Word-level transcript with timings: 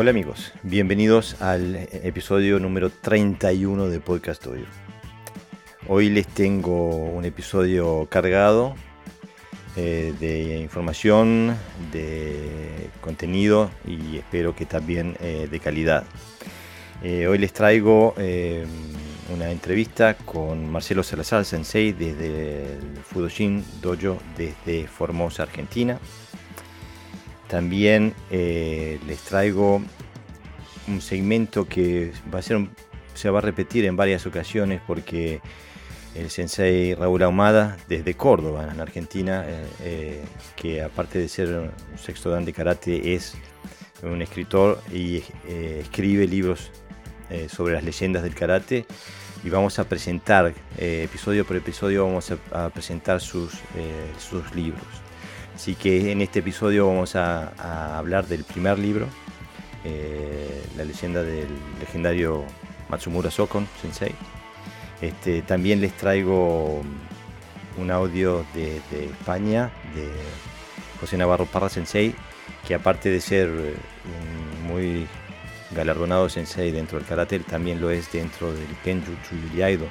Hola 0.00 0.12
amigos, 0.12 0.54
bienvenidos 0.62 1.42
al 1.42 1.76
episodio 1.76 2.58
número 2.58 2.88
31 2.88 3.88
de 3.88 4.00
Podcast 4.00 4.46
Hoy. 4.46 4.64
Hoy 5.88 6.08
les 6.08 6.26
tengo 6.26 6.88
un 6.88 7.26
episodio 7.26 8.08
cargado 8.10 8.76
eh, 9.76 10.14
de 10.18 10.56
información, 10.60 11.54
de 11.92 12.88
contenido 13.02 13.70
y 13.86 14.16
espero 14.16 14.56
que 14.56 14.64
también 14.64 15.18
eh, 15.20 15.48
de 15.50 15.60
calidad. 15.60 16.04
Eh, 17.02 17.26
hoy 17.26 17.36
les 17.36 17.52
traigo 17.52 18.14
una 19.34 19.50
entrevista 19.50 20.14
con 20.14 20.66
Marcelo 20.72 21.02
Salazar 21.02 21.44
Sensei 21.44 21.92
desde 21.92 22.72
el 22.72 22.96
Fudoshin 23.04 23.62
Dojo 23.82 24.16
desde 24.34 24.88
Formosa, 24.88 25.42
Argentina. 25.42 26.00
También 27.50 28.14
les 28.30 29.18
traigo 29.28 29.82
un 30.86 31.00
segmento 31.00 31.66
que 31.66 32.12
va 32.32 32.38
a 32.38 32.42
ser 32.42 32.58
se 33.14 33.28
va 33.30 33.38
a 33.38 33.42
repetir 33.42 33.84
en 33.84 33.96
varias 33.96 34.26
ocasiones 34.26 34.80
porque 34.86 35.40
el 36.14 36.30
sensei 36.30 36.94
Raúl 36.94 37.22
Ahumada 37.22 37.76
desde 37.88 38.14
Córdoba, 38.14 38.68
en 38.72 38.80
Argentina, 38.80 39.44
eh, 39.46 39.66
eh, 39.82 40.24
que 40.56 40.82
aparte 40.82 41.18
de 41.18 41.28
ser 41.28 41.48
un 41.48 41.98
sexto 41.98 42.30
dan 42.30 42.44
de 42.44 42.52
karate 42.52 43.14
es 43.14 43.34
un 44.02 44.22
escritor 44.22 44.80
y 44.92 45.22
eh, 45.46 45.80
escribe 45.82 46.26
libros 46.26 46.70
sobre 47.48 47.74
las 47.74 47.84
leyendas 47.84 48.24
del 48.24 48.34
karate 48.34 48.86
y 49.44 49.50
vamos 49.50 49.78
a 49.78 49.84
presentar, 49.84 50.52
episodio 50.76 51.44
por 51.46 51.54
episodio, 51.54 52.04
vamos 52.04 52.32
a, 52.50 52.70
presentar 52.70 53.20
sus, 53.20 53.52
sus 54.18 54.52
libros. 54.52 54.82
Así 55.60 55.74
que 55.74 56.10
en 56.10 56.22
este 56.22 56.38
episodio 56.38 56.86
vamos 56.86 57.14
a, 57.16 57.98
hablar 57.98 58.26
del 58.26 58.44
primer 58.44 58.78
libro, 58.78 59.06
la 60.74 60.84
leyenda 60.84 61.22
del 61.22 61.48
legendario 61.78 62.44
Matsumura 62.88 63.30
Sokon 63.30 63.68
Sensei. 63.82 64.14
Este, 65.02 65.42
también 65.42 65.82
les 65.82 65.92
traigo 65.92 66.80
un 67.76 67.90
audio 67.90 68.46
de, 68.54 68.78
España 69.04 69.70
de 69.94 70.08
José 70.98 71.18
Navarro 71.18 71.44
Parra 71.44 71.68
Sensei, 71.68 72.14
que 72.66 72.74
aparte 72.74 73.10
de 73.10 73.20
ser 73.20 73.48
eh, 73.48 73.74
un 74.06 74.66
muy 74.66 75.06
galardonado 75.72 76.30
sensei 76.30 76.70
dentro 76.70 76.98
del 76.98 77.06
karate, 77.06 77.38
también 77.40 77.82
lo 77.82 77.90
es 77.90 78.10
dentro 78.10 78.50
del 78.50 78.66
Kenjutsu 78.82 79.36
Yaido. 79.54 79.88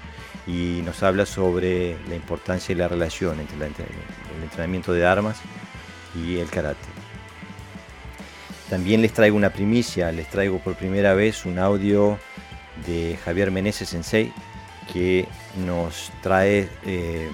Y 0.47 0.81
nos 0.83 1.03
habla 1.03 1.27
sobre 1.27 1.95
la 2.07 2.15
importancia 2.15 2.73
y 2.73 2.75
la 2.75 2.87
relación 2.87 3.39
entre 3.39 3.67
el 3.67 4.43
entrenamiento 4.43 4.93
de 4.93 5.05
armas 5.05 5.39
y 6.15 6.37
el 6.37 6.49
karate. 6.49 6.87
También 8.69 9.01
les 9.01 9.13
traigo 9.13 9.35
una 9.35 9.51
primicia, 9.51 10.11
les 10.11 10.29
traigo 10.29 10.59
por 10.59 10.75
primera 10.75 11.15
vez 11.15 11.45
un 11.45 11.57
audio 11.57 12.19
de 12.85 13.17
Javier 13.25 13.49
Meneses 13.49 13.89
Sensei, 13.89 14.31
que 14.93 15.27
nos 15.65 16.11
trae 16.21 16.69
eh, 16.85 17.29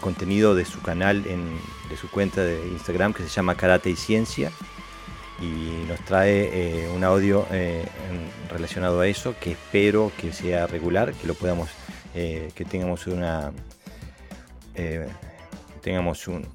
contenido 0.00 0.54
de 0.54 0.64
su 0.64 0.80
canal, 0.82 1.24
de 1.24 1.96
su 1.96 2.08
cuenta 2.10 2.42
de 2.42 2.60
Instagram 2.68 3.12
que 3.12 3.24
se 3.24 3.28
llama 3.28 3.56
Karate 3.56 3.90
y 3.90 3.96
Ciencia 3.96 4.52
y 5.40 5.84
nos 5.88 5.98
trae 6.04 6.50
eh, 6.52 6.88
un 6.94 7.02
audio 7.02 7.46
eh, 7.50 7.84
relacionado 8.50 9.00
a 9.00 9.08
eso 9.08 9.34
que 9.40 9.52
espero 9.52 10.12
que 10.16 10.32
sea 10.32 10.66
regular, 10.66 11.12
que 11.14 11.26
lo 11.26 11.34
podamos, 11.34 11.70
que 12.12 12.66
tengamos 12.68 13.06
una 13.06 13.52
tengamos 15.80 16.28
un, 16.28 16.46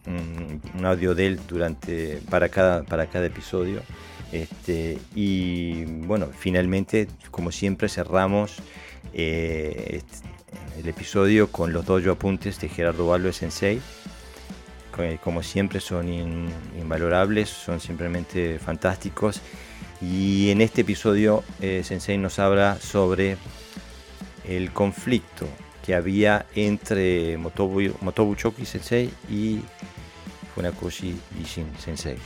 audio 0.83 1.15
de 1.15 1.27
él 1.27 1.39
durante 1.47 2.21
para 2.29 2.49
cada 2.49 2.83
para 2.83 3.07
cada 3.07 3.25
episodio 3.25 3.81
este, 4.31 4.97
y 5.15 5.85
bueno 5.85 6.29
finalmente 6.37 7.07
como 7.31 7.51
siempre 7.51 7.89
cerramos 7.89 8.57
eh, 9.13 10.01
el 10.77 10.87
episodio 10.87 11.51
con 11.51 11.71
los 11.71 11.85
dojo 11.85 12.11
apuntes 12.11 12.59
de 12.59 12.69
Gerardo 12.69 13.07
Balbo 13.07 13.31
Sensei. 13.31 13.81
Como 15.23 15.43
siempre 15.43 15.81
son 15.81 16.07
invalorables, 16.79 17.49
son 17.49 17.81
simplemente 17.81 18.59
fantásticos. 18.59 19.41
Y 20.01 20.51
en 20.51 20.61
este 20.61 20.81
episodio 20.81 21.43
eh, 21.61 21.81
Sensei 21.83 22.17
nos 22.17 22.39
habla 22.39 22.77
sobre 22.79 23.37
el 24.47 24.71
conflicto 24.71 25.47
que 25.85 25.95
había 25.95 26.45
entre 26.55 27.37
Motobu, 27.37 27.93
Motobu 28.01 28.35
Choki 28.35 28.65
Sensei 28.65 29.11
y 29.29 29.61
Funakoshi 30.53 31.19
Ishin 31.41 31.67
Sensei. 31.77 32.17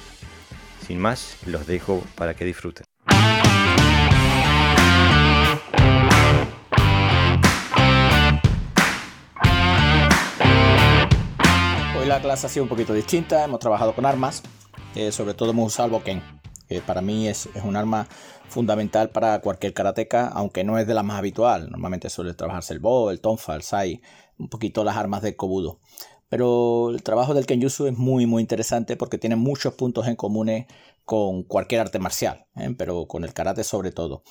Sin 0.86 1.00
más, 1.00 1.38
los 1.46 1.68
dejo 1.68 2.04
para 2.16 2.34
que 2.34 2.46
disfruten. 2.46 2.86
la 12.06 12.20
clase 12.20 12.48
ha 12.48 12.50
sido 12.50 12.64
un 12.64 12.70
poquito 12.70 12.92
distinta, 12.92 13.44
hemos 13.44 13.60
trabajado 13.60 13.94
con 13.94 14.04
armas, 14.04 14.42
eh, 14.96 15.12
sobre 15.12 15.36
todo 15.36 15.52
hemos 15.52 15.68
usado 15.68 16.04
que 16.04 16.20
para 16.86 17.02
mí 17.02 17.28
es, 17.28 17.48
un 17.64 17.76
arma 17.76 18.08
fundamental 18.50 19.10
para 19.10 19.40
cualquier 19.42 19.74
karateca, 19.74 20.28
aunque 20.28 20.64
no 20.64 20.78
es 20.78 20.88
de 20.88 20.94
la 20.94 21.04
más 21.04 21.18
habitual. 21.18 21.70
Normalmente 21.70 22.10
suele 22.10 22.34
trabajarse 22.34 22.74
el 22.74 22.80
bo, 22.80 23.12
el 23.12 23.22
tonfa, 23.22 23.56
el 23.56 23.62
sai, 23.62 24.02
un 24.38 24.50
poquito 24.50 24.84
las 24.84 24.98
armas 24.98 25.22
de 25.22 25.36
kobudo. 25.36 25.80
Pero 26.30 26.92
el 26.92 27.02
trabajo 27.04 27.34
del 27.34 27.46
kenjutsu 27.46 27.88
es 27.88 27.98
muy 27.98 28.26
muy 28.28 28.42
interesante 28.42 28.96
porque 28.96 29.18
tiene 29.18 29.36
muchos 29.36 29.74
puntos 29.74 30.08
en 30.08 30.16
común 30.16 30.66
con 31.06 31.44
cualquier 31.44 31.82
arte 31.82 32.00
marcial, 32.00 32.46
¿eh? 32.56 32.74
pero 32.78 33.08
con 33.08 33.24
el 33.24 33.34
karate 33.34 33.64
sobre 33.64 33.92
todo. 33.92 34.24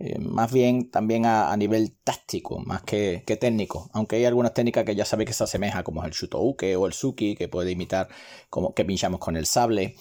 Eh, 0.00 0.18
más 0.18 0.52
bien 0.52 0.90
también 0.90 1.24
a, 1.24 1.56
nivel 1.56 1.96
táctico, 2.02 2.58
más 2.58 2.82
que, 2.82 3.22
técnico. 3.40 3.90
Aunque 3.92 4.16
hay 4.16 4.24
algunas 4.24 4.52
técnicas 4.52 4.84
que 4.84 4.96
ya 4.96 5.04
sabéis 5.04 5.28
que 5.28 5.34
se 5.34 5.44
asemeja, 5.44 5.84
como 5.84 6.04
el 6.04 6.10
shutouke 6.10 6.76
o 6.76 6.86
el 6.86 6.92
suki, 6.92 7.36
que 7.36 7.48
puede 7.48 7.70
imitar 7.70 8.08
como 8.50 8.74
que 8.74 8.84
pinchamos 8.84 9.20
con 9.20 9.36
el 9.36 9.46
sable. 9.46 9.94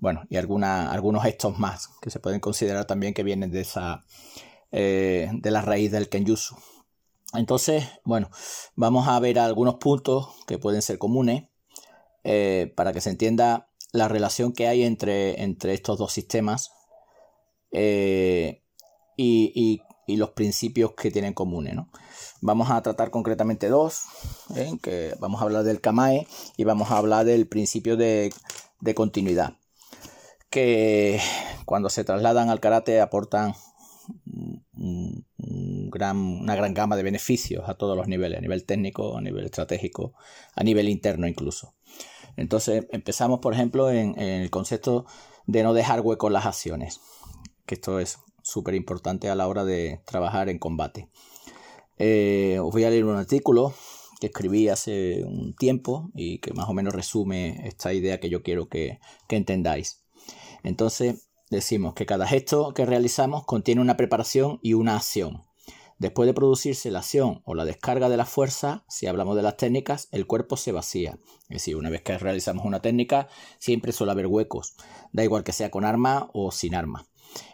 Bueno, 0.00 0.22
y 0.28 0.36
algunos 0.36 1.22
gestos 1.22 1.58
más 1.58 1.88
que 2.00 2.10
se 2.10 2.20
pueden 2.20 2.40
considerar 2.40 2.84
también 2.84 3.14
que 3.14 3.22
vienen 3.22 3.50
de 3.50 3.60
esa 3.60 4.04
eh, 4.72 5.30
de 5.32 5.50
la 5.50 5.62
raíz 5.62 5.90
del 5.90 6.08
kenjutsu. 6.08 6.56
Entonces, 7.34 7.84
bueno, 8.04 8.30
vamos 8.74 9.08
a 9.08 9.18
ver 9.20 9.38
algunos 9.38 9.76
puntos 9.76 10.28
que 10.46 10.58
pueden 10.58 10.82
ser 10.82 10.98
comunes 10.98 11.44
eh, 12.24 12.72
para 12.76 12.92
que 12.92 13.00
se 13.00 13.10
entienda 13.10 13.68
la 13.92 14.08
relación 14.08 14.52
que 14.52 14.68
hay 14.68 14.82
entre, 14.82 15.42
entre 15.42 15.74
estos 15.74 15.98
dos 15.98 16.12
sistemas 16.12 16.70
y, 19.16 19.82
los 20.08 20.30
principios 20.30 20.92
que 20.92 21.10
tienen 21.10 21.34
comunes. 21.34 21.76
Vamos 22.40 22.70
a 22.70 22.80
tratar 22.82 23.10
concretamente 23.10 23.68
dos, 23.68 24.02
¿eh? 24.54 24.78
que 24.82 25.14
vamos 25.18 25.40
a 25.40 25.44
hablar 25.44 25.64
del 25.64 25.80
Kamae 25.80 26.26
y 26.56 26.64
vamos 26.64 26.90
a 26.90 26.98
hablar 26.98 27.24
del 27.24 27.48
principio 27.48 27.96
de, 27.96 28.32
continuidad, 28.94 29.56
que 30.56 31.20
cuando 31.66 31.90
se 31.90 32.02
trasladan 32.02 32.48
al 32.48 32.60
karate 32.60 33.02
aportan 33.02 33.52
una 34.74 36.54
gran 36.56 36.72
gama 36.72 36.96
de 36.96 37.02
beneficios 37.02 37.68
a 37.68 37.74
todos 37.74 37.94
los 37.94 38.08
niveles, 38.08 38.38
a 38.38 38.40
nivel 38.40 38.64
técnico, 38.64 39.18
a 39.18 39.20
nivel 39.20 39.44
estratégico, 39.44 40.14
a 40.54 40.64
nivel 40.64 40.88
interno 40.88 41.28
incluso. 41.28 41.74
Entonces 42.38 42.86
empezamos, 42.90 43.40
por 43.40 43.52
ejemplo, 43.52 43.90
en, 43.90 44.18
el 44.18 44.48
concepto 44.48 45.04
de 45.46 45.62
no 45.62 45.74
dejar 45.74 46.00
hueco 46.00 46.28
en 46.28 46.32
las 46.32 46.46
acciones, 46.46 47.02
que 47.66 47.74
esto 47.74 48.00
es 48.00 48.20
súper 48.42 48.76
importante 48.76 49.28
a 49.28 49.34
la 49.34 49.48
hora 49.48 49.66
de 49.66 50.00
trabajar 50.06 50.48
en 50.48 50.58
combate. 50.58 51.10
Eh, 51.98 52.58
os 52.62 52.72
voy 52.72 52.84
a 52.84 52.88
leer 52.88 53.04
un 53.04 53.16
artículo 53.16 53.74
que 54.20 54.28
escribí 54.28 54.70
hace 54.70 55.22
un 55.22 55.54
tiempo 55.54 56.08
y 56.14 56.38
que 56.38 56.54
más 56.54 56.66
o 56.66 56.72
menos 56.72 56.94
resume 56.94 57.60
esta 57.68 57.92
idea 57.92 58.20
que 58.20 58.30
yo 58.30 58.42
quiero 58.42 58.70
que 58.70 59.00
entendáis. 59.28 60.05
Entonces, 60.66 61.28
decimos 61.48 61.94
que 61.94 62.06
cada 62.06 62.26
gesto 62.26 62.74
que 62.74 62.84
realizamos 62.84 63.44
contiene 63.44 63.80
una 63.80 63.96
preparación 63.96 64.58
y 64.62 64.74
una 64.74 64.96
acción. 64.96 65.44
Después 65.98 66.26
de 66.26 66.34
producirse 66.34 66.90
la 66.90 66.98
acción 66.98 67.40
o 67.44 67.54
la 67.54 67.64
descarga 67.64 68.08
de 68.08 68.16
la 68.16 68.24
fuerza, 68.26 68.84
si 68.88 69.06
hablamos 69.06 69.36
de 69.36 69.42
las 69.42 69.56
técnicas, 69.56 70.08
el 70.10 70.26
cuerpo 70.26 70.56
se 70.56 70.72
vacía. 70.72 71.20
Es 71.42 71.58
decir, 71.58 71.76
una 71.76 71.88
vez 71.88 72.02
que 72.02 72.18
realizamos 72.18 72.66
una 72.66 72.82
técnica, 72.82 73.28
siempre 73.60 73.92
suele 73.92 74.10
haber 74.10 74.26
huecos, 74.26 74.74
da 75.12 75.22
igual 75.22 75.44
que 75.44 75.52
sea 75.52 75.70
con 75.70 75.84
arma 75.84 76.30
o 76.32 76.50
sin 76.50 76.74
arma. 76.74 77.06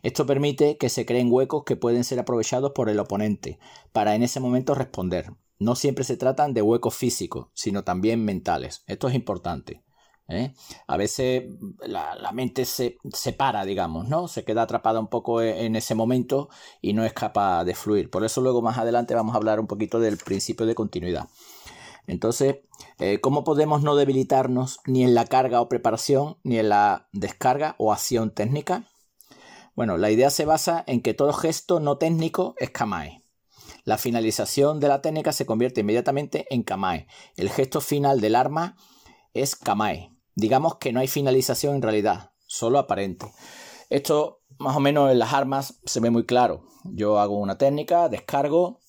Esto 0.02 0.24
permite 0.24 0.78
que 0.78 0.88
se 0.88 1.04
creen 1.04 1.30
huecos 1.30 1.64
que 1.64 1.76
pueden 1.76 2.04
ser 2.04 2.18
aprovechados 2.18 2.72
por 2.72 2.88
el 2.88 2.98
oponente 2.98 3.58
para 3.92 4.14
en 4.14 4.22
ese 4.22 4.40
momento 4.40 4.74
responder. 4.74 5.34
No 5.58 5.74
siempre 5.76 6.04
se 6.04 6.16
tratan 6.16 6.54
de 6.54 6.62
huecos 6.62 6.94
físicos, 6.94 7.48
sino 7.52 7.84
también 7.84 8.24
mentales. 8.24 8.84
Esto 8.86 9.06
es 9.08 9.14
importante. 9.14 9.81
¿Eh? 10.28 10.54
A 10.86 10.96
veces 10.96 11.44
la, 11.86 12.32
mente 12.32 12.64
se 12.64 12.98
separa, 13.12 13.64
digamos, 13.64 14.08
¿no? 14.08 14.28
Se 14.28 14.44
queda 14.44 14.62
atrapada 14.62 15.00
un 15.00 15.08
poco 15.08 15.40
e, 15.40 15.66
en 15.66 15.76
ese 15.76 15.94
momento 15.94 16.48
y 16.80 16.92
no 16.92 17.04
es 17.04 17.12
capaz 17.12 17.64
de 17.64 17.74
fluir. 17.74 18.10
Por 18.10 18.24
eso 18.24 18.40
luego 18.40 18.62
más 18.62 18.78
adelante 18.78 19.14
vamos 19.14 19.34
a 19.34 19.38
hablar 19.38 19.60
un 19.60 19.66
poquito 19.66 20.00
del 20.00 20.16
principio 20.16 20.66
de 20.66 20.74
continuidad. 20.74 21.28
Entonces, 22.06 22.56
eh, 22.98 23.20
¿cómo 23.20 23.44
podemos 23.44 23.82
no 23.82 23.94
debilitarnos 23.94 24.80
ni 24.86 25.04
en 25.04 25.14
la 25.14 25.26
carga 25.26 25.60
o 25.60 25.68
preparación, 25.68 26.38
ni 26.42 26.58
en 26.58 26.68
la 26.68 27.08
descarga 27.12 27.76
o 27.78 27.92
acción 27.92 28.32
técnica? 28.32 28.88
Bueno, 29.74 29.96
la 29.96 30.10
idea 30.10 30.30
se 30.30 30.44
basa 30.44 30.84
en 30.86 31.00
que 31.00 31.14
todo 31.14 31.32
gesto 31.32 31.80
no 31.80 31.98
técnico 31.98 32.54
es 32.58 32.70
kamae. 32.70 33.22
La 33.84 33.98
finalización 33.98 34.80
de 34.80 34.88
la 34.88 35.00
técnica 35.00 35.32
se 35.32 35.46
convierte 35.46 35.80
inmediatamente 35.80 36.46
en 36.50 36.62
kamae. 36.62 37.06
El 37.36 37.50
gesto 37.50 37.80
final 37.80 38.20
del 38.20 38.36
arma 38.36 38.76
es 39.34 39.56
kamae. 39.56 40.10
Digamos 40.34 40.76
que 40.76 40.92
no 40.92 41.00
hay 41.00 41.08
finalización 41.08 41.76
en 41.76 41.82
realidad, 41.82 42.32
solo 42.46 42.78
aparente. 42.78 43.26
Esto 43.90 44.40
más 44.58 44.76
o 44.76 44.80
menos 44.80 45.10
en 45.10 45.18
las 45.18 45.32
armas 45.32 45.80
se 45.84 46.00
ve 46.00 46.10
muy 46.10 46.24
claro. 46.24 46.64
Yo 46.84 47.18
hago 47.18 47.38
una 47.38 47.58
técnica, 47.58 48.08
descargo 48.08 48.80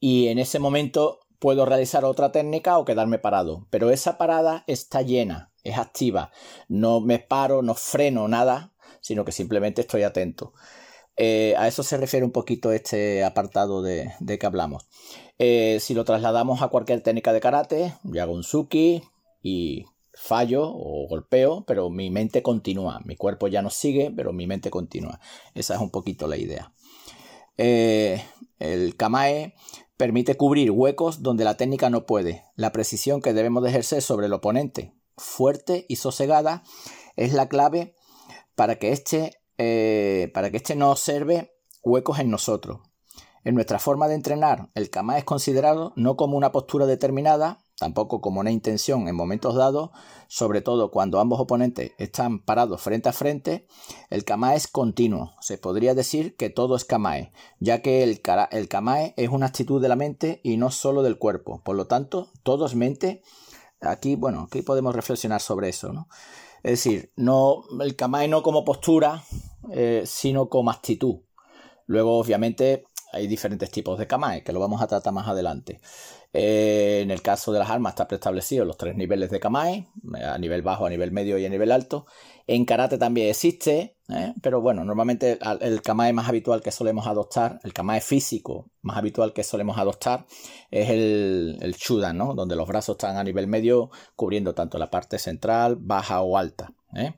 y 0.00 0.28
en 0.28 0.38
ese 0.38 0.58
momento 0.58 1.20
puedo 1.38 1.64
realizar 1.64 2.04
otra 2.04 2.32
técnica 2.32 2.78
o 2.78 2.84
quedarme 2.84 3.18
parado. 3.18 3.66
Pero 3.70 3.90
esa 3.90 4.18
parada 4.18 4.64
está 4.66 5.02
llena, 5.02 5.52
es 5.64 5.78
activa. 5.78 6.30
No 6.68 7.00
me 7.00 7.18
paro, 7.18 7.62
no 7.62 7.74
freno 7.74 8.28
nada, 8.28 8.72
sino 9.00 9.24
que 9.24 9.32
simplemente 9.32 9.82
estoy 9.82 10.02
atento. 10.02 10.52
Eh, 11.16 11.54
a 11.58 11.68
eso 11.68 11.82
se 11.82 11.96
refiere 11.96 12.24
un 12.24 12.32
poquito 12.32 12.72
este 12.72 13.24
apartado 13.24 13.82
de, 13.82 14.12
que 14.38 14.46
hablamos. 14.46 14.86
Eh, 15.38 15.78
si 15.80 15.94
lo 15.94 16.04
trasladamos 16.04 16.62
a 16.62 16.68
cualquier 16.68 17.02
técnica 17.02 17.32
de 17.32 17.40
karate, 17.40 17.94
yo 18.04 18.22
hago 18.22 18.32
un 18.32 18.42
suki 18.42 19.02
y 19.42 19.86
fallo 20.12 20.62
o 20.64 21.06
golpeo, 21.08 21.64
pero 21.66 21.90
mi 21.90 22.10
mente 22.10 22.42
continúa. 22.42 23.00
Mi 23.04 23.16
cuerpo 23.16 23.48
ya 23.48 23.62
no 23.62 23.70
sigue, 23.70 24.12
pero 24.14 24.32
mi 24.32 24.46
mente 24.46 24.70
continúa. 24.70 25.20
Esa 25.54 25.74
es 25.74 25.80
un 25.80 25.90
poquito 25.90 26.26
la 26.26 26.36
idea. 26.36 26.72
Eh, 27.56 28.24
el 28.58 28.96
kamae 28.96 29.54
permite 29.96 30.36
cubrir 30.36 30.70
huecos 30.70 31.22
donde 31.22 31.44
la 31.44 31.56
técnica 31.56 31.90
no 31.90 32.06
puede. 32.06 32.44
La 32.56 32.72
precisión 32.72 33.20
que 33.20 33.32
debemos 33.32 33.62
de 33.62 33.70
ejercer 33.70 34.02
sobre 34.02 34.26
el 34.26 34.32
oponente, 34.32 34.94
fuerte 35.16 35.86
y 35.88 35.96
sosegada, 35.96 36.62
es 37.16 37.32
la 37.34 37.48
clave 37.48 37.94
para 38.54 38.76
que 38.76 38.92
éste, 38.92 39.42
eh, 39.58 40.30
para 40.34 40.50
que 40.50 40.56
este 40.58 40.74
no 40.74 40.90
observe 40.90 41.52
huecos 41.82 42.18
en 42.18 42.30
nosotros. 42.30 42.80
En 43.44 43.54
nuestra 43.54 43.78
forma 43.78 44.08
de 44.08 44.14
entrenar, 44.14 44.70
el 44.74 44.90
kama 44.90 45.16
es 45.16 45.24
considerado 45.24 45.92
no 45.96 46.16
como 46.16 46.36
una 46.36 46.52
postura 46.52 46.86
determinada, 46.86 47.64
tampoco 47.80 48.20
como 48.20 48.40
una 48.40 48.50
intención 48.50 49.08
en 49.08 49.16
momentos 49.16 49.54
dados, 49.54 49.88
sobre 50.28 50.60
todo 50.60 50.90
cuando 50.90 51.18
ambos 51.18 51.40
oponentes 51.40 51.92
están 51.96 52.40
parados 52.40 52.82
frente 52.82 53.08
a 53.08 53.14
frente, 53.14 53.66
el 54.10 54.26
kamae 54.26 54.54
es 54.54 54.68
continuo. 54.68 55.32
Se 55.40 55.56
podría 55.56 55.94
decir 55.94 56.36
que 56.36 56.50
todo 56.50 56.76
es 56.76 56.84
kamae, 56.84 57.32
ya 57.58 57.80
que 57.80 58.02
el, 58.02 58.20
kamae 58.20 59.14
es 59.16 59.30
una 59.30 59.46
actitud 59.46 59.80
de 59.80 59.88
la 59.88 59.96
mente 59.96 60.42
y 60.44 60.58
no 60.58 60.70
solo 60.70 61.02
del 61.02 61.16
cuerpo. 61.16 61.62
Por 61.64 61.74
lo 61.74 61.86
tanto, 61.86 62.30
todo 62.42 62.66
es 62.66 62.74
mente. 62.74 63.22
Aquí, 63.80 64.14
bueno, 64.14 64.42
aquí 64.42 64.60
podemos 64.60 64.94
reflexionar 64.94 65.40
sobre 65.40 65.70
eso, 65.70 65.94
¿no? 65.94 66.06
Es 66.62 66.72
decir, 66.72 67.12
no, 67.16 67.64
el 67.80 67.96
kamae 67.96 68.28
no 68.28 68.42
como 68.42 68.62
postura, 68.62 69.24
eh, 69.72 70.02
sino 70.04 70.50
como 70.50 70.70
actitud. 70.70 71.20
Luego, 71.86 72.18
obviamente, 72.18 72.84
hay 73.12 73.26
diferentes 73.26 73.70
tipos 73.70 73.98
de 73.98 74.06
kamae, 74.06 74.44
que 74.44 74.52
lo 74.52 74.60
vamos 74.60 74.82
a 74.82 74.86
tratar 74.86 75.14
más 75.14 75.28
adelante. 75.28 75.80
Eh, 76.32 77.00
en 77.02 77.10
el 77.10 77.22
caso 77.22 77.52
de 77.52 77.58
las 77.58 77.70
armas 77.70 77.92
está 77.92 78.06
preestablecido 78.06 78.64
los 78.64 78.76
tres 78.76 78.94
niveles 78.94 79.30
de 79.30 79.40
kamae, 79.40 79.88
a 80.24 80.38
nivel 80.38 80.62
bajo, 80.62 80.86
a 80.86 80.90
nivel 80.90 81.10
medio 81.10 81.38
y 81.38 81.44
a 81.44 81.48
nivel 81.48 81.72
alto. 81.72 82.06
En 82.46 82.64
karate 82.64 82.98
también 82.98 83.28
existe, 83.28 83.96
¿eh? 84.08 84.34
pero 84.40 84.60
bueno, 84.60 84.84
normalmente 84.84 85.38
el 85.60 85.82
kamae 85.82 86.12
más 86.12 86.28
habitual 86.28 86.62
que 86.62 86.70
solemos 86.70 87.06
adoptar, 87.06 87.58
el 87.64 87.72
kamae 87.72 88.00
físico 88.00 88.70
más 88.82 88.96
habitual 88.96 89.32
que 89.32 89.42
solemos 89.42 89.78
adoptar 89.78 90.26
es 90.70 90.90
el, 90.90 91.58
el 91.60 91.76
chudan, 91.76 92.16
¿no? 92.16 92.34
donde 92.34 92.56
los 92.56 92.66
brazos 92.68 92.94
están 92.94 93.16
a 93.16 93.24
nivel 93.24 93.46
medio 93.46 93.90
cubriendo 94.14 94.54
tanto 94.54 94.78
la 94.78 94.90
parte 94.90 95.18
central, 95.18 95.76
baja 95.80 96.22
o 96.22 96.38
alta. 96.38 96.72
¿eh? 96.94 97.14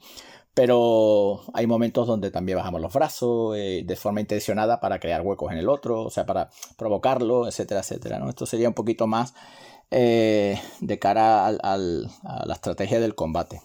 Pero 0.55 1.43
hay 1.55 1.67
momentos 1.67 2.07
donde 2.07 2.31
también 2.31 2.59
bajamos 2.59 2.81
los 2.81 2.93
brazos 2.93 3.57
eh, 3.57 3.83
de 3.87 3.97
forma 3.97 4.21
intencionada 4.21 4.81
para 4.81 5.01
crear 5.01 5.23
huecos 5.23 5.51
en 5.53 5.59
el 5.59 5.69
otro, 5.69 6.03
o 6.03 6.11
sea, 6.11 6.27
para 6.27 6.51
provocarlo, 6.77 7.49
etcétera, 7.49 7.81
etcétera. 7.81 8.19
¿no? 8.19 8.29
Esto 8.29 8.45
sería 8.45 8.69
un 8.69 8.75
poquito 8.75 9.07
más 9.07 9.35
eh, 9.91 10.61
de 10.81 10.99
cara 10.99 11.47
a 11.47 11.77
la 11.77 12.55
estrategia 12.55 13.01
del 13.01 13.15
combate. 13.15 13.63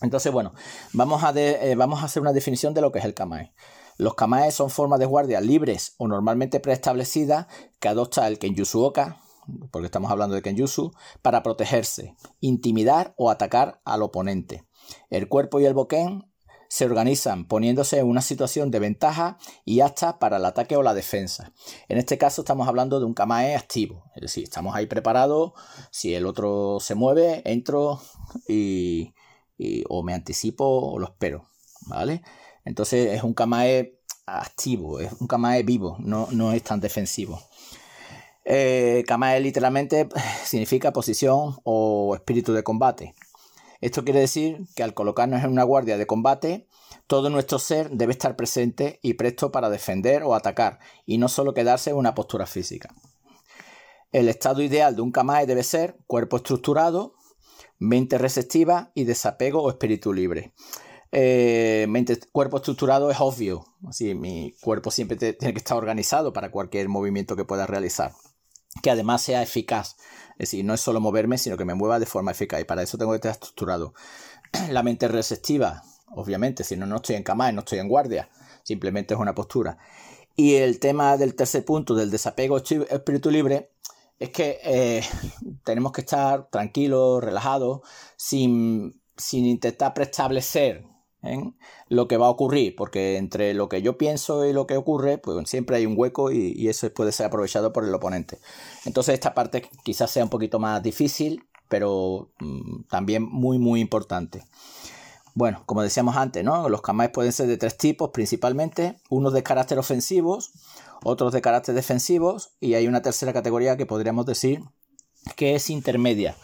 Entonces, 0.00 0.32
bueno, 0.32 0.52
vamos 0.92 1.24
a, 1.24 1.32
eh, 1.34 1.74
vamos 1.76 2.02
a 2.02 2.04
hacer 2.04 2.22
una 2.22 2.32
definición 2.32 2.74
de 2.74 2.82
lo 2.82 2.92
que 2.92 3.00
es 3.00 3.04
el 3.04 3.14
kamae. 3.14 3.52
Los 3.96 4.14
kamae 4.14 4.52
son 4.52 4.70
formas 4.70 5.00
de 5.00 5.06
guardia 5.06 5.40
libres 5.40 5.94
o 5.98 6.06
normalmente 6.06 6.60
preestablecidas 6.60 7.46
que 7.80 7.88
adopta 7.88 8.28
el 8.28 8.38
Kenjutsu 8.38 8.84
Oka, 8.84 9.20
porque 9.72 9.86
estamos 9.86 10.10
hablando 10.10 10.36
de 10.36 10.42
Kenjutsu, 10.42 10.92
para 11.20 11.42
protegerse, 11.42 12.14
intimidar 12.40 13.14
o 13.16 13.30
atacar 13.30 13.80
al 13.84 14.02
oponente. 14.02 14.67
El 15.10 15.28
cuerpo 15.28 15.60
y 15.60 15.66
el 15.66 15.74
boquén 15.74 16.24
se 16.68 16.84
organizan 16.84 17.46
poniéndose 17.46 17.98
en 17.98 18.06
una 18.06 18.20
situación 18.20 18.70
de 18.70 18.78
ventaja 18.78 19.38
y 19.64 19.80
hasta 19.80 20.18
para 20.18 20.36
el 20.36 20.44
ataque 20.44 20.76
o 20.76 20.82
la 20.82 20.94
defensa. 20.94 21.52
En 21.88 21.98
este 21.98 22.18
caso 22.18 22.42
estamos 22.42 22.68
hablando 22.68 23.00
de 23.00 23.06
un 23.06 23.14
kamae 23.14 23.56
activo, 23.56 24.04
es 24.14 24.22
decir, 24.22 24.44
estamos 24.44 24.74
ahí 24.76 24.86
preparados, 24.86 25.52
si 25.90 26.14
el 26.14 26.26
otro 26.26 26.78
se 26.80 26.94
mueve, 26.94 27.42
entro 27.46 28.00
y, 28.46 29.14
o 29.88 30.02
me 30.02 30.14
anticipo 30.14 30.64
o 30.64 30.98
lo 30.98 31.06
espero, 31.06 31.46
¿vale? 31.86 32.22
Entonces 32.64 33.14
es 33.14 33.22
un 33.22 33.32
kamae 33.32 33.98
activo, 34.26 35.00
es 35.00 35.10
un 35.20 35.26
kamae 35.26 35.62
vivo, 35.62 35.96
no, 36.00 36.28
no 36.32 36.52
es 36.52 36.62
tan 36.62 36.80
defensivo. 36.80 37.40
Eh, 38.44 39.04
kamae 39.06 39.40
literalmente 39.40 40.08
significa 40.44 40.92
posición 40.92 41.56
o 41.64 42.14
espíritu 42.14 42.52
de 42.52 42.62
combate. 42.62 43.14
Esto 43.80 44.04
quiere 44.04 44.20
decir 44.20 44.66
que 44.74 44.82
al 44.82 44.94
colocarnos 44.94 45.42
en 45.44 45.50
una 45.50 45.62
guardia 45.62 45.96
de 45.96 46.06
combate, 46.06 46.66
todo 47.06 47.30
nuestro 47.30 47.58
ser 47.58 47.90
debe 47.90 48.12
estar 48.12 48.34
presente 48.36 48.98
y 49.02 49.14
presto 49.14 49.52
para 49.52 49.70
defender 49.70 50.22
o 50.24 50.34
atacar, 50.34 50.80
y 51.06 51.18
no 51.18 51.28
solo 51.28 51.54
quedarse 51.54 51.90
en 51.90 51.96
una 51.96 52.14
postura 52.14 52.46
física. 52.46 52.92
El 54.10 54.28
estado 54.28 54.62
ideal 54.62 54.96
de 54.96 55.02
un 55.02 55.12
kamae 55.12 55.46
debe 55.46 55.62
ser 55.62 55.98
cuerpo 56.06 56.38
estructurado, 56.38 57.14
mente 57.78 58.18
receptiva 58.18 58.90
y 58.94 59.04
desapego 59.04 59.62
o 59.62 59.70
espíritu 59.70 60.12
libre. 60.12 60.52
Eh, 61.12 61.86
cuerpo 62.32 62.58
estructurado 62.58 63.10
es 63.10 63.18
obvio, 63.20 63.64
así 63.86 64.14
mi 64.14 64.54
cuerpo 64.60 64.90
siempre 64.90 65.16
tiene 65.16 65.54
que 65.54 65.58
estar 65.58 65.76
organizado 65.76 66.32
para 66.32 66.50
cualquier 66.50 66.88
movimiento 66.88 67.36
que 67.36 67.44
pueda 67.44 67.66
realizar, 67.66 68.12
que 68.82 68.90
además 68.90 69.22
sea 69.22 69.42
eficaz. 69.42 69.96
Es 70.38 70.50
decir, 70.50 70.64
no 70.64 70.74
es 70.74 70.80
solo 70.80 71.00
moverme, 71.00 71.36
sino 71.36 71.56
que 71.56 71.64
me 71.64 71.74
mueva 71.74 71.98
de 71.98 72.06
forma 72.06 72.30
eficaz. 72.30 72.60
Y 72.60 72.64
para 72.64 72.82
eso 72.82 72.96
tengo 72.96 73.10
que 73.12 73.16
estar 73.16 73.32
estructurado. 73.32 73.92
La 74.70 74.82
mente 74.82 75.08
receptiva, 75.08 75.82
obviamente, 76.10 76.62
si 76.62 76.76
no, 76.76 76.86
no 76.86 76.96
estoy 76.96 77.16
en 77.16 77.24
cama, 77.24 77.50
no 77.52 77.60
estoy 77.60 77.80
en 77.80 77.88
guardia. 77.88 78.28
Simplemente 78.62 79.14
es 79.14 79.20
una 79.20 79.34
postura. 79.34 79.78
Y 80.36 80.54
el 80.54 80.78
tema 80.78 81.16
del 81.16 81.34
tercer 81.34 81.64
punto, 81.64 81.94
del 81.96 82.10
desapego 82.10 82.58
espíritu 82.58 83.30
libre, 83.30 83.72
es 84.18 84.30
que 84.30 84.60
eh, 84.62 85.02
tenemos 85.64 85.90
que 85.90 86.02
estar 86.02 86.48
tranquilos, 86.50 87.22
relajados, 87.22 87.80
sin, 88.16 89.02
sin 89.16 89.44
intentar 89.46 89.94
preestablecer 89.94 90.84
lo 91.88 92.08
que 92.08 92.16
va 92.16 92.26
a 92.26 92.30
ocurrir, 92.30 92.76
porque 92.76 93.16
entre 93.16 93.54
lo 93.54 93.68
que 93.68 93.82
yo 93.82 93.98
pienso 93.98 94.46
y 94.46 94.52
lo 94.52 94.66
que 94.66 94.76
ocurre, 94.76 95.18
pues 95.18 95.48
siempre 95.48 95.76
hay 95.76 95.86
un 95.86 95.94
hueco 95.96 96.30
y, 96.30 96.68
eso 96.68 96.92
puede 96.92 97.12
ser 97.12 97.26
aprovechado 97.26 97.72
por 97.72 97.84
el 97.84 97.94
oponente. 97.94 98.38
Entonces 98.84 99.14
esta 99.14 99.34
parte 99.34 99.68
quizás 99.84 100.10
sea 100.10 100.24
un 100.24 100.30
poquito 100.30 100.58
más 100.58 100.82
difícil, 100.82 101.44
pero 101.68 102.30
mm, 102.40 102.82
también 102.88 103.22
muy 103.22 103.58
muy 103.58 103.80
importante. 103.80 104.44
Bueno, 105.34 105.62
como 105.66 105.82
decíamos 105.82 106.16
antes, 106.16 106.42
¿no? 106.44 106.68
Los 106.68 106.82
kamaes 106.82 107.10
pueden 107.10 107.32
ser 107.32 107.46
de 107.46 107.56
tres 107.56 107.76
tipos 107.76 108.10
principalmente, 108.10 109.00
unos 109.08 109.32
de 109.32 109.42
carácter 109.42 109.78
ofensivos, 109.78 110.50
otros 111.04 111.32
de 111.32 111.40
carácter 111.40 111.74
defensivos 111.74 112.50
y 112.60 112.74
hay 112.74 112.86
una 112.88 113.02
tercera 113.02 113.32
categoría 113.32 113.76
que 113.76 113.86
podríamos 113.86 114.26
decir 114.26 114.62
que 115.36 115.54
es 115.54 115.70
intermedia, 115.70 116.36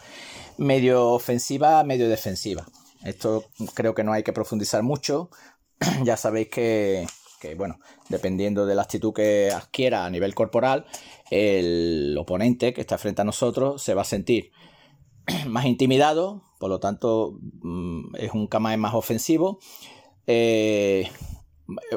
medio 0.57 1.09
ofensiva, 1.09 1.83
medio 1.83 2.07
defensiva. 2.07 2.65
Esto 3.05 3.45
creo 3.75 3.93
que 3.93 4.03
no 4.03 4.11
hay 4.11 4.23
que 4.23 4.33
profundizar 4.33 4.83
mucho. 4.83 5.29
ya 6.03 6.17
sabéis 6.17 6.49
que, 6.49 7.07
bueno, 7.55 7.79
dependiendo 8.09 8.65
de 8.65 8.73
la 8.73 8.81
actitud 8.81 9.13
que 9.13 9.51
adquiera 9.53 10.05
a 10.05 10.09
nivel 10.09 10.33
corporal, 10.33 10.85
el 11.29 12.15
oponente 12.19 12.73
que 12.73 12.81
está 12.81 12.97
frente 12.97 13.21
a 13.21 13.25
nosotros 13.25 13.81
se 13.81 13.93
va 13.93 14.01
a 14.01 14.05
sentir 14.05 14.51
más 15.47 15.65
intimidado, 15.65 16.43
por 16.59 16.69
lo 16.69 16.79
tanto 16.79 17.37
mm, 17.61 18.15
es 18.17 18.31
un 18.33 18.47
Kamae 18.47 18.77
más 18.77 18.95
ofensivo. 18.95 19.59
Eh, 20.25 21.07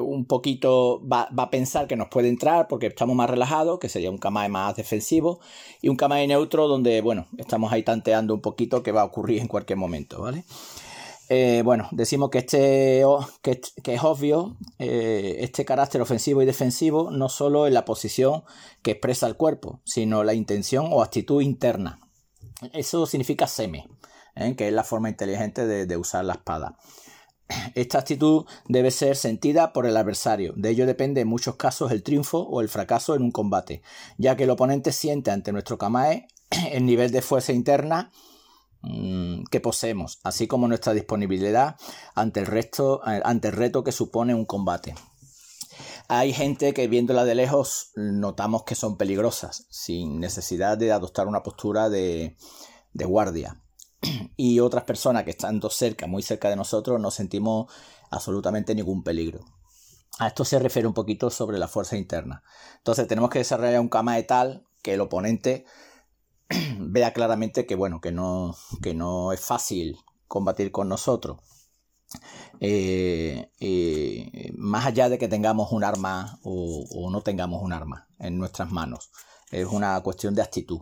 un 0.00 0.26
poquito 0.26 1.06
va, 1.06 1.28
a 1.34 1.50
pensar 1.50 1.86
que 1.86 1.96
nos 1.96 2.08
puede 2.08 2.28
entrar 2.28 2.68
porque 2.68 2.86
estamos 2.86 3.16
más 3.16 3.30
relajados, 3.30 3.78
que 3.78 3.88
sería 3.88 4.10
un 4.10 4.18
Kamae 4.18 4.48
más 4.48 4.76
defensivo, 4.76 5.40
y 5.80 5.88
un 5.88 5.96
Kamae 5.96 6.26
neutro 6.26 6.68
donde, 6.68 7.00
bueno, 7.00 7.26
estamos 7.38 7.72
ahí 7.72 7.82
tanteando 7.82 8.34
un 8.34 8.40
poquito 8.40 8.82
que 8.82 8.92
va 8.92 9.02
a 9.02 9.04
ocurrir 9.04 9.40
en 9.40 9.48
cualquier 9.48 9.78
momento, 9.78 10.22
¿vale? 10.22 10.44
Eh, 11.30 11.60
bueno, 11.62 11.88
decimos 11.92 12.30
que 12.30 12.38
este 12.38 13.02
que, 13.42 13.94
es 13.94 14.02
obvio 14.02 14.56
eh, 14.78 15.36
este 15.40 15.64
carácter 15.66 16.00
ofensivo 16.00 16.40
y 16.42 16.46
defensivo 16.46 17.10
no 17.10 17.28
solo 17.28 17.66
en 17.66 17.74
la 17.74 17.84
posición 17.84 18.44
que 18.82 18.92
expresa 18.92 19.26
el 19.26 19.36
cuerpo, 19.36 19.80
sino 19.84 20.24
la 20.24 20.32
intención 20.32 20.88
o 20.90 21.02
actitud 21.02 21.42
interna. 21.42 22.00
Eso 22.72 23.04
significa 23.04 23.46
seme, 23.46 23.88
¿eh? 24.36 24.56
que 24.56 24.68
es 24.68 24.72
la 24.72 24.84
forma 24.84 25.10
inteligente 25.10 25.66
de, 25.66 25.96
usar 25.98 26.24
la 26.24 26.34
espada. 26.34 26.78
Esta 27.74 27.98
actitud 27.98 28.46
debe 28.66 28.90
ser 28.90 29.14
sentida 29.14 29.72
por 29.72 29.86
el 29.86 29.96
adversario. 29.96 30.54
De 30.56 30.70
ello 30.70 30.86
depende 30.86 31.20
en 31.20 31.28
muchos 31.28 31.56
casos 31.56 31.92
el 31.92 32.02
triunfo 32.02 32.40
o 32.40 32.62
el 32.62 32.68
fracaso 32.68 33.14
en 33.14 33.22
un 33.22 33.32
combate, 33.32 33.82
ya 34.16 34.34
que 34.34 34.44
el 34.44 34.50
oponente 34.50 34.92
siente 34.92 35.30
ante 35.30 35.52
nuestro 35.52 35.76
Kamae 35.76 36.26
el 36.72 36.86
nivel 36.86 37.10
de 37.10 37.20
fuerza 37.20 37.52
interna 37.52 38.10
que 39.50 39.60
poseemos, 39.60 40.20
así 40.22 40.46
como 40.46 40.68
nuestra 40.68 40.94
disponibilidad 40.94 41.76
ante 42.14 42.40
el, 42.40 42.46
resto, 42.46 43.00
eh, 43.06 43.20
ante 43.24 43.48
el 43.48 43.54
reto 43.54 43.82
que 43.82 43.92
supone 43.92 44.34
un 44.34 44.44
combate. 44.44 44.94
Hay 46.08 46.32
gente 46.32 46.72
que 46.72 46.88
viéndola 46.88 47.24
de 47.24 47.34
lejos 47.34 47.90
notamos 47.96 48.62
que 48.64 48.74
son 48.74 48.96
peligrosas, 48.96 49.66
sin 49.70 50.20
necesidad 50.20 50.78
de 50.78 50.92
adoptar 50.92 51.26
una 51.26 51.42
postura 51.42 51.90
de, 51.90 52.36
de 52.92 53.04
guardia. 53.04 53.60
Y 54.36 54.60
otras 54.60 54.84
personas 54.84 55.24
que 55.24 55.30
estando 55.30 55.68
cerca, 55.70 56.06
muy 56.06 56.22
cerca 56.22 56.48
de 56.48 56.56
nosotros, 56.56 57.00
no 57.00 57.10
sentimos 57.10 57.72
absolutamente 58.10 58.74
ningún 58.74 59.02
peligro. 59.02 59.40
A 60.18 60.28
esto 60.28 60.44
se 60.44 60.58
refiere 60.58 60.88
un 60.88 60.94
poquito 60.94 61.30
sobre 61.30 61.58
la 61.58 61.68
fuerza 61.68 61.96
interna. 61.96 62.42
Entonces 62.78 63.06
tenemos 63.06 63.30
que 63.30 63.40
desarrollar 63.40 63.80
un 63.80 63.88
de 63.88 64.22
tal 64.22 64.66
que 64.82 64.94
el 64.94 65.00
oponente 65.00 65.64
vea 66.78 67.12
claramente 67.12 67.66
que 67.66 67.74
bueno, 67.74 68.00
que 68.00 68.12
no, 68.12 68.56
que 68.82 68.94
no 68.94 69.32
es 69.32 69.40
fácil 69.40 69.98
combatir 70.26 70.70
con 70.70 70.88
nosotros. 70.88 71.40
Eh, 72.60 73.50
eh, 73.60 74.52
más 74.56 74.86
allá 74.86 75.08
de 75.08 75.18
que 75.18 75.28
tengamos 75.28 75.72
un 75.72 75.84
arma 75.84 76.40
o, 76.42 77.08
no 77.10 77.20
tengamos 77.22 77.62
un 77.62 77.72
arma 77.72 78.08
en 78.18 78.38
nuestras 78.38 78.70
manos. 78.70 79.10
Es 79.50 79.66
una 79.66 80.00
cuestión 80.00 80.34
de 80.34 80.42
actitud. 80.42 80.80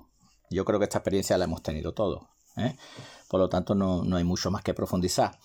Yo 0.51 0.65
creo 0.65 0.79
que 0.79 0.85
esta 0.85 0.99
experiencia 0.99 1.39
la 1.39 1.45
hemos 1.45 1.63
tenido 1.63 1.93
todos. 1.95 2.29
¿eh? 2.57 2.77
Por 3.29 3.41
lo 3.41 3.49
tanto, 3.49 3.75
no, 3.75 4.03
no, 4.05 4.17
hay 4.17 4.25
mucho 4.25 4.51
más 4.51 4.63
que 4.63 4.75
profundizar. 4.75 5.39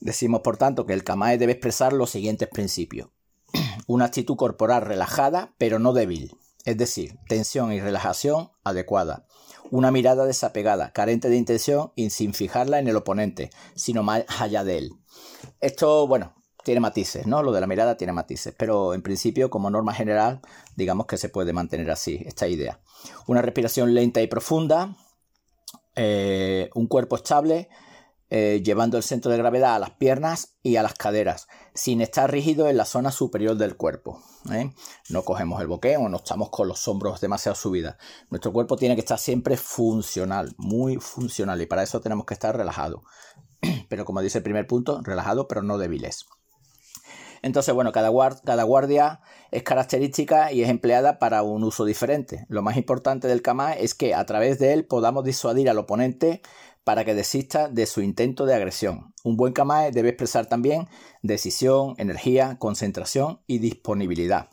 Decimos, 0.00 0.40
por 0.40 0.56
tanto, 0.56 0.84
que 0.84 0.94
el 0.94 1.04
Kamae 1.04 1.38
debe 1.38 1.52
expresar 1.52 1.92
los 1.92 2.10
siguientes 2.10 2.48
principios. 2.48 3.10
Una 3.86 4.06
actitud 4.06 4.36
corporal 4.36 4.82
relajada, 4.82 5.54
pero 5.58 5.78
no 5.78 5.92
débil. 5.92 6.36
Es 6.64 6.76
decir, 6.78 7.18
tensión 7.28 7.72
y 7.72 7.80
relajación 7.80 8.50
adecuada 8.64 9.26
una 9.72 9.90
mirada 9.90 10.26
desapegada, 10.26 10.92
carente 10.92 11.30
de 11.30 11.36
intención 11.36 11.92
y 11.96 12.10
sin 12.10 12.34
fijarla 12.34 12.78
en 12.78 12.88
el 12.88 12.96
oponente, 12.96 13.50
sino 13.74 14.02
más 14.02 14.24
allá 14.38 14.64
de 14.64 14.76
él. 14.76 14.90
Esto, 15.60 16.06
bueno, 16.06 16.34
tiene 16.62 16.80
matices, 16.80 17.26
¿no? 17.26 17.42
Lo 17.42 17.52
de 17.52 17.60
la 17.62 17.66
mirada 17.66 17.96
tiene 17.96 18.12
matices, 18.12 18.54
pero 18.56 18.92
en 18.92 19.00
principio, 19.00 19.48
como 19.48 19.70
norma 19.70 19.94
general, 19.94 20.42
digamos 20.76 21.06
que 21.06 21.16
se 21.16 21.30
puede 21.30 21.54
mantener 21.54 21.90
así, 21.90 22.22
esta 22.26 22.46
idea. 22.48 22.80
Una 23.26 23.40
respiración 23.40 23.94
lenta 23.94 24.20
y 24.20 24.26
profunda, 24.26 24.94
eh, 25.96 26.68
un 26.74 26.86
cuerpo 26.86 27.16
estable, 27.16 27.70
eh, 28.34 28.62
llevando 28.64 28.96
el 28.96 29.02
centro 29.02 29.30
de 29.30 29.36
gravedad 29.36 29.74
a 29.74 29.78
las 29.78 29.90
piernas 29.90 30.56
y 30.62 30.76
a 30.76 30.82
las 30.82 30.94
caderas, 30.94 31.48
sin 31.74 32.00
estar 32.00 32.32
rígido 32.32 32.66
en 32.70 32.78
la 32.78 32.86
zona 32.86 33.10
superior 33.10 33.58
del 33.58 33.76
cuerpo. 33.76 34.22
¿eh? 34.50 34.72
No 35.10 35.22
cogemos 35.22 35.60
el 35.60 35.66
boquete 35.66 35.98
o 35.98 36.08
no 36.08 36.16
estamos 36.16 36.48
con 36.48 36.66
los 36.66 36.88
hombros 36.88 37.20
demasiado 37.20 37.54
subidos. 37.54 37.94
Nuestro 38.30 38.50
cuerpo 38.50 38.76
tiene 38.76 38.94
que 38.94 39.02
estar 39.02 39.18
siempre 39.18 39.58
funcional, 39.58 40.54
muy 40.56 40.96
funcional, 40.96 41.60
y 41.60 41.66
para 41.66 41.82
eso 41.82 42.00
tenemos 42.00 42.24
que 42.24 42.32
estar 42.32 42.56
relajados. 42.56 43.02
Pero 43.90 44.06
como 44.06 44.22
dice 44.22 44.38
el 44.38 44.44
primer 44.44 44.66
punto, 44.66 45.02
relajado 45.02 45.46
pero 45.46 45.62
no 45.62 45.76
débiles. 45.76 46.24
Entonces, 47.42 47.74
bueno, 47.74 47.92
cada, 47.92 48.10
cada, 48.44 48.62
guardia 48.62 49.20
es 49.50 49.64
característica 49.64 50.52
y 50.52 50.62
es 50.62 50.70
empleada 50.70 51.18
para 51.18 51.42
un 51.42 51.64
uso 51.64 51.84
diferente. 51.84 52.46
Lo 52.48 52.62
más 52.62 52.76
importante 52.76 53.26
del 53.26 53.42
Kama 53.42 53.74
es 53.74 53.94
que 53.94 54.14
a 54.14 54.24
través 54.24 54.60
de 54.60 54.72
él 54.72 54.86
podamos 54.86 55.24
disuadir 55.24 55.68
al 55.68 55.78
oponente 55.78 56.40
para 56.84 57.04
que 57.04 57.14
desista 57.14 57.68
de 57.68 57.86
su 57.86 58.02
intento 58.02 58.46
de 58.46 58.54
agresión. 58.54 59.14
Un 59.24 59.36
buen 59.36 59.52
Kamae 59.52 59.92
debe 59.92 60.10
expresar 60.10 60.46
también 60.46 60.88
decisión, 61.22 61.94
energía, 61.98 62.56
concentración 62.58 63.40
y 63.46 63.58
disponibilidad. 63.58 64.48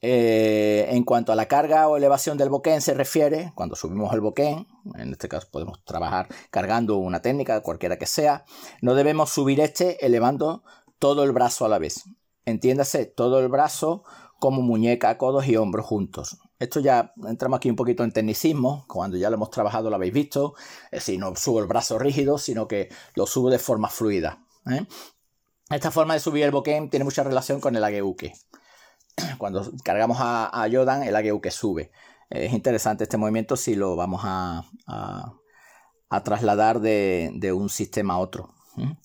Eh, 0.00 0.86
en 0.90 1.02
cuanto 1.02 1.32
a 1.32 1.34
la 1.34 1.46
carga 1.46 1.88
o 1.88 1.96
elevación 1.96 2.38
del 2.38 2.50
boquén 2.50 2.80
se 2.80 2.94
refiere, 2.94 3.52
cuando 3.56 3.74
subimos 3.74 4.14
el 4.14 4.20
boquén, 4.20 4.68
en 4.94 5.10
este 5.10 5.28
caso 5.28 5.48
podemos 5.50 5.84
trabajar 5.84 6.28
cargando 6.50 6.98
una 6.98 7.20
técnica, 7.20 7.62
cualquiera 7.62 7.98
que 7.98 8.06
sea, 8.06 8.44
no 8.80 8.94
debemos 8.94 9.30
subir 9.30 9.58
este 9.60 10.04
elevando 10.06 10.62
todo 11.00 11.24
el 11.24 11.32
brazo 11.32 11.64
a 11.64 11.68
la 11.68 11.78
vez. 11.78 12.04
Entiéndase, 12.44 13.06
todo 13.06 13.40
el 13.40 13.48
brazo 13.48 14.04
como 14.38 14.62
muñeca, 14.62 15.18
codos 15.18 15.48
y 15.48 15.56
hombros 15.56 15.86
juntos. 15.86 16.38
Esto 16.58 16.80
ya 16.80 17.12
entramos 17.28 17.58
aquí 17.58 17.70
un 17.70 17.76
poquito 17.76 18.02
en 18.02 18.10
tecnicismo, 18.10 18.84
cuando 18.88 19.16
ya 19.16 19.30
lo 19.30 19.36
hemos 19.36 19.50
trabajado 19.50 19.90
lo 19.90 19.96
habéis 19.96 20.12
visto, 20.12 20.54
es 20.86 21.00
decir, 21.00 21.20
no 21.20 21.34
subo 21.36 21.60
el 21.60 21.66
brazo 21.66 21.98
rígido, 21.98 22.36
sino 22.36 22.66
que 22.66 22.88
lo 23.14 23.26
subo 23.26 23.48
de 23.48 23.60
forma 23.60 23.88
fluida. 23.88 24.44
¿eh? 24.68 24.84
Esta 25.70 25.90
forma 25.92 26.14
de 26.14 26.20
subir 26.20 26.44
el 26.44 26.50
boquén 26.50 26.90
tiene 26.90 27.04
mucha 27.04 27.22
relación 27.22 27.60
con 27.60 27.76
el 27.76 27.84
ageuke. 27.84 28.32
Cuando 29.38 29.70
cargamos 29.84 30.18
a, 30.20 30.62
a 30.62 30.66
Yodan, 30.66 31.04
el 31.04 31.14
ageuke 31.14 31.50
sube. 31.50 31.92
Es 32.28 32.52
interesante 32.52 33.04
este 33.04 33.16
movimiento 33.16 33.56
si 33.56 33.74
lo 33.74 33.94
vamos 33.94 34.22
a, 34.24 34.64
a, 34.86 36.22
trasladar 36.24 36.80
de, 36.80 37.30
de, 37.34 37.52
un 37.52 37.68
sistema 37.68 38.14
a 38.14 38.18
otro. 38.18 38.50
¿eh? 38.76 38.96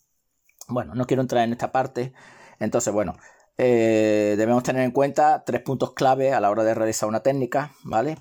Bueno, 0.68 0.96
no 0.96 1.06
quiero 1.06 1.22
entrar 1.22 1.44
en 1.44 1.52
esta 1.52 1.72
parte. 1.72 2.14
Entonces, 2.60 2.94
bueno, 2.94 3.16
eh, 3.58 4.36
debemos 4.38 4.64
tener 4.64 4.84
en 4.84 4.92
cuenta 4.92 5.44
tres 5.46 5.62
puntos 5.62 5.94
clave 5.94 6.34
a 6.34 6.40
la 6.40 6.50
hora 6.50 6.64
de 6.64 6.74
realizar 6.74 7.08
una 7.08 7.22
técnica, 7.22 7.74
¿vale? 7.84 8.18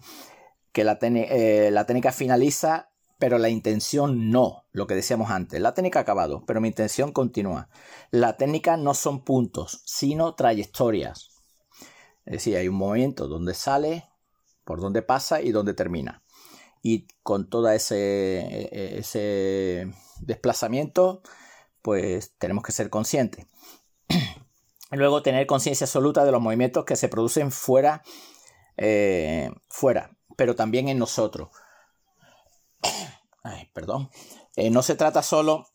Que 0.72 0.84
la, 0.84 0.98
eh, 1.00 1.70
la 1.72 1.86
técnica 1.86 2.12
finaliza, 2.12 2.90
pero 3.18 3.38
la 3.38 3.48
intención 3.48 4.30
no, 4.30 4.64
lo 4.72 4.86
que 4.86 4.94
decíamos 4.94 5.30
antes. 5.30 5.60
La 5.60 5.74
técnica 5.74 6.00
ha 6.00 6.02
acabado, 6.02 6.44
pero 6.46 6.60
mi 6.60 6.68
intención 6.68 7.12
continúa. 7.12 7.68
La 8.10 8.36
técnica 8.36 8.76
no 8.76 8.94
son 8.94 9.24
puntos, 9.24 9.82
sino 9.84 10.34
trayectorias. 10.34 11.30
Es 12.24 12.32
decir, 12.34 12.56
hay 12.56 12.68
un 12.68 12.76
movimiento 12.76 13.28
donde 13.28 13.54
sale, 13.54 14.08
por 14.64 14.80
donde 14.80 15.02
pasa 15.02 15.40
y 15.40 15.50
donde 15.52 15.74
termina. 15.74 16.22
Y 16.82 17.06
con 17.22 17.48
todo 17.48 17.70
ese, 17.70 18.40
e-, 18.40 18.98
ese 18.98 19.92
desplazamiento, 20.20 21.22
pues 21.80 22.34
tenemos 22.38 22.64
que 22.64 22.72
ser 22.72 22.90
conscientes. 22.90 23.46
Luego 24.92 25.22
tener 25.22 25.46
conciencia 25.46 25.86
absoluta 25.86 26.24
de 26.24 26.32
los 26.32 26.40
movimientos 26.40 26.84
que 26.84 26.96
se 26.96 27.08
producen 27.08 27.50
fuera, 27.50 28.02
eh, 28.76 29.50
fuera, 29.68 30.10
pero 30.36 30.54
también 30.54 30.88
en 30.88 30.98
nosotros. 30.98 31.48
perdón. 33.72 34.10
Eh, 34.56 34.70
no 34.70 34.82
se 34.82 34.94
trata 34.94 35.22
solo 35.22 35.66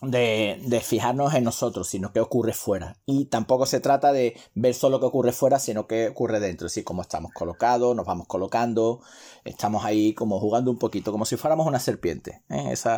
de, 0.00 0.60
de, 0.64 0.80
fijarnos 0.80 1.34
en 1.34 1.44
nosotros, 1.44 1.88
sino 1.88 2.12
que 2.12 2.20
ocurre 2.20 2.54
fuera. 2.54 2.96
Y 3.04 3.26
tampoco 3.26 3.66
se 3.66 3.80
trata 3.80 4.12
de 4.12 4.34
ver 4.54 4.74
solo 4.74 4.98
qué 4.98 5.06
ocurre 5.06 5.32
fuera, 5.32 5.58
sino 5.58 5.86
qué 5.86 6.08
ocurre 6.08 6.40
dentro. 6.40 6.66
Es 6.66 6.72
decir, 6.72 6.84
cómo 6.84 7.02
estamos 7.02 7.32
colocados, 7.32 7.94
nos 7.94 8.06
vamos 8.06 8.26
colocando, 8.26 9.00
estamos 9.44 9.84
ahí 9.84 10.14
como 10.14 10.40
jugando 10.40 10.70
un 10.70 10.78
poquito, 10.78 11.12
como 11.12 11.26
si 11.26 11.36
fuéramos 11.36 11.66
una 11.66 11.80
serpiente. 11.80 12.42
¿eh? 12.48 12.70
Ese 12.72 12.90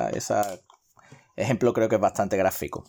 ejemplo 1.35 1.73
creo 1.73 1.89
que 1.89 1.97
es 1.97 2.01
bastante 2.01 2.37
gráfico. 2.37 2.85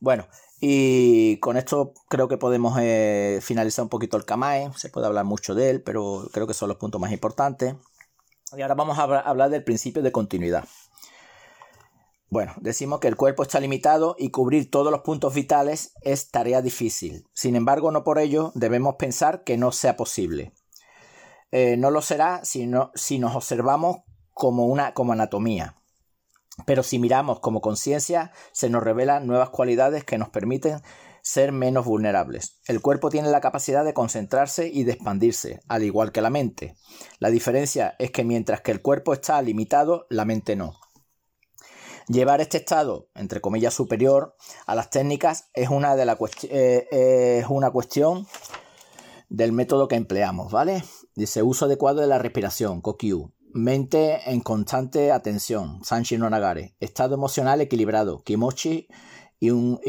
Bueno, 0.00 0.26
y 0.64 1.38
con 1.38 1.56
esto 1.56 1.92
creo 2.08 2.28
que 2.28 2.38
podemos 2.38 2.78
eh, 2.80 3.40
finalizar 3.42 3.82
un 3.82 3.88
poquito 3.88 4.16
el 4.16 4.24
Kamae. 4.24 4.70
Se 4.76 4.90
puede 4.90 5.08
hablar 5.08 5.24
mucho 5.24 5.56
de 5.56 5.70
él, 5.70 5.82
pero 5.82 6.28
creo 6.32 6.46
que 6.46 6.54
son 6.54 6.68
los 6.68 6.78
puntos 6.78 7.00
más 7.00 7.10
importantes. 7.10 7.74
Y 8.56 8.62
ahora 8.62 8.76
vamos 8.76 8.96
a 8.96 9.02
hablar 9.02 9.50
del 9.50 9.64
principio 9.64 10.02
de 10.02 10.12
continuidad. 10.12 10.68
Bueno, 12.30 12.54
decimos 12.60 13.00
que 13.00 13.08
el 13.08 13.16
cuerpo 13.16 13.42
está 13.42 13.58
limitado 13.58 14.14
y 14.16 14.30
cubrir 14.30 14.70
todos 14.70 14.92
los 14.92 15.00
puntos 15.00 15.34
vitales 15.34 15.94
es 16.00 16.30
tarea 16.30 16.62
difícil. 16.62 17.26
Sin 17.34 17.56
embargo, 17.56 17.90
no 17.90 18.04
por 18.04 18.20
ello 18.20 18.52
debemos 18.54 18.94
pensar 19.00 19.42
que 19.42 19.56
no 19.56 19.72
sea 19.72 19.96
posible. 19.96 20.52
Eh, 21.50 21.76
no 21.76 21.90
lo 21.90 22.02
será 22.02 22.44
si, 22.44 22.70
si 22.94 23.18
nos 23.18 23.34
observamos 23.34 24.02
como, 24.32 24.66
una, 24.66 24.94
como 24.94 25.12
anatomía. 25.12 25.81
Pero 26.66 26.82
si 26.82 26.98
miramos 26.98 27.40
como 27.40 27.60
conciencia, 27.60 28.32
se 28.52 28.70
nos 28.70 28.82
revelan 28.82 29.26
nuevas 29.26 29.50
cualidades 29.50 30.04
que 30.04 30.18
nos 30.18 30.28
permiten 30.28 30.80
ser 31.22 31.52
menos 31.52 31.86
vulnerables. 31.86 32.58
El 32.66 32.80
cuerpo 32.80 33.08
tiene 33.08 33.30
la 33.30 33.40
capacidad 33.40 33.84
de 33.84 33.94
concentrarse 33.94 34.68
y 34.68 34.84
de 34.84 34.92
expandirse, 34.92 35.60
al 35.68 35.84
igual 35.84 36.12
que 36.12 36.20
la 36.20 36.30
mente. 36.30 36.74
La 37.18 37.30
diferencia 37.30 37.94
es 37.98 38.10
que 38.10 38.24
mientras 38.24 38.60
que 38.60 38.72
el 38.72 38.82
cuerpo 38.82 39.12
está 39.12 39.40
limitado, 39.40 40.06
la 40.10 40.24
mente 40.24 40.56
no. 40.56 40.74
Llevar 42.08 42.40
este 42.40 42.58
estado, 42.58 43.08
entre 43.14 43.40
comillas, 43.40 43.72
superior 43.72 44.34
a 44.66 44.74
las 44.74 44.90
técnicas 44.90 45.48
es 45.54 45.68
una, 45.68 45.94
de 45.94 46.16
eh, 46.50 46.88
es 46.90 47.46
una 47.48 47.70
cuestión 47.70 48.26
del 49.28 49.52
método 49.52 49.86
que 49.86 49.94
empleamos, 49.94 50.50
¿vale? 50.50 50.82
Dice 51.14 51.42
uso 51.42 51.66
adecuado 51.66 52.00
de 52.00 52.08
la 52.08 52.18
respiración, 52.18 52.80
Kokyu. 52.80 53.32
Mente 53.52 54.30
en 54.30 54.40
constante 54.40 55.12
atención, 55.12 55.84
Sanshi 55.84 56.16
no 56.16 56.28
Nagare. 56.30 56.74
Estado 56.80 57.14
emocional 57.14 57.60
equilibrado, 57.60 58.22
Kimochi. 58.22 58.88
Y, 59.38 59.50
un, 59.50 59.80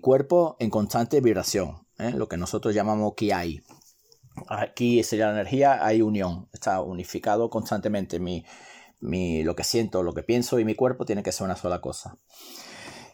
cuerpo 0.00 0.56
en 0.58 0.70
constante 0.70 1.20
vibración, 1.20 1.86
¿eh? 1.98 2.10
lo 2.10 2.28
que 2.28 2.36
nosotros 2.36 2.74
llamamos 2.74 3.14
Kiai. 3.14 3.62
Aquí 4.48 5.02
sería 5.04 5.26
la 5.26 5.32
energía, 5.32 5.84
hay 5.86 6.02
unión, 6.02 6.48
está 6.52 6.80
unificado 6.80 7.48
constantemente 7.48 8.18
mi, 8.18 8.44
mi, 9.00 9.42
lo 9.44 9.54
que 9.54 9.64
siento, 9.64 10.02
lo 10.02 10.14
que 10.14 10.22
pienso 10.22 10.58
y 10.58 10.64
mi 10.64 10.74
cuerpo 10.74 11.04
tiene 11.04 11.22
que 11.22 11.32
ser 11.32 11.44
una 11.44 11.56
sola 11.56 11.80
cosa. 11.80 12.18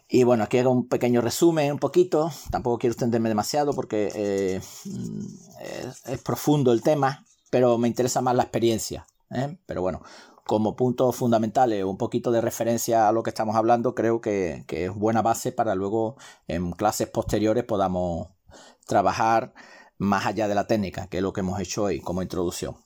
Y 0.09 0.23
bueno, 0.23 0.45
aquí 0.45 0.57
hago 0.57 0.71
un 0.71 0.87
pequeño 0.87 1.21
resumen, 1.21 1.73
un 1.73 1.79
poquito. 1.79 2.31
Tampoco 2.49 2.77
quiero 2.77 2.93
extenderme 2.93 3.29
demasiado 3.29 3.73
porque 3.73 4.09
eh, 4.15 4.61
es, 6.05 6.21
profundo 6.21 6.71
el 6.71 6.81
tema, 6.81 7.25
pero 7.49 7.77
me 7.77 7.89
interesa 7.89 8.21
más 8.21 8.35
la 8.35 8.43
experiencia. 8.43 9.05
¿Eh? 9.31 9.57
Pero 9.65 9.81
bueno, 9.81 10.01
como 10.45 10.75
puntos 10.75 11.15
fundamentales, 11.15 11.83
un 11.83 11.97
poquito 11.97 12.31
de 12.31 12.41
referencia 12.41 13.07
a 13.07 13.11
lo 13.11 13.23
que 13.23 13.29
estamos 13.29 13.55
hablando, 13.55 13.95
creo 13.95 14.21
que, 14.21 14.63
que 14.67 14.85
es 14.85 14.93
buena 14.93 15.21
base 15.21 15.51
para 15.51 15.75
luego 15.75 16.15
en 16.47 16.71
clases 16.71 17.09
posteriores 17.09 17.63
podamos 17.63 18.29
trabajar 18.85 19.53
más 19.97 20.25
allá 20.25 20.47
de 20.47 20.55
la 20.55 20.67
técnica, 20.67 21.07
que 21.07 21.17
es 21.17 21.23
lo 21.23 21.33
que 21.33 21.41
hemos 21.41 21.59
hecho 21.59 21.83
hoy 21.83 21.99
como 21.99 22.21
introducción. 22.21 22.77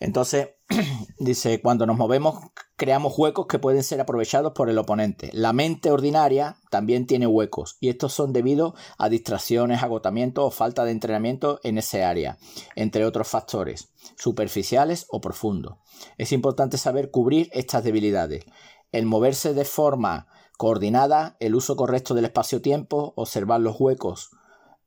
Entonces, 0.00 0.50
dice, 1.18 1.60
cuando 1.60 1.86
nos 1.86 1.96
movemos 1.96 2.50
creamos 2.82 3.16
huecos 3.16 3.46
que 3.46 3.60
pueden 3.60 3.84
ser 3.84 4.00
aprovechados 4.00 4.54
por 4.54 4.68
el 4.68 4.76
oponente. 4.76 5.30
La 5.32 5.52
mente 5.52 5.92
ordinaria 5.92 6.56
también 6.68 7.06
tiene 7.06 7.28
huecos 7.28 7.76
y 7.78 7.90
estos 7.90 8.12
son 8.12 8.32
debido 8.32 8.74
a 8.98 9.08
distracciones, 9.08 9.84
agotamiento 9.84 10.44
o 10.44 10.50
falta 10.50 10.84
de 10.84 10.90
entrenamiento 10.90 11.60
en 11.62 11.78
ese 11.78 12.02
área, 12.02 12.38
entre 12.74 13.04
otros 13.04 13.28
factores, 13.28 13.91
superficiales 14.22 15.06
o 15.10 15.20
profundos. 15.20 15.78
Es 16.16 16.30
importante 16.30 16.78
saber 16.78 17.10
cubrir 17.10 17.50
estas 17.52 17.82
debilidades. 17.82 18.44
El 18.92 19.04
moverse 19.04 19.52
de 19.52 19.64
forma 19.64 20.28
coordinada, 20.56 21.36
el 21.40 21.56
uso 21.56 21.74
correcto 21.74 22.14
del 22.14 22.26
espacio-tiempo, 22.26 23.14
observar 23.16 23.60
los 23.60 23.80
huecos 23.80 24.30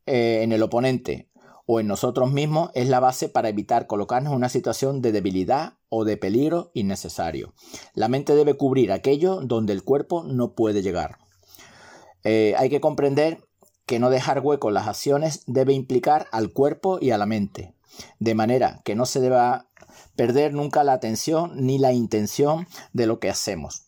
eh, 0.05 0.39
en 0.43 0.53
el 0.53 0.63
oponente 0.63 1.29
o 1.65 1.81
en 1.81 1.87
nosotros 1.87 2.31
mismos 2.31 2.69
es 2.75 2.87
la 2.87 3.01
base 3.01 3.27
para 3.27 3.49
evitar 3.49 3.87
colocarnos 3.87 4.31
en 4.31 4.37
una 4.37 4.49
situación 4.49 5.01
de 5.01 5.11
debilidad 5.11 5.73
o 5.89 6.05
de 6.05 6.15
peligro 6.15 6.71
innecesario. 6.73 7.53
La 7.93 8.07
mente 8.07 8.35
debe 8.35 8.53
cubrir 8.53 8.93
aquello 8.93 9.41
donde 9.41 9.73
el 9.73 9.83
cuerpo 9.83 10.23
no 10.23 10.53
puede 10.53 10.81
llegar. 10.81 11.17
Eh, 12.23 12.53
hay 12.57 12.69
que 12.69 12.79
comprender 12.79 13.43
que 13.85 13.99
no 13.99 14.09
dejar 14.09 14.39
hueco 14.39 14.69
en 14.69 14.75
las 14.75 14.87
acciones 14.87 15.43
debe 15.45 15.73
implicar 15.73 16.27
al 16.31 16.53
cuerpo 16.53 16.99
y 17.01 17.11
a 17.11 17.17
la 17.17 17.25
mente, 17.25 17.74
de 18.19 18.35
manera 18.35 18.81
que 18.83 18.95
no 18.95 19.05
se 19.05 19.19
deba 19.19 19.69
perder 20.15 20.53
nunca 20.53 20.83
la 20.83 20.93
atención 20.93 21.53
ni 21.55 21.77
la 21.77 21.93
intención 21.93 22.67
de 22.93 23.07
lo 23.07 23.19
que 23.19 23.29
hacemos. 23.29 23.87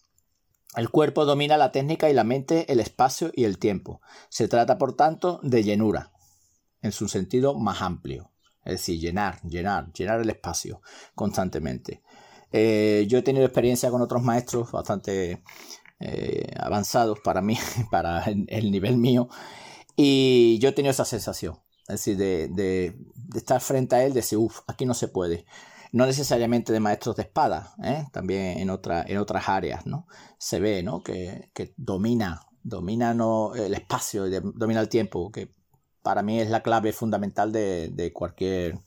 El 0.75 0.89
cuerpo 0.89 1.25
domina 1.25 1.57
la 1.57 1.71
técnica 1.71 2.09
y 2.09 2.13
la 2.13 2.23
mente 2.23 2.71
el 2.71 2.79
espacio 2.79 3.31
y 3.33 3.45
el 3.45 3.57
tiempo. 3.57 4.01
Se 4.29 4.47
trata, 4.47 4.77
por 4.77 4.95
tanto, 4.95 5.39
de 5.41 5.63
llenura, 5.63 6.11
en 6.81 6.91
su 6.91 7.07
sentido 7.07 7.55
más 7.55 7.81
amplio. 7.81 8.31
Es 8.63 8.73
decir, 8.73 8.99
llenar, 8.99 9.41
llenar, 9.43 9.91
llenar 9.93 10.19
el 10.19 10.29
espacio 10.29 10.81
constantemente. 11.15 12.03
Eh, 12.51 13.05
yo 13.07 13.17
he 13.17 13.21
tenido 13.23 13.45
experiencia 13.45 13.89
con 13.89 14.01
otros 14.01 14.21
maestros 14.21 14.71
bastante 14.71 15.41
eh, 15.99 16.53
avanzados 16.59 17.19
para 17.21 17.41
mí, 17.41 17.57
para 17.91 18.25
el, 18.25 18.71
nivel 18.71 18.97
mío, 18.97 19.29
y 19.95 20.59
yo 20.59 20.69
he 20.69 20.73
tenido 20.73 20.91
esa 20.91 21.05
sensación. 21.05 21.59
Es 21.87 22.05
decir, 22.05 22.17
de, 22.17 22.95
estar 23.35 23.61
frente 23.61 23.95
a 23.95 24.03
él, 24.03 24.13
de 24.13 24.21
decir, 24.21 24.37
uff, 24.37 24.61
aquí 24.67 24.85
no 24.85 24.93
se 24.93 25.07
puede. 25.07 25.45
No 25.91 26.05
necesariamente 26.05 26.73
de 26.73 26.79
maestros 26.79 27.15
de 27.15 27.23
espada, 27.23 27.73
¿eh? 27.81 28.05
también 28.11 28.59
en, 28.59 28.69
otra, 28.69 29.03
en 29.07 29.17
otras 29.17 29.47
áreas, 29.47 29.85
¿no? 29.85 30.05
Se 30.37 30.59
ve, 30.59 30.83
¿no? 30.83 31.01
Que, 31.01 31.49
domina, 31.77 32.41
domina 32.61 33.13
no, 33.13 33.55
el 33.55 33.73
espacio, 33.73 34.25
domina 34.41 34.81
el 34.81 34.89
tiempo, 34.89 35.31
que 35.31 35.53
para 36.01 36.21
mí 36.23 36.41
es 36.41 36.49
la 36.49 36.61
clave 36.61 36.91
fundamental 36.91 37.51
de, 37.51 38.11
cualquier 38.13 38.79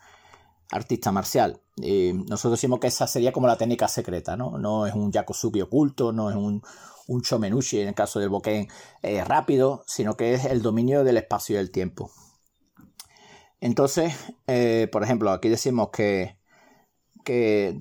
artista 0.70 1.10
marcial. 1.10 1.62
nosotros 1.76 2.52
decimos 2.52 2.80
que 2.80 2.88
esa 2.88 3.06
sería 3.06 3.32
como 3.32 3.46
la 3.46 3.56
técnica 3.56 3.88
secreta, 3.88 4.36
¿no? 4.36 4.58
No 4.58 4.86
es 4.86 4.94
un 4.94 5.10
yakusubi 5.10 5.62
oculto, 5.62 6.12
no 6.12 6.30
es 6.30 6.36
un, 6.36 6.62
un 7.10 7.22
shomenushi 7.22 7.80
en 7.80 7.88
el 7.88 7.94
caso 7.94 8.20
del 8.20 8.28
boken 8.28 8.68
eh, 9.02 9.24
rápido, 9.24 9.82
sino 9.86 10.16
que 10.16 10.34
es 10.34 10.44
el 10.44 10.62
dominio 10.62 11.02
del 11.02 11.16
espacio 11.16 11.56
y 11.56 11.58
el 11.58 11.72
tiempo. 11.72 12.12
Entonces, 13.60 14.14
eh, 14.46 14.88
por 14.90 15.02
ejemplo, 15.02 15.30
aquí 15.30 15.48
decimos 15.48 15.90
que, 15.90 16.36
que 17.24 17.76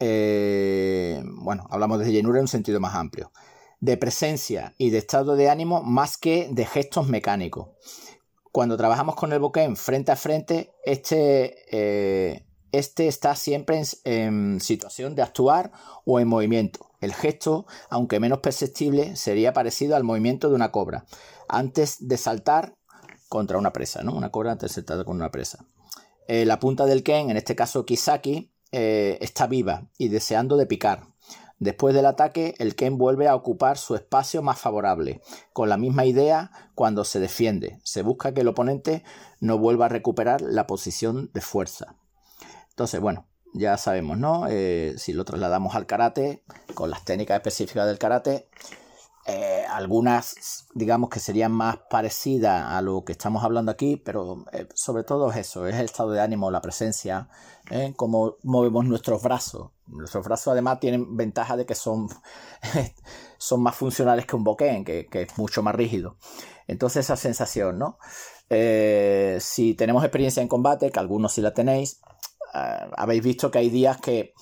eh, 0.00 1.22
bueno, 1.24 1.66
hablamos 1.70 1.98
de 1.98 2.12
llenura 2.12 2.38
en 2.38 2.44
un 2.44 2.48
sentido 2.48 2.80
más 2.80 2.94
amplio, 2.94 3.32
de 3.80 3.96
presencia 3.96 4.74
y 4.78 4.90
de 4.90 4.98
estado 4.98 5.36
de 5.36 5.50
ánimo 5.50 5.82
más 5.82 6.16
que 6.16 6.48
de 6.50 6.64
gestos 6.64 7.08
mecánicos. 7.08 7.68
Cuando 8.52 8.76
trabajamos 8.76 9.16
con 9.16 9.32
el 9.32 9.40
bokeh 9.40 9.74
frente 9.74 10.12
a 10.12 10.16
frente, 10.16 10.72
este, 10.84 11.56
eh, 11.72 12.46
este 12.70 13.08
está 13.08 13.34
siempre 13.34 13.82
en, 14.04 14.60
situación 14.60 15.16
de 15.16 15.22
actuar 15.22 15.72
o 16.04 16.20
en 16.20 16.28
movimiento. 16.28 16.90
El 17.00 17.12
gesto, 17.14 17.66
aunque 17.90 18.20
menos 18.20 18.38
perceptible, 18.38 19.16
sería 19.16 19.52
parecido 19.52 19.96
al 19.96 20.04
movimiento 20.04 20.48
de 20.48 20.54
una 20.54 20.70
cobra. 20.70 21.04
Antes 21.48 21.96
de 22.06 22.16
saltar 22.16 22.76
contra 23.28 23.58
una 23.58 23.72
presa, 23.72 24.02
¿no? 24.02 24.12
Una 24.12 24.30
cobra 24.30 24.58
saltar 24.68 25.04
con 25.04 25.16
una 25.16 25.30
presa. 25.30 25.64
Eh, 26.28 26.44
la 26.44 26.58
punta 26.58 26.86
del 26.86 27.02
ken, 27.02 27.30
en 27.30 27.36
este 27.36 27.54
caso 27.54 27.84
Kisaki, 27.84 28.50
eh, 28.72 29.18
está 29.20 29.46
viva 29.46 29.88
y 29.98 30.08
deseando 30.08 30.56
de 30.56 30.66
picar. 30.66 31.14
Después 31.58 31.94
del 31.94 32.06
ataque, 32.06 32.54
el 32.58 32.74
Ken 32.74 32.98
vuelve 32.98 33.28
a 33.28 33.34
ocupar 33.34 33.78
su 33.78 33.94
espacio 33.94 34.42
más 34.42 34.58
favorable, 34.58 35.22
con 35.52 35.68
la 35.68 35.76
misma 35.76 36.04
idea 36.04 36.50
cuando 36.74 37.04
se 37.04 37.20
defiende. 37.20 37.78
Se 37.84 38.02
busca 38.02 38.34
que 38.34 38.40
el 38.40 38.48
oponente 38.48 39.04
no 39.40 39.58
vuelva 39.58 39.86
a 39.86 39.88
recuperar 39.88 40.40
la 40.40 40.66
posición 40.66 41.30
de 41.32 41.40
fuerza. 41.40 41.94
Entonces, 42.70 43.00
bueno, 43.00 43.26
ya 43.54 43.78
sabemos, 43.78 44.18
¿no? 44.18 44.46
Eh, 44.48 44.94
si 44.98 45.12
lo 45.12 45.24
trasladamos 45.24 45.76
al 45.76 45.86
karate, 45.86 46.42
con 46.74 46.90
las 46.90 47.04
técnicas 47.04 47.36
específicas 47.36 47.86
del 47.86 47.98
karate, 47.98 48.48
eh, 49.26 49.64
algunas, 49.70 50.66
digamos 50.74 51.08
que 51.08 51.18
serían 51.18 51.50
más 51.50 51.78
parecidas 51.88 52.66
a 52.66 52.82
lo 52.82 53.04
que 53.04 53.12
estamos 53.12 53.42
hablando 53.42 53.72
aquí, 53.72 53.96
pero 53.96 54.44
eh, 54.52 54.68
sobre 54.74 55.02
todo 55.02 55.30
es 55.30 55.38
eso, 55.38 55.66
es 55.66 55.76
el 55.76 55.86
estado 55.86 56.10
de 56.10 56.20
ánimo, 56.20 56.50
la 56.50 56.60
presencia, 56.60 57.28
¿eh? 57.70 57.94
cómo 57.96 58.36
movemos 58.42 58.84
nuestros 58.84 59.22
brazos. 59.22 59.70
Nuestros 59.86 60.26
brazos 60.26 60.48
además 60.52 60.78
tienen 60.78 61.16
ventaja 61.16 61.56
de 61.56 61.64
que 61.64 61.74
son, 61.74 62.08
son 63.38 63.62
más 63.62 63.74
funcionales 63.74 64.26
que 64.26 64.36
un 64.36 64.44
boquén, 64.44 64.84
que, 64.84 65.06
que, 65.06 65.22
es 65.22 65.38
mucho 65.38 65.62
más 65.62 65.74
rígido. 65.74 66.16
Entonces 66.66 67.06
esa 67.06 67.16
sensación, 67.16 67.78
¿no? 67.78 67.98
si 69.40 69.74
tenemos 69.74 70.04
experiencia 70.04 70.40
en 70.40 70.48
combate, 70.48 70.92
que 70.92 71.00
algunos 71.00 71.32
sí 71.32 71.40
la 71.40 71.54
tenéis, 71.54 72.00
habéis 72.52 73.24
visto 73.24 73.50
que 73.50 73.58
hay 73.58 73.68
días 73.68 74.00
que 74.00 74.32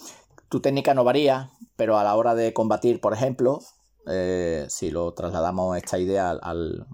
tu 0.50 0.60
técnica 0.60 0.92
no 0.92 1.02
varía, 1.02 1.50
pero 1.76 1.98
a 1.98 2.04
la 2.04 2.14
hora 2.14 2.34
de 2.34 2.52
combatir, 2.52 3.00
por 3.00 3.14
ejemplo, 3.14 3.60
eh, 4.06 4.66
si 4.68 4.90
lo 4.90 5.12
trasladamos 5.14 5.76
esta 5.76 5.98
idea 5.98 6.30
al, 6.30 6.40
al, 6.42 6.86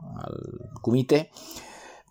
comité, 0.83 1.31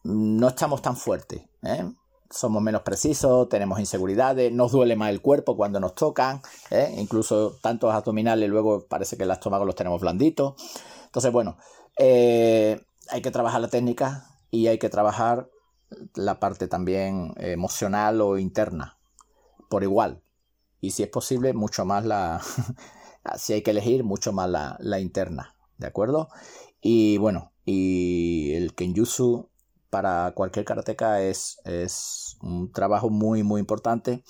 no 0.04 0.48
estamos 0.48 0.82
tan 0.82 0.96
fuertes. 0.96 1.42
¿eh? 1.64 1.90
Somos 2.30 2.62
menos 2.62 2.82
precisos, 2.82 3.48
tenemos 3.50 3.80
inseguridades, 3.80 4.52
nos 4.52 4.72
duele 4.72 4.96
más 4.96 5.10
el 5.10 5.22
cuerpo 5.22 5.56
cuando 5.56 5.80
nos 5.80 5.96
tocan, 5.96 6.42
¿eh? 6.72 6.94
incluso 6.98 7.58
tantos 7.62 7.94
abdominales, 7.94 8.50
luego 8.50 8.86
parece 8.88 9.18
que 9.18 9.24
el 9.24 9.32
estómago 9.32 9.66
los 9.66 9.76
tenemos 9.76 10.02
blanditos. 10.02 10.56
Entonces, 11.06 11.32
bueno, 11.32 11.58
hay 11.98 13.22
que 13.22 13.32
trabajar 13.32 13.62
la 13.62 13.70
técnica 13.70 14.28
y 14.52 14.68
hay 14.68 14.78
que 14.78 14.90
trabajar 14.90 15.50
la 16.16 16.40
parte 16.40 16.68
también 16.68 17.34
emocional 17.38 18.20
o 18.22 18.38
interna 18.38 18.98
por 19.70 19.84
igual. 19.84 20.22
Y 20.80 20.92
si 20.92 21.04
es 21.04 21.10
posible, 21.10 21.54
mucho 21.54 21.86
más 21.86 22.06
la, 22.06 22.42
si 23.38 23.54
hay 23.54 23.62
que 23.62 23.72
elegir, 23.72 24.04
mucho 24.04 24.32
más 24.32 24.50
la, 24.50 25.00
interna, 25.00 25.56
¿de 25.78 25.88
acuerdo? 25.88 26.30
Y 26.82 27.18
bueno, 27.18 27.52
y 27.66 28.54
el 28.54 28.74
Kenjutsu 28.76 29.50
para 29.90 30.32
cualquier 30.36 30.66
karateka 30.66 31.22
es, 31.22 31.60
es 31.66 32.38
un 32.42 32.72
trabajo 32.72 33.10
muy, 33.10 33.44
muy 33.44 33.60
importante, 33.60 34.24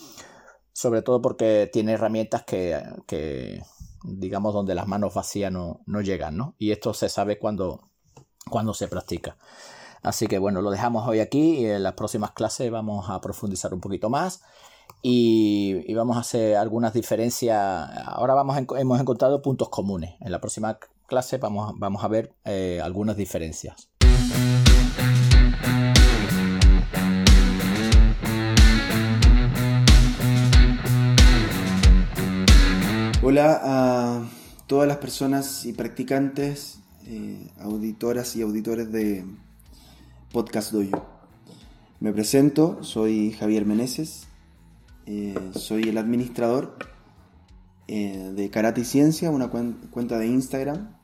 sobre 0.74 1.02
todo 1.02 1.22
porque 1.22 1.70
tiene 1.72 1.94
herramientas 1.94 2.44
que, 2.44 3.62
digamos, 4.04 4.54
donde 4.54 4.76
las 4.76 4.88
manos 4.88 5.14
vacías 5.14 5.52
no, 5.52 6.02
llegan, 6.02 6.38
¿no? 6.38 6.56
Y 6.58 6.72
esto 6.72 6.94
se 6.94 7.10
sabe 7.10 7.40
cuando, 7.40 7.90
cuando 8.50 8.74
se 8.74 8.88
practica. 8.88 9.38
Así 10.04 10.28
que 10.28 10.38
bueno, 10.38 10.62
lo 10.62 10.70
dejamos 10.70 11.08
hoy 11.08 11.20
aquí 11.20 11.58
y 11.58 11.66
en 11.66 11.84
las 11.84 11.94
próximas 11.94 12.32
clases 12.32 12.72
vamos 12.72 13.10
a 13.10 13.20
profundizar 13.20 13.74
un 13.74 13.82
poquito 13.82 14.10
más 14.10 14.42
y, 15.02 15.94
vamos 15.94 16.18
a 16.18 16.22
hacer 16.22 16.56
algunas 16.56 16.94
diferencias. 16.94 17.58
Ahora 18.06 18.34
vamos 18.34 18.58
hemos 18.78 19.00
encontrado 19.00 19.42
puntos 19.42 19.70
comunes. 19.70 20.16
En 20.20 20.32
la 20.32 20.40
próxima 20.40 20.78
clase 21.08 21.38
vamos, 21.38 21.74
vamos 21.78 22.04
a 22.04 22.08
ver 22.08 22.34
eh, 22.46 22.82
algunas 22.84 23.18
diferencias. 23.18 23.90
Hola 33.24 33.60
a 33.62 34.30
todas 34.68 34.88
las 34.88 34.98
personas 34.98 35.66
y 35.66 35.74
practicantes, 35.74 36.80
eh, 37.08 37.52
auditoras 37.60 38.36
y 38.36 38.42
auditores 38.42 38.92
de 38.92 39.26
Podcast 40.32 40.72
Doyo. 40.72 41.04
Me 42.00 42.14
presento, 42.14 42.84
soy 42.84 43.32
Javier 43.34 43.66
Meneses, 43.66 44.28
eh, 45.08 45.34
soy 45.56 45.84
el 45.84 45.98
administrador 45.98 46.78
eh, 47.88 48.34
de 48.36 48.50
Karate 48.50 48.82
y 48.82 48.84
Ciencia, 48.84 49.32
una 49.32 49.48
cuenta 49.48 50.20
de 50.20 50.28
Instagram. 50.28 50.98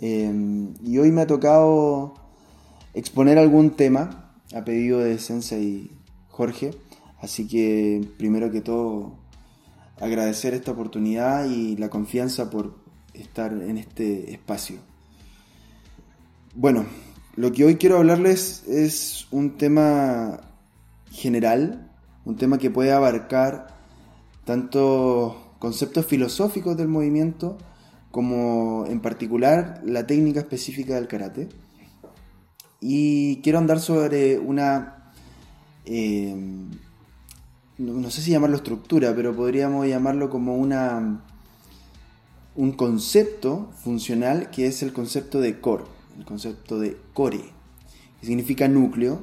Em, 0.00 0.74
y 0.82 0.98
hoy 0.98 1.12
me 1.12 1.22
ha 1.22 1.26
tocado 1.28 2.14
exponer 2.94 3.38
algún 3.38 3.70
tema 3.70 4.32
a 4.52 4.64
pedido 4.64 4.98
de 4.98 5.20
Sensei 5.20 5.92
Jorge. 6.28 6.72
Así 7.20 7.46
que 7.46 8.04
primero 8.18 8.50
que 8.50 8.60
todo 8.60 9.16
agradecer 10.00 10.52
esta 10.54 10.72
oportunidad 10.72 11.48
y 11.48 11.76
la 11.76 11.88
confianza 11.90 12.50
por 12.50 12.74
estar 13.14 13.52
en 13.52 13.78
este 13.78 14.32
espacio. 14.32 14.78
Bueno, 16.56 16.86
lo 17.36 17.52
que 17.52 17.64
hoy 17.64 17.76
quiero 17.76 17.98
hablarles 17.98 18.66
es 18.66 19.28
un 19.30 19.56
tema 19.56 20.40
general, 21.12 21.91
un 22.24 22.36
tema 22.36 22.58
que 22.58 22.70
puede 22.70 22.92
abarcar 22.92 23.68
tanto 24.44 25.54
conceptos 25.58 26.06
filosóficos 26.06 26.76
del 26.76 26.88
movimiento 26.88 27.58
como 28.10 28.84
en 28.86 29.00
particular 29.00 29.80
la 29.84 30.06
técnica 30.06 30.40
específica 30.40 30.94
del 30.94 31.08
karate. 31.08 31.48
Y 32.80 33.40
quiero 33.42 33.58
andar 33.58 33.80
sobre 33.80 34.38
una, 34.38 35.12
eh, 35.84 36.34
no, 37.78 38.10
sé 38.10 38.22
si 38.22 38.32
llamarlo 38.32 38.56
estructura, 38.56 39.14
pero 39.14 39.34
podríamos 39.34 39.86
llamarlo 39.86 40.30
como 40.30 40.56
una, 40.56 41.24
un 42.54 42.72
concepto 42.72 43.70
funcional 43.82 44.50
que 44.50 44.66
es 44.66 44.82
el 44.82 44.92
concepto 44.92 45.40
de 45.40 45.60
core, 45.60 45.84
el 46.18 46.24
concepto 46.24 46.78
de 46.78 46.96
core, 47.14 47.44
que 48.20 48.26
significa 48.26 48.68
núcleo 48.68 49.20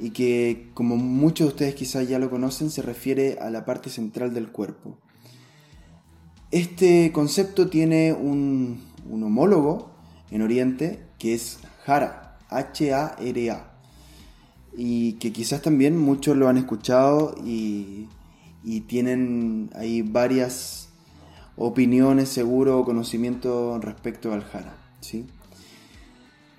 y 0.00 0.10
que 0.10 0.70
como 0.72 0.96
muchos 0.96 1.46
de 1.46 1.52
ustedes 1.52 1.74
quizás 1.74 2.08
ya 2.08 2.18
lo 2.18 2.30
conocen 2.30 2.70
se 2.70 2.82
refiere 2.82 3.38
a 3.40 3.50
la 3.50 3.64
parte 3.64 3.90
central 3.90 4.32
del 4.32 4.50
cuerpo. 4.50 4.98
Este 6.50 7.12
concepto 7.12 7.68
tiene 7.68 8.12
un, 8.12 8.82
homólogo 9.08 9.90
en 10.30 10.42
Oriente 10.42 11.04
que 11.18 11.34
es 11.34 11.58
Hara, 11.86 12.38
H-A-R-A, 12.48 13.70
y 14.76 15.12
que 15.14 15.32
quizás 15.32 15.62
también 15.62 15.98
muchos 15.98 16.36
lo 16.36 16.48
han 16.48 16.56
escuchado 16.56 17.34
y, 17.44 18.08
tienen 18.88 19.70
ahí 19.74 20.02
varias 20.02 20.90
opiniones, 21.56 22.28
seguro, 22.28 22.78
o 22.78 22.84
conocimiento 22.84 23.78
respecto 23.80 24.32
al 24.32 24.44
Hara. 24.52 24.76
¿sí? 25.00 25.26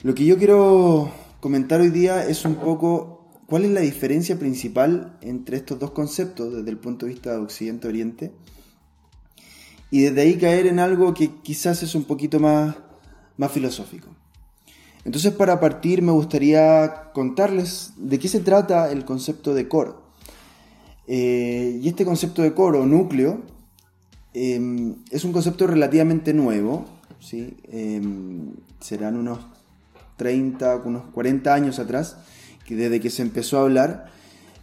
Lo 0.03 0.15
que 0.15 0.25
yo 0.25 0.37
quiero 0.37 1.11
comentar 1.39 1.81
hoy 1.81 1.89
día 1.89 2.25
es 2.25 2.43
un 2.45 2.55
poco 2.55 3.20
cuál 3.51 3.65
es 3.65 3.71
la 3.71 3.81
diferencia 3.81 4.39
principal 4.39 5.17
entre 5.19 5.57
estos 5.57 5.77
dos 5.77 5.91
conceptos 5.91 6.53
desde 6.53 6.69
el 6.69 6.77
punto 6.77 7.05
de 7.05 7.11
vista 7.11 7.31
de 7.31 7.39
Occidente-Oriente 7.39 8.31
y 9.89 10.03
desde 10.03 10.21
ahí 10.21 10.37
caer 10.37 10.67
en 10.67 10.79
algo 10.79 11.13
que 11.13 11.31
quizás 11.43 11.83
es 11.83 11.93
un 11.93 12.05
poquito 12.05 12.39
más, 12.39 12.77
más 13.35 13.51
filosófico. 13.51 14.07
Entonces 15.03 15.33
para 15.33 15.59
partir 15.59 16.01
me 16.01 16.13
gustaría 16.13 17.11
contarles 17.13 17.91
de 17.97 18.19
qué 18.19 18.29
se 18.29 18.39
trata 18.39 18.89
el 18.89 19.03
concepto 19.03 19.53
de 19.53 19.67
coro. 19.67 20.01
Eh, 21.05 21.77
y 21.83 21.89
este 21.89 22.05
concepto 22.05 22.43
de 22.43 22.53
coro 22.53 22.85
núcleo 22.85 23.41
em, 24.33 24.95
es 25.09 25.25
un 25.25 25.33
concepto 25.33 25.67
relativamente 25.67 26.33
nuevo, 26.33 26.85
¿sí? 27.19 27.57
Em, 27.65 28.53
serán 28.79 29.17
unos 29.17 29.39
30, 30.15 30.77
unos 30.85 31.03
40 31.11 31.53
años 31.53 31.79
atrás, 31.79 32.15
desde 32.75 32.99
que 32.99 33.09
se 33.09 33.21
empezó 33.21 33.57
a 33.57 33.61
hablar 33.61 34.11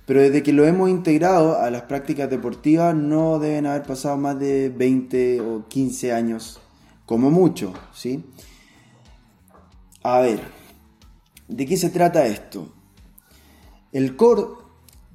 pero 0.09 0.23
desde 0.23 0.43
que 0.43 0.55
lo 0.55 0.65
hemos 0.65 0.89
integrado 0.89 1.61
a 1.61 1.71
las 1.71 1.83
prácticas 1.83 2.31
deportivas 2.31 2.95
no 2.95 3.39
deben 3.39 3.67
haber 3.67 3.83
pasado 3.83 4.17
más 4.17 4.41
de 4.41 4.71
20 4.71 5.43
o 5.43 5.69
15 5.69 6.15
años, 6.15 6.63
como 7.05 7.31
mucho, 7.31 7.75
¿sí? 7.93 8.25
A 10.03 10.21
ver, 10.21 10.41
¿de 11.47 11.67
qué 11.67 11.77
se 11.77 11.91
trata 11.91 12.27
esto? 12.27 12.73
El 13.93 14.17
core, 14.17 14.45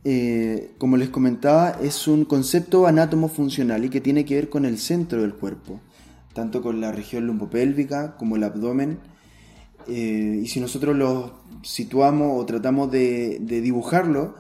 eh, 0.04 0.76
como 0.78 0.96
les 0.96 1.10
comentaba, 1.10 1.72
es 1.82 2.08
un 2.08 2.24
concepto 2.24 2.86
anátomo 2.86 3.30
funcional 3.30 3.86
y 3.86 3.90
que 3.90 4.00
tiene 4.00 4.26
que 4.26 4.36
ver 4.36 4.50
con 4.52 4.64
el 4.64 4.78
centro 4.78 5.22
del 5.22 5.34
cuerpo, 5.34 5.80
tanto 6.36 6.62
con 6.62 6.80
la 6.80 6.92
región 6.92 7.26
lumbopélvica 7.26 8.16
como 8.16 8.36
el 8.36 8.44
abdomen. 8.44 9.00
Eh, 9.88 10.42
y 10.44 10.48
si 10.48 10.60
nosotros 10.60 10.96
lo 10.96 11.43
situamos 11.64 12.40
o 12.40 12.46
tratamos 12.46 12.92
de 12.92 13.40
dibujarlo, 13.40 14.36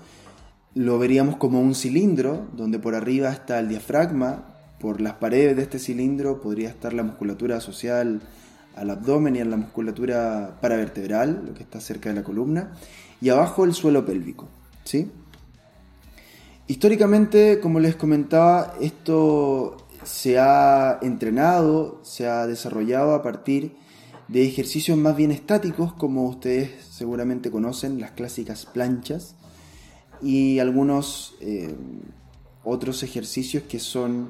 lo 0.76 0.98
veríamos 0.98 1.38
como 1.38 1.62
un 1.62 1.76
cilindro, 1.76 2.48
donde 2.54 2.80
por 2.80 2.96
arriba 2.96 3.32
está 3.32 3.60
el 3.60 3.70
diafragma, 3.70 4.54
por 4.80 5.02
las 5.02 5.14
paredes 5.14 5.56
de 5.56 5.62
este 5.62 5.80
cilindro 5.80 6.42
podría 6.42 6.70
estar 6.70 6.94
la 6.94 7.04
musculatura 7.04 7.58
asociada 7.58 8.02
al, 8.02 8.90
abdomen 8.90 9.36
y 9.36 9.40
a 9.40 9.46
la 9.46 9.56
musculatura 9.56 10.58
paravertebral, 10.60 11.44
lo 11.46 11.54
que 11.54 11.64
está 11.64 11.80
cerca 11.80 12.10
de 12.10 12.16
la 12.16 12.24
columna, 12.24 12.74
y 13.22 13.30
abajo 13.30 13.66
el 13.66 13.74
suelo 13.74 14.06
pélvico. 14.06 14.50
¿sí? 14.84 15.12
Históricamente, 16.68 17.60
como 17.60 17.80
les 17.80 17.96
comentaba, 17.96 18.74
esto 18.82 19.78
se 20.04 20.40
ha 20.40 20.98
entrenado, 21.02 22.02
se 22.04 22.28
ha 22.28 22.48
desarrollado 22.48 23.14
a 23.14 23.22
partir 23.22 23.76
de 24.28 24.46
ejercicios 24.46 24.98
más 24.98 25.16
bien 25.16 25.32
estáticos, 25.32 25.94
como 25.94 26.26
ustedes 26.28 26.72
seguramente 26.90 27.52
conocen, 27.52 28.00
las 28.00 28.12
clásicas 28.12 28.66
planchas, 28.66 29.36
y 30.22 30.60
algunos 30.60 31.36
eh, 31.42 31.76
otros 32.64 33.04
ejercicios 33.04 33.64
que 33.64 33.80
son 33.80 34.30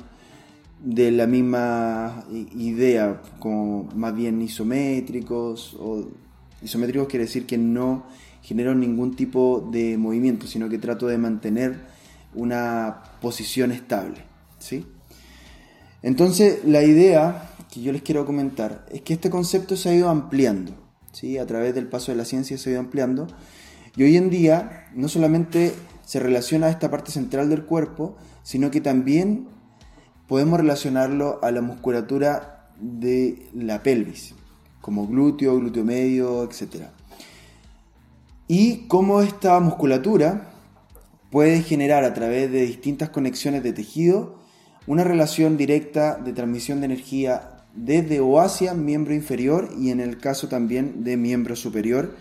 de 0.84 1.12
la 1.12 1.28
misma 1.28 2.26
idea, 2.56 3.22
como 3.40 3.84
más 3.96 4.14
bien 4.16 4.42
isométricos, 4.42 5.76
o 5.80 6.10
isométricos 6.62 7.08
quiere 7.08 7.26
decir 7.26 7.46
que 7.46 7.58
no 7.58 8.06
genero 8.42 8.76
ningún 8.76 9.16
tipo 9.16 9.70
de 9.72 9.98
movimiento, 9.98 10.48
sino 10.48 10.68
que 10.68 10.78
trato 10.78 11.08
de 11.08 11.18
mantener 11.18 11.80
una 12.36 13.04
posición 13.22 13.72
estable. 13.72 14.18
¿sí? 14.60 14.86
Entonces, 16.02 16.66
la 16.66 16.84
idea 16.84 17.53
que 17.74 17.82
yo 17.82 17.92
les 17.92 18.04
quiero 18.04 18.24
comentar 18.24 18.86
es 18.92 19.02
que 19.02 19.14
este 19.14 19.32
concepto 19.32 19.76
se 19.76 19.90
ha 19.90 19.96
ido 19.96 20.08
ampliando, 20.08 20.74
¿sí? 21.12 21.40
a 21.40 21.48
través 21.48 21.74
del 21.74 21.88
paso 21.88 22.12
de 22.12 22.18
la 22.20 22.24
ciencia 22.24 22.56
se 22.56 22.70
ha 22.70 22.74
ido 22.74 22.80
ampliando, 22.80 23.26
y 23.96 24.04
hoy 24.04 24.16
en 24.16 24.30
día 24.30 24.86
no 24.94 25.08
solamente 25.08 25.74
se 26.06 26.20
relaciona 26.20 26.68
a 26.68 26.70
esta 26.70 26.92
parte 26.92 27.12
central 27.12 27.50
del 27.50 27.66
cuerpo, 27.66 28.16
sino 28.44 28.70
que 28.70 28.80
también 28.80 29.48
podemos 30.28 30.60
relacionarlo 30.60 31.40
a 31.42 31.50
la 31.50 31.62
musculatura 31.62 32.70
de 32.80 33.50
la 33.56 33.82
pelvis, 33.82 34.36
como 34.80 35.08
glúteo, 35.08 35.58
glúteo 35.58 35.84
medio, 35.84 36.44
etc. 36.44 36.90
Y 38.48 38.88
cómo 38.88 39.22
esta 39.22 39.60
musculatura 39.60 40.52
puede 41.32 41.64
generar 41.64 42.04
a 42.04 42.14
través 42.14 42.52
de 42.52 42.68
distintas 42.68 43.10
conexiones 43.10 43.64
de 43.64 43.74
tejido 43.74 44.44
una 44.86 45.04
relación 45.04 45.58
directa 45.58 46.18
de 46.18 46.34
transmisión 46.34 46.80
de 46.80 46.86
energía 46.86 47.53
desde 47.76 48.20
o 48.20 48.40
hacia 48.40 48.74
miembro 48.74 49.14
inferior 49.14 49.70
y 49.80 49.90
en 49.90 50.00
el 50.00 50.18
caso 50.18 50.48
también 50.48 51.04
de 51.04 51.18
miembro 51.18 51.56
superior 51.56 52.16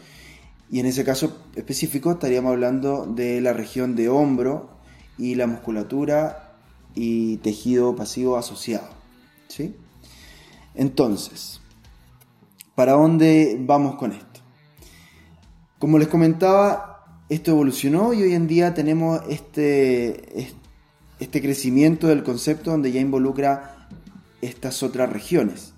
y 0.71 0.81
en 0.81 0.87
ese 0.87 1.05
caso 1.05 1.45
específico 1.55 2.13
estaríamos 2.13 2.53
hablando 2.53 3.07
de 3.07 3.41
la 3.43 3.53
región 3.53 3.95
de 3.95 4.09
hombro 4.09 4.71
y 5.19 5.35
la 5.35 5.47
musculatura 5.47 6.55
y 6.95 7.37
tejido 7.39 7.95
pasivo 7.95 8.39
asociado. 8.39 8.89
¿sí? 9.49 9.77
Entonces, 10.75 11.61
¿para 12.75 12.93
dónde 12.93 13.59
vamos 13.61 13.97
con 13.97 14.13
esto? 14.13 14.41
Como 15.79 15.99
les 15.99 16.09
comentaba, 16.09 17.23
esto 17.29 17.51
evolucionó 17.51 18.15
y 18.15 18.23
hoy 18.23 18.33
en 18.33 18.47
día 18.47 18.73
tenemos 18.73 19.21
este, 19.29 20.55
este 21.19 21.43
crecimiento 21.43 22.07
del 22.07 22.23
concepto 22.23 22.71
donde 22.71 22.93
ya 22.93 23.01
involucra 23.01 23.82
estas 24.43 24.83
otras 24.83 25.11
regiones. 25.11 25.73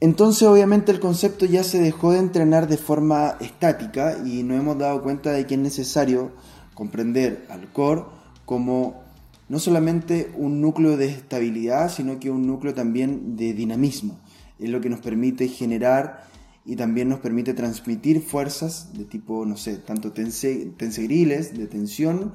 Entonces 0.00 0.42
obviamente 0.48 0.92
el 0.92 1.00
concepto 1.00 1.46
ya 1.46 1.64
se 1.64 1.80
dejó 1.80 2.12
de 2.12 2.18
entrenar 2.18 2.68
de 2.68 2.76
forma 2.76 3.36
estática 3.40 4.18
y 4.26 4.42
nos 4.42 4.58
hemos 4.58 4.76
dado 4.76 5.02
cuenta 5.02 5.30
de 5.30 5.46
que 5.46 5.54
es 5.54 5.60
necesario 5.60 6.32
comprender 6.74 7.46
al 7.48 7.72
core 7.72 8.02
como 8.44 9.02
no 9.48 9.58
solamente 9.58 10.32
un 10.36 10.60
núcleo 10.60 10.96
de 10.96 11.06
estabilidad, 11.06 11.90
sino 11.90 12.18
que 12.18 12.30
un 12.30 12.46
núcleo 12.46 12.74
también 12.74 13.36
de 13.36 13.54
dinamismo. 13.54 14.18
Es 14.58 14.68
lo 14.70 14.80
que 14.80 14.90
nos 14.90 15.00
permite 15.00 15.48
generar 15.48 16.24
y 16.66 16.76
también 16.76 17.08
nos 17.08 17.20
permite 17.20 17.54
transmitir 17.54 18.22
fuerzas 18.22 18.92
de 18.94 19.04
tipo, 19.04 19.44
no 19.44 19.56
sé, 19.56 19.76
tanto 19.76 20.12
tensegriles, 20.12 21.56
de 21.56 21.66
tensión, 21.66 22.32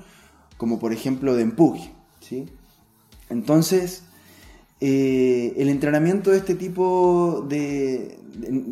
como 0.58 0.80
por 0.80 0.94
ejemplo 0.94 1.36
de 1.36 1.44
empuje. 1.44 1.92
¿sí? 2.20 2.46
Entonces, 3.30 4.04
eh, 4.82 5.54
el 5.58 5.68
entrenamiento 5.68 6.32
de 6.32 6.38
este 6.38 6.56
tipo 6.56 7.46
de, 7.50 8.18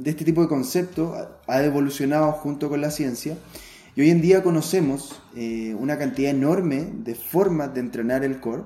este 0.06 0.24
tipo 0.24 0.42
de 0.42 0.48
conceptos 0.48 1.18
ha 1.48 1.64
evolucionado 1.64 2.32
junto 2.32 2.70
con 2.70 2.80
la 2.80 2.92
ciencia 2.92 3.38
y 3.96 4.02
hoy 4.02 4.12
en 4.12 4.22
día 4.22 4.42
conocemos 4.42 5.22
eh, 5.36 5.76
una 5.78 5.98
cantidad 5.98 6.32
enorme 6.32 6.88
de 6.94 7.14
formas 7.14 7.74
de 7.74 7.82
entrenar 7.82 8.24
el 8.24 8.40
core 8.40 8.64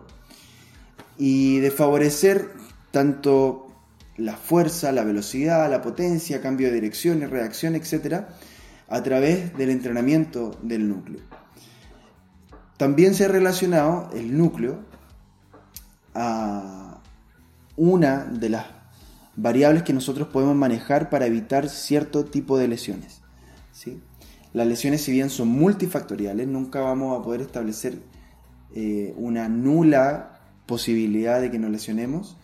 y 1.17 1.59
de 1.59 1.71
favorecer 1.71 2.51
tanto 2.91 3.67
la 4.17 4.35
fuerza, 4.35 4.91
la 4.91 5.03
velocidad, 5.03 5.69
la 5.71 5.81
potencia, 5.81 6.41
cambio 6.41 6.67
de 6.67 6.75
dirección 6.75 7.21
y 7.21 7.25
reacción, 7.25 7.75
etc., 7.75 8.25
a 8.87 9.03
través 9.03 9.57
del 9.57 9.69
entrenamiento 9.69 10.59
del 10.61 10.87
núcleo. 10.87 11.21
También 12.77 13.15
se 13.15 13.25
ha 13.25 13.29
relacionado 13.29 14.09
el 14.13 14.37
núcleo 14.37 14.79
a 16.13 16.80
una 17.81 18.25
de 18.25 18.49
las 18.49 18.67
variables 19.35 19.81
que 19.81 19.91
nosotros 19.91 20.27
podemos 20.27 20.55
manejar 20.55 21.09
para 21.09 21.25
evitar 21.25 21.67
cierto 21.67 22.25
tipo 22.25 22.59
de 22.59 22.67
lesiones. 22.67 23.21
¿sí? 23.71 23.99
Las 24.53 24.67
lesiones, 24.67 25.01
si 25.01 25.11
bien 25.11 25.31
son 25.31 25.47
multifactoriales, 25.47 26.47
nunca 26.47 26.81
vamos 26.81 27.19
a 27.19 27.23
poder 27.23 27.41
establecer 27.41 27.97
eh, 28.75 29.15
una 29.17 29.49
nula 29.49 30.41
posibilidad 30.67 31.41
de 31.41 31.49
que 31.49 31.57
nos 31.57 31.71
lesionemos, 31.71 32.37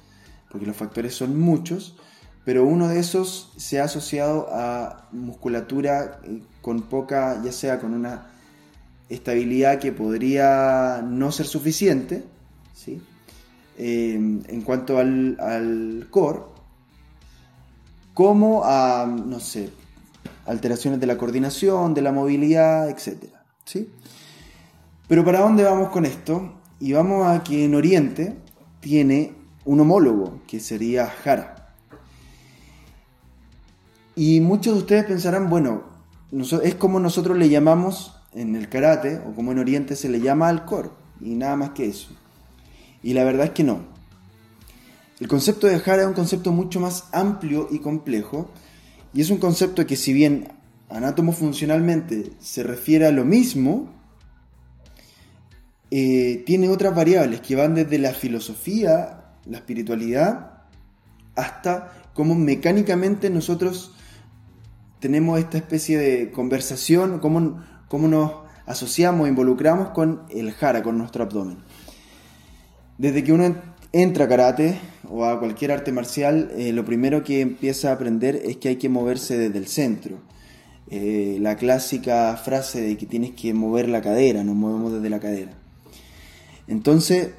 porque 0.50 0.66
los 0.66 0.76
factores 0.76 1.14
son 1.14 1.40
muchos, 1.40 1.98
pero 2.44 2.66
uno 2.66 2.88
de 2.88 2.98
esos 2.98 3.54
se 3.58 3.80
ha 3.80 3.84
asociado 3.84 4.48
a 4.52 5.08
musculatura 5.12 6.20
eh, 6.24 6.42
con 6.64 6.82
poca, 6.82 7.44
ya 7.44 7.52
sea 7.52 7.80
con 7.80 7.94
una 7.94 8.32
estabilidad 9.08 9.78
que 9.78 9.92
podría 9.92 11.04
no 11.08 11.32
ser 11.32 11.46
suficiente, 11.46 12.24
¿sí? 12.74 13.04
Eh, 13.78 14.16
en 14.16 14.62
cuanto 14.62 14.98
al, 14.98 15.38
al 15.40 16.08
core, 16.10 16.40
como 18.14 18.64
a, 18.66 19.06
no 19.06 19.40
sé, 19.40 19.70
alteraciones 20.48 21.00
de 21.00 21.06
la 21.06 21.18
coordinación, 21.18 21.94
de 21.94 22.02
la 22.02 22.12
movilidad, 22.12 22.90
etc. 22.90 23.26
¿sí? 23.64 23.90
Pero 25.08 25.24
¿para 25.24 25.42
dónde 25.42 25.64
vamos 25.64 25.90
con 25.90 26.06
esto? 26.06 26.54
Y 26.80 26.94
vamos 26.94 27.28
a 27.28 27.44
que 27.44 27.66
en 27.66 27.76
Oriente 27.76 28.36
tiene 28.80 29.36
un 29.66 29.80
homólogo, 29.82 30.42
que 30.48 30.60
sería 30.60 31.06
Jara. 31.06 31.76
Y 34.16 34.40
muchos 34.40 34.74
de 34.74 34.80
ustedes 34.80 35.06
pensarán, 35.06 35.50
bueno, 35.50 35.84
es 36.64 36.74
como 36.74 37.00
nosotros 37.00 37.38
le 37.38 37.50
llamamos 37.50 38.16
en 38.34 38.56
el 38.56 38.68
karate, 38.68 39.20
o 39.20 39.36
como 39.36 39.52
en 39.52 39.60
Oriente 39.60 39.96
se 39.96 40.10
le 40.10 40.20
llama 40.20 40.50
al 40.50 40.66
core, 40.66 40.90
y 41.22 41.36
nada 41.36 41.56
más 41.56 41.70
que 41.70 41.86
eso. 41.86 42.17
Y 43.08 43.14
la 43.14 43.24
verdad 43.24 43.46
es 43.46 43.52
que 43.52 43.64
no. 43.64 43.86
El 45.22 45.30
concepto 45.30 45.66
de 45.66 45.80
Jara 45.80 46.02
es 46.02 46.10
un 46.10 46.14
concepto 46.14 46.52
mucho 46.52 46.82
más 46.82 47.06
amplio 47.14 47.70
y 47.72 47.80
complejo, 47.80 48.52
y 49.14 49.22
es 49.22 49.30
un 49.30 49.38
concepto 49.38 49.88
que 49.88 49.96
si 49.96 50.12
bien 50.12 50.50
anátomo 50.90 51.32
funcionalmente 51.32 52.34
se 52.42 52.64
refiere 52.64 53.06
a 53.06 53.14
lo 53.14 53.24
mismo, 53.24 53.94
eh, 55.90 56.44
tiene 56.46 56.68
otras 56.68 56.94
variables 56.94 57.40
que 57.40 57.56
van 57.56 57.76
desde 57.76 57.98
la 57.98 58.12
filosofía, 58.12 59.38
la 59.46 59.60
espiritualidad, 59.60 60.64
hasta 61.38 62.10
cómo 62.14 62.36
mecánicamente 62.36 63.30
nosotros 63.30 63.94
tenemos 65.00 65.40
esta 65.40 65.58
especie 65.58 65.98
de 65.98 66.30
conversación, 66.32 67.20
cómo, 67.20 67.64
cómo 67.88 68.10
nos 68.10 68.34
asociamos, 68.66 69.30
involucramos 69.30 69.92
con 69.92 70.24
el 70.30 70.52
jara, 70.52 70.84
con 70.84 70.98
nuestro 70.98 71.24
abdomen. 71.24 71.60
Desde 72.98 73.24
que 73.24 73.32
uno 73.32 73.56
entra 73.92 74.26
a 74.26 74.28
karate 74.28 74.80
o 75.08 75.24
a 75.26 75.38
cualquier 75.38 75.72
arte 75.72 75.92
marcial, 75.92 76.52
eh, 76.58 76.74
lo 76.74 76.84
primero 76.84 77.24
que 77.24 77.42
empieza 77.42 77.90
a 77.90 77.94
aprender 77.94 78.36
es 78.36 78.58
que 78.58 78.70
hay 78.70 78.76
que 78.78 78.90
moverse 78.90 79.38
desde 79.38 79.60
el 79.60 79.68
centro. 79.68 80.18
Eh, 80.90 81.38
la 81.40 81.58
clásica 81.58 82.36
frase 82.38 82.82
de 82.82 82.98
que 82.98 83.06
tienes 83.06 83.32
que 83.32 83.54
mover 83.54 83.88
la 83.88 84.02
cadera, 84.02 84.44
nos 84.44 84.56
movemos 84.56 84.94
desde 84.94 85.12
la 85.12 85.20
cadera. 85.20 85.52
Entonces, 86.68 87.30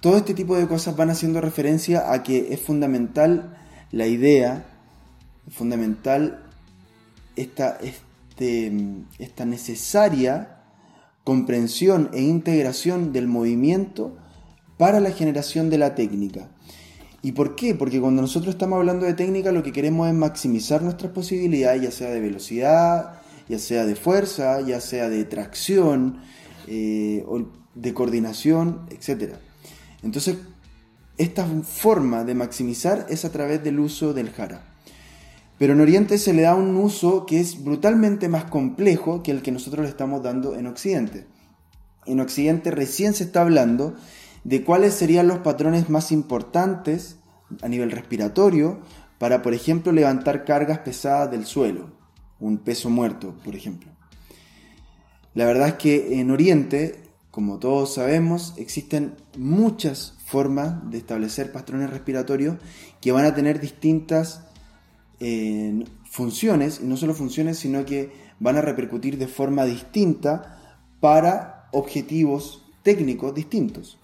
todo 0.00 0.18
este 0.18 0.34
tipo 0.34 0.54
de 0.54 0.68
cosas 0.68 0.94
van 0.96 1.08
haciendo 1.08 1.40
referencia 1.40 2.12
a 2.12 2.22
que 2.22 2.52
es 2.52 2.60
fundamental 2.60 3.56
la 3.90 4.06
idea, 4.06 4.66
fundamental 5.48 6.44
esta, 7.36 7.78
este, 7.80 8.70
esta 9.18 9.46
necesaria 9.46 10.58
comprensión 11.24 12.10
e 12.12 12.20
integración 12.20 13.14
del 13.14 13.28
movimiento 13.28 14.18
para 14.76 15.00
la 15.00 15.10
generación 15.10 15.70
de 15.70 15.78
la 15.78 15.94
técnica. 15.94 16.48
¿Y 17.22 17.32
por 17.32 17.56
qué? 17.56 17.74
Porque 17.74 18.00
cuando 18.00 18.20
nosotros 18.20 18.54
estamos 18.54 18.76
hablando 18.78 19.06
de 19.06 19.14
técnica 19.14 19.50
lo 19.50 19.62
que 19.62 19.72
queremos 19.72 20.08
es 20.08 20.14
maximizar 20.14 20.82
nuestras 20.82 21.12
posibilidades, 21.12 21.82
ya 21.82 21.90
sea 21.90 22.10
de 22.10 22.20
velocidad, 22.20 23.14
ya 23.48 23.58
sea 23.58 23.86
de 23.86 23.96
fuerza, 23.96 24.60
ya 24.60 24.80
sea 24.80 25.08
de 25.08 25.24
tracción, 25.24 26.18
eh, 26.66 27.24
de 27.74 27.94
coordinación, 27.94 28.86
etc. 28.90 29.36
Entonces, 30.02 30.36
esta 31.16 31.46
forma 31.46 32.24
de 32.24 32.34
maximizar 32.34 33.06
es 33.08 33.24
a 33.24 33.32
través 33.32 33.62
del 33.62 33.80
uso 33.80 34.12
del 34.12 34.30
jara. 34.30 34.74
Pero 35.58 35.72
en 35.72 35.80
Oriente 35.80 36.18
se 36.18 36.32
le 36.32 36.42
da 36.42 36.54
un 36.54 36.76
uso 36.76 37.26
que 37.26 37.40
es 37.40 37.62
brutalmente 37.62 38.28
más 38.28 38.44
complejo 38.44 39.22
que 39.22 39.30
el 39.30 39.40
que 39.40 39.52
nosotros 39.52 39.84
le 39.84 39.88
estamos 39.88 40.22
dando 40.22 40.56
en 40.56 40.66
Occidente. 40.66 41.26
En 42.06 42.20
Occidente 42.20 42.70
recién 42.70 43.14
se 43.14 43.24
está 43.24 43.42
hablando 43.42 43.94
de 44.44 44.62
cuáles 44.62 44.94
serían 44.94 45.26
los 45.26 45.38
patrones 45.38 45.88
más 45.88 46.12
importantes 46.12 47.18
a 47.62 47.68
nivel 47.68 47.90
respiratorio 47.90 48.80
para, 49.18 49.42
por 49.42 49.54
ejemplo, 49.54 49.90
levantar 49.92 50.44
cargas 50.44 50.80
pesadas 50.80 51.30
del 51.30 51.46
suelo, 51.46 51.90
un 52.40 52.58
peso 52.58 52.90
muerto, 52.90 53.34
por 53.44 53.56
ejemplo. 53.56 53.90
La 55.34 55.46
verdad 55.46 55.68
es 55.68 55.74
que 55.74 56.20
en 56.20 56.30
Oriente, 56.30 57.02
como 57.30 57.58
todos 57.58 57.94
sabemos, 57.94 58.54
existen 58.56 59.14
muchas 59.36 60.14
formas 60.26 60.90
de 60.90 60.98
establecer 60.98 61.52
patrones 61.52 61.90
respiratorios 61.90 62.56
que 63.00 63.12
van 63.12 63.24
a 63.24 63.34
tener 63.34 63.60
distintas 63.60 64.44
eh, 65.20 65.84
funciones, 66.04 66.80
y 66.82 66.86
no 66.86 66.96
solo 66.96 67.14
funciones, 67.14 67.58
sino 67.58 67.84
que 67.84 68.12
van 68.40 68.56
a 68.56 68.60
repercutir 68.60 69.16
de 69.16 69.26
forma 69.26 69.64
distinta 69.64 70.60
para 71.00 71.68
objetivos 71.72 72.62
técnicos 72.82 73.34
distintos. 73.34 73.98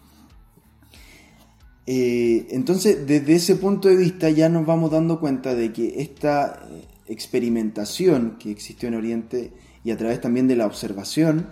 Eh, 1.86 2.46
entonces, 2.50 3.06
desde 3.06 3.34
ese 3.34 3.56
punto 3.56 3.88
de 3.88 3.96
vista 3.96 4.30
ya 4.30 4.48
nos 4.48 4.66
vamos 4.66 4.90
dando 4.90 5.18
cuenta 5.18 5.54
de 5.54 5.72
que 5.72 6.00
esta 6.00 6.62
eh, 6.70 6.84
experimentación 7.08 8.36
que 8.38 8.50
existió 8.50 8.88
en 8.88 8.94
Oriente 8.94 9.52
y 9.82 9.90
a 9.90 9.96
través 9.96 10.20
también 10.20 10.46
de 10.46 10.56
la 10.56 10.66
observación 10.66 11.46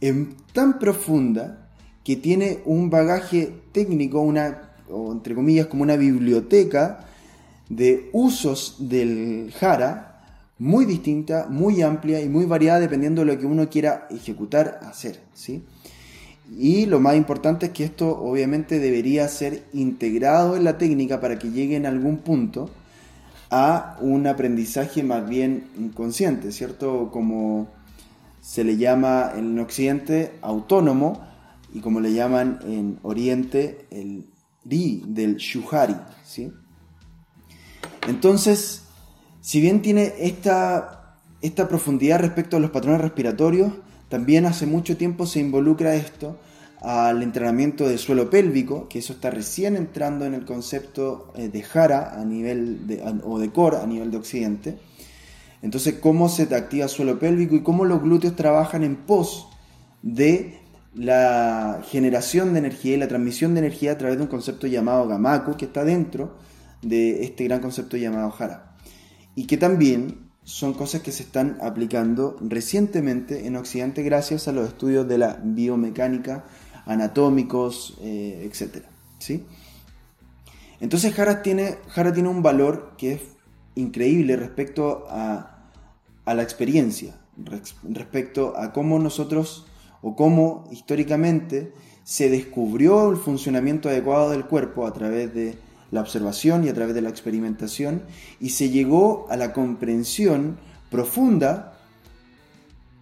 es 0.00 0.14
tan 0.52 0.78
profunda 0.78 1.68
que 2.04 2.16
tiene 2.16 2.60
un 2.64 2.90
bagaje 2.90 3.52
técnico, 3.72 4.20
una, 4.20 4.72
o 4.88 5.12
entre 5.12 5.34
comillas, 5.34 5.66
como 5.66 5.82
una 5.82 5.96
biblioteca 5.96 7.06
de 7.68 8.08
usos 8.12 8.76
del 8.80 9.52
jara 9.58 10.10
muy 10.58 10.84
distinta, 10.84 11.46
muy 11.48 11.80
amplia 11.82 12.20
y 12.20 12.28
muy 12.28 12.44
variada 12.44 12.80
dependiendo 12.80 13.24
de 13.24 13.32
lo 13.32 13.38
que 13.38 13.46
uno 13.46 13.68
quiera 13.70 14.06
ejecutar, 14.10 14.80
hacer. 14.82 15.20
¿sí? 15.32 15.64
Y 16.56 16.86
lo 16.86 16.98
más 16.98 17.16
importante 17.16 17.66
es 17.66 17.72
que 17.72 17.84
esto 17.84 18.08
obviamente 18.20 18.80
debería 18.80 19.28
ser 19.28 19.62
integrado 19.72 20.56
en 20.56 20.64
la 20.64 20.78
técnica 20.78 21.20
para 21.20 21.38
que 21.38 21.50
llegue 21.50 21.76
en 21.76 21.86
algún 21.86 22.18
punto 22.18 22.70
a 23.50 23.96
un 24.00 24.26
aprendizaje 24.26 25.02
más 25.02 25.28
bien 25.28 25.68
inconsciente, 25.78 26.50
¿cierto? 26.50 27.10
Como 27.12 27.68
se 28.40 28.64
le 28.64 28.76
llama 28.76 29.32
en 29.36 29.58
Occidente 29.58 30.32
autónomo 30.40 31.20
y 31.72 31.80
como 31.80 32.00
le 32.00 32.12
llaman 32.12 32.58
en 32.64 32.98
Oriente 33.02 33.86
el 33.90 34.26
ri 34.64 35.04
del 35.06 35.36
shuhari, 35.36 35.96
¿sí? 36.24 36.52
Entonces, 38.08 38.82
si 39.40 39.60
bien 39.60 39.82
tiene 39.82 40.14
esta, 40.18 41.16
esta 41.42 41.68
profundidad 41.68 42.20
respecto 42.20 42.56
a 42.56 42.60
los 42.60 42.70
patrones 42.70 43.00
respiratorios, 43.00 43.72
también 44.10 44.44
hace 44.44 44.66
mucho 44.66 44.96
tiempo 44.96 45.24
se 45.24 45.38
involucra 45.38 45.94
esto 45.94 46.36
al 46.80 47.22
entrenamiento 47.22 47.88
de 47.88 47.96
suelo 47.96 48.28
pélvico, 48.28 48.88
que 48.88 48.98
eso 48.98 49.12
está 49.12 49.30
recién 49.30 49.76
entrando 49.76 50.24
en 50.24 50.34
el 50.34 50.44
concepto 50.44 51.32
eh, 51.36 51.48
de 51.48 51.62
jara 51.62 52.20
a 52.20 52.24
nivel 52.24 53.00
o 53.24 53.38
de 53.38 53.50
core 53.50 53.76
a 53.76 53.86
nivel 53.86 54.10
de 54.10 54.16
occidente. 54.16 54.78
Entonces, 55.62 55.94
cómo 56.00 56.28
se 56.28 56.46
te 56.46 56.56
activa 56.56 56.84
el 56.84 56.90
suelo 56.90 57.20
pélvico 57.20 57.54
y 57.54 57.62
cómo 57.62 57.84
los 57.84 58.02
glúteos 58.02 58.34
trabajan 58.34 58.82
en 58.82 58.96
pos 58.96 59.48
de 60.02 60.58
la 60.92 61.80
generación 61.88 62.52
de 62.52 62.58
energía 62.58 62.94
y 62.94 62.98
la 62.98 63.06
transmisión 63.06 63.54
de 63.54 63.60
energía 63.60 63.92
a 63.92 63.98
través 63.98 64.16
de 64.16 64.24
un 64.24 64.28
concepto 64.28 64.66
llamado 64.66 65.06
gamaku, 65.06 65.56
que 65.56 65.66
está 65.66 65.84
dentro 65.84 66.36
de 66.82 67.22
este 67.22 67.44
gran 67.44 67.60
concepto 67.60 67.96
llamado 67.96 68.30
jara. 68.30 68.74
Y 69.36 69.46
que 69.46 69.56
también 69.56 70.29
son 70.44 70.74
cosas 70.74 71.02
que 71.02 71.12
se 71.12 71.22
están 71.22 71.58
aplicando 71.60 72.36
recientemente 72.40 73.46
en 73.46 73.56
Occidente 73.56 74.02
gracias 74.02 74.48
a 74.48 74.52
los 74.52 74.68
estudios 74.68 75.06
de 75.06 75.18
la 75.18 75.38
biomecánica, 75.42 76.44
anatómicos, 76.86 77.98
eh, 78.00 78.50
etc. 78.50 78.84
¿sí? 79.18 79.44
Entonces 80.80 81.14
Jara 81.14 81.42
tiene, 81.42 81.76
tiene 81.94 82.28
un 82.28 82.42
valor 82.42 82.94
que 82.96 83.12
es 83.12 83.22
increíble 83.74 84.36
respecto 84.36 85.06
a, 85.10 85.68
a 86.24 86.34
la 86.34 86.42
experiencia, 86.42 87.14
respecto 87.84 88.56
a 88.56 88.72
cómo 88.72 88.98
nosotros 88.98 89.66
o 90.02 90.16
cómo 90.16 90.64
históricamente 90.70 91.72
se 92.02 92.30
descubrió 92.30 93.10
el 93.10 93.18
funcionamiento 93.18 93.88
adecuado 93.88 94.30
del 94.30 94.46
cuerpo 94.46 94.86
a 94.86 94.92
través 94.92 95.34
de 95.34 95.58
la 95.90 96.00
observación 96.00 96.64
y 96.64 96.68
a 96.68 96.74
través 96.74 96.94
de 96.94 97.02
la 97.02 97.10
experimentación 97.10 98.02
y 98.40 98.50
se 98.50 98.70
llegó 98.70 99.26
a 99.30 99.36
la 99.36 99.52
comprensión 99.52 100.58
profunda 100.90 101.74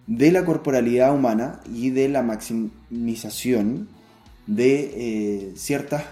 de 0.07 0.31
la 0.31 0.43
corporalidad 0.43 1.13
humana 1.13 1.61
y 1.71 1.91
de 1.91 2.09
la 2.09 2.23
maximización 2.23 3.89
de 4.47 4.79
eh, 4.95 5.53
ciertas 5.55 6.03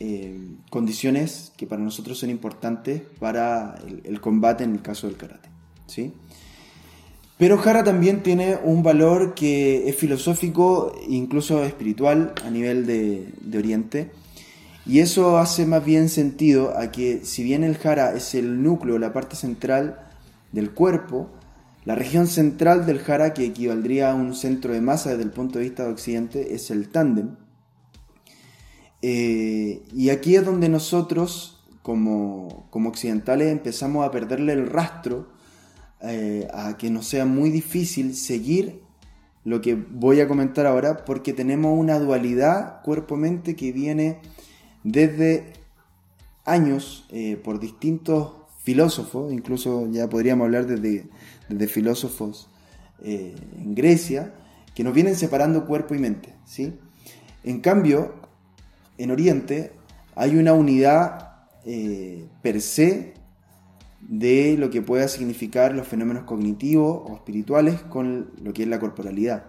eh, 0.00 0.34
condiciones 0.70 1.52
que 1.56 1.66
para 1.66 1.82
nosotros 1.82 2.18
son 2.18 2.30
importantes 2.30 3.02
para 3.20 3.74
el, 4.04 4.20
combate 4.20 4.64
en 4.64 4.72
el 4.72 4.82
caso 4.82 5.06
del 5.06 5.16
karate. 5.16 5.50
¿sí? 5.86 6.12
Pero 7.36 7.58
Jara 7.58 7.84
también 7.84 8.22
tiene 8.22 8.56
un 8.64 8.82
valor 8.82 9.34
que 9.34 9.88
es 9.88 9.96
filosófico, 9.96 10.94
incluso 11.06 11.62
espiritual 11.64 12.32
a 12.44 12.50
nivel 12.50 12.86
de, 12.86 13.28
de 13.42 13.58
Oriente. 13.58 14.10
Y 14.84 14.98
eso 14.98 15.38
hace 15.38 15.64
más 15.64 15.84
bien 15.84 16.08
sentido 16.08 16.76
a 16.76 16.90
que 16.90 17.24
si 17.24 17.44
bien 17.44 17.62
el 17.62 17.76
Jara 17.76 18.14
es 18.14 18.34
el 18.34 18.62
núcleo, 18.62 18.98
la 18.98 19.12
parte 19.12 19.36
central 19.36 20.08
del 20.50 20.72
cuerpo, 20.72 21.30
la 21.84 21.94
región 21.94 22.26
central 22.26 22.86
del 22.86 22.98
Jara, 22.98 23.32
que 23.34 23.44
equivaldría 23.44 24.10
a 24.10 24.14
un 24.14 24.34
centro 24.34 24.72
de 24.72 24.80
masa 24.80 25.10
desde 25.10 25.24
el 25.24 25.30
punto 25.30 25.58
de 25.58 25.64
vista 25.64 25.84
de 25.84 25.92
Occidente, 25.92 26.54
es 26.54 26.70
el 26.70 26.88
tándem. 26.88 27.36
Eh, 29.02 29.82
y 29.92 30.10
aquí 30.10 30.36
es 30.36 30.44
donde 30.44 30.68
nosotros, 30.68 31.64
como, 31.82 32.68
occidentales, 32.72 33.50
empezamos 33.50 34.06
a 34.06 34.12
perderle 34.12 34.52
el 34.52 34.68
rastro 34.68 35.32
eh, 36.00 36.48
a 36.52 36.76
que 36.76 36.90
nos 36.90 37.06
sea 37.06 37.24
muy 37.24 37.50
difícil 37.50 38.14
seguir 38.14 38.82
lo 39.44 39.60
que 39.60 39.74
voy 39.74 40.20
a 40.20 40.28
comentar 40.28 40.66
ahora, 40.66 41.04
porque 41.04 41.32
tenemos 41.32 41.76
una 41.76 41.98
dualidad 41.98 42.80
cuerpo-mente 42.82 43.56
que 43.56 43.72
viene 43.72 44.20
desde 44.84 45.52
años 46.44 47.06
eh, 47.10 47.36
por 47.36 47.60
distintos 47.60 48.32
filósofos, 48.62 49.32
incluso 49.32 49.88
ya 49.90 50.08
podríamos 50.08 50.44
hablar 50.44 50.66
desde, 50.66 51.08
filósofos 51.68 52.48
en 53.04 53.74
Grecia, 53.74 54.32
que 54.74 54.84
nos 54.84 54.94
vienen 54.94 55.16
separando 55.16 55.66
cuerpo 55.66 55.94
y 55.94 55.98
mente. 55.98 56.34
¿sí? 56.44 56.74
En 57.44 57.60
cambio, 57.60 58.14
en 58.98 59.10
Oriente 59.10 59.72
hay 60.14 60.36
una 60.36 60.52
unidad 60.52 61.32
eh, 61.64 62.26
per 62.42 62.60
se 62.60 63.14
de 64.00 64.56
lo 64.58 64.70
que 64.70 64.82
pueda 64.82 65.06
significar 65.08 65.74
los 65.74 65.86
fenómenos 65.86 66.24
cognitivos 66.24 67.10
o 67.10 67.14
espirituales 67.14 67.80
con 67.82 68.30
lo 68.42 68.52
que 68.52 68.62
es 68.62 68.68
la 68.68 68.80
corporalidad. 68.80 69.44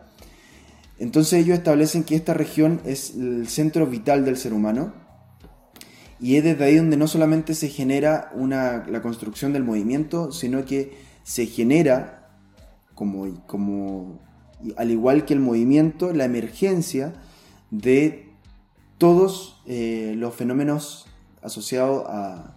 Entonces 0.99 1.41
ellos 1.41 1.57
establecen 1.57 2.03
que 2.03 2.15
esta 2.15 2.33
región 2.33 2.79
es 2.85 3.15
el 3.15 3.47
centro 3.47 3.87
vital 3.87 4.25
del 4.25 4.37
ser 4.37 4.53
humano 4.53 4.93
y 6.23 6.37
es 6.37 6.43
desde 6.45 6.63
ahí 6.63 6.77
donde 6.77 6.95
no 6.95 7.09
solamente 7.09 7.53
se 7.53 7.67
genera 7.67 8.31
una, 8.33 8.85
la 8.87 9.01
construcción 9.01 9.51
del 9.51 9.65
movimiento, 9.65 10.31
sino 10.31 10.63
que 10.63 10.97
se 11.23 11.47
genera, 11.47 12.29
como, 12.95 13.45
como, 13.45 14.21
al 14.77 14.89
igual 14.89 15.25
que 15.25 15.33
el 15.33 15.41
movimiento, 15.41 16.13
la 16.13 16.23
emergencia 16.23 17.13
de 17.71 18.29
todos 18.97 19.61
eh, 19.65 20.13
los 20.15 20.33
fenómenos 20.33 21.07
asociados 21.41 22.05
a, 22.07 22.55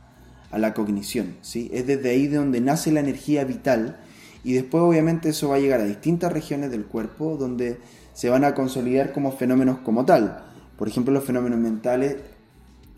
la 0.57 0.72
cognición. 0.72 1.35
¿sí? 1.42 1.68
Es 1.74 1.88
desde 1.88 2.11
ahí 2.11 2.29
de 2.29 2.37
donde 2.37 2.61
nace 2.61 2.92
la 2.92 3.00
energía 3.00 3.42
vital 3.42 3.98
y 4.44 4.52
después 4.52 4.81
obviamente 4.81 5.31
eso 5.31 5.48
va 5.48 5.57
a 5.57 5.59
llegar 5.59 5.81
a 5.81 5.85
distintas 5.87 6.33
regiones 6.33 6.70
del 6.70 6.85
cuerpo 6.85 7.37
donde 7.37 7.81
se 8.14 8.31
van 8.31 8.44
a 8.44 8.55
consolidar 8.55 9.12
como 9.12 9.33
fenómenos 9.33 9.79
como 9.79 10.05
tal. 10.05 10.44
Por 10.79 10.87
ejemplo, 10.87 11.12
los 11.12 11.24
fenómenos 11.24 11.59
mentales, 11.59 12.16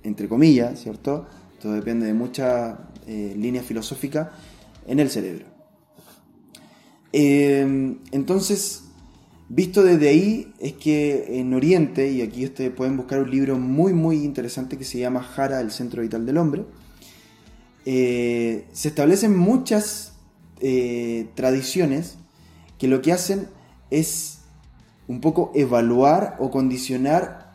entre 0.08 0.28
comillas, 0.28 0.80
¿cierto? 0.80 1.26
Todo 1.60 1.72
depende 1.74 2.06
de 2.06 2.14
muchas 2.14 2.76
eh, 3.06 3.34
líneas 3.36 3.64
filosóficas 3.64 4.28
en 4.86 4.98
el 5.00 5.10
cerebro. 5.10 5.46
Eh, 7.12 7.96
entonces, 8.10 8.88
Visto 9.50 9.82
desde 9.82 10.10
ahí 10.10 10.52
es 10.58 10.74
que 10.74 11.40
en 11.40 11.54
Oriente, 11.54 12.10
y 12.10 12.20
aquí 12.20 12.44
ustedes 12.44 12.70
pueden 12.70 12.98
buscar 12.98 13.20
un 13.20 13.30
libro 13.30 13.58
muy 13.58 13.94
muy 13.94 14.22
interesante 14.22 14.76
que 14.76 14.84
se 14.84 14.98
llama 14.98 15.22
Jara, 15.22 15.62
el 15.62 15.70
centro 15.70 16.02
vital 16.02 16.26
del 16.26 16.36
hombre, 16.36 16.66
eh, 17.86 18.66
se 18.72 18.88
establecen 18.88 19.34
muchas 19.34 20.12
eh, 20.60 21.28
tradiciones 21.34 22.18
que 22.76 22.88
lo 22.88 23.00
que 23.00 23.12
hacen 23.12 23.48
es 23.90 24.40
un 25.06 25.22
poco 25.22 25.50
evaluar 25.54 26.36
o 26.40 26.50
condicionar 26.50 27.47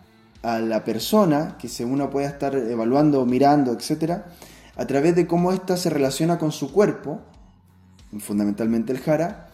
a 0.43 0.59
la 0.59 0.83
persona 0.83 1.57
que 1.57 1.67
según 1.67 1.93
uno 1.93 2.09
pueda 2.09 2.27
estar 2.27 2.55
evaluando, 2.55 3.25
mirando, 3.25 3.71
etc., 3.71 4.21
a 4.75 4.87
través 4.87 5.15
de 5.15 5.27
cómo 5.27 5.51
ésta 5.51 5.77
se 5.77 5.89
relaciona 5.89 6.37
con 6.37 6.51
su 6.51 6.71
cuerpo, 6.71 7.21
fundamentalmente 8.19 8.91
el 8.91 8.99
jara, 8.99 9.49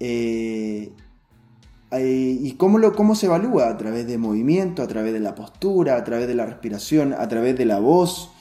eh, 0.00 0.92
¿Y 1.98 2.52
cómo, 2.52 2.78
lo, 2.78 2.94
cómo 2.94 3.14
se 3.14 3.26
evalúa? 3.26 3.68
A 3.68 3.76
través 3.76 4.06
de 4.06 4.18
movimiento, 4.18 4.82
a 4.82 4.88
través 4.88 5.12
de 5.12 5.20
la 5.20 5.34
postura, 5.34 5.96
a 5.96 6.04
través 6.04 6.26
de 6.26 6.34
la 6.34 6.44
respiración, 6.44 7.14
a 7.14 7.28
través 7.28 7.56
de 7.56 7.64
la 7.64 7.78
voz. 7.78 8.32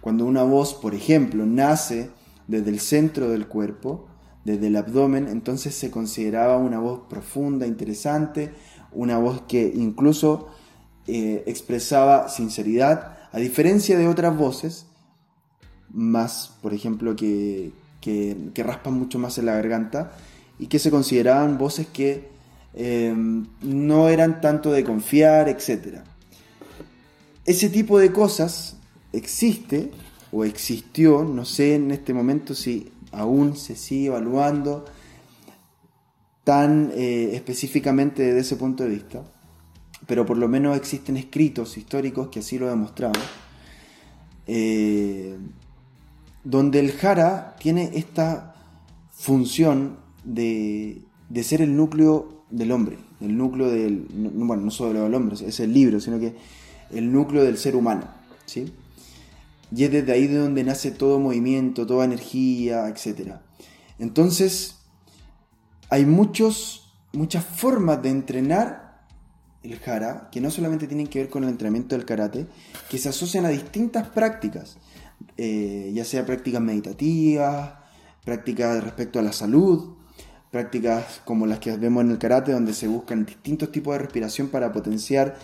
Cuando 0.00 0.24
una 0.24 0.44
voz, 0.44 0.74
por 0.74 0.94
ejemplo, 0.94 1.44
nace 1.44 2.10
desde 2.46 2.70
el 2.70 2.80
centro 2.80 3.28
del 3.28 3.48
cuerpo, 3.48 4.06
desde 4.44 4.68
el 4.68 4.76
abdomen, 4.76 5.28
entonces 5.28 5.74
se 5.74 5.90
consideraba 5.90 6.56
una 6.56 6.78
voz 6.78 7.02
profunda, 7.08 7.66
interesante, 7.66 8.52
una 8.92 9.18
voz 9.18 9.42
que 9.42 9.72
incluso 9.74 10.48
eh, 11.06 11.42
expresaba 11.46 12.28
sinceridad, 12.28 13.18
a 13.32 13.38
diferencia 13.38 13.98
de 13.98 14.08
otras 14.08 14.36
voces, 14.36 14.86
más, 15.90 16.52
por 16.62 16.74
ejemplo, 16.74 17.16
que, 17.16 17.72
que 18.00 18.62
raspan 18.62 18.94
mucho 18.94 19.18
más 19.18 19.38
en 19.38 19.46
la 19.46 19.54
garganta 19.54 20.12
y 20.58 20.66
que 20.66 20.78
se 20.78 20.90
consideraban 20.90 21.58
voces 21.58 21.86
que 21.86 22.32
Em, 22.74 23.46
no 23.60 24.08
eran 24.08 24.40
tanto 24.40 24.72
de 24.72 24.82
confiar, 24.82 25.48
etc. 25.48 25.98
Ese 27.44 27.68
tipo 27.68 27.98
de 27.98 28.12
cosas 28.12 28.76
existe 29.12 29.90
o 30.30 30.44
existió, 30.44 31.22
no 31.22 31.44
sé 31.44 31.74
en 31.74 31.90
este 31.90 32.14
momento 32.14 32.54
si 32.54 32.90
aún 33.10 33.56
se 33.56 33.76
sigue 33.76 34.06
evaluando 34.06 34.86
tan 36.44 36.90
eh, 36.94 37.32
específicamente 37.34 38.22
desde 38.22 38.40
ese 38.40 38.56
punto 38.56 38.84
de 38.84 38.88
vista, 38.88 39.22
pero 40.06 40.26
por 40.26 40.36
lo 40.36 40.48
menos 40.48 40.76
existen 40.76 41.16
escritos 41.16 41.76
históricos 41.76 42.28
que 42.28 42.40
así 42.40 42.58
lo 42.58 42.68
demostraban, 42.68 43.20
eh, 44.46 45.36
donde 46.44 46.80
el 46.80 46.92
jara 46.92 47.56
tiene 47.58 47.90
esta 47.94 48.54
función 49.10 49.98
de, 50.24 51.02
de 51.28 51.42
ser 51.42 51.62
el 51.62 51.76
núcleo 51.76 52.44
del 52.50 52.72
hombre, 52.72 52.98
el 53.20 53.36
núcleo 53.36 53.70
del, 53.70 54.06
bueno, 54.10 54.64
no 54.64 54.70
solo 54.70 55.04
del 55.04 55.14
hombre, 55.14 55.36
es 55.46 55.60
el 55.60 55.72
libro, 55.72 56.00
sino 56.00 56.18
que 56.18 56.34
el 56.90 57.12
núcleo 57.12 57.44
del 57.44 57.56
ser 57.56 57.76
humano, 57.76 58.06
¿sí? 58.46 58.72
Y 59.74 59.84
es 59.84 59.90
desde 59.90 60.12
ahí 60.12 60.26
de 60.26 60.36
donde 60.36 60.64
nace 60.64 60.90
todo 60.90 61.18
movimiento, 61.18 61.86
toda 61.86 62.04
energía, 62.04 62.88
etc. 62.88 63.36
Entonces, 63.98 64.76
hay 65.88 66.04
muchos, 66.04 66.92
muchas 67.12 67.44
formas 67.44 68.02
de 68.02 68.10
entrenar 68.10 68.81
el 69.62 69.78
jara, 69.78 70.28
que 70.30 70.40
no 70.40 70.50
solamente 70.50 70.86
tienen 70.86 71.06
que 71.06 71.20
ver 71.20 71.28
con 71.28 71.44
el 71.44 71.50
entrenamiento 71.50 71.96
del 71.96 72.04
karate, 72.04 72.46
que 72.90 72.98
se 72.98 73.08
asocian 73.08 73.44
a 73.46 73.48
distintas 73.48 74.08
prácticas, 74.08 74.78
eh, 75.36 75.90
ya 75.94 76.04
sea 76.04 76.26
prácticas 76.26 76.60
meditativas, 76.60 77.74
prácticas 78.24 78.82
respecto 78.82 79.18
a 79.18 79.22
la 79.22 79.32
salud, 79.32 79.94
prácticas 80.50 81.22
como 81.24 81.46
las 81.46 81.58
que 81.58 81.76
vemos 81.76 82.04
en 82.04 82.10
el 82.10 82.18
karate, 82.18 82.52
donde 82.52 82.74
se 82.74 82.88
buscan 82.88 83.24
distintos 83.24 83.72
tipos 83.72 83.94
de 83.94 84.00
respiración 84.00 84.48
para 84.48 84.72
potenciar 84.72 85.36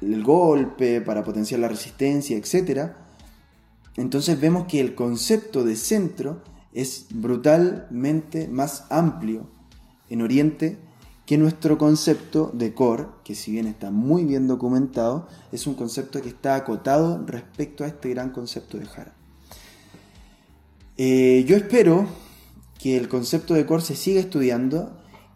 el 0.00 0.22
golpe, 0.22 1.00
para 1.00 1.22
potenciar 1.22 1.60
la 1.60 1.68
resistencia, 1.68 2.36
etc. 2.36 2.92
Entonces 3.96 4.40
vemos 4.40 4.66
que 4.66 4.80
el 4.80 4.94
concepto 4.94 5.64
de 5.64 5.76
centro 5.76 6.42
es 6.72 7.06
brutalmente 7.10 8.48
más 8.48 8.84
amplio 8.90 9.50
en 10.08 10.22
Oriente 10.22 10.78
que 11.30 11.38
nuestro 11.38 11.78
concepto 11.78 12.50
de 12.52 12.74
core, 12.74 13.06
que 13.22 13.36
si 13.36 13.52
bien 13.52 13.68
está 13.68 13.92
muy 13.92 14.24
bien 14.24 14.48
documentado, 14.48 15.28
es 15.52 15.68
un 15.68 15.74
concepto 15.74 16.20
que 16.20 16.28
está 16.28 16.56
acotado 16.56 17.24
respecto 17.24 17.84
a 17.84 17.86
este 17.86 18.08
gran 18.08 18.30
concepto 18.30 18.78
de 18.78 18.86
Jara. 18.86 19.14
Eh, 20.96 21.44
yo 21.46 21.54
espero 21.54 22.08
que 22.80 22.96
el 22.96 23.08
concepto 23.08 23.54
de 23.54 23.64
core 23.64 23.80
se 23.80 23.94
siga 23.94 24.18
estudiando 24.18 24.90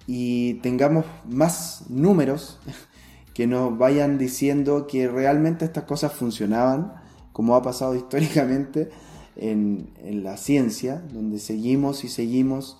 y 0.09 0.55
tengamos 0.55 1.05
más 1.31 1.85
números 1.89 2.59
que 3.33 3.47
nos 3.47 3.79
vayan 3.79 4.19
diciendo 4.19 4.89
que 4.89 5.07
realmente 5.07 5.65
estas 5.65 5.85
cosas 5.85 6.13
funcionaban, 6.13 6.93
como 7.33 7.55
ha 7.55 7.63
pasado 7.63 7.95
históricamente 7.95 8.91
en, 9.37 9.93
la 10.25 10.39
ciencia, 10.39 11.05
donde 11.13 11.39
seguimos 11.39 12.03
y 12.03 12.09
seguimos 12.09 12.79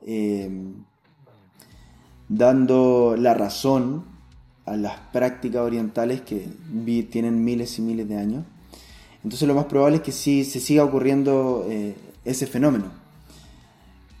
eh, 0.00 0.72
dando 2.28 3.16
la 3.18 3.34
razón 3.34 4.04
a 4.66 4.76
las 4.76 4.98
prácticas 5.12 5.62
orientales 5.62 6.22
que 6.22 6.48
tienen 7.10 7.44
miles 7.44 7.78
y 7.78 7.82
miles 7.82 8.08
de 8.08 8.16
años. 8.16 8.44
Entonces 9.22 9.46
lo 9.46 9.54
más 9.54 9.66
probable 9.66 9.96
es 9.96 10.02
que 10.02 10.12
sí 10.12 10.44
se 10.44 10.60
siga 10.60 10.84
ocurriendo 10.84 11.66
eh, 11.68 11.94
ese 12.24 12.46
fenómeno. 12.46 12.86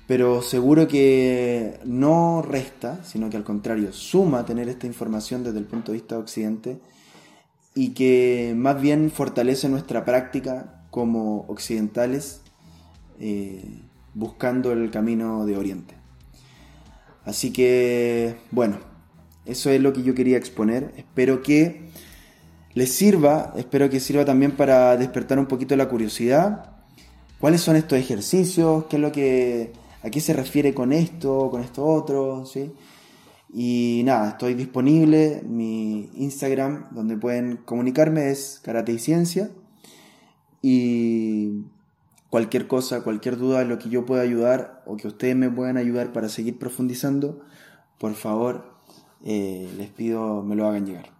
Pero 0.06 0.42
seguro 0.42 0.86
que 0.86 1.80
no 1.84 2.42
resta, 2.42 3.02
sino 3.04 3.30
que 3.30 3.38
al 3.38 3.44
contrario, 3.44 3.92
suma 3.92 4.44
tener 4.44 4.68
esta 4.68 4.86
información 4.86 5.42
desde 5.42 5.58
el 5.58 5.64
punto 5.64 5.92
de 5.92 5.98
vista 5.98 6.16
de 6.16 6.20
Occidente 6.20 6.78
y 7.74 7.90
que 7.90 8.54
más 8.56 8.80
bien 8.80 9.10
fortalece 9.10 9.68
nuestra 9.68 10.04
práctica 10.04 10.84
como 10.90 11.46
occidentales 11.48 12.42
eh, 13.18 13.80
buscando 14.12 14.72
el 14.72 14.90
camino 14.90 15.46
de 15.46 15.56
Oriente. 15.56 16.03
Así 17.24 17.52
que, 17.52 18.36
bueno, 18.50 18.78
eso 19.46 19.70
es 19.70 19.80
lo 19.80 19.92
que 19.92 20.02
yo 20.02 20.14
quería 20.14 20.36
exponer. 20.36 20.92
Espero 20.96 21.42
que 21.42 21.88
les 22.74 22.92
sirva, 22.92 23.54
espero 23.56 23.88
que 23.88 24.00
sirva 24.00 24.24
también 24.24 24.52
para 24.52 24.96
despertar 24.96 25.38
un 25.38 25.46
poquito 25.46 25.76
la 25.76 25.88
curiosidad. 25.88 26.72
¿Cuáles 27.38 27.60
son 27.60 27.76
estos 27.76 27.98
ejercicios? 27.98 28.86
¿Qué 28.86 28.96
es 28.96 29.02
lo 29.02 29.12
que 29.12 29.72
a 30.02 30.10
qué 30.10 30.20
se 30.20 30.32
refiere 30.32 30.74
con 30.74 30.92
esto, 30.92 31.50
con 31.50 31.62
esto 31.62 31.84
otro? 31.84 32.46
¿sí? 32.46 32.72
Y 33.52 34.02
nada, 34.04 34.30
estoy 34.30 34.54
disponible. 34.54 35.42
Mi 35.46 36.10
Instagram, 36.16 36.88
donde 36.90 37.16
pueden 37.16 37.58
comunicarme, 37.58 38.30
es 38.30 38.60
Karate 38.62 38.92
y 38.92 38.98
Ciencia. 38.98 39.50
Y 40.60 41.64
cualquier 42.34 42.66
cosa, 42.66 43.04
cualquier 43.04 43.36
duda 43.36 43.62
lo 43.62 43.78
que 43.78 43.88
yo 43.88 44.06
pueda 44.06 44.22
ayudar 44.22 44.82
o 44.86 44.96
que 44.96 45.06
ustedes 45.06 45.36
me 45.36 45.48
puedan 45.48 45.76
ayudar 45.76 46.12
para 46.12 46.28
seguir 46.28 46.58
profundizando, 46.58 47.44
por 47.96 48.14
favor, 48.14 48.74
eh, 49.24 49.72
les 49.76 49.88
pido 49.90 50.42
me 50.42 50.56
lo 50.56 50.66
hagan 50.66 50.84
llegar. 50.84 51.10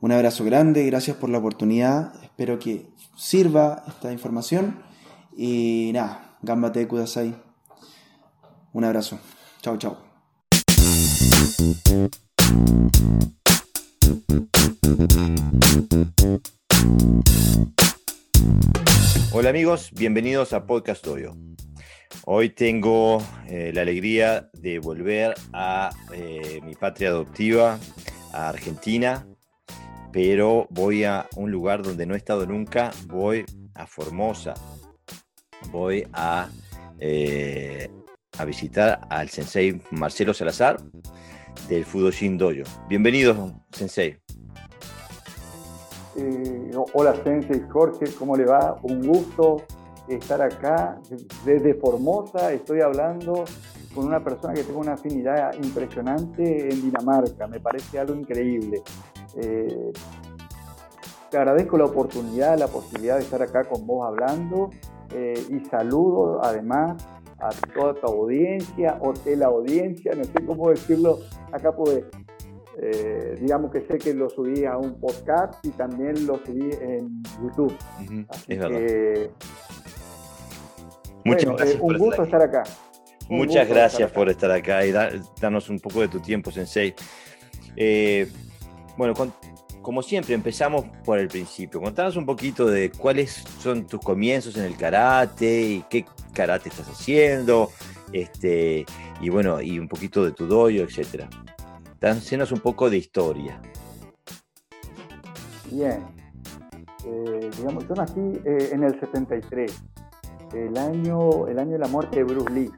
Un 0.00 0.12
abrazo 0.12 0.42
grande, 0.46 0.86
gracias 0.86 1.18
por 1.18 1.28
la 1.28 1.36
oportunidad, 1.36 2.14
espero 2.24 2.58
que 2.58 2.88
sirva 3.18 3.84
esta 3.86 4.12
información 4.12 4.82
y 5.36 5.90
nada, 5.92 6.38
gambate 6.40 6.88
kudasai. 6.88 7.36
Un 8.72 8.84
abrazo, 8.84 9.18
chao 9.60 9.76
chao. 9.76 9.98
Hola 19.32 19.50
amigos, 19.50 19.90
bienvenidos 19.92 20.52
a 20.52 20.66
Podcast 20.66 21.06
Oyo. 21.06 21.36
Hoy 22.24 22.50
tengo 22.50 23.22
eh, 23.48 23.72
la 23.72 23.82
alegría 23.82 24.50
de 24.52 24.78
volver 24.78 25.34
a 25.52 25.90
eh, 26.12 26.60
mi 26.62 26.74
patria 26.74 27.08
adoptiva, 27.08 27.78
a 28.32 28.48
Argentina, 28.48 29.26
pero 30.12 30.66
voy 30.70 31.04
a 31.04 31.26
un 31.36 31.50
lugar 31.50 31.82
donde 31.82 32.06
no 32.06 32.14
he 32.14 32.18
estado 32.18 32.46
nunca, 32.46 32.90
voy 33.06 33.44
a 33.74 33.86
Formosa, 33.86 34.54
voy 35.70 36.06
a, 36.12 36.48
eh, 36.98 37.88
visitar 38.46 39.00
al 39.10 39.28
sensei 39.28 39.80
Marcelo 39.90 40.34
Salazar 40.34 40.78
del 41.68 41.84
Fudoshin 41.84 42.38
Dojo. 42.38 42.64
Bienvenido, 42.88 43.64
sensei. 43.72 44.19
Hola, 46.92 47.14
sensei 47.22 47.60
Jorge, 47.68 48.06
¿cómo 48.18 48.36
le 48.36 48.44
va? 48.44 48.76
Un 48.82 49.06
gusto 49.06 49.62
estar 50.08 50.42
acá 50.42 50.98
desde 51.44 51.74
Formosa. 51.74 52.52
Estoy 52.52 52.80
hablando 52.80 53.44
con 53.94 54.06
una 54.06 54.22
persona 54.22 54.54
que 54.54 54.64
tengo 54.64 54.80
una 54.80 54.94
afinidad 54.94 55.54
impresionante 55.54 56.70
en 56.70 56.82
Dinamarca. 56.82 57.46
Me 57.46 57.60
parece 57.60 57.98
algo 57.98 58.14
increíble. 58.14 58.82
Eh, 59.36 59.92
te 61.30 61.38
agradezco 61.38 61.78
la 61.78 61.84
oportunidad, 61.84 62.58
la 62.58 62.66
posibilidad 62.66 63.16
de 63.16 63.22
estar 63.22 63.40
acá 63.42 63.64
con 63.64 63.86
vos 63.86 64.06
hablando 64.06 64.70
eh, 65.14 65.34
y 65.48 65.60
saludo 65.66 66.40
además 66.42 67.04
a 67.38 67.50
toda 67.72 67.94
tu 67.94 68.06
audiencia 68.06 68.98
o 69.00 69.14
la 69.36 69.46
audiencia, 69.46 70.12
no 70.14 70.24
sé 70.24 70.44
cómo 70.44 70.70
decirlo 70.70 71.20
acá, 71.52 71.72
pues 71.72 72.04
eh, 72.82 73.36
digamos 73.38 73.70
que 73.70 73.82
sé 73.82 73.98
que 73.98 74.14
lo 74.14 74.30
subí 74.30 74.64
a 74.64 74.78
un 74.78 74.98
podcast 74.98 75.62
y 75.64 75.70
también 75.70 76.26
lo 76.26 76.38
subí 76.44 76.70
en 76.80 77.22
YouTube. 77.42 77.76
Así 78.30 78.58
que 78.58 79.30
Muchas 81.24 81.56
gracias 81.56 81.76
eh, 81.76 81.82
un 81.82 81.98
gusto 81.98 82.22
estar 82.22 82.42
acá. 82.42 82.62
Muchas 83.28 83.68
gracias 83.68 84.10
por 84.10 84.28
estar 84.30 84.50
acá 84.50 84.84
y 84.86 84.92
darnos 84.92 85.68
un 85.68 85.78
poco 85.78 86.00
de 86.00 86.08
tu 86.08 86.20
tiempo, 86.20 86.50
Sensei. 86.50 86.94
Eh, 87.76 88.26
bueno, 88.96 89.14
como 89.82 90.02
siempre, 90.02 90.34
empezamos 90.34 90.86
por 91.04 91.18
el 91.18 91.28
principio. 91.28 91.80
Contanos 91.80 92.16
un 92.16 92.24
poquito 92.24 92.66
de 92.66 92.90
cuáles 92.90 93.44
son 93.60 93.86
tus 93.86 94.00
comienzos 94.00 94.56
en 94.56 94.64
el 94.64 94.76
karate 94.76 95.62
y 95.62 95.84
qué 95.90 96.06
karate 96.32 96.70
estás 96.70 96.88
haciendo, 96.88 97.70
este, 98.12 98.84
y 99.20 99.28
bueno, 99.28 99.60
y 99.60 99.78
un 99.78 99.86
poquito 99.86 100.24
de 100.24 100.32
tu 100.32 100.46
dojo, 100.46 100.70
etc. 100.70 101.26
Danos 102.00 102.52
un 102.52 102.60
poco 102.60 102.88
de 102.88 102.96
historia. 102.96 103.60
Bien. 105.70 106.02
Eh, 107.04 107.50
digamos, 107.56 107.86
yo 107.88 107.94
nací 107.94 108.40
en 108.44 108.84
el 108.84 108.98
73 108.98 109.82
el 110.54 110.76
año, 110.76 111.46
el 111.46 111.58
año 111.58 111.72
de 111.72 111.78
la 111.78 111.88
muerte 111.88 112.18
de 112.18 112.24
Bruce 112.24 112.50
Lee. 112.50 112.70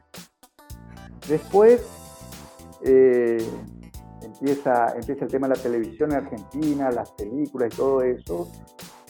Después 1.28 1.86
eh, 2.84 3.38
empieza, 4.22 4.94
empieza 4.94 5.24
el 5.24 5.30
tema 5.30 5.48
de 5.48 5.56
la 5.56 5.62
televisión 5.62 6.12
en 6.12 6.18
Argentina, 6.18 6.90
las 6.90 7.12
películas 7.12 7.72
y 7.72 7.76
todo 7.76 8.02
eso, 8.02 8.48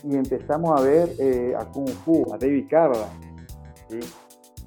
y 0.05 0.17
empezamos 0.17 0.79
a 0.79 0.83
ver 0.83 1.11
eh, 1.19 1.55
a 1.59 1.65
Kung 1.67 1.89
Fu, 1.89 2.33
a 2.33 2.39
David 2.39 2.67
Carla. 2.69 3.09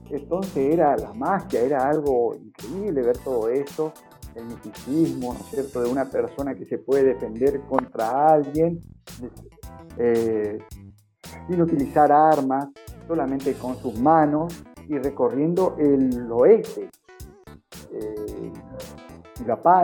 Entonces 0.09 0.57
era 0.57 0.95
la 0.97 1.13
magia, 1.13 1.61
era 1.61 1.87
algo 1.89 2.35
increíble 2.35 3.01
ver 3.01 3.17
todo 3.19 3.49
eso, 3.49 3.91
el 4.35 4.45
misticismo, 4.45 5.33
¿no 5.33 5.39
es 5.39 5.45
cierto?, 5.47 5.81
de 5.81 5.89
una 5.89 6.05
persona 6.05 6.55
que 6.55 6.65
se 6.65 6.77
puede 6.77 7.03
defender 7.03 7.61
contra 7.61 8.33
alguien 8.33 8.79
eh, 9.97 10.57
sin 11.47 11.61
utilizar 11.61 12.11
armas, 12.11 12.67
solamente 13.07 13.53
con 13.53 13.77
sus 13.77 13.97
manos 13.99 14.63
y 14.87 14.97
recorriendo 14.97 15.75
el 15.79 16.31
oeste. 16.31 16.89
Eh, 17.91 18.51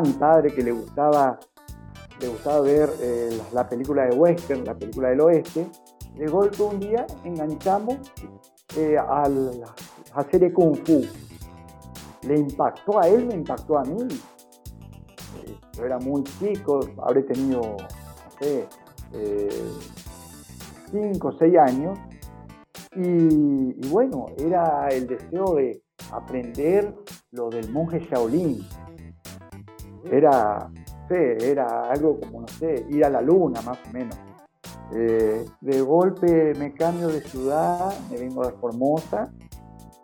mi 0.03 0.13
padre, 0.13 0.53
que 0.53 0.63
le 0.63 0.71
gustaba, 0.71 1.37
le 2.19 2.27
gustaba 2.27 2.61
ver 2.61 2.89
eh, 3.01 3.37
la, 3.53 3.67
película 3.67 4.05
de 4.05 4.15
western, 4.15 4.63
la 4.65 4.75
película 4.75 5.09
del 5.09 5.21
oeste, 5.21 5.67
de 6.15 6.27
golpe 6.27 6.61
un 6.63 6.79
día 6.79 7.05
enganchamos 7.23 7.97
eh, 8.77 8.97
a 8.97 9.27
la 9.27 10.23
serie 10.29 10.51
Kung 10.53 10.75
Fu. 10.85 11.01
Le 12.23 12.37
impactó 12.37 12.99
a 12.99 13.07
él, 13.07 13.25
me 13.25 13.35
impactó 13.35 13.77
a 13.77 13.83
mí. 13.83 14.07
Eh, 15.37 15.55
yo 15.73 15.85
era 15.85 15.99
muy 15.99 16.23
chico, 16.23 16.79
habré 17.03 17.23
tenido, 17.23 17.61
no 17.61 18.31
sé, 18.39 18.67
5 20.91 21.27
o 21.27 21.31
6 21.31 21.57
años, 21.57 21.99
y, 22.93 23.87
bueno, 23.87 24.25
era 24.37 24.89
el 24.89 25.07
deseo 25.07 25.55
de 25.55 25.81
aprender 26.11 26.93
lo 27.31 27.49
del 27.49 27.71
monje 27.71 27.99
Shaolin. 27.99 28.67
Era, 30.11 30.69
era 31.09 31.89
algo 31.89 32.19
como, 32.19 32.41
no 32.41 32.47
sé, 32.49 32.85
ir 32.89 33.05
a 33.05 33.09
la 33.09 33.21
luna 33.21 33.61
más 33.61 33.79
o 33.87 33.93
menos. 33.93 34.17
Eh, 34.93 35.45
de 35.61 35.81
golpe 35.81 36.53
me 36.55 36.73
cambio 36.73 37.07
de 37.07 37.21
ciudad, 37.21 37.93
me 38.09 38.17
vengo 38.17 38.45
de 38.45 38.51
Formosa 38.53 39.31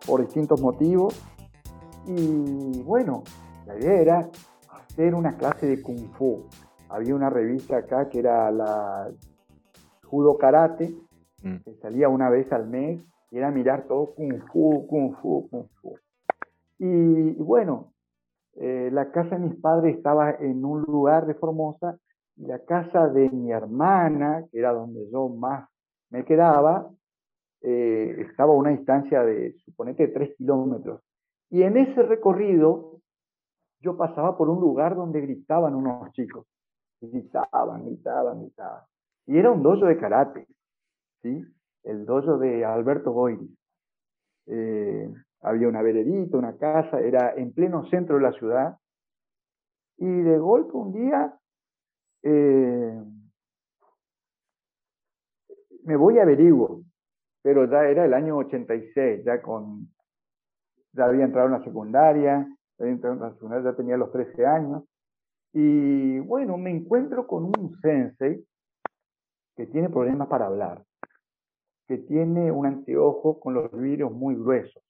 por 0.06 0.22
distintos 0.22 0.58
motivos. 0.62 1.14
Y 2.06 2.80
bueno, 2.84 3.22
la 3.66 3.78
idea 3.78 4.00
era 4.00 4.30
hacer 4.88 5.14
una 5.14 5.36
clase 5.36 5.66
de 5.66 5.82
kung 5.82 6.10
fu. 6.14 6.46
Había 6.88 7.14
una 7.14 7.30
revista 7.30 7.78
acá 7.78 8.08
que 8.08 8.20
era 8.20 8.50
la 8.50 9.10
Judo 10.04 10.38
Karate, 10.38 10.94
Mm. 11.42 11.56
salía 11.80 12.08
una 12.08 12.30
vez 12.30 12.50
al 12.52 12.66
mes 12.66 13.00
y 13.30 13.38
era 13.38 13.50
mirar 13.50 13.84
todo 13.86 14.14
kung 14.14 14.40
fu, 14.50 14.86
kung 14.88 15.14
fu, 15.16 15.48
kung 15.48 15.68
fu. 15.80 15.96
Y, 16.78 17.32
bueno, 17.34 17.92
eh, 18.56 18.90
la 18.92 19.10
casa 19.10 19.36
de 19.36 19.46
mis 19.46 19.60
padres 19.60 19.96
estaba 19.96 20.32
en 20.32 20.64
un 20.64 20.82
lugar 20.82 21.26
de 21.26 21.34
Formosa 21.34 21.96
y 22.36 22.46
la 22.46 22.58
casa 22.60 23.08
de 23.08 23.30
mi 23.30 23.52
hermana, 23.52 24.44
que 24.50 24.58
era 24.58 24.72
donde 24.72 25.08
yo 25.10 25.28
más 25.28 25.68
me 26.10 26.24
quedaba, 26.24 26.90
eh, 27.62 28.16
estaba 28.30 28.52
a 28.52 28.56
una 28.56 28.70
distancia 28.70 29.22
de, 29.22 29.54
suponete, 29.64 30.08
tres 30.08 30.34
kilómetros. 30.36 31.02
Y 31.50 31.62
en 31.62 31.76
ese 31.76 32.02
recorrido 32.02 32.97
yo 33.80 33.96
pasaba 33.96 34.36
por 34.36 34.48
un 34.48 34.60
lugar 34.60 34.96
donde 34.96 35.20
gritaban 35.20 35.74
unos 35.74 36.12
chicos. 36.12 36.46
Gritaban, 37.00 37.84
gritaban, 37.84 38.40
gritaban. 38.40 38.82
Y 39.26 39.38
era 39.38 39.50
un 39.50 39.62
dojo 39.62 39.86
de 39.86 39.98
karate. 39.98 40.46
¿sí? 41.22 41.44
el 41.84 42.04
dojo 42.04 42.38
de 42.38 42.64
Alberto 42.64 43.12
Boiri. 43.12 43.48
Eh, 44.46 45.12
había 45.40 45.68
una 45.68 45.82
veredita, 45.82 46.36
una 46.36 46.56
casa, 46.56 47.00
era 47.00 47.34
en 47.34 47.52
pleno 47.52 47.88
centro 47.88 48.16
de 48.16 48.22
la 48.22 48.32
ciudad. 48.32 48.76
Y 49.96 50.06
de 50.06 50.38
golpe 50.38 50.72
un 50.76 50.92
día 50.92 51.34
eh, 52.22 53.02
me 55.84 55.96
voy 55.96 56.18
a 56.18 56.22
averiguo, 56.22 56.82
pero 57.42 57.64
ya 57.64 57.84
era 57.84 58.04
el 58.04 58.14
año 58.14 58.36
86, 58.36 59.24
ya 59.24 59.40
con 59.40 59.88
ya 60.92 61.04
había 61.04 61.24
entrado 61.24 61.46
en 61.46 61.52
la 61.52 61.64
secundaria, 61.64 62.48
secundaria, 62.78 63.70
ya 63.70 63.76
tenía 63.76 63.96
los 63.96 64.10
13 64.12 64.46
años, 64.46 64.84
y 65.52 66.18
bueno, 66.20 66.56
me 66.56 66.70
encuentro 66.70 67.26
con 67.26 67.44
un 67.44 67.76
sensei 67.80 68.44
que 69.56 69.66
tiene 69.66 69.88
problemas 69.88 70.28
para 70.28 70.46
hablar, 70.46 70.84
que 71.86 71.98
tiene 71.98 72.52
un 72.52 72.66
anteojo 72.66 73.40
con 73.40 73.54
los 73.54 73.72
vidrios 73.72 74.12
muy 74.12 74.34
gruesos, 74.36 74.82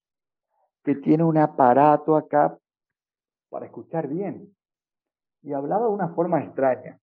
que 0.85 0.97
tiene 0.97 1.25
un 1.25 1.39
aparato 1.39 2.17
acá 2.17 2.59
para 3.49 3.67
escuchar 3.67 4.09
bien. 4.09 4.55
Y 5.43 5.53
hablaba 5.53 5.87
de 5.87 5.93
una 5.93 6.09
forma 6.09 6.43
extraña. 6.43 6.99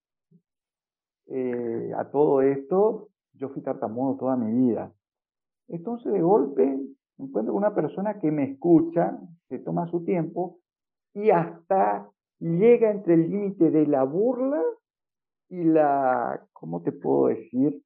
Eh, 1.28 1.92
a 1.98 2.06
todo 2.12 2.42
esto, 2.42 3.10
yo 3.34 3.50
fui 3.50 3.62
tartamudo 3.64 4.18
toda 4.18 4.36
mi 4.36 4.52
vida. 4.68 4.92
Entonces, 5.68 6.12
de 6.12 6.22
golpe, 6.22 6.80
encuentro 7.18 7.54
con 7.54 7.64
una 7.64 7.74
persona 7.74 8.20
que 8.20 8.32
me 8.32 8.44
escucha, 8.44 9.18
se 9.48 9.60
toma 9.60 9.88
su 9.88 10.04
tiempo 10.04 10.60
y 11.16 11.32
hasta 11.32 12.09
llega 12.39 12.91
entre 12.91 13.16
el 13.16 13.30
límite 13.30 13.72
de 13.72 13.88
la 13.88 14.03
burla 14.03 14.61
y 15.49 15.63
la, 15.63 16.45
¿cómo 16.51 16.84
te 16.84 16.91
puedo 16.91 17.28
decir? 17.28 17.82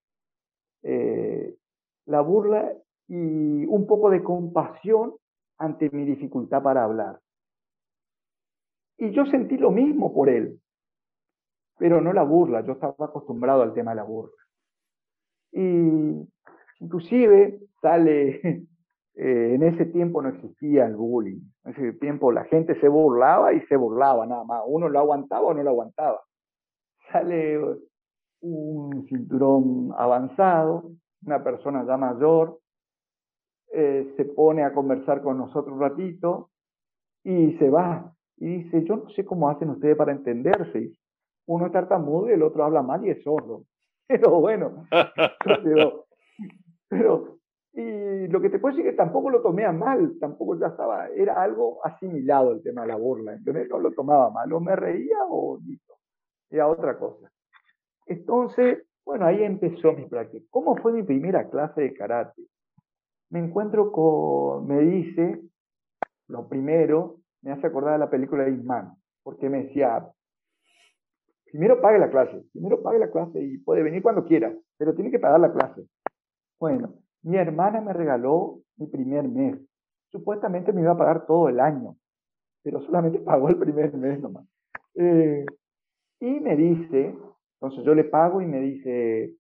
Eh, 0.82 1.56
la 2.06 2.22
burla 2.22 2.74
y 3.08 3.66
un 3.66 3.86
poco 3.86 4.10
de 4.10 4.24
compasión 4.24 5.14
ante 5.60 5.90
mi 5.92 6.06
dificultad 6.06 6.64
para 6.64 6.84
hablar. 6.84 7.20
Y 8.98 9.12
yo 9.12 9.26
sentí 9.28 9.58
lo 9.58 9.72
mismo 9.72 10.14
por 10.14 10.30
él, 10.30 10.60
pero 11.78 12.02
no 12.02 12.12
la 12.14 12.24
burla, 12.24 12.66
yo 12.66 12.74
estaba 12.74 13.06
acostumbrado 13.06 13.62
al 13.62 13.74
tema 13.74 13.92
de 13.92 13.96
la 13.96 14.04
burla. 14.04 14.44
Y 15.52 16.28
inclusive 16.80 17.60
sale, 17.82 18.66
eh, 19.22 19.56
en 19.56 19.64
ese 19.64 19.86
tiempo 19.88 20.22
no 20.22 20.30
existía 20.30 20.86
el 20.86 20.96
bullying, 20.96 21.42
en 21.66 21.72
ese 21.72 21.94
tiempo 22.00 22.32
la 22.32 22.46
gente 22.46 22.80
se 22.80 22.88
burlaba 22.88 23.52
y 23.52 23.60
se 23.68 23.76
burlaba 23.76 24.26
nada 24.26 24.46
más, 24.46 24.62
uno 24.66 24.88
lo 24.88 24.98
aguantaba 24.98 25.48
o 25.48 25.54
no 25.54 25.62
lo 25.62 25.72
aguantaba. 25.72 26.22
Sale 27.12 27.60
un 28.42 29.06
cinturón 29.10 29.92
avanzado, 29.98 30.92
una 31.26 31.44
persona 31.44 31.86
ya 31.86 31.98
mayor, 31.98 32.60
eh, 33.74 34.14
se 34.16 34.24
pone 34.24 34.64
a 34.64 34.74
conversar 34.74 35.22
con 35.22 35.38
nosotros 35.38 35.74
un 35.74 35.82
ratito 35.82 36.50
y 37.24 37.58
se 37.58 37.70
va. 37.70 38.14
Y 38.38 38.64
dice, 38.64 38.86
yo 38.86 38.96
no 38.96 39.10
sé 39.10 39.26
cómo 39.26 39.50
hacen 39.50 39.70
ustedes 39.70 39.98
para 39.98 40.14
entenderse. 40.14 40.94
Uno 41.46 41.66
es 41.66 41.72
tartamudo 41.72 42.30
y 42.30 42.34
el 42.34 42.44
otro 42.44 42.64
habla 42.64 42.82
mal 42.82 43.06
y 43.06 43.10
es 43.10 43.22
sordo. 43.24 43.66
Pero 44.08 44.40
bueno, 44.40 44.88
pero, 46.90 47.38
y 47.74 48.28
lo 48.28 48.42
que 48.42 48.50
te 48.50 48.60
puedo 48.60 48.76
decir 48.76 48.88
es 48.88 48.94
que 48.94 48.98
tampoco 48.98 49.30
lo 49.30 49.42
tomé 49.42 49.66
a 49.66 49.72
mal, 49.72 50.18
tampoco 50.20 50.60
ya 50.60 50.68
estaba, 50.68 51.08
era 51.10 51.42
algo 51.42 51.86
asimilado 51.86 52.52
el 52.52 52.64
tema 52.64 52.82
de 52.82 52.88
la 52.88 52.96
burla, 52.96 53.34
entonces 53.34 53.70
no 53.70 53.80
lo 53.80 53.92
tomaba 53.92 54.32
mal, 54.32 54.52
o 54.52 54.60
me 54.60 54.76
reía 54.76 55.18
o 55.30 55.60
listo, 55.64 55.94
era 56.50 56.68
otra 56.68 56.98
cosa. 56.98 57.32
Entonces, 58.08 58.84
bueno, 59.06 59.26
ahí 59.26 59.44
empezó 59.44 59.94
mi 59.94 60.06
práctica. 60.08 60.46
¿Cómo 60.50 60.76
fue 60.78 60.94
mi 60.94 61.04
primera 61.04 61.48
clase 61.50 61.82
de 61.82 61.94
karate? 61.94 62.42
Me 63.30 63.40
encuentro 63.40 63.92
con, 63.92 64.68
me 64.68 64.82
dice, 64.82 65.42
lo 66.28 66.48
primero, 66.48 67.18
me 67.42 67.52
hace 67.52 67.68
acordar 67.68 67.94
de 67.94 68.00
la 68.00 68.10
película 68.10 68.46
de 68.46 68.52
Isman, 68.52 68.96
porque 69.24 69.48
me 69.48 69.66
decía, 69.66 70.08
primero 71.46 71.80
pague 71.82 72.00
la 72.00 72.10
clase, 72.10 72.44
primero 72.52 72.82
pague 72.82 72.98
la 72.98 73.12
clase 73.12 73.40
y 73.40 73.60
puede 73.60 73.84
venir 73.84 74.02
cuando 74.02 74.26
quiera, 74.26 74.54
pero 74.78 74.96
tiene 74.96 75.12
que 75.12 75.20
pagar 75.20 75.40
la 75.40 75.54
clase. 75.54 75.86
Bueno, 76.60 76.96
mi 77.24 77.38
hermana 77.38 77.82
me 77.82 77.94
regaló 77.94 78.62
mi 78.78 78.88
primer 78.88 79.28
mes. 79.28 79.60
Supuestamente 80.12 80.74
me 80.74 80.82
iba 80.82 80.92
a 80.92 80.98
pagar 80.98 81.26
todo 81.26 81.50
el 81.50 81.60
año, 81.60 81.96
pero 82.64 82.82
solamente 82.82 83.20
pagó 83.26 83.50
el 83.50 83.58
primer 83.58 83.94
mes 83.96 84.20
nomás. 84.20 84.46
Eh, 84.96 85.46
y 86.20 86.40
me 86.40 86.56
dice, 86.56 87.16
entonces 87.62 87.86
yo 87.86 87.94
le 87.94 88.04
pago 88.04 88.42
y 88.42 88.46
me 88.46 88.60
dice, 88.60 89.36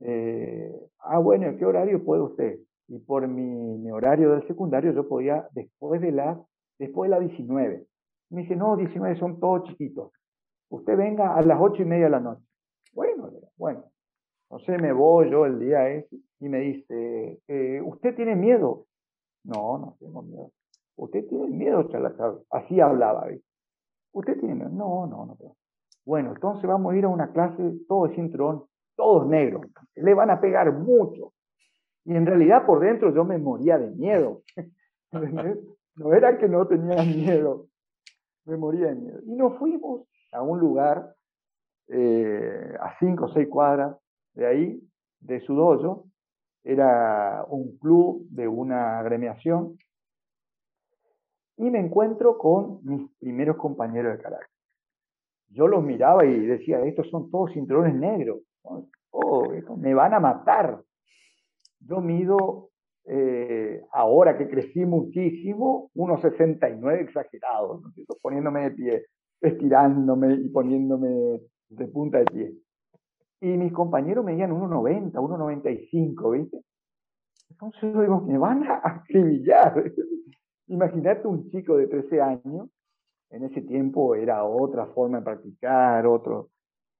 eh, 0.00 0.72
ah, 1.00 1.18
bueno, 1.18 1.56
¿qué 1.56 1.64
horario 1.64 2.04
puede 2.04 2.22
usted? 2.22 2.58
Y 2.88 2.98
por 3.00 3.26
mi, 3.28 3.90
horario 3.90 4.30
del 4.32 4.46
secundario 4.46 4.92
yo 4.92 5.08
podía 5.08 5.48
después 5.52 6.00
de 6.00 6.12
la, 6.12 6.40
después 6.78 7.10
de 7.10 7.16
la 7.16 7.20
19. 7.20 7.86
Me 8.30 8.42
dice, 8.42 8.56
no, 8.56 8.76
19 8.76 9.16
son 9.18 9.40
todos 9.40 9.64
chiquitos. 9.68 10.12
Usted 10.70 10.96
venga 10.96 11.34
a 11.34 11.42
las 11.42 11.58
ocho 11.60 11.82
y 11.82 11.84
media 11.84 12.04
de 12.04 12.10
la 12.10 12.20
noche. 12.20 12.44
Bueno, 12.92 13.30
bueno. 13.56 13.84
Entonces 14.50 14.80
me 14.80 14.92
voy 14.92 15.30
yo 15.30 15.44
el 15.44 15.58
día 15.58 15.90
ese 15.90 16.16
y 16.40 16.48
me 16.48 16.60
dice, 16.60 17.40
eh, 17.48 17.82
¿usted 17.84 18.14
tiene 18.14 18.34
miedo? 18.34 18.86
No, 19.44 19.78
no 19.78 19.96
tengo 20.00 20.22
miedo. 20.22 20.50
¿Usted 20.96 21.26
tiene 21.28 21.48
miedo, 21.48 21.86
Así 22.50 22.80
hablaba. 22.80 23.26
¿Usted 24.12 24.40
tiene 24.40 24.54
miedo? 24.54 24.70
No, 24.70 25.06
no, 25.06 25.26
no 25.26 25.36
tengo. 25.36 25.56
Bueno, 26.06 26.30
entonces 26.30 26.66
vamos 26.66 26.94
a 26.94 26.96
ir 26.96 27.04
a 27.04 27.08
una 27.08 27.30
clase, 27.30 27.62
todo 27.86 28.08
de 28.08 28.14
cinturón, 28.14 28.64
todos 28.96 29.26
negros. 29.26 29.66
Le 29.94 30.14
van 30.14 30.30
a 30.30 30.40
pegar 30.40 30.72
mucho. 30.72 31.34
Y 32.06 32.14
en 32.14 32.24
realidad 32.24 32.64
por 32.64 32.80
dentro 32.80 33.14
yo 33.14 33.24
me 33.24 33.36
moría 33.36 33.78
de 33.78 33.90
miedo. 33.90 34.40
no 35.96 36.14
era 36.14 36.38
que 36.38 36.48
no 36.48 36.66
tenía 36.66 37.02
miedo, 37.02 37.66
me 38.46 38.56
moría 38.56 38.86
de 38.86 38.94
miedo. 38.94 39.20
Y 39.26 39.34
nos 39.34 39.58
fuimos 39.58 40.08
a 40.32 40.40
un 40.40 40.58
lugar 40.58 41.14
eh, 41.88 42.74
a 42.80 42.98
cinco 42.98 43.26
o 43.26 43.28
seis 43.28 43.48
cuadras 43.48 43.94
de 44.38 44.46
ahí, 44.46 44.82
de 45.20 45.40
su 45.40 45.54
dojo. 45.54 46.06
Era 46.64 47.44
un 47.48 47.76
club 47.78 48.26
de 48.30 48.48
una 48.48 48.98
agremiación. 49.00 49.78
Y 51.56 51.70
me 51.70 51.80
encuentro 51.80 52.38
con 52.38 52.80
mis 52.84 53.10
primeros 53.18 53.56
compañeros 53.56 54.16
de 54.16 54.22
carácter 54.22 54.58
yo 55.50 55.66
los 55.66 55.82
miraba 55.82 56.24
y 56.26 56.46
decía, 56.46 56.84
estos 56.84 57.08
son 57.10 57.30
todos 57.30 57.52
cinturones 57.52 57.94
negros, 57.94 58.40
oh, 59.10 59.52
me 59.76 59.94
van 59.94 60.14
a 60.14 60.20
matar. 60.20 60.80
Yo 61.80 62.00
mido, 62.00 62.70
eh, 63.06 63.82
ahora 63.92 64.36
que 64.36 64.48
crecí 64.48 64.84
muchísimo, 64.84 65.90
1,69 65.94 67.00
exagerado, 67.00 67.80
¿no? 67.80 68.14
poniéndome 68.20 68.62
de 68.62 68.70
pie, 68.72 69.06
estirándome 69.40 70.34
y 70.34 70.48
poniéndome 70.48 71.40
de 71.68 71.88
punta 71.88 72.18
de 72.18 72.24
pie. 72.26 72.52
Y 73.40 73.46
mis 73.56 73.72
compañeros 73.72 74.24
medían 74.24 74.50
1,90, 74.50 75.12
1,95, 75.12 76.32
¿viste? 76.32 76.60
Entonces 77.50 77.80
yo 77.94 78.02
digo, 78.02 78.20
me 78.20 78.36
van 78.38 78.64
a 78.64 78.80
acribillar. 78.82 79.84
Imagínate 80.66 81.26
un 81.26 81.48
chico 81.50 81.76
de 81.76 81.86
13 81.86 82.20
años 82.20 82.68
en 83.30 83.44
ese 83.44 83.60
tiempo 83.62 84.14
era 84.14 84.44
otra 84.44 84.86
forma 84.86 85.18
de 85.18 85.24
practicar, 85.24 86.06
otro, 86.06 86.50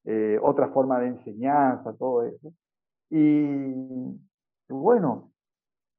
eh, 0.05 0.39
otra 0.41 0.69
forma 0.69 1.01
de 1.01 1.09
enseñanza, 1.09 1.95
todo 1.97 2.25
eso. 2.25 2.53
Y 3.11 3.47
bueno, 4.69 5.31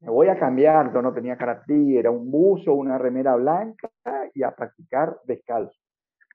me 0.02 0.12
voy 0.12 0.28
a 0.28 0.38
cambiar, 0.38 0.94
yo 0.94 1.02
no 1.02 1.14
tenía 1.14 1.38
karate, 1.38 1.98
era 1.98 2.12
un 2.12 2.30
buzo, 2.30 2.74
una 2.74 2.98
remera 2.98 3.36
blanca 3.36 3.90
y 4.34 4.44
a 4.44 4.56
practicar 4.56 5.20
descalzo. 5.26 5.76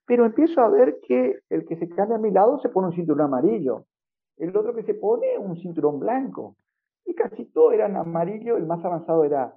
Pero 0.06 0.26
empiezo 0.26 0.60
a 0.60 0.68
ver 0.68 0.98
que 1.06 1.40
el 1.48 1.64
que 1.64 1.76
se 1.76 1.88
cambia 1.88 2.16
a 2.16 2.20
mi 2.20 2.30
lado 2.30 2.58
se 2.60 2.68
pone 2.68 2.88
un 2.88 2.94
cinturón 2.94 3.22
amarillo, 3.22 3.86
el 4.36 4.56
otro 4.56 4.74
que 4.74 4.82
se 4.82 4.94
pone 4.94 5.38
un 5.38 5.56
cinturón 5.56 5.98
blanco. 5.98 6.56
Y 7.04 7.14
casi 7.14 7.44
todo 7.46 7.72
eran 7.72 7.96
amarillo, 7.96 8.56
el 8.56 8.66
más 8.66 8.84
avanzado 8.84 9.24
era 9.24 9.54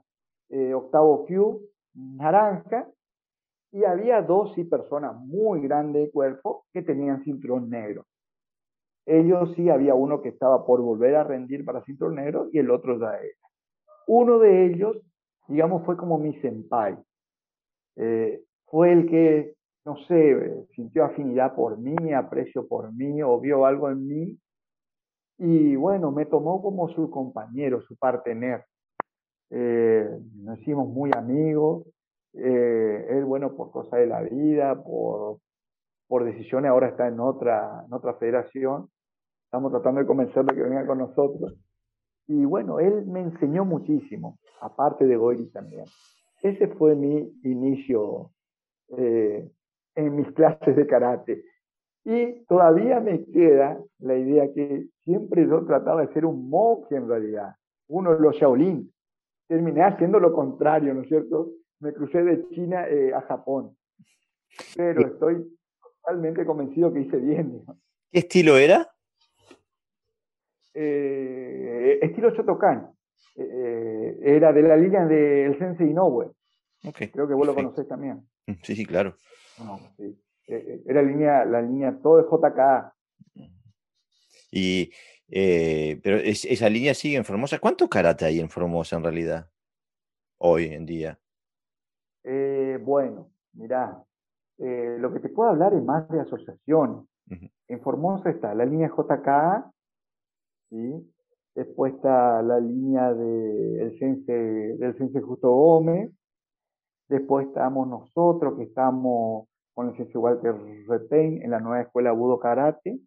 eh, 0.50 0.74
octavo 0.74 1.26
Q, 1.26 1.62
naranja, 1.94 2.88
y 3.72 3.84
había 3.84 4.22
dos 4.22 4.54
sí 4.56 4.64
personas 4.64 5.16
muy 5.16 5.62
grandes 5.62 6.06
de 6.06 6.12
cuerpo 6.12 6.66
que 6.74 6.82
tenían 6.82 7.24
cinturón 7.24 7.70
negro. 7.70 8.06
Ellos 9.06 9.54
sí 9.56 9.70
había 9.70 9.96
uno 9.96 10.22
que 10.22 10.30
estaba 10.30 10.66
por 10.66 10.82
volver 10.82 11.16
a 11.16 11.24
rendir 11.24 11.64
para 11.64 11.84
cinturón 11.84 12.16
negro 12.16 12.50
y 12.52 12.60
el 12.60 12.70
otro 12.72 13.00
ya 13.00 13.16
era. 13.18 13.38
Uno 14.08 14.40
de 14.40 14.66
ellos, 14.66 14.98
digamos, 15.48 15.86
fue 15.86 15.96
como 15.96 16.18
mi 16.18 16.34
senpai. 16.40 16.98
Eh, 17.96 18.42
fue 18.66 18.92
el 18.92 19.10
que, 19.10 19.56
no 19.86 19.98
sé, 20.08 20.66
sintió 20.76 21.06
afinidad 21.06 21.56
por 21.56 21.78
mí, 21.78 22.14
aprecio 22.14 22.68
por 22.68 22.94
mí 22.94 23.22
o 23.22 23.40
vio 23.40 23.66
algo 23.66 23.90
en 23.90 24.08
mí. 24.08 24.38
Y 25.38 25.76
bueno, 25.76 26.12
me 26.12 26.26
tomó 26.26 26.62
como 26.62 26.90
su 26.90 27.10
compañero, 27.10 27.82
su 27.82 27.96
partener. 27.98 28.66
Eh, 29.50 30.10
nos 30.36 30.60
hicimos 30.60 30.90
muy 30.90 31.12
amigos 31.16 31.86
eh, 32.40 33.08
él, 33.10 33.26
bueno, 33.26 33.56
por 33.56 33.72
cosas 33.72 34.00
de 34.00 34.06
la 34.06 34.22
vida, 34.22 34.84
por, 34.84 35.40
por 36.08 36.24
decisiones, 36.24 36.70
ahora 36.70 36.90
está 36.90 37.08
en 37.08 37.20
otra, 37.20 37.84
en 37.86 37.94
otra 37.94 38.14
federación. 38.16 38.90
Estamos 39.46 39.72
tratando 39.72 40.02
de 40.02 40.08
convencerlo 40.08 40.54
que 40.54 40.62
venga 40.62 40.86
con 40.86 41.00
nosotros. 41.00 41.58
Y 42.28 42.46
bueno, 42.46 42.80
él 42.80 43.06
me 43.08 43.22
enseñó 43.22 43.66
muchísimo, 43.66 44.38
aparte 44.62 45.06
de 45.06 45.16
Goiri 45.16 45.50
también. 45.52 45.86
Ese 46.42 46.68
fue 46.68 46.96
mi 46.96 47.34
inicio 47.44 48.32
eh, 48.90 49.50
en 49.96 50.16
mis 50.16 50.32
clases 50.34 50.76
de 50.76 50.86
karate. 50.86 51.44
Y 52.10 52.46
todavía 52.46 53.02
me 53.02 53.26
queda 53.26 53.78
la 54.00 54.16
idea 54.16 54.46
que 54.54 54.86
siempre 55.04 55.46
yo 55.46 55.66
trataba 55.66 56.06
de 56.06 56.14
ser 56.14 56.24
un 56.24 56.50
monje 56.50 56.96
en 56.96 57.06
realidad, 57.06 57.56
uno 57.90 58.16
de 58.16 58.22
los 58.22 58.34
Shaolin. 58.38 58.90
Terminé 59.46 59.84
haciendo 59.84 60.18
lo 60.18 60.32
contrario, 60.32 60.94
¿no 60.94 61.02
es 61.02 61.10
cierto? 61.10 61.50
Me 61.82 61.92
crucé 61.92 62.24
de 62.24 62.48
China 62.52 62.88
eh, 62.88 63.14
a 63.14 63.20
Japón. 63.24 63.76
Pero 64.78 65.06
estoy 65.06 65.60
totalmente 65.82 66.46
convencido 66.46 66.94
que 66.94 67.02
hice 67.02 67.18
bien. 67.18 67.66
¿Qué 68.10 68.20
estilo 68.20 68.56
era? 68.56 68.90
Eh, 70.74 72.00
estilo 72.02 72.30
Shotokan. 72.30 72.90
Eh, 73.36 74.18
era 74.22 74.54
de 74.54 74.62
la 74.62 74.78
línea 74.78 75.06
del 75.06 75.60
Sensei 75.60 75.90
Inoue. 75.90 76.32
Creo 77.12 77.28
que 77.28 77.34
vos 77.34 77.46
lo 77.46 77.54
conocés 77.54 77.86
también. 77.86 78.26
Sí, 78.64 78.78
sí, 78.78 78.86
claro. 78.86 79.14
sí. 79.98 80.18
Eh, 80.48 80.56
eh, 80.56 80.84
era 80.86 81.02
línea, 81.02 81.46
la 81.46 81.62
línea 81.62 81.98
todo 82.02 82.18
de 82.18 82.24
JKA. 82.24 82.94
Y, 84.52 84.92
eh, 85.30 86.00
pero 86.02 86.18
esa 86.18 86.70
línea 86.70 86.94
sigue 86.94 87.18
en 87.18 87.26
Formosa. 87.26 87.60
¿Cuánto 87.60 87.90
karate 87.90 88.26
hay 88.26 88.40
en 88.40 88.50
Formosa 88.50 88.96
en 88.96 89.04
realidad? 89.04 89.50
Hoy 90.38 90.66
en 90.68 90.86
día. 90.86 91.20
bueno, 92.82 93.32
mirá, 93.54 94.04
lo 94.58 95.14
que 95.14 95.20
te 95.20 95.30
puedo 95.30 95.50
hablar 95.50 95.74
es 95.74 95.84
más 95.84 96.08
de 96.10 96.22
asociaciones. 96.22 97.06
En 97.68 97.82
Formosa 97.82 98.30
está 98.30 98.54
la 98.54 98.66
línea 98.66 98.90
JKA, 98.90 99.70
¿sí? 100.70 101.14
después 101.56 101.96
está 101.96 102.42
la 102.42 102.60
línea 102.60 103.14
de, 103.14 103.82
el 103.82 104.78
del 104.78 104.98
Sense 104.98 105.20
Justo 105.22 105.52
Gómez, 105.52 106.12
después 107.10 107.48
estamos 107.48 107.88
nosotros 107.88 108.56
que 108.58 108.64
estamos 108.64 109.48
con 109.78 109.90
el 109.90 109.96
Ciencia 109.96 110.20
Walter 110.20 110.56
Retain 110.88 111.40
en 111.44 111.52
la 111.52 111.60
nueva 111.60 111.84
escuela 111.84 112.12
Budo 112.12 112.40
Karate. 112.40 112.98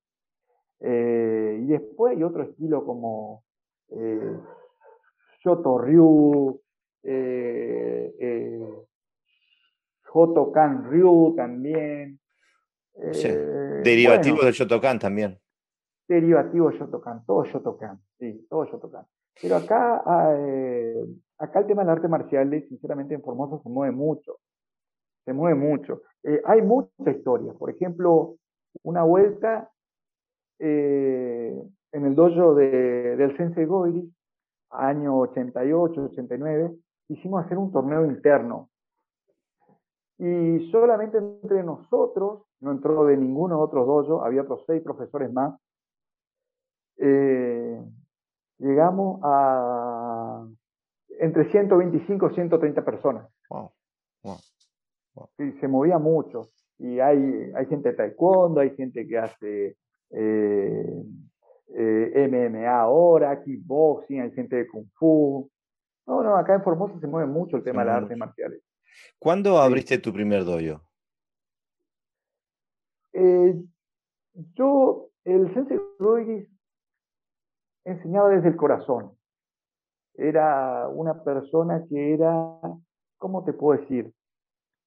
Eh, 0.78 1.58
y 1.62 1.66
después 1.66 2.16
hay 2.16 2.22
otro 2.22 2.44
estilo 2.44 2.84
como 2.86 3.42
eh, 3.88 4.36
Shoto 5.42 5.78
Ryu, 5.78 6.60
eh, 7.02 8.14
eh 8.20 8.68
Jotokan 10.04 10.88
Ryu 10.88 11.34
también. 11.36 12.20
Derivativos 12.94 14.44
del 14.44 14.54
Shotokan 14.54 15.00
también. 15.00 15.40
Derivativos 16.06 16.74
de 16.74 16.78
Shotokan, 16.78 17.26
todo 17.26 17.44
Shotokan, 17.46 18.00
sí, 18.16 18.46
todo 18.48 18.64
Shotokan. 18.66 19.06
Pero 19.42 19.56
acá, 19.56 20.04
acá 21.36 21.58
el 21.58 21.66
tema 21.66 21.82
del 21.82 21.90
arte 21.90 22.06
marcial, 22.06 22.48
sinceramente 22.68 23.14
en 23.14 23.22
Formosa 23.22 23.60
se 23.60 23.68
mueve 23.68 23.92
mucho 23.92 24.38
se 25.24 25.32
mueve 25.32 25.58
mucho. 25.58 26.02
Eh, 26.22 26.40
hay 26.44 26.62
mucha 26.62 27.10
historia. 27.10 27.52
Por 27.54 27.70
ejemplo, 27.70 28.36
una 28.82 29.02
vuelta 29.02 29.70
eh, 30.58 31.62
en 31.92 32.06
el 32.06 32.14
dojo 32.14 32.54
de, 32.54 33.16
del 33.16 33.36
Sensei 33.36 33.64
Goiri, 33.64 34.12
año 34.70 35.18
88, 35.18 36.04
89, 36.12 36.76
hicimos 37.08 37.44
hacer 37.44 37.58
un 37.58 37.72
torneo 37.72 38.04
interno. 38.04 38.70
Y 40.18 40.70
solamente 40.70 41.18
entre 41.18 41.62
nosotros, 41.62 42.42
no 42.60 42.72
entró 42.72 43.06
de 43.06 43.16
ninguno 43.16 43.56
de 43.56 43.62
otros 43.62 43.86
dojo, 43.86 44.22
había 44.22 44.42
otros 44.42 44.64
seis 44.66 44.82
profesores 44.82 45.32
más, 45.32 45.58
eh, 46.98 47.82
llegamos 48.58 49.20
a 49.22 50.46
entre 51.18 51.50
125 51.50 52.30
y 52.30 52.34
130 52.34 52.84
personas. 52.84 53.28
Wow. 53.48 53.72
Sí, 55.36 55.52
se 55.60 55.68
movía 55.68 55.98
mucho. 55.98 56.50
Y 56.78 56.98
hay, 57.00 57.52
hay 57.54 57.66
gente 57.66 57.90
de 57.90 57.96
taekwondo, 57.96 58.60
hay 58.60 58.74
gente 58.76 59.06
que 59.06 59.18
hace 59.18 59.76
eh, 60.10 61.02
eh, 61.74 62.28
MMA 62.30 62.68
ahora, 62.68 63.42
kickboxing, 63.42 64.20
hay 64.22 64.30
gente 64.32 64.56
de 64.56 64.68
kung 64.68 64.86
fu. 64.94 65.50
No, 66.06 66.22
no, 66.22 66.36
acá 66.36 66.54
en 66.54 66.62
Formosa 66.62 66.98
se 66.98 67.06
mueve 67.06 67.30
mucho 67.30 67.56
el 67.56 67.62
tema 67.62 67.82
de 67.82 67.86
las 67.86 68.02
artes 68.02 68.16
marciales. 68.16 68.62
¿Cuándo 69.18 69.58
abriste 69.58 69.98
tu 69.98 70.12
primer 70.12 70.44
dojo? 70.44 70.82
Eh, 73.12 73.54
yo, 74.54 75.10
el 75.24 75.52
Sensei 75.54 75.78
Ruiz 75.98 76.48
enseñaba 77.84 78.30
desde 78.30 78.48
el 78.48 78.56
corazón. 78.56 79.12
Era 80.14 80.88
una 80.88 81.22
persona 81.22 81.84
que 81.88 82.14
era, 82.14 82.58
¿cómo 83.18 83.44
te 83.44 83.52
puedo 83.52 83.80
decir? 83.80 84.12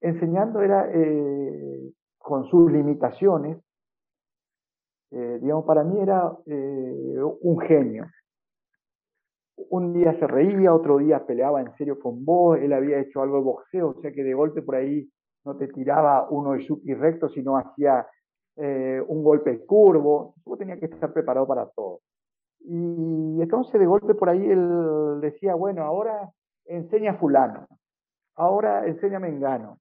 Enseñando 0.03 0.61
era 0.61 0.89
eh, 0.93 1.91
con 2.17 2.45
sus 2.45 2.71
limitaciones, 2.71 3.57
eh, 5.11 5.39
digamos, 5.41 5.65
para 5.65 5.83
mí 5.83 5.99
era 5.99 6.31
eh, 6.45 7.19
un 7.41 7.59
genio. 7.61 8.05
Un 9.69 9.93
día 9.93 10.17
se 10.19 10.27
reía, 10.27 10.73
otro 10.73 10.97
día 10.97 11.25
peleaba 11.25 11.61
en 11.61 11.73
serio 11.77 11.99
con 11.99 12.25
vos, 12.25 12.59
él 12.59 12.73
había 12.73 12.99
hecho 12.99 13.21
algo 13.21 13.37
de 13.37 13.43
boxeo, 13.43 13.89
o 13.89 14.01
sea 14.01 14.11
que 14.11 14.23
de 14.23 14.33
golpe 14.33 14.61
por 14.61 14.75
ahí 14.75 15.09
no 15.45 15.55
te 15.55 15.67
tiraba 15.67 16.27
uno 16.29 16.57
shuki 16.57 16.93
recto, 16.95 17.29
sino 17.29 17.57
hacía 17.57 18.05
un 18.55 19.23
golpe 19.23 19.65
curvo, 19.65 20.35
vos 20.45 20.59
tenías 20.59 20.79
que 20.79 20.85
estar 20.85 21.11
preparado 21.11 21.47
para 21.47 21.67
todo. 21.69 22.01
Y 22.59 23.41
entonces 23.41 23.79
de 23.79 23.85
golpe 23.87 24.13
por 24.13 24.29
ahí 24.29 24.45
él 24.45 25.19
decía, 25.21 25.55
bueno, 25.55 25.83
ahora 25.83 26.29
enseña 26.65 27.15
fulano, 27.15 27.67
ahora 28.35 28.85
enseña 28.85 29.19
mengano, 29.19 29.79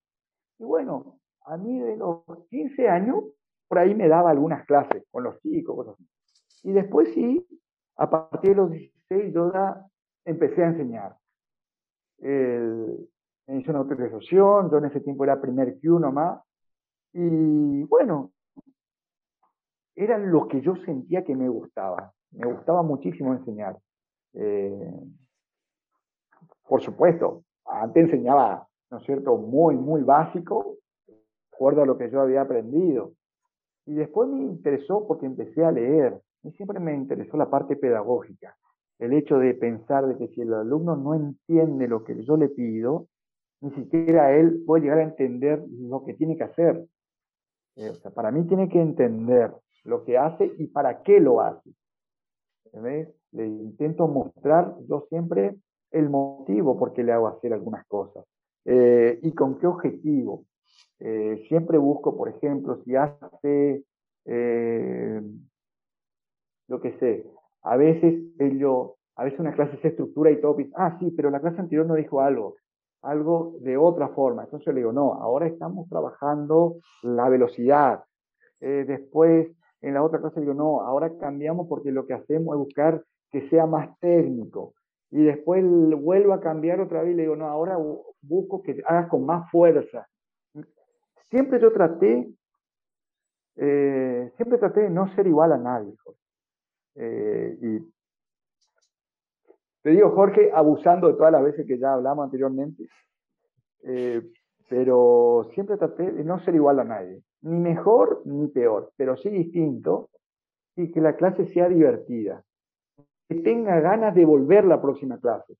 y 0.62 0.64
bueno, 0.64 1.18
a 1.44 1.56
mí 1.56 1.80
de 1.80 1.96
los 1.96 2.22
15 2.48 2.88
años, 2.88 3.24
por 3.66 3.80
ahí 3.80 3.96
me 3.96 4.06
daba 4.06 4.30
algunas 4.30 4.64
clases 4.64 5.04
con 5.10 5.24
los 5.24 5.40
chicos, 5.40 5.74
cosas 5.74 5.94
así. 5.94 6.08
Y 6.62 6.72
después 6.72 7.12
sí, 7.14 7.44
a 7.96 8.08
partir 8.08 8.50
de 8.50 8.56
los 8.56 8.70
16 8.70 9.34
yo 9.34 9.52
ya 9.52 9.84
empecé 10.24 10.62
a 10.62 10.68
enseñar. 10.68 11.16
Me 12.20 13.58
hice 13.58 13.70
una 13.70 13.80
autorización, 13.80 14.70
yo 14.70 14.78
en 14.78 14.84
ese 14.84 15.00
tiempo 15.00 15.24
era 15.24 15.40
primer 15.40 15.80
Q 15.80 15.98
nomás. 15.98 16.40
Y 17.12 17.82
bueno, 17.82 18.30
era 19.96 20.16
lo 20.16 20.46
que 20.46 20.60
yo 20.60 20.76
sentía 20.76 21.24
que 21.24 21.34
me 21.34 21.48
gustaba. 21.48 22.12
Me 22.30 22.46
gustaba 22.52 22.84
muchísimo 22.84 23.32
enseñar. 23.32 23.76
Eh, 24.34 24.94
por 26.68 26.80
supuesto, 26.80 27.42
antes 27.66 28.04
enseñaba 28.04 28.68
¿no 28.92 28.98
es 28.98 29.04
cierto?, 29.04 29.38
muy, 29.38 29.74
muy 29.74 30.02
básico, 30.02 30.76
de 31.08 31.14
acuerdo 31.50 31.82
a 31.82 31.86
lo 31.86 31.96
que 31.96 32.10
yo 32.10 32.20
había 32.20 32.42
aprendido. 32.42 33.14
Y 33.86 33.94
después 33.94 34.28
me 34.28 34.42
interesó 34.42 35.06
porque 35.08 35.24
empecé 35.24 35.64
a 35.64 35.72
leer. 35.72 36.20
Y 36.42 36.52
siempre 36.52 36.78
me 36.78 36.94
interesó 36.94 37.38
la 37.38 37.48
parte 37.48 37.74
pedagógica. 37.74 38.54
El 38.98 39.14
hecho 39.14 39.38
de 39.38 39.54
pensar 39.54 40.06
de 40.06 40.18
que 40.18 40.28
si 40.34 40.42
el 40.42 40.52
alumno 40.52 40.94
no 40.94 41.14
entiende 41.14 41.88
lo 41.88 42.04
que 42.04 42.22
yo 42.22 42.36
le 42.36 42.50
pido, 42.50 43.08
ni 43.62 43.70
siquiera 43.70 44.36
él 44.36 44.62
puede 44.66 44.82
llegar 44.82 44.98
a 44.98 45.04
entender 45.04 45.64
lo 45.70 46.04
que 46.04 46.12
tiene 46.12 46.36
que 46.36 46.44
hacer. 46.44 46.84
Eh, 47.76 47.88
o 47.88 47.94
sea, 47.94 48.10
para 48.10 48.30
mí 48.30 48.46
tiene 48.46 48.68
que 48.68 48.80
entender 48.80 49.54
lo 49.84 50.04
que 50.04 50.18
hace 50.18 50.52
y 50.58 50.66
para 50.66 51.02
qué 51.02 51.18
lo 51.18 51.40
hace. 51.40 51.70
¿Ves? 52.74 53.08
Le 53.32 53.46
intento 53.46 54.06
mostrar 54.06 54.76
yo 54.86 55.06
siempre 55.08 55.56
el 55.90 56.10
motivo 56.10 56.78
por 56.78 56.92
qué 56.92 57.02
le 57.02 57.12
hago 57.12 57.28
hacer 57.28 57.54
algunas 57.54 57.86
cosas. 57.86 58.26
Eh, 58.64 59.18
y 59.22 59.32
con 59.32 59.58
qué 59.58 59.66
objetivo. 59.66 60.44
Eh, 61.00 61.44
siempre 61.48 61.78
busco, 61.78 62.16
por 62.16 62.28
ejemplo, 62.28 62.80
si 62.84 62.94
hace, 62.94 63.84
eh, 64.24 65.22
lo 66.68 66.80
que 66.80 66.92
sé, 66.98 67.26
a 67.62 67.76
veces 67.76 68.22
ello, 68.38 68.96
a 69.16 69.24
veces 69.24 69.40
una 69.40 69.54
clase 69.54 69.78
se 69.78 69.88
estructura 69.88 70.30
y 70.30 70.40
todo, 70.40 70.56
ah, 70.76 70.96
sí, 71.00 71.10
pero 71.10 71.30
la 71.30 71.40
clase 71.40 71.60
anterior 71.60 71.86
no 71.86 71.94
dijo 71.94 72.20
algo, 72.20 72.56
algo 73.02 73.56
de 73.60 73.76
otra 73.76 74.08
forma. 74.08 74.44
Entonces 74.44 74.72
le 74.72 74.80
digo, 74.80 74.92
no, 74.92 75.14
ahora 75.14 75.46
estamos 75.46 75.88
trabajando 75.88 76.76
la 77.02 77.28
velocidad. 77.28 78.04
después, 78.60 79.48
en 79.80 79.94
la 79.94 80.04
otra 80.04 80.20
clase 80.20 80.40
digo, 80.40 80.54
no, 80.54 80.82
ahora 80.82 81.16
cambiamos 81.18 81.66
porque 81.68 81.90
lo 81.90 82.06
que 82.06 82.14
hacemos 82.14 82.54
es 82.54 82.58
buscar 82.58 83.04
que 83.32 83.48
sea 83.48 83.66
más 83.66 83.98
técnico 83.98 84.74
y 85.12 85.24
después 85.24 85.62
vuelvo 85.62 86.32
a 86.32 86.40
cambiar 86.40 86.80
otra 86.80 87.02
vez 87.02 87.12
y 87.12 87.14
le 87.14 87.22
digo, 87.24 87.36
no, 87.36 87.46
ahora 87.46 87.76
busco 88.22 88.62
que 88.62 88.82
hagas 88.86 89.08
con 89.08 89.26
más 89.26 89.48
fuerza. 89.50 90.08
Siempre 91.28 91.60
yo 91.60 91.70
traté, 91.70 92.32
eh, 93.56 94.32
siempre 94.36 94.56
traté 94.56 94.80
de 94.80 94.90
no 94.90 95.14
ser 95.14 95.26
igual 95.26 95.52
a 95.52 95.58
nadie. 95.58 95.94
Eh, 96.94 97.58
y 97.60 97.92
te 99.82 99.90
digo, 99.90 100.12
Jorge, 100.12 100.50
abusando 100.50 101.08
de 101.08 101.14
todas 101.14 101.32
las 101.32 101.44
veces 101.44 101.66
que 101.66 101.78
ya 101.78 101.92
hablamos 101.92 102.24
anteriormente, 102.24 102.88
eh, 103.82 104.22
pero 104.66 105.50
siempre 105.52 105.76
traté 105.76 106.10
de 106.10 106.24
no 106.24 106.40
ser 106.40 106.54
igual 106.54 106.80
a 106.80 106.84
nadie, 106.84 107.22
ni 107.42 107.60
mejor 107.60 108.22
ni 108.24 108.48
peor, 108.48 108.92
pero 108.96 109.18
sí 109.18 109.28
distinto 109.28 110.08
y 110.74 110.90
que 110.90 111.02
la 111.02 111.16
clase 111.16 111.44
sea 111.48 111.68
divertida 111.68 112.42
tenga 113.34 113.80
ganas 113.80 114.14
de 114.14 114.24
volver 114.24 114.64
la 114.64 114.80
próxima 114.80 115.18
clase. 115.18 115.56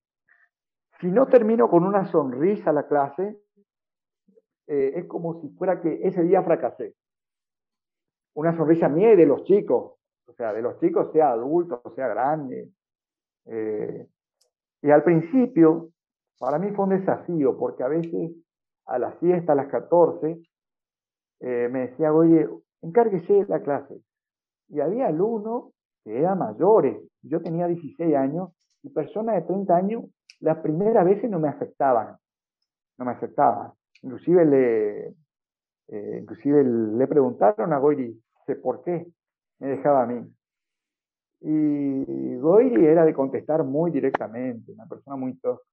Si 0.99 1.07
no 1.07 1.27
termino 1.27 1.69
con 1.69 1.83
una 1.83 2.05
sonrisa 2.11 2.71
la 2.71 2.87
clase, 2.87 3.37
eh, 4.67 4.93
es 4.95 5.05
como 5.05 5.41
si 5.41 5.49
fuera 5.49 5.81
que 5.81 5.99
ese 6.07 6.23
día 6.23 6.43
fracasé. 6.43 6.95
Una 8.35 8.55
sonrisa 8.55 8.89
mía 8.89 9.13
y 9.13 9.17
de 9.17 9.25
los 9.25 9.43
chicos, 9.43 9.93
o 10.27 10.33
sea, 10.33 10.53
de 10.53 10.61
los 10.61 10.79
chicos, 10.79 11.11
sea 11.11 11.31
adultos, 11.31 11.81
sea 11.95 12.07
grande. 12.07 12.69
Eh, 13.45 14.07
y 14.81 14.91
al 14.91 15.03
principio, 15.03 15.89
para 16.39 16.59
mí 16.59 16.71
fue 16.71 16.85
un 16.85 16.91
desafío, 16.91 17.57
porque 17.57 17.83
a 17.83 17.87
veces 17.87 18.31
a 18.85 18.99
la 18.99 19.17
siesta, 19.19 19.53
a 19.53 19.55
las 19.55 19.67
14, 19.67 20.41
eh, 21.39 21.69
me 21.69 21.87
decía, 21.87 22.13
oye, 22.13 22.49
encárguese 22.81 23.33
de 23.33 23.45
la 23.47 23.61
clase. 23.61 24.01
Y 24.69 24.79
había 24.79 25.07
alumnos 25.07 25.73
que 26.03 26.19
eran 26.19 26.39
mayores, 26.39 26.97
yo 27.23 27.41
tenía 27.41 27.67
16 27.67 28.15
años, 28.15 28.49
y 28.83 28.89
personas 28.89 29.35
de 29.35 29.41
30 29.43 29.75
años, 29.75 30.03
las 30.41 30.57
primeras 30.57 31.05
veces 31.05 31.29
no 31.29 31.39
me 31.39 31.47
afectaban, 31.47 32.17
no 32.97 33.05
me 33.05 33.11
afectaban. 33.11 33.71
Inclusive 34.01 34.45
le, 34.45 35.07
eh, 35.87 36.19
inclusive 36.21 36.63
le 36.63 37.07
preguntaron 37.07 37.71
a 37.71 37.79
Goiri, 37.79 38.21
por 38.61 38.83
qué 38.83 39.07
me 39.59 39.67
dejaba 39.69 40.03
a 40.03 40.05
mí. 40.05 40.21
Y 41.41 42.35
Goiri 42.35 42.85
era 42.85 43.05
de 43.05 43.13
contestar 43.13 43.63
muy 43.63 43.91
directamente, 43.91 44.71
una 44.71 44.85
persona 44.85 45.15
muy 45.15 45.37
tosca. 45.39 45.65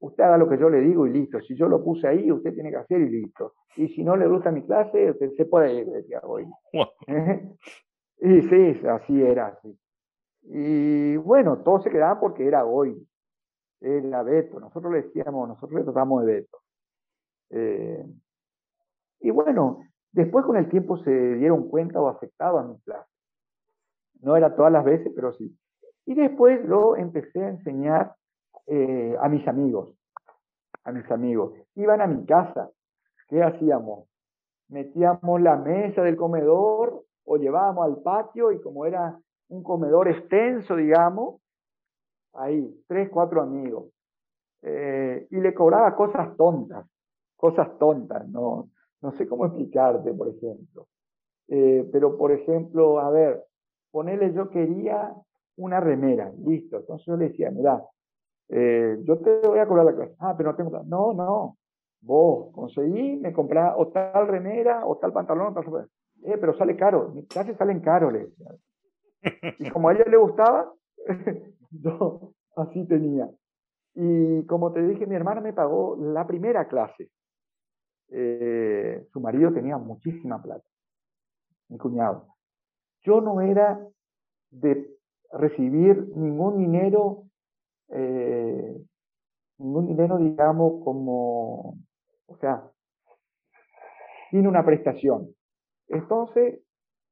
Usted 0.00 0.24
haga 0.24 0.38
lo 0.38 0.48
que 0.48 0.58
yo 0.58 0.68
le 0.68 0.80
digo 0.80 1.06
y 1.06 1.12
listo. 1.12 1.40
Si 1.40 1.54
yo 1.54 1.68
lo 1.68 1.82
puse 1.82 2.08
ahí, 2.08 2.30
usted 2.30 2.54
tiene 2.54 2.70
que 2.70 2.76
hacer 2.76 3.00
y 3.00 3.08
listo. 3.08 3.54
Y 3.76 3.88
si 3.88 4.02
no 4.02 4.16
le 4.16 4.26
gusta 4.26 4.50
mi 4.50 4.62
clase, 4.62 5.12
usted 5.12 5.32
se 5.36 5.44
puede 5.44 5.74
ir, 5.74 5.86
decía 5.86 6.20
Goiri. 6.20 6.50
y 8.20 8.42
sí, 8.42 8.86
así 8.86 9.22
era. 9.22 9.46
Así. 9.48 9.78
Y 10.42 11.16
bueno, 11.16 11.58
todos 11.58 11.84
se 11.84 11.90
quedaban 11.90 12.20
porque 12.20 12.46
era 12.46 12.62
Goiri. 12.62 13.06
Era 13.80 14.22
Beto. 14.22 14.60
Nosotros 14.60 14.92
le 14.92 15.02
decíamos, 15.02 15.48
nosotros 15.48 15.78
le 15.78 15.84
tratamos 15.84 16.24
de 16.24 16.32
Beto. 16.32 16.58
Eh, 17.50 18.06
y 19.20 19.30
bueno, 19.30 19.80
después 20.12 20.44
con 20.44 20.56
el 20.56 20.68
tiempo 20.68 20.98
se 20.98 21.34
dieron 21.34 21.68
cuenta 21.68 22.00
o 22.00 22.08
afectaban 22.08 22.70
mi 22.70 22.80
clase. 22.80 23.08
No 24.20 24.36
era 24.36 24.54
todas 24.54 24.72
las 24.72 24.84
veces, 24.84 25.12
pero 25.14 25.32
sí. 25.32 25.56
Y 26.06 26.14
después 26.14 26.64
lo 26.64 26.96
empecé 26.96 27.44
a 27.44 27.50
enseñar 27.50 28.14
eh, 28.66 29.16
a 29.20 29.28
mis 29.28 29.46
amigos. 29.46 29.94
A 30.84 30.92
mis 30.92 31.08
amigos. 31.10 31.54
Iban 31.74 32.00
a 32.00 32.06
mi 32.06 32.24
casa. 32.26 32.70
¿Qué 33.28 33.42
hacíamos? 33.42 34.08
Metíamos 34.68 35.40
la 35.40 35.56
mesa 35.56 36.02
del 36.02 36.16
comedor 36.16 37.04
o 37.24 37.36
llevábamos 37.36 37.84
al 37.84 38.02
patio 38.02 38.52
y 38.52 38.60
como 38.60 38.86
era 38.86 39.18
un 39.52 39.62
comedor 39.62 40.08
extenso, 40.08 40.76
digamos, 40.76 41.40
ahí, 42.34 42.82
tres, 42.86 43.10
cuatro 43.10 43.42
amigos. 43.42 43.90
Eh, 44.62 45.26
y 45.30 45.40
le 45.40 45.52
cobraba 45.54 45.94
cosas 45.96 46.36
tontas 46.36 46.86
cosas 47.42 47.76
tontas, 47.76 48.28
no, 48.28 48.68
no 49.00 49.12
sé 49.16 49.26
cómo 49.26 49.46
explicarte, 49.46 50.14
por 50.14 50.28
ejemplo. 50.28 50.86
Eh, 51.48 51.88
pero, 51.90 52.16
por 52.16 52.30
ejemplo, 52.30 53.00
a 53.00 53.10
ver, 53.10 53.42
ponele, 53.90 54.32
yo 54.32 54.48
quería 54.48 55.12
una 55.56 55.80
remera, 55.80 56.30
listo. 56.46 56.76
Entonces 56.76 57.04
yo 57.04 57.16
le 57.16 57.30
decía, 57.30 57.50
mira, 57.50 57.84
eh, 58.48 58.96
yo 59.02 59.18
te 59.18 59.40
voy 59.40 59.58
a 59.58 59.66
cobrar 59.66 59.86
la 59.86 59.94
clase. 59.96 60.14
Ah, 60.20 60.36
pero 60.36 60.52
no 60.52 60.56
tengo. 60.56 60.82
No, 60.84 61.12
no. 61.12 61.56
Vos 62.00 62.54
conseguí, 62.54 63.16
me 63.16 63.32
comprás 63.32 63.74
o 63.76 63.88
tal 63.88 64.28
remera, 64.28 64.86
o 64.86 64.96
tal 64.98 65.12
pantalón, 65.12 65.48
o 65.48 65.52
tal. 65.52 65.88
Eh, 66.22 66.38
pero 66.38 66.56
sale 66.56 66.76
caro. 66.76 67.10
Mis 67.12 67.26
clases 67.26 67.56
salen 67.56 67.80
caro, 67.80 68.08
le 68.12 68.20
decía. 68.20 68.52
Y 69.58 69.70
como 69.70 69.88
a 69.88 69.94
ella 69.94 70.04
le 70.08 70.16
gustaba, 70.16 70.72
yo 71.70 72.32
así 72.56 72.86
tenía. 72.86 73.28
Y 73.94 74.44
como 74.46 74.72
te 74.72 74.86
dije, 74.86 75.06
mi 75.06 75.14
hermana 75.14 75.40
me 75.40 75.52
pagó 75.52 75.96
la 75.96 76.26
primera 76.26 76.66
clase. 76.68 77.10
Eh, 78.08 79.06
su 79.12 79.20
marido 79.20 79.52
tenía 79.52 79.78
muchísima 79.78 80.42
plata, 80.42 80.64
mi 81.68 81.78
cuñado. 81.78 82.26
Yo 83.02 83.20
no 83.20 83.40
era 83.40 83.80
de 84.50 84.90
recibir 85.32 86.08
ningún 86.14 86.58
dinero, 86.58 87.24
eh, 87.88 88.76
ningún 89.58 89.86
dinero, 89.86 90.18
digamos, 90.18 90.84
como, 90.84 91.78
o 92.26 92.36
sea, 92.40 92.70
sin 94.30 94.46
una 94.46 94.64
prestación. 94.64 95.34
Entonces, 95.88 96.61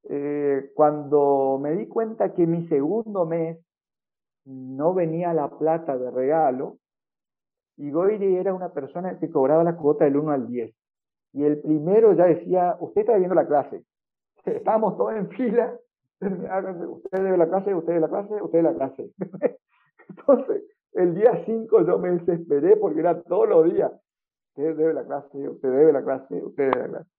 eh, 0.09 0.71
cuando 0.75 1.59
me 1.61 1.73
di 1.73 1.87
cuenta 1.87 2.33
que 2.33 2.47
mi 2.47 2.67
segundo 2.69 3.27
mes 3.27 3.59
no 4.45 4.95
venía 4.95 5.35
la 5.35 5.49
plata 5.51 5.97
de 5.97 6.11
regalo, 6.11 6.79
y 7.77 7.91
Goiri 7.91 8.37
era 8.37 8.53
una 8.53 8.73
persona 8.73 9.19
que 9.19 9.31
cobraba 9.31 9.65
la 9.65 9.77
cuota 9.77 10.05
del 10.05 10.17
1 10.17 10.33
al 10.33 10.47
10. 10.47 10.75
Y 11.33 11.45
el 11.45 11.61
primero 11.61 12.13
ya 12.13 12.27
decía, 12.27 12.77
usted 12.81 13.03
está 13.03 13.17
viendo 13.17 13.35
la 13.35 13.47
clase. 13.47 13.85
Estábamos 14.45 14.97
todos 14.97 15.15
en 15.15 15.29
fila. 15.31 15.79
Usted 16.21 17.23
debe 17.23 17.39
la 17.39 17.49
clase, 17.49 17.75
usted 17.75 17.95
debe 17.95 18.01
la 18.01 18.09
clase, 18.09 18.43
usted 18.43 18.59
debe 18.59 18.71
la 18.71 18.75
clase. 18.75 19.11
Entonces, 20.09 20.65
el 20.93 21.15
día 21.15 21.43
5 21.47 21.87
yo 21.87 21.99
me 21.99 22.11
desesperé 22.11 22.77
porque 22.77 23.01
era 23.01 23.23
todos 23.23 23.49
los 23.49 23.73
días. 23.73 23.93
Usted 24.55 24.77
debe 24.77 24.93
la 24.93 25.05
clase, 25.05 25.49
usted 25.49 25.71
debe 25.71 25.93
la 25.93 26.03
clase, 26.03 26.45
usted 26.45 26.71
debe 26.71 26.83
la 26.83 26.89
clase. 26.89 27.11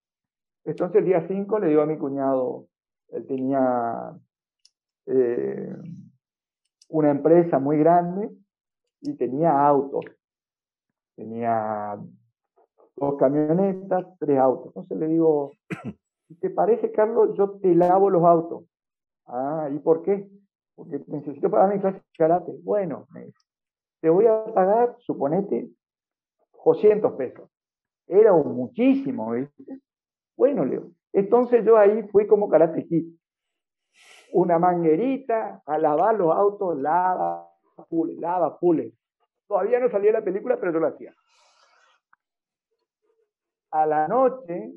Entonces 0.63 0.97
el 0.97 1.05
día 1.05 1.25
5 1.27 1.59
le 1.59 1.67
digo 1.67 1.81
a 1.81 1.85
mi 1.87 1.97
cuñado, 1.97 2.67
él 3.11 3.27
tenía 3.27 4.17
eh, 5.05 5.75
una 6.89 7.11
empresa 7.11 7.59
muy 7.59 7.77
grande 7.77 8.29
y 9.01 9.13
tenía 9.15 9.65
autos. 9.65 10.05
Tenía 11.15 11.97
dos 12.95 13.15
camionetas, 13.17 14.05
tres 14.19 14.39
autos. 14.39 14.67
Entonces 14.67 14.97
le 14.97 15.07
digo, 15.07 15.51
¿te 16.39 16.49
parece, 16.49 16.91
Carlos? 16.91 17.35
Yo 17.37 17.59
te 17.59 17.75
lavo 17.75 18.09
los 18.09 18.23
autos. 18.23 18.63
Ah, 19.25 19.69
¿y 19.73 19.79
por 19.79 20.03
qué? 20.03 20.29
Porque 20.75 21.03
necesito 21.07 21.49
pagar 21.49 21.73
mi 21.73 21.81
clase 21.81 21.97
de 21.97 22.03
karate. 22.17 22.51
Bueno, 22.63 23.07
te 24.01 24.09
voy 24.09 24.25
a 24.25 24.45
pagar, 24.45 24.95
suponete, 24.99 25.69
200 26.65 27.13
pesos. 27.13 27.49
Era 28.07 28.33
un 28.33 28.55
muchísimo, 28.55 29.31
¿viste? 29.31 29.79
Bueno, 30.35 30.65
Leo. 30.65 30.91
Entonces 31.13 31.65
yo 31.65 31.77
ahí 31.77 32.03
fui 32.09 32.27
como 32.27 32.49
karate 32.49 32.85
kid. 32.85 33.13
Una 34.33 34.59
manguerita 34.59 35.61
a 35.65 35.77
lavar 35.77 36.15
los 36.15 36.33
autos, 36.33 36.79
lava, 36.79 37.49
pule, 37.89 38.15
lava, 38.19 38.57
pule. 38.57 38.93
Todavía 39.47 39.79
no 39.79 39.89
salía 39.89 40.13
la 40.13 40.23
película, 40.23 40.57
pero 40.57 40.71
yo 40.71 40.79
lo 40.79 40.87
hacía 40.87 41.13
a 43.71 43.85
la 43.85 44.07
noche, 44.07 44.73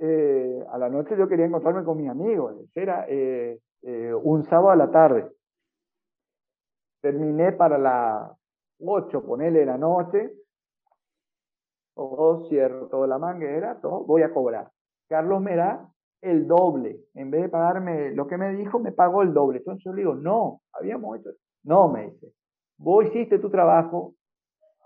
eh, 0.00 0.64
a 0.68 0.76
la 0.76 0.88
noche 0.88 1.16
yo 1.16 1.28
quería 1.28 1.46
encontrarme 1.46 1.84
con 1.84 1.96
mis 1.96 2.10
amigos. 2.10 2.56
Era 2.74 3.06
eh, 3.08 3.60
eh, 3.82 4.12
un 4.12 4.44
sábado 4.44 4.70
a 4.70 4.76
la 4.76 4.90
tarde. 4.90 5.30
Terminé 7.00 7.52
para 7.52 7.78
las 7.78 8.32
8, 8.80 9.24
ponele 9.24 9.64
la 9.64 9.78
noche. 9.78 10.32
Todo 11.94 12.48
cierro 12.48 12.88
toda 12.88 13.06
la 13.06 13.18
manguera, 13.18 13.80
todo, 13.80 14.04
voy 14.04 14.22
a 14.22 14.32
cobrar. 14.32 14.70
Carlos 15.08 15.40
me 15.40 15.56
da 15.56 15.88
el 16.20 16.46
doble. 16.46 17.00
En 17.14 17.30
vez 17.30 17.42
de 17.42 17.48
pagarme 17.48 18.12
lo 18.12 18.26
que 18.26 18.38
me 18.38 18.52
dijo, 18.54 18.78
me 18.78 18.92
pagó 18.92 19.22
el 19.22 19.34
doble. 19.34 19.58
Entonces 19.58 19.84
yo 19.84 19.92
le 19.92 20.02
digo, 20.02 20.14
no, 20.14 20.62
habíamos 20.72 21.18
hecho. 21.18 21.30
No, 21.62 21.88
me 21.88 22.10
dice, 22.10 22.32
vos 22.78 23.06
hiciste 23.06 23.38
tu 23.38 23.50
trabajo, 23.50 24.14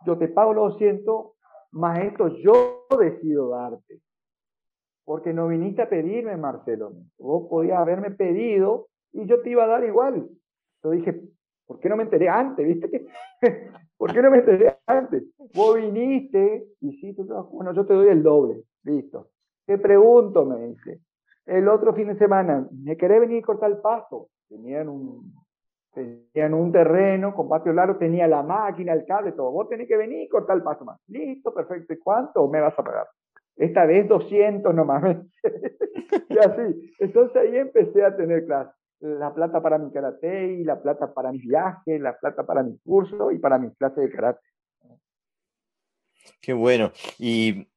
yo 0.04 0.18
te 0.18 0.28
pago 0.28 0.52
los 0.52 0.72
200, 0.74 1.32
más 1.72 2.00
esto 2.00 2.28
yo 2.28 2.86
decido 2.98 3.50
darte. 3.50 4.00
Porque 5.04 5.32
no 5.32 5.48
viniste 5.48 5.82
a 5.82 5.88
pedirme, 5.88 6.36
Marcelo. 6.36 6.92
Vos 7.18 7.48
podías 7.48 7.78
haberme 7.78 8.10
pedido 8.10 8.88
y 9.12 9.26
yo 9.26 9.40
te 9.42 9.50
iba 9.50 9.64
a 9.64 9.68
dar 9.68 9.84
igual. 9.84 10.28
Yo 10.82 10.90
dije, 10.90 11.20
¿por 11.66 11.80
qué 11.80 11.88
no 11.88 11.96
me 11.96 12.04
enteré 12.04 12.28
antes? 12.28 12.66
¿Viste? 12.66 13.06
¿Por 13.96 14.12
qué 14.12 14.22
no 14.22 14.30
me 14.30 14.38
enteré 14.38 14.78
antes? 14.86 15.24
Vos 15.54 15.76
viniste, 15.76 16.68
y 16.80 17.14
tú 17.14 17.24
bueno, 17.52 17.72
yo 17.72 17.84
te 17.86 17.94
doy 17.94 18.08
el 18.08 18.22
doble. 18.22 18.62
Listo. 18.84 19.30
Te 19.68 19.76
pregunto, 19.76 20.46
me 20.46 20.68
dice. 20.68 21.02
El 21.44 21.68
otro 21.68 21.92
fin 21.92 22.08
de 22.08 22.16
semana, 22.16 22.66
¿me 22.72 22.96
querés 22.96 23.20
venir 23.20 23.42
a 23.42 23.46
cortar 23.46 23.70
el 23.70 23.76
pasto? 23.76 24.30
Tenían 24.48 24.88
un, 24.88 25.30
Tenían 25.92 26.54
un 26.54 26.72
terreno 26.72 27.34
con 27.34 27.50
patio 27.50 27.74
largo, 27.74 27.98
tenía 27.98 28.26
la 28.26 28.42
máquina, 28.42 28.94
el 28.94 29.04
cable, 29.04 29.32
todo. 29.32 29.50
Vos 29.50 29.68
tenés 29.68 29.86
que 29.86 29.98
venir 29.98 30.22
y 30.22 30.28
cortar 30.28 30.56
el 30.56 30.62
paso 30.62 30.86
más. 30.86 30.98
Listo, 31.08 31.52
perfecto. 31.52 31.92
¿Y 31.92 31.98
cuánto 31.98 32.48
me 32.48 32.62
vas 32.62 32.78
a 32.78 32.82
pagar? 32.82 33.08
Esta 33.56 33.84
vez 33.84 34.08
200 34.08 34.74
nomás. 34.74 35.18
y 36.30 36.38
así. 36.38 36.94
Entonces 36.98 37.36
ahí 37.36 37.58
empecé 37.58 38.02
a 38.06 38.16
tener 38.16 38.46
clases. 38.46 38.74
La 39.00 39.34
plata 39.34 39.60
para 39.60 39.76
mi 39.76 39.92
karate, 39.92 40.54
y 40.54 40.64
la 40.64 40.80
plata 40.80 41.12
para 41.12 41.30
mis 41.30 41.46
viajes, 41.46 42.00
la 42.00 42.16
plata 42.18 42.46
para 42.46 42.62
mi 42.62 42.78
curso 42.78 43.30
y 43.32 43.38
para 43.38 43.58
mis 43.58 43.76
clases 43.76 44.02
de 44.02 44.10
karate. 44.10 44.40
Qué 46.40 46.54
bueno. 46.54 46.90
Y, 47.18 47.68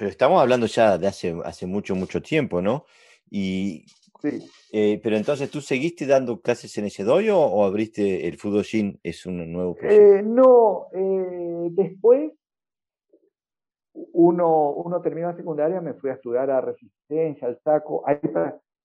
pero 0.00 0.10
estamos 0.10 0.40
hablando 0.40 0.64
ya 0.64 0.96
de 0.96 1.06
hace, 1.06 1.38
hace 1.44 1.66
mucho, 1.66 1.94
mucho 1.94 2.22
tiempo, 2.22 2.62
¿no? 2.62 2.86
Y 3.30 3.84
Sí. 4.22 4.50
Eh, 4.72 5.00
pero 5.02 5.16
entonces, 5.16 5.50
¿tú 5.50 5.60
seguiste 5.60 6.06
dando 6.06 6.40
clases 6.40 6.76
en 6.78 6.84
ese 6.84 7.04
dojo 7.04 7.38
o 7.38 7.64
abriste 7.64 8.28
el 8.28 8.36
Fudoshin? 8.36 8.98
¿Es 9.02 9.24
un 9.24 9.50
nuevo 9.50 9.74
proyecto? 9.74 10.04
Eh, 10.04 10.22
no, 10.22 10.86
eh, 10.92 11.68
después, 11.70 12.32
uno, 13.92 14.72
uno 14.72 15.00
terminó 15.00 15.28
la 15.28 15.36
secundaria, 15.36 15.80
me 15.80 15.94
fui 15.94 16.10
a 16.10 16.14
estudiar 16.14 16.50
a 16.50 16.60
Resistencia, 16.60 17.48
al 17.48 17.58
Saco. 17.62 18.02
Ahí 18.06 18.18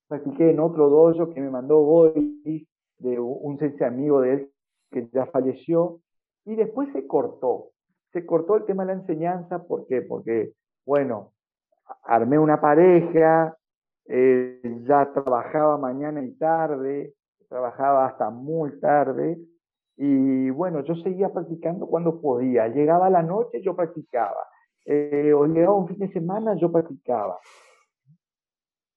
practiqué 0.07 0.51
en 0.51 0.59
otro 0.59 0.89
dojo 0.89 1.33
que 1.33 1.41
me 1.41 1.49
mandó 1.49 1.79
Goy, 1.79 2.67
de 2.99 3.19
un 3.19 3.59
sensei 3.59 3.87
amigo 3.87 4.21
de 4.21 4.33
él 4.33 4.51
que 4.91 5.09
ya 5.13 5.25
falleció. 5.27 5.99
Y 6.45 6.55
después 6.55 6.89
se 6.93 7.05
cortó. 7.07 7.71
Se 8.13 8.25
cortó 8.25 8.55
el 8.55 8.65
tema 8.65 8.85
de 8.85 8.93
la 8.93 9.01
enseñanza. 9.01 9.65
¿Por 9.65 9.85
qué? 9.87 10.01
Porque, 10.01 10.53
bueno, 10.85 11.33
armé 12.03 12.37
una 12.37 12.61
pareja, 12.61 13.57
eh, 14.07 14.61
ya 14.87 15.11
trabajaba 15.11 15.77
mañana 15.77 16.23
y 16.23 16.31
tarde, 16.33 17.13
trabajaba 17.49 18.05
hasta 18.05 18.29
muy 18.29 18.79
tarde. 18.79 19.37
Y 19.97 20.49
bueno, 20.49 20.83
yo 20.83 20.95
seguía 20.95 21.29
practicando 21.29 21.87
cuando 21.87 22.21
podía. 22.21 22.67
Llegaba 22.67 23.09
la 23.09 23.23
noche, 23.23 23.61
yo 23.61 23.75
practicaba 23.75 24.45
eh, 24.85 25.33
o 25.33 25.45
llegaba 25.47 25.75
un 25.75 25.87
fin 25.87 25.99
de 25.99 26.11
semana, 26.11 26.55
yo 26.55 26.71
practicaba. 26.71 27.39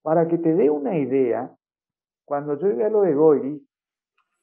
Para 0.02 0.28
que 0.28 0.38
te 0.38 0.54
dé 0.54 0.70
una 0.70 0.96
idea, 0.98 1.54
cuando 2.24 2.58
yo 2.58 2.68
iba 2.68 2.86
a 2.86 2.90
lo 2.90 3.02
de 3.02 3.14
Goiri, 3.14 3.68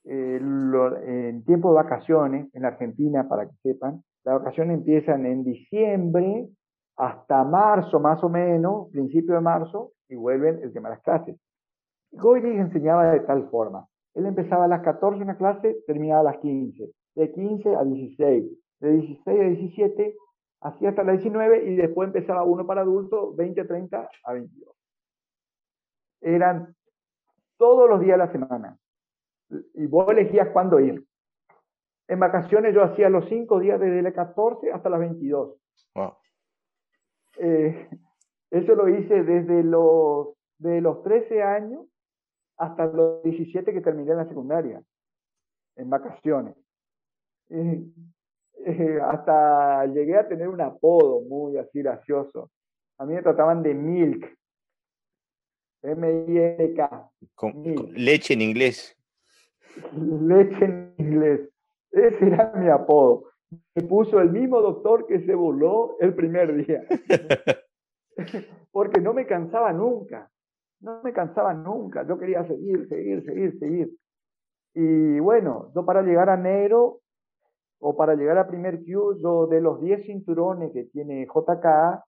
eh, 0.05 0.37
en 0.37 1.43
tiempo 1.45 1.69
de 1.69 1.75
vacaciones, 1.75 2.53
en 2.53 2.65
Argentina, 2.65 3.27
para 3.27 3.47
que 3.47 3.55
sepan, 3.63 4.03
las 4.23 4.39
vacaciones 4.39 4.79
empiezan 4.79 5.25
en 5.25 5.43
diciembre 5.43 6.49
hasta 6.97 7.43
marzo, 7.43 7.99
más 7.99 8.23
o 8.23 8.29
menos, 8.29 8.89
principio 8.91 9.35
de 9.35 9.41
marzo, 9.41 9.91
y 10.07 10.15
vuelven 10.15 10.61
el 10.63 10.71
tema 10.71 10.89
de 10.89 10.95
las 10.95 11.03
clases. 11.03 11.37
Goiri 12.11 12.57
enseñaba 12.57 13.11
de 13.11 13.19
tal 13.21 13.49
forma. 13.49 13.87
Él 14.13 14.25
empezaba 14.25 14.65
a 14.65 14.67
las 14.67 14.81
14 14.81 15.21
una 15.21 15.37
clase, 15.37 15.77
terminaba 15.85 16.21
a 16.21 16.31
las 16.31 16.37
15. 16.37 16.89
De 17.15 17.31
15 17.31 17.75
a 17.75 17.83
16. 17.83 18.51
De 18.79 18.91
16 18.91 19.39
a 19.39 19.43
17 19.43 20.15
así 20.61 20.85
hasta 20.87 21.03
la 21.03 21.11
19 21.11 21.69
y 21.69 21.75
después 21.75 22.07
empezaba 22.07 22.43
uno 22.43 22.65
para 22.65 22.81
adultos, 22.81 23.35
20, 23.35 23.65
30 23.65 24.09
a 24.23 24.33
22. 24.33 24.75
Eran 26.21 26.75
todos 27.57 27.87
los 27.87 27.99
días 27.99 28.17
de 28.17 28.25
la 28.25 28.31
semana. 28.31 28.77
Y 29.75 29.85
vos 29.85 30.09
elegías 30.09 30.49
cuándo 30.49 30.79
ir. 30.79 31.05
En 32.07 32.19
vacaciones 32.19 32.73
yo 32.73 32.83
hacía 32.83 33.09
los 33.09 33.27
cinco 33.29 33.59
días 33.59 33.79
desde 33.79 34.01
la 34.01 34.11
14 34.11 34.71
hasta 34.71 34.89
las 34.89 34.99
22. 34.99 35.55
Eh, 37.37 37.89
eso 38.51 38.75
lo 38.75 38.87
hice 38.89 39.23
desde 39.23 39.63
los, 39.63 40.29
de 40.57 40.81
los 40.81 41.03
13 41.03 41.43
años 41.43 41.85
hasta 42.57 42.85
los 42.85 43.23
17 43.23 43.73
que 43.73 43.81
terminé 43.81 44.11
en 44.11 44.17
la 44.17 44.27
secundaria, 44.27 44.81
en 45.75 45.89
vacaciones. 45.89 46.55
Eh, 47.49 48.99
hasta 49.03 49.85
llegué 49.87 50.17
a 50.17 50.27
tener 50.27 50.47
un 50.47 50.61
apodo 50.61 51.21
muy 51.21 51.57
así 51.57 51.79
gracioso. 51.79 52.49
A 52.97 53.05
mí 53.05 53.13
me 53.13 53.21
trataban 53.21 53.61
de 53.61 53.73
Milk. 53.73 54.37
M-I-L-K. 55.83 57.11
Leche 57.91 58.33
en 58.33 58.41
inglés. 58.41 58.97
Leche 59.93 60.65
en 60.65 60.95
inglés. 60.97 61.49
Ese 61.91 62.25
era 62.25 62.53
mi 62.55 62.69
apodo. 62.69 63.25
Me 63.75 63.83
puso 63.83 64.19
el 64.19 64.31
mismo 64.31 64.61
doctor 64.61 65.05
que 65.05 65.25
se 65.25 65.35
voló 65.35 65.97
el 65.99 66.13
primer 66.13 66.65
día. 66.65 66.83
Porque 68.71 69.01
no 69.01 69.13
me 69.13 69.25
cansaba 69.25 69.71
nunca. 69.73 70.29
No 70.81 71.01
me 71.03 71.13
cansaba 71.13 71.53
nunca. 71.53 72.05
Yo 72.07 72.17
quería 72.17 72.45
seguir, 72.45 72.87
seguir, 72.87 73.23
seguir, 73.25 73.59
seguir. 73.59 73.97
Y 74.73 75.19
bueno, 75.19 75.71
yo 75.73 75.85
para 75.85 76.01
llegar 76.01 76.29
a 76.29 76.35
enero 76.35 76.99
o 77.79 77.95
para 77.95 78.15
llegar 78.15 78.37
a 78.37 78.47
primer 78.47 78.83
Q, 78.83 79.19
yo 79.21 79.47
de 79.47 79.61
los 79.61 79.81
10 79.81 80.05
cinturones 80.05 80.71
que 80.73 80.85
tiene 80.85 81.25
JK, 81.25 82.03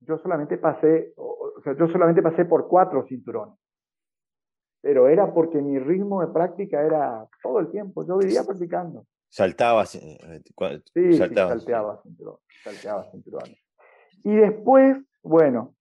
yo 0.00 0.18
solamente 0.18 0.58
pasé, 0.58 1.12
o 1.16 1.60
sea, 1.62 1.76
yo 1.76 1.88
solamente 1.88 2.22
pasé 2.22 2.44
por 2.44 2.68
cuatro 2.68 3.04
cinturones. 3.06 3.58
Pero 4.82 5.08
era 5.08 5.32
porque 5.32 5.62
mi 5.62 5.78
ritmo 5.78 6.20
de 6.20 6.32
práctica 6.32 6.82
era 6.82 7.26
todo 7.42 7.58
el 7.58 7.70
tiempo, 7.70 8.04
yo 8.06 8.18
vivía 8.18 8.44
practicando. 8.44 9.06
Saltabas. 9.34 9.96
Eh, 9.96 10.16
eh, 10.22 10.82
sí, 10.94 11.14
salteaba 11.14 12.00
cinturones, 12.04 12.40
salteaba 12.62 13.10
cinturones. 13.10 13.58
Y 14.22 14.32
después, 14.32 14.96
bueno, 15.24 15.74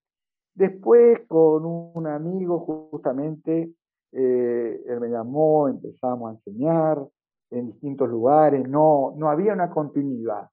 después 0.56 1.20
con 1.28 1.64
un 1.64 2.08
amigo 2.08 2.62
justamente, 2.92 3.76
eh, 4.12 4.84
él 4.88 5.00
me 5.00 5.10
llamó, 5.10 5.68
empezamos 5.68 6.32
a 6.32 6.34
enseñar, 6.34 7.08
en 7.52 7.68
distintos 7.68 8.10
lugares, 8.10 8.68
no, 8.68 9.14
no 9.18 9.30
había 9.30 9.54
una 9.54 9.70
continuidad. 9.70 10.50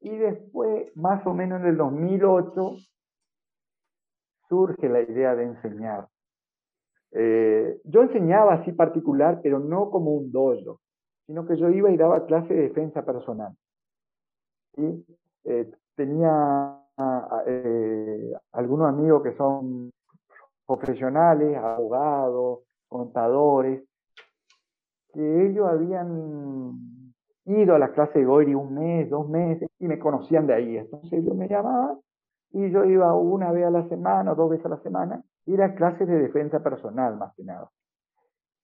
Y 0.00 0.16
después, 0.16 0.90
más 0.96 1.24
o 1.28 1.32
menos 1.32 1.60
en 1.60 1.68
el 1.68 1.76
2008, 1.76 2.74
surge 4.48 4.88
la 4.88 5.00
idea 5.00 5.36
de 5.36 5.44
enseñar. 5.44 6.08
Eh, 7.12 7.80
yo 7.84 8.02
enseñaba 8.02 8.54
así 8.54 8.72
particular, 8.72 9.38
pero 9.44 9.60
no 9.60 9.90
como 9.90 10.10
un 10.10 10.32
dojo, 10.32 10.80
sino 11.26 11.46
que 11.46 11.56
yo 11.56 11.68
iba 11.70 11.90
y 11.90 11.96
daba 11.96 12.26
clase 12.26 12.54
de 12.54 12.62
defensa 12.62 13.04
personal. 13.04 13.52
¿sí? 14.74 15.04
Eh, 15.44 15.70
tenía 15.94 16.80
eh, 17.46 18.32
algunos 18.52 18.88
amigos 18.88 19.22
que 19.22 19.36
son 19.36 19.92
profesionales, 20.66 21.56
abogados, 21.56 22.60
contadores, 22.88 23.82
que 25.12 25.46
ellos 25.46 25.66
habían 25.68 27.02
ido 27.46 27.74
a 27.74 27.78
la 27.78 27.92
clase 27.92 28.18
de 28.18 28.24
Goiri 28.24 28.54
un 28.54 28.74
mes, 28.74 29.08
dos 29.08 29.28
meses, 29.28 29.68
y 29.78 29.86
me 29.86 29.98
conocían 29.98 30.46
de 30.46 30.54
ahí. 30.54 30.76
Entonces 30.76 31.12
ellos 31.12 31.34
me 31.34 31.48
llamaban 31.48 31.98
y 32.52 32.70
yo 32.70 32.84
iba 32.84 33.14
una 33.14 33.52
vez 33.52 33.66
a 33.66 33.70
la 33.70 33.88
semana 33.88 34.32
o 34.32 34.34
dos 34.34 34.50
veces 34.50 34.66
a 34.66 34.70
la 34.70 34.80
semana, 34.80 35.22
y 35.44 35.54
era 35.54 35.74
clases 35.74 36.08
de 36.08 36.18
defensa 36.18 36.62
personal 36.62 37.16
más 37.16 37.34
que 37.34 37.44
nada. 37.44 37.70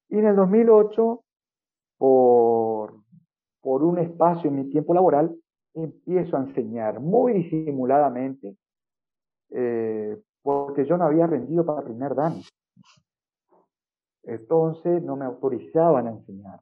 Y 0.08 0.18
en 0.18 0.26
el 0.26 0.36
2008, 0.36 1.22
por, 1.98 2.94
por 3.60 3.82
un 3.82 3.98
espacio 3.98 4.50
en 4.50 4.56
mi 4.56 4.70
tiempo 4.70 4.94
laboral, 4.94 5.36
empiezo 5.74 6.36
a 6.36 6.40
enseñar 6.40 7.00
muy 7.00 7.32
disimuladamente, 7.32 8.56
eh, 9.50 10.20
porque 10.42 10.84
yo 10.84 10.96
no 10.96 11.04
había 11.04 11.26
rendido 11.26 11.64
para 11.64 11.82
primer 11.82 12.14
dan. 12.14 12.40
Entonces 14.24 15.02
no 15.02 15.16
me 15.16 15.24
autorizaban 15.24 16.06
a 16.06 16.10
enseñar. 16.10 16.60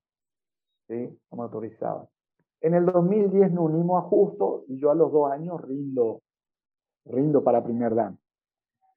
¿sí? 0.88 1.18
No 1.30 1.36
me 1.36 1.42
autorizaban. 1.44 2.06
En 2.60 2.74
el 2.74 2.84
2010 2.84 3.52
nos 3.52 3.70
unimos 3.70 4.04
a 4.04 4.06
Justo 4.06 4.64
y 4.68 4.78
yo 4.78 4.90
a 4.90 4.94
los 4.94 5.12
dos 5.12 5.30
años 5.30 5.60
rindo, 5.62 6.20
rindo 7.06 7.42
para 7.42 7.64
primer 7.64 7.94
dan. 7.94 8.18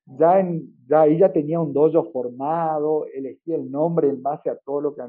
Ya, 0.05 0.39
en, 0.39 0.75
ya 0.85 1.01
ahí 1.01 1.17
ya 1.17 1.31
tenía 1.31 1.61
un 1.61 1.71
dojo 1.71 2.11
formado, 2.11 3.05
elegí 3.05 3.53
el 3.53 3.71
nombre 3.71 4.09
en 4.09 4.21
base 4.21 4.49
a 4.49 4.57
todo 4.57 4.81
lo 4.81 4.95
que 4.95 5.01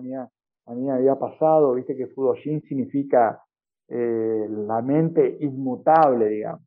a 0.67 0.73
mí, 0.73 0.83
mí 0.83 0.91
había 0.91 1.17
pasado. 1.17 1.75
Viste 1.75 1.97
que 1.97 2.09
Fudoshin 2.09 2.63
significa 2.63 3.43
eh, 3.89 4.47
la 4.49 4.83
mente 4.83 5.37
inmutable, 5.41 6.29
digamos. 6.29 6.63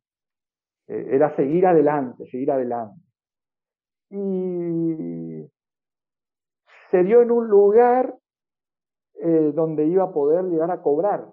Eh, 0.86 1.08
era 1.12 1.34
seguir 1.36 1.66
adelante, 1.66 2.26
seguir 2.30 2.50
adelante. 2.50 3.00
Y 4.10 5.46
se 6.90 7.04
dio 7.04 7.22
en 7.22 7.30
un 7.30 7.48
lugar 7.48 8.16
eh, 9.14 9.52
donde 9.54 9.86
iba 9.86 10.04
a 10.04 10.12
poder 10.12 10.44
llegar 10.44 10.70
a 10.70 10.80
cobrar. 10.82 11.26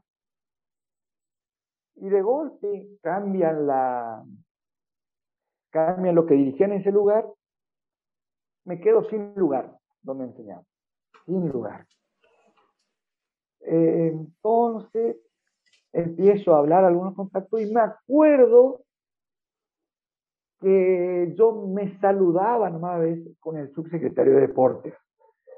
Y 1.96 2.10
de 2.10 2.22
golpe 2.22 2.98
cambian 3.02 3.68
la 3.68 4.24
cambian 5.76 6.16
lo 6.16 6.26
que 6.26 6.36
dirigían 6.36 6.72
en 6.72 6.80
ese 6.80 6.92
lugar, 6.92 7.28
me 8.64 8.80
quedo 8.80 9.04
sin 9.10 9.36
lugar 9.36 9.78
donde 10.02 10.24
enseñar, 10.24 10.62
sin 11.26 11.50
lugar. 11.50 11.86
Eh, 13.68 14.12
entonces 14.14 15.18
empiezo 15.92 16.54
a 16.54 16.60
hablar 16.60 16.86
algunos 16.86 17.16
contactos 17.16 17.62
y 17.62 17.66
me 17.74 17.82
acuerdo 17.82 18.82
que 20.60 21.34
yo 21.38 21.68
me 21.68 21.98
saludaba 22.00 22.70
nomás 22.70 22.96
a 22.96 23.00
veces 23.00 23.38
con 23.40 23.58
el 23.58 23.72
subsecretario 23.74 24.36
de 24.36 24.42
Deportes. 24.42 24.94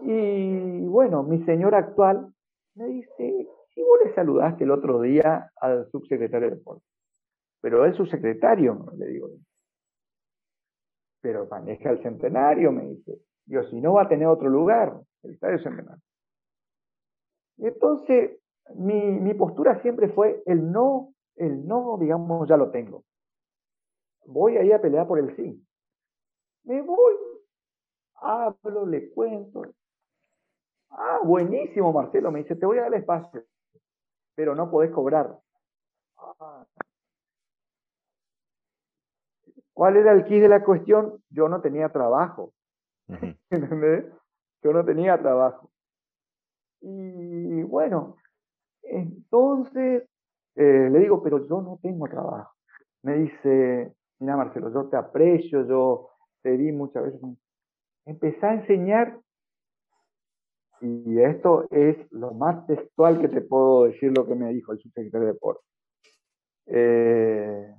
y 0.00 0.86
bueno, 0.86 1.22
mi 1.22 1.44
señor 1.44 1.74
actual 1.74 2.32
me 2.74 2.86
dice, 2.86 3.48
si 3.74 3.82
vos 3.82 3.98
le 4.04 4.14
saludaste 4.14 4.64
el 4.64 4.70
otro 4.70 5.00
día 5.00 5.50
al 5.56 5.90
subsecretario 5.90 6.50
de 6.50 6.56
deporte, 6.56 6.84
pero 7.60 7.84
es 7.84 7.96
subsecretario, 7.96 8.86
le 8.96 9.06
digo. 9.06 9.28
Pero 11.20 11.46
maneja 11.48 11.90
el 11.90 12.02
centenario, 12.02 12.72
me 12.72 12.88
dice. 12.88 13.20
Yo, 13.50 13.64
si 13.64 13.80
no 13.80 13.94
va 13.94 14.02
a 14.02 14.08
tener 14.08 14.28
otro 14.28 14.48
lugar, 14.48 15.00
el 15.24 15.32
estadio. 15.32 15.58
Y 17.56 17.66
entonces, 17.66 18.38
mi, 18.76 18.94
mi 18.94 19.34
postura 19.34 19.82
siempre 19.82 20.08
fue 20.08 20.40
el 20.46 20.70
no, 20.70 21.12
el 21.34 21.66
no, 21.66 21.98
digamos, 21.98 22.48
ya 22.48 22.56
lo 22.56 22.70
tengo. 22.70 23.02
Voy 24.24 24.56
ahí 24.56 24.70
a 24.70 24.80
pelear 24.80 25.08
por 25.08 25.18
el 25.18 25.34
sí. 25.34 25.66
Me 26.62 26.80
voy, 26.80 27.14
hablo, 28.14 28.86
le 28.86 29.10
cuento. 29.10 29.62
Ah, 30.90 31.18
buenísimo, 31.24 31.92
Marcelo. 31.92 32.30
Me 32.30 32.44
dice, 32.44 32.54
te 32.54 32.66
voy 32.66 32.78
a 32.78 32.82
dar 32.82 32.94
espacio, 32.94 33.42
pero 34.36 34.54
no 34.54 34.70
podés 34.70 34.92
cobrar. 34.92 35.36
¿Cuál 39.72 39.96
era 39.96 40.12
el 40.12 40.24
kit 40.24 40.40
de 40.40 40.48
la 40.48 40.62
cuestión? 40.62 41.20
Yo 41.30 41.48
no 41.48 41.60
tenía 41.60 41.88
trabajo. 41.88 42.52
¿Entendés? 43.50 44.04
Yo 44.62 44.72
no 44.72 44.84
tenía 44.84 45.18
trabajo. 45.18 45.70
Y 46.82 47.62
bueno, 47.62 48.16
entonces 48.82 50.04
eh, 50.56 50.88
le 50.90 50.98
digo, 50.98 51.22
pero 51.22 51.46
yo 51.48 51.60
no 51.62 51.78
tengo 51.82 52.08
trabajo. 52.08 52.54
Me 53.02 53.16
dice, 53.16 53.94
mira 54.18 54.36
Marcelo, 54.36 54.72
yo 54.72 54.88
te 54.88 54.96
aprecio, 54.96 55.66
yo 55.66 56.10
te 56.42 56.56
di 56.56 56.72
muchas 56.72 57.04
veces. 57.04 57.20
Empecé 58.06 58.46
a 58.46 58.54
enseñar, 58.54 59.18
y 60.80 61.20
esto 61.20 61.66
es 61.70 61.96
lo 62.10 62.32
más 62.32 62.66
textual 62.66 63.20
que 63.20 63.28
te 63.28 63.42
puedo 63.42 63.84
decir 63.84 64.16
lo 64.16 64.26
que 64.26 64.34
me 64.34 64.52
dijo 64.52 64.72
el 64.72 64.78
subsecretario 64.80 65.26
de 65.26 65.32
Deportes. 65.34 65.64
Eh, 66.66 67.74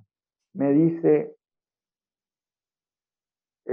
me 0.53 0.71
dice, 0.73 1.36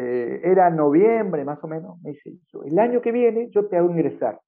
eh, 0.00 0.40
era 0.44 0.70
noviembre 0.70 1.44
más 1.44 1.58
o 1.64 1.66
menos, 1.66 2.00
me 2.02 2.10
dice, 2.10 2.38
el 2.64 2.78
año 2.78 3.00
que 3.00 3.10
viene 3.10 3.50
yo 3.50 3.66
te 3.66 3.76
hago 3.76 3.90
ingresar. 3.90 4.40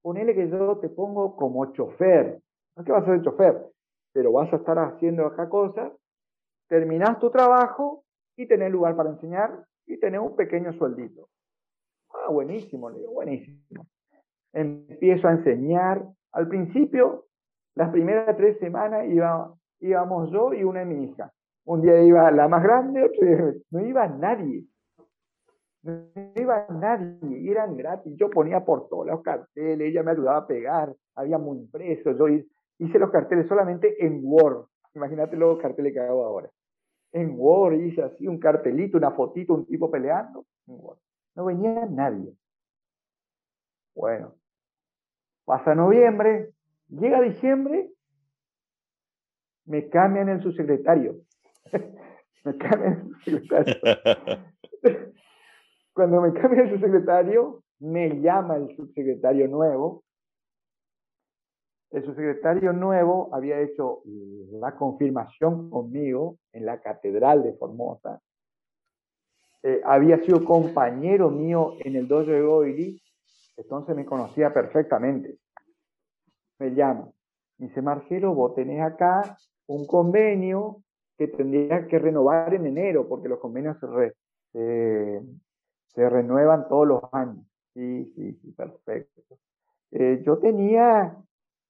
Ponele 0.00 0.32
que 0.32 0.48
yo 0.48 0.78
te 0.78 0.88
pongo 0.88 1.34
como 1.34 1.72
chofer. 1.72 2.40
No 2.76 2.82
es 2.82 2.86
que 2.86 2.92
vas 2.92 3.02
a 3.02 3.06
ser 3.06 3.22
chofer, 3.22 3.66
pero 4.12 4.30
vas 4.30 4.52
a 4.52 4.56
estar 4.56 4.78
haciendo 4.78 5.26
acá 5.26 5.48
cosas. 5.48 5.92
Terminás 6.68 7.18
tu 7.18 7.30
trabajo 7.30 8.04
y 8.36 8.46
tenés 8.46 8.70
lugar 8.70 8.94
para 8.94 9.10
enseñar 9.10 9.64
y 9.86 9.98
tenés 9.98 10.20
un 10.20 10.36
pequeño 10.36 10.72
sueldito. 10.74 11.28
Ah, 12.10 12.30
buenísimo, 12.30 12.88
le 12.88 13.00
digo, 13.00 13.14
buenísimo. 13.14 13.88
Empiezo 14.52 15.26
a 15.26 15.32
enseñar. 15.32 16.06
Al 16.30 16.46
principio, 16.46 17.26
las 17.74 17.90
primeras 17.90 18.36
tres 18.36 18.56
semanas 18.60 19.04
iba, 19.08 19.52
íbamos 19.80 20.30
yo 20.30 20.52
y 20.52 20.62
una 20.62 20.80
de 20.80 20.86
mi 20.86 21.06
hija. 21.06 21.32
Un 21.64 21.82
día 21.82 22.00
iba 22.00 22.30
la 22.30 22.46
más 22.46 22.62
grande, 22.62 23.02
otro 23.02 23.26
día 23.26 23.54
no 23.70 23.80
iba 23.80 24.06
nadie. 24.06 24.64
No 25.86 26.02
iba 26.34 26.66
nadie, 26.68 27.48
eran 27.48 27.76
gratis. 27.76 28.12
Yo 28.16 28.28
ponía 28.28 28.64
por 28.64 28.88
todos 28.88 29.06
los 29.06 29.22
carteles, 29.22 29.88
ella 29.88 30.02
me 30.02 30.10
ayudaba 30.10 30.38
a 30.38 30.46
pegar, 30.46 30.92
habíamos 31.14 31.56
impresos, 31.56 32.18
yo 32.18 32.26
hice 32.28 32.98
los 32.98 33.10
carteles 33.12 33.46
solamente 33.46 34.04
en 34.04 34.20
Word. 34.24 34.66
Imagínate 34.94 35.36
los 35.36 35.60
carteles 35.60 35.92
que 35.92 36.00
hago 36.00 36.24
ahora. 36.24 36.50
En 37.12 37.36
Word 37.38 37.74
hice 37.74 38.02
así 38.02 38.26
un 38.26 38.40
cartelito, 38.40 38.98
una 38.98 39.12
fotito, 39.12 39.54
un 39.54 39.64
tipo 39.64 39.88
peleando. 39.88 40.44
No 40.66 41.44
venía 41.44 41.86
nadie. 41.86 42.34
Bueno, 43.94 44.34
pasa 45.44 45.76
noviembre, 45.76 46.50
llega 46.88 47.20
diciembre, 47.20 47.92
me 49.66 49.88
cambian 49.88 50.30
el 50.30 50.42
subsecretario. 50.42 51.14
me 52.44 52.56
cambian 52.56 53.12
el 53.24 53.40
subsecretario. 53.40 53.76
Cuando 55.96 56.20
me 56.20 56.32
cambia 56.38 56.62
el 56.62 56.70
subsecretario, 56.70 57.62
me 57.78 58.20
llama 58.20 58.56
el 58.56 58.76
subsecretario 58.76 59.48
nuevo. 59.48 60.04
El 61.90 62.04
subsecretario 62.04 62.74
nuevo 62.74 63.30
había 63.32 63.60
hecho 63.60 64.02
la 64.04 64.76
confirmación 64.76 65.70
conmigo 65.70 66.36
en 66.52 66.66
la 66.66 66.82
Catedral 66.82 67.42
de 67.42 67.54
Formosa. 67.54 68.20
Eh, 69.62 69.80
había 69.84 70.18
sido 70.18 70.44
compañero 70.44 71.30
mío 71.30 71.72
en 71.80 71.96
el 71.96 72.06
dojo 72.06 72.30
de 72.30 72.42
Goiri, 72.42 73.02
entonces 73.56 73.96
me 73.96 74.04
conocía 74.04 74.52
perfectamente. 74.52 75.38
Me 76.58 76.74
llama. 76.74 77.10
Dice, 77.56 77.80
Marcelo, 77.80 78.34
vos 78.34 78.54
tenés 78.54 78.82
acá 78.82 79.38
un 79.66 79.86
convenio 79.86 80.82
que 81.16 81.28
tendría 81.28 81.86
que 81.86 81.98
renovar 81.98 82.52
en 82.52 82.66
enero, 82.66 83.08
porque 83.08 83.28
los 83.28 83.38
convenios 83.38 83.78
se, 84.52 85.22
se 85.96 86.08
renuevan 86.10 86.68
todos 86.68 86.86
los 86.86 87.02
años. 87.12 87.44
Sí, 87.72 88.12
sí, 88.14 88.32
sí, 88.34 88.52
perfecto. 88.52 89.22
Eh, 89.90 90.22
yo 90.24 90.38
tenía 90.38 91.16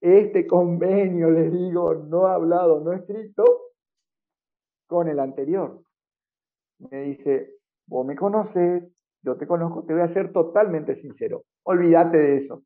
este 0.01 0.47
convenio, 0.49 1.31
les 1.31 1.53
digo, 1.53 1.95
no 1.95 2.27
hablado, 2.27 2.81
no 2.81 2.93
escrito, 2.93 3.45
con 4.89 5.09
el 5.09 5.21
anterior. 5.21 5.81
Me 6.91 7.03
dice, 7.03 7.55
vos 7.87 8.05
me 8.05 8.17
conoces, 8.17 8.85
yo 9.23 9.37
te 9.37 9.47
conozco, 9.47 9.85
te 9.85 9.95
voy 9.95 10.03
a 10.03 10.13
ser 10.13 10.33
totalmente 10.33 11.01
sincero. 11.01 11.45
Olvídate 11.63 12.17
de 12.17 12.37
eso. 12.39 12.63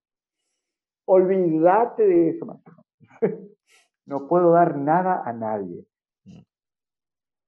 Olvídate 1.04 2.06
de 2.06 2.28
eso, 2.30 2.62
No 4.06 4.26
puedo 4.26 4.52
dar 4.52 4.76
nada 4.76 5.22
a 5.26 5.32
nadie. 5.34 5.84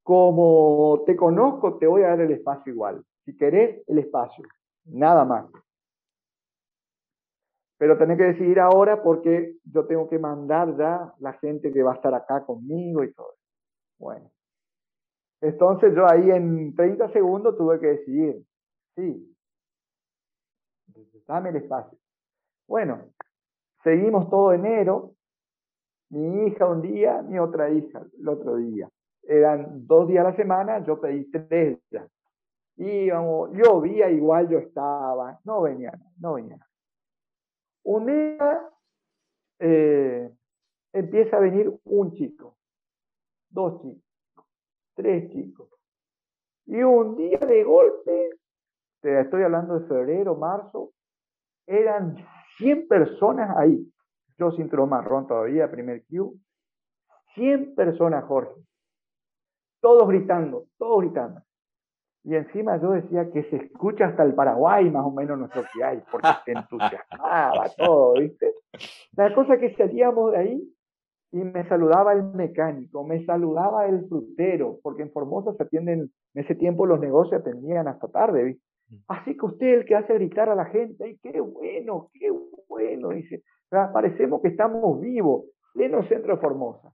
Como 0.02 1.02
te 1.06 1.16
conozco, 1.16 1.78
te 1.78 1.86
voy 1.86 2.02
a 2.02 2.08
dar 2.08 2.20
el 2.20 2.32
espacio 2.32 2.72
igual. 2.72 3.02
Si 3.24 3.36
querés, 3.36 3.82
el 3.88 3.98
espacio. 3.98 4.44
Nada 4.84 5.24
más. 5.24 5.46
Pero 7.78 7.98
tenés 7.98 8.18
que 8.18 8.24
decidir 8.24 8.60
ahora 8.60 9.02
porque 9.02 9.56
yo 9.64 9.86
tengo 9.86 10.08
que 10.08 10.18
mandar 10.18 10.76
ya 10.76 11.12
la 11.18 11.32
gente 11.34 11.72
que 11.72 11.82
va 11.82 11.92
a 11.92 11.96
estar 11.96 12.14
acá 12.14 12.44
conmigo 12.44 13.02
y 13.02 13.12
todo. 13.12 13.34
Bueno. 13.98 14.30
Entonces 15.40 15.94
yo 15.94 16.08
ahí 16.08 16.30
en 16.30 16.74
30 16.74 17.12
segundos 17.12 17.56
tuve 17.56 17.80
que 17.80 17.86
decidir. 17.88 18.44
Sí. 18.96 19.36
Dame 21.26 21.50
el 21.50 21.56
espacio. 21.56 21.98
Bueno, 22.68 23.02
seguimos 23.82 24.30
todo 24.30 24.52
enero. 24.52 25.14
Mi 26.10 26.46
hija 26.46 26.66
un 26.66 26.82
día, 26.82 27.22
mi 27.22 27.38
otra 27.38 27.70
hija 27.70 28.04
el 28.18 28.28
otro 28.28 28.56
día. 28.56 28.88
Eran 29.22 29.86
dos 29.86 30.08
días 30.08 30.24
a 30.26 30.30
la 30.30 30.36
semana, 30.36 30.84
yo 30.84 31.00
pedí 31.00 31.24
tres 31.30 31.78
días 31.90 32.08
íbamos, 32.76 33.50
llovía, 33.52 34.10
igual 34.10 34.48
yo 34.48 34.58
estaba, 34.58 35.38
no 35.44 35.62
venía, 35.62 35.92
no 36.18 36.34
venía. 36.34 36.58
Un 37.84 38.06
día 38.06 38.68
eh, 39.58 40.32
empieza 40.92 41.36
a 41.36 41.40
venir 41.40 41.72
un 41.84 42.12
chico, 42.14 42.56
dos 43.50 43.82
chicos, 43.82 44.46
tres 44.94 45.30
chicos. 45.30 45.68
Y 46.66 46.82
un 46.82 47.16
día 47.16 47.38
de 47.38 47.64
golpe, 47.64 48.30
te 49.00 49.20
estoy 49.20 49.42
hablando 49.42 49.78
de 49.78 49.86
febrero, 49.86 50.36
marzo, 50.36 50.92
eran 51.66 52.16
100 52.58 52.88
personas 52.88 53.56
ahí. 53.56 53.88
Yo 54.38 54.50
sin 54.52 54.70
marrón 54.88 55.26
todavía, 55.26 55.70
primer 55.70 56.04
Q. 56.06 56.38
100 57.34 57.74
personas, 57.74 58.24
Jorge. 58.24 58.60
Todos 59.80 60.08
gritando, 60.08 60.66
todos 60.78 61.00
gritando. 61.02 61.42
Y 62.24 62.36
encima 62.36 62.80
yo 62.80 62.92
decía 62.92 63.30
que 63.32 63.42
se 63.44 63.56
escucha 63.56 64.06
hasta 64.06 64.22
el 64.22 64.34
Paraguay 64.34 64.88
más 64.90 65.04
o 65.04 65.10
menos 65.10 65.38
nuestro 65.38 65.64
que 65.74 65.82
hay, 65.82 66.02
porque 66.10 66.28
se 66.44 66.52
entusiasmaba 66.52 67.68
todo, 67.76 68.14
¿viste? 68.14 68.54
La 69.16 69.34
cosa 69.34 69.58
que 69.58 69.74
salíamos 69.74 70.32
de 70.32 70.38
ahí 70.38 70.74
y 71.32 71.38
me 71.38 71.66
saludaba 71.68 72.12
el 72.12 72.22
mecánico, 72.22 73.04
me 73.04 73.24
saludaba 73.24 73.86
el 73.86 74.06
frutero, 74.06 74.78
porque 74.82 75.02
en 75.02 75.10
Formosa 75.10 75.52
se 75.54 75.64
atienden, 75.64 76.12
en 76.34 76.44
ese 76.44 76.54
tiempo 76.54 76.86
los 76.86 77.00
negocios 77.00 77.40
atendían 77.40 77.88
hasta 77.88 78.06
tarde, 78.08 78.44
¿viste? 78.44 78.62
Mm. 78.90 78.96
Así 79.08 79.36
que 79.36 79.46
usted 79.46 79.66
es 79.66 79.80
el 79.80 79.84
que 79.86 79.96
hace 79.96 80.14
gritar 80.14 80.48
a 80.48 80.54
la 80.54 80.66
gente, 80.66 81.04
¡ay, 81.04 81.18
qué 81.22 81.40
bueno, 81.40 82.10
qué 82.12 82.30
bueno! 82.68 83.08
Dice, 83.08 83.42
parecemos 83.70 84.42
que 84.42 84.48
estamos 84.48 85.00
vivos, 85.00 85.46
pleno 85.72 86.06
centro 86.06 86.34
de 86.36 86.40
Formosa. 86.40 86.92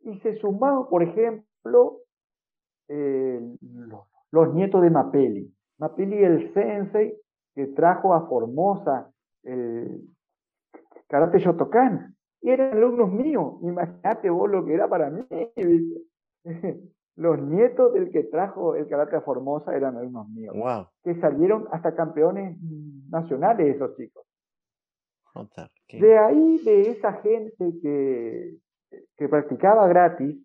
Y 0.00 0.18
se 0.20 0.36
sumaba, 0.36 0.88
por 0.88 1.02
ejemplo, 1.02 1.98
eh, 2.88 3.40
los 3.60 4.11
los 4.32 4.52
nietos 4.54 4.82
de 4.82 4.90
Mapeli. 4.90 5.54
Mapeli, 5.78 6.24
el 6.24 6.52
sensei 6.52 7.16
que 7.54 7.66
trajo 7.68 8.14
a 8.14 8.26
Formosa 8.26 9.10
el 9.44 10.00
karate 11.06 11.38
Shotokan. 11.38 12.16
Y 12.40 12.50
eran 12.50 12.76
alumnos 12.76 13.12
míos. 13.12 13.54
Imagínate 13.62 14.30
vos 14.30 14.50
lo 14.50 14.64
que 14.64 14.74
era 14.74 14.88
para 14.88 15.10
mí. 15.10 15.24
Los 17.14 17.38
nietos 17.42 17.92
del 17.92 18.10
que 18.10 18.24
trajo 18.24 18.74
el 18.74 18.88
karate 18.88 19.16
a 19.16 19.20
Formosa 19.20 19.76
eran 19.76 19.96
alumnos 19.96 20.28
míos. 20.30 20.56
Wow. 20.56 20.86
Que 21.04 21.20
salieron 21.20 21.68
hasta 21.70 21.94
campeones 21.94 22.58
nacionales 23.10 23.76
esos 23.76 23.94
chicos. 23.96 24.26
De 25.92 26.18
ahí, 26.18 26.58
de 26.64 26.90
esa 26.90 27.12
gente 27.20 27.74
que, 27.82 28.56
que 29.16 29.28
practicaba 29.28 29.86
gratis, 29.88 30.36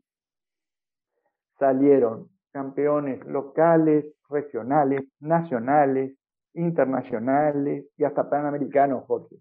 salieron 1.57 2.29
campeones 2.57 3.23
locales, 3.27 4.03
regionales, 4.29 5.03
nacionales, 5.19 6.17
internacionales 6.55 7.85
y 7.95 8.03
hasta 8.03 8.27
panamericanos, 8.27 9.05
Jorge. 9.05 9.35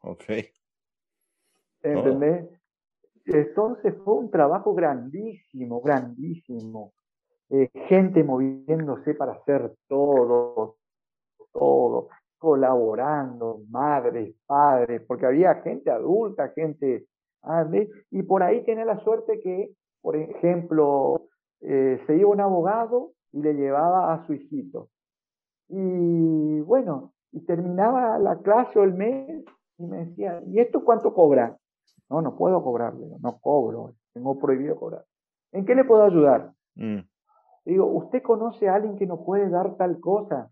Ok. 0.00 0.24
¿Entendés? 1.82 2.48
Entonces 3.26 3.94
fue 4.02 4.14
un 4.14 4.30
trabajo 4.30 4.74
grandísimo, 4.74 5.82
grandísimo. 5.82 6.94
Eh, 7.50 7.68
gente 7.88 8.24
moviéndose 8.24 9.12
para 9.14 9.32
hacer 9.32 9.74
todo, 9.86 10.76
todo, 11.52 12.08
colaborando, 12.38 13.60
madres, 13.68 14.34
padres, 14.46 15.02
porque 15.06 15.26
había 15.26 15.56
gente 15.56 15.90
adulta, 15.90 16.48
gente 16.54 17.06
Ah, 17.42 17.68
y 18.10 18.22
por 18.22 18.42
ahí 18.42 18.62
tiene 18.64 18.84
la 18.84 19.02
suerte 19.02 19.40
que, 19.40 19.72
por 20.00 20.16
ejemplo, 20.16 21.28
eh, 21.62 22.02
se 22.06 22.16
iba 22.16 22.30
un 22.30 22.40
abogado 22.40 23.12
y 23.32 23.40
le 23.42 23.54
llevaba 23.54 24.12
a 24.12 24.26
su 24.26 24.34
hijito. 24.34 24.88
Y 25.68 26.60
bueno, 26.60 27.12
y 27.32 27.40
terminaba 27.40 28.18
la 28.18 28.38
clase 28.38 28.78
o 28.78 28.84
el 28.84 28.94
mes 28.94 29.44
y 29.78 29.86
me 29.86 30.04
decía, 30.04 30.42
¿y 30.46 30.60
esto 30.60 30.84
cuánto 30.84 31.14
cobra? 31.14 31.56
No, 32.10 32.20
no 32.20 32.36
puedo 32.36 32.62
cobrarle, 32.62 33.06
no 33.20 33.38
cobro, 33.40 33.94
tengo 34.12 34.38
prohibido 34.38 34.76
cobrar. 34.76 35.04
¿En 35.52 35.64
qué 35.64 35.74
le 35.74 35.84
puedo 35.84 36.02
ayudar? 36.02 36.52
Mm. 36.74 37.00
Digo, 37.64 37.86
¿usted 37.86 38.22
conoce 38.22 38.68
a 38.68 38.74
alguien 38.74 38.96
que 38.96 39.06
nos 39.06 39.20
puede 39.24 39.48
dar 39.48 39.76
tal 39.76 40.00
cosa? 40.00 40.50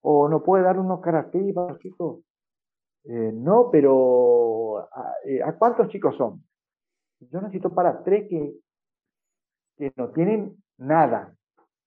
¿O 0.00 0.28
nos 0.28 0.42
puede 0.42 0.64
dar 0.64 0.78
unos 0.78 1.00
caracteres 1.00 1.54
para 1.54 1.72
los 1.72 1.78
chicos? 1.78 2.20
Eh, 3.04 3.32
no, 3.32 3.70
pero 3.70 4.88
eh, 5.24 5.42
¿a, 5.42 5.56
cuántos 5.56 5.88
chicos 5.88 6.16
son? 6.16 6.42
Yo 7.20 7.40
necesito 7.40 7.74
para 7.74 8.02
tres 8.02 8.28
que, 8.28 8.54
que 9.78 9.92
no 9.96 10.08
tienen 10.10 10.56
nada, 10.76 11.34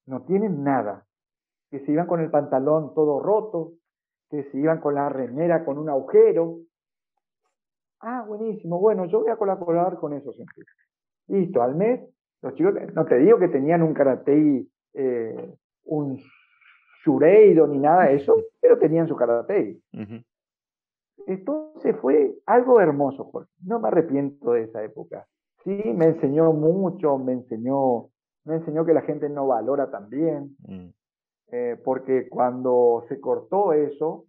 no 0.05 0.23
tienen 0.23 0.63
nada, 0.63 1.05
que 1.69 1.79
se 1.81 1.91
iban 1.91 2.07
con 2.07 2.21
el 2.21 2.31
pantalón 2.31 2.93
todo 2.95 3.19
roto, 3.19 3.73
que 4.29 4.43
se 4.45 4.57
iban 4.57 4.79
con 4.79 4.95
la 4.95 5.09
remera 5.09 5.65
con 5.65 5.77
un 5.77 5.89
agujero. 5.89 6.59
Ah, 7.99 8.23
buenísimo, 8.25 8.79
bueno, 8.79 9.05
yo 9.05 9.21
voy 9.21 9.29
a 9.29 9.35
colaborar 9.35 9.97
con 9.97 10.13
eso 10.13 10.31
siempre. 10.31 10.63
Listo, 11.27 11.61
al 11.61 11.75
mes, 11.75 12.01
los 12.41 12.55
chicos, 12.55 12.73
no 12.93 13.05
te 13.05 13.17
digo 13.17 13.37
que 13.37 13.49
tenían 13.49 13.83
un 13.83 13.93
karate, 13.93 14.65
eh, 14.93 15.55
un 15.83 16.17
shureido 17.03 17.67
ni 17.67 17.77
nada 17.77 18.05
de 18.05 18.15
eso, 18.15 18.35
pero 18.61 18.79
tenían 18.79 19.07
su 19.07 19.15
karate. 19.15 19.79
Entonces 21.27 21.95
fue 22.01 22.33
algo 22.45 22.79
hermoso, 22.79 23.25
Jorge. 23.25 23.51
No 23.63 23.79
me 23.79 23.89
arrepiento 23.89 24.53
de 24.53 24.63
esa 24.63 24.83
época. 24.83 25.27
Sí, 25.63 25.93
me 25.95 26.05
enseñó 26.05 26.53
mucho, 26.53 27.17
me 27.17 27.33
enseñó, 27.33 28.09
me 28.45 28.55
enseñó 28.55 28.85
que 28.85 28.93
la 28.93 29.01
gente 29.01 29.29
no 29.29 29.47
valora 29.47 29.91
también. 29.91 30.55
Mm. 30.67 30.89
Eh, 31.51 31.79
porque 31.83 32.29
cuando 32.29 33.03
se 33.09 33.19
cortó 33.19 33.73
eso, 33.73 34.25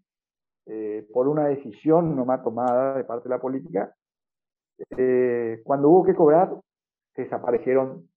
eh, 0.67 1.07
por 1.13 1.29
una 1.29 1.47
decisión 1.47 2.17
no 2.17 2.25
más 2.25 2.43
tomada 2.43 2.97
de 2.97 3.05
parte 3.05 3.29
de 3.29 3.35
la 3.35 3.41
política, 3.41 3.95
eh, 4.97 5.61
cuando 5.65 5.89
hubo 5.89 6.05
que 6.05 6.15
cobrar, 6.15 6.53
desaparecieron 7.17 8.09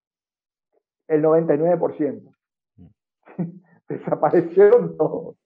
el 1.07 1.21
99%. 1.21 2.35
Mm. 2.77 2.87
desaparecieron 3.87 4.97
todos. 4.97 5.37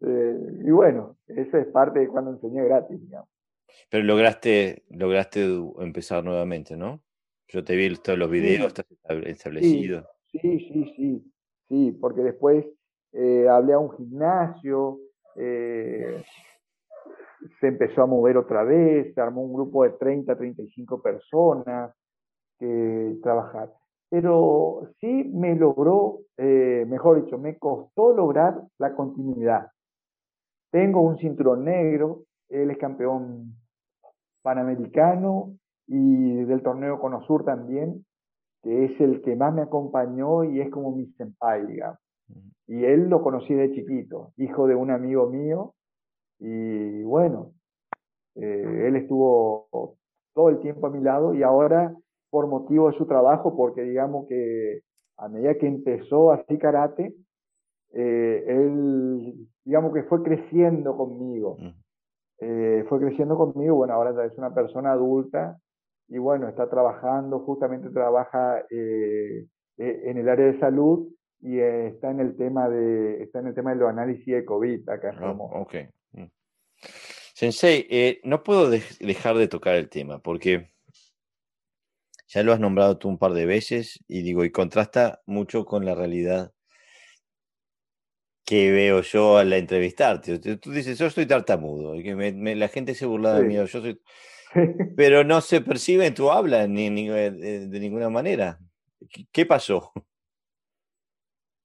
y 0.00 0.70
bueno, 0.70 1.16
eso 1.26 1.56
es 1.56 1.66
parte 1.68 2.00
de 2.00 2.08
cuando 2.08 2.32
enseñé 2.32 2.62
gratis, 2.64 3.00
digamos. 3.00 3.33
Pero 3.90 4.04
lograste, 4.04 4.84
lograste 4.90 5.44
empezar 5.78 6.24
nuevamente, 6.24 6.76
¿no? 6.76 7.02
Yo 7.48 7.62
te 7.62 7.76
vi 7.76 7.94
todos 7.96 8.18
los 8.18 8.30
videos, 8.30 8.66
estás 8.66 8.86
establecido. 9.26 10.08
Sí, 10.32 10.40
sí, 10.40 10.92
sí, 10.96 11.32
sí, 11.68 11.92
porque 12.00 12.22
después 12.22 12.64
eh, 13.12 13.46
hablé 13.48 13.74
a 13.74 13.78
un 13.78 13.96
gimnasio, 13.96 14.98
eh, 15.36 16.22
se 17.60 17.68
empezó 17.68 18.02
a 18.02 18.06
mover 18.06 18.36
otra 18.36 18.64
vez, 18.64 19.14
se 19.14 19.20
armó 19.20 19.42
un 19.42 19.54
grupo 19.54 19.84
de 19.84 19.90
30, 19.90 20.36
35 20.36 21.02
personas 21.02 21.94
que 22.58 23.16
trabajar. 23.22 23.72
Pero 24.08 24.90
sí 25.00 25.30
me 25.32 25.54
logró, 25.54 26.20
eh, 26.36 26.84
mejor 26.88 27.24
dicho, 27.24 27.38
me 27.38 27.58
costó 27.58 28.14
lograr 28.14 28.60
la 28.78 28.94
continuidad. 28.94 29.70
Tengo 30.70 31.00
un 31.00 31.18
cinturón 31.18 31.64
negro, 31.64 32.24
él 32.48 32.70
es 32.70 32.78
campeón 32.78 33.54
panamericano 34.44 35.56
y 35.86 36.44
del 36.44 36.62
torneo 36.62 37.00
Conosur 37.00 37.44
también, 37.44 38.04
que 38.62 38.84
es 38.84 39.00
el 39.00 39.22
que 39.22 39.34
más 39.34 39.54
me 39.54 39.62
acompañó 39.62 40.44
y 40.44 40.60
es 40.60 40.70
como 40.70 40.94
mi 40.94 41.06
senpai, 41.12 41.66
digamos. 41.66 41.98
Y 42.66 42.84
él 42.84 43.08
lo 43.08 43.22
conocí 43.22 43.54
de 43.54 43.72
chiquito, 43.72 44.32
hijo 44.36 44.66
de 44.66 44.74
un 44.74 44.90
amigo 44.90 45.28
mío, 45.28 45.74
y 46.38 47.02
bueno, 47.02 47.52
eh, 48.34 48.86
él 48.86 48.96
estuvo 48.96 49.96
todo 50.34 50.50
el 50.50 50.60
tiempo 50.60 50.86
a 50.86 50.90
mi 50.90 51.00
lado 51.00 51.34
y 51.34 51.42
ahora 51.42 51.94
por 52.30 52.46
motivo 52.46 52.90
de 52.90 52.98
su 52.98 53.06
trabajo, 53.06 53.56
porque 53.56 53.82
digamos 53.82 54.26
que 54.28 54.80
a 55.16 55.28
medida 55.28 55.54
que 55.54 55.68
empezó 55.68 56.32
así 56.32 56.58
karate, 56.58 57.14
eh, 57.92 58.44
él 58.46 59.48
digamos 59.64 59.94
que 59.94 60.02
fue 60.04 60.22
creciendo 60.22 60.96
conmigo. 60.96 61.56
Eh, 62.38 62.84
fue 62.88 63.00
creciendo 63.00 63.36
conmigo, 63.36 63.76
bueno, 63.76 63.94
ahora 63.94 64.14
ya 64.14 64.24
es 64.24 64.36
una 64.36 64.52
persona 64.52 64.92
adulta 64.92 65.58
y 66.08 66.18
bueno, 66.18 66.48
está 66.48 66.68
trabajando, 66.68 67.40
justamente 67.40 67.90
trabaja 67.90 68.60
eh, 68.70 69.46
eh, 69.78 70.02
en 70.04 70.18
el 70.18 70.28
área 70.28 70.46
de 70.46 70.58
salud 70.58 71.08
y 71.40 71.60
está 71.60 72.10
en 72.10 72.20
el 72.20 72.36
tema 72.36 72.68
de 72.68 73.22
está 73.22 73.38
en 73.38 73.48
el 73.48 73.54
tema 73.54 73.70
de 73.70 73.76
los 73.76 73.88
análisis 73.88 74.26
de 74.26 74.44
COVID 74.44 74.88
acá 74.88 75.10
en 75.10 75.22
oh, 75.22 75.50
Ok. 75.60 75.74
Mm. 76.12 76.24
Sensei, 77.34 78.20
no 78.24 78.42
puedo 78.42 78.70
dejar 78.70 79.36
de 79.36 79.48
tocar 79.48 79.74
el 79.74 79.88
tema 79.88 80.18
porque 80.18 80.70
ya 82.28 82.42
lo 82.42 82.52
has 82.52 82.60
nombrado 82.60 82.98
tú 82.98 83.08
un 83.08 83.18
par 83.18 83.32
de 83.32 83.46
veces 83.46 84.02
y 84.08 84.22
digo, 84.22 84.44
y 84.44 84.50
contrasta 84.50 85.22
mucho 85.26 85.64
con 85.64 85.84
la 85.84 85.94
realidad 85.94 86.52
que 88.44 88.70
veo 88.70 89.00
yo 89.00 89.38
al 89.38 89.52
entrevistarte. 89.52 90.38
Tú 90.38 90.70
dices, 90.70 90.98
yo 90.98 91.08
soy 91.10 91.26
tartamudo, 91.26 91.94
y 91.94 92.02
que 92.02 92.14
la 92.54 92.68
gente 92.68 92.94
se 92.94 93.06
burla 93.06 93.34
de 93.34 93.44
mí, 93.44 93.54
yo 93.54 93.66
soy... 93.66 94.00
pero 94.96 95.24
no 95.24 95.40
se 95.40 95.60
percibe 95.60 96.06
en 96.06 96.14
tu 96.14 96.30
habla 96.30 96.66
ni, 96.66 96.86
eh, 97.10 97.30
de, 97.30 97.80
ninguna 97.80 98.08
manera. 98.08 98.58
¿Qué 99.32 99.46
pasó? 99.46 99.92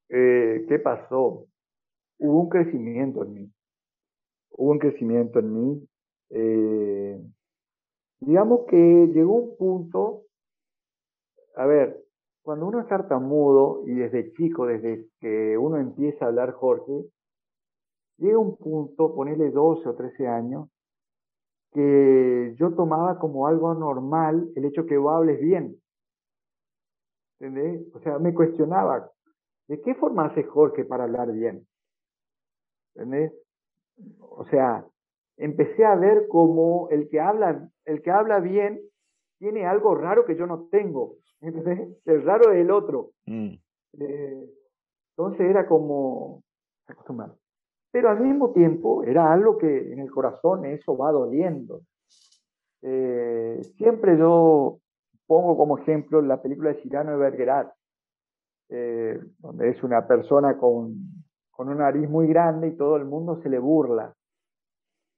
Eh, 0.09 0.65
¿Qué 0.67 0.79
pasó? 0.79 1.47
Hubo 2.17 2.41
un 2.41 2.49
crecimiento 2.49 3.23
en 3.23 3.33
mí. 3.33 3.51
Hubo 4.51 4.71
un 4.71 4.79
crecimiento 4.79 5.39
en 5.39 5.53
mí. 5.53 5.87
Eh, 6.31 7.21
digamos 8.19 8.65
que 8.67 8.75
llegó 8.75 9.33
un 9.33 9.57
punto, 9.57 10.25
a 11.55 11.65
ver, 11.65 12.03
cuando 12.41 12.67
uno 12.67 12.81
es 12.81 12.87
tartamudo 12.87 13.83
y 13.85 13.95
desde 13.95 14.31
chico, 14.33 14.65
desde 14.65 15.07
que 15.19 15.57
uno 15.57 15.77
empieza 15.77 16.25
a 16.25 16.27
hablar 16.29 16.53
Jorge, 16.53 17.05
llega 18.17 18.37
un 18.37 18.57
punto, 18.57 19.13
ponerle 19.13 19.51
12 19.51 19.87
o 19.87 19.95
13 19.95 20.27
años, 20.27 20.69
que 21.71 22.55
yo 22.57 22.73
tomaba 22.73 23.19
como 23.19 23.47
algo 23.47 23.73
normal 23.73 24.49
el 24.55 24.65
hecho 24.65 24.85
que 24.85 24.97
vos 24.97 25.13
hables 25.13 25.39
bien. 25.39 25.75
¿Entendés? 27.39 27.87
O 27.93 27.99
sea, 27.99 28.19
me 28.19 28.33
cuestionaba, 28.33 29.11
¿de 29.67 29.79
qué 29.81 29.95
forma 29.95 30.25
hace 30.25 30.43
Jorge 30.43 30.83
para 30.85 31.05
hablar 31.05 31.31
bien? 31.31 31.65
¿Entendés? 32.95 33.33
O 34.19 34.45
sea, 34.45 34.85
empecé 35.37 35.85
a 35.85 35.95
ver 35.95 36.27
como 36.27 36.89
el 36.89 37.09
que 37.09 37.19
habla, 37.19 37.69
el 37.85 38.01
que 38.01 38.11
habla 38.11 38.39
bien 38.39 38.81
tiene 39.39 39.65
algo 39.65 39.95
raro 39.95 40.25
que 40.25 40.35
yo 40.35 40.45
no 40.45 40.67
tengo. 40.69 41.15
El 41.41 42.23
raro 42.23 42.51
es 42.51 42.59
el 42.59 42.69
otro. 42.69 43.11
Mm. 43.25 43.53
Eh, 43.99 44.49
entonces 45.17 45.49
era 45.49 45.67
como 45.67 46.43
acostumbrado. 46.85 47.37
Pero 47.91 48.09
al 48.09 48.19
mismo 48.19 48.51
tiempo 48.51 49.03
era 49.03 49.33
algo 49.33 49.57
que 49.57 49.91
en 49.91 49.99
el 49.99 50.11
corazón 50.11 50.65
eso 50.65 50.95
va 50.95 51.11
doliendo. 51.11 51.81
Eh, 52.81 53.61
siempre 53.77 54.17
yo 54.17 54.79
pongo 55.25 55.57
como 55.57 55.79
ejemplo 55.79 56.21
la 56.21 56.41
película 56.41 56.69
de 56.69 56.81
Cyrano 56.81 57.11
de 57.11 57.17
Bergerac, 57.17 57.73
eh, 58.69 59.19
donde 59.39 59.69
es 59.69 59.81
una 59.83 60.07
persona 60.07 60.57
con, 60.57 60.95
con 61.49 61.69
una 61.69 61.85
nariz 61.85 62.07
muy 62.07 62.27
grande 62.27 62.67
y 62.67 62.77
todo 62.77 62.95
el 62.97 63.05
mundo 63.05 63.41
se 63.41 63.49
le 63.49 63.59
burla. 63.59 64.13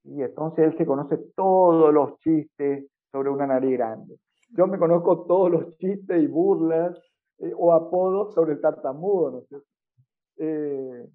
Y 0.03 0.21
entonces 0.21 0.65
él 0.65 0.77
se 0.77 0.85
conoce 0.85 1.17
todos 1.35 1.93
los 1.93 2.17
chistes 2.19 2.85
sobre 3.11 3.29
una 3.29 3.47
nariz 3.47 3.77
grande. 3.77 4.19
Yo 4.49 4.67
me 4.67 4.77
conozco 4.77 5.25
todos 5.25 5.51
los 5.51 5.77
chistes 5.77 6.21
y 6.21 6.27
burlas 6.27 6.97
eh, 7.39 7.53
o 7.55 7.73
apodos 7.73 8.33
sobre 8.33 8.53
el 8.53 8.61
tartamudo, 8.61 9.45
¿no? 9.49 9.61
Eh, 10.37 11.07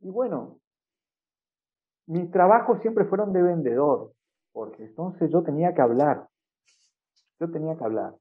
y 0.00 0.10
bueno, 0.10 0.60
mis 2.06 2.30
trabajos 2.30 2.80
siempre 2.80 3.04
fueron 3.04 3.32
de 3.32 3.42
vendedor, 3.42 4.12
porque 4.52 4.84
entonces 4.84 5.30
yo 5.30 5.42
tenía 5.42 5.74
que 5.74 5.82
hablar. 5.82 6.28
Yo 7.38 7.50
tenía 7.50 7.76
que 7.76 7.84
hablar. 7.84 8.14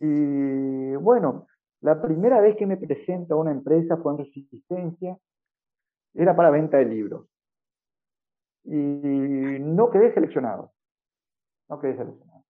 Y 0.00 0.94
bueno, 0.96 1.46
la 1.80 2.00
primera 2.00 2.40
vez 2.40 2.56
que 2.56 2.66
me 2.66 2.76
presento 2.76 3.34
a 3.34 3.38
una 3.38 3.52
empresa 3.52 3.96
fue 3.98 4.12
en 4.12 4.18
Resistencia, 4.18 5.18
era 6.14 6.34
para 6.34 6.50
venta 6.50 6.78
de 6.78 6.86
libros. 6.86 7.26
Y 8.64 8.72
no 9.60 9.90
quedé 9.90 10.14
seleccionado. 10.14 10.72
No 11.68 11.78
quedé 11.78 11.96
seleccionado. 11.96 12.44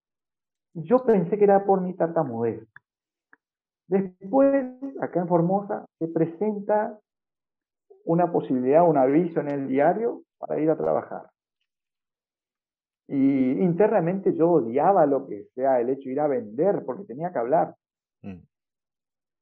Yo 0.74 1.04
pensé 1.04 1.38
que 1.38 1.44
era 1.44 1.64
por 1.64 1.80
mi 1.80 1.94
tartamudez. 1.94 2.66
Después, 3.86 4.66
acá 5.00 5.20
en 5.20 5.28
Formosa, 5.28 5.86
se 5.98 6.08
presenta 6.08 6.98
una 8.04 8.30
posibilidad, 8.32 8.88
un 8.88 8.98
aviso 8.98 9.40
en 9.40 9.48
el 9.48 9.68
diario 9.68 10.22
para 10.38 10.60
ir 10.60 10.70
a 10.70 10.76
trabajar. 10.76 11.30
Y 13.06 13.52
internamente 13.62 14.34
yo 14.34 14.50
odiaba 14.50 15.06
lo 15.06 15.26
que 15.26 15.44
sea 15.54 15.80
el 15.80 15.90
hecho 15.90 16.04
de 16.04 16.12
ir 16.12 16.20
a 16.20 16.26
vender, 16.26 16.82
porque 16.84 17.04
tenía 17.04 17.32
que 17.32 17.38
hablar. 17.38 17.74
Mm. 18.22 18.40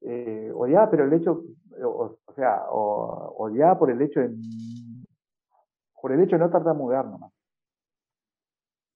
Eh, 0.02 0.50
odiaba, 0.52 0.90
pero 0.90 1.04
el 1.04 1.12
hecho, 1.12 1.44
o, 1.84 2.18
sea, 2.34 2.64
odiaba 2.68 3.78
por 3.78 3.90
el 3.90 4.02
hecho 4.02 4.20
de, 4.20 4.34
por 6.00 6.10
el 6.12 6.20
hecho 6.20 6.36
de 6.36 6.40
no 6.40 6.50
tartamudear 6.50 7.06
nomás. 7.06 7.32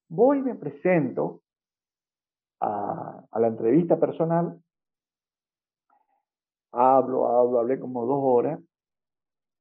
Voy 0.08 0.38
y 0.38 0.42
me 0.42 0.54
presento 0.54 1.42
a, 2.60 3.24
a 3.30 3.40
la 3.40 3.48
entrevista 3.48 3.98
personal, 3.98 4.60
hablo, 6.72 7.26
hablo, 7.26 7.58
hablé 7.58 7.80
como 7.80 8.06
dos 8.06 8.20
horas, 8.22 8.60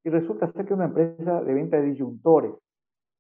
y 0.04 0.10
resulta 0.10 0.52
ser 0.52 0.66
que 0.66 0.74
es 0.74 0.78
una 0.78 0.86
empresa 0.86 1.42
de 1.42 1.54
venta 1.54 1.78
de 1.78 1.88
disyuntores. 1.88 2.54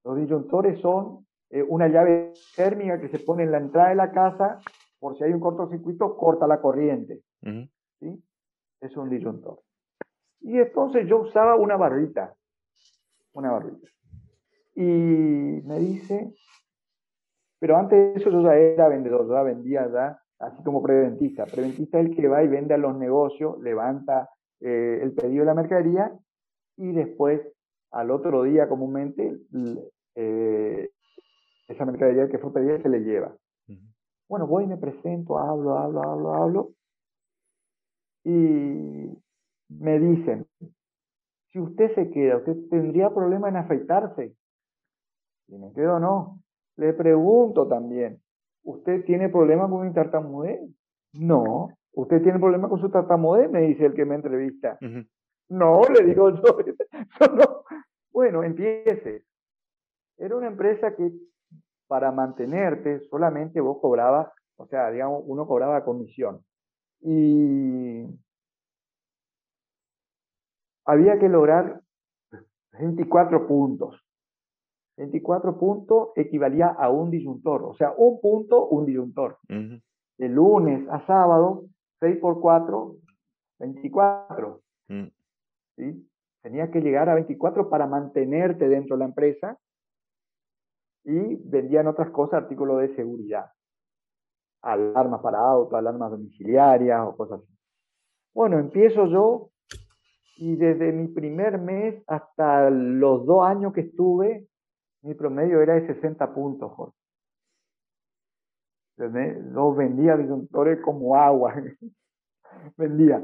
Los 0.04 0.18
disyuntores 0.18 0.80
son 0.82 1.26
eh, 1.50 1.64
una 1.64 1.88
llave 1.88 2.34
térmica 2.56 3.00
que 3.00 3.10
se 3.10 3.20
pone 3.20 3.44
en 3.44 3.52
la 3.52 3.58
entrada 3.58 3.90
de 3.90 3.96
la 3.96 4.12
casa, 4.12 4.60
por 5.00 5.18
si 5.18 5.24
hay 5.24 5.34
un 5.34 5.40
cortocircuito, 5.40 6.16
corta 6.16 6.46
la 6.46 6.62
corriente. 6.62 7.24
¿sí? 8.00 8.24
Es 8.82 8.96
un 8.98 9.10
disyuntor. 9.10 9.62
Y 10.42 10.60
entonces 10.60 11.08
yo 11.08 11.22
usaba 11.22 11.56
una 11.56 11.76
barrita, 11.76 12.36
una 13.34 13.52
barrita. 13.52 13.90
Y 14.76 14.82
me 14.82 15.80
dice, 15.80 16.36
pero 17.60 17.78
antes 17.78 18.14
de 18.14 18.20
eso 18.20 18.30
yo 18.30 18.42
ya 18.42 18.56
era 18.56 18.90
vendedor, 18.90 19.28
ya 19.30 19.44
vendía 19.44 19.90
ya, 19.92 20.20
así 20.40 20.64
como 20.64 20.82
preventista. 20.82 21.46
Preventista 21.46 22.00
es 22.00 22.08
el 22.08 22.16
que 22.16 22.28
va 22.28 22.44
y 22.44 22.48
vende 22.48 22.74
a 22.74 22.78
los 22.78 22.98
negocios, 22.98 23.60
levanta 23.62 24.30
eh, 24.60 25.00
el 25.02 25.14
pedido 25.14 25.42
de 25.42 25.46
la 25.46 25.54
mercadería 25.54 26.12
y 26.78 26.92
después 26.92 27.42
al 27.92 28.12
otro 28.12 28.44
día 28.44 28.68
comúnmente 28.68 29.38
eh, 30.16 30.90
esa 31.68 31.86
mercadería 31.86 32.30
que 32.30 32.40
fue 32.40 32.54
pedida 32.54 32.82
se 32.82 32.90
le 32.90 33.00
lleva. 33.00 33.36
Bueno, 34.28 34.48
voy 34.48 34.66
me 34.66 34.78
presento, 34.78 35.38
hablo, 35.38 35.78
hablo, 35.78 36.02
hablo, 36.02 36.34
hablo. 36.34 36.70
Y 38.24 39.16
me 39.70 40.00
dicen, 40.00 40.48
si 41.52 41.60
usted 41.60 41.94
se 41.94 42.10
queda, 42.10 42.38
¿usted 42.38 42.58
tendría 42.70 43.12
problema 43.12 43.50
en 43.50 43.58
afeitarse? 43.58 44.36
Y 45.48 45.58
me 45.58 45.72
quedo, 45.74 46.00
no. 46.00 46.42
Le 46.78 46.94
pregunto 46.94 47.68
también, 47.68 48.22
¿usted 48.64 49.06
tiene 49.06 49.30
problema 49.30 49.70
con 49.70 49.88
mi 49.88 49.94
tartamudez? 49.94 50.60
No. 51.14 51.70
¿Usted 51.94 52.22
tiene 52.22 52.40
problema 52.40 52.68
con 52.68 52.80
su 52.80 52.90
tartamudez? 52.90 53.50
Me 53.50 53.62
dice 53.62 53.86
el 53.86 53.94
que 53.94 54.06
me 54.06 54.16
entrevista. 54.16 54.78
No, 55.50 55.82
le 55.84 56.06
digo 56.06 56.30
yo. 56.36 56.58
no. 57.34 57.64
Bueno, 58.12 58.44
empiece. 58.44 59.24
Era 60.18 60.36
una 60.36 60.48
empresa 60.48 60.96
que 60.96 61.12
para 61.88 62.12
mantenerte 62.12 63.00
solamente 63.02 63.62
vos 63.62 63.80
cobrabas, 63.80 64.30
o 64.58 64.66
sea, 64.68 64.90
digamos, 64.90 65.24
uno 65.26 65.48
cobraba 65.48 65.84
comisión. 65.86 66.42
Y 67.02 68.06
había 70.86 71.20
que 71.20 71.30
lograr 71.30 71.82
24 72.80 73.48
puntos. 73.48 74.05
24 74.98 75.58
puntos 75.58 76.10
equivalía 76.16 76.68
a 76.68 76.90
un 76.90 77.12
disyuntor, 77.12 77.64
o 77.64 77.74
sea, 77.74 77.94
un 77.98 78.22
punto, 78.22 78.68
un 78.68 78.86
disyuntor. 78.86 79.38
De 79.50 80.30
lunes 80.30 80.88
a 80.90 81.06
sábado, 81.06 81.66
6 82.00 82.18
por 82.18 82.40
4, 82.40 82.96
24. 83.60 84.62
¿sí? 85.76 86.10
Tenía 86.42 86.72
que 86.72 86.82
llegar 86.82 87.10
a 87.10 87.16
24 87.16 87.70
para 87.70 87.88
mantenerte 87.88 88.70
dentro 88.70 88.96
de 88.96 89.00
la 89.00 89.06
empresa 89.06 89.60
y 91.04 91.36
vendían 91.36 91.88
otras 91.88 92.10
cosas, 92.12 92.44
artículos 92.44 92.80
de 92.82 92.96
seguridad. 92.96 93.52
Alarmas 94.62 95.22
para 95.22 95.40
auto, 95.40 95.76
alarmas 95.76 96.12
domiciliarias 96.12 97.02
o 97.06 97.16
cosas 97.16 97.42
así. 97.42 97.54
Bueno, 98.34 98.60
empiezo 98.60 99.06
yo 99.08 99.50
y 100.38 100.56
desde 100.56 100.92
mi 100.92 101.08
primer 101.08 101.60
mes 101.60 102.04
hasta 102.08 102.70
los 102.70 103.26
dos 103.26 103.46
años 103.46 103.74
que 103.74 103.82
estuve, 103.82 104.48
mi 105.06 105.14
promedio 105.14 105.62
era 105.62 105.76
de 105.76 105.86
60 105.86 106.34
puntos, 106.34 106.72
Jorge. 106.72 106.98
Los 108.98 109.76
vendía 109.76 110.18
disyuntores 110.18 110.82
como 110.82 111.16
agua. 111.16 111.54
vendía. 112.78 113.24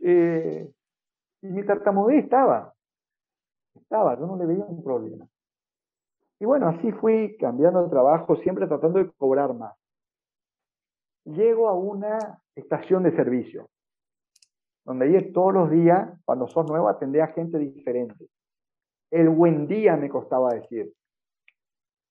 Eh, 0.00 0.70
y 1.42 1.46
mi 1.46 1.64
tartamudez 1.64 2.24
estaba. 2.24 2.74
Estaba, 3.74 4.18
yo 4.18 4.26
no 4.26 4.36
le 4.36 4.46
veía 4.46 4.64
un 4.64 4.82
problema. 4.82 5.26
Y 6.38 6.44
bueno, 6.44 6.68
así 6.68 6.92
fui 6.92 7.36
cambiando 7.38 7.82
de 7.82 7.88
trabajo, 7.88 8.36
siempre 8.36 8.66
tratando 8.66 8.98
de 8.98 9.10
cobrar 9.12 9.54
más. 9.54 9.74
Llego 11.24 11.68
a 11.68 11.74
una 11.74 12.42
estación 12.54 13.04
de 13.04 13.16
servicio, 13.16 13.68
donde 14.84 15.06
ahí 15.06 15.32
todos 15.32 15.54
los 15.54 15.70
días, 15.70 16.10
cuando 16.26 16.46
sos 16.46 16.68
nuevo, 16.68 16.88
atendés 16.88 17.22
a 17.22 17.28
gente 17.28 17.58
diferente. 17.58 18.28
El 19.10 19.30
buen 19.30 19.66
día 19.66 19.96
me 19.96 20.10
costaba 20.10 20.52
decir. 20.52 20.92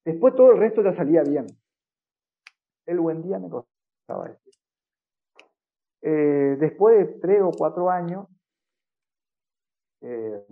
Después 0.06 0.36
todo 0.36 0.52
el 0.52 0.60
resto 0.60 0.84
ya 0.84 0.96
salía 0.96 1.24
bien. 1.24 1.48
El 2.86 3.00
buen 3.00 3.24
día 3.24 3.40
me 3.40 3.50
costaba 3.50 4.30
decir. 4.30 4.54
Eh, 6.04 6.58
después 6.60 6.98
de 6.98 7.20
tres 7.20 7.42
o 7.42 7.50
cuatro 7.50 7.90
años, 7.90 8.28
eh, 10.02 10.46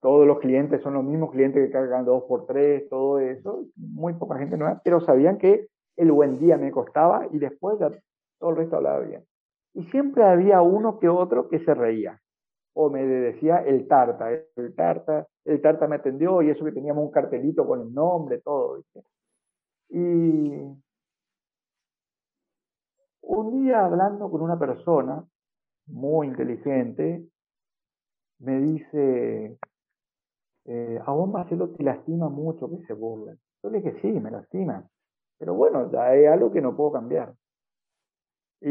todos 0.00 0.26
los 0.26 0.38
clientes 0.40 0.82
son 0.82 0.94
los 0.94 1.04
mismos 1.04 1.30
clientes 1.30 1.66
que 1.66 1.72
cargan 1.72 2.04
dos 2.04 2.24
por 2.24 2.46
tres, 2.46 2.86
todo 2.90 3.18
eso, 3.18 3.64
muy 3.76 4.12
poca 4.14 4.38
gente 4.38 4.58
nueva, 4.58 4.82
pero 4.84 5.00
sabían 5.00 5.38
que 5.38 5.68
el 5.96 6.12
buen 6.12 6.38
día 6.38 6.58
me 6.58 6.70
costaba 6.70 7.26
y 7.30 7.38
después 7.38 7.78
ya 7.78 7.90
todo 8.38 8.50
el 8.50 8.56
resto 8.56 8.76
hablaba 8.76 9.00
bien. 9.00 9.24
Y 9.72 9.84
siempre 9.84 10.24
había 10.24 10.60
uno 10.60 10.98
que 10.98 11.08
otro 11.08 11.48
que 11.48 11.64
se 11.64 11.72
reía 11.72 12.19
o 12.74 12.90
me 12.90 13.04
decía 13.04 13.58
el 13.58 13.86
tarta, 13.88 14.30
el 14.30 14.74
tarta, 14.74 15.26
el 15.44 15.60
tarta 15.60 15.88
me 15.88 15.96
atendió 15.96 16.42
y 16.42 16.50
eso 16.50 16.64
que 16.64 16.72
teníamos 16.72 17.04
un 17.04 17.10
cartelito 17.10 17.66
con 17.66 17.80
el 17.80 17.92
nombre, 17.92 18.40
todo. 18.40 18.76
¿viste? 18.76 19.02
Y 19.90 20.80
un 23.22 23.62
día 23.62 23.84
hablando 23.84 24.30
con 24.30 24.40
una 24.40 24.58
persona 24.58 25.24
muy 25.86 26.28
inteligente, 26.28 27.26
me 28.38 28.60
dice, 28.60 29.58
eh, 30.64 31.00
a 31.04 31.12
vos 31.12 31.28
Marcelo 31.28 31.70
te 31.70 31.82
lastima 31.82 32.28
mucho 32.28 32.70
que 32.70 32.84
se 32.86 32.94
burlen. 32.94 33.38
Yo 33.62 33.70
le 33.70 33.80
dije, 33.80 34.00
sí, 34.00 34.08
me 34.08 34.30
lastima. 34.30 34.88
Pero 35.38 35.54
bueno, 35.54 35.90
ya 35.90 36.14
es 36.14 36.28
algo 36.28 36.50
que 36.52 36.60
no 36.60 36.76
puedo 36.76 36.92
cambiar. 36.92 37.34
Y 38.60 38.68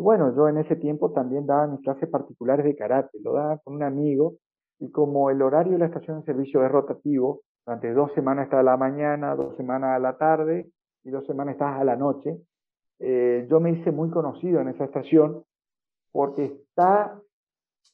bueno, 0.00 0.34
yo 0.34 0.48
en 0.48 0.58
ese 0.58 0.76
tiempo 0.76 1.12
también 1.12 1.46
daba 1.46 1.66
mis 1.66 1.80
clases 1.80 2.08
particulares 2.08 2.64
de 2.64 2.76
karate, 2.76 3.18
lo 3.22 3.34
daba 3.34 3.58
con 3.58 3.74
un 3.74 3.82
amigo 3.82 4.34
y 4.78 4.90
como 4.90 5.30
el 5.30 5.42
horario 5.42 5.72
de 5.72 5.78
la 5.78 5.86
estación 5.86 6.20
de 6.20 6.26
servicio 6.26 6.64
es 6.64 6.70
rotativo, 6.70 7.42
durante 7.66 7.92
dos 7.92 8.12
semanas 8.14 8.44
está 8.44 8.60
a 8.60 8.62
la 8.62 8.76
mañana, 8.76 9.34
dos 9.34 9.56
semanas 9.56 9.96
a 9.96 9.98
la 9.98 10.16
tarde 10.16 10.70
y 11.04 11.10
dos 11.10 11.26
semanas 11.26 11.54
estás 11.54 11.78
a 11.78 11.84
la 11.84 11.96
noche, 11.96 12.38
eh, 12.98 13.46
yo 13.48 13.60
me 13.60 13.70
hice 13.70 13.90
muy 13.90 14.10
conocido 14.10 14.60
en 14.60 14.68
esa 14.68 14.84
estación 14.84 15.44
porque 16.12 16.44
está 16.44 17.18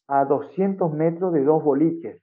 a 0.09 0.25
200 0.25 0.93
metros 0.93 1.33
de 1.33 1.45
dos 1.45 1.63
boliches. 1.63 2.23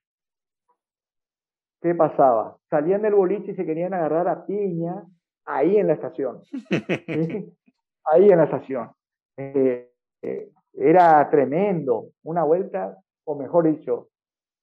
¿Qué 1.81 1.93
pasaba? 1.95 2.57
Salían 2.69 3.01
del 3.01 3.15
boliche 3.15 3.51
y 3.51 3.55
se 3.55 3.65
querían 3.65 3.93
agarrar 3.93 4.27
a 4.27 4.45
piña 4.45 5.03
ahí 5.45 5.77
en 5.77 5.87
la 5.87 5.93
estación. 5.93 6.41
Ahí 8.05 8.29
en 8.29 8.37
la 8.37 8.43
estación. 8.43 8.89
Eh, 9.37 9.91
eh, 10.21 10.51
era 10.73 11.29
tremendo. 11.29 12.09
Una 12.23 12.43
vuelta, 12.43 12.97
o 13.25 13.35
mejor 13.35 13.67
dicho, 13.67 14.09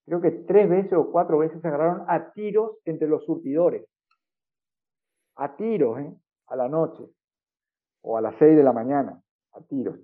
creo 0.05 0.21
que 0.21 0.31
tres 0.31 0.69
veces 0.69 0.93
o 0.93 1.11
cuatro 1.11 1.37
veces 1.39 1.61
se 1.61 1.67
agarraron 1.67 2.03
a 2.07 2.31
tiros 2.31 2.77
entre 2.85 3.07
los 3.07 3.25
surtidores. 3.25 3.85
A 5.35 5.55
tiros, 5.55 5.99
¿eh? 5.99 6.13
A 6.47 6.55
la 6.55 6.67
noche. 6.67 7.03
O 8.01 8.17
a 8.17 8.21
las 8.21 8.35
seis 8.37 8.55
de 8.55 8.63
la 8.63 8.73
mañana. 8.73 9.21
A 9.53 9.61
tiros. 9.61 9.99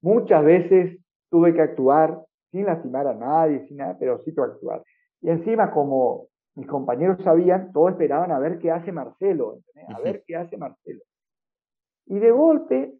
Muchas 0.00 0.44
veces 0.44 0.98
tuve 1.30 1.54
que 1.54 1.62
actuar 1.62 2.20
sin 2.50 2.66
lastimar 2.66 3.06
a 3.06 3.14
nadie, 3.14 3.66
sin 3.66 3.78
nada, 3.78 3.96
pero 3.98 4.18
sí 4.22 4.34
tuve 4.34 4.48
que 4.48 4.52
actuar. 4.54 4.82
Y 5.22 5.30
encima, 5.30 5.70
como 5.70 6.28
mis 6.54 6.66
compañeros 6.66 7.22
sabían, 7.24 7.72
todos 7.72 7.92
esperaban 7.92 8.30
a 8.30 8.38
ver 8.38 8.58
qué 8.58 8.70
hace 8.70 8.92
Marcelo, 8.92 9.60
a 9.88 10.00
ver 10.00 10.22
qué 10.26 10.36
hace 10.36 10.56
Marcelo. 10.56 11.02
Y 12.06 12.18
de 12.18 12.30
golpe, 12.30 12.92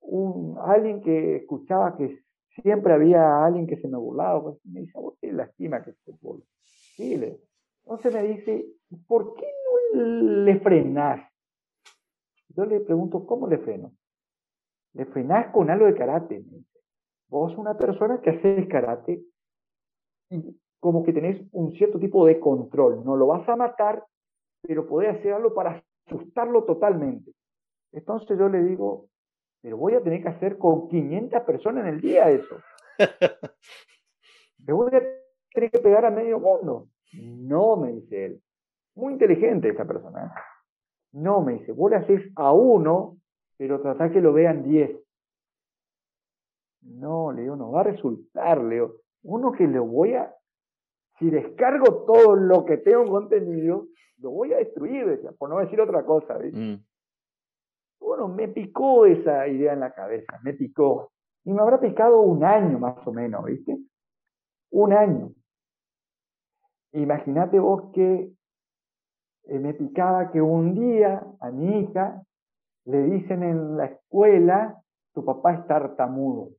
un, 0.00 0.56
alguien 0.60 1.00
que 1.00 1.36
escuchaba 1.36 1.96
que 1.96 2.22
siempre 2.62 2.92
había 2.92 3.44
alguien 3.44 3.66
que 3.66 3.76
se 3.76 3.88
me 3.88 3.98
burlaba, 3.98 4.42
pues, 4.42 4.56
me 4.64 4.80
dice, 4.80 4.98
vos 4.98 5.14
te 5.20 5.32
lastima 5.32 5.82
que 5.82 5.92
se 5.92 6.12
burla. 6.20 6.44
Sí, 6.96 7.16
le, 7.16 7.40
entonces 7.84 8.12
me 8.12 8.22
dice, 8.22 8.66
¿por 9.06 9.34
qué 9.34 9.46
no 9.94 10.02
le 10.02 10.60
frenás? 10.60 11.26
Yo 12.50 12.66
le 12.66 12.80
pregunto, 12.80 13.24
¿cómo 13.24 13.46
le 13.46 13.58
freno? 13.58 13.92
Le 14.92 15.06
frenás 15.06 15.52
con 15.52 15.70
algo 15.70 15.86
de 15.86 15.94
karate. 15.94 16.44
Vos 17.28 17.56
una 17.56 17.78
persona 17.78 18.20
que 18.20 18.30
haces 18.30 18.68
karate 18.68 19.22
y 20.30 20.60
como 20.80 21.02
que 21.02 21.12
tenés 21.12 21.40
un 21.52 21.72
cierto 21.72 21.98
tipo 21.98 22.26
de 22.26 22.40
control. 22.40 23.04
No 23.04 23.16
lo 23.16 23.28
vas 23.28 23.48
a 23.48 23.56
matar, 23.56 24.04
pero 24.62 24.86
podés 24.86 25.16
hacerlo 25.16 25.54
para 25.54 25.82
asustarlo 26.06 26.64
totalmente. 26.64 27.32
Entonces 27.92 28.38
yo 28.38 28.48
le 28.48 28.62
digo, 28.64 29.08
pero 29.60 29.76
voy 29.76 29.94
a 29.94 30.02
tener 30.02 30.22
que 30.22 30.28
hacer 30.28 30.58
con 30.58 30.88
500 30.88 31.42
personas 31.42 31.86
en 31.86 31.94
el 31.94 32.00
día 32.00 32.30
eso. 32.30 32.56
Le 34.66 34.72
voy 34.72 34.94
a 34.94 35.02
tener 35.52 35.70
que 35.70 35.78
pegar 35.78 36.04
a 36.04 36.10
medio 36.10 36.38
mundo. 36.38 36.88
No, 37.12 37.76
me 37.76 37.92
dice 37.92 38.26
él. 38.26 38.42
Muy 38.94 39.14
inteligente 39.14 39.68
esa 39.68 39.86
persona. 39.86 40.26
¿eh? 40.26 40.40
No, 41.12 41.40
me 41.40 41.54
dice, 41.54 41.72
vos 41.72 41.90
le 41.90 41.96
haces 41.96 42.30
a 42.36 42.52
uno, 42.52 43.18
pero 43.56 43.80
tratá 43.80 44.10
que 44.10 44.20
lo 44.20 44.32
vean 44.32 44.62
10. 44.62 44.98
No, 46.82 47.32
le 47.32 47.42
digo, 47.42 47.56
no 47.56 47.70
va 47.70 47.80
a 47.80 47.84
resultar, 47.84 48.62
Leo. 48.62 48.96
Uno 49.22 49.52
que 49.52 49.66
le 49.66 49.78
voy 49.78 50.14
a, 50.14 50.34
si 51.18 51.30
descargo 51.30 52.04
todo 52.04 52.36
lo 52.36 52.64
que 52.64 52.78
tengo 52.78 53.02
en 53.02 53.08
contenido, 53.08 53.86
lo 54.18 54.30
voy 54.30 54.52
a 54.52 54.58
destruir, 54.58 55.06
decía, 55.06 55.32
por 55.32 55.48
no 55.48 55.58
decir 55.58 55.80
otra 55.80 56.04
cosa. 56.04 56.36
¿viste? 56.38 56.58
Mm. 56.58 56.84
Bueno, 58.00 58.28
me 58.28 58.48
picó 58.48 59.06
esa 59.06 59.46
idea 59.48 59.72
en 59.72 59.80
la 59.80 59.92
cabeza, 59.92 60.38
me 60.42 60.54
picó. 60.54 61.12
Y 61.44 61.52
me 61.52 61.60
habrá 61.60 61.80
picado 61.80 62.20
un 62.20 62.44
año 62.44 62.78
más 62.78 63.06
o 63.06 63.12
menos, 63.12 63.44
¿viste? 63.44 63.78
Un 64.70 64.92
año. 64.92 65.32
Imagínate 66.92 67.58
vos 67.58 67.92
que 67.92 68.32
eh, 69.44 69.58
me 69.58 69.74
picaba 69.74 70.30
que 70.30 70.40
un 70.40 70.74
día 70.74 71.22
a 71.40 71.50
mi 71.50 71.80
hija 71.80 72.22
le 72.84 73.02
dicen 73.02 73.42
en 73.42 73.76
la 73.76 73.86
escuela, 73.86 74.82
tu 75.14 75.24
papá 75.24 75.54
es 75.54 75.66
tartamudo. 75.66 76.50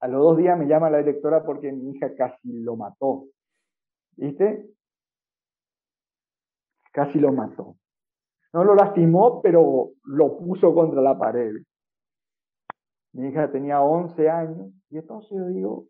A 0.00 0.08
los 0.08 0.22
dos 0.22 0.38
días 0.38 0.58
me 0.58 0.66
llama 0.66 0.88
la 0.88 0.98
directora 0.98 1.44
porque 1.44 1.72
mi 1.72 1.90
hija 1.90 2.14
casi 2.14 2.52
lo 2.62 2.76
mató. 2.76 3.26
¿Viste? 4.16 4.70
Casi 6.92 7.18
lo 7.18 7.32
mató. 7.32 7.76
No 8.52 8.64
lo 8.64 8.74
lastimó, 8.74 9.40
pero 9.42 9.90
lo 10.04 10.38
puso 10.38 10.74
contra 10.74 11.00
la 11.00 11.18
pared. 11.18 11.54
Mi 13.12 13.28
hija 13.28 13.50
tenía 13.50 13.82
11 13.82 14.28
años 14.28 14.72
y 14.90 14.98
entonces 14.98 15.30
yo 15.30 15.46
digo, 15.48 15.86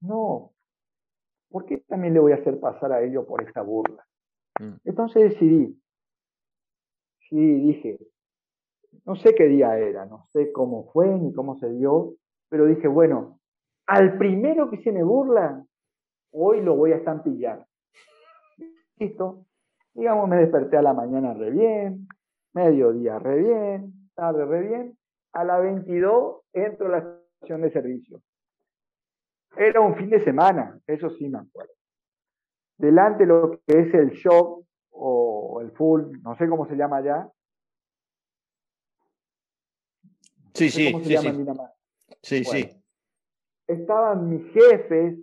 no, 0.00 0.52
¿por 1.50 1.66
qué 1.66 1.78
también 1.88 2.14
le 2.14 2.20
voy 2.20 2.32
a 2.32 2.36
hacer 2.36 2.58
pasar 2.60 2.92
a 2.92 3.02
ellos 3.02 3.26
por 3.26 3.42
esta 3.42 3.62
burla? 3.62 4.06
Mm. 4.58 4.76
Entonces 4.84 5.32
decidí, 5.32 5.78
sí, 7.28 7.36
dije, 7.36 7.98
no 9.04 9.16
sé 9.16 9.34
qué 9.34 9.44
día 9.44 9.76
era, 9.78 10.06
no 10.06 10.26
sé 10.32 10.52
cómo 10.52 10.90
fue 10.92 11.08
ni 11.08 11.32
cómo 11.32 11.58
se 11.58 11.70
dio, 11.70 12.14
pero 12.48 12.66
dije, 12.66 12.88
bueno, 12.88 13.38
al 13.86 14.18
primero 14.18 14.70
que 14.70 14.82
se 14.82 14.92
me 14.92 15.02
burla, 15.02 15.64
hoy 16.32 16.60
lo 16.60 16.76
voy 16.76 16.92
a 16.92 16.96
estampillar. 16.96 17.66
Listo. 18.96 19.46
Digamos, 19.94 20.28
me 20.28 20.36
desperté 20.36 20.76
a 20.76 20.82
la 20.82 20.94
mañana 20.94 21.34
re 21.34 21.50
bien, 21.50 22.08
mediodía 22.52 23.18
re 23.18 23.36
bien, 23.42 24.10
tarde 24.14 24.44
re 24.44 24.68
bien. 24.68 24.98
A 25.32 25.44
la 25.44 25.58
22 25.58 26.42
entro 26.52 26.86
a 26.86 26.90
la 26.90 26.98
estación 26.98 27.62
de 27.62 27.70
servicio. 27.70 28.20
Era 29.56 29.80
un 29.80 29.96
fin 29.96 30.10
de 30.10 30.22
semana, 30.24 30.80
eso 30.86 31.10
sí 31.10 31.28
me 31.28 31.38
acuerdo. 31.38 31.72
Delante 32.78 33.26
lo 33.26 33.60
que 33.66 33.80
es 33.80 33.94
el 33.94 34.10
shop 34.10 34.64
o 34.90 35.60
el 35.60 35.70
full, 35.72 36.18
no 36.22 36.36
sé 36.36 36.48
cómo 36.48 36.66
se 36.66 36.76
llama 36.76 36.98
allá. 36.98 37.30
Sí, 40.54 40.70
sí, 40.70 40.92
sí, 41.04 41.16
sí. 41.16 41.32
Sí, 42.22 42.44
sí. 42.44 42.82
Estaban 43.66 44.28
mis 44.28 44.52
jefes, 44.52 45.18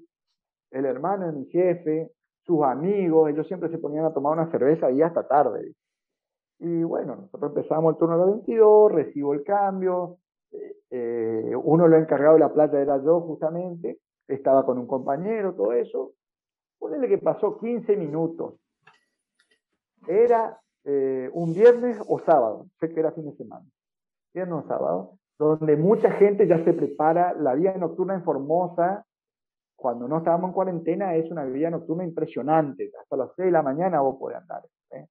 el 0.71 0.85
hermano 0.85 1.27
de 1.27 1.33
mi 1.33 1.45
jefe, 1.47 2.11
sus 2.47 2.63
amigos, 2.63 3.29
ellos 3.29 3.45
siempre 3.47 3.69
se 3.69 3.77
ponían 3.77 4.05
a 4.05 4.13
tomar 4.13 4.33
una 4.33 4.49
cerveza 4.49 4.89
y 4.89 5.01
hasta 5.01 5.27
tarde. 5.27 5.75
Y 6.59 6.83
bueno, 6.83 7.15
nosotros 7.17 7.51
empezamos 7.51 7.93
el 7.93 7.99
turno 7.99 8.17
las 8.17 8.27
22, 8.27 8.91
recibo 8.91 9.33
el 9.33 9.43
cambio, 9.43 10.17
eh, 10.51 10.75
eh, 10.89 11.55
uno 11.55 11.87
lo 11.87 11.97
encargado 11.97 12.33
de 12.33 12.39
la 12.39 12.53
playa 12.53 12.79
era 12.79 13.03
yo 13.03 13.19
justamente, 13.21 13.99
estaba 14.27 14.65
con 14.65 14.77
un 14.77 14.87
compañero, 14.87 15.53
todo 15.53 15.73
eso. 15.73 16.13
Ponele 16.79 17.07
que 17.07 17.17
pasó 17.17 17.57
15 17.59 17.95
minutos. 17.97 18.55
Era 20.07 20.59
eh, 20.85 21.29
un 21.33 21.53
viernes 21.53 21.99
o 22.07 22.19
sábado, 22.19 22.67
sé 22.79 22.93
que 22.93 22.99
era 22.99 23.11
fin 23.11 23.25
de 23.25 23.35
semana, 23.35 23.65
viernes 24.33 24.63
o 24.63 24.67
sábado, 24.67 25.17
donde 25.37 25.75
mucha 25.75 26.11
gente 26.11 26.47
ya 26.47 26.63
se 26.63 26.73
prepara, 26.73 27.33
la 27.33 27.55
vida 27.55 27.75
nocturna 27.77 28.15
en 28.15 28.23
Formosa, 28.23 29.05
cuando 29.77 30.07
no 30.07 30.17
estábamos 30.17 30.49
en 30.49 30.53
cuarentena, 30.53 31.15
es 31.15 31.31
una 31.31 31.45
vida 31.45 31.69
nocturna 31.69 32.03
impresionante, 32.03 32.91
hasta 32.99 33.15
las 33.15 33.29
6 33.35 33.45
de 33.45 33.51
la 33.51 33.61
mañana 33.61 34.01
vos 34.01 34.17
podés 34.19 34.39
andar, 34.39 34.63
¿eh? 34.91 35.07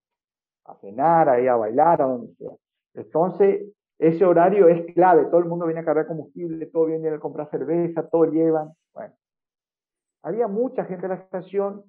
a 0.67 0.75
cenar, 0.77 1.31
ahí 1.31 1.47
a 1.47 1.57
bailar, 1.57 2.03
a 2.03 2.07
donde 2.07 2.35
sea. 2.35 2.51
Entonces, 2.95 3.73
ese 3.99 4.25
horario 4.25 4.69
es 4.69 4.93
clave, 4.95 5.27
todo 5.27 5.39
el 5.39 5.47
mundo 5.47 5.65
viene 5.65 5.81
a 5.81 5.85
cargar 5.85 6.07
combustible, 6.07 6.67
todo 6.67 6.87
viene 6.87 7.09
a 7.09 7.19
comprar 7.19 7.49
cerveza, 7.51 8.07
todo 8.09 8.27
llevan, 8.27 8.73
bueno. 8.93 9.15
Había 10.23 10.49
mucha 10.49 10.85
gente 10.85 11.07
en 11.07 11.13
la 11.13 11.19
estación 11.19 11.85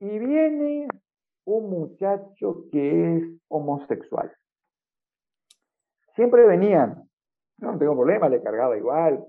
y 0.00 0.18
viene 0.18 0.88
un 1.46 1.70
muchacho 1.70 2.64
que 2.70 3.16
es 3.16 3.24
homosexual. 3.48 4.30
Siempre 6.14 6.44
venían 6.44 7.08
no, 7.60 7.76
tengo 7.78 7.94
problema, 7.94 8.28
le 8.28 8.42
cargaba 8.42 8.76
igual, 8.76 9.24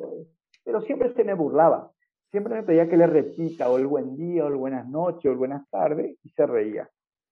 pero 0.64 0.82
siempre 0.82 1.14
se 1.14 1.24
me 1.24 1.34
burlaba. 1.34 1.92
Siempre 2.32 2.56
me 2.56 2.64
pedía 2.64 2.90
que 2.90 2.96
le 2.96 3.08
repita 3.08 3.70
o 3.70 3.78
el 3.78 3.88
buen 3.88 4.16
día, 4.16 4.46
o 4.46 4.48
el 4.48 4.56
buenas 4.56 4.88
noches, 4.88 5.26
o 5.26 5.32
el 5.32 5.38
buenas 5.38 5.70
tardes, 5.70 6.18
y 6.24 6.30
se 6.30 6.46
reía. 6.46 6.90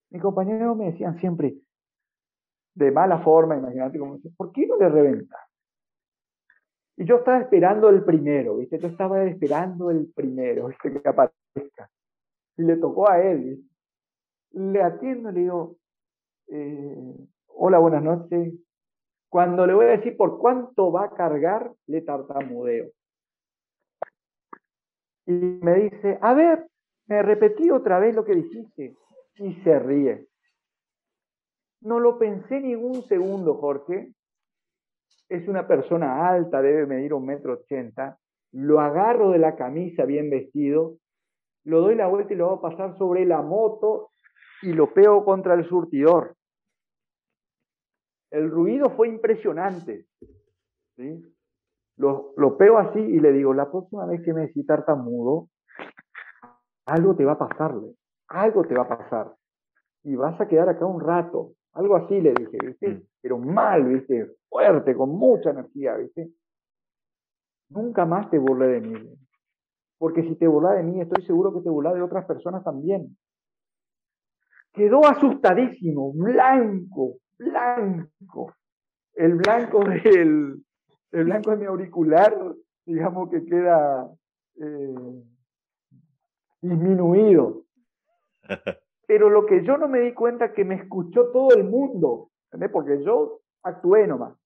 Mis 0.10 0.22
compañeros 0.22 0.76
me 0.76 0.92
decían 0.92 1.18
siempre, 1.20 1.56
de 2.76 2.92
mala 2.92 3.20
forma, 3.20 3.58
imagínate 3.58 3.98
como 3.98 4.20
¿por 4.36 4.52
qué 4.52 4.68
no 4.68 4.78
le 4.78 4.90
reventa? 4.90 5.38
Y 6.98 7.06
yo 7.06 7.18
estaba 7.18 7.40
esperando 7.40 7.90
el 7.90 8.04
primero, 8.04 8.58
¿viste? 8.58 8.78
Yo 8.78 8.90
estaba 8.90 9.24
esperando 9.24 9.90
el 9.90 10.12
primero, 10.14 10.68
¿viste? 10.68 11.02
Que 11.02 11.10
aparezca. 11.10 11.90
Y 12.58 12.64
le 12.64 12.76
tocó 12.76 13.10
a 13.10 13.22
él, 13.22 13.64
Le 14.52 14.82
atiendo, 14.82 15.32
le 15.32 15.40
digo, 15.40 15.78
eh, 16.48 17.16
hola, 17.48 17.80
buenas 17.80 18.04
noches, 18.04 18.54
cuando 19.30 19.66
le 19.66 19.74
voy 19.74 19.86
a 19.86 19.90
decir 19.90 20.18
por 20.18 20.40
cuánto 20.40 20.92
va 20.92 21.06
a 21.06 21.12
cargar, 21.12 21.72
le 21.86 22.02
tartamudeo. 22.02 22.90
Y 25.30 25.60
me 25.62 25.76
dice, 25.76 26.18
a 26.24 26.34
ver, 26.34 26.68
me 27.06 27.22
repetí 27.22 27.70
otra 27.70 28.00
vez 28.00 28.16
lo 28.16 28.26
que 28.26 28.34
dijiste. 28.34 28.96
Y 29.36 29.54
se 29.62 29.78
ríe. 29.78 30.28
No 31.82 32.00
lo 32.00 32.18
pensé 32.18 32.60
ni 32.60 32.74
un 32.74 33.04
segundo, 33.04 33.54
Jorge. 33.60 34.12
Es 35.30 35.48
una 35.48 35.68
persona 35.68 36.28
alta, 36.28 36.64
debe 36.64 36.88
medir 36.88 37.14
un 37.14 37.28
metro 37.28 37.54
ochenta. 37.54 38.18
Lo 38.54 38.80
agarro 38.80 39.30
de 39.30 39.38
la 39.38 39.56
camisa 39.56 40.04
bien 40.06 40.32
vestido, 40.32 40.98
lo 41.64 41.82
doy 41.82 41.94
la 41.94 42.08
vuelta 42.08 42.34
y 42.34 42.36
lo 42.36 42.52
a 42.52 42.62
pasar 42.62 42.98
sobre 42.98 43.24
la 43.24 43.44
moto 43.44 44.10
y 44.64 44.74
lo 44.74 44.92
pego 44.96 45.24
contra 45.24 45.54
el 45.54 45.70
surtidor. 45.70 46.36
El 48.32 48.50
ruido 48.50 48.90
fue 48.96 49.10
impresionante. 49.10 50.08
¿sí? 50.96 51.24
Lo, 52.00 52.34
lo 52.38 52.58
pego 52.58 52.78
así 52.78 53.00
y 53.00 53.20
le 53.20 53.34
digo, 53.34 53.54
la 53.54 53.70
próxima 53.70 54.06
vez 54.06 54.22
que 54.24 54.34
me 54.34 54.48
decís 54.48 54.66
tartamudo, 54.66 55.50
algo 56.86 57.14
te 57.14 57.26
va 57.26 57.34
a 57.34 57.38
pasarle, 57.38 57.94
algo 58.30 58.64
te 58.64 58.74
va 58.74 58.84
a 58.84 58.98
pasar. 58.98 59.36
Y 60.04 60.16
vas 60.16 60.40
a 60.40 60.48
quedar 60.48 60.70
acá 60.70 60.86
un 60.86 61.02
rato. 61.02 61.52
Algo 61.74 61.98
así 61.98 62.22
le 62.22 62.34
dije, 62.34 62.58
¿viste? 62.66 62.88
Mm. 62.88 63.02
Pero 63.22 63.38
mal, 63.38 63.84
¿viste? 63.84 64.32
Fuerte, 64.48 64.96
con 64.96 65.10
mucha 65.10 65.50
energía, 65.50 65.98
¿viste? 65.98 66.32
Nunca 67.68 68.06
más 68.06 68.30
te 68.32 68.40
burlé 68.40 68.68
de 68.68 68.80
mí. 68.80 69.20
Porque 69.98 70.24
si 70.24 70.36
te 70.36 70.48
burlas 70.48 70.78
de 70.78 70.84
mí, 70.84 71.02
estoy 71.02 71.26
seguro 71.26 71.54
que 71.54 71.62
te 71.62 71.70
burlas 71.70 71.96
de 71.96 72.02
otras 72.02 72.26
personas 72.26 72.64
también. 72.64 73.18
Quedó 74.72 75.06
asustadísimo, 75.06 76.14
blanco, 76.14 77.18
blanco. 77.38 78.54
El 79.16 79.36
blanco 79.36 79.84
del 80.04 80.64
el 81.12 81.26
blanco 81.26 81.52
de 81.52 81.58
mi 81.58 81.66
auricular, 81.66 82.36
digamos 82.86 83.30
que 83.30 83.46
queda 83.46 84.10
eh, 84.56 85.24
disminuido. 86.62 87.66
Pero 89.08 89.30
lo 89.30 89.46
que 89.46 89.64
yo 89.64 89.78
no 89.78 89.88
me 89.88 90.02
di 90.02 90.14
cuenta 90.14 90.46
es 90.46 90.52
que 90.52 90.64
me 90.64 90.76
escuchó 90.76 91.32
todo 91.32 91.52
el 91.56 91.64
mundo, 91.64 92.30
porque 92.72 93.04
yo 93.04 93.42
actué 93.64 94.06
nomás. 94.06 94.38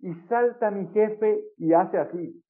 Y 0.00 0.12
salta 0.28 0.70
mi 0.70 0.86
jefe 0.88 1.42
y 1.56 1.72
hace 1.72 1.96
así. 1.96 2.42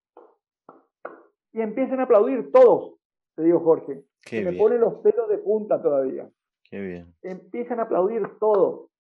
Y 1.53 1.61
empiezan 1.61 2.01
a 2.01 2.05
aplaudir 2.05 2.51
todos, 2.51 2.99
te 3.37 3.45
digo 3.45 3.61
Jorge. 3.61 4.05
me 4.33 4.53
ponen 4.55 4.81
los 4.81 4.95
pelos 4.95 5.29
de 5.29 5.39
punta 5.39 5.81
todavía. 5.81 6.29
Qué 6.65 6.81
bien. 6.81 7.15
Empiezan 7.23 7.79
a 7.79 7.85
aplaudir 7.85 8.29
todos 8.41 8.91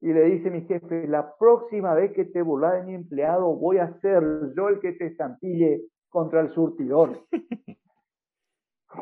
y 0.00 0.12
le 0.12 0.24
dice 0.24 0.50
mi 0.50 0.62
jefe, 0.62 1.06
la 1.06 1.36
próxima 1.36 1.94
vez 1.94 2.12
que 2.12 2.24
te 2.24 2.40
burlas 2.40 2.74
de 2.74 2.82
mi 2.84 2.94
empleado, 2.94 3.54
voy 3.54 3.78
a 3.78 3.92
ser 4.00 4.22
yo 4.56 4.68
el 4.68 4.80
que 4.80 4.92
te 4.92 5.06
estampille 5.06 5.82
contra 6.08 6.40
el 6.40 6.52
surtidor. 6.54 7.26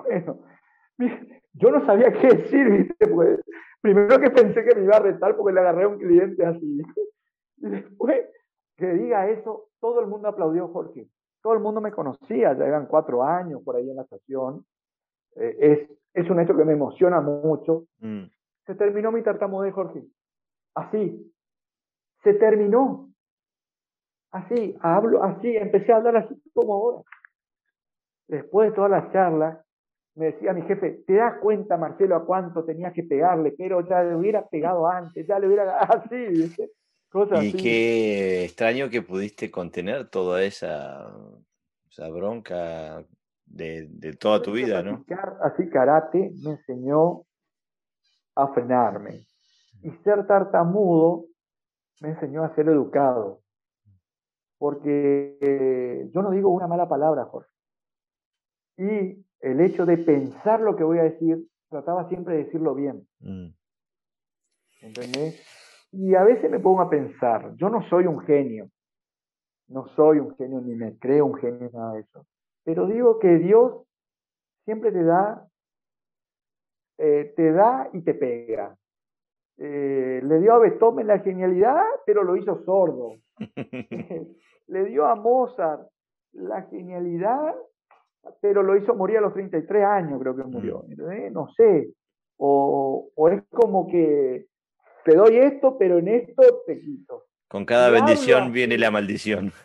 bueno, 0.05 0.41
yo 1.53 1.71
no 1.71 1.87
sabía 1.87 2.13
qué 2.13 2.29
decir, 2.29 2.71
¿viste? 2.71 3.07
Pues, 3.07 3.41
primero 3.81 4.19
que 4.19 4.31
pensé 4.31 4.65
que 4.65 4.75
me 4.75 4.85
iba 4.85 4.97
a 4.97 5.01
retar 5.01 5.37
porque 5.37 5.55
le 5.55 5.61
agarré 5.61 5.85
a 5.85 5.89
un 5.89 5.99
cliente 5.99 6.45
así. 6.45 6.83
Y 7.59 7.69
después 7.69 8.27
que 8.77 8.93
diga 8.93 9.29
eso, 9.29 9.69
todo 9.81 10.01
el 10.01 10.09
mundo 10.09 10.29
aplaudió 10.29 10.69
Jorge. 10.69 11.09
Todo 11.43 11.53
el 11.53 11.61
mundo 11.61 11.81
me 11.81 11.93
conocía, 11.93 12.57
ya 12.57 12.65
eran 12.65 12.87
cuatro 12.87 13.23
años 13.23 13.63
por 13.65 13.77
ahí 13.77 13.89
en 13.89 13.97
la 13.97 14.03
estación. 14.03 14.65
Eh, 15.37 15.57
es, 15.61 15.91
es 16.15 16.29
un 16.29 16.41
hecho 16.41 16.57
que 16.57 16.65
me 16.65 16.73
emociona 16.73 17.21
mucho. 17.21 17.85
Mm. 18.01 18.25
Se 18.67 18.75
terminó 18.75 19.13
mi 19.13 19.23
tartamudez, 19.23 19.73
Jorge. 19.73 20.05
Así. 20.79 21.33
Se 22.23 22.35
terminó. 22.35 23.09
Así, 24.31 24.77
hablo 24.81 25.23
así, 25.25 25.57
empecé 25.57 25.93
a 25.93 25.97
hablar 25.97 26.17
así 26.17 26.35
como 26.53 26.75
ahora. 26.75 27.03
Después 28.27 28.71
de 28.71 28.77
todas 28.77 28.91
las 28.91 29.13
charlas, 29.13 29.59
me 30.15 30.27
decía 30.27 30.53
mi 30.53 30.63
jefe, 30.63 31.03
¿te 31.07 31.15
das 31.15 31.39
cuenta, 31.41 31.79
Marcelo, 31.79 32.17
a 32.17 32.27
cuánto 32.27 32.65
tenía 32.65 32.93
que 32.93 33.05
pegarle? 33.05 33.55
Pero 33.57 33.89
ya 33.89 34.03
le 34.03 34.17
hubiera 34.17 34.47
pegado 34.47 34.87
antes, 34.87 35.27
ya 35.27 35.39
le 35.39 35.47
hubiera... 35.47 35.79
Así, 35.79 36.53
Cosas 37.11 37.43
y 37.43 37.55
qué 37.55 38.45
extraño 38.45 38.91
que 38.91 39.01
pudiste 39.01 39.51
contener 39.51 40.11
toda 40.11 40.43
esa, 40.43 41.11
esa 41.91 42.09
bronca 42.11 43.03
de, 43.47 43.87
de 43.89 44.13
toda 44.13 44.43
tu 44.43 44.53
vida, 44.53 44.83
¿no? 44.83 45.07
Así 45.41 45.71
karate 45.71 46.31
me 46.43 46.51
enseñó 46.51 47.23
a 48.35 48.49
frenarme. 48.53 49.27
Y 49.83 49.91
ser 50.03 50.27
tartamudo 50.27 51.27
me 52.01 52.11
enseñó 52.11 52.45
a 52.45 52.55
ser 52.55 52.69
educado. 52.69 53.41
Porque 54.59 55.39
eh, 55.41 56.11
yo 56.13 56.23
no 56.23 56.31
digo 56.31 56.51
una 56.51 56.67
mala 56.67 56.89
palabra, 56.89 57.25
Jorge. 57.27 57.51
Y 58.77 59.25
el 59.41 59.61
hecho 59.61 59.87
de 59.87 59.99
pensar 59.99 60.61
lo 60.61 60.77
que 60.77 60.85
voy 60.85 60.99
a 60.99 61.05
decir, 61.05 61.47
trataba 61.69 62.09
siempre 62.09 62.37
de 62.37 62.45
decirlo 62.45 62.75
bien. 62.75 63.07
Mm. 63.21 63.49
¿Entendés? 64.83 65.45
Y 65.93 66.15
a 66.15 66.23
veces 66.23 66.51
me 66.51 66.61
pongo 66.61 66.83
a 66.83 66.91
pensar, 66.91 67.55
yo 67.57 67.71
no 67.71 67.83
soy 67.89 68.07
un 68.07 68.21
genio, 68.21 68.71
no 69.69 69.87
soy 69.89 70.19
un 70.19 70.37
genio 70.37 70.61
ni 70.61 70.75
me 70.75 70.99
creo 70.99 71.27
un 71.27 71.37
genio, 71.37 71.71
nada 71.73 71.95
de 71.95 72.01
eso. 72.01 72.27
Pero 72.65 72.87
digo 72.87 73.19
que 73.19 73.39
Dios 73.39 73.85
siempre 74.65 74.93
te 74.93 75.03
da, 75.03 75.49
eh, 76.99 77.33
te 77.37 77.53
da 77.53 77.89
y 77.93 78.03
te 78.03 78.15
pega. 78.15 78.77
Eh, 79.59 80.21
le 80.23 80.39
dio 80.41 80.55
a 80.55 80.59
Beethoven 80.59 81.07
la 81.07 81.19
genialidad, 81.19 81.83
pero 82.07 82.23
lo 82.23 82.37
hizo 82.37 82.63
sordo. 82.65 83.15
le 84.69 84.85
dio 84.85 85.07
a 85.07 85.17
Mozart 85.17 85.89
la 86.33 86.63
genialidad, 86.63 87.55
pero 88.41 88.63
lo 88.63 88.77
hizo 88.77 88.95
morir 88.95 89.19
a 89.19 89.23
los 89.23 89.35
33 89.35 89.85
años, 89.85 90.21
creo 90.21 90.37
que 90.37 90.45
murió. 90.45 90.85
Mm. 90.87 91.33
No 91.33 91.49
sé. 91.57 91.93
O, 92.37 93.11
o, 93.15 93.29
es 93.29 93.43
como 93.51 93.89
que 93.89 94.47
te 95.05 95.17
doy 95.17 95.39
esto, 95.39 95.77
pero 95.77 95.99
en 95.99 96.09
esto 96.09 96.43
te 96.67 96.79
quito. 96.81 97.25
Con 97.49 97.65
cada 97.65 97.91
bendición 97.91 98.53
viene 98.53 98.79
la 98.79 98.91
maldición. 98.91 99.53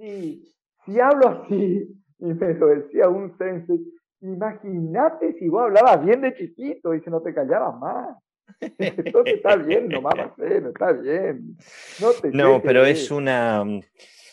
Sí, 0.00 0.54
si 0.84 1.00
hablo 1.00 1.26
así, 1.26 1.88
y 2.20 2.24
me 2.24 2.54
lo 2.54 2.68
decía 2.68 3.08
un 3.08 3.36
sensei, 3.36 3.80
imagínate 4.20 5.32
si 5.32 5.48
vos 5.48 5.62
hablabas 5.64 6.04
bien 6.04 6.20
de 6.20 6.34
chiquito 6.34 6.94
y 6.94 7.00
si 7.00 7.10
no 7.10 7.20
te 7.20 7.34
callabas 7.34 7.76
más. 7.80 8.16
Entonces 8.60 9.34
está 9.34 9.56
bien, 9.56 9.88
nomás 9.88 10.14
Marcelo, 10.16 10.68
está 10.68 10.92
bien. 10.92 11.56
No, 12.00 12.12
te 12.12 12.30
no 12.30 12.62
pero 12.62 12.84
es 12.84 13.10
una, 13.10 13.64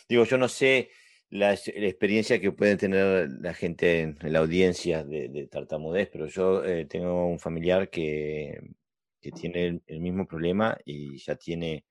digo, 0.08 0.24
yo 0.24 0.38
no 0.38 0.48
sé 0.48 0.90
la, 1.30 1.54
experiencia 1.54 2.40
que 2.40 2.52
puede 2.52 2.78
tener 2.78 3.30
la 3.40 3.54
gente 3.54 4.02
en, 4.02 4.18
la 4.22 4.40
audiencia 4.40 5.04
de, 5.04 5.48
tartamudez, 5.52 6.10
pero 6.12 6.28
yo 6.28 6.64
eh, 6.64 6.86
tengo 6.86 7.28
un 7.28 7.40
familiar 7.40 7.90
que, 7.90 8.60
que 9.22 9.32
tiene 9.32 9.82
el, 9.88 10.00
mismo 10.00 10.28
problema 10.28 10.78
y 10.86 11.18
ya 11.18 11.36
tiene, 11.36 11.86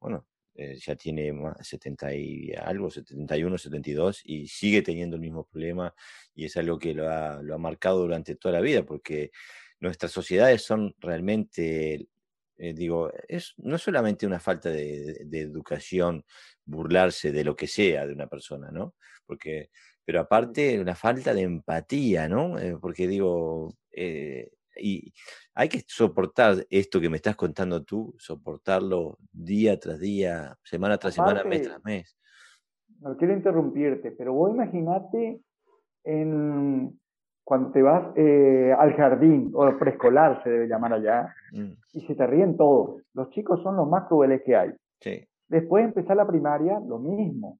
bueno, 0.00 0.26
eh, 0.54 0.76
ya 0.76 0.94
tiene 0.96 1.32
70 1.60 2.14
y 2.14 2.52
algo, 2.52 2.90
71, 2.90 3.58
72 3.58 4.22
y 4.24 4.46
sigue 4.46 4.82
teniendo 4.82 5.16
el 5.16 5.22
mismo 5.22 5.44
problema 5.44 5.94
y 6.34 6.44
es 6.44 6.56
algo 6.56 6.78
que 6.78 6.94
lo 6.94 7.08
ha, 7.08 7.42
lo 7.42 7.54
ha 7.54 7.58
marcado 7.58 8.00
durante 8.00 8.36
toda 8.36 8.54
la 8.54 8.60
vida 8.60 8.84
porque 8.84 9.30
nuestras 9.84 10.10
sociedades 10.10 10.62
son 10.62 10.94
realmente, 10.98 12.08
eh, 12.56 12.74
digo, 12.74 13.12
es 13.28 13.54
no 13.58 13.78
solamente 13.78 14.26
una 14.26 14.40
falta 14.40 14.70
de, 14.70 15.26
educación, 15.32 16.24
burlarse 16.64 17.30
de 17.30 17.44
lo 17.44 17.54
que 17.54 17.66
sea 17.66 18.06
de 18.06 18.14
una 18.14 18.26
persona, 18.26 18.70
¿no? 18.70 18.94
Porque, 19.26 19.70
pero 20.04 20.20
aparte 20.20 20.80
una 20.80 20.94
falta 20.94 21.34
de 21.34 21.42
empatía, 21.42 22.28
¿no? 22.28 22.58
Eh, 22.58 22.76
porque 22.80 23.06
digo, 23.06 23.76
y 24.76 25.12
hay 25.54 25.68
que 25.68 25.84
soportar 25.86 26.66
esto 26.70 27.00
que 27.00 27.10
me 27.10 27.16
estás 27.16 27.36
contando 27.36 27.84
tú, 27.84 28.14
soportarlo 28.18 29.18
día 29.30 29.78
tras 29.78 30.00
día, 30.00 30.56
semana 30.64 30.98
tras 30.98 31.14
semana, 31.14 31.44
mes 31.44 31.62
tras 31.62 31.84
mes. 31.84 32.16
No 33.00 33.16
quiero 33.16 33.34
interrumpirte, 33.34 34.12
pero 34.12 34.32
vos 34.32 34.50
imaginate 34.50 35.40
en, 36.04 36.98
cuando 37.44 37.70
te 37.70 37.82
vas 37.82 38.10
eh, 38.16 38.74
al 38.76 38.94
jardín 38.94 39.52
o 39.54 39.70
preescolar, 39.78 40.42
se 40.42 40.50
debe 40.50 40.66
llamar 40.66 40.94
allá, 40.94 41.34
mm. 41.52 41.72
y 41.92 42.00
se 42.06 42.14
te 42.14 42.26
ríen 42.26 42.56
todos. 42.56 43.02
Los 43.12 43.30
chicos 43.30 43.62
son 43.62 43.76
los 43.76 43.88
más 43.88 44.08
crueles 44.08 44.42
que 44.44 44.56
hay. 44.56 44.72
Después 45.48 45.84
de 45.84 45.88
empezar 45.88 46.16
la 46.16 46.26
primaria, 46.26 46.80
lo 46.80 46.98
mismo. 46.98 47.58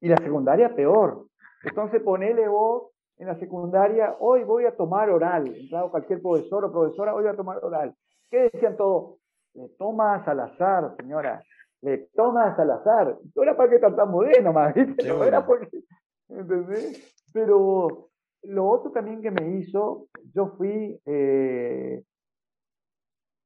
Y 0.00 0.08
la 0.08 0.18
secundaria, 0.18 0.74
peor. 0.74 1.26
Entonces 1.64 2.02
ponele 2.02 2.46
vos 2.46 2.92
en 3.16 3.26
la 3.26 3.38
secundaria, 3.38 4.14
hoy 4.20 4.44
voy 4.44 4.66
a 4.66 4.76
tomar 4.76 5.10
oral. 5.10 5.48
Entrado 5.48 5.90
cualquier 5.90 6.20
profesor 6.20 6.66
o 6.66 6.70
profesora, 6.70 7.14
hoy 7.14 7.22
voy 7.24 7.32
a 7.32 7.36
tomar 7.36 7.64
oral. 7.64 7.94
¿Qué 8.30 8.50
decían 8.52 8.76
todos? 8.76 9.18
Le 9.54 9.70
tomas 9.70 10.28
al 10.28 10.40
azar, 10.40 10.94
señora. 11.00 11.42
Le 11.80 12.08
tomas 12.14 12.56
al 12.58 12.70
azar. 12.70 13.16
No 13.34 13.42
era 13.42 13.56
para 13.56 13.70
que 13.70 13.78
tartamudee 13.78 14.42
nomás, 14.42 14.74
¿viste? 14.74 15.08
No 15.08 15.24
era 15.24 15.44
porque. 15.44 15.80
¿Entendés? 16.28 17.30
Pero 17.32 18.08
lo 18.42 18.68
otro 18.68 18.90
también 18.90 19.20
que 19.20 19.30
me 19.30 19.58
hizo, 19.58 20.08
yo 20.34 20.54
fui. 20.56 21.00
Eh, 21.06 22.02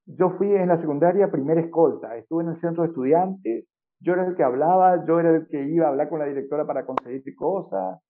yo 0.05 0.31
fui 0.31 0.53
en 0.55 0.69
la 0.69 0.81
secundaria 0.81 1.31
primera 1.31 1.61
escolta. 1.61 2.17
Estuve 2.17 2.43
en 2.45 2.51
el 2.51 2.61
centro 2.61 2.83
de 2.83 2.89
estudiantes. 2.89 3.67
Yo 4.01 4.15
era 4.15 4.27
el 4.27 4.35
que 4.35 4.43
hablaba, 4.43 5.05
yo 5.07 5.21
era 5.21 5.31
el 5.31 5.47
que 5.47 5.63
iba 5.63 5.87
a 5.87 5.91
hablar 5.91 6.09
con 6.09 6.19
la 6.19 6.27
directora 6.27 6.67
para 6.67 6.85
conseguir 6.85 7.23
cosas. 7.37 8.01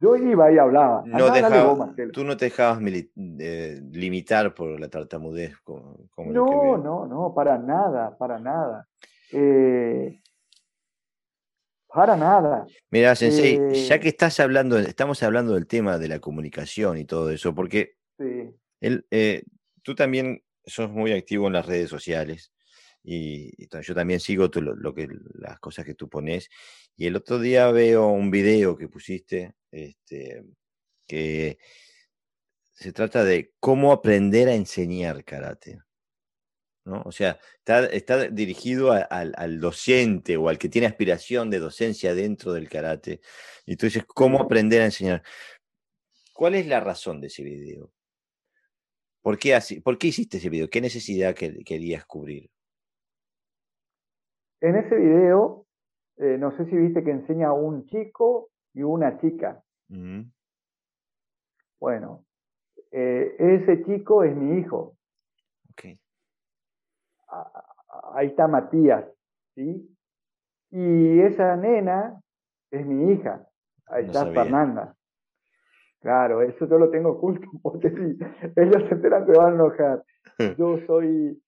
Yo 0.00 0.16
iba 0.16 0.52
y 0.52 0.58
hablaba. 0.58 1.02
No 1.06 1.32
tú 2.12 2.24
no 2.24 2.36
te 2.36 2.46
dejabas 2.46 2.80
eh, 2.82 3.80
limitar 3.92 4.54
por 4.54 4.78
la 4.78 4.88
tartamudez. 4.88 5.56
Como, 5.60 6.08
no, 6.18 6.78
no, 6.78 7.06
no, 7.06 7.32
para 7.34 7.58
nada, 7.58 8.16
para 8.18 8.38
nada. 8.38 8.86
Eh, 9.32 10.20
para 11.94 12.16
nada. 12.16 12.66
Mira, 12.90 13.14
Sensei, 13.14 13.56
ya 13.86 13.94
eh, 13.94 14.00
que 14.00 14.08
estás 14.08 14.40
hablando, 14.40 14.76
estamos 14.80 15.22
hablando 15.22 15.54
del 15.54 15.68
tema 15.68 15.96
de 15.96 16.08
la 16.08 16.18
comunicación 16.18 16.98
y 16.98 17.04
todo 17.04 17.30
eso, 17.30 17.54
porque 17.54 17.96
tú 19.82 19.94
también 19.94 20.42
sos 20.66 20.90
muy 20.90 21.12
activo 21.12 21.46
en 21.46 21.52
las 21.52 21.66
redes 21.66 21.88
sociales 21.88 22.52
y, 23.04 23.52
yo 23.80 23.94
también 23.94 24.18
sigo 24.18 24.50
lo, 24.52 24.92
que, 24.92 25.08
las 25.34 25.60
cosas 25.60 25.84
que 25.84 25.94
tú 25.94 26.08
pones. 26.08 26.48
Y 26.96 27.06
el 27.06 27.14
otro 27.14 27.38
día 27.38 27.70
veo 27.70 28.08
un 28.08 28.28
video 28.30 28.76
que 28.76 28.88
pusiste, 28.88 29.54
este, 29.70 30.42
que 31.06 31.58
se 32.72 32.92
trata 32.92 33.22
de 33.22 33.52
cómo 33.60 33.92
aprender 33.92 34.48
a 34.48 34.54
enseñar 34.54 35.22
karate. 35.22 35.83
¿No? 36.84 37.02
O 37.04 37.12
sea, 37.12 37.38
está, 37.58 37.86
está 37.86 38.28
dirigido 38.28 38.92
al 38.92 39.60
docente 39.60 40.36
o 40.36 40.48
al 40.48 40.58
que 40.58 40.68
tiene 40.68 40.86
aspiración 40.86 41.50
de 41.50 41.58
docencia 41.58 42.14
dentro 42.14 42.52
del 42.52 42.68
karate. 42.68 43.20
Y 43.66 43.76
tú 43.76 43.86
dices, 43.86 44.04
¿cómo 44.06 44.40
aprender 44.40 44.82
a 44.82 44.86
enseñar? 44.86 45.22
¿Cuál 46.34 46.56
es 46.56 46.66
la 46.66 46.80
razón 46.80 47.20
de 47.20 47.28
ese 47.28 47.42
video? 47.42 47.90
¿Por 49.22 49.38
qué, 49.38 49.54
así, 49.54 49.80
¿Por 49.80 49.96
qué 49.96 50.08
hiciste 50.08 50.36
ese 50.36 50.50
video? 50.50 50.68
¿Qué 50.68 50.80
necesidad 50.80 51.34
querías 51.34 52.04
cubrir? 52.04 52.50
En 54.60 54.76
ese 54.76 54.96
video, 54.96 55.66
eh, 56.16 56.36
no 56.38 56.54
sé 56.56 56.66
si 56.66 56.76
viste 56.76 57.02
que 57.02 57.10
enseña 57.10 57.48
a 57.48 57.52
un 57.52 57.86
chico 57.86 58.50
y 58.74 58.82
una 58.82 59.18
chica. 59.20 59.62
Bueno, 61.80 62.24
eh, 62.90 63.36
ese 63.38 63.84
chico 63.84 64.24
es 64.24 64.34
mi 64.36 64.58
hijo. 64.58 64.96
Ahí 68.14 68.28
está 68.28 68.48
Matías, 68.48 69.04
¿sí? 69.54 69.88
Y 70.70 71.20
esa 71.20 71.56
nena 71.56 72.20
es 72.70 72.86
mi 72.86 73.12
hija. 73.12 73.46
Ahí 73.86 74.06
está 74.06 74.26
Fernanda. 74.26 74.94
Claro, 76.00 76.42
eso 76.42 76.68
yo 76.68 76.78
lo 76.78 76.90
tengo 76.90 77.12
oculto, 77.12 77.48
porque 77.62 77.90
si 77.90 78.18
ellos 78.56 78.82
se 78.88 78.94
enteran 78.94 79.26
se 79.26 79.32
van 79.32 79.52
a 79.52 79.54
enojar. 79.54 80.04
Yo 80.58 80.78
soy 80.86 81.40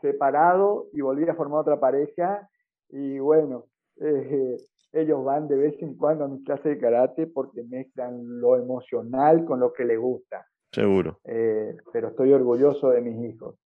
separado 0.00 0.86
y 0.92 1.00
volví 1.00 1.28
a 1.28 1.34
formar 1.34 1.60
otra 1.60 1.80
pareja 1.80 2.48
y 2.88 3.18
bueno, 3.18 3.64
eh, 4.00 4.56
ellos 4.92 5.24
van 5.24 5.48
de 5.48 5.56
vez 5.56 5.82
en 5.82 5.96
cuando 5.96 6.24
a 6.24 6.28
mi 6.28 6.44
clase 6.44 6.68
de 6.68 6.78
karate 6.78 7.26
porque 7.26 7.62
mezclan 7.64 8.40
lo 8.40 8.56
emocional 8.56 9.44
con 9.44 9.60
lo 9.60 9.72
que 9.72 9.84
les 9.84 9.98
gusta. 9.98 10.46
Seguro. 10.70 11.18
Eh, 11.24 11.76
pero 11.92 12.08
estoy 12.08 12.32
orgulloso 12.32 12.90
de 12.90 13.00
mis 13.00 13.34
hijos. 13.34 13.56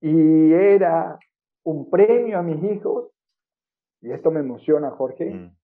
Y 0.00 0.52
era 0.52 1.18
un 1.64 1.90
premio 1.90 2.38
a 2.38 2.42
mis 2.42 2.62
hijos, 2.64 3.10
y 4.00 4.10
esto 4.12 4.30
me 4.30 4.40
emociona, 4.40 4.90
Jorge. 4.90 5.30
Mm. 5.30 5.56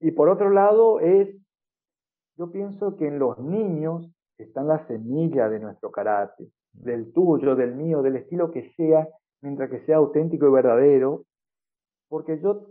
Y 0.00 0.10
por 0.10 0.28
otro 0.28 0.50
lado 0.50 1.00
es, 1.00 1.28
yo 2.36 2.50
pienso 2.50 2.96
que 2.96 3.06
en 3.06 3.18
los 3.18 3.38
niños 3.38 4.10
están 4.36 4.66
las 4.66 4.86
semillas 4.88 5.50
de 5.50 5.60
nuestro 5.60 5.92
karate, 5.92 6.44
mm. 6.72 6.84
del 6.84 7.12
tuyo, 7.12 7.54
del 7.54 7.74
mío, 7.74 8.02
del 8.02 8.16
estilo 8.16 8.50
que 8.50 8.72
sea, 8.72 9.08
mientras 9.40 9.70
que 9.70 9.84
sea 9.86 9.96
auténtico 9.96 10.46
y 10.48 10.50
verdadero, 10.50 11.24
porque 12.08 12.40
yo 12.40 12.66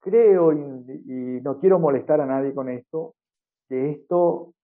creo, 0.00 0.52
y, 0.52 1.40
no 1.42 1.58
quiero 1.60 1.78
molestar 1.78 2.20
a 2.20 2.26
nadie 2.26 2.54
con 2.54 2.68
esto, 2.68 3.14
que 3.68 3.90
esto, 3.90 4.54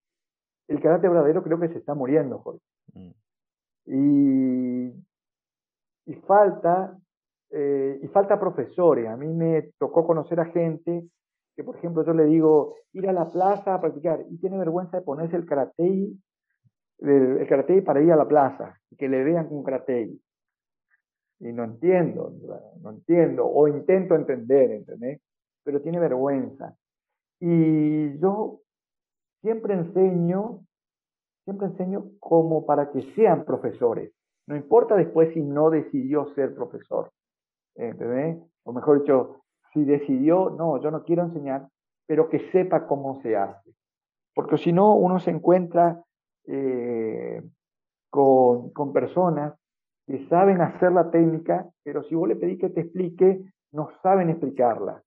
el 0.66 0.80
carácter 0.80 1.10
verdadero 1.10 1.42
creo 1.42 1.60
que 1.60 1.68
se 1.68 1.78
está 1.78 1.94
muriendo, 1.94 2.38
Jorge. 2.38 2.60
Mm. 2.94 3.10
Y, 3.86 5.07
y, 6.08 6.14
falta, 6.14 6.98
eh, 7.50 8.00
y 8.02 8.08
falta 8.08 8.40
profesores. 8.40 9.06
A 9.08 9.16
mí 9.16 9.28
me 9.28 9.70
tocó 9.78 10.06
conocer 10.06 10.40
a 10.40 10.46
gente 10.46 11.04
que, 11.54 11.64
por 11.64 11.76
ejemplo, 11.76 12.04
yo 12.04 12.12
le 12.12 12.24
digo, 12.24 12.74
ir 12.92 13.08
a 13.08 13.12
la 13.12 13.30
plaza 13.30 13.74
a 13.74 13.80
practicar, 13.80 14.24
y 14.28 14.38
tiene 14.38 14.58
vergüenza 14.58 14.96
de 14.96 15.04
ponerse 15.04 15.36
el 15.36 15.46
karate, 15.46 16.08
el, 16.98 17.38
el 17.38 17.82
para 17.84 18.00
ir 18.00 18.12
a 18.12 18.16
la 18.16 18.26
plaza, 18.26 18.78
y 18.90 18.96
que 18.96 19.08
le 19.08 19.22
vean 19.22 19.48
con 19.48 19.62
karate. 19.62 20.10
Y 21.40 21.52
no 21.52 21.64
entiendo, 21.64 22.32
no 22.80 22.90
entiendo, 22.90 23.46
o 23.46 23.68
intento 23.68 24.14
entender, 24.14 24.72
¿entendés? 24.72 25.20
pero 25.68 25.82
tiene 25.82 26.00
vergüenza. 26.00 26.74
Y 27.40 28.18
yo 28.20 28.62
siempre 29.42 29.74
enseño, 29.74 30.64
siempre 31.44 31.66
enseño 31.66 32.12
como 32.20 32.64
para 32.64 32.90
que 32.90 33.02
sean 33.14 33.44
profesores. 33.44 34.12
No 34.48 34.56
importa 34.56 34.96
después 34.96 35.32
si 35.34 35.42
no 35.42 35.68
decidió 35.68 36.32
ser 36.34 36.54
profesor. 36.54 37.10
¿Entendés? 37.74 38.38
O 38.64 38.72
mejor 38.72 39.02
dicho, 39.02 39.42
si 39.74 39.84
decidió, 39.84 40.48
no, 40.48 40.80
yo 40.80 40.90
no 40.90 41.04
quiero 41.04 41.22
enseñar, 41.24 41.68
pero 42.06 42.30
que 42.30 42.50
sepa 42.50 42.86
cómo 42.86 43.20
se 43.20 43.36
hace. 43.36 43.74
Porque 44.34 44.56
si 44.56 44.72
no, 44.72 44.94
uno 44.94 45.20
se 45.20 45.30
encuentra 45.30 46.02
eh, 46.46 47.42
con, 48.08 48.70
con 48.70 48.94
personas 48.94 49.54
que 50.06 50.26
saben 50.28 50.62
hacer 50.62 50.92
la 50.92 51.10
técnica, 51.10 51.68
pero 51.84 52.02
si 52.04 52.14
vos 52.14 52.26
le 52.26 52.36
pedís 52.36 52.58
que 52.58 52.70
te 52.70 52.80
explique, 52.80 53.42
no 53.72 53.90
saben 54.02 54.30
explicarla. 54.30 55.02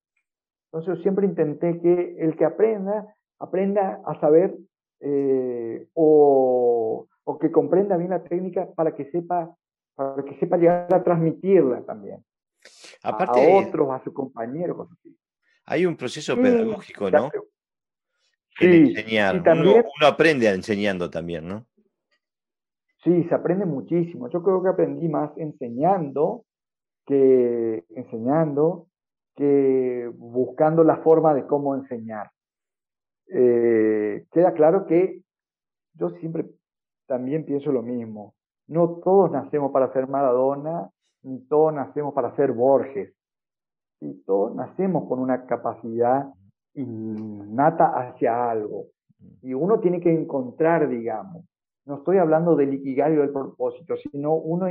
Entonces 0.66 0.98
yo 0.98 1.02
siempre 1.02 1.26
intenté 1.26 1.82
que 1.82 2.16
el 2.20 2.38
que 2.38 2.46
aprenda, 2.46 3.16
aprenda 3.40 4.02
a 4.06 4.20
saber 4.20 4.56
eh, 5.00 5.88
o, 5.96 7.08
que 7.40 7.52
comprenda 7.52 7.98
bien 7.98 8.10
la 8.10 8.24
técnica 8.24 8.68
para 8.76 8.94
que 8.96 9.10
sepa, 9.12 9.56
para 9.96 10.24
que 10.24 10.38
sepa 10.40 10.58
llegar 10.58 10.94
a 10.94 11.04
transmitirla 11.04 11.82
también. 11.84 12.24
Aparte, 13.04 13.40
a 13.40 13.68
otros, 13.68 13.90
a 13.92 14.04
sus 14.04 14.14
compañeros, 14.14 14.78
cosas 14.78 14.98
así. 15.00 15.18
Hay 15.66 15.86
un 15.86 15.96
proceso 15.96 16.36
pedagógico, 16.36 17.10
¿no? 17.10 17.30
Sí, 18.60 18.66
enseñar. 18.66 19.44
también, 19.44 19.86
uno, 19.98 20.08
aprende 20.08 20.50
enseñando 20.50 21.10
también, 21.10 21.48
¿no? 21.48 21.66
Sí, 23.04 23.24
se 23.24 23.34
aprende 23.34 23.66
muchísimo. 23.66 24.30
Yo 24.30 24.44
creo 24.44 24.62
que 24.62 24.70
aprendí 24.70 25.08
más 25.08 25.32
enseñando 25.38 26.46
que 27.06 27.84
enseñando 27.90 28.88
que 29.36 30.12
buscando 30.14 30.84
la 30.84 30.98
forma 30.98 31.34
de 31.34 31.48
cómo 31.48 31.76
enseñar. 31.76 32.30
Eh, 33.34 34.26
queda 34.32 34.54
claro 34.54 34.86
que 34.86 35.22
yo 35.94 36.10
siempre 36.20 36.46
también 37.12 37.44
pienso 37.44 37.74
lo 37.74 37.82
mismo. 37.82 38.36
No 38.70 39.02
todos 39.04 39.30
nacemos 39.32 39.74
para 39.74 39.92
ser 39.92 40.08
Maradona, 40.08 40.90
ni 41.24 41.42
todos 41.42 41.74
nacemos 41.74 42.14
para 42.14 42.34
ser 42.38 42.54
Borges. 42.54 43.14
Y 44.00 44.24
todos 44.24 44.56
nacemos 44.56 45.10
con 45.10 45.20
una 45.20 45.46
capacidad 45.46 46.32
innata 46.74 47.88
hacia 47.88 48.50
algo. 48.50 48.86
Y 49.42 49.54
uno 49.54 49.82
tiene 49.82 50.00
que 50.00 50.10
encontrar, 50.10 50.88
digamos, 50.88 51.44
no 51.86 51.96
estoy 51.98 52.18
hablando 52.18 52.56
del 52.56 52.76
ikigai 52.76 53.18
o 53.18 53.22
del 53.22 53.32
propósito, 53.32 53.98
sino 53.98 54.34
uno 54.34 54.68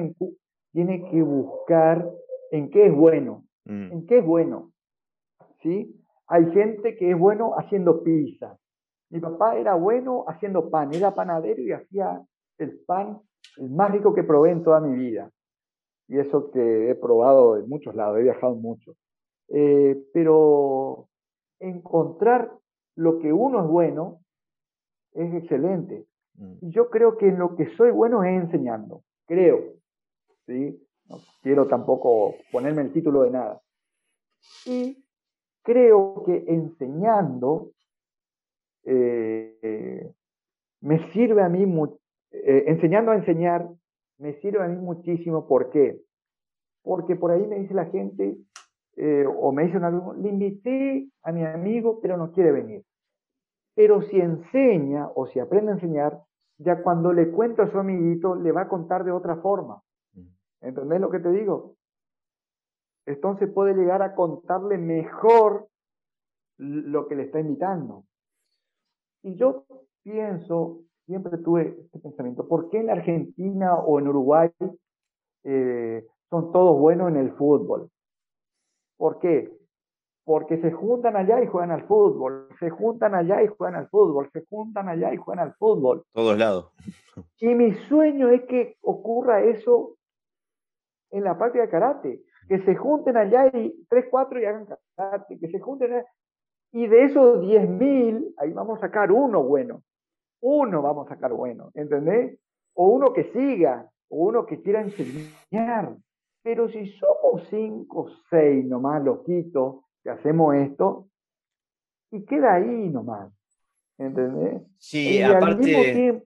tiene 0.72 1.10
que 1.10 1.20
buscar 1.20 2.08
en 2.52 2.70
qué 2.70 2.86
es 2.86 2.94
bueno. 2.96 3.44
Mm. 3.66 3.92
¿En 3.92 4.06
qué 4.06 4.20
es 4.20 4.24
bueno? 4.24 4.70
¿Sí? 5.62 5.94
Hay 6.26 6.50
gente 6.52 6.96
que 6.96 7.10
es 7.10 7.18
bueno 7.18 7.52
haciendo 7.58 8.02
pizza. 8.02 8.56
Mi 9.10 9.20
papá 9.20 9.56
era 9.56 9.74
bueno 9.74 10.24
haciendo 10.28 10.70
pan, 10.70 10.94
era 10.94 11.14
panadero 11.14 11.62
y 11.62 11.72
hacía 11.72 12.22
el 12.58 12.80
pan 12.86 13.20
el 13.56 13.70
más 13.70 13.90
rico 13.90 14.14
que 14.14 14.22
probé 14.22 14.52
en 14.52 14.62
toda 14.62 14.80
mi 14.80 14.96
vida. 14.96 15.30
Y 16.08 16.18
eso 16.18 16.50
que 16.50 16.90
he 16.90 16.94
probado 16.94 17.56
en 17.56 17.68
muchos 17.68 17.94
lados, 17.94 18.18
he 18.18 18.22
viajado 18.22 18.54
mucho. 18.54 18.96
Eh, 19.48 19.96
pero 20.12 21.08
encontrar 21.58 22.52
lo 22.96 23.18
que 23.18 23.32
uno 23.32 23.62
es 23.62 23.68
bueno 23.68 24.20
es 25.12 25.34
excelente. 25.34 26.06
Mm. 26.34 26.54
Y 26.62 26.70
yo 26.70 26.90
creo 26.90 27.16
que 27.16 27.28
en 27.28 27.38
lo 27.38 27.56
que 27.56 27.74
soy 27.76 27.90
bueno 27.90 28.24
es 28.24 28.42
enseñando, 28.42 29.02
creo. 29.26 29.74
¿sí? 30.46 30.80
No 31.08 31.18
quiero 31.42 31.66
tampoco 31.66 32.34
ponerme 32.52 32.82
el 32.82 32.92
título 32.92 33.22
de 33.22 33.30
nada. 33.30 33.60
Y 34.66 35.04
creo 35.62 36.22
que 36.24 36.44
enseñando 36.46 37.70
eh, 38.84 40.12
me 40.80 41.12
sirve 41.12 41.42
a 41.42 41.48
mí, 41.48 41.64
eh, 42.32 42.64
enseñando 42.66 43.12
a 43.12 43.16
enseñar, 43.16 43.68
me 44.18 44.34
sirve 44.40 44.64
a 44.64 44.68
mí 44.68 44.76
muchísimo. 44.76 45.46
¿Por 45.46 45.70
qué? 45.70 46.00
Porque 46.82 47.16
por 47.16 47.30
ahí 47.30 47.46
me 47.46 47.58
dice 47.58 47.74
la 47.74 47.86
gente, 47.86 48.36
eh, 48.96 49.24
o 49.26 49.52
me 49.52 49.64
dice 49.64 49.76
un 49.76 49.84
alumno, 49.84 50.14
le 50.14 50.28
invité 50.28 51.08
a 51.22 51.32
mi 51.32 51.44
amigo, 51.44 52.00
pero 52.00 52.16
no 52.16 52.32
quiere 52.32 52.52
venir. 52.52 52.84
Pero 53.74 54.02
si 54.02 54.20
enseña 54.20 55.08
o 55.14 55.26
si 55.26 55.38
aprende 55.38 55.72
a 55.72 55.74
enseñar, 55.74 56.20
ya 56.58 56.82
cuando 56.82 57.12
le 57.12 57.30
cuento 57.30 57.62
a 57.62 57.70
su 57.70 57.78
amiguito, 57.78 58.34
le 58.34 58.52
va 58.52 58.62
a 58.62 58.68
contar 58.68 59.04
de 59.04 59.12
otra 59.12 59.36
forma. 59.36 59.82
¿Entendés 60.60 61.00
lo 61.00 61.10
que 61.10 61.20
te 61.20 61.30
digo? 61.30 61.76
Entonces 63.06 63.50
puede 63.50 63.74
llegar 63.74 64.02
a 64.02 64.14
contarle 64.14 64.76
mejor 64.76 65.68
lo 66.58 67.08
que 67.08 67.14
le 67.14 67.22
está 67.24 67.40
imitando. 67.40 68.04
Y 69.22 69.34
yo 69.36 69.64
pienso, 70.02 70.80
siempre 71.06 71.38
tuve 71.38 71.76
este 71.84 71.98
pensamiento, 71.98 72.46
¿por 72.48 72.70
qué 72.70 72.78
en 72.78 72.90
Argentina 72.90 73.74
o 73.74 73.98
en 73.98 74.08
Uruguay 74.08 74.50
eh, 75.44 76.06
son 76.30 76.52
todos 76.52 76.78
buenos 76.78 77.08
en 77.08 77.16
el 77.16 77.32
fútbol? 77.32 77.90
¿Por 78.96 79.18
qué? 79.18 79.50
Porque 80.24 80.60
se 80.60 80.70
juntan 80.72 81.16
allá 81.16 81.42
y 81.42 81.46
juegan 81.46 81.70
al 81.70 81.86
fútbol, 81.86 82.48
se 82.58 82.70
juntan 82.70 83.14
allá 83.14 83.42
y 83.42 83.48
juegan 83.48 83.76
al 83.76 83.88
fútbol, 83.88 84.30
se 84.32 84.44
juntan 84.46 84.88
allá 84.88 85.12
y 85.12 85.16
juegan 85.16 85.46
al 85.46 85.54
fútbol. 85.54 86.04
Todos 86.12 86.38
lados. 86.38 86.72
Y 87.38 87.54
mi 87.54 87.74
sueño 87.88 88.28
es 88.28 88.42
que 88.42 88.76
ocurra 88.82 89.42
eso 89.42 89.96
en 91.10 91.24
la 91.24 91.36
práctica 91.36 91.64
de 91.64 91.70
karate, 91.70 92.22
que 92.48 92.62
se 92.64 92.76
junten 92.76 93.16
allá 93.16 93.46
y 93.48 93.84
tres, 93.88 94.06
cuatro 94.10 94.40
y 94.40 94.44
hagan 94.44 94.66
karate, 94.96 95.38
que 95.38 95.48
se 95.48 95.58
junten 95.58 96.04
y 96.72 96.86
de 96.86 97.04
esos 97.04 97.40
10.000, 97.40 98.34
ahí 98.38 98.52
vamos 98.52 98.78
a 98.78 98.82
sacar 98.82 99.10
uno 99.10 99.42
bueno, 99.42 99.82
uno 100.40 100.82
vamos 100.82 101.06
a 101.06 101.14
sacar 101.14 101.32
bueno, 101.32 101.70
¿entendés? 101.74 102.38
O 102.74 102.88
uno 102.88 103.12
que 103.12 103.24
siga, 103.32 103.90
o 104.08 104.24
uno 104.28 104.46
que 104.46 104.60
quiera 104.60 104.80
enseñar. 104.80 105.96
Pero 106.42 106.68
si 106.68 106.86
somos 106.92 107.46
cinco, 107.50 108.08
seis 108.30 108.64
nomás 108.64 109.02
loquitos 109.02 109.84
que 110.02 110.10
hacemos 110.10 110.54
esto, 110.54 111.08
y 112.12 112.24
queda 112.24 112.54
ahí 112.54 112.88
nomás, 112.88 113.32
¿entendés? 113.98 114.62
Sí, 114.78 115.22
aparte... 115.22 116.22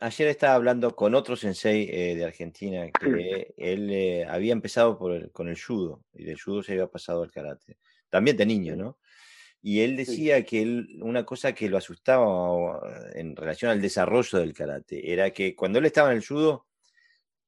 ayer, 0.00 0.28
estaba 0.28 0.54
hablando 0.54 0.94
con 0.94 1.14
otro 1.14 1.36
sensei 1.36 1.88
eh, 1.90 2.16
de 2.16 2.24
Argentina 2.24 2.86
que 2.90 3.54
él 3.56 3.90
eh, 3.90 4.26
había 4.26 4.52
empezado 4.52 4.98
por 4.98 5.30
con 5.32 5.48
el 5.48 5.58
judo 5.60 6.02
y 6.12 6.24
del 6.24 6.40
judo 6.40 6.62
se 6.62 6.72
había 6.72 6.86
pasado 6.86 7.22
al 7.22 7.32
karate, 7.32 7.76
también 8.10 8.36
de 8.36 8.46
niño, 8.46 8.76
¿no? 8.76 8.98
Y 9.60 9.80
él 9.80 9.96
decía 9.96 10.44
que 10.44 10.62
él, 10.62 10.98
una 11.02 11.24
cosa 11.24 11.52
que 11.52 11.68
lo 11.68 11.78
asustaba 11.78 12.80
en 13.14 13.34
relación 13.34 13.70
al 13.70 13.82
desarrollo 13.82 14.38
del 14.38 14.54
karate 14.54 15.12
era 15.12 15.32
que 15.32 15.56
cuando 15.56 15.80
él 15.80 15.86
estaba 15.86 16.10
en 16.12 16.18
el 16.18 16.26
judo, 16.26 16.66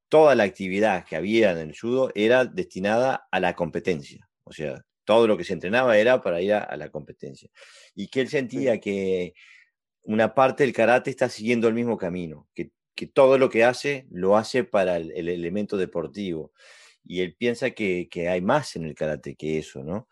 toda 0.09 0.35
la 0.35 0.43
actividad 0.43 1.05
que 1.05 1.15
había 1.15 1.51
en 1.51 1.69
el 1.69 1.79
judo 1.79 2.11
era 2.13 2.43
destinada 2.45 3.27
a 3.31 3.39
la 3.39 3.55
competencia. 3.55 4.29
O 4.43 4.51
sea, 4.51 4.83
todo 5.05 5.25
lo 5.25 5.37
que 5.37 5.45
se 5.45 5.53
entrenaba 5.53 5.97
era 5.97 6.21
para 6.21 6.41
ir 6.41 6.53
a 6.53 6.75
la 6.75 6.89
competencia. 6.89 7.49
Y 7.95 8.09
que 8.09 8.21
él 8.21 8.27
sentía 8.27 8.79
que 8.79 9.33
una 10.03 10.33
parte 10.33 10.63
del 10.63 10.73
karate 10.73 11.09
está 11.09 11.29
siguiendo 11.29 11.67
el 11.67 11.73
mismo 11.73 11.97
camino, 11.97 12.47
que, 12.53 12.71
todo 13.15 13.39
lo 13.39 13.49
que 13.49 13.63
hace 13.63 14.05
lo 14.11 14.37
hace 14.37 14.63
para 14.63 14.97
el, 14.97 15.11
elemento 15.27 15.75
deportivo. 15.75 16.53
Y 17.03 17.21
él 17.21 17.35
piensa 17.35 17.71
que, 17.71 18.07
hay 18.29 18.41
más 18.41 18.75
en 18.75 18.85
el 18.85 18.93
karate 18.93 19.35
que 19.35 19.57
eso, 19.57 19.83
¿no? 19.83 20.07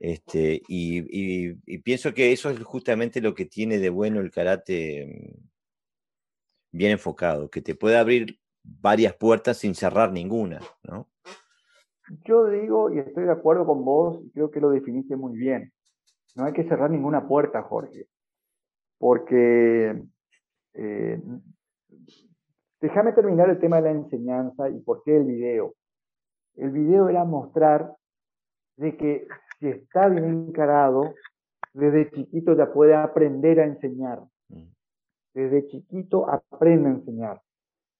Este, 0.00 0.62
y, 0.68 1.54
pienso 1.78 2.14
que 2.14 2.32
eso 2.32 2.50
es 2.50 2.62
justamente 2.62 3.20
lo 3.20 3.34
que 3.34 3.46
tiene 3.46 3.78
de 3.78 3.90
bueno 3.90 4.20
el 4.20 4.30
karate 4.30 5.06
mm, 5.06 6.76
bien 6.76 6.92
enfocado, 6.92 7.50
que 7.50 7.62
te 7.62 7.74
puede 7.74 7.96
abrir 7.96 8.38
varias 8.62 9.14
puertas 9.14 9.58
sin 9.58 9.74
cerrar 9.74 10.12
ninguna, 10.12 10.60
¿no? 10.84 11.08
Yo 12.24 12.46
digo, 12.46 12.90
y 12.92 12.98
estoy 13.00 13.24
de 13.24 13.32
acuerdo 13.32 13.66
con 13.66 13.84
vos, 13.84 14.20
creo 14.32 14.50
que 14.50 14.60
lo 14.60 14.70
definiste 14.70 15.16
muy 15.16 15.36
bien, 15.36 15.72
no 16.36 16.44
hay 16.44 16.52
que 16.52 16.64
cerrar 16.64 16.90
ninguna 16.90 17.26
puerta, 17.26 17.62
Jorge, 17.62 18.06
porque 18.98 20.00
eh, 20.74 21.20
déjame 22.80 23.12
terminar 23.12 23.50
el 23.50 23.58
tema 23.58 23.76
de 23.76 23.82
la 23.82 23.90
enseñanza 23.90 24.70
y 24.70 24.80
por 24.80 25.02
qué 25.02 25.16
el 25.16 25.24
video. 25.24 25.74
El 26.54 26.70
video 26.70 27.08
era 27.08 27.24
mostrar 27.24 27.94
de 28.76 28.96
que 28.96 29.26
si 29.58 29.68
está 29.68 30.08
bien 30.08 30.46
encarado, 30.48 31.14
desde 31.72 32.10
chiquito 32.10 32.54
ya 32.54 32.72
puede 32.72 32.94
aprender 32.94 33.60
a 33.60 33.64
enseñar. 33.64 34.20
Mm. 34.48 34.64
Desde 35.34 35.66
chiquito 35.68 36.28
aprende 36.28 36.88
a 36.88 36.92
enseñar. 36.92 37.40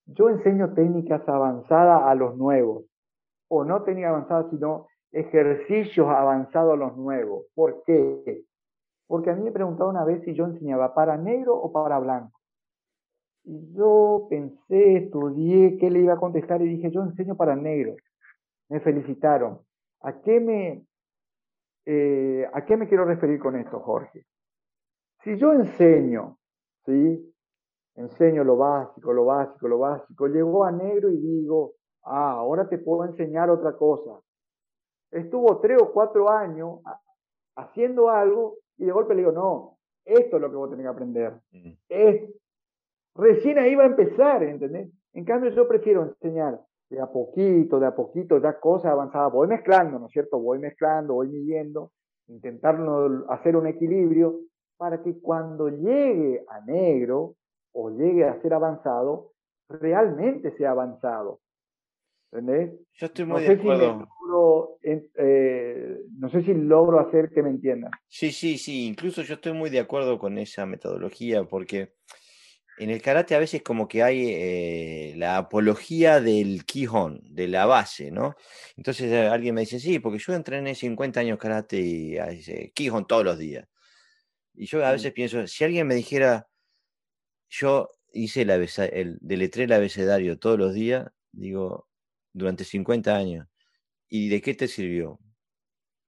Yo 0.07 0.29
enseño 0.31 0.73
técnicas 0.75 1.29
avanzadas 1.29 2.03
a 2.05 2.15
los 2.15 2.37
nuevos, 2.37 2.85
o 3.49 3.65
no 3.65 3.83
técnicas 3.83 4.11
avanzadas, 4.11 4.47
sino 4.51 4.87
ejercicios 5.13 6.09
avanzados 6.09 6.75
a 6.75 6.77
los 6.77 6.97
nuevos. 6.97 7.47
¿Por 7.55 7.83
qué? 7.85 8.45
Porque 9.07 9.31
a 9.31 9.35
mí 9.35 9.43
me 9.43 9.53
preguntaron 9.53 9.97
una 9.97 10.05
vez 10.05 10.23
si 10.25 10.35
yo 10.35 10.47
enseñaba 10.47 10.95
para 10.95 11.17
negro 11.17 11.55
o 11.55 11.73
para 11.73 11.99
blanco. 11.99 12.39
Y 13.45 13.73
yo 13.75 14.27
pensé, 14.29 14.97
estudié 14.97 15.79
qué 15.79 15.91
le 15.91 16.01
iba 16.01 16.15
a 16.15 16.19
contestar 16.19 16.61
y 16.61 16.69
dije, 16.69 16.91
yo 16.91 17.03
enseño 17.03 17.37
para 17.37 17.57
negro. 17.57 17.97
Me 18.69 18.81
felicitaron. 18.81 19.61
¿A 20.03 20.21
qué 20.21 20.41
me, 20.41 20.85
eh, 21.91 22.47
¿A 22.53 22.67
qué 22.67 22.77
me 22.77 22.87
quiero 22.87 23.07
referir 23.07 23.39
con 23.39 23.57
esto, 23.57 23.81
Jorge? 23.81 24.27
Si 25.23 25.39
yo 25.39 25.55
enseño, 25.55 26.37
¿sí? 26.85 27.35
Enseño 27.95 28.45
lo 28.45 28.59
básico, 28.59 29.11
lo 29.15 29.25
básico, 29.25 29.69
lo 29.69 29.79
básico, 29.79 30.27
llegó 30.29 30.65
a 30.65 30.71
negro 30.71 31.09
y 31.09 31.17
digo, 31.17 31.77
ah, 32.05 32.33
ahora 32.33 32.69
te 32.69 32.77
puedo 32.77 33.07
enseñar 33.07 33.49
otra 33.49 33.73
cosa. 33.73 34.21
Estuvo 35.11 35.61
tres 35.61 35.81
o 35.81 35.91
cuatro 35.91 36.29
años 36.29 36.81
haciendo 37.57 38.11
algo 38.11 38.59
y 38.77 38.85
de 38.85 38.93
golpe 38.93 39.15
le 39.15 39.23
digo, 39.23 39.33
no, 39.33 39.79
esto 40.05 40.37
es 40.37 40.43
lo 40.43 40.51
que 40.51 40.57
vos 40.57 40.69
tenés 40.69 40.85
que 40.85 40.91
aprender. 40.91 41.41
Mm. 41.53 41.73
Es, 41.89 42.31
recién 43.15 43.59
ahí 43.59 43.75
va 43.75 43.85
a 43.85 43.87
empezar, 43.87 44.43
¿entendés? 44.43 44.91
En 45.15 45.25
cambio 45.25 45.51
yo 45.53 45.67
prefiero 45.67 46.03
enseñar 46.03 46.61
de 46.91 47.01
a 47.01 47.07
poquito, 47.07 47.79
de 47.79 47.87
a 47.87 47.95
poquito, 47.95 48.41
ya 48.41 48.59
cosas 48.59 48.93
avanzadas. 48.93 49.33
Voy 49.33 49.49
mezclando, 49.49 49.99
¿no 49.99 50.07
es 50.07 50.13
cierto? 50.13 50.39
Voy 50.39 50.59
mezclando, 50.59 51.15
voy 51.15 51.29
midiendo, 51.29 51.93
intentando 52.29 53.27
hacer 53.29 53.57
un 53.57 53.67
equilibrio 53.67 54.41
para 54.77 55.03
que 55.03 55.21
cuando 55.21 55.69
llegue 55.69 56.45
a 56.49 56.61
negro 56.61 57.35
o 57.73 57.91
llegue 57.91 58.25
a 58.25 58.41
ser 58.41 58.55
avanzado, 58.55 59.33
realmente 59.69 60.57
sea 60.57 60.71
avanzado. 60.71 61.41
¿Entendés? 62.31 62.79
Yo 62.95 63.07
estoy 63.07 63.25
muy 63.25 63.43
de 63.43 63.53
acuerdo. 63.53 64.07
Eh, 64.83 66.01
no 66.19 66.29
sé 66.31 66.43
si 66.43 66.55
logro 66.55 67.01
hacer 67.01 67.31
que 67.31 67.43
me 67.43 67.51
entiendan. 67.51 67.91
Sí, 68.07 68.31
sí, 68.31 68.59
sí. 68.59 68.87
Incluso 68.87 69.23
yo 69.23 69.35
estoy 69.35 69.53
muy 69.53 69.71
de 69.71 69.81
acuerdo 69.81 70.19
con 70.19 70.39
esa 70.39 70.67
metodología 70.67 71.45
porque 71.45 71.95
en 72.79 72.91
el 72.91 73.03
karate 73.03 73.35
a 73.35 73.39
veces 73.39 73.63
como 73.63 73.89
que 73.89 74.03
hay 74.03 74.29
eh, 74.31 75.15
la 75.17 75.37
apología 75.37 76.21
del 76.21 76.65
Kihon, 76.65 77.21
de 77.25 77.49
la 77.49 77.67
base, 77.67 78.11
¿no? 78.11 78.37
Entonces 78.77 79.11
eh, 79.13 79.27
alguien 79.27 79.55
me 79.55 79.63
dice, 79.63 79.81
sí, 79.81 79.99
porque 79.99 80.19
yo 80.19 80.35
entrené 80.35 80.75
50 80.75 81.21
años 81.21 81.39
karate 81.39 81.79
y 81.79 82.19
dice, 82.31 82.73
Kihon 82.75 83.07
todos 83.07 83.25
los 83.25 83.39
días. 83.39 83.67
Y 84.55 84.67
yo 84.67 84.85
a 84.85 84.93
veces 84.93 85.13
pienso, 85.13 85.47
si 85.47 85.65
alguien 85.65 85.87
me 85.87 85.95
dijera, 85.95 86.49
yo 87.49 87.91
hice 88.13 88.43
el, 88.43 88.51
el 88.93 89.19
deletré 89.21 89.65
el 89.65 89.73
abecedario 89.73 90.39
todos 90.39 90.59
los 90.59 90.75
días, 90.75 91.07
digo, 91.33 91.89
durante 92.33 92.65
50 92.65 93.17
años, 93.17 93.47
¿y 94.09 94.29
de 94.29 94.41
qué 94.41 94.55
te 94.55 94.69
sirvió? 94.69 95.21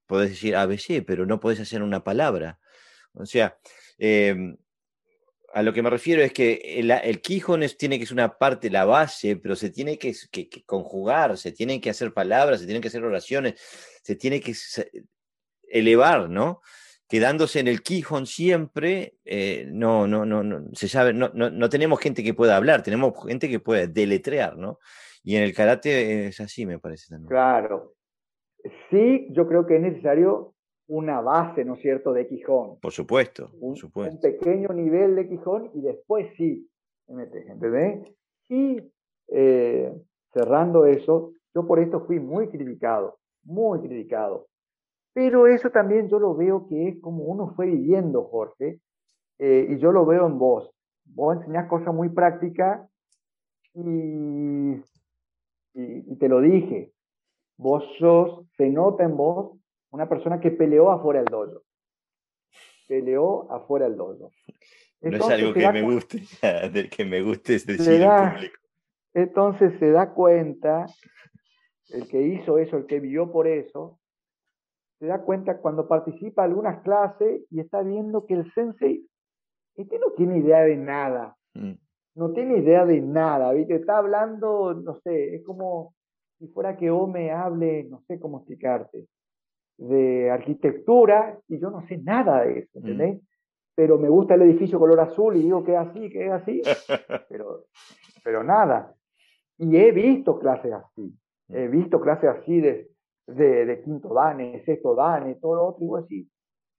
Podés 0.07 0.31
decir 0.31 0.55
ABC, 0.55 1.03
pero 1.05 1.25
no 1.25 1.39
podés 1.39 1.59
hacer 1.61 1.83
una 1.83 2.03
palabra. 2.03 2.59
O 3.13 3.25
sea, 3.25 3.57
eh, 3.97 4.35
a 5.53 5.61
lo 5.63 5.73
que 5.73 5.81
me 5.81 5.89
refiero 5.89 6.21
es 6.21 6.33
que 6.33 6.53
el, 6.77 6.91
el 6.91 7.21
tiene 7.21 7.99
que 7.99 8.05
ser 8.05 8.13
una 8.13 8.37
parte, 8.37 8.69
la 8.69 8.85
base, 8.85 9.35
pero 9.35 9.55
se 9.55 9.69
tiene 9.69 9.97
que, 9.97 10.13
conjugar, 10.65 11.37
se 11.37 11.51
tienen 11.51 11.81
que 11.81 11.89
hacer 11.89 12.13
palabras, 12.13 12.59
se 12.59 12.65
tienen 12.65 12.81
que 12.81 12.87
hacer 12.87 13.03
oraciones, 13.03 13.59
se 14.01 14.15
tiene 14.15 14.39
que 14.39 14.53
elevar, 15.63 16.29
¿no? 16.29 16.61
Quedándose 17.07 17.59
en 17.59 17.67
el 17.67 17.81
Quijón 17.81 18.25
siempre, 18.25 19.15
eh, 19.25 19.67
no, 19.69 20.07
no, 20.07 20.25
no, 20.25 20.43
no, 20.43 20.73
se 20.73 20.87
sabe, 20.87 21.13
no, 21.13 21.29
no, 21.33 21.49
no, 21.49 21.69
tenemos 21.69 21.99
gente 21.99 22.23
que 22.23 22.33
pueda 22.33 22.55
hablar, 22.55 22.83
tenemos 22.83 23.13
gente 23.25 23.49
que 23.49 23.59
puede 23.59 23.87
deletrear, 23.87 24.57
¿no? 24.57 24.79
Y 25.23 25.35
en 25.35 25.43
el 25.43 25.53
karate 25.53 26.27
es 26.27 26.39
así, 26.39 26.65
me 26.65 26.79
parece 26.79 27.09
también. 27.09 27.29
Claro. 27.29 27.95
Sí, 28.89 29.27
yo 29.31 29.47
creo 29.47 29.65
que 29.65 29.75
es 29.75 29.81
necesario 29.81 30.50
una 30.91 31.21
base, 31.21 31.63
¿no 31.63 31.75
es 31.75 31.81
cierto?, 31.81 32.11
de 32.11 32.27
Quijón. 32.27 32.77
Por 32.81 32.91
supuesto, 32.91 33.49
un, 33.61 33.77
supuesto. 33.77 34.13
Un 34.13 34.21
pequeño 34.21 34.73
nivel 34.73 35.15
de 35.15 35.29
Quijón 35.29 35.71
y 35.73 35.81
después 35.81 36.27
sí, 36.35 36.69
¿entendés? 37.07 38.13
Y 38.49 38.81
eh, 39.29 39.93
cerrando 40.33 40.85
eso, 40.85 41.31
yo 41.55 41.65
por 41.65 41.79
esto 41.79 42.01
fui 42.05 42.19
muy 42.19 42.49
criticado, 42.49 43.19
muy 43.43 43.79
criticado. 43.79 44.47
Pero 45.13 45.47
eso 45.47 45.69
también 45.69 46.09
yo 46.09 46.19
lo 46.19 46.35
veo 46.35 46.67
que 46.67 46.89
es 46.89 46.99
como 46.99 47.23
uno 47.23 47.53
fue 47.55 47.67
viviendo, 47.67 48.25
Jorge, 48.25 48.81
eh, 49.39 49.67
y 49.69 49.77
yo 49.77 49.93
lo 49.93 50.05
veo 50.05 50.27
en 50.27 50.37
vos. 50.37 50.71
Vos 51.05 51.37
enseñás 51.37 51.69
cosas 51.69 51.93
muy 51.93 52.09
prácticas 52.09 52.85
y, 53.73 54.73
y, 54.73 54.81
y 55.73 56.15
te 56.17 56.27
lo 56.27 56.41
dije, 56.41 56.91
vos 57.55 57.85
sos, 57.97 58.45
se 58.57 58.69
nota 58.69 59.05
en 59.05 59.15
vos 59.15 59.60
una 59.91 60.07
persona 60.07 60.39
que 60.39 60.51
peleó 60.51 60.89
afuera 60.89 61.19
del 61.19 61.29
dojo. 61.29 61.61
Peleó 62.87 63.51
afuera 63.51 63.87
del 63.87 63.97
dojo. 63.97 64.31
no 65.01 65.17
es 65.17 65.29
algo 65.29 65.53
que 65.53 65.71
me 65.71 65.81
guste, 65.83 66.23
que 66.89 67.05
me 67.05 67.21
guste 67.21 67.55
es 67.55 67.65
decir 67.65 68.01
en 68.01 68.33
público. 68.33 68.57
Entonces 69.13 69.73
se 69.79 69.91
da 69.91 70.13
cuenta, 70.13 70.85
el 71.89 72.07
que 72.07 72.21
hizo 72.21 72.57
eso, 72.57 72.77
el 72.77 72.85
que 72.85 73.01
vivió 73.01 73.31
por 73.31 73.47
eso, 73.47 73.99
se 74.99 75.07
da 75.07 75.21
cuenta 75.21 75.57
cuando 75.57 75.87
participa 75.87 76.45
en 76.45 76.51
algunas 76.51 76.81
clases 76.83 77.41
y 77.49 77.59
está 77.59 77.81
viendo 77.81 78.25
que 78.25 78.35
el 78.35 78.53
sensei, 78.53 79.05
este 79.75 79.99
no 79.99 80.11
tiene 80.11 80.37
idea 80.37 80.61
de 80.61 80.77
nada. 80.77 81.35
Mm. 81.53 81.73
No 82.13 82.31
tiene 82.33 82.59
idea 82.59 82.85
de 82.85 83.01
nada, 83.01 83.51
¿viste? 83.53 83.75
Está 83.75 83.97
hablando, 83.97 84.73
no 84.73 84.99
sé, 85.01 85.35
es 85.35 85.43
como 85.43 85.95
si 86.39 86.47
fuera 86.47 86.77
que 86.77 86.91
O 86.91 87.07
me 87.07 87.31
hable, 87.31 87.85
no 87.85 88.01
sé 88.07 88.19
cómo 88.19 88.39
explicarte 88.39 89.07
de 89.77 90.29
arquitectura 90.29 91.39
y 91.47 91.59
yo 91.59 91.71
no 91.71 91.85
sé 91.87 91.97
nada 91.97 92.43
de 92.43 92.59
eso, 92.59 92.79
mm. 92.79 92.87
¿entendés? 92.87 93.21
Pero 93.75 93.97
me 93.97 94.09
gusta 94.09 94.35
el 94.35 94.43
edificio 94.43 94.79
color 94.79 94.99
azul 94.99 95.35
y 95.35 95.43
digo 95.43 95.63
que 95.63 95.73
es 95.73 95.79
así, 95.79 96.09
que 96.09 96.27
es 96.27 96.31
así, 96.31 96.61
pero, 97.29 97.65
pero 98.23 98.43
nada. 98.43 98.93
Y 99.57 99.75
he 99.77 99.91
visto 99.91 100.39
clases 100.39 100.73
así, 100.73 101.17
mm. 101.47 101.55
he 101.55 101.67
visto 101.67 101.99
clases 101.99 102.29
así 102.29 102.61
de, 102.61 102.89
de, 103.27 103.81
quinto 103.83 104.13
dane, 104.13 104.63
sexto 104.65 104.95
dane, 104.95 105.35
todo 105.35 105.55
lo 105.55 105.67
otro, 105.67 105.85
y 105.85 106.03
así. 106.03 106.29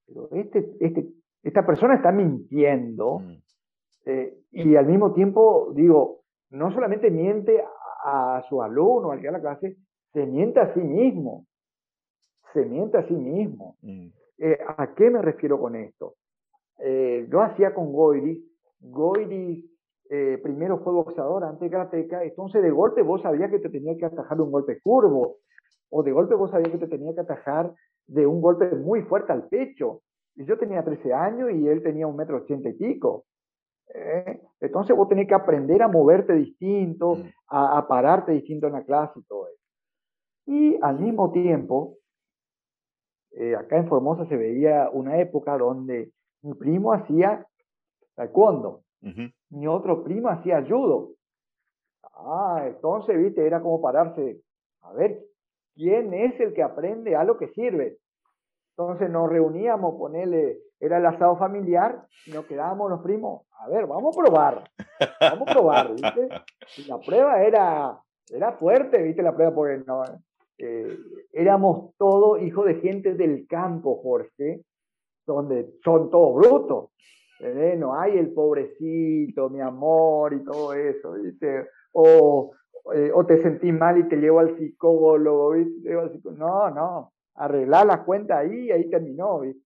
Pero 0.07 0.29
este, 0.31 0.71
este, 0.79 1.07
esta 1.43 1.65
persona 1.65 1.95
está 1.95 2.11
mintiendo 2.11 3.19
mm. 3.19 3.35
eh, 4.05 4.37
y 4.51 4.75
al 4.75 4.85
mismo 4.85 5.13
tiempo, 5.13 5.73
digo, 5.75 6.21
no 6.51 6.71
solamente 6.71 7.09
miente 7.09 7.61
a, 8.05 8.37
a 8.37 8.43
su 8.43 8.61
alumno, 8.61 9.11
al 9.11 9.19
que 9.19 9.25
da 9.25 9.33
la 9.33 9.41
clase, 9.41 9.77
se 10.13 10.25
miente 10.25 10.59
a 10.59 10.73
sí 10.73 10.79
mismo 10.79 11.47
se 12.53 12.65
miente 12.65 12.97
a 12.97 13.07
sí 13.07 13.13
mismo. 13.13 13.77
Mm. 13.81 14.07
Eh, 14.39 14.57
¿A 14.77 14.93
qué 14.93 15.09
me 15.09 15.21
refiero 15.21 15.59
con 15.59 15.75
esto? 15.75 16.15
Eh, 16.79 17.27
yo 17.31 17.41
hacía 17.41 17.73
con 17.73 17.93
Goiris, 17.93 18.43
Goiris 18.79 19.65
eh, 20.09 20.39
primero 20.43 20.79
fue 20.79 20.91
boxeador 20.91 21.43
antes 21.43 21.71
karateca, 21.71 22.23
entonces 22.23 22.61
de 22.61 22.71
golpe 22.71 23.01
vos 23.01 23.21
sabías 23.21 23.49
que 23.49 23.59
te 23.59 23.69
tenía 23.69 23.95
que 23.97 24.05
atajar 24.05 24.39
un 24.41 24.51
golpe 24.51 24.81
curvo, 24.81 25.37
o 25.89 26.03
de 26.03 26.11
golpe 26.11 26.35
vos 26.35 26.51
sabías 26.51 26.71
que 26.71 26.77
te 26.77 26.87
tenía 26.87 27.13
que 27.13 27.21
atajar 27.21 27.73
de 28.07 28.25
un 28.25 28.41
golpe 28.41 28.69
muy 28.75 29.03
fuerte 29.03 29.31
al 29.31 29.47
pecho. 29.47 30.01
Y 30.35 30.45
yo 30.45 30.57
tenía 30.57 30.83
13 30.83 31.13
años 31.13 31.51
y 31.51 31.67
él 31.67 31.83
tenía 31.83 32.07
un 32.07 32.15
metro 32.15 32.37
ochenta 32.37 32.67
y 32.69 32.73
pico. 32.73 33.25
entonces 34.59 34.97
vos 34.97 35.07
tenés 35.07 35.27
que 35.27 35.35
aprender 35.35 35.81
a 35.83 35.87
moverte 35.87 36.33
distinto, 36.33 37.15
mm. 37.15 37.23
a, 37.47 37.77
a, 37.77 37.87
pararte 37.87 38.31
distinto 38.31 38.67
en 38.67 38.73
la 38.73 38.83
clase 38.83 39.19
y 39.19 39.23
todo 39.23 39.47
eso. 39.47 39.63
Y 40.47 40.79
al 40.81 40.99
mismo 40.99 41.31
tiempo, 41.31 41.97
eh, 43.35 43.55
acá 43.55 43.77
en 43.77 43.87
Formosa 43.87 44.25
se 44.25 44.37
veía 44.37 44.89
una 44.91 45.19
época 45.19 45.57
donde 45.57 46.11
mi 46.41 46.53
primo 46.53 46.93
hacía 46.93 47.45
taekwondo, 48.15 48.81
mi 49.49 49.67
otro 49.67 50.03
primo 50.03 50.29
hacía 50.29 50.63
judo. 50.67 51.11
Ah, 52.15 52.63
entonces, 52.67 53.17
viste, 53.17 53.45
era 53.45 53.61
como 53.61 53.81
pararse, 53.81 54.39
a 54.81 54.93
ver, 54.93 55.19
¿quién 55.75 56.13
es 56.13 56.39
el 56.39 56.53
que 56.53 56.63
aprende 56.63 57.15
a 57.15 57.23
lo 57.23 57.37
que 57.37 57.47
sirve? 57.49 57.97
Entonces 58.77 59.09
nos 59.09 59.29
reuníamos, 59.29 59.95
ponerle, 59.95 60.59
era 60.79 60.97
el 60.97 61.05
asado 61.05 61.35
familiar, 61.37 62.05
y 62.25 62.31
nos 62.31 62.45
quedábamos 62.45 62.89
los 62.89 63.01
primos, 63.01 63.43
a 63.59 63.67
ver, 63.67 63.85
vamos 63.87 64.15
a 64.15 64.21
probar, 64.21 64.71
vamos 65.19 65.47
a 65.47 65.53
probar, 65.53 65.91
¿viste? 65.93 66.29
Y 66.77 66.85
la 66.85 66.97
prueba 66.99 67.43
era, 67.43 67.99
era 68.29 68.53
fuerte, 68.53 69.01
¿viste? 69.01 69.21
La 69.21 69.33
prueba 69.33 69.53
porque 69.53 69.83
no, 69.85 70.03
eh, 70.57 70.97
éramos 71.31 71.95
todos 71.97 72.41
hijos 72.41 72.65
de 72.65 72.75
gente 72.75 73.15
del 73.15 73.47
campo, 73.47 73.99
Jorge, 74.01 74.61
donde 75.25 75.73
son 75.83 76.09
todos 76.09 76.35
brutos. 76.35 76.89
No 77.77 77.99
hay 77.99 78.17
el 78.17 78.33
pobrecito, 78.33 79.49
mi 79.49 79.59
amor 79.59 80.33
y 80.33 80.43
todo 80.45 80.73
eso, 80.73 81.15
eh, 82.93 83.11
o 83.13 83.25
te 83.25 83.41
sentís 83.41 83.73
mal 83.73 83.97
y 83.97 84.07
te 84.07 84.15
llevo 84.15 84.39
al 84.39 84.57
psicólogo. 84.57 85.53
No, 86.37 86.69
no, 86.69 87.11
arreglar 87.35 87.85
las 87.85 88.01
cuentas 88.01 88.37
ahí 88.37 88.71
ahí 88.71 88.89
terminó, 88.89 89.39
¿viste? 89.41 89.61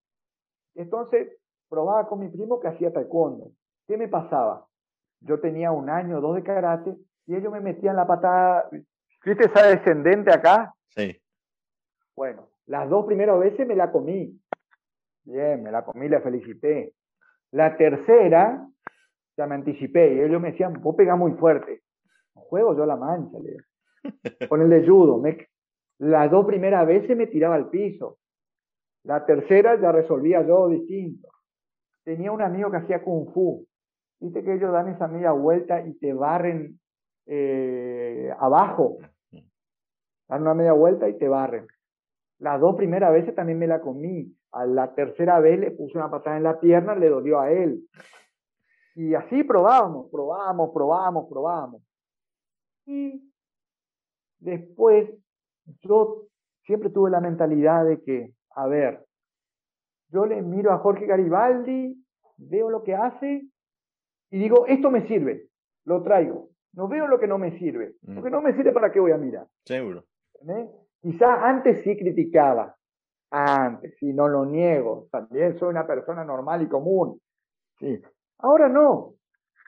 Entonces, 0.75 1.27
probaba 1.69 2.07
con 2.07 2.19
mi 2.19 2.29
primo 2.29 2.59
que 2.59 2.67
hacía 2.67 2.93
taekwondo. 2.93 3.51
¿Qué 3.87 3.97
me 3.97 4.07
pasaba? 4.07 4.65
Yo 5.21 5.39
tenía 5.39 5.71
un 5.71 5.89
año 5.89 6.17
o 6.17 6.21
dos 6.21 6.35
de 6.35 6.43
karate 6.43 6.95
y 7.25 7.35
ellos 7.35 7.51
me 7.51 7.59
metían 7.59 7.95
la 7.95 8.05
patada, 8.05 8.69
¿viste 9.27 9.45
esa 9.45 9.67
descendente 9.67 10.31
acá? 10.31 10.73
Sí. 10.89 11.19
Bueno, 12.15 12.49
las 12.65 12.89
dos 12.89 13.05
primeras 13.05 13.39
veces 13.39 13.67
me 13.67 13.75
la 13.75 13.91
comí. 13.91 14.39
Bien, 15.25 15.61
me 15.61 15.71
la 15.71 15.83
comí, 15.83 16.07
la 16.07 16.21
felicité. 16.21 16.93
La 17.51 17.75
tercera, 17.75 18.67
ya 19.37 19.45
me 19.45 19.55
anticipé 19.55 20.13
y 20.13 20.21
ellos 20.21 20.41
me 20.41 20.51
decían, 20.51 20.73
vos 20.81 20.95
pegás 20.95 21.17
muy 21.17 21.33
fuerte. 21.33 21.81
Juego 22.33 22.75
yo 22.75 22.85
la 22.85 22.95
mancha, 22.95 23.37
le 23.39 23.57
Con 24.49 24.61
el 24.61 24.69
de 24.69 24.87
judo. 24.87 25.17
Me, 25.17 25.47
las 25.99 26.31
dos 26.31 26.45
primeras 26.45 26.87
veces 26.87 27.15
me 27.17 27.27
tiraba 27.27 27.55
al 27.55 27.69
piso. 27.69 28.19
La 29.03 29.25
tercera 29.25 29.79
ya 29.79 29.91
resolvía 29.91 30.45
yo 30.45 30.69
distinto. 30.69 31.27
Tenía 32.03 32.31
un 32.31 32.41
amigo 32.41 32.71
que 32.71 32.77
hacía 32.77 33.03
kung 33.03 33.31
fu. 33.33 33.65
Viste 34.19 34.43
que 34.43 34.53
ellos 34.53 34.71
dan 34.71 34.87
esa 34.87 35.07
media 35.07 35.31
vuelta 35.31 35.85
y 35.85 35.93
te 35.99 36.13
barren 36.13 36.79
eh, 37.25 38.31
abajo 38.39 38.97
dan 40.27 40.41
una 40.41 40.53
media 40.53 40.73
vuelta 40.73 41.07
y 41.09 41.17
te 41.17 41.27
barren. 41.27 41.67
Las 42.39 42.59
dos 42.59 42.75
primeras 42.75 43.11
veces 43.11 43.33
también 43.35 43.59
me 43.59 43.67
la 43.67 43.81
comí. 43.81 44.33
A 44.51 44.65
la 44.65 44.93
tercera 44.93 45.39
vez 45.39 45.59
le 45.59 45.71
puse 45.71 45.97
una 45.97 46.09
patada 46.09 46.37
en 46.37 46.43
la 46.43 46.59
pierna, 46.59 46.95
le 46.95 47.09
dolió 47.09 47.39
a 47.39 47.51
él. 47.51 47.81
Y 48.95 49.13
así 49.13 49.43
probábamos, 49.43 50.09
probábamos, 50.11 50.71
probábamos, 50.73 51.27
probábamos. 51.29 51.81
Y 52.85 53.31
después 54.39 55.09
yo 55.81 56.27
siempre 56.65 56.89
tuve 56.89 57.11
la 57.11 57.19
mentalidad 57.19 57.85
de 57.85 58.01
que, 58.01 58.33
a 58.55 58.67
ver, 58.67 59.05
yo 60.09 60.25
le 60.25 60.41
miro 60.41 60.71
a 60.71 60.79
Jorge 60.79 61.05
Garibaldi, 61.05 62.03
veo 62.37 62.69
lo 62.69 62.83
que 62.83 62.95
hace 62.95 63.47
y 64.29 64.39
digo, 64.39 64.65
esto 64.67 64.91
me 64.91 65.07
sirve, 65.07 65.47
lo 65.85 66.01
traigo. 66.03 66.49
No 66.73 66.87
veo 66.87 67.07
lo 67.07 67.19
que 67.19 67.27
no 67.27 67.37
me 67.37 67.57
sirve. 67.57 67.95
Lo 68.03 68.21
que 68.21 68.29
no 68.29 68.41
me 68.41 68.53
sirve, 68.53 68.71
¿para 68.71 68.91
qué 68.91 68.99
voy 68.99 69.11
a 69.11 69.17
mirar? 69.17 69.47
Seguro. 69.65 70.03
Quizás 71.01 71.39
antes 71.41 71.83
sí 71.83 71.97
criticaba, 71.97 72.75
antes, 73.29 73.95
sí, 73.97 74.13
no 74.13 74.27
lo 74.27 74.45
niego, 74.45 75.07
también 75.11 75.57
soy 75.57 75.69
una 75.69 75.85
persona 75.85 76.23
normal 76.23 76.61
y 76.61 76.67
común. 76.67 77.21
Sí. 77.79 78.01
Ahora 78.39 78.69
no, 78.69 79.15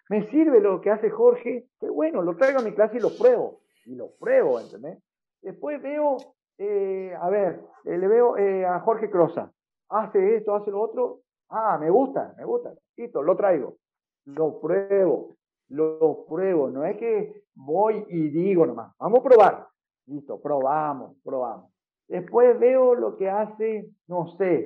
me 0.10 0.24
sirve 0.24 0.60
lo 0.60 0.82
que 0.82 0.90
hace 0.90 1.10
Jorge, 1.10 1.68
que 1.80 1.90
bueno, 1.90 2.22
lo 2.22 2.36
traigo 2.36 2.60
a 2.60 2.64
mi 2.64 2.74
clase 2.74 2.98
y 2.98 3.00
lo 3.00 3.10
pruebo, 3.16 3.60
y 3.86 3.96
lo 3.96 4.12
pruebo, 4.20 4.60
¿entendés? 4.60 4.98
Después 5.42 5.82
veo, 5.82 6.18
eh, 6.58 7.14
a 7.20 7.30
ver, 7.30 7.62
eh, 7.86 7.98
le 7.98 8.08
veo 8.08 8.38
eh, 8.38 8.66
a 8.66 8.80
Jorge 8.80 9.10
Croza, 9.10 9.52
hace 9.90 10.36
esto, 10.36 10.56
hace 10.56 10.72
lo 10.72 10.82
otro, 10.82 11.22
ah, 11.50 11.78
me 11.80 11.90
gusta, 11.90 12.34
me 12.38 12.44
gusta, 12.44 12.74
listo, 12.98 13.22
lo 13.22 13.36
traigo, 13.36 13.78
lo 14.26 14.60
pruebo, 14.60 15.36
lo 15.70 16.26
pruebo, 16.28 16.70
no 16.70 16.84
es 16.86 16.98
que 16.98 17.44
voy 17.54 18.04
y 18.10 18.30
digo 18.30 18.66
nomás, 18.66 18.94
vamos 19.00 19.20
a 19.20 19.24
probar, 19.24 19.68
Listo, 20.10 20.42
probamos, 20.42 21.16
probamos. 21.24 21.72
Después 22.08 22.60
veo 22.60 22.96
lo 22.96 23.16
que 23.18 23.30
hace, 23.30 23.88
no 24.08 24.36
sé, 24.38 24.66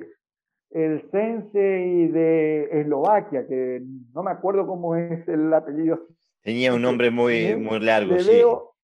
el 0.70 1.08
sensei 1.10 2.08
de 2.08 2.80
Eslovaquia, 2.80 3.46
que 3.46 3.82
no 4.14 4.22
me 4.22 4.30
acuerdo 4.30 4.66
cómo 4.66 4.96
es 4.96 5.26
el 5.28 5.52
apellido. 5.52 6.00
Tenía 6.42 6.74
un 6.74 6.82
nombre 6.82 7.10
muy, 7.10 7.54
muy 7.56 7.80
largo, 7.80 8.18
sí. 8.18 8.30
Veo 8.30 8.74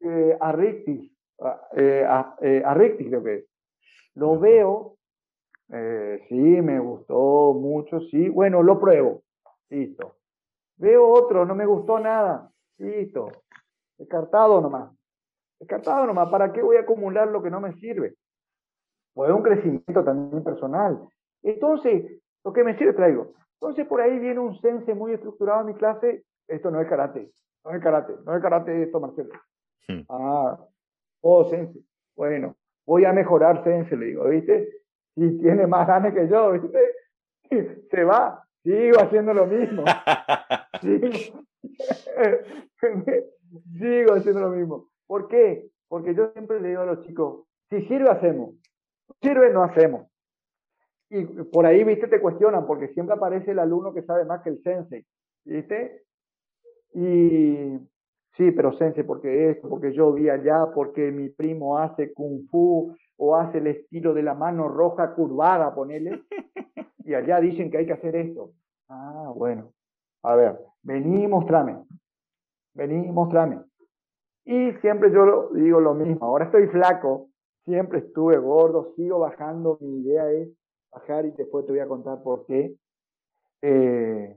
eh, 0.00 0.36
a 0.40 0.52
Rictis, 0.52 1.10
eh, 1.76 2.06
eh, 2.42 2.62
a, 2.64 2.74
Rictis 2.74 3.08
creo 3.08 3.24
que 3.24 3.34
es. 3.34 3.44
Lo 4.14 4.38
veo, 4.38 4.98
sí, 6.28 6.34
me 6.34 6.78
gustó 6.78 7.54
mucho, 7.54 8.00
sí. 8.10 8.28
Bueno, 8.28 8.62
lo 8.62 8.78
pruebo, 8.78 9.22
listo. 9.70 10.16
Veo 10.76 11.08
otro, 11.08 11.46
no 11.46 11.54
me 11.54 11.64
gustó 11.64 11.98
nada, 11.98 12.50
listo. 12.76 13.30
Descartado 13.96 14.60
nomás. 14.60 14.92
Descartado 15.62 16.06
nomás, 16.06 16.28
¿para 16.28 16.52
qué 16.52 16.60
voy 16.60 16.76
a 16.76 16.80
acumular 16.80 17.28
lo 17.28 17.40
que 17.40 17.48
no 17.48 17.60
me 17.60 17.72
sirve? 17.74 18.16
Pues 19.14 19.30
un 19.30 19.44
crecimiento 19.44 20.02
también 20.02 20.42
personal. 20.42 20.98
Entonces, 21.40 22.20
lo 22.42 22.52
que 22.52 22.64
me 22.64 22.76
sirve 22.76 22.94
traigo. 22.94 23.34
Entonces, 23.60 23.86
por 23.86 24.00
ahí 24.00 24.18
viene 24.18 24.40
un 24.40 24.60
sense 24.60 24.92
muy 24.92 25.12
estructurado 25.12 25.60
en 25.60 25.68
mi 25.68 25.74
clase. 25.74 26.24
Esto 26.48 26.72
no 26.72 26.80
es 26.80 26.88
karate, 26.88 27.30
no 27.64 27.70
es 27.70 27.80
karate, 27.80 28.12
no 28.24 28.34
es 28.34 28.42
karate 28.42 28.82
esto, 28.82 28.98
Marcelo. 28.98 29.30
Hmm. 29.86 30.00
Ah, 30.08 30.58
oh, 31.20 31.44
sense. 31.44 31.78
Bueno, 32.16 32.56
voy 32.84 33.04
a 33.04 33.12
mejorar 33.12 33.62
sense, 33.62 33.96
le 33.96 34.06
digo, 34.06 34.24
¿viste? 34.24 34.68
Si 35.14 35.38
tiene 35.38 35.68
más 35.68 35.86
ganas 35.86 36.12
que 36.12 36.26
yo, 36.26 36.50
¿viste? 36.50 36.76
Se 37.88 38.02
va, 38.02 38.44
sigo 38.64 38.98
haciendo 38.98 39.32
lo 39.32 39.46
mismo. 39.46 39.84
sigo 43.78 44.14
haciendo 44.14 44.40
lo 44.40 44.50
mismo. 44.50 44.91
¿Por 45.12 45.28
qué? 45.28 45.68
Porque 45.88 46.14
yo 46.14 46.32
siempre 46.32 46.58
le 46.58 46.68
digo 46.68 46.80
a 46.80 46.86
los 46.86 47.04
chicos, 47.04 47.44
si 47.68 47.82
sirve, 47.82 48.08
hacemos. 48.08 48.54
Si 49.20 49.28
sirve, 49.28 49.52
no 49.52 49.62
hacemos. 49.62 50.06
Y 51.10 51.26
por 51.52 51.66
ahí, 51.66 51.84
viste, 51.84 52.08
te 52.08 52.18
cuestionan, 52.18 52.66
porque 52.66 52.88
siempre 52.94 53.14
aparece 53.14 53.50
el 53.50 53.58
alumno 53.58 53.92
que 53.92 54.04
sabe 54.04 54.24
más 54.24 54.40
que 54.40 54.48
el 54.48 54.62
sensei, 54.62 55.04
¿viste? 55.44 56.04
Y 56.94 57.78
sí, 58.38 58.52
pero 58.52 58.72
sensei, 58.78 59.04
porque 59.04 59.50
esto, 59.50 59.68
porque 59.68 59.92
yo 59.92 60.14
vi 60.14 60.30
allá, 60.30 60.68
porque 60.74 61.12
mi 61.12 61.28
primo 61.28 61.76
hace 61.76 62.14
kung 62.14 62.48
fu 62.48 62.96
o 63.18 63.36
hace 63.36 63.58
el 63.58 63.66
estilo 63.66 64.14
de 64.14 64.22
la 64.22 64.32
mano 64.32 64.66
roja 64.66 65.14
curvada, 65.14 65.74
ponele, 65.74 66.22
y 67.04 67.12
allá 67.12 67.38
dicen 67.38 67.70
que 67.70 67.76
hay 67.76 67.84
que 67.84 67.92
hacer 67.92 68.16
esto. 68.16 68.52
Ah, 68.88 69.30
bueno. 69.36 69.74
A 70.22 70.36
ver, 70.36 70.58
vení 70.82 71.24
y 71.24 71.26
mostrame. 71.26 71.84
Vení 72.72 73.08
y 73.08 73.12
mostrame. 73.12 73.60
Y 74.44 74.72
siempre 74.80 75.12
yo 75.12 75.50
digo 75.54 75.80
lo 75.80 75.94
mismo, 75.94 76.26
ahora 76.26 76.46
estoy 76.46 76.66
flaco, 76.68 77.28
siempre 77.64 78.00
estuve 78.00 78.38
gordo, 78.38 78.92
sigo 78.96 79.20
bajando, 79.20 79.78
mi 79.80 80.00
idea 80.00 80.30
es 80.30 80.48
bajar 80.90 81.26
y 81.26 81.30
después 81.30 81.64
te 81.64 81.72
voy 81.72 81.80
a 81.80 81.86
contar 81.86 82.22
por 82.22 82.46
qué. 82.46 82.74
Eh, 83.62 84.36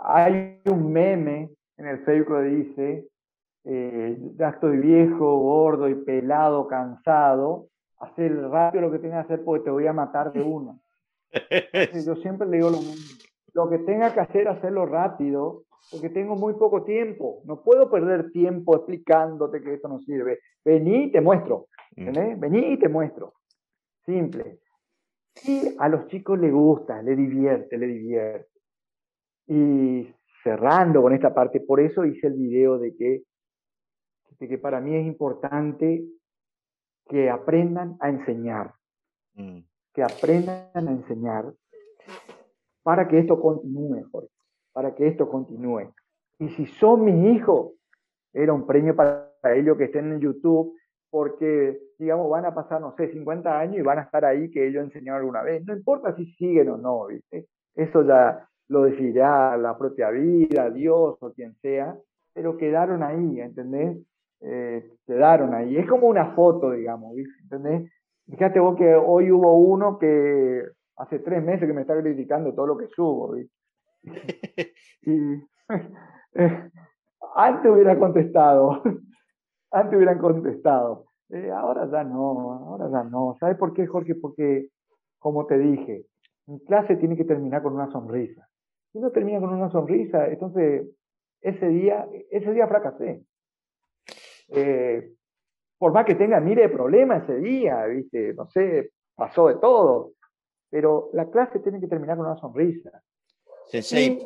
hay 0.00 0.60
un 0.70 0.92
meme 0.92 1.50
en 1.78 1.86
el 1.86 2.04
Facebook 2.04 2.36
que 2.36 2.42
dice, 2.42 3.08
eh, 3.64 4.18
ya 4.36 4.50
estoy 4.50 4.76
viejo, 4.78 5.38
gordo 5.38 5.88
y 5.88 5.94
pelado, 5.94 6.66
cansado, 6.68 7.68
hacer 7.98 8.36
rápido 8.50 8.82
lo 8.82 8.90
que 8.90 8.98
tengas 8.98 9.26
que 9.26 9.32
hacer 9.32 9.44
porque 9.44 9.64
te 9.64 9.70
voy 9.70 9.86
a 9.86 9.92
matar 9.92 10.32
de 10.32 10.42
una. 10.42 10.78
yo 12.06 12.16
siempre 12.16 12.46
le 12.46 12.58
digo 12.58 12.70
lo 12.70 12.78
mismo, 12.78 13.18
lo 13.54 13.70
que 13.70 13.78
tenga 13.78 14.12
que 14.12 14.20
hacer, 14.20 14.48
hacerlo 14.48 14.86
rápido, 14.86 15.63
porque 15.90 16.10
tengo 16.10 16.36
muy 16.36 16.54
poco 16.54 16.82
tiempo. 16.82 17.42
No 17.44 17.62
puedo 17.62 17.90
perder 17.90 18.30
tiempo 18.30 18.76
explicándote 18.76 19.62
que 19.62 19.74
esto 19.74 19.88
no 19.88 20.00
sirve. 20.00 20.40
Vení 20.64 21.04
y 21.04 21.12
te 21.12 21.20
muestro. 21.20 21.68
Mm. 21.96 22.40
Vení 22.40 22.72
y 22.72 22.78
te 22.78 22.88
muestro. 22.88 23.34
Simple. 24.04 24.60
Y 25.44 25.74
a 25.78 25.88
los 25.88 26.06
chicos 26.06 26.38
les 26.38 26.52
gusta, 26.52 27.02
les 27.02 27.16
divierte, 27.16 27.76
les 27.76 27.88
divierte. 27.88 28.48
Y 29.46 30.14
cerrando 30.42 31.02
con 31.02 31.12
esta 31.12 31.34
parte, 31.34 31.60
por 31.60 31.80
eso 31.80 32.04
hice 32.04 32.28
el 32.28 32.34
video 32.34 32.78
de 32.78 32.94
que, 32.96 33.22
de 34.38 34.48
que 34.48 34.58
para 34.58 34.80
mí 34.80 34.94
es 34.96 35.06
importante 35.06 36.04
que 37.08 37.30
aprendan 37.30 37.96
a 38.00 38.08
enseñar. 38.08 38.72
Mm. 39.34 39.60
Que 39.92 40.02
aprendan 40.02 40.88
a 40.88 40.90
enseñar 40.90 41.52
para 42.82 43.06
que 43.06 43.18
esto 43.18 43.40
continúe, 43.40 44.02
Jorge 44.10 44.33
para 44.74 44.94
que 44.94 45.06
esto 45.06 45.30
continúe. 45.30 45.90
Y 46.38 46.50
si 46.50 46.66
son 46.66 47.04
mis 47.04 47.34
hijos, 47.34 47.72
era 48.34 48.52
un 48.52 48.66
premio 48.66 48.94
para 48.94 49.30
ellos 49.54 49.78
que 49.78 49.84
estén 49.84 50.12
en 50.12 50.20
YouTube, 50.20 50.74
porque, 51.08 51.80
digamos, 51.96 52.28
van 52.28 52.44
a 52.44 52.54
pasar, 52.54 52.80
no 52.80 52.94
sé, 52.96 53.12
50 53.12 53.58
años 53.58 53.76
y 53.78 53.82
van 53.82 54.00
a 54.00 54.02
estar 54.02 54.24
ahí 54.24 54.50
que 54.50 54.66
ellos 54.66 54.84
enseñaron 54.84 55.20
alguna 55.20 55.42
vez. 55.42 55.64
No 55.64 55.72
importa 55.72 56.14
si 56.16 56.26
siguen 56.32 56.68
o 56.70 56.76
no, 56.76 57.06
¿viste? 57.06 57.46
Eso 57.76 58.02
ya 58.02 58.48
lo 58.68 58.82
decidirá 58.82 59.56
la 59.56 59.78
propia 59.78 60.10
vida, 60.10 60.70
Dios 60.70 61.16
o 61.20 61.32
quien 61.32 61.54
sea, 61.62 61.96
pero 62.32 62.56
quedaron 62.56 63.04
ahí, 63.04 63.40
¿entendés? 63.40 63.98
Eh, 64.40 64.90
quedaron 65.06 65.54
ahí. 65.54 65.76
Es 65.76 65.86
como 65.86 66.08
una 66.08 66.34
foto, 66.34 66.72
digamos, 66.72 67.14
¿viste? 67.14 67.42
¿entendés? 67.44 67.92
Fíjate 68.28 68.58
vos 68.58 68.76
que 68.76 68.94
hoy 68.94 69.30
hubo 69.30 69.56
uno 69.56 69.98
que 69.98 70.64
hace 70.96 71.20
tres 71.20 71.44
meses 71.44 71.68
que 71.68 71.74
me 71.74 71.82
está 71.82 72.00
criticando 72.00 72.52
todo 72.54 72.66
lo 72.66 72.76
que 72.76 72.88
subo. 72.88 73.36
y 75.02 75.34
eh, 76.34 76.70
antes 77.34 77.70
hubiera 77.70 77.98
contestado, 77.98 78.82
antes 79.70 79.96
hubieran 79.96 80.18
contestado. 80.18 81.06
Eh, 81.30 81.50
ahora 81.50 81.88
ya 81.90 82.04
no, 82.04 82.52
ahora 82.52 82.90
ya 82.90 83.02
no. 83.04 83.36
¿Sabes 83.40 83.56
por 83.56 83.72
qué, 83.72 83.86
Jorge? 83.86 84.14
Porque, 84.14 84.68
como 85.18 85.46
te 85.46 85.58
dije, 85.58 86.06
mi 86.46 86.60
clase 86.64 86.96
tiene 86.96 87.16
que 87.16 87.24
terminar 87.24 87.62
con 87.62 87.74
una 87.74 87.90
sonrisa. 87.90 88.46
Si 88.92 88.98
no 89.00 89.10
termina 89.10 89.40
con 89.40 89.52
una 89.52 89.70
sonrisa, 89.70 90.28
entonces 90.28 90.86
ese 91.40 91.68
día, 91.68 92.06
ese 92.30 92.52
día 92.52 92.68
fracasé. 92.68 93.24
Eh, 94.48 95.12
por 95.78 95.92
más 95.92 96.06
que 96.06 96.14
tenga 96.14 96.40
mire 96.40 96.62
de 96.62 96.68
problema 96.68 97.18
ese 97.18 97.36
día, 97.36 97.84
¿viste? 97.86 98.34
No 98.34 98.46
sé, 98.46 98.92
pasó 99.14 99.48
de 99.48 99.56
todo. 99.56 100.12
Pero 100.70 101.10
la 101.12 101.30
clase 101.30 101.58
tiene 101.60 101.80
que 101.80 101.88
terminar 101.88 102.16
con 102.16 102.26
una 102.26 102.36
sonrisa. 102.36 103.02
Sensei. 103.66 104.18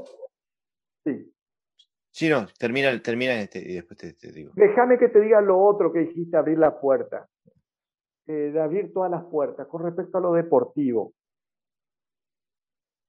Sí. 1.05 1.35
Sí, 2.10 2.28
no, 2.28 2.47
termina, 2.59 3.01
termina 3.01 3.40
este 3.40 3.60
y 3.60 3.74
después 3.74 3.98
te, 3.98 4.32
digo. 4.32 4.52
Déjame 4.55 4.98
que 4.98 5.09
te 5.09 5.20
diga 5.20 5.40
lo 5.40 5.59
otro 5.60 5.93
que 5.93 6.01
dijiste, 6.01 6.36
abrir 6.36 6.59
la 6.59 6.81
puerta. 6.81 7.28
Eh, 8.27 8.51
de 8.52 8.60
abrir 8.60 8.93
todas 8.93 9.10
las 9.10 9.24
puertas. 9.24 9.66
Con 9.69 9.85
respecto 9.85 10.19
a 10.19 10.20
lo 10.20 10.32
deportivo. 10.32 11.12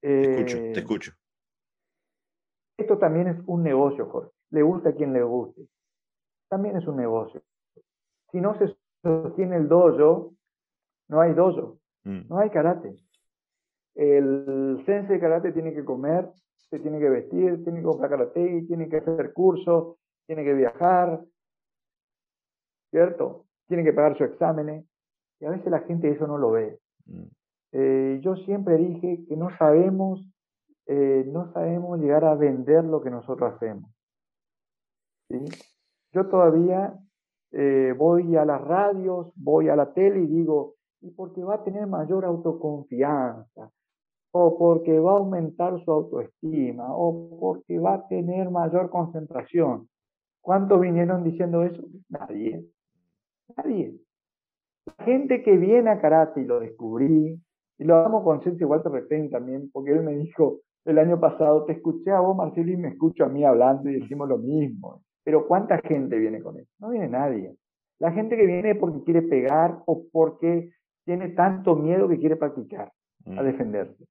te 0.01 0.21
escucho, 0.21 0.57
te 0.57 0.67
eh, 0.67 0.73
escucho. 0.77 1.11
Esto 2.77 2.97
también 2.97 3.27
es 3.27 3.37
un 3.45 3.63
negocio, 3.63 4.07
Jorge. 4.09 4.31
Le 4.51 4.61
gusta 4.61 4.89
a 4.89 4.95
quien 4.95 5.11
le 5.11 5.23
guste. 5.23 5.67
También 6.47 6.77
es 6.77 6.87
un 6.87 6.95
negocio. 6.95 7.41
Si 8.31 8.39
no 8.39 8.57
se 8.57 8.75
sostiene 9.03 9.57
el 9.57 9.67
dojo, 9.67 10.33
no 11.09 11.21
hay 11.21 11.33
dojo. 11.33 11.79
Mm. 12.03 12.27
No 12.29 12.39
hay 12.39 12.49
karate. 12.49 12.95
El 13.99 14.81
sensei 14.85 15.17
de 15.17 15.19
karate 15.19 15.51
tiene 15.51 15.73
que 15.73 15.83
comer, 15.83 16.29
se 16.69 16.79
tiene 16.79 16.99
que 16.99 17.09
vestir, 17.09 17.61
tiene 17.65 17.79
que 17.79 17.85
comprar 17.85 18.09
karate, 18.09 18.63
tiene 18.65 18.87
que 18.87 18.95
hacer 18.95 19.33
cursos, 19.33 19.97
tiene 20.25 20.45
que 20.45 20.53
viajar, 20.53 21.19
¿cierto? 22.91 23.43
Tiene 23.67 23.83
que 23.83 23.91
pagar 23.91 24.17
sus 24.17 24.27
exámenes. 24.27 24.85
Y 25.41 25.45
a 25.45 25.49
veces 25.49 25.69
la 25.69 25.81
gente 25.81 26.09
eso 26.09 26.27
no 26.27 26.37
lo 26.37 26.51
ve. 26.51 26.79
Mm. 27.07 27.23
Eh, 27.73 28.19
yo 28.23 28.37
siempre 28.37 28.77
dije 28.77 29.25
que 29.27 29.35
no 29.35 29.49
sabemos, 29.57 30.25
eh, 30.85 31.25
no 31.27 31.51
sabemos 31.51 31.99
llegar 31.99 32.23
a 32.23 32.35
vender 32.35 32.85
lo 32.85 33.01
que 33.01 33.09
nosotros 33.09 33.53
hacemos. 33.53 33.91
¿sí? 35.27 35.43
Yo 36.13 36.25
todavía 36.27 36.97
eh, 37.51 37.93
voy 37.97 38.37
a 38.37 38.45
las 38.45 38.61
radios, 38.61 39.33
voy 39.35 39.67
a 39.67 39.75
la 39.75 39.93
tele 39.93 40.21
y 40.21 40.27
digo, 40.27 40.75
y 41.01 41.11
porque 41.11 41.43
va 41.43 41.55
a 41.55 41.63
tener 41.65 41.85
mayor 41.85 42.23
autoconfianza, 42.23 43.69
o 44.31 44.57
porque 44.57 44.99
va 44.99 45.11
a 45.11 45.17
aumentar 45.17 45.83
su 45.83 45.91
autoestima, 45.91 46.95
o 46.95 47.39
porque 47.39 47.79
va 47.79 47.95
a 47.95 48.07
tener 48.07 48.49
mayor 48.49 48.89
concentración. 48.89 49.87
¿Cuántos 50.41 50.79
vinieron 50.79 51.23
diciendo 51.23 51.63
eso? 51.63 51.83
Nadie. 52.09 52.65
Nadie. 53.57 53.95
La 54.85 55.05
gente 55.05 55.43
que 55.43 55.57
viene 55.57 55.89
a 55.89 56.01
karate 56.01 56.41
y 56.41 56.45
lo 56.45 56.59
descubrí, 56.59 57.39
y 57.77 57.83
lo 57.83 57.95
hablamos 57.95 58.23
con 58.23 58.41
César 58.43 58.67
Walter 58.67 58.91
Retain 58.91 59.29
también, 59.29 59.69
porque 59.71 59.91
él 59.91 60.03
me 60.03 60.15
dijo 60.15 60.59
el 60.85 60.97
año 60.97 61.19
pasado, 61.19 61.65
te 61.65 61.73
escuché 61.73 62.11
a 62.11 62.19
vos, 62.19 62.35
Marcelo, 62.35 62.71
y 62.71 62.77
me 62.77 62.89
escucho 62.89 63.25
a 63.25 63.29
mí 63.29 63.43
hablando 63.43 63.89
y 63.89 63.99
decimos 63.99 64.27
lo 64.27 64.37
mismo. 64.37 65.01
Pero 65.23 65.47
¿cuánta 65.47 65.79
gente 65.79 66.17
viene 66.17 66.41
con 66.41 66.57
eso? 66.57 66.71
No 66.79 66.89
viene 66.89 67.07
nadie. 67.07 67.55
La 67.99 68.11
gente 68.11 68.37
que 68.37 68.45
viene 68.45 68.75
porque 68.75 69.03
quiere 69.03 69.21
pegar 69.21 69.81
o 69.85 70.03
porque 70.11 70.71
tiene 71.05 71.29
tanto 71.29 71.75
miedo 71.75 72.07
que 72.07 72.17
quiere 72.17 72.35
practicar 72.35 72.91
a 73.25 73.41
mm. 73.41 73.45
defenderse. 73.45 74.05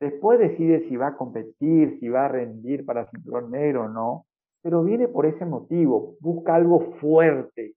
Después 0.00 0.38
decide 0.38 0.88
si 0.88 0.96
va 0.96 1.08
a 1.08 1.16
competir, 1.16 1.98
si 2.00 2.08
va 2.08 2.24
a 2.24 2.28
rendir 2.28 2.86
para 2.86 3.10
cinturón 3.10 3.50
negro 3.50 3.84
o 3.84 3.88
no, 3.88 4.26
pero 4.62 4.82
viene 4.82 5.08
por 5.08 5.26
ese 5.26 5.44
motivo, 5.44 6.16
busca 6.20 6.54
algo 6.54 6.92
fuerte, 7.00 7.74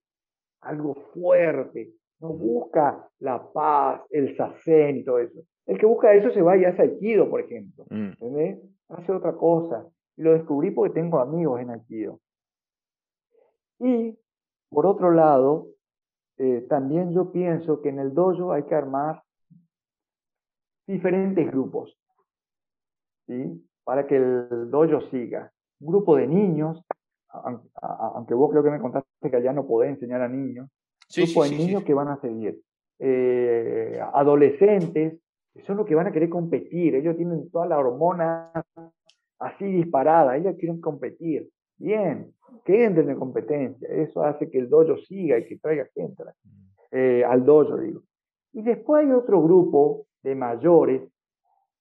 algo 0.62 0.94
fuerte, 1.12 1.92
no 2.20 2.30
busca 2.30 3.08
la 3.18 3.52
paz, 3.52 4.02
el 4.10 4.36
sacén 4.36 4.96
y 4.96 5.04
todo 5.04 5.18
eso. 5.18 5.40
El 5.66 5.78
que 5.78 5.86
busca 5.86 6.14
eso 6.14 6.30
se 6.30 6.42
va 6.42 6.56
y 6.56 6.64
hace 6.64 6.82
Aikido, 6.82 7.28
por 7.28 7.40
ejemplo, 7.40 7.84
mm. 7.90 8.08
¿entendés? 8.12 8.58
Hace 8.88 9.12
otra 9.12 9.34
cosa. 9.34 9.86
Y 10.16 10.22
lo 10.22 10.32
descubrí 10.32 10.70
porque 10.70 10.94
tengo 10.94 11.20
amigos 11.20 11.60
en 11.60 11.70
Aikido. 11.70 12.20
Y 13.80 14.18
por 14.70 14.86
otro 14.86 15.10
lado, 15.10 15.68
eh, 16.38 16.66
también 16.68 17.12
yo 17.12 17.30
pienso 17.32 17.80
que 17.80 17.90
en 17.90 17.98
el 17.98 18.14
dojo 18.14 18.52
hay 18.52 18.64
que 18.64 18.74
armar 18.74 19.22
diferentes 20.86 21.46
grupos, 21.46 21.98
¿sí? 23.26 23.66
Para 23.84 24.06
que 24.06 24.16
el 24.16 24.70
dojo 24.70 25.00
siga. 25.10 25.50
Un 25.80 25.88
grupo 25.88 26.16
de 26.16 26.26
niños, 26.26 26.82
aunque 27.28 28.34
vos 28.34 28.50
creo 28.50 28.62
que 28.62 28.70
me 28.70 28.80
contaste 28.80 29.30
que 29.30 29.36
allá 29.36 29.52
no 29.52 29.66
podés 29.66 29.90
enseñar 29.90 30.22
a 30.22 30.28
niños, 30.28 30.68
un 31.16 31.24
grupo 31.24 31.44
de 31.44 31.50
niños 31.50 31.84
que 31.84 31.94
van 31.94 32.08
a 32.08 32.20
seguir. 32.20 32.60
Eh, 32.98 34.00
adolescentes, 34.12 35.18
que 35.52 35.62
son 35.62 35.76
los 35.76 35.86
que 35.86 35.94
van 35.94 36.06
a 36.06 36.12
querer 36.12 36.28
competir, 36.28 36.94
ellos 36.94 37.16
tienen 37.16 37.50
toda 37.50 37.66
la 37.66 37.78
hormona 37.78 38.50
así 39.38 39.64
disparada, 39.64 40.36
ellos 40.36 40.56
quieren 40.58 40.80
competir. 40.80 41.48
Bien, 41.76 42.32
que 42.64 42.84
entren 42.84 43.10
en 43.10 43.18
competencia. 43.18 43.88
Eso 43.88 44.22
hace 44.22 44.50
que 44.50 44.58
el 44.58 44.68
dojo 44.68 44.96
siga 44.98 45.38
y 45.38 45.46
que 45.46 45.58
traiga 45.58 45.86
gente 45.94 46.22
eh, 46.90 47.24
al 47.24 47.44
dojo, 47.44 47.76
digo. 47.78 48.02
Y 48.52 48.62
después 48.62 49.04
hay 49.04 49.12
otro 49.12 49.42
grupo 49.42 50.06
de 50.22 50.34
mayores 50.34 51.02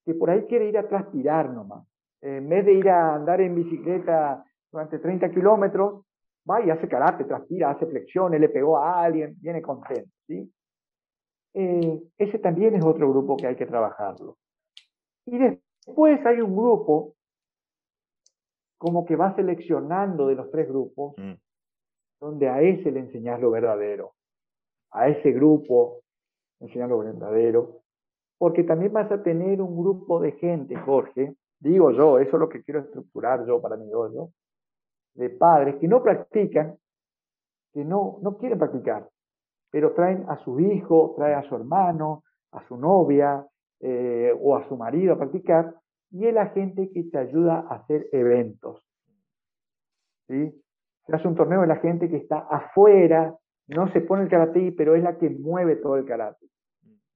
que 0.06 0.14
por 0.14 0.30
ahí 0.30 0.46
quiere 0.46 0.68
ir 0.68 0.78
a 0.78 0.88
transpirar 0.88 1.50
nomás. 1.50 1.88
En 2.22 2.48
vez 2.48 2.66
de 2.66 2.74
ir 2.74 2.90
a 2.90 3.16
andar 3.16 3.42
en 3.42 3.56
bicicleta 3.56 4.44
durante 4.72 5.00
30 5.00 5.30
kilómetros, 5.32 6.06
va 6.50 6.62
y 6.62 6.70
hace 6.70 6.88
karate, 6.88 7.26
transpira, 7.26 7.72
hace 7.72 7.86
flexiones, 7.86 8.40
le 8.40 8.50
pegó 8.50 8.78
a 8.78 9.04
alguien, 9.04 9.36
viene 9.40 9.62
contento. 9.62 10.10
¿sí? 10.28 10.52
Eh, 11.54 12.02
ese 12.18 12.40
también 12.40 12.76
es 12.76 12.84
otro 12.84 13.10
grupo 13.10 13.38
que 13.38 13.48
hay 13.48 13.56
que 13.56 13.66
trabajarlo. 13.66 14.38
Y 15.26 15.38
después 15.38 16.26
hay 16.26 16.42
un 16.42 16.56
grupo 16.56 17.14
como 18.78 19.06
que 19.06 19.16
va 19.16 19.36
seleccionando 19.36 20.28
de 20.28 20.36
los 20.36 20.52
tres 20.52 20.68
grupos, 20.68 21.14
mm. 21.18 21.34
donde 22.20 22.50
a 22.50 22.62
ese 22.62 22.92
le 22.92 23.00
enseñas 23.00 23.40
lo 23.40 23.52
verdadero, 23.52 24.14
a 24.92 25.08
ese 25.08 25.32
grupo 25.32 26.02
enseñar 26.60 26.90
lo 26.90 27.00
verdadero, 27.00 27.83
porque 28.44 28.66
también 28.66 28.92
vas 28.92 29.10
a 29.10 29.24
tener 29.24 29.62
un 29.62 29.74
grupo 29.74 30.20
de 30.20 30.34
gente, 30.34 30.76
Jorge, 30.76 31.34
digo 31.60 31.92
yo, 31.92 32.20
eso 32.20 32.36
es 32.36 32.40
lo 32.42 32.50
que 32.50 32.62
quiero 32.62 32.82
estructurar 32.82 33.46
yo 33.48 33.62
para 33.62 33.78
mi 33.78 33.88
dojo, 33.88 34.34
de 35.14 35.30
padres 35.30 35.78
que 35.78 35.88
no 35.88 36.04
practican, 36.04 36.76
que 37.72 37.86
no, 37.86 38.18
no 38.22 38.36
quieren 38.36 38.60
practicar, 38.60 39.08
pero 39.72 39.94
traen 39.94 40.26
a 40.28 40.36
su 40.44 40.60
hijo, 40.60 41.14
traen 41.16 41.38
a 41.38 41.44
su 41.44 41.56
hermano, 41.56 42.26
a 42.52 42.68
su 42.68 42.76
novia 42.76 43.48
eh, 43.80 44.38
o 44.38 44.58
a 44.58 44.68
su 44.68 44.76
marido 44.76 45.14
a 45.14 45.18
practicar, 45.20 45.74
y 46.12 46.28
es 46.28 46.34
la 46.34 46.48
gente 46.48 46.92
que 46.92 47.04
te 47.06 47.18
ayuda 47.18 47.66
a 47.70 47.76
hacer 47.76 48.10
eventos. 48.12 48.86
¿sí? 50.28 50.62
Se 51.06 51.16
hace 51.16 51.30
un 51.30 51.36
torneo 51.36 51.62
de 51.62 51.68
la 51.68 51.78
gente 51.78 52.10
que 52.10 52.18
está 52.18 52.40
afuera, 52.40 53.38
no 53.70 53.90
se 53.94 54.02
pone 54.02 54.24
el 54.24 54.30
karate, 54.30 54.74
pero 54.76 54.96
es 54.96 55.04
la 55.04 55.18
que 55.18 55.30
mueve 55.30 55.78
todo 55.78 55.96
el 55.96 56.04
karate. 56.04 56.46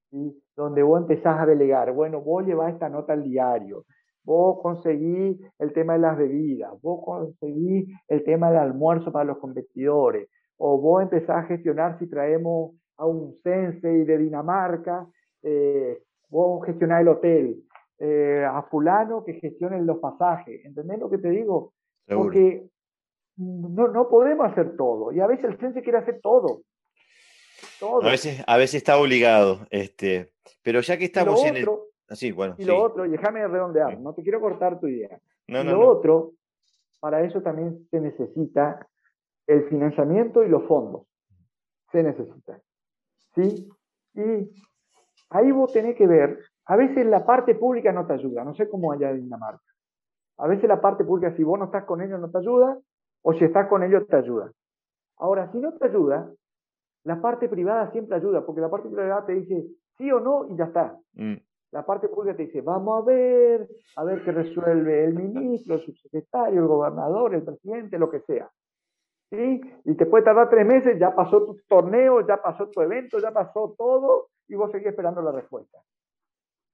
¿Sí? 0.09 0.41
Donde 0.55 0.83
vos 0.83 1.01
empezás 1.01 1.39
a 1.39 1.45
delegar, 1.45 1.91
bueno, 1.93 2.21
vos 2.21 2.45
llevás 2.45 2.73
esta 2.73 2.89
nota 2.89 3.13
al 3.13 3.23
diario, 3.23 3.85
vos 4.23 4.59
conseguís 4.61 5.39
el 5.59 5.73
tema 5.73 5.93
de 5.93 5.99
las 5.99 6.17
bebidas, 6.17 6.71
vos 6.81 7.03
conseguís 7.03 7.87
el 8.07 8.23
tema 8.23 8.49
del 8.49 8.59
almuerzo 8.59 9.11
para 9.11 9.25
los 9.25 9.37
competidores, 9.37 10.29
o 10.57 10.79
vos 10.79 11.01
empezás 11.03 11.37
a 11.37 11.47
gestionar 11.47 11.97
si 11.99 12.09
traemos 12.09 12.71
a 12.97 13.05
un 13.05 13.35
sensei 13.43 14.03
de 14.03 14.17
Dinamarca, 14.17 15.07
eh, 15.43 16.01
vos 16.29 16.65
gestionás 16.65 17.01
el 17.01 17.07
hotel, 17.07 17.63
eh, 17.99 18.45
a 18.45 18.61
fulano 18.63 19.23
que 19.23 19.33
gestione 19.33 19.81
los 19.81 19.99
pasajes. 19.99 20.63
¿Entendés 20.65 20.99
lo 20.99 21.09
que 21.09 21.17
te 21.17 21.29
digo? 21.29 21.73
Porque 22.07 22.67
no, 23.37 23.87
no 23.87 24.09
podemos 24.09 24.51
hacer 24.51 24.75
todo. 24.75 25.11
Y 25.11 25.19
a 25.19 25.27
veces 25.27 25.45
el 25.45 25.59
sense 25.59 25.81
quiere 25.81 25.99
hacer 25.99 26.19
todo. 26.21 26.61
Todo. 27.79 28.03
A, 28.03 28.11
veces, 28.11 28.43
a 28.45 28.57
veces 28.57 28.75
está 28.75 28.97
obligado. 28.97 29.67
Este, 29.69 30.33
pero 30.63 30.81
ya 30.81 30.97
que 30.97 31.05
estamos 31.05 31.43
en 31.45 31.57
el... 31.57 31.69
Así, 32.09 32.31
bueno, 32.31 32.55
y 32.57 32.63
lo 32.63 32.81
otro, 32.81 33.05
y 33.05 33.09
déjame 33.09 33.45
redondear, 33.45 33.99
no 33.99 34.13
te 34.13 34.23
quiero 34.23 34.39
cortar 34.39 34.79
tu 34.79 34.87
idea. 34.87 35.19
No, 35.47 35.61
y 35.61 35.65
lo 35.65 35.85
otro, 35.85 36.31
para 37.01 37.21
eso 37.21 37.41
también 37.41 37.85
se 37.91 37.99
necesita 37.99 38.87
el 39.45 39.67
financiamiento 39.67 40.41
y 40.41 40.47
los 40.47 40.63
fondos. 40.67 41.01
Se 41.91 42.01
necesita. 42.01 42.61
¿Sí? 43.35 43.69
Y 44.13 44.49
ahí 45.31 45.51
vos 45.51 45.73
tenés 45.73 45.97
que 45.97 46.07
ver 46.07 46.39
a 46.67 46.75
veces 46.75 47.05
la 47.05 47.25
parte 47.25 47.55
pública 47.55 47.93
no 47.93 48.05
te 48.05 48.13
ayuda, 48.13 48.43
no 48.43 48.53
sé 48.53 48.69
cómo 48.69 48.91
allá 48.91 49.11
en 49.11 49.21
Dinamarca. 49.21 49.63
A 50.37 50.47
veces 50.47 50.67
la 50.67 50.81
parte 50.81 51.05
pública, 51.05 51.33
si 51.35 51.43
vos 51.43 51.57
no 51.57 51.65
estás 51.65 51.85
con 51.85 52.01
ellos, 52.01 52.19
no 52.19 52.29
te 52.29 52.37
ayuda, 52.37 52.77
o 53.21 53.33
si 53.33 53.45
estás 53.45 53.67
con 53.67 53.83
ellos, 53.83 54.05
te 54.07 54.17
ayuda. 54.17 54.51
Ahora, 55.17 55.49
si 55.51 55.59
no 55.59 55.73
te 55.73 55.87
ayuda, 55.87 56.29
La 57.07 57.21
parte 57.21 57.47
privada 57.47 57.89
siempre 57.93 58.17
ayuda, 58.17 58.45
porque 58.45 58.59
la 58.59 58.69
parte 58.69 58.89
privada 58.89 59.25
te 59.25 59.33
dice 59.33 59.65
sí 59.97 60.11
o 60.11 60.19
no 60.19 60.45
y 60.49 60.57
ya 60.57 60.65
está. 60.65 60.99
Mm. 61.13 61.35
La 61.71 61.85
parte 61.85 62.09
pública 62.09 62.35
te 62.35 62.47
dice, 62.47 62.59
vamos 62.59 63.01
a 63.01 63.05
ver, 63.05 63.69
a 63.95 64.03
ver 64.03 64.25
qué 64.25 64.33
resuelve 64.33 65.05
el 65.05 65.13
ministro, 65.13 65.75
el 65.75 65.85
subsecretario, 65.85 66.59
el 66.59 66.67
gobernador, 66.67 67.33
el 67.33 67.43
presidente, 67.43 67.97
lo 67.97 68.09
que 68.09 68.19
sea. 68.19 68.51
¿Sí? 69.29 69.61
Y 69.85 69.95
te 69.95 70.05
puede 70.05 70.25
tardar 70.25 70.49
tres 70.49 70.67
meses, 70.67 70.99
ya 70.99 71.15
pasó 71.15 71.45
tu 71.45 71.57
torneo, 71.69 72.27
ya 72.27 72.41
pasó 72.41 72.67
tu 72.67 72.81
evento, 72.81 73.19
ya 73.19 73.31
pasó 73.31 73.73
todo, 73.77 74.27
y 74.49 74.55
vos 74.55 74.69
seguís 74.69 74.87
esperando 74.87 75.21
la 75.21 75.31
respuesta. 75.31 75.79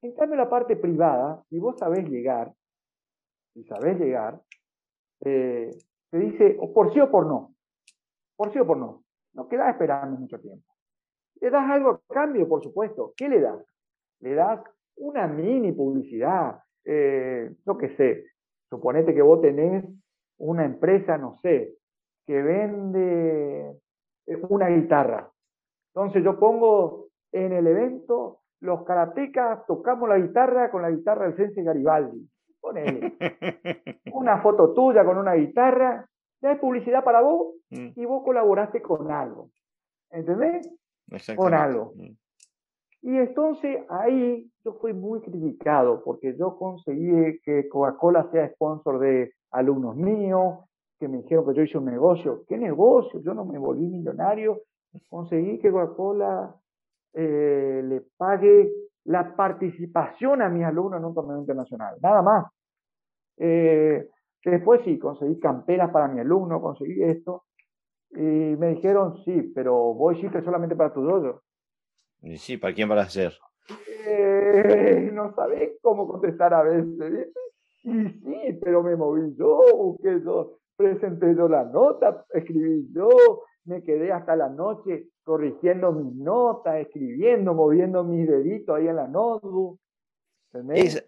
En 0.01 0.15
cambio, 0.15 0.35
la 0.35 0.49
parte 0.49 0.75
privada, 0.75 1.43
si 1.47 1.59
vos 1.59 1.77
sabés 1.77 2.09
llegar, 2.09 2.51
si 3.53 3.63
sabés 3.65 3.99
llegar, 3.99 4.41
eh, 5.25 5.69
te 6.09 6.17
dice 6.17 6.57
o 6.59 6.73
por 6.73 6.91
sí 6.91 6.99
o 6.99 7.11
por 7.11 7.27
no. 7.27 7.53
Por 8.35 8.51
sí 8.51 8.57
o 8.57 8.65
por 8.65 8.77
no. 8.77 9.02
No 9.33 9.47
quedas 9.47 9.69
esperando 9.69 10.19
mucho 10.19 10.39
tiempo. 10.39 10.65
Le 11.41 11.49
das 11.49 11.69
algo 11.69 11.89
a 11.89 12.13
cambio, 12.13 12.47
por 12.47 12.63
supuesto. 12.63 13.13
¿Qué 13.17 13.27
le 13.27 13.41
das? 13.41 13.65
Le 14.19 14.35
das 14.35 14.61
una 14.95 15.27
mini 15.27 15.71
publicidad. 15.71 16.59
Eh, 16.85 17.51
no 17.65 17.77
que 17.77 17.95
sé. 17.97 18.25
Suponete 18.69 19.13
que 19.13 19.21
vos 19.21 19.41
tenés 19.41 19.85
una 20.37 20.65
empresa, 20.65 21.17
no 21.17 21.39
sé, 21.41 21.75
que 22.25 22.41
vende 22.41 23.71
eh, 24.25 24.41
una 24.49 24.69
guitarra. 24.69 25.29
Entonces 25.93 26.23
yo 26.23 26.39
pongo 26.39 27.09
en 27.31 27.53
el 27.53 27.67
evento, 27.67 28.39
los 28.61 28.83
karatecas 28.83 29.65
tocamos 29.67 30.09
la 30.09 30.17
guitarra 30.17 30.71
con 30.71 30.81
la 30.81 30.91
guitarra 30.91 31.25
del 31.25 31.35
Sense 31.35 31.61
Garibaldi. 31.61 32.27
Ponele. 32.59 33.17
una 34.13 34.41
foto 34.41 34.73
tuya 34.73 35.03
con 35.03 35.17
una 35.17 35.33
guitarra, 35.33 36.07
ya 36.43 36.51
es 36.51 36.59
publicidad 36.59 37.03
para 37.03 37.21
vos 37.21 37.55
mm. 37.71 37.91
y 37.95 38.05
vos 38.05 38.23
colaboraste 38.23 38.81
con 38.81 39.09
algo. 39.09 39.49
¿Entendés? 40.11 40.69
Con 41.35 41.53
algo. 41.53 41.93
Mm. 41.95 42.15
Y 43.05 43.17
entonces 43.17 43.83
ahí 43.89 44.49
yo 44.63 44.73
fui 44.73 44.93
muy 44.93 45.21
criticado 45.21 46.03
porque 46.03 46.35
yo 46.37 46.57
conseguí 46.57 47.39
que 47.43 47.67
Coca-Cola 47.67 48.29
sea 48.31 48.49
sponsor 48.49 48.99
de 48.99 49.33
alumnos 49.51 49.95
míos, 49.95 50.59
que 50.99 51.07
me 51.07 51.17
dijeron 51.17 51.45
que 51.45 51.53
yo 51.53 51.63
hice 51.63 51.77
un 51.77 51.85
negocio. 51.85 52.43
¿Qué 52.47 52.57
negocio? 52.57 53.21
Yo 53.21 53.33
no 53.33 53.45
me 53.45 53.57
volví 53.57 53.87
millonario. 53.87 54.61
Conseguí 55.09 55.59
que 55.59 55.71
Coca-Cola 55.71 56.55
eh, 57.13 57.81
le 57.83 58.01
pague 58.17 58.71
la 59.05 59.35
participación 59.35 60.41
a 60.41 60.49
mis 60.49 60.63
alumnos 60.63 60.99
en 60.99 61.05
un 61.05 61.13
torneo 61.13 61.39
internacional. 61.39 61.95
Nada 62.01 62.21
más. 62.21 62.45
Eh, 63.37 64.07
después 64.51 64.81
sí, 64.83 64.99
conseguí 64.99 65.39
camperas 65.39 65.91
para 65.91 66.07
mi 66.07 66.19
alumno, 66.19 66.61
conseguí 66.61 67.03
esto. 67.03 67.45
Y 68.11 68.55
me 68.57 68.75
dijeron, 68.75 69.23
sí, 69.25 69.51
pero 69.55 69.73
vos 69.93 70.17
hiciste 70.17 70.43
solamente 70.43 70.75
para 70.75 70.93
tu 70.93 71.01
dojo. 71.01 71.41
Y 72.21 72.37
sí, 72.37 72.57
¿para 72.57 72.73
quién 72.73 72.87
vas 72.89 72.99
a 72.99 73.07
hacer? 73.07 73.33
Eh, 74.07 75.09
no 75.13 75.33
sabés 75.33 75.77
cómo 75.81 76.07
contestar 76.07 76.53
a 76.53 76.63
veces. 76.63 77.29
Y 77.83 78.09
sí, 78.09 78.59
pero 78.61 78.83
me 78.83 78.95
moví 78.95 79.35
yo, 79.35 79.61
busqué 79.75 80.21
yo, 80.23 80.59
presenté 80.75 81.35
yo 81.35 81.49
la 81.49 81.65
nota, 81.65 82.25
escribí 82.33 82.87
yo, 82.93 83.09
me 83.65 83.83
quedé 83.83 84.11
hasta 84.11 84.35
la 84.35 84.49
noche 84.49 85.09
corrigiendo 85.23 85.91
mis 85.91 86.15
notas, 86.15 86.75
escribiendo, 86.77 87.53
moviendo 87.53 88.03
mis 88.03 88.27
deditos 88.27 88.75
ahí 88.75 88.87
en 88.87 88.95
la 88.97 89.07
notebook. 89.07 89.79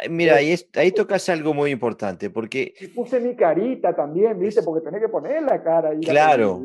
Mira, 0.09 0.35
ahí, 0.35 0.55
ahí 0.73 0.91
tocas 0.91 1.29
algo 1.29 1.53
muy 1.53 1.71
importante, 1.71 2.29
porque... 2.29 2.73
Y 2.79 2.87
puse 2.87 3.19
mi 3.19 3.35
carita 3.35 3.95
también, 3.95 4.39
¿viste? 4.39 4.63
Porque 4.63 4.83
tenés 4.83 5.01
que 5.01 5.09
poner 5.09 5.43
la 5.43 5.63
cara. 5.63 5.89
Ahí 5.89 5.99
claro, 6.01 6.63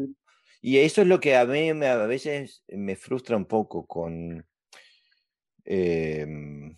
y 0.62 0.78
eso 0.78 1.02
es 1.02 1.08
lo 1.08 1.20
que 1.20 1.36
a 1.36 1.44
mí 1.44 1.72
me, 1.74 1.86
a 1.86 2.06
veces 2.06 2.62
me 2.68 2.96
frustra 2.96 3.36
un 3.36 3.46
poco 3.46 3.86
con... 3.86 4.46
Em, 5.64 6.76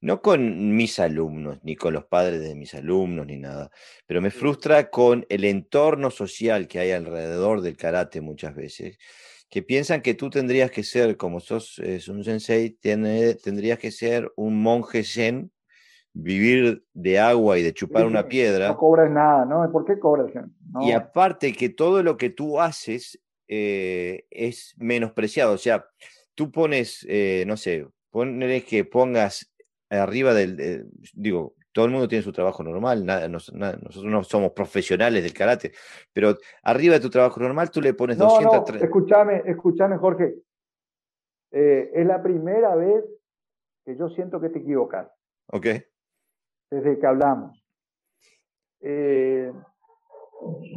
no 0.00 0.22
con 0.22 0.76
mis 0.76 0.98
alumnos, 1.00 1.58
ni 1.62 1.74
con 1.74 1.92
los 1.92 2.04
padres 2.04 2.40
de 2.40 2.54
mis 2.54 2.74
alumnos, 2.74 3.26
ni 3.26 3.36
nada, 3.36 3.70
pero 4.06 4.20
me 4.20 4.30
frustra 4.30 4.90
con 4.90 5.26
el 5.28 5.44
entorno 5.44 6.10
social 6.10 6.68
que 6.68 6.78
hay 6.78 6.92
alrededor 6.92 7.62
del 7.62 7.76
karate 7.76 8.20
muchas 8.20 8.54
veces, 8.54 8.98
que 9.50 9.62
piensan 9.62 10.02
que 10.02 10.14
tú 10.14 10.30
tendrías 10.30 10.70
que 10.70 10.82
ser, 10.82 11.16
como 11.16 11.40
sos 11.40 11.78
un 12.08 12.24
sensei, 12.24 12.70
tendrías 12.70 13.78
que 13.78 13.90
ser 13.90 14.30
un 14.36 14.60
monje 14.60 15.04
zen 15.04 15.50
vivir 16.12 16.84
de 16.92 17.18
agua 17.18 17.58
y 17.58 17.62
de 17.62 17.72
chupar 17.72 18.06
una 18.06 18.26
piedra. 18.28 18.68
No 18.68 18.76
cobras 18.76 19.10
nada, 19.10 19.44
¿no? 19.44 19.70
¿Por 19.70 19.84
qué 19.84 19.98
cobras? 19.98 20.32
Y 20.80 20.92
aparte 20.92 21.52
que 21.52 21.68
todo 21.68 22.02
lo 22.02 22.16
que 22.16 22.30
tú 22.30 22.60
haces 22.60 23.20
eh, 23.46 24.26
es 24.30 24.74
menospreciado. 24.76 25.54
O 25.54 25.58
sea, 25.58 25.86
tú 26.34 26.50
pones, 26.50 27.06
eh, 27.08 27.44
no 27.46 27.56
sé, 27.56 27.86
pones 28.10 28.64
que 28.64 28.84
pongas 28.84 29.52
arriba 29.88 30.34
del, 30.34 30.86
digo, 31.14 31.54
todo 31.78 31.86
el 31.86 31.92
mundo 31.92 32.08
tiene 32.08 32.24
su 32.24 32.32
trabajo 32.32 32.62
normal, 32.62 33.06
nada, 33.06 33.28
nosotros 33.28 34.04
no 34.04 34.24
somos 34.24 34.52
profesionales 34.52 35.22
del 35.22 35.32
karate, 35.32 35.72
pero 36.12 36.34
arriba 36.62 36.94
de 36.94 37.00
tu 37.00 37.10
trabajo 37.10 37.38
normal 37.40 37.70
tú 37.70 37.80
le 37.80 37.94
pones 37.94 38.18
no, 38.18 38.24
200... 38.24 38.74
No, 38.74 38.84
escúchame, 38.84 39.42
escúchame 39.46 39.96
Jorge, 39.96 40.34
eh, 41.52 41.90
es 41.94 42.06
la 42.06 42.22
primera 42.22 42.74
vez 42.74 43.04
que 43.84 43.96
yo 43.96 44.08
siento 44.10 44.40
que 44.40 44.48
te 44.48 44.58
equivocas. 44.58 45.08
Ok 45.52 45.66
desde 46.70 46.98
que 46.98 47.06
hablamos. 47.06 47.64
Eh, 48.80 49.52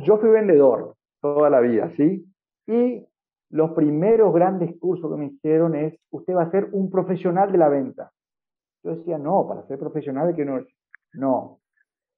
yo 0.03 0.17
fui 0.17 0.29
vendedor 0.29 0.95
toda 1.21 1.49
la 1.49 1.59
vida, 1.59 1.91
¿sí? 1.95 2.25
Y 2.67 3.05
los 3.49 3.71
primeros 3.71 4.33
grandes 4.33 4.77
cursos 4.79 5.11
que 5.11 5.17
me 5.17 5.27
hicieron 5.27 5.75
es, 5.75 5.99
usted 6.09 6.33
va 6.33 6.43
a 6.43 6.51
ser 6.51 6.69
un 6.71 6.89
profesional 6.89 7.51
de 7.51 7.57
la 7.57 7.69
venta. 7.69 8.11
Yo 8.83 8.95
decía, 8.95 9.17
no, 9.17 9.47
para 9.47 9.67
ser 9.67 9.77
profesional 9.77 10.27
de 10.27 10.35
que 10.35 10.45
no 11.13 11.21
No, 11.21 11.61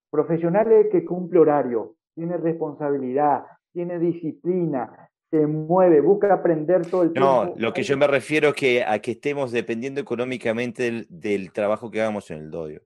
profesional 0.10 0.72
es 0.72 0.88
que 0.92 1.06
cumple 1.06 1.40
horario, 1.40 1.96
tiene 2.16 2.38
responsabilidad, 2.38 3.44
tiene 3.72 4.00
disciplina, 4.00 5.10
se 5.32 5.48
mueve, 5.48 6.00
busca 6.00 6.32
aprender 6.34 6.86
todo 6.86 7.04
el 7.04 7.14
tiempo. 7.14 7.46
No, 7.46 7.54
lo 7.58 7.74
que 7.74 7.82
yo 7.84 7.98
me 7.98 8.06
refiero 8.06 8.50
es 8.50 8.56
que 8.56 8.84
a 8.84 9.00
que 9.00 9.12
estemos 9.12 9.52
dependiendo 9.52 10.00
económicamente 10.00 10.84
del, 10.84 11.08
del 11.10 11.52
trabajo 11.52 11.90
que 11.90 12.02
hagamos 12.02 12.30
en 12.30 12.38
el 12.38 12.52
dojo. 12.52 12.82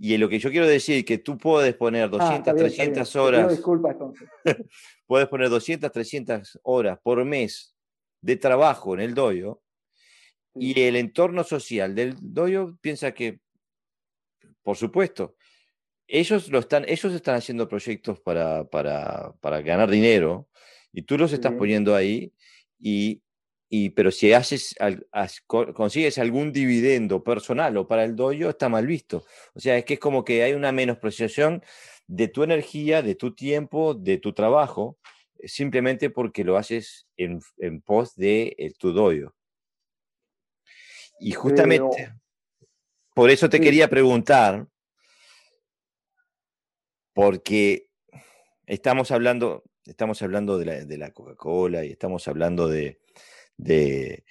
Y 0.00 0.16
lo 0.16 0.28
que 0.28 0.38
yo 0.38 0.50
quiero 0.50 0.66
decir 0.66 0.98
es 0.98 1.04
que 1.04 1.18
tú 1.18 1.36
puedes 1.38 1.74
poner 1.74 2.08
200, 2.08 2.46
ah, 2.46 2.56
300 2.56 3.16
horas. 3.16 3.50
disculpa 3.50 3.90
entonces. 3.90 4.28
puedes 5.06 5.26
poner 5.28 5.48
200, 5.48 5.90
300 5.90 6.60
horas 6.62 6.98
por 7.02 7.24
mes 7.24 7.74
de 8.20 8.36
trabajo 8.36 8.94
en 8.94 9.00
el 9.00 9.14
doyo 9.14 9.60
y 10.54 10.80
el 10.82 10.94
entorno 10.96 11.42
social 11.42 11.94
del 11.94 12.14
doyo 12.20 12.76
piensa 12.80 13.12
que, 13.12 13.40
por 14.62 14.76
supuesto, 14.76 15.34
ellos, 16.08 16.48
lo 16.48 16.58
están, 16.58 16.84
ellos 16.88 17.12
están 17.12 17.36
haciendo 17.36 17.68
proyectos 17.68 18.20
para, 18.20 18.64
para, 18.64 19.34
para 19.40 19.60
ganar 19.62 19.90
dinero 19.90 20.48
y 20.92 21.02
tú 21.02 21.16
los 21.16 21.32
estás 21.32 21.52
poniendo 21.52 21.94
ahí 21.94 22.32
y 22.78 23.22
y, 23.70 23.90
pero 23.90 24.10
si 24.10 24.32
haces, 24.32 24.74
consigues 25.46 26.16
algún 26.16 26.52
dividendo 26.52 27.22
personal 27.22 27.76
o 27.76 27.86
para 27.86 28.04
el 28.04 28.16
doyo, 28.16 28.48
está 28.48 28.68
mal 28.70 28.86
visto. 28.86 29.24
O 29.54 29.60
sea, 29.60 29.76
es 29.76 29.84
que 29.84 29.94
es 29.94 30.00
como 30.00 30.24
que 30.24 30.42
hay 30.42 30.54
una 30.54 30.72
menospreciación 30.72 31.62
de 32.06 32.28
tu 32.28 32.42
energía, 32.42 33.02
de 33.02 33.14
tu 33.14 33.34
tiempo, 33.34 33.92
de 33.92 34.16
tu 34.16 34.32
trabajo, 34.32 34.98
simplemente 35.44 36.08
porque 36.08 36.44
lo 36.44 36.56
haces 36.56 37.06
en, 37.18 37.40
en 37.58 37.82
pos 37.82 38.16
de 38.16 38.56
eh, 38.58 38.72
tu 38.78 38.92
doyo. 38.92 39.34
Y 41.20 41.32
justamente, 41.32 42.14
por 43.14 43.28
eso 43.28 43.50
te 43.50 43.60
quería 43.60 43.90
preguntar, 43.90 44.66
porque 47.18 47.90
estamos 48.64 49.10
hablando, 49.10 49.64
estamos 49.84 50.22
hablando 50.22 50.56
de 50.56 50.64
la, 50.64 50.84
de 50.84 50.98
la 50.98 51.10
Coca-Cola 51.10 51.84
y 51.84 51.90
estamos 51.90 52.28
hablando 52.28 52.68
de, 52.68 53.00
de, 53.56 54.22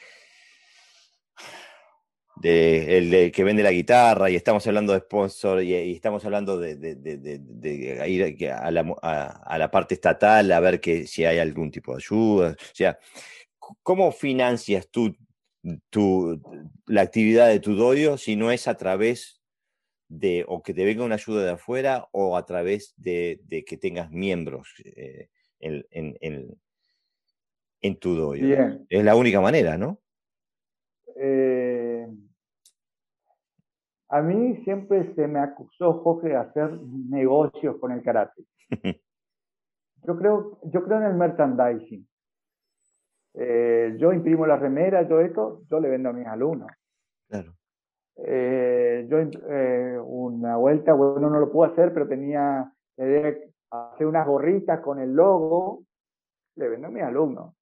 de 2.38 2.97
el 2.97 3.31
que 3.34 3.43
vende 3.43 3.61
la 3.61 3.73
guitarra 3.73 4.30
y 4.30 4.38
estamos 4.38 4.65
hablando 4.68 4.93
de 4.93 4.99
sponsor 4.99 5.61
y, 5.61 5.73
estamos 5.91 6.23
hablando 6.23 6.57
de, 6.57 6.77
de 6.77 8.07
ir 8.07 8.53
a 8.53 8.72
la, 8.72 8.95
a, 9.01 9.57
la, 9.57 9.69
parte 9.69 9.93
estatal 9.93 10.49
a 10.49 10.61
ver 10.61 10.80
que 10.80 11.07
si 11.07 11.26
hay 11.26 11.39
algún 11.39 11.69
tipo 11.69 11.91
de 11.91 11.97
ayuda. 11.97 12.51
O 12.51 12.73
sea, 12.76 12.97
¿cómo 13.84 14.14
financias 14.14 14.88
tú 14.89 15.14
tu, 15.89 16.41
la 16.85 17.01
actividad 17.01 17.49
de 17.49 17.59
tu 17.59 17.76
doyo 17.76 18.18
si 18.18 18.38
no 18.38 18.49
es 18.49 18.69
a 18.69 18.77
través 18.77 19.36
de 20.10 20.46
o 20.48 20.64
que 20.64 20.74
te 20.74 20.86
venga 20.86 21.04
una 21.04 21.16
ayuda 21.16 21.44
de 21.44 21.52
afuera 21.52 22.08
o 22.12 22.38
a 22.38 22.46
través 22.46 22.94
de, 22.98 23.40
que 23.68 23.78
tengas 23.78 24.12
miembros 24.12 24.74
eh, 24.84 25.30
en, 25.60 25.86
en, 25.92 26.58
en 27.82 28.00
tu 28.00 28.16
dojo. 28.16 28.36
Es 28.36 29.04
la 29.04 29.16
única 29.16 29.42
manera, 29.42 29.78
¿no? 29.78 30.00
Eh, 31.16 32.08
a 34.10 34.22
mí 34.22 34.58
siempre 34.64 35.14
se 35.16 35.28
me 35.28 35.40
acusó, 35.40 35.94
Jorge, 36.02 36.30
de 36.30 36.36
hacer 36.36 36.72
negocios 37.10 37.78
con 37.80 37.92
el 37.92 38.02
karate. 38.04 38.44
yo, 40.04 40.18
creo, 40.18 40.60
yo 40.64 40.84
creo 40.84 40.98
en 40.98 41.04
el 41.04 41.16
merchandising. 41.16 42.08
Eh, 43.34 43.96
yo 44.00 44.14
imprimo 44.14 44.48
la 44.48 44.58
remera, 44.58 45.08
yo 45.08 45.20
esto, 45.20 45.62
yo 45.70 45.80
le 45.80 45.90
vendo 45.90 46.10
a 46.10 46.14
mis 46.14 46.26
alumnos. 46.26 46.70
Claro. 47.28 47.56
Eh, 48.26 49.07
yo 49.10 49.18
eh, 49.19 49.99
una 50.03 50.57
vuelta, 50.57 50.94
bueno, 50.94 51.30
no 51.30 51.39
lo 51.39 51.52
puedo 51.52 51.72
hacer, 51.72 51.94
pero 51.94 52.07
tenía 52.07 52.72
la 52.98 53.06
idea 53.06 53.22
de 53.22 53.53
hacer 53.69 54.07
unas 54.07 54.26
gorritas 54.26 54.81
con 54.81 54.99
el 54.99 55.14
logo, 55.14 55.84
le 56.56 56.69
vendo 56.69 56.88
a 56.88 56.91
mis 56.91 57.03
alumnos. 57.03 57.53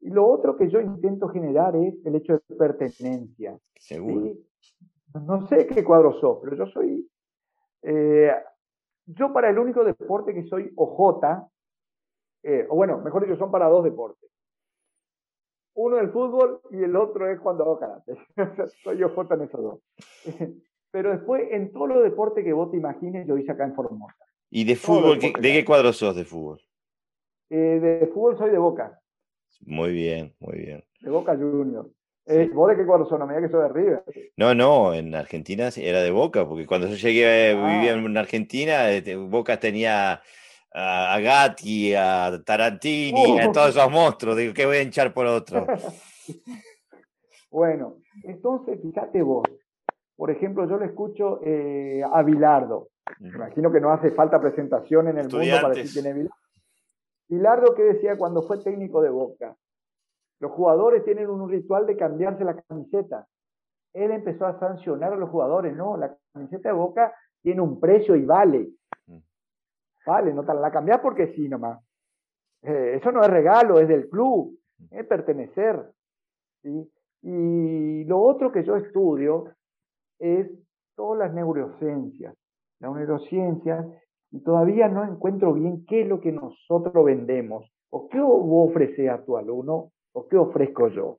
Y 0.00 0.10
lo 0.10 0.28
otro 0.28 0.56
que 0.56 0.68
yo 0.68 0.80
intento 0.80 1.28
generar 1.28 1.74
es 1.76 1.94
el 2.04 2.16
hecho 2.16 2.34
de 2.34 2.56
pertenencia. 2.56 3.58
Seguro. 3.76 4.32
No 5.14 5.46
sé 5.46 5.66
qué 5.66 5.84
cuadro 5.84 6.12
sos, 6.20 6.40
pero 6.42 6.56
yo 6.56 6.66
soy. 6.66 7.08
Eh, 7.82 8.30
yo, 9.06 9.32
para 9.32 9.50
el 9.50 9.58
único 9.58 9.84
deporte 9.84 10.34
que 10.34 10.44
soy 10.44 10.72
OJ, 10.76 11.48
eh, 12.42 12.66
o 12.68 12.76
bueno, 12.76 12.98
mejor 12.98 13.24
dicho, 13.24 13.38
son 13.38 13.50
para 13.50 13.68
dos 13.68 13.84
deportes. 13.84 14.30
Uno 15.74 15.98
el 15.98 16.10
fútbol 16.10 16.60
y 16.70 16.82
el 16.82 16.94
otro 16.96 17.28
es 17.28 17.40
cuando 17.40 17.64
hago 17.64 17.78
karate. 17.80 18.16
soy 18.82 19.02
OJ 19.02 19.32
en 19.32 19.42
esos 19.42 19.62
dos. 19.62 19.80
pero 20.90 21.10
después, 21.10 21.42
en 21.50 21.72
todos 21.72 21.88
los 21.88 22.02
deportes 22.02 22.44
que 22.44 22.52
vos 22.52 22.70
te 22.70 22.76
imagines, 22.76 23.26
yo 23.26 23.36
hice 23.36 23.52
acá 23.52 23.64
en 23.64 23.74
Formosa. 23.74 24.16
¿Y 24.50 24.64
de 24.64 24.76
fútbol? 24.76 25.18
¿De 25.18 25.32
qué 25.32 25.64
cuadro 25.64 25.92
sos 25.92 26.14
de 26.14 26.24
fútbol? 26.24 26.60
Eh, 27.50 27.80
de 27.80 28.06
fútbol 28.06 28.38
soy 28.38 28.50
de 28.50 28.58
Boca. 28.58 29.00
Muy 29.66 29.92
bien, 29.92 30.34
muy 30.38 30.58
bien. 30.58 30.84
De 31.00 31.10
Boca 31.10 31.36
Junior. 31.36 31.90
Eh, 32.26 32.48
¿Vos 32.54 32.70
de 32.70 32.76
qué 32.76 32.86
cuadro 32.86 33.06
son? 33.06 33.20
No 33.20 33.26
me 33.26 33.38
que 33.40 33.48
soy 33.48 33.62
de 33.62 33.68
River. 33.68 34.04
No, 34.36 34.54
no, 34.54 34.94
en 34.94 35.14
Argentina 35.14 35.68
era 35.76 36.02
de 36.02 36.10
Boca, 36.10 36.48
porque 36.48 36.66
cuando 36.66 36.86
yo 36.86 36.96
llegué, 36.96 37.52
ah. 37.52 37.74
vivía 37.74 37.92
en 37.92 38.16
Argentina, 38.16 38.90
este, 38.90 39.16
Boca 39.16 39.60
tenía 39.60 40.22
a, 40.74 41.20
Gatti, 41.20 41.94
a 41.94 42.42
Tarantini, 42.44 43.40
a 43.40 43.48
uh. 43.48 43.52
todos 43.52 43.70
esos 43.70 43.90
monstruos. 43.90 44.36
Digo, 44.36 44.52
¿qué 44.52 44.66
voy 44.66 44.78
a 44.78 44.82
hinchar 44.82 45.14
por 45.14 45.26
otro? 45.26 45.66
bueno, 47.50 47.98
entonces 48.24 48.80
fíjate 48.82 49.22
vos. 49.22 49.44
Por 50.16 50.30
ejemplo, 50.30 50.68
yo 50.68 50.78
le 50.78 50.86
escucho 50.86 51.40
eh, 51.44 52.02
a 52.02 52.22
Bilardo. 52.22 52.88
Me 53.20 53.28
imagino 53.28 53.70
que 53.70 53.80
no 53.80 53.92
hace 53.92 54.10
falta 54.12 54.40
presentación 54.40 55.08
en 55.08 55.18
el 55.18 55.28
mundo 55.28 55.56
para 55.62 55.74
decir 55.74 55.92
quién 55.92 56.06
es 56.06 56.14
Bilardo. 56.14 56.36
Bilardo, 57.28 57.74
¿qué 57.74 57.82
decía 57.84 58.16
cuando 58.16 58.42
fue 58.42 58.62
técnico 58.62 59.00
de 59.00 59.10
Boca? 59.10 59.56
Los 60.40 60.52
jugadores 60.52 61.04
tienen 61.04 61.30
un 61.30 61.48
ritual 61.48 61.86
de 61.86 61.96
cambiarse 61.96 62.44
la 62.44 62.60
camiseta. 62.60 63.26
Él 63.92 64.10
empezó 64.10 64.46
a 64.46 64.58
sancionar 64.58 65.12
a 65.12 65.16
los 65.16 65.30
jugadores, 65.30 65.74
no, 65.74 65.96
la 65.96 66.16
camiseta 66.32 66.68
de 66.68 66.74
Boca 66.74 67.14
tiene 67.42 67.60
un 67.60 67.78
precio 67.78 68.16
y 68.16 68.24
vale. 68.24 68.68
Vale, 70.06 70.32
no 70.32 70.44
te 70.44 70.54
la 70.54 70.70
cambias 70.70 71.00
porque 71.00 71.32
sí 71.34 71.48
nomás. 71.48 71.82
Eh, 72.62 72.96
eso 72.96 73.12
no 73.12 73.22
es 73.22 73.30
regalo, 73.30 73.78
es 73.78 73.88
del 73.88 74.08
club, 74.08 74.58
es 74.90 75.06
pertenecer. 75.06 75.90
Y 77.22 78.04
lo 78.04 78.20
otro 78.20 78.52
que 78.52 78.64
yo 78.64 78.76
estudio 78.76 79.52
es 80.18 80.50
todas 80.94 81.18
las 81.18 81.34
neurociencias. 81.34 82.34
La 82.80 82.90
neurociencia, 82.90 83.86
y 84.30 84.40
todavía 84.42 84.88
no 84.88 85.04
encuentro 85.04 85.52
bien 85.52 85.84
qué 85.86 86.02
es 86.02 86.08
lo 86.08 86.20
que 86.20 86.32
nosotros 86.32 87.04
vendemos, 87.04 87.70
o 87.90 88.08
qué 88.08 88.20
vos 88.20 88.70
ofreces 88.70 89.08
a 89.08 89.24
tu 89.24 89.36
alumno, 89.36 89.92
¿O 90.14 90.28
qué 90.28 90.36
ofrezco 90.36 90.88
yo? 90.88 91.18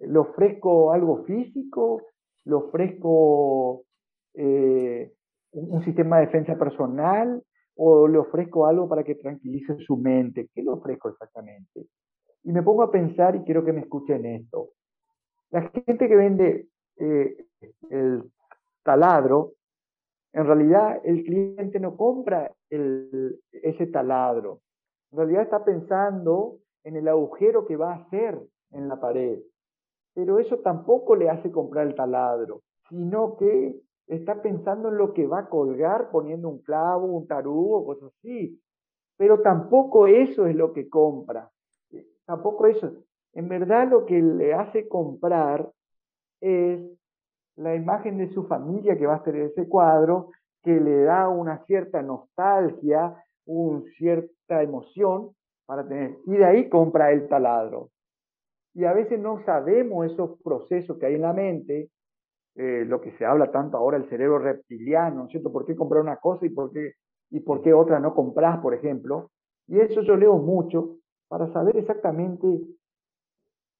¿Le 0.00 0.18
ofrezco 0.18 0.92
algo 0.92 1.24
físico? 1.24 2.02
¿Le 2.44 2.54
ofrezco 2.54 3.84
eh, 4.34 5.12
un, 5.52 5.84
sistema 5.84 6.18
de 6.18 6.26
defensa 6.26 6.56
personal? 6.58 7.42
¿O 7.76 8.06
le 8.06 8.18
ofrezco 8.18 8.66
algo 8.66 8.88
para 8.88 9.02
que 9.02 9.14
tranquilice 9.14 9.78
su 9.78 9.96
mente? 9.96 10.48
¿Qué 10.54 10.62
le 10.62 10.70
ofrezco 10.70 11.08
exactamente? 11.08 11.86
Y 12.44 12.52
me 12.52 12.62
pongo 12.62 12.82
a 12.82 12.90
pensar 12.90 13.36
y 13.36 13.42
quiero 13.42 13.64
que 13.64 13.72
me 13.72 13.80
escuchen 13.80 14.26
esto. 14.26 14.70
La 15.50 15.70
gente 15.70 16.08
que 16.08 16.16
vende 16.16 16.66
eh, 16.96 17.46
el 17.90 18.22
taladro, 18.82 19.52
en 20.32 20.46
realidad 20.46 21.00
el 21.04 21.24
cliente 21.24 21.78
no 21.78 21.96
compra 21.96 22.50
ese 22.70 23.86
taladro. 23.86 24.60
En 25.12 25.18
realidad 25.18 25.42
está 25.42 25.64
pensando 25.64 26.58
en 26.84 26.96
el 26.96 27.06
agujero 27.08 27.66
que 27.66 27.76
va 27.76 27.92
a 27.92 27.96
hacer 27.96 28.38
en 28.70 28.88
la 28.88 28.98
pared. 28.98 29.40
Pero 30.14 30.38
eso 30.38 30.58
tampoco 30.58 31.16
le 31.16 31.30
hace 31.30 31.50
comprar 31.50 31.86
el 31.86 31.94
taladro, 31.94 32.62
sino 32.88 33.36
que 33.36 33.78
está 34.06 34.42
pensando 34.42 34.88
en 34.88 34.98
lo 34.98 35.12
que 35.14 35.26
va 35.26 35.40
a 35.40 35.48
colgar 35.48 36.10
poniendo 36.10 36.48
un 36.48 36.58
clavo, 36.58 37.06
un 37.06 37.26
tarugo, 37.26 37.84
cosas 37.86 38.12
así. 38.18 38.60
Pero 39.16 39.40
tampoco 39.40 40.06
eso 40.06 40.46
es 40.46 40.54
lo 40.56 40.72
que 40.72 40.88
compra. 40.88 41.50
Tampoco 42.24 42.66
eso. 42.66 42.92
En 43.34 43.48
verdad 43.48 43.88
lo 43.88 44.04
que 44.04 44.20
le 44.20 44.54
hace 44.54 44.88
comprar 44.88 45.70
es 46.40 46.80
la 47.56 47.74
imagen 47.74 48.18
de 48.18 48.28
su 48.28 48.44
familia 48.44 48.96
que 48.96 49.06
va 49.06 49.16
a 49.16 49.22
tener 49.22 49.42
ese 49.42 49.68
cuadro, 49.68 50.30
que 50.62 50.80
le 50.80 51.02
da 51.02 51.28
una 51.28 51.64
cierta 51.64 52.02
nostalgia, 52.02 53.14
una 53.46 53.82
cierta 53.96 54.62
emoción, 54.62 55.30
para 55.66 55.86
tener. 55.86 56.18
Y 56.26 56.36
de 56.36 56.44
ahí 56.44 56.68
compra 56.68 57.12
el 57.12 57.28
taladro. 57.28 57.90
Y 58.74 58.84
a 58.84 58.92
veces 58.92 59.18
no 59.18 59.44
sabemos 59.44 60.10
esos 60.10 60.40
procesos 60.42 60.98
que 60.98 61.06
hay 61.06 61.14
en 61.14 61.22
la 61.22 61.32
mente, 61.32 61.90
eh, 62.54 62.84
lo 62.86 63.00
que 63.00 63.12
se 63.12 63.24
habla 63.24 63.50
tanto 63.50 63.76
ahora, 63.76 63.96
el 63.96 64.08
cerebro 64.08 64.38
reptiliano, 64.38 65.24
¿no 65.24 65.28
cierto? 65.28 65.52
¿Por 65.52 65.64
qué 65.64 65.74
comprar 65.74 66.02
una 66.02 66.16
cosa 66.16 66.44
y 66.46 66.50
por 66.50 66.72
qué, 66.72 66.92
y 67.30 67.40
por 67.40 67.62
qué 67.62 67.72
otra 67.72 67.98
no 67.98 68.14
compras, 68.14 68.58
por 68.60 68.74
ejemplo? 68.74 69.30
Y 69.66 69.80
eso 69.80 70.02
yo 70.02 70.16
leo 70.16 70.36
mucho 70.36 70.96
para 71.28 71.50
saber 71.52 71.76
exactamente 71.76 72.46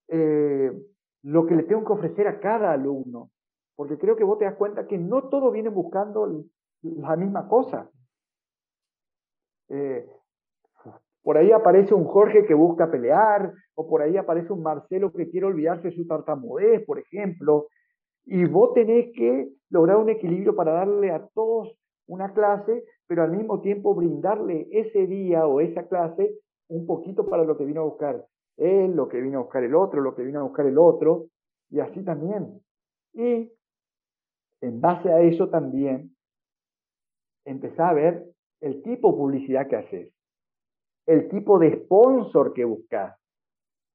eh, 0.08 0.72
lo 1.22 1.46
que 1.46 1.54
le 1.54 1.64
tengo 1.64 1.84
que 1.84 1.92
ofrecer 1.92 2.26
a 2.28 2.40
cada 2.40 2.72
alumno. 2.72 3.30
Porque 3.76 3.98
creo 3.98 4.16
que 4.16 4.24
vos 4.24 4.38
te 4.38 4.44
das 4.44 4.54
cuenta 4.54 4.86
que 4.86 4.98
no 4.98 5.28
todos 5.28 5.52
vienen 5.52 5.74
buscando 5.74 6.44
la 6.82 7.16
misma 7.16 7.48
cosa. 7.48 7.90
Eh, 9.68 10.06
por 11.22 11.36
ahí 11.36 11.52
aparece 11.52 11.94
un 11.94 12.04
Jorge 12.04 12.44
que 12.44 12.54
busca 12.54 12.90
pelear, 12.90 13.52
o 13.74 13.88
por 13.88 14.02
ahí 14.02 14.16
aparece 14.16 14.52
un 14.52 14.62
Marcelo 14.62 15.12
que 15.12 15.30
quiere 15.30 15.46
olvidarse 15.46 15.88
de 15.88 15.96
su 15.96 16.06
tartamudez, 16.06 16.84
por 16.84 16.98
ejemplo. 16.98 17.68
Y 18.24 18.44
vos 18.44 18.74
tenés 18.74 19.12
que 19.14 19.48
lograr 19.70 19.96
un 19.96 20.08
equilibrio 20.08 20.54
para 20.54 20.72
darle 20.72 21.10
a 21.10 21.26
todos 21.34 21.76
una 22.06 22.32
clase, 22.32 22.84
pero 23.06 23.22
al 23.22 23.32
mismo 23.32 23.60
tiempo 23.60 23.94
brindarle 23.94 24.68
ese 24.70 25.06
día 25.06 25.46
o 25.46 25.60
esa 25.60 25.86
clase 25.88 26.34
un 26.68 26.86
poquito 26.86 27.26
para 27.26 27.44
lo 27.44 27.56
que 27.56 27.64
vino 27.64 27.82
a 27.82 27.84
buscar 27.84 28.26
él, 28.56 28.94
lo 28.94 29.08
que 29.08 29.20
vino 29.20 29.38
a 29.38 29.42
buscar 29.42 29.64
el 29.64 29.74
otro, 29.74 30.00
lo 30.00 30.14
que 30.14 30.22
vino 30.22 30.40
a 30.40 30.44
buscar 30.44 30.66
el 30.66 30.78
otro, 30.78 31.26
y 31.70 31.80
así 31.80 32.04
también. 32.04 32.60
Y 33.14 33.52
en 34.60 34.80
base 34.80 35.10
a 35.10 35.20
eso 35.20 35.48
también, 35.48 36.14
empezar 37.44 37.90
a 37.90 37.94
ver 37.94 38.26
el 38.60 38.82
tipo 38.82 39.10
de 39.10 39.16
publicidad 39.16 39.66
que 39.66 39.76
haces 39.76 40.12
el 41.06 41.28
tipo 41.28 41.58
de 41.58 41.84
sponsor 41.84 42.52
que 42.52 42.64
buscas. 42.64 43.16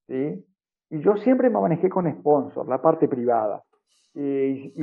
¿sí? 0.08 0.46
Y 0.90 1.02
yo 1.02 1.18
siempre 1.18 1.50
me 1.50 1.60
manejé 1.60 1.90
con 1.90 2.12
sponsor, 2.20 2.68
la 2.68 2.82
parte 2.82 3.08
privada. 3.08 3.64
Y, 4.14 4.74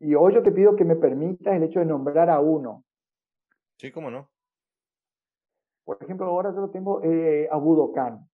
y, 0.00 0.14
hoy 0.14 0.34
yo 0.34 0.42
te 0.42 0.52
pido 0.52 0.76
que 0.76 0.84
me 0.84 0.96
permitas 0.96 1.54
el 1.54 1.64
hecho 1.64 1.80
de 1.80 1.86
nombrar 1.86 2.30
a 2.30 2.40
uno. 2.40 2.84
Sí, 3.76 3.90
cómo 3.90 4.10
no. 4.10 4.28
Por 5.84 6.02
ejemplo, 6.02 6.26
ahora 6.26 6.52
yo 6.54 6.60
lo 6.60 6.70
tengo 6.70 7.02
eh, 7.02 7.48
a 7.50 7.56
Budokan. 7.56 8.28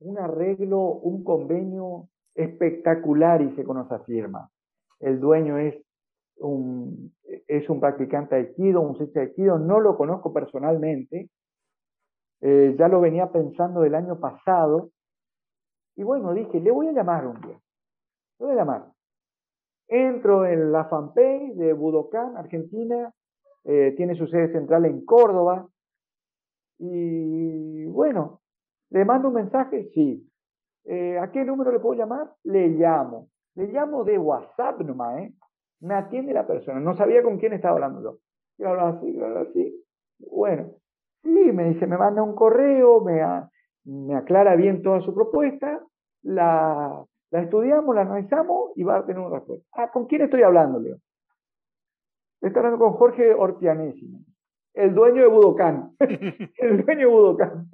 Un 0.00 0.18
arreglo, 0.18 0.80
un 0.80 1.24
convenio 1.24 2.08
espectacular 2.34 3.42
y 3.42 3.54
se 3.56 3.64
conoce 3.64 3.94
esa 3.94 4.04
firma. 4.04 4.50
El 5.00 5.20
dueño 5.20 5.58
es 5.58 5.74
un, 6.36 7.14
es 7.46 7.68
un 7.68 7.80
practicante 7.80 8.34
de 8.34 8.40
Aikido, 8.42 8.80
un 8.80 8.96
de 9.12 9.20
Aikido, 9.20 9.58
no 9.58 9.80
lo 9.80 9.96
conozco 9.96 10.32
personalmente, 10.32 11.30
eh, 12.40 12.74
ya 12.78 12.88
lo 12.88 13.00
venía 13.00 13.30
pensando 13.30 13.80
del 13.80 13.94
año 13.94 14.18
pasado, 14.18 14.90
y 15.96 16.02
bueno, 16.02 16.32
dije, 16.34 16.60
le 16.60 16.70
voy 16.70 16.88
a 16.88 16.92
llamar 16.92 17.26
un 17.26 17.40
día, 17.40 17.60
le 18.38 18.46
voy 18.46 18.52
a 18.52 18.56
llamar. 18.56 18.86
Entro 19.86 20.46
en 20.46 20.72
la 20.72 20.86
fanpage 20.86 21.54
de 21.54 21.72
Budokan, 21.72 22.36
Argentina, 22.36 23.12
eh, 23.64 23.94
tiene 23.96 24.14
su 24.14 24.26
sede 24.26 24.52
central 24.52 24.86
en 24.86 25.04
Córdoba, 25.04 25.68
y 26.78 27.86
bueno, 27.86 28.40
le 28.90 29.04
mando 29.04 29.28
un 29.28 29.34
mensaje, 29.34 29.90
sí. 29.94 30.28
Eh, 30.84 31.18
¿A 31.18 31.30
qué 31.30 31.44
número 31.44 31.72
le 31.72 31.80
puedo 31.80 31.98
llamar? 31.98 32.30
Le 32.44 32.68
llamo. 32.68 33.28
Le 33.54 33.68
llamo 33.68 34.04
de 34.04 34.18
WhatsApp 34.18 34.80
nomás, 34.80 35.18
¿eh? 35.20 35.34
Me 35.80 35.94
atiende 35.94 36.32
la 36.32 36.46
persona, 36.46 36.80
no 36.80 36.96
sabía 36.96 37.22
con 37.22 37.38
quién 37.38 37.52
estaba 37.52 37.74
hablando 37.74 38.02
yo. 38.02 38.18
Yo 38.58 38.68
hablaba 38.68 38.90
así, 38.90 39.12
yo 39.12 39.24
hablaba 39.24 39.46
así. 39.48 39.84
Bueno, 40.18 40.70
sí, 41.22 41.52
me 41.52 41.70
dice, 41.70 41.86
me 41.86 41.98
manda 41.98 42.22
un 42.22 42.34
correo, 42.34 43.00
me, 43.00 43.20
me 43.84 44.14
aclara 44.14 44.56
bien 44.56 44.82
toda 44.82 45.00
su 45.02 45.14
propuesta, 45.14 45.82
la, 46.22 47.04
la 47.30 47.42
estudiamos, 47.42 47.94
la 47.94 48.02
analizamos 48.02 48.72
y 48.76 48.82
va 48.82 48.98
a 48.98 49.06
tener 49.06 49.20
una 49.20 49.38
respuesta. 49.38 49.66
Ah, 49.72 49.90
¿con 49.90 50.06
quién 50.06 50.22
estoy 50.22 50.42
hablando, 50.42 50.78
Leo? 50.78 50.96
Estoy 52.40 52.58
hablando 52.58 52.78
con 52.78 52.92
Jorge 52.94 53.34
Ortianesi. 53.34 54.10
el 54.74 54.94
dueño 54.94 55.22
de 55.22 55.28
Budokan. 55.28 55.96
el 56.00 56.84
dueño 56.84 57.00
de 57.00 57.06
Budokan. 57.06 57.70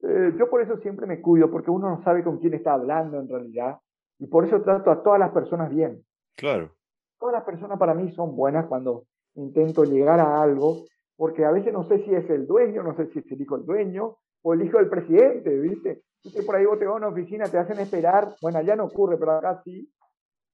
Eh, 0.00 0.32
yo 0.38 0.48
por 0.48 0.62
eso 0.62 0.76
siempre 0.78 1.06
me 1.06 1.20
cuido, 1.20 1.50
porque 1.50 1.72
uno 1.72 1.90
no 1.90 2.02
sabe 2.04 2.22
con 2.22 2.38
quién 2.38 2.54
está 2.54 2.74
hablando 2.74 3.18
en 3.18 3.28
realidad. 3.28 3.78
Y 4.20 4.28
por 4.28 4.44
eso 4.44 4.62
trato 4.62 4.92
a 4.92 5.02
todas 5.02 5.18
las 5.18 5.32
personas 5.32 5.74
bien. 5.74 6.04
Claro. 6.36 6.70
Todas 7.18 7.32
las 7.32 7.42
personas 7.42 7.80
para 7.80 7.94
mí 7.94 8.12
son 8.12 8.36
buenas 8.36 8.66
cuando 8.66 9.06
intento 9.34 9.82
llegar 9.82 10.20
a 10.20 10.40
algo, 10.40 10.84
porque 11.18 11.44
a 11.44 11.50
veces 11.50 11.72
no 11.72 11.82
sé 11.82 11.98
si 12.04 12.14
es 12.14 12.30
el 12.30 12.46
dueño, 12.46 12.84
no 12.84 12.94
sé 12.94 13.08
si 13.08 13.18
es 13.18 13.32
el 13.32 13.42
hijo 13.42 13.56
del 13.58 13.66
dueño 13.66 14.16
o 14.40 14.54
el 14.54 14.62
hijo 14.62 14.78
del 14.78 14.88
presidente, 14.88 15.50
¿viste? 15.58 16.02
Viste, 16.22 16.44
por 16.44 16.54
ahí 16.54 16.64
vos 16.64 16.78
te 16.78 16.86
vas 16.86 16.94
a 16.94 16.98
una 16.98 17.08
oficina, 17.08 17.46
te 17.46 17.58
hacen 17.58 17.80
esperar, 17.80 18.36
bueno, 18.40 18.58
allá 18.58 18.76
no 18.76 18.84
ocurre, 18.84 19.18
pero 19.18 19.32
acá 19.32 19.60
sí, 19.64 19.92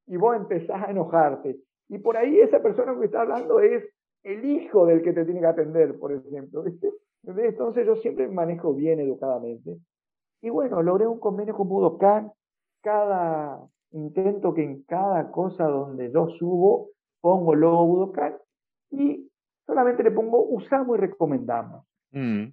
y 0.07 0.17
vos 0.17 0.35
empezás 0.35 0.83
a 0.83 0.91
enojarte. 0.91 1.59
Y 1.89 1.99
por 1.99 2.17
ahí 2.17 2.41
esa 2.41 2.63
persona 2.63 2.99
que 2.99 3.05
está 3.05 3.21
hablando 3.21 3.61
es 3.61 3.85
el 4.23 4.43
hijo 4.43 4.87
del 4.87 5.03
que 5.03 5.13
te 5.13 5.27
tiene 5.27 5.41
que 5.41 5.47
atender, 5.47 5.99
por 5.99 6.13
ejemplo, 6.13 6.63
¿viste? 6.63 6.91
Entonces 7.27 7.87
yo 7.87 7.97
siempre 7.97 8.27
manejo 8.29 8.73
bien 8.73 9.01
educadamente. 9.01 9.77
Y 10.41 10.49
bueno, 10.49 10.83
logré 10.83 11.07
un 11.07 11.19
convenio 11.19 11.55
con 11.55 11.69
Budokan. 11.69 12.33
Cada 12.83 13.67
intento 13.93 14.55
que 14.55 14.65
en 14.65 14.83
cada 14.85 15.31
cosa 15.31 15.65
donde 15.65 16.11
yo 16.11 16.29
subo 16.39 16.91
pongo 17.21 17.55
logo 17.55 17.87
Budokan 17.87 18.37
y 18.91 19.31
solamente 19.67 20.03
le 20.03 20.11
pongo 20.11 20.43
usamos 20.43 20.97
y 20.97 21.01
recomendamos. 21.01 21.87
Mm. 22.11 22.47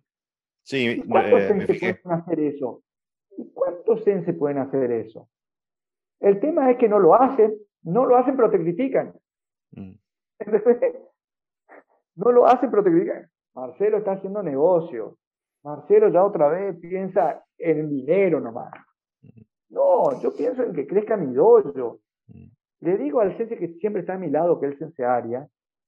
Sí, 0.64 1.04
¿Cuántos 1.08 1.42
eh, 1.42 1.48
pueden 1.48 2.12
hacer 2.12 2.40
eso? 2.40 2.84
¿Y 3.38 3.52
cuántos 3.52 4.04
sense 4.04 4.34
pueden 4.34 4.60
hacer 4.60 4.92
eso? 4.92 5.30
El 6.20 6.40
tema 6.40 6.70
es 6.70 6.78
que 6.78 6.88
no 6.88 7.00
lo 7.00 7.16
hacen, 7.16 7.58
no 7.84 8.06
lo 8.06 8.16
hacen 8.18 8.36
pero 8.36 8.52
te 8.52 8.60
critican. 8.60 9.14
Mm. 9.72 9.94
no 12.16 12.32
lo 12.32 12.46
hacen 12.46 12.70
pero 12.70 12.84
te 12.84 12.92
critican. 12.92 13.30
Marcelo 13.54 13.98
está 13.98 14.14
haciendo 14.14 14.44
negocio. 14.44 15.18
Marcelo 15.64 16.10
ya 16.10 16.24
otra 16.24 16.48
vez 16.50 16.78
piensa 16.80 17.44
en 17.58 17.90
dinero 17.90 18.40
nomás. 18.40 18.72
Mm. 19.22 19.42
No, 19.70 20.22
yo 20.22 20.36
pienso 20.36 20.64
en 20.64 20.74
que 20.74 20.86
crezca 20.86 21.18
mi 21.18 21.34
dojo. 21.34 22.00
Mm. 22.28 22.46
Le 22.82 22.98
digo 22.98 23.20
al 23.20 23.36
sense 23.38 23.58
que 23.58 23.70
siempre 23.80 24.02
está 24.02 24.14
a 24.14 24.20
mi 24.20 24.30
lado, 24.30 24.60
que 24.60 24.68
es 24.68 24.74
el 24.74 24.80
sense 24.80 25.04
Aria, 25.04 25.48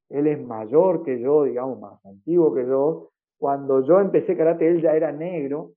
él 0.10 0.28
es 0.28 0.42
mayor 0.46 1.04
que 1.04 1.20
yo, 1.20 1.44
digamos, 1.44 1.80
más 1.80 2.06
antiguo 2.06 2.54
que 2.54 2.66
yo. 2.66 3.10
Cuando 3.38 3.86
yo 3.86 4.00
empecé 4.00 4.38
karate, 4.38 4.68
él 4.68 4.82
ya 4.82 4.96
era 4.96 5.12
negro 5.12 5.72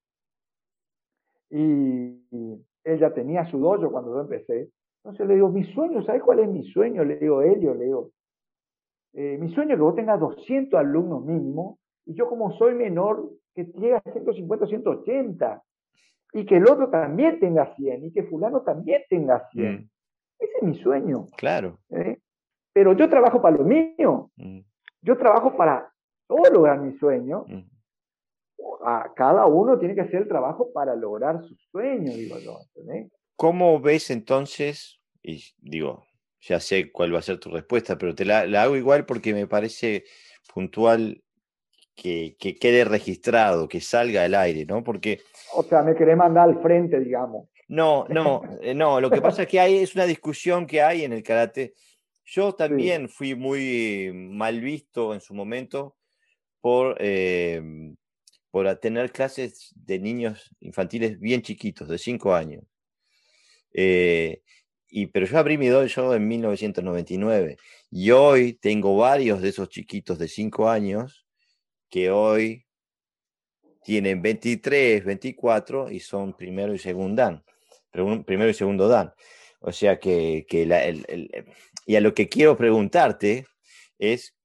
y, 1.51 2.21
él 2.85 2.99
ya 3.01 3.13
tenía 3.13 3.45
su 3.47 3.59
dojo 3.59 3.91
cuando 3.91 4.15
yo 4.15 4.21
empecé. 4.21 4.71
Entonces 5.03 5.27
le 5.27 5.35
digo, 5.35 5.49
mi 5.49 5.65
sueño, 5.73 6.05
¿sabes 6.05 6.23
cuál 6.23 6.41
es 6.41 6.49
mi 6.49 6.65
sueño? 6.71 7.05
Le 7.05 7.17
digo, 7.17 7.43
Elio, 7.43 7.75
le 7.75 7.85
digo, 7.87 8.11
eh, 9.15 9.39
mi 9.39 9.53
sueño 9.53 9.73
es 9.73 9.77
que 9.77 9.83
vos 9.83 9.95
tengas 9.95 10.21
200 10.21 10.79
alumnos 10.79 11.25
mínimo 11.25 11.79
y 12.05 12.15
yo 12.15 12.29
como 12.29 12.53
soy 12.57 12.75
menor, 12.75 13.31
que 13.55 13.65
llegue 13.65 13.95
a 13.95 14.03
150, 14.03 14.67
180 14.67 15.63
y 16.35 16.45
que 16.45 16.57
el 16.57 16.69
otro 16.69 16.91
también 16.91 17.41
tenga 17.41 17.75
100 17.75 18.05
y 18.05 18.13
que 18.13 18.25
fulano 18.25 18.63
también 18.63 19.03
tenga 19.09 19.49
100. 19.51 19.75
Mm. 19.75 19.89
Ese 20.39 20.53
es 20.59 20.63
mi 20.63 20.75
sueño. 20.75 21.27
Claro. 21.37 21.79
¿eh? 21.91 22.19
Pero 22.77 22.93
yo 22.93 23.09
trabajo 23.09 23.41
para 23.41 23.57
lo 23.57 23.65
mío. 23.65 24.31
Mm. 24.37 24.61
Yo 25.01 25.17
trabajo 25.17 25.57
para 25.57 25.91
todo 26.27 26.53
lograr 26.53 26.79
mi 26.79 26.93
sueño. 26.99 27.47
Mm. 27.49 27.63
A 28.85 29.15
cada 29.17 29.47
uno 29.47 29.79
tiene 29.79 29.95
que 29.95 30.03
hacer 30.03 30.21
el 30.21 30.29
trabajo 30.29 30.71
para 30.75 30.95
lograr 30.95 31.41
su 31.41 31.57
sueño, 31.71 32.13
digo 32.13 32.39
yo. 32.39 32.59
¿Cómo 33.35 33.81
ves 33.81 34.11
entonces, 34.11 35.01
y 35.23 35.43
digo, 35.57 36.05
ya 36.39 36.61
sé 36.61 36.93
cuál 36.93 37.15
va 37.15 37.21
a 37.21 37.23
ser 37.23 37.41
tu 37.41 37.49
respuesta, 37.49 37.97
pero 37.97 38.15
te 38.15 38.27
la, 38.27 38.41
hago 38.41 38.77
igual 38.77 39.07
porque 39.07 39.33
me 39.33 39.47
parece 39.47 40.05
puntual 40.53 41.23
que, 41.95 42.37
quede 42.39 42.85
registrado, 42.85 43.69
que 43.69 43.81
salga 43.81 44.25
al 44.25 44.35
aire, 44.35 44.67
¿no? 44.67 44.85
Porque... 44.85 45.21
O 45.55 45.63
sea, 45.63 45.81
me 45.81 45.95
querés 45.95 46.19
mandar 46.19 46.51
al 46.51 46.61
frente, 46.61 47.01
digamos. 47.01 47.49
No, 47.69 48.05
no, 48.11 48.43
eh, 48.61 48.75
no, 48.75 49.01
lo 49.01 49.11
que 49.11 49.23
pasa 49.23 49.45
es 49.45 49.49
que 49.49 49.61
hay, 49.61 49.79
es 49.79 49.95
una 49.95 50.05
discusión 50.05 50.67
que 50.67 50.83
hay 50.83 51.05
en 51.05 51.15
el 51.15 51.23
karate. 51.23 51.73
Yo 52.27 52.55
también 52.55 53.09
fui 53.09 53.37
muy 53.37 54.11
mal 54.13 54.61
visto 54.61 55.15
en 55.15 55.21
su 55.21 55.33
momento 55.33 55.97
por, 56.61 56.97
eh, 56.99 57.63
por 58.51 58.75
tener 58.77 59.13
clases 59.13 59.73
de 59.77 60.01
niños 60.01 60.51
infantiles 60.59 61.21
bien 61.21 61.43
chiquitos, 61.43 61.89
de 61.89 61.99
5 61.99 62.35
años. 62.35 62.65
Eh, 63.73 64.43
y, 64.89 65.07
pero 65.07 65.27
yo 65.27 65.39
abrí 65.39 65.57
mi 65.57 65.69
dojo 65.69 66.15
en 66.15 66.27
1999 66.27 67.59
y 67.91 68.11
hoy 68.11 68.55
tengo 68.55 68.97
varios 68.97 69.41
de 69.41 69.51
esos 69.51 69.69
chiquitos 69.69 70.19
de 70.19 70.27
5 70.27 70.69
años 70.69 71.27
que 71.89 72.11
hoy 72.11 72.67
tienen 73.85 74.21
23, 74.21 75.05
24 75.05 75.93
y 75.93 76.01
son 76.01 76.37
primero 76.37 76.75
y 76.75 76.79
segundo 76.79 77.23
dan. 77.23 77.45
Primero 77.93 78.51
y 78.51 78.55
segundo 78.55 78.89
dan. 78.89 79.13
O 79.61 79.73
sea 79.73 79.99
que, 80.01 80.45
y 81.87 81.97
a 81.97 82.01
lo 82.01 82.13
que 82.13 82.29
quiero 82.29 82.57
preguntarte 82.57 83.47
es 83.99 84.37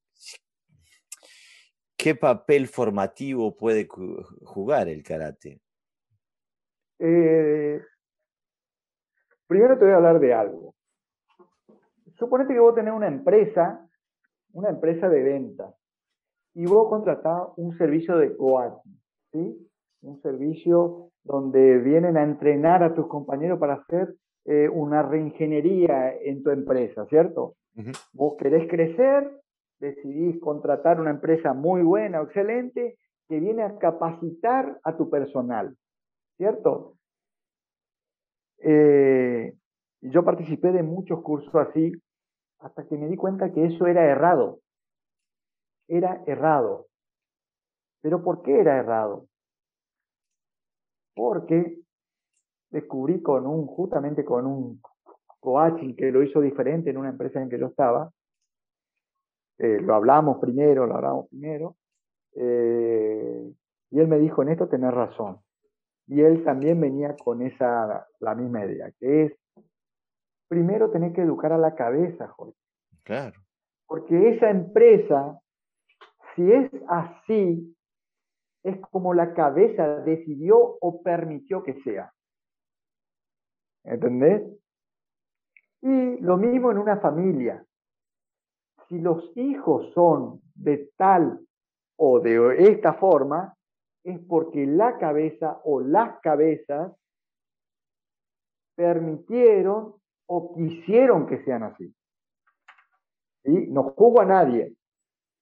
¿qué 1.98 2.16
papel 2.16 2.68
formativo 2.68 3.56
puede 3.56 3.88
jugar 3.88 4.88
el 4.88 5.04
karate? 5.04 5.60
Eh, 7.00 7.82
Primero 9.52 9.78
te 9.78 9.84
voy 9.84 9.94
a 9.94 9.98
hablar 9.98 10.22
de 10.22 10.34
algo. 10.34 10.76
Suponete 12.18 12.54
que 12.54 12.60
vos 12.62 12.74
tenés 12.74 12.94
una 12.94 13.10
empresa, 13.10 13.86
una 14.54 14.70
empresa 14.70 15.10
de 15.10 15.22
venta, 15.22 15.76
y 16.54 16.66
vos 16.68 16.88
contratás 16.88 17.50
un 17.58 17.78
servicio 17.78 18.18
de 18.18 18.34
coaching, 18.38 18.96
¿sí? 19.34 19.70
Un 20.04 20.22
servicio 20.22 21.12
donde 21.24 21.80
vienen 21.80 22.16
a 22.16 22.24
entrenar 22.24 22.82
a 22.82 22.96
tus 22.96 23.08
compañeros 23.08 23.60
para 23.60 23.74
hacer 23.74 24.16
eh, 24.46 24.68
una 24.70 25.04
reingeniería 25.04 26.16
en 26.16 26.44
tu 26.44 26.50
empresa, 26.50 27.06
¿cierto? 27.08 27.56
Vos 28.14 28.36
querés 28.38 28.68
crecer, 28.70 29.32
decidís 29.80 30.40
contratar 30.40 31.00
una 31.00 31.12
empresa 31.12 31.54
muy 31.54 31.82
buena, 31.82 32.22
excelente, 32.22 32.98
que 33.28 33.40
viene 33.40 33.64
a 33.64 33.78
capacitar 33.78 34.80
a 34.84 34.98
tu 34.98 35.10
personal, 35.10 35.76
¿cierto? 36.38 36.98
Eh, 38.58 39.54
yo 40.02 40.24
participé 40.24 40.72
de 40.72 40.84
muchos 40.84 41.22
cursos 41.22 41.54
así 41.56 41.92
hasta 42.60 42.86
que 42.88 42.98
me 42.98 43.08
di 43.08 43.16
cuenta 43.16 43.52
que 43.52 43.66
eso 43.66 43.88
era 43.88 44.06
errado. 44.06 44.60
Era 45.88 46.24
errado. 46.28 46.88
¿Pero 48.02 48.24
por 48.24 48.42
qué 48.42 48.60
era 48.60 48.78
errado? 48.78 49.28
Porque 51.16 51.80
descubrí 52.72 53.22
con 53.22 53.46
un, 53.46 53.68
justamente 53.68 54.26
con 54.26 54.48
un 54.48 54.82
coaching 55.40 55.96
que 55.96 56.12
lo 56.12 56.24
hizo 56.24 56.40
diferente 56.42 56.90
en 56.90 56.98
una 56.98 57.10
empresa 57.10 57.42
en 57.42 57.50
que 57.50 57.60
yo 57.60 57.68
estaba. 57.68 58.12
Eh, 59.58 59.80
lo 59.82 59.94
hablamos 59.94 60.40
primero, 60.40 60.88
lo 60.88 60.96
hablamos 60.96 61.28
primero. 61.30 61.76
Eh, 62.36 63.52
y 63.92 64.00
él 64.00 64.08
me 64.08 64.18
dijo, 64.20 64.42
en 64.42 64.50
esto 64.50 64.68
tenés 64.68 64.94
razón. 64.94 65.40
Y 66.08 66.22
él 66.22 66.44
también 66.44 66.80
venía 66.80 67.16
con 67.16 67.42
esa, 67.42 68.08
la 68.20 68.36
misma 68.36 68.66
idea, 68.66 68.92
que 69.00 69.26
es, 69.26 69.34
primero 70.48 70.92
tener 70.92 71.14
que 71.14 71.22
educar 71.22 71.54
a 71.54 71.58
la 71.58 71.76
cabeza, 71.76 72.28
Jorge. 72.30 72.58
Claro. 73.04 73.40
Porque 73.86 74.30
esa 74.30 74.50
empresa, 74.50 75.40
si 76.36 76.52
es 76.52 76.72
así, 76.88 77.76
es 78.64 78.80
como 78.92 79.14
la 79.14 79.34
cabeza 79.34 80.00
decidió 80.02 80.58
o 80.58 81.02
permitió 81.02 81.64
que 81.64 81.82
sea. 81.82 82.12
¿Entendés? 83.84 84.44
Y 85.82 86.18
lo 86.18 86.38
mismo 86.38 86.72
en 86.72 86.78
una 86.78 86.98
familia. 86.98 87.66
Si 88.88 89.00
los 89.00 89.36
hijos 89.36 89.92
son 89.94 90.42
de 90.54 90.92
tal 90.98 91.40
o 91.98 92.20
de 92.20 92.70
esta 92.70 92.94
forma, 92.94 93.56
es 94.04 94.20
porque 94.28 94.66
la 94.66 94.98
cabeza 94.98 95.62
o 95.64 95.82
las 95.82 96.20
cabezas 96.20 96.94
permitieron 98.76 99.96
o 100.28 100.54
quisieron 100.56 101.28
que 101.28 101.44
sean 101.44 101.64
así. 101.64 101.94
¿Sí? 103.44 103.68
No 103.68 103.84
juzgo 103.84 104.22
a 104.22 104.26
nadie, 104.26 104.76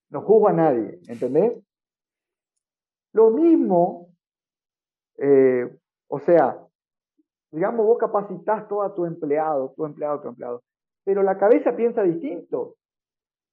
no 0.09 0.21
juzgo 0.21 0.49
a 0.49 0.53
nadie, 0.53 0.99
¿entendés? 1.07 1.61
Lo 3.13 3.31
mismo, 3.31 4.09
eh, 5.17 5.69
o 6.07 6.19
sea, 6.19 6.68
digamos, 7.51 7.85
vos 7.85 7.97
capacitas 7.97 8.67
todo 8.67 8.83
a 8.83 8.93
tu 8.93 9.05
empleado, 9.05 9.73
tu 9.75 9.85
empleado, 9.85 10.21
tu 10.21 10.27
empleado, 10.27 10.61
pero 11.03 11.23
la 11.23 11.37
cabeza 11.37 11.75
piensa 11.75 12.03
distinto. 12.03 12.75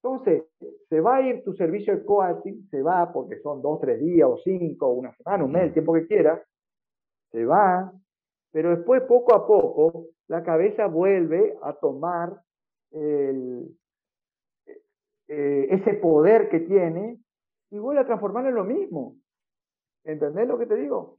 Entonces, 0.03 0.45
se 0.89 1.01
va 1.01 1.17
a 1.17 1.23
ir 1.23 1.43
tu 1.43 1.53
servicio 1.55 1.97
de 1.97 2.05
coaching, 2.05 2.69
se 2.71 2.83
va 2.83 3.13
porque 3.13 3.41
son 3.41 3.61
dos, 3.63 3.81
tres 3.81 4.01
días 4.01 4.29
o 4.29 4.37
cinco, 4.39 4.89
una 4.89 5.13
semana, 5.17 5.45
un 5.45 5.53
mes, 5.53 5.65
el 5.65 5.73
tiempo 5.73 5.95
que 5.95 6.07
quieras, 6.07 6.41
se 7.33 7.45
va, 7.45 7.93
pero 8.53 8.71
después 8.77 9.03
poco 9.03 9.35
a 9.35 9.47
poco 9.47 10.07
la 10.29 10.43
cabeza 10.43 10.87
vuelve 10.87 11.57
a 11.63 11.73
tomar 11.73 12.41
eh, 12.93 13.67
ese 15.29 15.95
poder 15.95 16.49
que 16.49 16.61
tiene 16.61 17.19
y 17.71 17.79
vuelve 17.79 18.03
a 18.03 18.07
transformarlo 18.07 18.51
en 18.51 18.55
lo 18.55 18.65
mismo. 18.65 19.17
¿Entendés 20.05 20.47
lo 20.47 20.59
que 20.59 20.67
te 20.67 20.77
digo? 20.77 21.15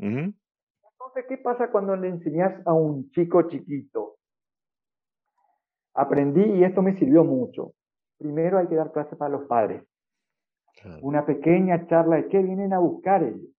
Entonces, 1.08 1.26
¿qué 1.30 1.38
pasa 1.42 1.72
cuando 1.72 1.96
le 1.96 2.10
enseñas 2.10 2.62
a 2.68 2.74
un 2.74 3.10
chico 3.12 3.44
chiquito? 3.44 4.18
Aprendí 5.94 6.44
y 6.44 6.66
esto 6.66 6.82
me 6.82 7.00
sirvió 7.00 7.24
mucho. 7.24 7.72
Primero 8.18 8.58
hay 8.58 8.68
que 8.68 8.76
dar 8.76 8.92
clase 8.92 9.16
para 9.16 9.30
los 9.30 9.48
padres. 9.48 9.84
Una 11.02 11.26
pequeña 11.26 11.88
charla 11.88 12.18
de 12.18 12.28
qué 12.28 12.44
vienen 12.44 12.74
a 12.74 12.80
buscar 12.80 13.24
ellos. 13.24 13.50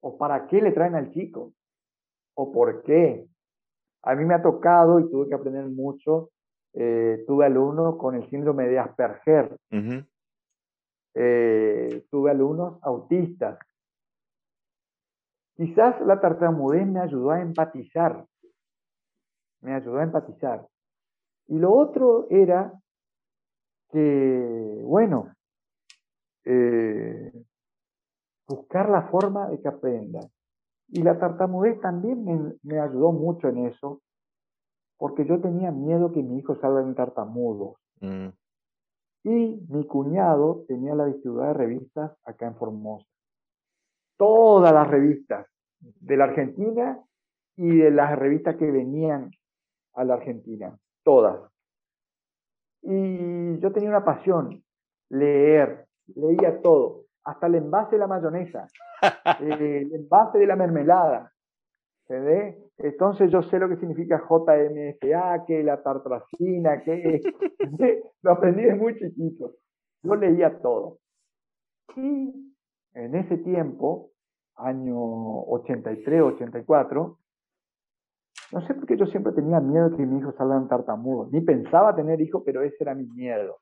O 0.00 0.18
para 0.18 0.48
qué 0.48 0.60
le 0.60 0.72
traen 0.72 0.96
al 0.96 1.12
chico. 1.12 1.52
O 2.34 2.50
por 2.50 2.82
qué. 2.82 3.24
A 4.02 4.16
mí 4.16 4.24
me 4.24 4.34
ha 4.34 4.42
tocado 4.42 4.98
y 4.98 5.08
tuve 5.10 5.28
que 5.28 5.34
aprender 5.34 5.66
mucho. 5.66 6.30
Eh, 6.74 7.22
tuve 7.24 7.46
alumnos 7.46 7.96
con 7.98 8.16
el 8.16 8.28
síndrome 8.28 8.66
de 8.66 8.80
Asperger. 8.80 9.56
Eh, 11.14 12.04
tuve 12.10 12.30
alumnos 12.32 12.82
autistas. 12.82 13.58
Quizás 15.62 16.00
la 16.00 16.20
tartamudez 16.20 16.84
me 16.88 16.98
ayudó 16.98 17.30
a 17.30 17.40
empatizar. 17.40 18.26
Me 19.60 19.72
ayudó 19.72 19.98
a 19.98 20.02
empatizar. 20.02 20.66
Y 21.46 21.56
lo 21.56 21.72
otro 21.72 22.26
era 22.30 22.72
que, 23.92 24.80
bueno, 24.82 25.32
eh, 26.44 27.32
buscar 28.48 28.90
la 28.90 29.02
forma 29.02 29.50
de 29.50 29.60
que 29.60 29.68
aprenda. 29.68 30.18
Y 30.88 31.04
la 31.04 31.16
tartamudez 31.16 31.80
también 31.80 32.58
me, 32.64 32.80
ayudó 32.80 33.12
mucho 33.12 33.46
en 33.46 33.66
eso, 33.66 34.02
porque 34.98 35.24
yo 35.24 35.40
tenía 35.40 35.70
miedo 35.70 36.10
que 36.10 36.24
mi 36.24 36.38
hijo 36.38 36.56
salga 36.56 36.82
en 36.82 36.96
tartamudo. 36.96 37.76
Mm. 38.00 38.30
Y 39.22 39.64
mi 39.68 39.86
cuñado 39.86 40.64
tenía 40.66 40.96
la 40.96 41.06
distribuidora 41.06 41.52
de 41.52 41.54
revistas 41.54 42.18
acá 42.24 42.48
en 42.48 42.56
Formosa. 42.56 43.06
Todas 44.16 44.72
las 44.72 44.88
revistas 44.88 45.51
de 46.00 46.16
la 46.16 46.24
Argentina 46.24 46.98
y 47.56 47.76
de 47.78 47.90
las 47.90 48.18
revistas 48.18 48.56
que 48.56 48.70
venían 48.70 49.30
a 49.94 50.04
la 50.04 50.14
Argentina. 50.14 50.76
Todas. 51.04 51.50
Y 52.82 53.58
yo 53.60 53.72
tenía 53.72 53.90
una 53.90 54.04
pasión, 54.04 54.62
leer, 55.08 55.86
leía 56.14 56.60
todo, 56.60 57.04
hasta 57.24 57.46
el 57.46 57.56
envase 57.56 57.92
de 57.92 57.98
la 57.98 58.06
mayonesa, 58.08 58.66
eh, 59.40 59.82
el 59.82 59.94
envase 59.94 60.38
de 60.38 60.46
la 60.46 60.56
mermelada. 60.56 61.32
¿Se 62.06 62.18
ve? 62.18 62.58
Entonces 62.78 63.30
yo 63.30 63.42
sé 63.42 63.58
lo 63.58 63.68
que 63.68 63.76
significa 63.76 64.20
JMFA, 64.28 65.44
que 65.46 65.62
la 65.62 65.82
tartracina, 65.82 66.82
que 66.82 67.20
lo 68.22 68.32
aprendí 68.32 68.64
de 68.64 68.74
muy 68.74 68.96
chiquito. 68.98 69.54
Yo 70.02 70.16
leía 70.16 70.58
todo. 70.58 70.98
Y 71.96 72.52
en 72.94 73.14
ese 73.14 73.38
tiempo, 73.38 74.10
año 74.56 74.96
83, 75.44 76.22
84, 76.22 77.18
no 78.52 78.66
sé 78.66 78.74
por 78.74 78.86
qué 78.86 78.96
yo 78.96 79.06
siempre 79.06 79.32
tenía 79.32 79.60
miedo 79.60 79.88
de 79.88 79.96
que 79.96 80.06
mi 80.06 80.18
hijo 80.18 80.32
salga 80.32 80.58
un 80.58 80.68
tartamudo. 80.68 81.28
Ni 81.32 81.40
pensaba 81.40 81.96
tener 81.96 82.20
hijos, 82.20 82.42
pero 82.44 82.62
ese 82.62 82.76
era 82.80 82.94
mi 82.94 83.06
miedo. 83.06 83.58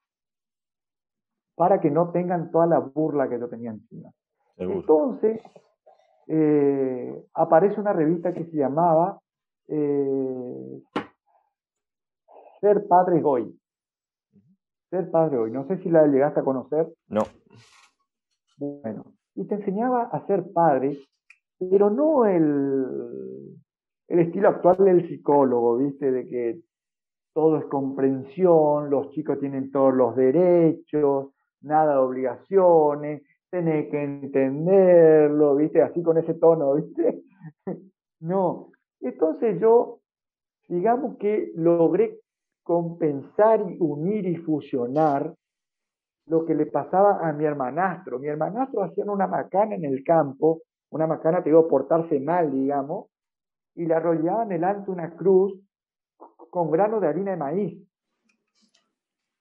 Para 1.55 1.81
que 1.81 1.91
no 1.91 2.11
tengan 2.11 2.51
toda 2.51 2.67
la 2.67 2.81
burla 2.81 3.29
que 3.29 3.39
yo 3.39 3.49
tenía 3.49 3.71
encima. 3.71 4.11
Entonces, 4.57 5.41
eh, 6.27 7.25
aparece 7.35 7.81
una 7.81 7.93
revista 7.93 8.35
que 8.35 8.45
se 8.47 8.57
llamaba 8.57 9.21
eh, 9.69 10.83
Ser 12.61 12.87
Padre 12.89 13.23
Hoy. 13.25 13.57
Ser 14.91 15.09
Padre 15.11 15.39
Hoy. 15.39 15.53
No 15.53 15.67
sé 15.69 15.79
si 15.79 15.89
la 15.89 16.07
llegaste 16.09 16.41
a 16.41 16.45
conocer. 16.45 16.93
No. 17.09 17.23
Bueno, 18.59 19.05
y 19.35 19.47
te 19.47 19.57
enseñaba 19.57 20.05
a 20.05 20.27
ser 20.27 20.53
padre, 20.53 20.99
pero 21.59 21.91
no 21.91 22.27
el, 22.27 23.57
el 24.09 24.19
estilo 24.19 24.49
actual 24.49 24.79
del 24.79 25.09
psicólogo, 25.09 25.79
¿viste? 25.79 26.11
De 26.11 26.27
que 26.27 26.61
todo 27.33 27.59
es 27.59 27.65
comprensión, 27.67 28.91
los 28.91 29.11
chicos 29.11 29.39
tienen 29.39 29.71
todos 29.71 29.95
los 29.95 30.17
derechos, 30.17 31.29
nada 31.61 31.93
de 31.93 31.99
obligaciones, 31.99 33.23
tenés 33.51 33.91
que 33.91 34.03
entenderlo, 34.03 35.57
¿viste? 35.57 35.83
Así 35.83 36.03
con 36.03 36.19
ese 36.19 36.35
tono, 36.35 36.75
¿viste? 36.75 37.23
no. 38.21 38.73
Entonces 39.01 39.61
yo, 39.61 40.01
digamos 40.69 41.17
que 41.19 41.53
logré 41.55 42.19
compensar 42.63 43.65
y 43.71 43.77
unir 43.81 44.27
y 44.27 44.37
fusionar 44.37 45.35
lo 46.31 46.47
que 46.47 46.55
le 46.55 46.67
pasaba 46.67 47.29
a 47.29 47.33
mi 47.33 47.45
hermanastro. 47.45 48.21
Mi 48.21 48.29
hermanastro 48.29 48.85
hacía 48.85 49.05
una 49.05 49.27
macana 49.27 49.75
en 49.75 49.85
el 49.85 50.05
campo, 50.05 50.63
una 50.91 51.09
macana, 51.09 51.43
te 51.43 51.51
digo, 51.51 51.67
portarse 51.67 52.21
mal, 52.21 52.53
digamos, 52.53 53.09
y 53.75 53.85
le 53.85 53.95
arrollaban 53.95 54.49
delante 54.49 54.93
una 54.93 55.11
cruz 55.17 55.61
con 56.17 56.71
grano 56.71 57.01
de 57.01 57.09
harina 57.09 57.33
de 57.33 57.37
maíz 57.37 57.89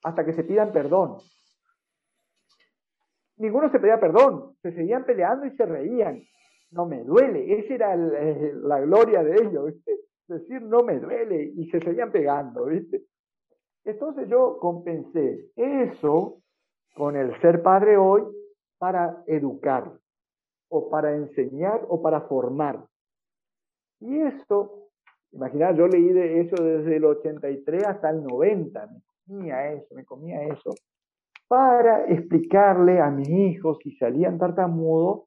hasta 0.03 0.25
que 0.25 0.33
se 0.33 0.43
pidan 0.43 0.71
perdón. 0.71 1.17
Ninguno 3.37 3.69
se 3.69 3.79
pedía 3.79 3.99
perdón, 3.99 4.55
se 4.63 4.71
seguían 4.71 5.05
peleando 5.05 5.45
y 5.45 5.55
se 5.55 5.65
reían. 5.67 6.23
No 6.71 6.87
me 6.87 7.03
duele, 7.03 7.59
esa 7.59 7.73
era 7.73 7.95
la 7.95 8.79
gloria 8.81 9.23
de 9.23 9.35
ellos, 9.35 9.75
decir 10.27 10.61
no 10.63 10.83
me 10.83 10.99
duele 10.99 11.51
y 11.55 11.69
se 11.69 11.79
seguían 11.81 12.11
pegando, 12.11 12.65
¿viste? 12.65 13.03
Entonces 13.83 14.27
yo 14.27 14.57
compensé 14.59 15.51
eso 15.55 16.41
con 16.95 17.15
el 17.15 17.39
ser 17.41 17.61
padre 17.61 17.97
hoy 17.97 18.23
para 18.77 19.23
educar 19.27 19.91
o 20.69 20.89
para 20.89 21.15
enseñar 21.15 21.85
o 21.89 22.01
para 22.01 22.21
formar. 22.21 22.85
Y 23.99 24.19
eso, 24.21 24.89
imaginar, 25.31 25.75
yo 25.75 25.87
leí 25.87 26.09
de 26.09 26.41
eso 26.41 26.63
desde 26.63 26.97
el 26.97 27.05
83 27.05 27.85
hasta 27.85 28.09
el 28.09 28.23
90, 28.23 28.87
me 28.87 29.01
comía 29.25 29.73
eso, 29.73 29.95
me 29.95 30.05
comía 30.05 30.43
eso, 30.43 30.73
para 31.47 32.05
explicarle 32.05 33.01
a 33.01 33.09
mis 33.09 33.27
hijos, 33.27 33.79
si 33.83 33.95
salían 33.97 34.37
tartamudos, 34.37 35.23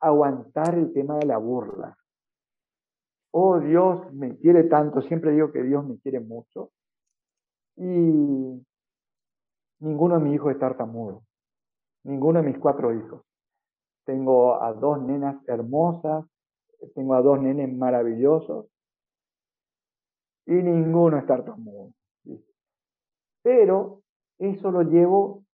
aguantar 0.00 0.74
el 0.74 0.92
tema 0.92 1.18
de 1.18 1.26
la 1.26 1.36
burla. 1.36 1.96
Oh, 3.32 3.60
Dios 3.60 4.12
me 4.12 4.36
quiere 4.38 4.64
tanto, 4.64 5.00
siempre 5.02 5.32
digo 5.32 5.52
que 5.52 5.62
Dios 5.62 5.86
me 5.86 5.98
quiere 5.98 6.20
mucho. 6.20 6.70
Y 7.76 8.62
ninguno 9.82 10.18
de 10.18 10.24
mis 10.24 10.34
hijos 10.36 10.52
es 10.52 10.58
tartamudo, 10.58 11.24
ninguno 12.04 12.40
de 12.40 12.46
mis 12.48 12.58
cuatro 12.58 12.94
hijos. 12.94 13.22
Tengo 14.04 14.62
a 14.62 14.72
dos 14.72 15.02
nenas 15.02 15.36
hermosas, 15.48 16.24
tengo 16.94 17.14
a 17.14 17.22
dos 17.22 17.40
nenes 17.40 17.72
maravillosos 17.76 18.66
y 20.46 20.52
ninguno 20.54 21.18
es 21.18 21.26
tartamudo. 21.26 21.92
Pero 23.42 24.02
eso 24.38 24.70
lo 24.70 24.82
llevo 24.82 25.44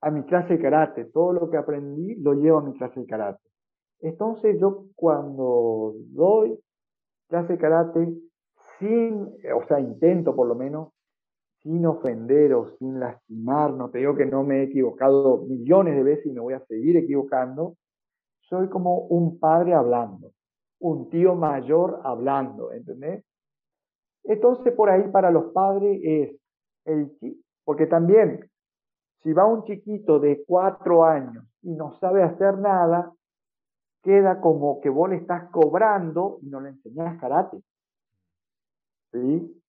a 0.00 0.10
mi 0.10 0.24
clase 0.24 0.54
de 0.54 0.62
karate. 0.62 1.04
Todo 1.06 1.32
lo 1.32 1.50
que 1.50 1.56
aprendí 1.56 2.14
lo 2.16 2.34
llevo 2.34 2.58
a 2.58 2.62
mi 2.62 2.74
clase 2.74 3.00
de 3.00 3.06
karate. 3.06 3.42
Entonces 4.00 4.58
yo 4.60 4.86
cuando 4.94 5.94
doy 6.10 6.58
clase 7.28 7.54
de 7.54 7.58
karate 7.58 8.14
sin, 8.78 9.36
o 9.54 9.66
sea, 9.66 9.80
intento 9.80 10.34
por 10.36 10.46
lo 10.46 10.54
menos, 10.54 10.92
sin 11.66 11.84
ofender 11.84 12.54
o 12.54 12.68
sin 12.78 13.00
lastimar, 13.00 13.72
no 13.72 13.90
te 13.90 13.98
digo 13.98 14.14
que 14.14 14.24
no 14.24 14.44
me 14.44 14.60
he 14.60 14.62
equivocado 14.62 15.38
millones 15.48 15.96
de 15.96 16.04
veces 16.04 16.26
y 16.26 16.30
me 16.30 16.38
voy 16.38 16.54
a 16.54 16.64
seguir 16.66 16.96
equivocando, 16.96 17.74
soy 18.42 18.68
como 18.68 18.98
un 18.98 19.40
padre 19.40 19.74
hablando, 19.74 20.30
un 20.78 21.10
tío 21.10 21.34
mayor 21.34 22.02
hablando, 22.04 22.72
¿entendés? 22.72 23.24
Entonces 24.22 24.72
por 24.74 24.90
ahí 24.90 25.08
para 25.10 25.32
los 25.32 25.52
padres 25.52 26.00
es 26.04 26.36
el 26.84 27.10
porque 27.64 27.86
también 27.86 28.48
si 29.24 29.32
va 29.32 29.44
un 29.44 29.64
chiquito 29.64 30.20
de 30.20 30.44
cuatro 30.46 31.04
años 31.04 31.44
y 31.62 31.72
no 31.74 31.98
sabe 31.98 32.22
hacer 32.22 32.58
nada, 32.58 33.12
queda 34.04 34.40
como 34.40 34.80
que 34.80 34.88
vos 34.88 35.10
le 35.10 35.16
estás 35.16 35.50
cobrando 35.50 36.38
y 36.42 36.46
no 36.46 36.60
le 36.60 36.68
enseñas 36.68 37.20
karate. 37.20 37.60
¿Sí? 39.10 39.62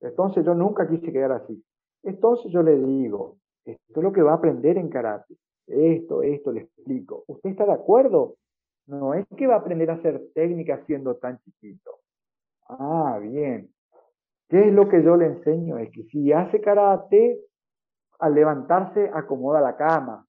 Entonces 0.00 0.44
yo 0.44 0.54
nunca 0.54 0.88
quise 0.88 1.12
quedar 1.12 1.32
así. 1.32 1.62
Entonces 2.02 2.50
yo 2.52 2.62
le 2.62 2.76
digo, 2.76 3.36
esto 3.64 4.00
es 4.00 4.02
lo 4.02 4.12
que 4.12 4.22
va 4.22 4.32
a 4.32 4.36
aprender 4.36 4.78
en 4.78 4.88
karate 4.88 5.36
esto, 5.70 6.22
esto, 6.22 6.52
le 6.52 6.62
explico. 6.62 7.24
¿Usted 7.26 7.50
está 7.50 7.64
de 7.64 7.72
acuerdo? 7.72 8.36
No 8.86 9.14
es 9.14 9.26
que 9.36 9.46
va 9.46 9.54
a 9.54 9.58
aprender 9.58 9.90
a 9.90 9.94
hacer 9.94 10.20
técnica 10.34 10.84
siendo 10.86 11.16
tan 11.16 11.38
chiquito. 11.38 11.98
Ah, 12.68 13.18
bien. 13.22 13.70
¿Qué 14.48 14.68
es 14.68 14.72
lo 14.72 14.88
que 14.88 15.02
yo 15.02 15.16
le 15.16 15.26
enseño? 15.26 15.78
Es 15.78 15.90
que 15.92 16.04
si 16.04 16.32
hace 16.32 16.60
karate, 16.60 17.40
al 18.18 18.34
levantarse 18.34 19.10
acomoda 19.14 19.60
la 19.60 19.76
cama. 19.76 20.26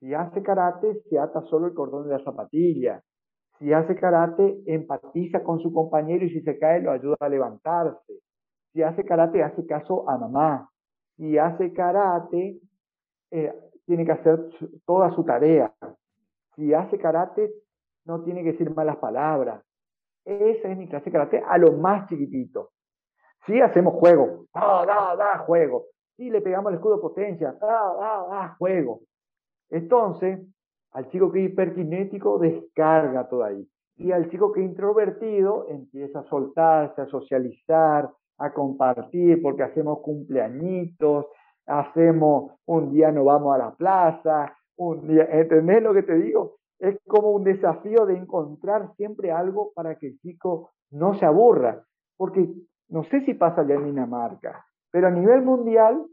Si 0.00 0.14
hace 0.14 0.42
karate, 0.42 1.02
se 1.08 1.18
ata 1.18 1.42
solo 1.42 1.66
el 1.66 1.74
cordón 1.74 2.08
de 2.08 2.16
la 2.16 2.24
zapatilla. 2.24 3.02
Si 3.58 3.72
hace 3.72 3.94
karate, 3.94 4.62
empatiza 4.66 5.42
con 5.42 5.60
su 5.60 5.72
compañero 5.72 6.24
y 6.24 6.30
si 6.30 6.40
se 6.40 6.58
cae 6.58 6.80
lo 6.80 6.90
ayuda 6.90 7.16
a 7.20 7.28
levantarse. 7.28 8.20
Si 8.72 8.82
hace 8.82 9.04
karate, 9.04 9.42
hace 9.42 9.66
caso 9.66 10.08
a 10.08 10.16
mamá. 10.18 10.68
si 11.16 11.38
hace 11.38 11.72
karate, 11.72 12.58
eh, 13.30 13.54
tiene 13.86 14.04
que 14.04 14.12
hacer 14.12 14.38
toda 14.86 15.10
su 15.14 15.24
tarea. 15.24 15.72
Si 16.56 16.72
hace 16.72 16.98
karate, 16.98 17.52
no 18.04 18.22
tiene 18.22 18.42
que 18.42 18.52
decir 18.52 18.74
malas 18.74 18.96
palabras. 18.96 19.62
Esa 20.24 20.68
es 20.68 20.78
mi 20.78 20.88
clase 20.88 21.06
de 21.06 21.12
karate 21.12 21.42
a 21.46 21.58
lo 21.58 21.72
más 21.72 22.08
chiquitito. 22.08 22.70
Si 23.46 23.60
hacemos 23.60 23.94
juego, 23.94 24.46
da, 24.54 24.86
da, 24.86 25.16
da, 25.16 25.38
juego. 25.38 25.86
Si 26.16 26.30
le 26.30 26.40
pegamos 26.40 26.70
el 26.70 26.76
escudo 26.76 27.00
potencia, 27.00 27.52
da, 27.60 27.94
da, 27.94 28.26
da, 28.28 28.56
juego. 28.58 29.00
Entonces, 29.70 30.40
al 30.92 31.08
chico 31.10 31.32
que 31.32 31.44
es 31.44 31.50
hiperkinético 31.50 32.38
descarga 32.38 33.28
todo 33.28 33.44
ahí. 33.44 33.66
Y 33.96 34.12
al 34.12 34.30
chico 34.30 34.52
que 34.52 34.60
es 34.60 34.66
introvertido 34.66 35.66
empieza 35.68 36.20
a 36.20 36.24
soltarse, 36.24 37.02
a 37.02 37.06
socializar, 37.06 38.10
a 38.42 38.52
compartir, 38.52 39.40
porque 39.40 39.62
hacemos 39.62 40.00
cumpleañitos, 40.00 41.26
hacemos 41.66 42.52
un 42.66 42.92
día 42.92 43.12
no 43.12 43.24
vamos 43.24 43.54
a 43.54 43.58
la 43.58 43.74
plaza, 43.74 44.56
un 44.76 45.06
día, 45.06 45.28
¿entendés 45.30 45.80
lo 45.82 45.94
que 45.94 46.02
te 46.02 46.14
digo? 46.16 46.56
Es 46.80 46.98
como 47.06 47.30
un 47.30 47.44
desafío 47.44 48.04
de 48.04 48.16
encontrar 48.16 48.92
siempre 48.96 49.30
algo 49.30 49.72
para 49.74 49.94
que 49.96 50.08
el 50.08 50.18
chico 50.18 50.72
no 50.90 51.14
se 51.14 51.24
aburra, 51.24 51.84
porque 52.16 52.48
no 52.88 53.04
sé 53.04 53.24
si 53.24 53.34
pasa 53.34 53.64
ya 53.64 53.76
en 53.76 53.84
Dinamarca, 53.84 54.66
pero 54.90 55.06
a 55.06 55.10
nivel 55.10 55.42
mundial, 55.42 56.04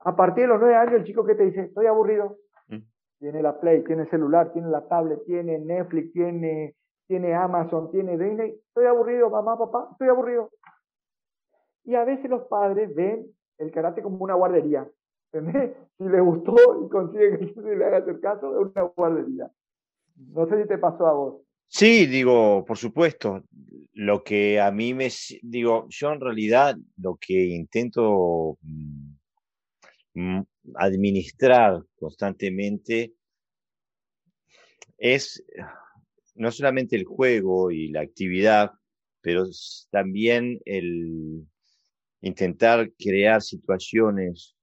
a 0.00 0.16
partir 0.16 0.44
de 0.44 0.48
los 0.48 0.60
nueve 0.60 0.76
años, 0.76 0.94
el 0.94 1.04
chico 1.04 1.24
que 1.24 1.34
te 1.34 1.44
dice, 1.44 1.64
estoy 1.64 1.86
aburrido, 1.86 2.38
mm. 2.68 2.78
tiene 3.18 3.42
la 3.42 3.60
Play, 3.60 3.84
tiene 3.84 4.02
el 4.02 4.10
celular, 4.10 4.50
tiene 4.52 4.68
la 4.68 4.88
tablet, 4.88 5.22
tiene 5.26 5.58
Netflix, 5.58 6.10
tiene, 6.12 6.74
tiene 7.06 7.34
Amazon, 7.34 7.90
tiene 7.90 8.16
Disney, 8.16 8.58
estoy 8.68 8.86
aburrido, 8.86 9.28
mamá, 9.28 9.58
papá, 9.58 9.88
estoy 9.92 10.08
aburrido. 10.08 10.48
Y 11.88 11.94
a 11.94 12.04
veces 12.04 12.28
los 12.28 12.42
padres 12.48 12.94
ven 12.94 13.26
el 13.56 13.70
karate 13.70 14.02
como 14.02 14.18
una 14.18 14.34
guardería. 14.34 14.86
¿entendés? 15.32 15.74
Si 15.98 16.04
le 16.04 16.20
gustó 16.20 16.54
y 16.84 16.88
consigue 16.90 17.52
que 17.54 17.76
le 17.76 17.84
haga 17.84 17.96
hacer 17.96 18.20
caso, 18.20 18.60
es 18.60 18.70
una 18.70 18.82
guardería. 18.82 19.50
No 20.14 20.46
sé 20.46 20.62
si 20.62 20.68
te 20.68 20.78
pasó 20.78 21.08
a 21.08 21.12
vos. 21.12 21.42
Sí, 21.66 22.06
digo, 22.06 22.64
por 22.64 22.76
supuesto. 22.76 23.42
Lo 23.94 24.22
que 24.22 24.60
a 24.60 24.70
mí 24.70 24.94
me. 24.94 25.08
Digo, 25.42 25.86
yo 25.88 26.12
en 26.12 26.20
realidad 26.20 26.76
lo 26.98 27.18
que 27.20 27.46
intento 27.46 28.58
mm, 28.60 29.14
mm, 30.14 30.46
administrar 30.76 31.82
constantemente 31.98 33.14
es 34.98 35.44
no 36.36 36.52
solamente 36.52 36.94
el 36.94 37.06
juego 37.06 37.72
y 37.72 37.88
la 37.88 38.02
actividad, 38.02 38.70
pero 39.20 39.46
también 39.90 40.60
el, 40.64 41.44
intentar 42.20 42.90
crear 42.98 43.42
situaciones 43.42 44.56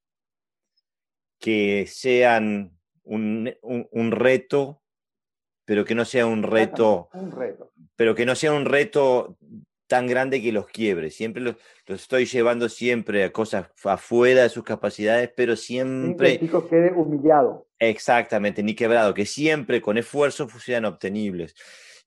que 1.40 1.86
sean 1.88 2.72
un, 3.03 3.52
reto, 4.11 4.82
pero 5.65 5.86
que 5.86 5.95
no 5.95 6.06
sea 6.06 6.26
un 6.26 6.44
reto, 6.44 7.10
pero 7.95 8.15
que 8.15 8.26
no 8.26 8.36
sea 8.36 8.53
un 8.53 8.65
reto 8.65 9.38
tan 9.88 10.07
grande 10.07 10.41
que 10.41 10.52
los 10.52 10.68
quiebre. 10.68 11.11
Siempre 11.11 11.41
los, 11.41 11.56
estoy 11.88 12.26
llevando 12.26 12.69
siempre 12.69 13.23
a 13.23 13.32
cosas 13.32 13.68
afuera 13.84 14.44
de 14.44 14.49
sus 14.49 14.64
capacidades, 14.64 15.32
pero 15.36 15.56
siempre... 15.56 16.30
Que 16.30 16.34
el 16.34 16.40
chico 16.41 16.68
quede 16.68 16.91
humillado. 16.91 17.68
Exactamente, 17.77 18.64
ni 18.64 18.73
quebrado, 18.73 19.14
que 19.14 19.26
siempre 19.26 19.82
con 19.82 19.98
esfuerzo 19.98 20.48
sean 20.49 20.86
obtenibles. 20.86 21.56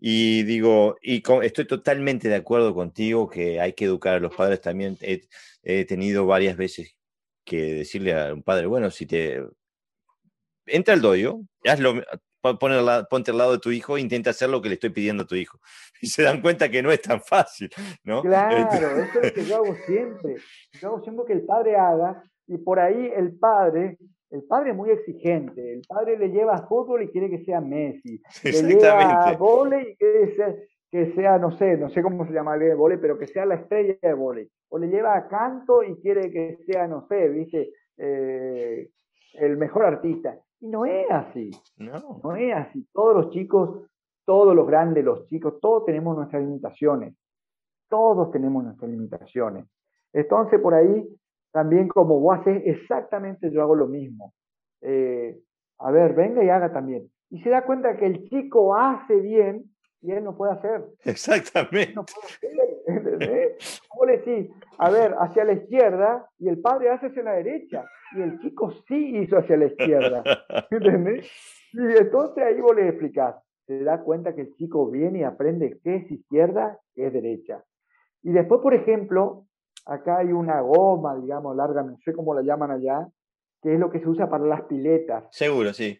Y 0.01 0.45
digo, 0.45 0.97
y 1.03 1.23
estoy 1.43 1.66
totalmente 1.66 2.29
de 2.29 2.37
acuerdo 2.37 2.75
contigo 2.75 3.29
que 3.29 3.61
hay 3.61 3.73
que 3.73 3.87
educar 3.87 4.15
a 4.15 4.20
los 4.20 4.35
padres 4.35 4.61
también. 4.61 4.97
He, 5.01 5.85
tenido 5.85 6.25
varias 6.25 6.57
veces 6.57 6.97
que 7.45 7.75
decirle 7.75 8.15
a 8.15 8.33
un 8.33 8.43
padre, 8.43 8.66
bueno, 8.66 8.91
si 8.91 9.07
te 9.07 9.43
entra 10.66 10.95
al 10.95 11.03
doyo, 11.03 11.41
hazlo, 11.65 12.03
ponte 12.41 13.31
al 13.31 13.39
lado 13.39 13.53
de 13.53 13.59
tu 13.59 13.70
hijo 13.70 13.99
intenta 13.99 14.31
hacer 14.31 14.49
lo 14.49 14.62
que 14.62 14.69
le 14.69 14.75
estoy 14.75 14.91
pidiendo 14.91 15.25
a 15.25 15.27
tu 15.27 15.35
hijo. 15.35 15.61
Y 16.01 16.07
se 16.07 16.23
dan 16.23 16.41
cuenta 16.41 16.70
que 16.70 16.81
no 16.81 16.93
es 16.93 17.03
tan 17.03 17.20
fácil, 17.20 17.69
¿no? 18.05 18.23
Claro, 18.23 18.57
eso 18.57 19.20
es 19.20 19.25
lo 19.27 19.33
que 19.33 19.45
yo 19.45 19.57
hago 19.57 19.77
siempre. 19.85 20.37
Yo 20.81 20.89
hago 20.89 21.03
siempre 21.03 21.25
que 21.27 21.33
el 21.33 21.43
padre 21.45 21.77
haga, 21.77 22.23
y 22.47 22.57
por 22.59 22.79
ahí 22.79 23.11
el 23.16 23.37
padre 23.37 23.99
el 24.31 24.43
padre 24.45 24.71
es 24.71 24.77
muy 24.77 24.91
exigente, 24.91 25.73
el 25.75 25.83
padre 25.89 26.19
le 26.19 26.29
lleva 26.29 26.55
a 26.55 26.67
fútbol 26.67 27.03
y 27.03 27.09
quiere 27.09 27.31
que 27.31 27.45
sea 27.45 27.61
Messi, 27.61 28.21
le 28.45 28.63
lleva 28.63 29.29
a 29.29 29.37
volei 29.37 29.93
y 29.93 29.97
quiere 29.97 30.69
que 30.91 31.13
sea, 31.13 31.39
no 31.39 31.51
sé, 31.53 31.77
no 31.77 31.91
sé 31.91 32.03
cómo 32.03 32.27
se 32.27 32.33
llama 32.33 32.57
el 32.57 32.77
volei, 32.77 32.99
pero 32.99 33.19
que 33.19 33.27
sea 33.27 33.47
la 33.47 33.57
estrella 33.57 33.97
de 34.01 34.15
volei, 34.15 34.49
o 34.69 34.79
le 34.79 34.89
lleva 34.89 35.17
a 35.17 35.29
canto 35.29 35.83
y 35.83 35.97
quiere 35.97 36.31
que 36.31 36.59
sea, 36.67 36.87
no 36.87 37.07
sé, 37.09 37.29
viste, 37.29 37.73
eh, 37.97 38.91
el 39.35 39.57
mejor 39.57 39.85
artista. 39.85 40.39
Y 40.61 40.69
no 40.69 40.85
es 40.85 41.07
así, 41.11 41.51
no. 41.77 42.21
no 42.23 42.35
es 42.35 42.55
así. 42.55 42.87
Todos 42.93 43.15
los 43.15 43.31
chicos, 43.31 43.89
todos 44.25 44.55
los 44.55 44.67
grandes, 44.67 45.05
los 45.05 45.27
chicos, 45.27 45.61
todos 45.61 45.85
tenemos 45.85 46.17
nuestras 46.17 46.43
limitaciones, 46.43 47.15
todos 47.89 48.31
tenemos 48.31 48.65
nuestras 48.65 48.91
limitaciones. 48.91 49.67
Entonces, 50.13 50.61
por 50.61 50.75
ahí 50.75 51.07
también 51.59 51.89
como 51.89 52.20
vos 52.20 52.39
haces, 52.39 52.62
exactamente 52.66 53.51
yo 53.51 53.62
hago 53.62 53.74
lo 53.74 53.89
mismo. 53.89 54.32
Eh, 54.80 55.36
a 55.80 55.90
ver, 55.90 56.14
venga 56.14 56.44
y 56.44 56.48
haga 56.51 56.72
también. 56.72 57.10
Y 57.30 57.43
se 57.43 57.51
da 57.51 57.64
cuenta 57.64 57.97
que 57.97 58.06
el 58.06 58.28
chico 58.28 58.76
hace 58.76 59.16
bien 59.16 59.64
y 60.01 60.12
él 60.12 60.22
no 60.22 60.36
puede 60.36 60.52
hacer. 60.52 60.85
Exactamente. 61.05 61.94
No 61.94 62.05
puede 62.06 63.56
le 64.06 64.18
decís, 64.18 64.51
a 64.78 64.89
ver, 64.89 65.16
hacia 65.18 65.44
la 65.44 65.55
izquierda 65.55 66.30
y 66.39 66.48
el 66.48 66.60
padre 66.60 66.90
hace 66.90 67.06
hacia 67.06 67.24
la 67.24 67.32
derecha 67.32 67.85
y 68.14 68.22
el 68.22 68.39
chico 68.39 68.70
sí 68.86 69.16
hizo 69.18 69.36
hacia 69.36 69.56
la 69.56 69.66
izquierda. 69.66 70.22
¿Entendés? 70.70 71.28
Y 71.72 71.80
entonces 71.80 72.44
ahí 72.44 72.60
vos 72.60 72.76
le 72.76 72.89
explicás. 72.89 73.35
Se 73.66 73.82
da 73.82 74.01
cuenta 74.01 74.32
que 74.36 74.43
el 74.43 74.55
chico 74.55 74.89
viene 74.89 75.18
y 75.18 75.24
aprende 75.24 75.80
qué 75.82 75.97
es 75.97 76.10
izquierda, 76.12 76.78
qué 76.94 77.09
es 77.09 77.12
derecha. 77.12 77.64
Y 78.22 78.30
después, 78.30 78.60
por 78.60 78.74
ejemplo, 78.74 79.48
acá 79.89 80.19
hay 80.19 80.32
una 80.32 80.60
goma, 80.60 81.16
digamos, 81.16 81.56
larga, 81.56 81.82
no 81.82 81.97
sé 82.05 82.12
cómo 82.12 82.35
la 82.35 82.43
llaman 82.43 82.70
allá, 82.70 83.09
que 83.62 83.74
es 83.74 83.81
lo 83.81 83.90
que 83.90 84.01
se 84.01 84.09
usa 84.09 84.28
para 84.28 84.44
las 84.44 84.62
piletas. 84.62 85.24
Seguro, 85.31 85.73
sí. 85.73 85.98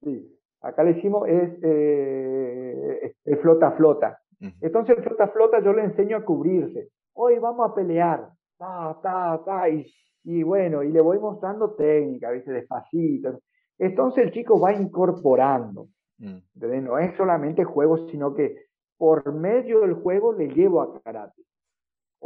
Sí, 0.00 0.38
acá 0.60 0.84
le 0.84 0.94
decimos 0.94 1.28
es 1.28 1.58
eh, 1.62 3.14
flota 3.42 3.72
flota. 3.72 4.20
Entonces 4.60 4.98
el 4.98 5.04
flota 5.04 5.28
flota 5.28 5.60
yo 5.62 5.72
le 5.72 5.84
enseño 5.84 6.18
a 6.18 6.24
cubrirse. 6.24 6.90
Hoy 7.14 7.38
vamos 7.38 7.70
a 7.70 7.74
pelear. 7.74 8.28
Ta, 8.58 8.98
ta, 9.02 9.40
ta, 9.44 9.68
y, 9.68 10.42
bueno, 10.42 10.82
y 10.82 10.92
le 10.92 11.00
voy 11.00 11.18
mostrando 11.18 11.74
técnica, 11.74 12.30
¿viste? 12.30 12.52
Despacito. 12.52 13.40
Entonces 13.78 14.24
el 14.24 14.32
chico 14.32 14.60
va 14.60 14.72
incorporando. 14.72 15.88
Mm. 16.18 16.38
No 16.82 16.98
es 16.98 17.16
solamente 17.16 17.64
juego, 17.64 18.06
sino 18.08 18.34
que 18.34 18.66
por 18.98 19.32
medio 19.32 19.80
del 19.80 19.94
juego 19.94 20.32
le 20.34 20.48
llevo 20.48 20.82
a 20.82 21.00
karate 21.00 21.42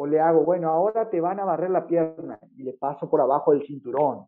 o 0.01 0.07
le 0.07 0.21
hago, 0.21 0.45
bueno, 0.45 0.71
ahora 0.71 1.11
te 1.11 1.21
van 1.21 1.41
a 1.41 1.45
barrer 1.45 1.71
la 1.71 1.85
pierna 1.85 2.39
y 2.57 2.63
le 2.63 2.73
paso 2.73 3.11
por 3.11 3.21
abajo 3.21 3.51
del 3.51 3.67
cinturón. 3.67 4.27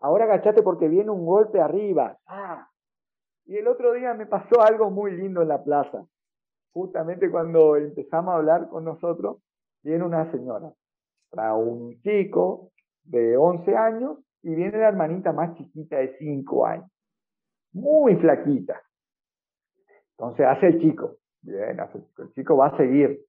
Ahora 0.00 0.24
agachate 0.24 0.62
porque 0.62 0.88
viene 0.88 1.10
un 1.10 1.26
golpe 1.26 1.60
arriba. 1.60 2.16
Ah. 2.26 2.66
Y 3.44 3.58
el 3.58 3.68
otro 3.68 3.92
día 3.92 4.14
me 4.14 4.24
pasó 4.24 4.62
algo 4.62 4.90
muy 4.90 5.12
lindo 5.12 5.42
en 5.42 5.48
la 5.48 5.62
plaza. 5.62 6.06
Justamente 6.72 7.30
cuando 7.30 7.76
empezamos 7.76 8.32
a 8.32 8.38
hablar 8.38 8.70
con 8.70 8.82
nosotros, 8.86 9.42
viene 9.82 10.04
una 10.04 10.30
señora, 10.32 10.72
para 11.28 11.54
un 11.54 12.00
chico 12.00 12.70
de 13.04 13.36
11 13.36 13.76
años 13.76 14.18
y 14.42 14.54
viene 14.54 14.78
la 14.78 14.88
hermanita 14.88 15.32
más 15.32 15.54
chiquita 15.54 15.98
de 15.98 16.16
5 16.16 16.64
años. 16.64 16.90
Muy 17.74 18.16
flaquita. 18.16 18.80
Entonces 20.16 20.46
hace 20.46 20.68
el 20.68 20.80
chico. 20.80 21.16
Bien, 21.42 21.78
hace 21.78 21.98
el 21.98 22.06
chico. 22.06 22.22
El 22.22 22.32
chico 22.32 22.56
va 22.56 22.68
a 22.68 22.76
seguir. 22.78 23.20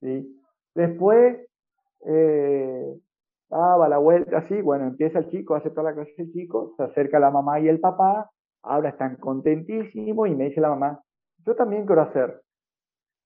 ¿sí? 0.00 0.37
Después, 0.78 1.36
eh, 2.06 3.00
daba 3.50 3.88
la 3.88 3.98
vuelta 3.98 4.38
así, 4.38 4.62
bueno, 4.62 4.86
empieza 4.86 5.18
el 5.18 5.28
chico, 5.28 5.56
hace 5.56 5.70
toda 5.70 5.90
la 5.90 5.94
clase 5.94 6.14
el 6.18 6.32
chico, 6.32 6.74
se 6.76 6.84
acerca 6.84 7.18
la 7.18 7.32
mamá 7.32 7.58
y 7.58 7.66
el 7.66 7.80
papá, 7.80 8.30
ahora 8.62 8.90
están 8.90 9.16
contentísimos 9.16 10.28
y 10.28 10.36
me 10.36 10.44
dice 10.44 10.60
la 10.60 10.68
mamá, 10.68 11.02
yo 11.44 11.56
también 11.56 11.84
quiero 11.84 12.02
hacer. 12.02 12.42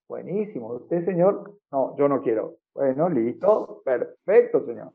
Buenísimo, 0.08 0.68
usted 0.68 1.04
señor, 1.04 1.58
no, 1.70 1.94
yo 1.98 2.08
no 2.08 2.22
quiero. 2.22 2.54
Bueno, 2.72 3.10
listo, 3.10 3.82
perfecto 3.84 4.64
señor. 4.64 4.92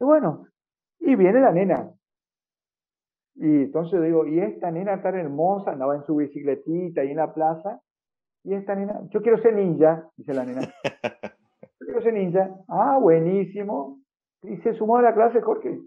Y 0.00 0.04
bueno, 0.04 0.46
y 1.00 1.16
viene 1.16 1.38
la 1.38 1.52
nena. 1.52 1.92
Y 3.34 3.64
entonces 3.64 4.02
digo, 4.02 4.26
y 4.26 4.40
esta 4.40 4.70
nena 4.70 5.02
tan 5.02 5.16
hermosa, 5.16 5.72
andaba 5.72 5.96
en 5.96 6.06
su 6.06 6.16
bicicletita 6.16 7.04
y 7.04 7.10
en 7.10 7.18
la 7.18 7.34
plaza, 7.34 7.78
y 8.42 8.54
esta 8.54 8.74
nena, 8.74 9.02
yo 9.10 9.20
quiero 9.20 9.36
ser 9.42 9.54
ninja, 9.54 10.08
dice 10.16 10.32
la 10.32 10.46
nena. 10.46 10.62
ninja. 12.12 12.50
Ah, 12.68 12.98
buenísimo. 13.00 13.98
Y 14.42 14.56
se 14.58 14.74
sumó 14.74 14.96
a 14.98 15.02
la 15.02 15.14
clase 15.14 15.40
Jorge. 15.40 15.80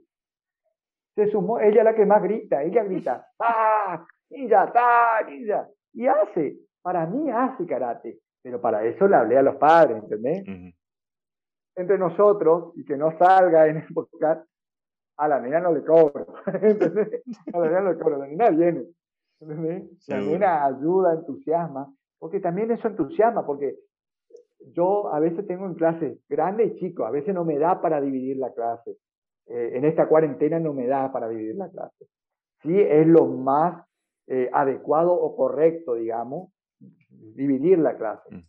Se 1.15 1.27
sumó, 1.31 1.59
ella 1.59 1.79
es 1.79 1.85
la 1.85 1.95
que 1.95 2.05
más 2.05 2.21
grita, 2.21 2.61
ella 2.63 2.83
grita, 2.83 3.27
¡ah! 3.39 4.05
Ninja, 4.29 4.71
¡ta! 4.71 5.21
Ninja. 5.25 5.67
Y 5.93 6.07
hace, 6.07 6.57
para 6.81 7.05
mí 7.05 7.29
hace 7.31 7.65
karate, 7.65 8.19
pero 8.41 8.59
para 8.59 8.83
eso 8.83 9.07
le 9.07 9.15
hablé 9.15 9.37
a 9.37 9.41
los 9.41 9.55
padres, 9.55 10.03
¿entendés? 10.03 10.43
entre 11.75 11.97
nosotros 11.97 12.73
y 12.75 12.85
que 12.85 12.95
no 12.97 13.17
salga 13.17 13.67
en 13.67 13.77
el 13.77 13.93
podcast, 13.93 14.47
a 15.17 15.27
la 15.27 15.39
nena 15.39 15.59
no 15.59 15.73
le 15.73 15.83
cobro. 15.83 16.25
A 16.45 16.51
la 16.51 17.67
nena 17.67 17.81
no 17.81 17.93
le 17.93 17.99
cobro, 17.99 18.17
la 18.17 18.27
nena 18.27 18.49
viene. 18.49 18.85
La 20.07 20.17
nena 20.19 20.65
ayuda, 20.65 21.13
entusiasma, 21.13 21.93
porque 22.19 22.39
también 22.39 22.71
eso 22.71 22.87
entusiasma, 22.87 23.45
porque 23.45 23.75
yo 24.73 25.13
a 25.13 25.19
veces 25.19 25.45
tengo 25.47 25.65
en 25.65 25.75
clase 25.75 26.19
grande 26.29 26.65
y 26.65 26.75
chico, 26.79 27.05
a 27.05 27.11
veces 27.11 27.33
no 27.33 27.45
me 27.45 27.57
da 27.57 27.81
para 27.81 28.01
dividir 28.01 28.37
la 28.37 28.53
clase. 28.53 28.97
Eh, 29.47 29.71
en 29.73 29.85
esta 29.85 30.07
cuarentena 30.07 30.59
no 30.59 30.73
me 30.73 30.87
da 30.87 31.11
para 31.11 31.29
dividir 31.29 31.55
la 31.55 31.69
clase. 31.69 32.05
Sí 32.63 32.79
es 32.79 33.05
lo 33.05 33.27
más 33.27 33.85
eh, 34.27 34.49
adecuado 34.51 35.13
o 35.13 35.35
correcto, 35.35 35.95
digamos, 35.95 36.51
dividir 36.79 37.77
la 37.79 37.95
clase. 37.95 38.43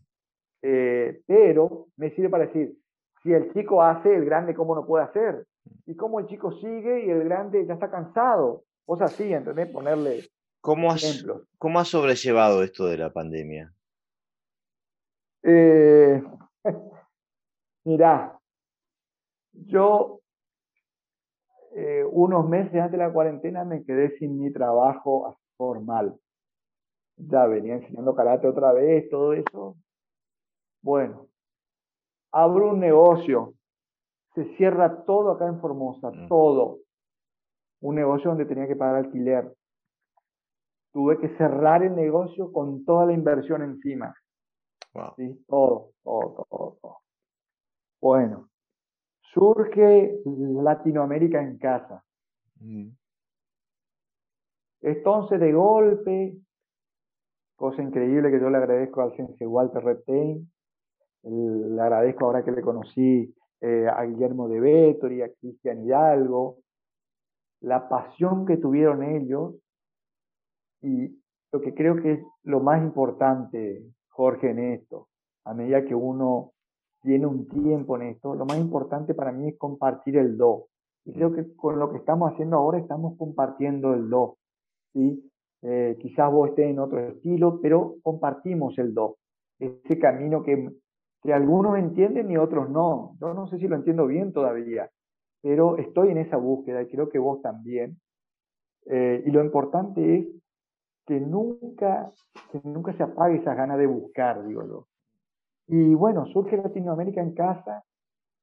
Eh, 0.63 1.21
pero 1.27 1.87
me 1.97 2.11
sirve 2.11 2.31
para 2.31 2.47
decir, 2.47 2.77
si 3.23 3.33
el 3.33 3.53
chico 3.53 3.83
hace, 3.83 4.15
el 4.15 4.25
grande 4.25 4.55
cómo 4.55 4.75
no 4.75 4.87
puede 4.87 5.05
hacer. 5.05 5.47
Y 5.85 5.97
cómo 5.97 6.21
el 6.21 6.27
chico 6.27 6.53
sigue 6.53 7.07
y 7.07 7.11
el 7.11 7.25
grande 7.25 7.67
ya 7.67 7.75
está 7.75 7.91
cansado. 7.91 8.63
Cosas 8.85 9.13
así, 9.13 9.33
¿entendés? 9.33 9.69
Ponerle 9.69 10.23
¿Cómo 10.67 10.91
has, 10.91 11.25
¿Cómo 11.59 11.79
has 11.79 11.87
sobrellevado 11.87 12.65
esto 12.65 12.87
de 12.87 12.99
la 12.99 13.13
pandemia? 13.13 13.73
Eh, 15.49 16.25
mirá, 17.85 18.37
yo 19.53 20.21
eh, 21.73 22.05
unos 22.11 22.49
meses 22.49 22.75
antes 22.75 22.93
de 22.93 22.99
la 22.99 23.13
cuarentena 23.13 23.65
me 23.65 23.85
quedé 23.85 24.19
sin 24.19 24.41
mi 24.41 24.53
trabajo 24.53 25.39
formal. 25.57 26.19
Ya 27.17 27.47
venía 27.47 27.75
enseñando 27.75 28.17
karate 28.17 28.49
otra 28.49 28.73
vez, 28.73 29.09
todo 29.09 29.35
eso. 29.35 29.77
Bueno, 30.83 31.29
abro 32.33 32.71
un 32.71 32.81
negocio, 32.81 33.55
se 34.35 34.45
cierra 34.57 35.05
todo 35.05 35.31
acá 35.31 35.47
en 35.47 35.61
Formosa, 35.61 36.11
mm. 36.11 36.27
todo. 36.29 36.81
Un 37.83 37.95
negocio 37.95 38.31
donde 38.31 38.47
tenía 38.47 38.67
que 38.67 38.75
pagar 38.75 38.97
alquiler. 38.97 39.55
Tuve 40.93 41.19
que 41.19 41.29
cerrar 41.37 41.85
el 41.85 41.95
negocio 41.95 42.51
con 42.51 42.85
toda 42.85 43.07
la 43.07 43.13
inversión 43.13 43.63
encima. 43.63 44.13
¿Sí? 45.17 45.45
Todo, 45.47 45.91
todo, 46.03 46.47
todo, 46.49 46.79
todo. 46.81 46.99
Bueno, 48.01 48.49
surge 49.33 50.21
Latinoamérica 50.25 51.43
en 51.43 51.59
casa. 51.59 52.05
Mm. 52.61 52.89
Entonces, 54.83 55.41
de 55.41 55.53
golpe, 55.53 56.37
cosa 57.57 57.83
increíble 57.83 58.31
que 58.31 58.41
yo 58.41 58.51
le 58.51 58.59
agradezco 58.59 59.03
al 59.03 59.17
Sense 59.17 59.47
Walter 59.47 59.83
Reptain, 59.83 60.51
le 61.23 61.83
agradezco 61.83 62.27
ahora 62.27 62.45
que 62.45 62.53
le 62.53 62.63
conocí 62.63 63.35
eh, 63.61 63.89
a 63.89 64.05
Guillermo 64.05 64.49
de 64.49 64.61
Betor 64.61 65.13
y 65.13 65.23
a 65.23 65.33
Cristian 65.33 65.85
Hidalgo, 65.85 66.59
la 67.61 67.89
pasión 67.89 68.47
que 68.47 68.59
tuvieron 68.59 69.03
ellos 69.03 69.55
y 70.83 71.21
lo 71.53 71.61
que 71.61 71.75
creo 71.75 71.97
que 71.97 72.13
es 72.13 72.21
lo 72.45 72.61
más 72.61 72.83
importante, 72.83 73.83
Jorge, 74.17 74.51
en 74.51 74.59
esto, 74.59 75.09
a 75.45 75.55
medida 75.55 75.85
que 75.85 75.95
uno 75.95 76.53
tiene 77.03 77.27
un 77.27 77.47
tiempo 77.49 77.97
en 77.97 78.09
esto, 78.09 78.35
lo 78.35 78.47
más 78.47 78.59
importante 78.59 79.15
para 79.15 79.31
mí 79.31 79.49
es 79.49 79.59
compartir 79.59 80.17
el 80.17 80.37
do. 80.37 80.69
Y 81.05 81.13
creo 81.13 81.33
que 81.33 81.55
con 81.55 81.79
lo 81.79 81.91
que 81.91 81.99
estamos 81.99 82.33
haciendo 82.33 82.57
ahora 82.57 82.79
estamos 82.79 83.17
compartiendo 83.17 83.95
el 83.95 84.09
do. 84.11 84.39
¿sí? 84.93 85.31
Eh, 85.63 85.97
quizás 86.01 86.33
vos 86.33 86.49
estés 86.49 86.71
en 86.71 86.79
otro 86.79 86.99
estilo, 86.99 87.61
pero 87.61 87.97
compartimos 88.03 88.77
el 88.79 88.95
do. 88.95 89.19
Ese 89.59 89.99
camino 89.99 90.43
que 90.43 90.71
que 91.27 91.33
algunos 91.33 91.77
entienden 91.77 92.31
y 92.31 92.37
otros 92.37 92.71
no. 92.71 93.17
Yo 93.21 93.35
no 93.35 93.49
sé 93.49 93.59
si 93.59 93.67
lo 93.67 93.77
entiendo 93.77 94.07
bien 94.07 94.33
todavía, 94.33 94.89
pero 95.43 95.77
estoy 95.77 96.11
en 96.11 96.19
esa 96.19 96.37
búsqueda 96.37 96.83
y 96.83 96.87
creo 96.87 97.09
que 97.09 97.19
vos 97.19 97.43
también. 97.43 97.99
Eh, 98.87 99.25
y 99.27 99.31
lo 99.31 99.45
importante 99.45 100.17
es 100.17 100.27
que 101.07 101.21
nunca, 101.21 102.13
que 102.51 102.61
nunca 102.65 102.93
se 102.95 103.03
apague 103.03 103.37
esa 103.37 103.55
gana 103.55 103.77
de 103.77 103.87
buscar, 103.87 104.45
digo 104.47 104.67
yo. 104.67 104.87
Y 105.69 105.95
bueno, 105.95 106.27
surge 106.27 106.57
Latinoamérica 106.57 107.21
en 107.21 107.35
casa 107.35 107.85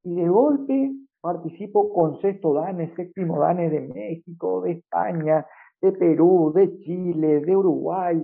y 0.04 0.16
de 0.16 0.28
golpe 0.28 0.94
participo 1.22 1.94
con 1.94 2.20
sexto 2.20 2.54
danes, 2.54 2.94
séptimo 2.96 3.40
danes 3.40 3.72
de 3.72 3.82
México, 3.82 4.62
de 4.62 4.74
España, 4.74 5.46
de 5.82 5.92
Perú, 5.94 6.52
de 6.54 6.80
Chile, 6.80 7.42
de 7.42 7.56
Uruguay. 7.56 8.22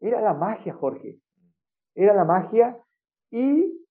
Era 0.00 0.20
la 0.20 0.34
magia, 0.34 0.74
Jorge. 0.74 1.18
Era 1.94 2.14
la 2.14 2.24
magia 2.24 2.78
y 3.30 3.86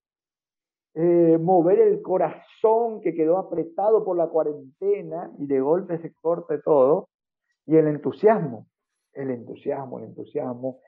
eh, 0.95 1.37
mover 1.39 1.79
el 1.79 2.01
corazón 2.01 3.01
que 3.01 3.13
quedó 3.13 3.37
apretado 3.37 4.05
por 4.05 4.15
la 4.15 4.27
cuarentena 4.27 5.31
y 5.37 5.45
de 5.45 5.59
golpe 5.59 5.99
se 5.99 6.13
corte 6.13 6.59
todo, 6.59 7.09
y 7.65 7.75
el 7.75 7.87
entusiasmo, 7.87 8.67
el 9.15 9.31
entusiasmo, 9.31 9.99
el 9.99 10.05
entusiasmo. 10.05 10.79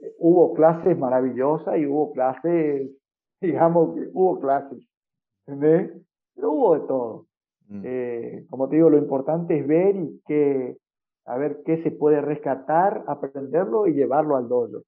Eh, 0.00 0.14
hubo 0.18 0.54
clases 0.54 0.98
maravillosas 0.98 1.78
y 1.78 1.86
hubo 1.86 2.12
clases, 2.12 2.90
digamos, 3.40 3.96
hubo 4.12 4.40
clases, 4.40 4.78
¿entendés? 5.46 6.02
Pero 6.34 6.50
hubo 6.52 6.74
de 6.74 6.86
todo. 6.86 7.26
Mm. 7.68 7.82
Eh, 7.84 8.46
como 8.50 8.68
te 8.68 8.76
digo, 8.76 8.90
lo 8.90 8.98
importante 8.98 9.58
es 9.58 9.66
ver 9.66 9.96
y 9.96 10.20
que, 10.26 10.76
a 11.26 11.36
ver 11.36 11.62
qué 11.64 11.82
se 11.82 11.90
puede 11.90 12.20
rescatar, 12.20 13.04
aprenderlo 13.06 13.86
y 13.86 13.94
llevarlo 13.94 14.36
al 14.36 14.48
dojo. 14.48 14.82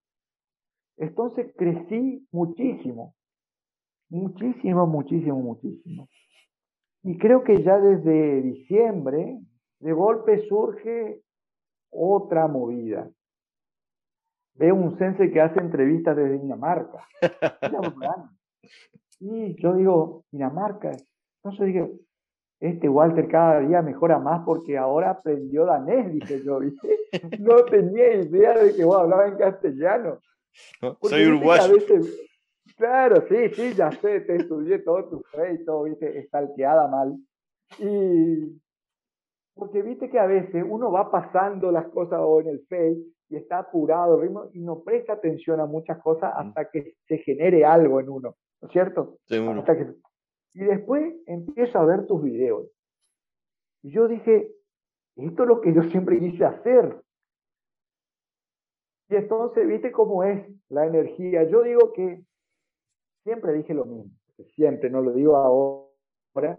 Entonces 0.96 1.52
crecí 1.56 2.26
muchísimo, 2.30 3.14
muchísimo, 4.08 4.86
muchísimo, 4.86 5.36
muchísimo. 5.40 6.08
Y 7.02 7.18
creo 7.18 7.42
que 7.42 7.62
ya 7.62 7.78
desde 7.78 8.42
diciembre, 8.42 9.38
de 9.80 9.92
golpe 9.92 10.46
surge 10.48 11.20
otra 11.94 12.46
movida. 12.46 13.08
Veo 14.54 14.74
un 14.74 14.96
sensei 14.98 15.30
que 15.30 15.40
hace 15.40 15.60
entrevistas 15.60 16.16
desde 16.16 16.38
Dinamarca. 16.38 17.06
y 19.20 19.60
yo 19.60 19.74
digo, 19.74 20.24
Dinamarca. 20.30 20.92
Entonces 21.42 21.66
dije, 21.66 21.90
este 22.60 22.88
Walter 22.88 23.28
cada 23.28 23.60
día 23.60 23.82
mejora 23.82 24.18
más 24.18 24.42
porque 24.44 24.78
ahora 24.78 25.10
aprendió 25.10 25.66
danés, 25.66 26.12
dije 26.12 26.42
yo, 26.42 26.60
No 27.40 27.64
tenía 27.64 28.14
idea 28.14 28.54
de 28.54 28.74
que 28.74 28.84
vos 28.84 28.96
hablabas 28.96 29.32
en 29.32 29.38
castellano. 29.38 30.20
Soy 31.02 31.26
uruguayo. 31.26 31.74
claro, 32.76 33.24
sí, 33.28 33.48
sí, 33.54 33.74
ya 33.74 33.90
sé, 33.90 34.20
te 34.20 34.36
estudié 34.36 34.78
todo 34.78 35.08
tu 35.08 35.20
fe 35.24 35.54
y 35.54 35.64
todo, 35.64 35.84
viste, 35.84 36.18
estalqueada 36.18 36.88
mal. 36.88 37.16
Y 37.78 38.60
porque 39.54 39.82
viste 39.82 40.10
que 40.10 40.18
a 40.18 40.26
veces 40.26 40.64
uno 40.68 40.90
va 40.90 41.10
pasando 41.10 41.70
las 41.70 41.86
cosas 41.88 42.20
en 42.40 42.48
el 42.48 42.60
Face 42.66 42.98
y 43.28 43.36
está 43.36 43.58
apurado 43.58 44.20
ritmo 44.20 44.50
y 44.52 44.60
no 44.60 44.82
presta 44.82 45.14
atención 45.14 45.60
a 45.60 45.66
muchas 45.66 46.02
cosas 46.02 46.32
hasta 46.36 46.68
que 46.70 46.94
se 47.06 47.18
genere 47.18 47.64
algo 47.64 48.00
en 48.00 48.08
uno, 48.08 48.36
¿no 48.60 48.68
es 48.68 48.72
cierto? 48.72 49.18
Y 50.54 50.64
después 50.64 51.14
empiezo 51.26 51.78
a 51.78 51.84
ver 51.84 52.06
tus 52.06 52.22
videos. 52.22 52.68
Y 53.82 53.90
yo 53.90 54.08
dije, 54.08 54.50
esto 55.16 55.42
es 55.42 55.48
lo 55.48 55.60
que 55.60 55.72
yo 55.72 55.82
siempre 55.84 56.18
quise 56.18 56.44
hacer. 56.44 57.00
Y 59.08 59.16
entonces, 59.16 59.66
¿viste 59.66 59.92
cómo 59.92 60.24
es 60.24 60.48
la 60.68 60.86
energía? 60.86 61.44
Yo 61.44 61.62
digo 61.62 61.92
que 61.92 62.24
siempre 63.22 63.52
dije 63.52 63.74
lo 63.74 63.84
mismo, 63.84 64.10
siempre, 64.54 64.90
no 64.90 65.00
lo 65.02 65.12
digo 65.12 65.36
ahora, 65.36 66.56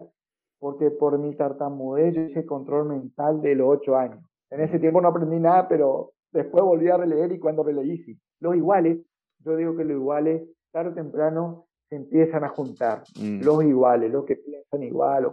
porque 0.58 0.90
por 0.90 1.18
mi 1.18 1.34
tartamudez 1.34 2.14
yo 2.14 2.22
hice 2.22 2.46
control 2.46 2.88
mental 2.88 3.40
de 3.40 3.54
los 3.54 3.68
ocho 3.68 3.96
años. 3.96 4.24
En 4.50 4.60
ese 4.60 4.78
tiempo 4.78 5.00
no 5.00 5.08
aprendí 5.08 5.38
nada, 5.38 5.68
pero 5.68 6.12
después 6.32 6.64
volví 6.64 6.88
a 6.88 6.96
releer 6.96 7.32
y 7.32 7.38
cuando 7.38 7.62
releí 7.62 7.98
sí. 7.98 8.18
Los 8.40 8.56
iguales, 8.56 8.98
yo 9.40 9.56
digo 9.56 9.76
que 9.76 9.84
los 9.84 9.96
iguales, 9.96 10.48
tarde 10.72 10.90
o 10.90 10.94
temprano, 10.94 11.66
se 11.88 11.96
empiezan 11.96 12.44
a 12.44 12.48
juntar. 12.48 13.02
Mm. 13.20 13.42
Los 13.42 13.64
iguales, 13.64 14.10
los 14.10 14.24
que 14.24 14.36
piensan 14.36 14.82
igual. 14.82 15.30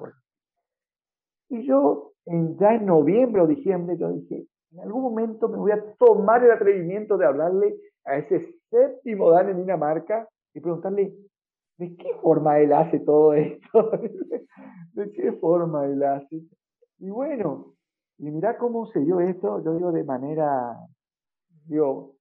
Y 1.50 1.66
yo, 1.66 2.14
en, 2.26 2.58
ya 2.58 2.76
en 2.76 2.86
noviembre 2.86 3.42
o 3.42 3.48
diciembre, 3.48 3.98
yo 3.98 4.12
dije, 4.12 4.48
en 4.72 4.80
algún 4.80 5.04
momento 5.04 5.48
me 5.48 5.58
voy 5.58 5.72
a 5.72 5.84
tomar 5.98 6.44
el 6.44 6.52
atrevimiento 6.52 7.18
de 7.18 7.26
hablarle 7.26 7.76
a 8.06 8.18
ese 8.18 8.56
séptimo 8.70 9.32
Dan 9.32 9.50
en 9.50 9.58
Dinamarca 9.58 10.28
y 10.54 10.60
preguntarle, 10.60 11.14
¿de 11.84 11.96
qué 11.96 12.16
forma 12.22 12.60
él 12.60 12.74
hace 12.74 13.00
todo 13.00 13.34
esto? 13.34 13.92
¿De 14.94 15.12
qué 15.12 15.34
forma 15.34 15.86
él 15.86 16.04
hace? 16.04 16.42
Y 17.00 17.10
bueno, 17.10 17.76
y 18.18 18.32
mira 18.32 18.58
cómo 18.58 18.88
se 18.88 19.00
dio 19.00 19.20
esto, 19.20 19.64
yo 19.64 19.76
digo 19.76 19.92
de 19.92 20.04
manera, 20.04 20.78
digo... 21.66 22.16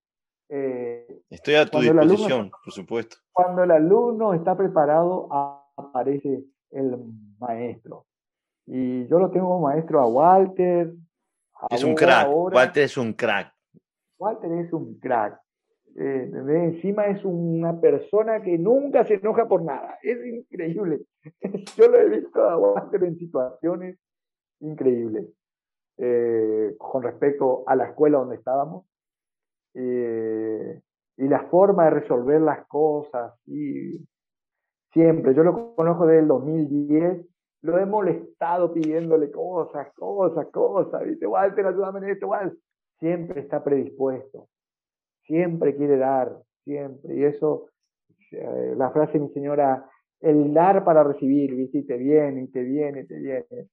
Eh, 0.49 1.23
Estoy 1.31 1.55
a 1.55 1.67
tu 1.67 1.79
disposición, 1.81 2.51
por 2.51 2.73
supuesto. 2.73 3.17
Cuando 3.33 3.63
el 3.65 3.71
alumno 3.71 4.35
está 4.35 4.57
preparado, 4.57 5.29
aparece 5.77 6.45
el 6.71 6.99
maestro. 7.39 8.07
Y 8.67 9.07
yo 9.09 9.19
lo 9.19 9.31
tengo 9.31 9.47
como 9.47 9.67
maestro 9.67 10.01
a 10.01 10.07
Walter, 10.07 10.93
es 11.71 11.85
un 11.85 11.95
crack. 11.95 12.29
Walter 12.29 12.83
es 12.83 12.97
un 12.97 13.13
crack. 13.13 13.55
Walter 14.19 14.53
es 14.53 14.73
un 14.73 14.99
crack. 14.99 15.41
Eh, 15.97 16.31
encima 16.49 17.07
es 17.07 17.25
una 17.25 17.81
persona 17.81 18.41
que 18.43 18.57
nunca 18.59 19.05
se 19.05 19.15
enoja 19.15 19.47
por 19.47 19.63
nada. 19.63 19.99
Es 20.03 20.19
increíble. 20.25 21.03
Yo 21.77 21.89
lo 21.89 21.99
he 21.99 22.09
visto 22.09 22.43
a 22.43 22.91
en 22.93 23.17
situaciones 23.17 23.99
increíbles. 24.61 25.27
Eh, 25.99 26.75
con 26.79 27.03
respecto 27.03 27.65
a 27.67 27.77
la 27.77 27.87
escuela 27.87 28.19
donde 28.19 28.37
estábamos. 28.37 28.87
Eh, 29.75 30.81
y 31.19 31.29
la 31.29 31.47
forma 31.49 31.85
de 31.85 31.91
resolver 31.91 32.41
las 32.41 32.67
cosas. 32.67 33.35
Y 33.47 34.07
siempre, 34.93 35.35
yo 35.35 35.45
lo 35.45 35.75
conozco 35.75 36.07
desde 36.07 36.21
el 36.21 36.29
2010, 36.29 37.27
lo 37.63 37.79
he 37.79 37.87
molestado 37.87 38.73
pidiéndole 38.73 39.31
cosas, 39.31 39.93
cosas, 39.95 40.49
cosas. 40.49 41.05
Dice, 41.05 41.27
Walter, 41.27 41.67
ayúdame 41.67 42.01
en 42.01 42.11
esto, 42.11 42.29
Walter. 42.29 42.59
Siempre 42.99 43.41
está 43.41 43.63
predispuesto. 43.63 44.49
Siempre 45.25 45.77
quiere 45.77 45.97
dar, 45.97 46.37
siempre. 46.65 47.15
Y 47.15 47.25
eso, 47.25 47.69
eh, 48.33 48.75
la 48.77 48.91
frase 48.91 49.15
de 49.15 49.21
mi 49.21 49.29
señora, 49.31 49.89
el 50.21 50.53
dar 50.55 50.85
para 50.85 51.03
recibir, 51.03 51.55
¿viste? 51.55 51.79
Y 51.79 51.83
te 51.87 51.97
viene, 51.97 52.43
y 52.43 52.49
te 52.49 52.63
viene, 52.63 53.01
y 53.01 53.07
te 53.07 53.19
viene. 53.19 53.69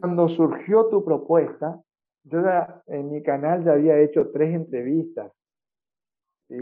Cuando 0.00 0.28
surgió 0.28 0.86
tu 0.86 1.04
propuesta, 1.04 1.80
yo 2.24 2.40
en 2.86 3.10
mi 3.10 3.22
canal 3.22 3.64
ya 3.64 3.72
había 3.72 3.98
hecho 3.98 4.30
tres 4.30 4.54
entrevistas. 4.54 5.32
¿sí? 6.48 6.56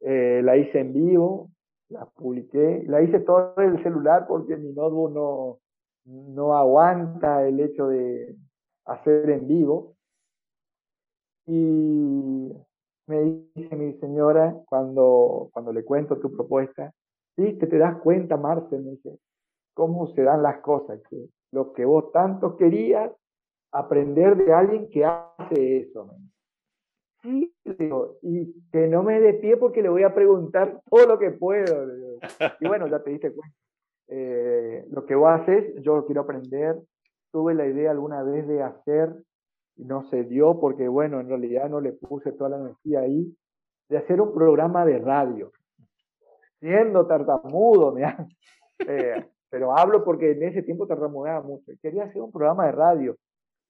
Eh, 0.00 0.40
la 0.44 0.56
hice 0.56 0.80
en 0.80 0.92
vivo, 0.92 1.50
la 1.88 2.06
publiqué, 2.06 2.84
la 2.86 3.02
hice 3.02 3.20
todo 3.20 3.54
en 3.58 3.76
el 3.76 3.82
celular 3.82 4.26
porque 4.26 4.56
mi 4.56 4.72
notebook 4.72 5.12
no, 5.12 5.58
no 6.04 6.56
aguanta 6.56 7.46
el 7.46 7.60
hecho 7.60 7.88
de 7.88 8.36
hacer 8.84 9.30
en 9.30 9.46
vivo. 9.46 9.96
Y 11.46 12.52
me 13.12 13.42
dice 13.54 13.76
mi 13.76 13.92
señora 13.98 14.56
cuando, 14.66 15.50
cuando 15.52 15.72
le 15.72 15.84
cuento 15.84 16.18
tu 16.18 16.32
propuesta, 16.32 16.92
viste, 17.36 17.66
te 17.66 17.78
das 17.78 18.00
cuenta, 18.00 18.36
Marce, 18.36 18.78
me 18.78 18.92
dice, 18.92 19.18
cómo 19.74 20.06
se 20.14 20.22
dan 20.22 20.42
las 20.42 20.60
cosas, 20.60 21.00
que 21.08 21.28
lo 21.52 21.72
que 21.74 21.84
vos 21.84 22.10
tanto 22.12 22.56
querías, 22.56 23.12
aprender 23.72 24.36
de 24.36 24.52
alguien 24.52 24.88
que 24.88 25.04
hace 25.04 25.78
eso. 25.78 26.10
Sí, 27.22 27.54
digo, 27.78 28.16
y 28.22 28.52
que 28.70 28.88
no 28.88 29.02
me 29.02 29.20
dé 29.20 29.34
pie 29.34 29.56
porque 29.56 29.82
le 29.82 29.88
voy 29.88 30.02
a 30.02 30.14
preguntar 30.14 30.80
todo 30.90 31.06
lo 31.06 31.18
que 31.18 31.30
puedo. 31.30 31.86
Y 32.60 32.66
bueno, 32.66 32.86
ya 32.88 33.02
te 33.02 33.10
diste 33.10 33.32
cuenta. 33.32 33.56
Eh, 34.08 34.84
lo 34.90 35.06
que 35.06 35.14
vos 35.14 35.30
haces, 35.30 35.74
yo 35.82 36.04
quiero 36.04 36.22
aprender. 36.22 36.80
Tuve 37.30 37.54
la 37.54 37.66
idea 37.66 37.92
alguna 37.92 38.22
vez 38.22 38.46
de 38.48 38.62
hacer, 38.62 39.14
no 39.76 40.08
se 40.10 40.24
dio 40.24 40.58
porque, 40.60 40.88
bueno, 40.88 41.20
en 41.20 41.28
realidad 41.28 41.68
no 41.68 41.80
le 41.80 41.92
puse 41.92 42.32
toda 42.32 42.50
la 42.50 42.58
energía 42.58 43.00
ahí, 43.00 43.34
de 43.88 43.98
hacer 43.98 44.20
un 44.20 44.32
programa 44.32 44.84
de 44.84 44.98
radio. 44.98 45.52
Siendo 46.60 47.06
tartamudo, 47.06 47.92
me 47.92 48.02
eh, 48.86 49.26
pero 49.50 49.76
hablo 49.76 50.04
porque 50.04 50.32
en 50.32 50.44
ese 50.44 50.62
tiempo 50.62 50.86
tartamudeaba 50.86 51.42
mucho. 51.42 51.72
Quería 51.82 52.04
hacer 52.04 52.22
un 52.22 52.32
programa 52.32 52.66
de 52.66 52.72
radio. 52.72 53.16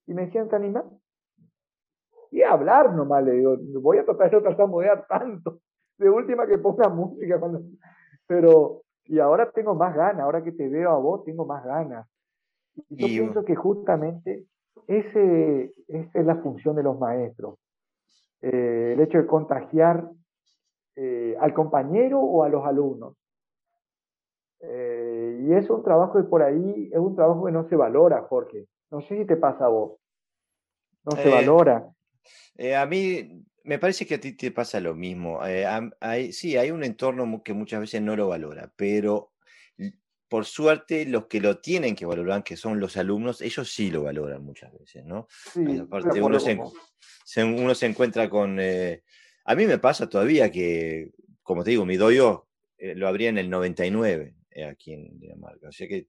Y 0.07 0.15
me 0.15 0.27
decían, 0.27 0.49
¿te 0.49 0.57
animás? 0.57 0.85
y 2.33 2.43
hablar 2.43 2.95
nomás, 2.95 3.23
le 3.23 3.33
digo, 3.33 3.57
voy 3.81 3.99
a 3.99 4.05
tratar 4.05 4.31
de 4.31 4.41
tartamudear 4.41 5.07
tanto, 5.07 5.61
de 5.99 6.09
última 6.09 6.47
que 6.47 6.59
ponga 6.59 6.89
música, 6.89 7.39
pero, 8.27 8.83
y 9.05 9.19
ahora 9.19 9.51
tengo 9.51 9.74
más 9.74 9.95
ganas, 9.95 10.23
ahora 10.23 10.43
que 10.43 10.53
te 10.53 10.66
veo 10.69 10.91
a 10.91 10.99
vos, 10.99 11.24
tengo 11.24 11.45
más 11.45 11.62
ganas. 11.62 12.09
Y 12.89 12.97
yo 12.97 13.07
pienso 13.07 13.45
que 13.45 13.55
justamente 13.55 14.47
ese, 14.86 15.72
esa 15.88 16.18
es 16.18 16.26
la 16.26 16.36
función 16.36 16.76
de 16.76 16.82
los 16.82 16.98
maestros, 16.98 17.59
eh, 18.40 18.92
el 18.94 19.00
hecho 19.00 19.18
de 19.18 19.26
contagiar 19.26 20.09
eh, 20.96 21.36
al 21.40 21.54
compañero 21.54 22.20
o 22.20 22.44
a 22.44 22.48
los 22.48 22.64
alumnos. 22.64 23.16
Eh, 24.60 25.44
y 25.44 25.52
es 25.54 25.68
un 25.70 25.82
trabajo 25.82 26.18
que 26.18 26.28
por 26.28 26.42
ahí 26.42 26.90
es 26.92 26.98
un 26.98 27.16
trabajo 27.16 27.46
que 27.46 27.52
no 27.52 27.68
se 27.68 27.76
valora, 27.76 28.22
Jorge. 28.22 28.66
No 28.90 29.01
sé 29.01 29.19
si 29.19 29.24
te 29.24 29.36
pasa 29.36 29.64
a 29.64 29.69
vos. 29.69 29.98
No 31.04 31.16
se 31.16 31.28
valora. 31.28 31.88
A 32.78 32.86
mí 32.86 33.44
me 33.64 33.78
parece 33.78 34.06
que 34.06 34.14
a 34.14 34.20
ti 34.20 34.36
te 34.36 34.52
pasa 34.52 34.78
lo 34.78 34.94
mismo. 34.94 35.40
Hay, 35.40 36.32
sí, 36.32 36.56
hay 36.56 36.70
un 36.70 36.85
entorno 36.85 37.43
que 37.43 37.54
muchas 37.54 37.80
veces 37.80 38.02
no 38.02 38.14
lo 38.14 38.28
valora, 38.28 38.72
pero 38.77 39.31
por 40.32 40.46
suerte 40.46 41.04
los 41.04 41.27
que 41.27 41.43
lo 41.43 41.59
tienen 41.59 41.94
que 41.94 42.06
valorar, 42.06 42.43
que 42.43 42.56
son 42.56 42.80
los 42.80 42.96
alumnos, 42.96 43.43
ellos 43.43 43.70
sí 43.70 43.90
lo 43.90 44.04
valoran 44.04 44.43
muchas 44.43 44.72
veces, 44.72 45.04
¿no? 45.04 45.28
aparte 45.82 46.22
uno 46.22 46.40
se, 46.40 46.59
uno 47.44 47.74
se, 47.74 47.85
encuentra 47.85 48.30
con... 48.30 48.59
Eh, 48.59 49.02
a 49.44 49.54
mí 49.54 49.66
me 49.66 49.77
pasa 49.77 50.09
todavía 50.09 50.51
que, 50.51 51.11
como 51.43 51.62
te 51.62 51.72
digo, 51.72 51.85
mi 51.85 51.98
doyo 51.98 52.48
lo 52.78 53.09
abría 53.09 53.28
en 53.28 53.36
el 53.36 53.51
99 53.51 54.35
aquí 54.70 54.94
en 54.94 55.20
Dinamarca. 55.20 55.69
O 55.69 55.72
sea 55.72 55.86
que 55.86 56.06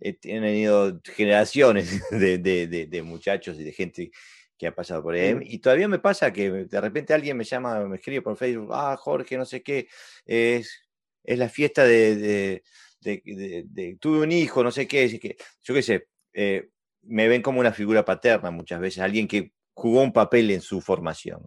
he 0.00 0.14
tenido 0.14 1.00
generaciones 1.04 2.02
de, 2.10 2.36
de 2.36 3.02
muchachos 3.04 3.60
y 3.60 3.62
de 3.62 3.70
gente 3.70 4.10
que 4.58 4.66
ha 4.66 4.74
pasado 4.74 5.04
por 5.04 5.14
ahí. 5.14 5.38
Y 5.42 5.58
todavía 5.60 5.86
me 5.86 6.00
pasa 6.00 6.32
que 6.32 6.50
de 6.50 6.80
repente 6.80 7.14
alguien 7.14 7.36
me 7.36 7.44
llama, 7.44 7.78
me 7.86 7.94
escribe 7.94 8.22
por 8.22 8.36
Facebook, 8.36 8.70
ah, 8.72 8.96
Jorge, 8.96 9.38
no 9.38 9.44
sé 9.44 9.62
qué, 9.62 9.86
es, 10.24 10.82
es 11.22 11.38
la 11.38 11.48
fiesta 11.48 11.84
de, 11.84 12.64
de, 13.00 13.98
tuve 14.00 14.22
un 14.22 14.32
hijo, 14.32 14.62
no 14.62 14.70
sé 14.70 14.86
qué, 14.86 15.18
que, 15.18 15.36
yo 15.62 15.74
qué 15.74 15.82
sé, 15.82 16.08
eh, 16.32 16.70
me 17.02 17.28
ven 17.28 17.42
como 17.42 17.60
una 17.60 17.72
figura 17.72 18.04
paterna 18.04 18.50
muchas 18.50 18.80
veces, 18.80 19.02
alguien 19.02 19.26
que 19.26 19.52
jugó 19.74 20.02
un 20.02 20.12
papel 20.12 20.50
en 20.50 20.60
su 20.60 20.80
formación. 20.80 21.40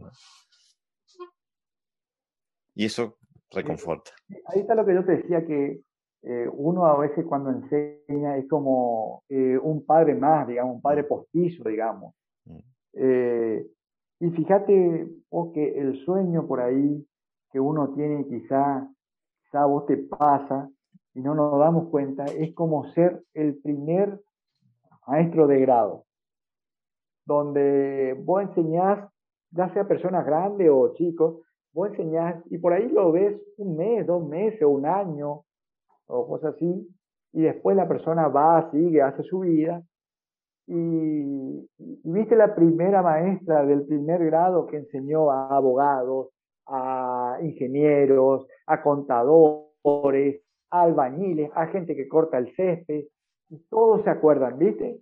Y 2.75 2.85
eso 2.85 3.17
reconforta. 3.51 4.11
Ahí 4.47 4.61
está 4.61 4.73
lo 4.73 4.85
que 4.85 4.95
yo 4.95 5.05
te 5.05 5.17
decía, 5.17 5.45
que 5.45 5.81
eh, 6.23 6.49
uno 6.51 6.85
a 6.85 6.97
veces 6.97 7.25
cuando 7.25 7.51
enseña 7.51 8.37
es 8.37 8.47
como 8.47 9.23
eh, 9.29 9.57
un 9.57 9.85
padre 9.85 10.15
más, 10.15 10.47
digamos, 10.47 10.75
un 10.75 10.81
padre 10.81 11.03
mm. 11.03 11.07
postizo, 11.07 11.69
digamos. 11.69 12.15
Mm. 12.45 12.59
Eh, 12.93 13.67
y 14.21 14.29
fíjate 14.31 15.07
vos 15.29 15.51
que 15.53 15.77
el 15.77 16.03
sueño 16.05 16.47
por 16.47 16.61
ahí 16.61 17.05
que 17.51 17.59
uno 17.59 17.93
tiene 17.93 18.25
quizá, 18.25 18.87
quizá 19.43 19.65
vos 19.65 19.85
te 19.85 19.97
pasa 19.97 20.69
y 21.13 21.21
no 21.21 21.35
nos 21.35 21.59
damos 21.59 21.89
cuenta, 21.89 22.25
es 22.25 22.53
como 22.53 22.91
ser 22.93 23.23
el 23.33 23.57
primer 23.61 24.19
maestro 25.07 25.47
de 25.47 25.59
grado, 25.59 26.05
donde 27.25 28.15
vos 28.23 28.41
enseñás, 28.41 29.09
ya 29.51 29.71
sea 29.73 29.87
personas 29.87 30.25
grandes 30.25 30.69
o 30.71 30.93
chicos, 30.93 31.41
vos 31.73 31.89
enseñás 31.89 32.43
y 32.49 32.57
por 32.57 32.73
ahí 32.73 32.87
lo 32.89 33.11
ves 33.11 33.39
un 33.57 33.77
mes, 33.77 34.05
dos 34.07 34.27
meses 34.27 34.63
un 34.63 34.85
año 34.85 35.43
o 36.07 36.27
cosas 36.27 36.55
así, 36.55 36.89
y 37.33 37.41
después 37.41 37.75
la 37.75 37.87
persona 37.87 38.27
va, 38.27 38.69
sigue, 38.71 39.01
hace 39.01 39.23
su 39.23 39.39
vida, 39.39 39.83
y, 40.67 41.69
viste 42.03 42.35
la 42.35 42.55
primera 42.55 43.01
maestra 43.01 43.65
del 43.65 43.85
primer 43.85 44.23
grado 44.25 44.65
que 44.67 44.77
enseñó 44.77 45.31
a 45.31 45.55
abogados, 45.55 46.29
a 46.67 47.37
ingenieros, 47.41 48.47
a 48.67 48.81
contadores, 48.81 50.41
albañiles, 50.81 51.51
a 51.55 51.67
gente 51.67 51.95
que 51.95 52.07
corta 52.07 52.37
el 52.37 52.53
césped, 52.55 53.05
y 53.49 53.59
todos 53.69 54.03
se 54.03 54.09
acuerdan, 54.09 54.57
¿viste? 54.57 54.99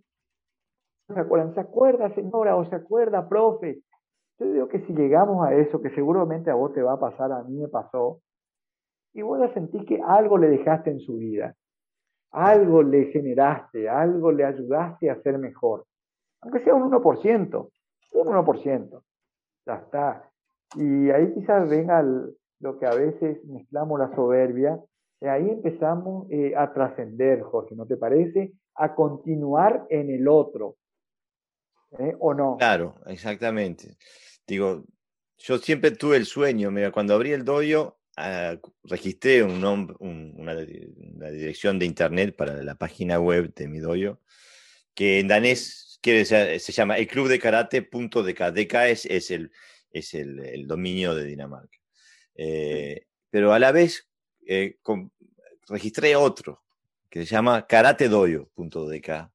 ¿Se 1.07 1.19
acuerdan? 1.19 1.53
¿Se 1.53 1.59
acuerda, 1.59 2.13
señora? 2.15 2.55
¿O 2.55 2.65
se 2.65 2.75
acuerda, 2.75 3.27
profe? 3.27 3.81
Yo 4.39 4.51
digo 4.51 4.67
que 4.67 4.81
si 4.85 4.93
llegamos 4.93 5.45
a 5.45 5.53
eso, 5.53 5.81
que 5.81 5.89
seguramente 5.91 6.49
a 6.49 6.55
vos 6.55 6.73
te 6.73 6.81
va 6.81 6.93
a 6.93 6.99
pasar, 6.99 7.31
a 7.31 7.43
mí 7.43 7.57
me 7.57 7.67
pasó, 7.67 8.19
y 9.13 9.21
vos 9.21 9.41
a 9.41 9.53
sentir 9.53 9.85
que 9.85 10.01
algo 10.01 10.37
le 10.37 10.49
dejaste 10.49 10.89
en 10.89 10.99
su 10.99 11.17
vida 11.17 11.55
algo 12.31 12.81
le 12.81 13.05
generaste, 13.11 13.89
algo 13.89 14.31
le 14.31 14.45
ayudaste 14.45 15.09
a 15.09 15.21
ser 15.21 15.37
mejor. 15.37 15.85
Aunque 16.41 16.63
sea 16.63 16.73
un 16.73 16.89
1%, 16.89 17.69
un 18.13 18.27
1%. 18.27 19.03
Ya 19.65 19.75
está. 19.75 20.29
Y 20.75 21.11
ahí 21.11 21.33
quizás 21.33 21.69
venga 21.69 22.01
lo 22.59 22.79
que 22.79 22.85
a 22.85 22.95
veces 22.95 23.43
mezclamos 23.45 23.99
la 23.99 24.15
soberbia. 24.15 24.79
Y 25.21 25.27
ahí 25.27 25.49
empezamos 25.49 26.27
eh, 26.31 26.53
a 26.57 26.73
trascender, 26.73 27.41
Jorge, 27.41 27.75
¿no 27.75 27.85
te 27.85 27.95
parece? 27.95 28.53
A 28.75 28.95
continuar 28.95 29.85
en 29.89 30.09
el 30.09 30.27
otro. 30.27 30.77
¿eh? 31.99 32.15
¿O 32.19 32.33
no? 32.33 32.57
Claro, 32.57 32.95
exactamente. 33.05 33.97
Digo, 34.47 34.83
yo 35.37 35.57
siempre 35.59 35.91
tuve 35.91 36.17
el 36.17 36.25
sueño, 36.25 36.71
mira, 36.71 36.91
cuando 36.91 37.13
abrí 37.13 37.31
el 37.31 37.45
doyo, 37.45 37.97
Ah, 38.17 38.57
registré 38.83 39.41
un 39.41 39.63
una, 39.99 40.55
dirección 41.31 41.79
de 41.79 41.85
internet 41.85 42.35
para 42.35 42.61
la 42.61 42.75
página 42.75 43.19
web 43.19 43.53
de 43.55 43.67
mi 43.67 43.79
dojo, 43.79 44.19
que 44.93 45.19
en 45.19 45.27
danés 45.29 45.97
quiere 46.01 46.25
se 46.25 46.71
llama 46.71 46.97
el 46.97 47.07
club 47.07 47.29
de 47.29 47.39
karate 47.39 47.81
punto 47.81 48.21
DK. 48.23 48.51
DK 48.51 48.73
es, 48.89 49.05
es, 49.05 49.31
el, 49.31 49.51
es 49.91 50.13
el, 50.13 50.67
dominio 50.67 51.15
de 51.15 51.25
Dinamarca. 51.25 51.77
Eh, 52.35 53.07
pero 53.29 53.53
a 53.53 53.59
la 53.59 53.71
vez 53.71 54.09
eh, 54.47 54.77
registré 55.67 56.15
otro 56.15 56.61
que 57.09 57.19
se 57.19 57.25
llama 57.25 57.67
karatedoyo.dk. 57.67 59.29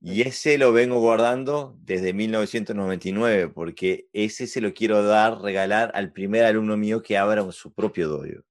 Y 0.00 0.22
ese 0.22 0.58
lo 0.58 0.72
vengo 0.72 1.00
guardando 1.00 1.76
desde 1.80 2.12
1999, 2.12 3.48
porque 3.48 4.06
ese 4.12 4.46
se 4.46 4.60
lo 4.60 4.74
quiero 4.74 5.02
dar, 5.02 5.40
regalar 5.40 5.92
al 5.94 6.12
primer 6.12 6.44
alumno 6.44 6.76
mío 6.76 7.02
que 7.02 7.16
abra 7.16 7.50
su 7.52 7.72
propio 7.72 8.08
dojo. 8.08 8.44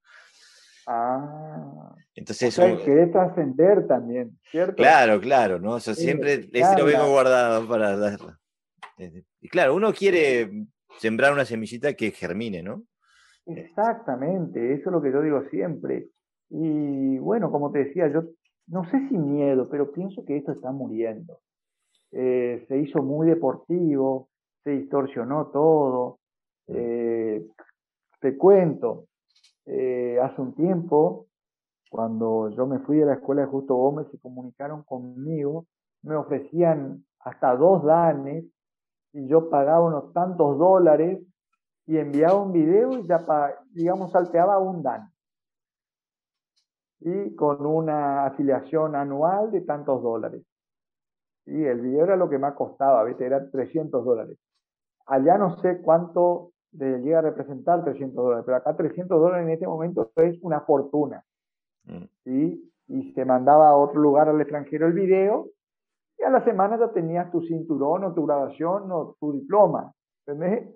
Ah. 0.87 1.95
Entonces, 2.15 2.57
o 2.57 2.77
sea, 2.77 3.11
trascender 3.11 3.87
también, 3.87 4.39
¿cierto? 4.49 4.75
Claro, 4.75 5.19
claro, 5.21 5.59
¿no? 5.59 5.73
O 5.73 5.79
sea, 5.79 5.95
siempre 5.95 6.49
ese 6.51 6.77
lo 6.77 6.85
vengo 6.85 7.07
guardado 7.09 7.67
para 7.67 7.97
darlo. 7.97 8.37
Y 9.41 9.49
claro, 9.49 9.75
uno 9.75 9.93
quiere 9.93 10.65
sembrar 10.99 11.33
una 11.33 11.45
semillita 11.45 11.93
que 11.93 12.11
germine, 12.11 12.61
¿no? 12.61 12.83
Exactamente, 13.45 14.73
eso 14.73 14.89
es 14.89 14.93
lo 14.93 15.01
que 15.01 15.11
yo 15.11 15.21
digo 15.21 15.43
siempre. 15.49 16.07
Y 16.49 17.17
bueno, 17.19 17.51
como 17.51 17.71
te 17.71 17.79
decía, 17.85 18.07
yo 18.11 18.23
no 18.67 18.85
sé 18.89 19.07
si 19.09 19.17
miedo, 19.17 19.67
pero 19.69 19.91
pienso 19.91 20.23
que 20.25 20.37
esto 20.37 20.51
está 20.53 20.71
muriendo. 20.71 21.39
Eh, 22.11 22.65
se 22.67 22.77
hizo 22.79 23.03
muy 23.03 23.27
deportivo, 23.27 24.29
se 24.63 24.71
distorsionó 24.71 25.47
todo. 25.47 26.19
Eh, 26.67 27.45
te 28.21 28.37
cuento, 28.37 29.05
eh, 29.65 30.19
hace 30.21 30.41
un 30.41 30.55
tiempo, 30.55 31.27
cuando 31.89 32.49
yo 32.51 32.67
me 32.67 32.79
fui 32.79 32.97
de 32.97 33.05
la 33.05 33.15
escuela 33.15 33.41
de 33.43 33.47
Justo 33.47 33.75
Gómez, 33.75 34.07
se 34.11 34.19
comunicaron 34.19 34.83
conmigo, 34.83 35.65
me 36.03 36.15
ofrecían 36.15 37.05
hasta 37.19 37.55
dos 37.55 37.83
danes 37.83 38.45
y 39.13 39.27
yo 39.27 39.49
pagaba 39.49 39.85
unos 39.85 40.13
tantos 40.13 40.57
dólares 40.57 41.19
y 41.85 41.97
enviaba 41.97 42.41
un 42.41 42.53
video 42.53 42.93
y 42.93 43.07
ya, 43.07 43.19
digamos, 43.71 44.11
salteaba 44.11 44.59
un 44.59 44.83
dan 44.83 45.13
y 47.05 47.35
con 47.35 47.65
una 47.65 48.25
afiliación 48.25 48.95
anual 48.95 49.51
de 49.51 49.61
tantos 49.61 50.01
dólares. 50.01 50.41
Y 51.45 51.65
el 51.65 51.81
video 51.81 52.05
era 52.05 52.15
lo 52.15 52.29
que 52.29 52.39
más 52.39 52.53
costaba, 52.53 53.03
¿viste? 53.03 53.25
Era 53.25 53.49
300 53.49 54.05
dólares. 54.05 54.37
Allá 55.05 55.37
no 55.37 55.57
sé 55.57 55.81
cuánto 55.81 56.53
llega 56.71 57.19
a 57.19 57.23
representar 57.23 57.83
300 57.83 58.15
dólares, 58.15 58.43
pero 58.45 58.57
acá 58.57 58.75
300 58.75 59.19
dólares 59.19 59.45
en 59.45 59.51
este 59.51 59.67
momento 59.67 60.11
es 60.15 60.41
una 60.41 60.61
fortuna. 60.61 61.23
Mm. 61.83 62.05
¿sí? 62.23 62.73
Y 62.87 63.11
se 63.11 63.25
mandaba 63.25 63.69
a 63.69 63.75
otro 63.75 63.99
lugar 63.99 64.29
al 64.29 64.39
extranjero 64.39 64.87
el 64.87 64.93
video 64.93 65.49
y 66.17 66.23
a 66.23 66.29
la 66.29 66.43
semana 66.45 66.79
ya 66.79 66.89
tenías 66.93 67.29
tu 67.31 67.41
cinturón 67.41 68.05
o 68.05 68.13
tu 68.13 68.25
graduación 68.25 68.89
o 68.91 69.17
tu 69.19 69.33
diploma. 69.33 69.93
¿Entendés? 70.25 70.73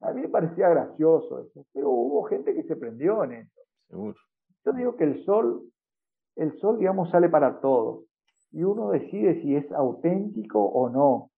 A 0.00 0.12
mí 0.12 0.22
me 0.22 0.28
parecía 0.28 0.68
gracioso 0.68 1.40
eso, 1.40 1.66
pero 1.72 1.90
hubo 1.90 2.22
gente 2.24 2.54
que 2.54 2.62
se 2.62 2.76
prendió 2.76 3.22
en 3.24 3.32
eso. 3.32 3.60
Seguro. 3.88 4.16
Yo 4.64 4.72
digo 4.72 4.96
que 4.96 5.04
el 5.04 5.24
sol, 5.24 5.62
el 6.36 6.58
sol, 6.58 6.78
digamos, 6.78 7.10
sale 7.10 7.28
para 7.28 7.60
todos. 7.60 8.04
Y 8.52 8.62
uno 8.62 8.90
decide 8.90 9.40
si 9.42 9.56
es 9.56 9.70
auténtico 9.72 10.62
o 10.64 10.88
no. 10.88 11.30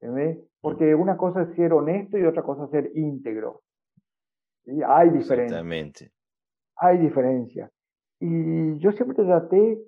¿Ves? 0.00 0.38
Porque 0.60 0.94
una 0.94 1.16
cosa 1.16 1.42
es 1.42 1.54
ser 1.56 1.72
honesto 1.72 2.18
y 2.18 2.24
otra 2.24 2.42
cosa 2.42 2.64
es 2.64 2.70
ser 2.70 2.90
íntegro. 2.94 3.62
y 4.64 4.82
Hay 4.82 5.10
diferencia. 5.10 5.44
Exactamente. 5.44 6.12
Hay 6.76 6.98
diferencia. 6.98 7.70
Y 8.20 8.78
yo 8.78 8.92
siempre 8.92 9.24
traté, 9.24 9.78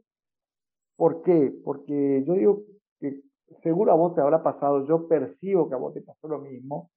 ¿por 0.97 1.23
qué? 1.23 1.53
Porque 1.65 2.25
yo 2.27 2.35
digo 2.35 2.63
que 3.01 3.23
seguro 3.63 3.93
a 3.93 3.97
vos 3.97 4.15
te 4.15 4.21
habrá 4.21 4.43
pasado, 4.43 4.87
yo 4.87 5.09
percibo 5.09 5.69
que 5.69 5.75
a 5.75 5.79
vos 5.79 5.95
te 5.95 6.03
pasó 6.03 6.29
lo 6.29 6.41
mismo, 6.41 6.91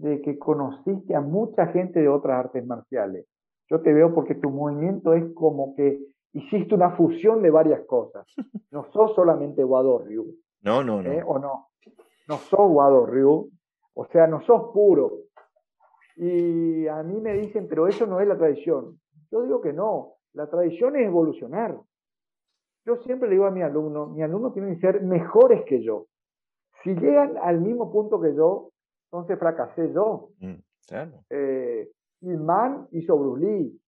de 0.00 0.20
que 0.22 0.38
conociste 0.38 1.14
a 1.14 1.20
mucha 1.20 1.66
gente 1.68 2.00
de 2.00 2.08
otras 2.08 2.46
artes 2.46 2.66
marciales. 2.66 3.26
Yo 3.68 3.80
te 3.80 3.92
veo 3.92 4.14
porque 4.14 4.34
tu 4.34 4.50
movimiento 4.50 5.14
es 5.14 5.32
como 5.34 5.74
que 5.74 6.00
hiciste 6.32 6.74
una 6.74 6.90
fusión 6.96 7.42
de 7.42 7.50
varias 7.50 7.84
cosas. 7.86 8.26
No 8.72 8.90
sos 8.90 9.14
solamente 9.14 9.62
Wado 9.62 9.98
Ryu. 9.98 10.34
No, 10.62 10.82
no, 10.82 11.02
no. 11.02 11.10
¿eh? 11.10 11.22
¿O 11.26 11.38
no? 11.38 11.68
No 12.26 12.36
sos 12.38 12.70
Wado 12.70 13.04
Ryu. 13.04 13.50
O 13.92 14.06
sea, 14.06 14.26
no 14.26 14.40
sos 14.40 14.72
puro. 14.72 15.12
Y 16.16 16.86
a 16.86 17.02
mí 17.02 17.20
me 17.20 17.34
dicen, 17.34 17.66
pero 17.68 17.86
eso 17.86 18.06
no 18.06 18.18
es 18.20 18.26
la 18.26 18.38
tradición. 18.38 18.98
Yo 19.30 19.42
digo 19.42 19.60
que 19.60 19.74
no. 19.74 20.14
La 20.32 20.48
tradición 20.48 20.96
es 20.96 21.06
evolucionar. 21.06 21.76
Yo 22.86 22.96
siempre 23.02 23.28
le 23.28 23.34
digo 23.34 23.46
a 23.46 23.50
mi 23.50 23.60
alumno, 23.60 24.06
mi 24.06 24.22
alumno 24.22 24.52
tiene 24.52 24.74
que 24.74 24.80
ser 24.80 25.02
mejores 25.02 25.64
que 25.66 25.82
yo. 25.82 26.06
Si 26.82 26.94
llegan 26.94 27.36
al 27.42 27.60
mismo 27.60 27.92
punto 27.92 28.20
que 28.20 28.34
yo, 28.34 28.70
entonces 29.12 29.38
fracasé 29.38 29.92
yo. 29.92 30.30
Mm, 30.40 30.54
claro. 30.88 31.24
Eh, 31.28 31.90
Man 32.22 32.88
hizo 32.92 33.36
Lee. 33.36 33.78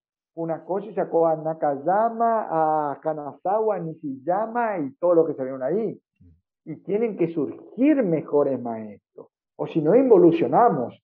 cosa 0.66 0.94
sacó 0.94 1.26
a 1.26 1.36
Nakayama, 1.36 2.90
a 2.90 3.00
Kanazawa, 3.00 3.78
Nishiyama 3.78 4.80
y 4.80 4.92
todo 4.96 5.14
lo 5.14 5.26
que 5.26 5.34
salieron 5.34 5.62
ahí. 5.62 5.98
Y 6.66 6.76
tienen 6.76 7.16
que 7.16 7.32
surgir 7.32 8.02
mejores 8.02 8.60
maestros. 8.60 9.28
O 9.56 9.66
si 9.66 9.80
no, 9.80 9.94
involucionamos. 9.94 11.02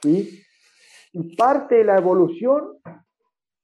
¿sí? 0.00 0.42
Y 1.12 1.36
parte 1.36 1.76
de 1.76 1.84
la 1.84 1.98
evolución, 1.98 2.78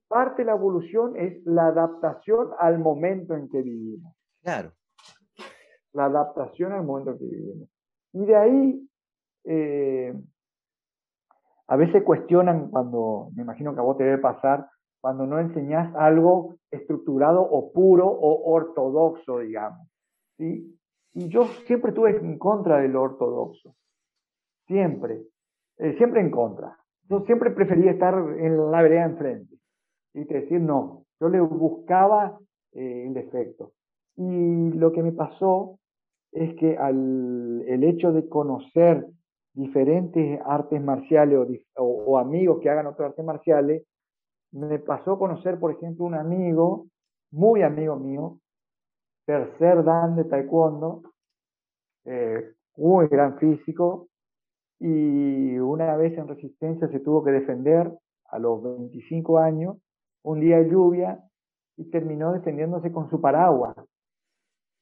parte 0.09 0.43
de 0.43 0.47
la 0.47 0.57
evolución 0.57 1.17
es 1.17 1.43
la 1.47 1.69
adaptación 1.69 2.51
al 2.59 2.79
momento 2.79 3.35
en 3.35 3.49
que 3.49 3.63
vivimos. 3.63 4.15
Claro. 4.43 4.73
La 5.93 6.05
adaptación 6.05 6.73
al 6.73 6.85
momento 6.85 7.13
en 7.13 7.19
que 7.19 7.25
vivimos. 7.25 7.69
Y 8.13 8.25
de 8.27 8.37
ahí 8.37 8.90
eh, 9.45 10.15
a 11.69 11.77
veces 11.77 12.03
cuestionan 12.03 12.69
cuando, 12.71 13.31
me 13.37 13.43
imagino 13.43 13.75
que 13.75 13.81
a 13.81 13.85
vos 13.85 13.97
te 13.97 14.05
debe 14.05 14.19
pasar, 14.19 14.69
cuando 15.01 15.27
no 15.27 15.39
enseñás 15.39 15.95
algo 15.95 16.57
estructurado 16.71 17.41
o 17.43 17.73
puro 17.73 18.07
o 18.07 18.53
ortodoxo, 18.53 19.39
digamos. 19.39 19.89
¿sí? 20.37 20.77
Y 21.15 21.29
yo 21.29 21.45
siempre 21.67 21.91
estuve 21.91 22.17
en 22.17 22.39
contra 22.39 22.79
del 22.79 22.97
ortodoxo. 22.97 23.75
Siempre. 24.67 25.23
Eh, 25.79 25.97
siempre 25.97 26.21
en 26.21 26.31
contra. 26.31 26.77
Yo 27.09 27.21
siempre 27.21 27.51
prefería 27.51 27.93
estar 27.93 28.15
en 28.15 28.71
la 28.71 28.83
vereda 28.83 29.05
enfrente. 29.05 29.57
Y 30.13 30.25
decir 30.25 30.61
no. 30.61 31.05
Yo 31.21 31.29
le 31.29 31.41
buscaba 31.41 32.39
eh, 32.73 33.05
el 33.07 33.15
defecto. 33.15 33.73
Y 34.17 34.71
lo 34.73 34.93
que 34.93 35.03
me 35.03 35.13
pasó 35.13 35.79
es 36.33 36.55
que 36.57 36.77
al, 36.77 37.65
el 37.67 37.85
hecho 37.85 38.13
de 38.13 38.29
conocer 38.29 39.07
diferentes 39.61 40.41
artes 40.45 40.83
marciales 40.83 41.63
o, 41.77 42.19
amigos 42.19 42.61
que 42.61 42.71
hagan 42.71 42.87
otras 42.87 43.11
artes 43.11 43.25
marciales, 43.25 43.85
me 44.53 44.79
pasó 44.79 45.13
a 45.13 45.19
conocer, 45.19 45.59
por 45.59 45.73
ejemplo, 45.73 46.05
un 46.05 46.15
amigo, 46.15 46.87
muy 47.31 47.63
amigo 47.63 47.97
mío, 47.97 48.39
tercer 49.27 49.85
dan 49.85 50.17
de 50.17 50.25
taekwondo, 50.25 51.03
eh, 52.05 52.53
muy 52.77 53.07
gran 53.09 53.39
físico, 53.39 54.09
y 54.81 55.59
una 55.59 55.95
vez 55.97 56.17
en 56.17 56.27
resistencia 56.27 56.89
se 56.89 57.01
tuvo 57.01 57.23
que 57.23 57.31
defender 57.31 57.93
a 58.31 58.39
los 58.39 58.63
25 58.63 59.39
años, 59.39 59.77
un 60.23 60.41
día 60.41 60.59
de 60.59 60.71
lluvia, 60.71 61.23
y 61.77 61.85
terminó 61.91 62.33
defendiéndose 62.33 62.91
con 62.91 63.09
su 63.11 63.21
paraguas. 63.21 63.77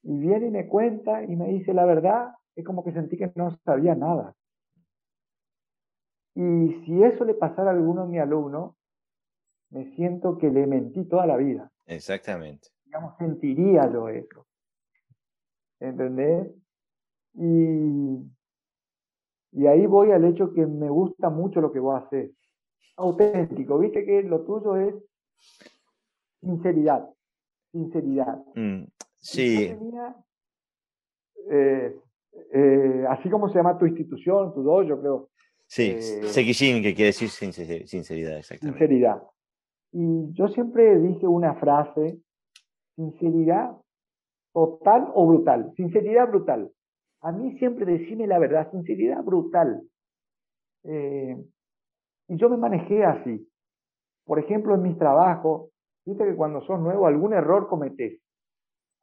Y 0.03 0.19
viene 0.19 0.47
y 0.47 0.51
me 0.51 0.69
cuenta 0.69 1.25
y 1.25 1.37
me 1.37 1.49
dice 1.49 1.75
la 1.75 1.85
verdad, 1.85 2.33
es 2.57 2.65
como 2.65 2.85
que 2.85 2.93
sentí 2.93 3.17
que 3.17 3.31
no 3.35 3.57
sabía 3.65 3.95
nada. 3.95 4.35
Y 6.39 6.85
si 6.85 7.03
eso 7.03 7.25
le 7.25 7.35
pasara 7.35 7.73
a 7.73 7.75
alguno 7.75 8.05
de 8.05 8.13
mis 8.13 8.21
alumnos, 8.21 8.77
me 9.71 9.91
siento 9.97 10.39
que 10.39 10.49
le 10.49 10.69
mentí 10.69 11.05
toda 11.05 11.27
la 11.27 11.37
vida. 11.37 11.69
Exactamente. 11.85 12.69
Digamos, 12.85 13.17
sentiría 13.19 13.93
yo 13.93 14.09
eso. 14.09 14.47
¿Entendés? 15.81 16.49
Y, 17.35 18.23
y 19.51 19.67
ahí 19.67 19.85
voy 19.87 20.13
al 20.13 20.25
hecho 20.27 20.53
que 20.53 20.65
me 20.65 20.89
gusta 20.89 21.29
mucho 21.29 21.61
lo 21.61 21.73
que 21.73 21.81
vos 21.81 22.05
haces. 22.05 22.31
Auténtico, 22.97 23.77
viste 23.77 24.05
que 24.05 24.23
lo 24.23 24.43
tuyo 24.45 24.77
es 24.77 24.95
sinceridad. 26.41 27.11
Sinceridad. 27.73 28.45
Mm, 28.55 28.85
sí. 29.17 29.77
Eh, 31.51 32.01
eh, 32.53 33.07
así 33.09 33.29
como 33.29 33.49
se 33.49 33.57
llama 33.57 33.77
tu 33.77 33.87
institución, 33.87 34.55
tu 34.55 34.63
dojo, 34.63 34.85
yo 34.85 35.01
creo, 35.01 35.31
Sí, 35.69 35.97
eh, 35.99 36.83
que 36.83 36.95
quiere 36.95 37.13
decir 37.13 37.29
sinceridad, 37.29 38.39
exactamente. 38.39 38.79
Sinceridad. 38.79 39.23
Y 39.93 40.33
yo 40.33 40.49
siempre 40.49 40.99
dije 40.99 41.27
una 41.27 41.55
frase, 41.57 42.19
sinceridad 42.97 43.77
total 44.55 45.11
o 45.15 45.27
brutal. 45.27 45.73
Sinceridad 45.77 46.29
brutal. 46.29 46.73
A 47.21 47.33
mí 47.33 47.59
siempre 47.59 47.85
decime 47.85 48.27
la 48.27 48.39
verdad, 48.39 48.71
sinceridad 48.71 49.23
brutal. 49.23 49.83
Eh, 50.85 51.37
y 52.29 52.37
yo 52.37 52.49
me 52.49 52.57
manejé 52.57 53.05
así. 53.05 53.47
Por 54.25 54.39
ejemplo, 54.39 54.75
en 54.75 54.83
mis 54.83 54.99
trabajos, 54.99 55.71
viste 56.07 56.25
que 56.25 56.35
cuando 56.35 56.63
sos 56.63 56.81
nuevo 56.81 57.07
algún 57.07 57.35
error 57.35 57.69
cometés. 57.69 58.21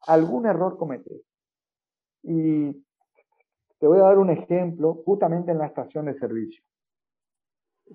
Algún 0.07 0.47
error 0.47 0.77
cometés. 0.77 1.21
Y 2.23 2.84
te 3.79 3.87
voy 3.87 3.99
a 3.99 4.03
dar 4.03 4.17
un 4.17 4.29
ejemplo 4.29 4.95
justamente 5.05 5.51
en 5.51 5.57
la 5.57 5.67
estación 5.67 6.05
de 6.05 6.17
servicio. 6.17 6.63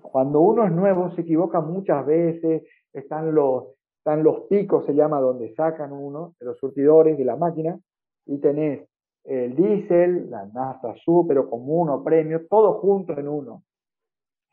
Cuando 0.01 0.39
uno 0.39 0.65
es 0.65 0.71
nuevo 0.71 1.11
se 1.15 1.21
equivoca 1.21 1.59
muchas 1.59 2.05
veces, 2.05 2.63
están 2.93 3.33
los, 3.33 3.65
están 3.97 4.23
los 4.23 4.41
picos, 4.49 4.85
se 4.85 4.93
llama, 4.93 5.19
donde 5.19 5.53
sacan 5.53 5.91
uno 5.91 6.35
de 6.39 6.45
los 6.45 6.57
surtidores 6.57 7.17
de 7.17 7.25
la 7.25 7.35
máquina 7.35 7.79
y 8.25 8.37
tenés 8.39 8.87
el 9.23 9.55
diésel, 9.55 10.29
la 10.29 10.45
nafta 10.47 10.95
sub, 11.03 11.27
pero 11.27 11.49
como 11.49 11.81
uno 11.81 12.03
premio, 12.03 12.47
todo 12.47 12.79
junto 12.79 13.17
en 13.17 13.27
uno. 13.27 13.63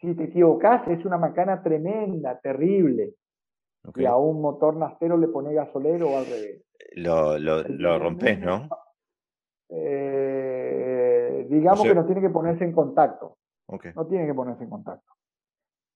Si 0.00 0.14
te 0.14 0.24
equivocas, 0.24 0.86
es 0.88 1.04
una 1.04 1.18
macana 1.18 1.62
tremenda, 1.62 2.38
terrible. 2.38 3.14
Y 3.96 4.04
a 4.04 4.16
un 4.16 4.40
motor 4.40 4.76
nastero 4.76 5.16
le 5.16 5.28
pone 5.28 5.54
gasolero 5.54 6.10
o 6.10 6.18
al 6.18 6.26
revés. 6.26 6.62
Lo, 6.96 7.38
lo, 7.38 7.62
lo 7.62 7.98
rompes, 7.98 8.38
¿no? 8.38 8.68
Eh, 9.70 10.27
digamos 11.48 11.82
que 11.82 11.94
no 11.94 12.06
tiene 12.06 12.20
que 12.20 12.30
ponerse 12.30 12.64
en 12.64 12.72
contacto. 12.72 13.36
No 13.94 14.06
tiene 14.06 14.26
que 14.26 14.34
ponerse 14.34 14.64
en 14.64 14.70
contacto. 14.70 15.12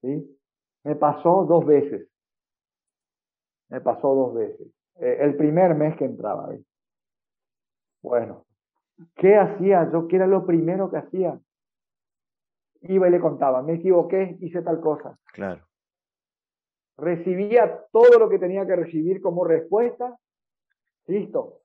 ¿sí? 0.03 0.39
Me 0.85 0.97
pasó 0.97 1.45
dos 1.45 1.65
veces. 1.65 2.09
Me 3.69 3.81
pasó 3.81 4.15
dos 4.15 4.35
veces. 4.35 4.67
Eh, 4.97 5.19
el 5.21 5.37
primer 5.37 5.75
mes 5.75 5.97
que 5.97 6.05
entraba. 6.05 6.51
Bueno, 8.03 8.45
¿qué 9.17 9.37
hacía 9.37 9.91
yo? 9.91 10.07
¿Qué 10.09 10.17
era 10.17 10.27
lo 10.27 10.45
primero 10.45 10.91
que 10.91 10.99
hacía? 10.99 11.39
Iba 12.83 13.09
y 13.09 13.11
le 13.11 13.21
contaba, 13.21 13.63
me 13.63 13.75
equivoqué, 13.75 14.37
hice 14.41 14.61
tal 14.63 14.81
cosa. 14.81 15.17
Claro. 15.33 15.65
Recibía 16.99 17.87
todo 17.93 18.19
lo 18.19 18.29
que 18.29 18.39
tenía 18.39 18.67
que 18.67 18.77
recibir 18.77 19.23
como 19.23 19.45
respuesta. 19.45 20.19
Listo. 21.07 21.61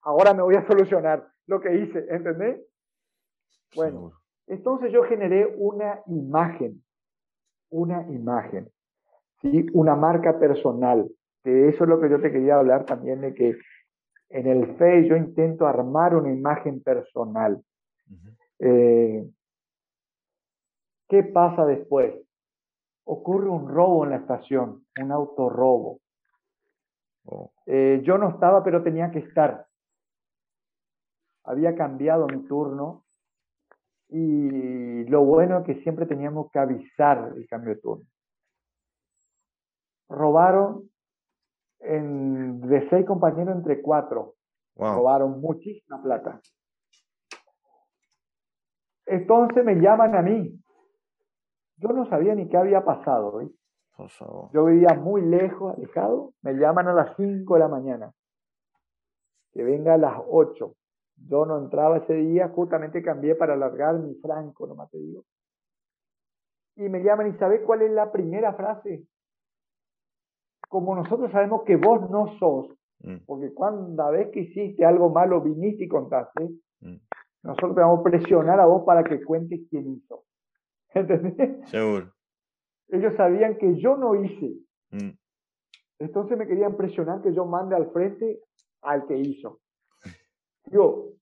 Ahora 0.00 0.34
me 0.34 0.42
voy 0.42 0.56
a 0.56 0.66
solucionar 0.66 1.28
lo 1.46 1.60
que 1.60 1.74
hice, 1.76 2.06
¿entendés? 2.08 2.60
Bueno, 3.74 4.12
entonces 4.46 4.92
yo 4.92 5.02
generé 5.04 5.46
una 5.56 6.00
imagen, 6.06 6.82
una 7.70 8.02
imagen, 8.08 8.70
¿sí? 9.40 9.66
una 9.72 9.94
marca 9.94 10.38
personal, 10.38 11.10
que 11.42 11.68
eso 11.68 11.84
es 11.84 11.90
lo 11.90 12.00
que 12.00 12.10
yo 12.10 12.20
te 12.20 12.30
quería 12.30 12.56
hablar 12.56 12.84
también 12.84 13.20
de 13.20 13.34
que 13.34 13.58
en 14.28 14.46
el 14.46 14.76
Face 14.76 15.06
yo 15.06 15.16
intento 15.16 15.66
armar 15.66 16.14
una 16.14 16.32
imagen 16.32 16.82
personal. 16.82 17.62
Eh, 18.58 19.28
¿Qué 21.08 21.22
pasa 21.24 21.66
después? 21.66 22.14
Ocurre 23.04 23.48
un 23.48 23.68
robo 23.68 24.04
en 24.04 24.10
la 24.10 24.16
estación, 24.16 24.86
un 25.00 25.12
autorrobo. 25.12 26.00
Oh. 27.26 27.52
Eh, 27.66 28.00
yo 28.04 28.16
no 28.16 28.30
estaba, 28.30 28.64
pero 28.64 28.82
tenía 28.82 29.10
que 29.10 29.18
estar. 29.18 29.66
Había 31.44 31.74
cambiado 31.74 32.26
mi 32.26 32.38
turno 32.46 33.04
y 34.12 35.04
lo 35.04 35.24
bueno 35.24 35.58
es 35.58 35.64
que 35.64 35.82
siempre 35.82 36.04
teníamos 36.04 36.50
que 36.50 36.58
avisar 36.58 37.32
el 37.34 37.46
cambio 37.48 37.74
de 37.74 37.80
turno. 37.80 38.04
Robaron 40.08 40.90
en, 41.80 42.60
de 42.60 42.88
seis 42.90 43.06
compañeros 43.06 43.56
entre 43.56 43.80
cuatro. 43.80 44.34
Robaron 44.76 45.40
muchísima 45.40 46.02
plata. 46.02 46.40
Entonces 49.06 49.64
me 49.64 49.76
llaman 49.76 50.14
a 50.14 50.22
mí. 50.22 50.58
Yo 51.76 51.88
no 51.88 52.06
sabía 52.08 52.34
ni 52.34 52.48
qué 52.48 52.58
había 52.58 52.84
pasado. 52.84 53.40
Yo 54.52 54.64
vivía 54.66 54.94
muy 54.94 55.22
lejos, 55.22 55.74
alejado. 55.74 56.34
Me 56.42 56.52
llaman 56.52 56.88
a 56.88 56.92
las 56.92 57.16
cinco 57.16 57.54
de 57.54 57.60
la 57.60 57.68
mañana. 57.68 58.12
Que 59.52 59.62
venga 59.62 59.94
a 59.94 59.98
las 59.98 60.20
ocho. 60.28 60.74
Yo 61.28 61.46
no 61.46 61.58
entraba 61.58 61.98
ese 61.98 62.14
día, 62.14 62.48
justamente 62.48 63.02
cambié 63.02 63.34
para 63.34 63.54
alargar 63.54 63.98
mi 63.98 64.14
franco, 64.16 64.66
nomás 64.66 64.90
te 64.90 64.98
digo. 64.98 65.24
Y 66.76 66.88
me 66.88 67.02
llaman 67.02 67.28
y 67.28 67.38
¿sabes 67.38 67.60
cuál 67.64 67.82
es 67.82 67.90
la 67.90 68.10
primera 68.10 68.54
frase? 68.54 69.06
Como 70.68 70.94
nosotros 70.94 71.30
sabemos 71.30 71.62
que 71.64 71.76
vos 71.76 72.10
no 72.10 72.38
sos, 72.38 72.68
mm. 73.00 73.24
porque 73.26 73.52
cuando 73.52 74.10
vez 74.10 74.30
que 74.30 74.40
hiciste 74.40 74.84
algo 74.84 75.10
malo 75.10 75.40
viniste 75.42 75.84
y 75.84 75.88
contaste, 75.88 76.48
mm. 76.80 76.96
nosotros 77.42 77.74
te 77.74 77.80
vamos 77.80 78.00
a 78.00 78.02
presionar 78.04 78.58
a 78.58 78.66
vos 78.66 78.84
para 78.84 79.04
que 79.04 79.22
cuentes 79.22 79.60
quién 79.68 79.92
hizo. 79.92 80.24
¿Entendés? 80.94 81.68
Seguro. 81.68 82.12
Ellos 82.88 83.14
sabían 83.16 83.56
que 83.58 83.78
yo 83.78 83.96
no 83.96 84.14
hice. 84.14 84.54
Mm. 84.90 85.10
Entonces 85.98 86.36
me 86.36 86.46
querían 86.46 86.76
presionar 86.76 87.22
que 87.22 87.32
yo 87.32 87.44
mande 87.44 87.76
al 87.76 87.90
frente 87.92 88.40
al 88.80 89.06
que 89.06 89.16
hizo. 89.16 89.61
Yo, 90.70 91.12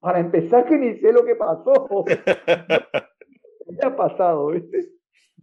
para 0.00 0.20
empezar, 0.20 0.66
que 0.66 0.78
ni 0.78 0.98
sé 0.98 1.12
lo 1.12 1.24
que 1.24 1.34
pasó. 1.34 2.04
¿Qué 2.06 3.86
ha 3.86 3.96
pasado? 3.96 4.48
¿viste? 4.48 4.92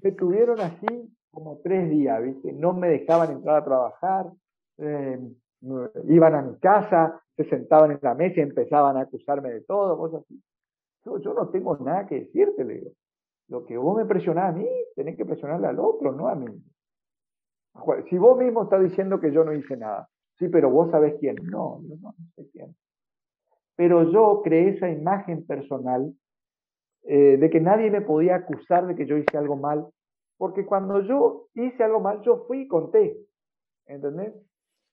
Me 0.01 0.11
tuvieron 0.11 0.59
así 0.59 1.15
como 1.31 1.59
tres 1.63 1.89
días, 1.89 2.23
¿viste? 2.23 2.53
No 2.53 2.73
me 2.73 2.89
dejaban 2.89 3.31
entrar 3.31 3.57
a 3.57 3.65
trabajar, 3.65 4.31
eh, 4.77 5.19
iban 6.07 6.35
a 6.35 6.41
mi 6.41 6.57
casa, 6.59 7.21
se 7.35 7.43
sentaban 7.45 7.91
en 7.91 7.99
la 8.01 8.15
mesa 8.15 8.39
y 8.39 8.43
empezaban 8.43 8.97
a 8.97 9.01
acusarme 9.01 9.51
de 9.51 9.61
todo, 9.61 9.97
cosas 9.97 10.21
así. 10.21 10.41
Yo, 11.03 11.19
yo 11.19 11.33
no 11.33 11.49
tengo 11.49 11.77
nada 11.77 12.07
que 12.07 12.21
decirte, 12.21 12.63
le 12.63 12.75
digo. 12.75 12.91
Lo 13.47 13.65
que 13.65 13.77
vos 13.77 13.95
me 13.97 14.05
presionás 14.05 14.55
a 14.55 14.57
mí, 14.57 14.67
tenés 14.95 15.17
que 15.17 15.25
presionarle 15.25 15.67
al 15.67 15.79
otro, 15.79 16.11
no 16.11 16.27
a 16.27 16.35
mí. 16.35 16.47
Si 18.09 18.17
vos 18.17 18.37
mismo 18.37 18.63
estás 18.63 18.81
diciendo 18.81 19.19
que 19.19 19.31
yo 19.31 19.43
no 19.43 19.53
hice 19.53 19.75
nada, 19.75 20.09
sí, 20.39 20.47
pero 20.47 20.69
vos 20.69 20.89
sabés 20.89 21.15
quién. 21.19 21.35
No, 21.43 21.81
yo 21.83 21.95
no 22.01 22.15
sé 22.35 22.49
quién 22.51 22.75
pero 23.75 24.11
yo 24.11 24.41
creé 24.43 24.69
esa 24.69 24.89
imagen 24.89 25.45
personal 25.45 26.13
eh, 27.03 27.37
de 27.37 27.49
que 27.49 27.59
nadie 27.59 27.91
me 27.91 28.01
podía 28.01 28.35
acusar 28.35 28.87
de 28.87 28.95
que 28.95 29.05
yo 29.05 29.17
hice 29.17 29.37
algo 29.37 29.55
mal, 29.55 29.85
porque 30.37 30.65
cuando 30.65 31.01
yo 31.01 31.49
hice 31.53 31.83
algo 31.83 31.99
mal, 31.99 32.21
yo 32.23 32.45
fui 32.47 32.61
y 32.61 32.67
conté, 32.67 33.17
¿entendés? 33.85 34.33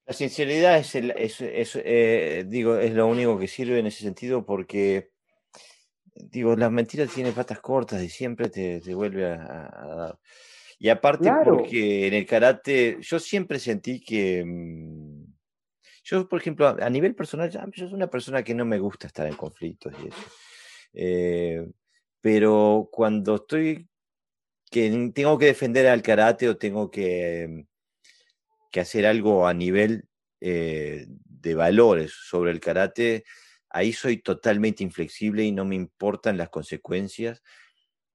La 0.05 0.13
sinceridad 0.13 0.79
es, 0.79 0.95
es, 0.95 1.81
eh, 1.85 2.45
digo, 2.47 2.77
es 2.77 2.93
lo 2.93 3.07
único 3.07 3.39
que 3.39 3.47
sirve 3.47 3.79
en 3.79 3.87
ese 3.87 4.03
sentido 4.03 4.45
porque, 4.45 5.11
digo, 6.15 6.57
las 6.57 6.73
mentiras 6.73 7.15
tienen 7.15 7.33
patas 7.33 7.61
cortas 7.61 8.03
y 8.03 8.09
siempre 8.09 8.49
te, 8.49 8.81
te 8.81 8.95
vuelve 8.95 9.27
a, 9.27 9.95
dar. 9.97 10.19
Y 10.79 10.89
aparte 10.89 11.31
porque 11.45 12.09
en 12.09 12.15
el 12.15 12.27
karate, 12.27 12.99
yo 13.01 13.21
siempre 13.21 13.61
sentí 13.61 14.01
que... 14.01 14.45
Mm, 16.03 16.05
yo, 16.05 16.29
por 16.29 16.41
ejemplo, 16.41 16.69
a 16.69 16.91
nivel 16.91 17.15
personal, 17.15 17.51
yo 17.51 17.61
soy 17.89 17.95
una 17.95 18.11
persona 18.11 18.43
que 18.43 18.55
no 18.55 18.65
me 18.65 18.79
gusta 18.79 19.07
estar 19.07 19.27
en 19.27 19.35
conflictos 19.35 19.93
y 20.03 20.09
eso. 20.09 20.23
Eh, 20.95 21.67
pero 22.21 22.89
cuando 22.93 23.37
estoy 23.37 23.89
que 24.71 25.11
tengo 25.15 25.39
que 25.39 25.47
defender 25.47 25.87
al 25.87 26.03
karate 26.03 26.49
o 26.49 26.57
tengo 26.57 26.91
que, 26.91 27.67
que 28.71 28.81
hacer 28.81 29.07
algo 29.07 29.47
a 29.47 29.53
nivel 29.53 30.09
eh, 30.41 31.07
de 31.09 31.55
valores 31.55 32.13
sobre 32.13 32.53
el 32.53 32.61
karate, 32.61 33.25
ahí 33.69 33.93
soy 33.93 34.23
totalmente 34.23 34.83
inflexible 34.83 35.45
y 35.45 35.53
no 35.53 35.65
me 35.65 35.75
importan 35.75 36.39
las 36.39 36.49
consecuencias 36.49 37.43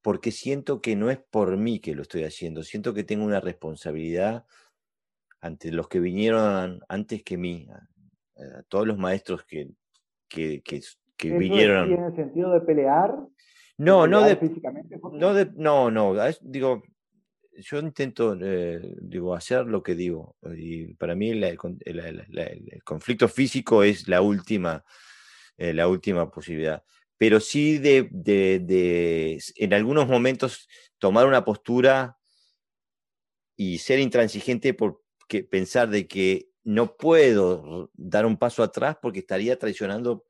porque 0.01 0.31
siento 0.31 0.81
que 0.81 0.95
no 0.95 1.11
es 1.11 1.19
por 1.29 1.57
mí 1.57 1.79
que 1.79 1.93
lo 1.93 2.03
estoy 2.03 2.23
haciendo, 2.23 2.63
siento 2.63 2.93
que 2.93 3.03
tengo 3.03 3.25
una 3.25 3.41
responsabilidad 3.41 4.45
ante 5.47 5.71
los 5.71 5.87
que 5.87 5.99
vinieron 5.99 6.81
antes 6.87 7.23
que 7.23 7.37
mí, 7.37 7.67
a, 7.69 8.63
todos 8.67 8.85
los 8.85 8.97
maestros 8.97 9.43
que, 9.45 9.69
que, 10.29 10.61
que, 10.61 11.37
vinieron. 11.37 11.87
¿Tiene 11.87 12.15
sentido 12.15 12.51
de 12.53 12.61
pelear? 12.61 13.15
No, 13.77 14.07
no 14.07 14.21
de, 14.21 14.35
físicamente, 14.35 14.99
no 15.13 15.33
no, 15.55 15.91
no, 15.91 16.15
digo, 16.41 16.83
yo 17.53 17.79
intento 17.79 18.37
eh, 18.39 18.79
digo, 19.01 19.33
hacer 19.33 19.65
lo 19.65 19.81
que 19.81 19.95
digo. 19.95 20.35
Y 20.55 20.93
para 20.95 21.15
mí 21.15 21.29
el, 21.29 21.57
conflicto 22.83 23.27
físico 23.27 23.83
es 23.83 24.07
la 24.07 24.21
última, 24.21 24.83
eh, 25.57 25.73
la 25.73 25.87
última 25.87 26.29
posibilidad. 26.29 26.83
Pero 27.17 27.39
sí 27.39 27.79
de, 27.79 28.07
de, 28.11 28.59
de, 28.59 29.41
en 29.55 29.73
algunos 29.73 30.07
momentos, 30.07 30.67
tomar 30.99 31.25
una 31.25 31.43
postura 31.43 32.17
y 33.55 33.79
ser 33.79 33.99
intransigente 33.99 34.73
por, 34.75 35.01
que 35.27 35.43
pensar 35.43 35.89
de 35.89 36.07
que 36.07 36.49
no 36.63 36.97
puedo 36.97 37.91
dar 37.93 38.25
un 38.25 38.37
paso 38.37 38.63
atrás 38.63 38.97
porque 39.01 39.19
estaría 39.19 39.57
traicionando 39.57 40.25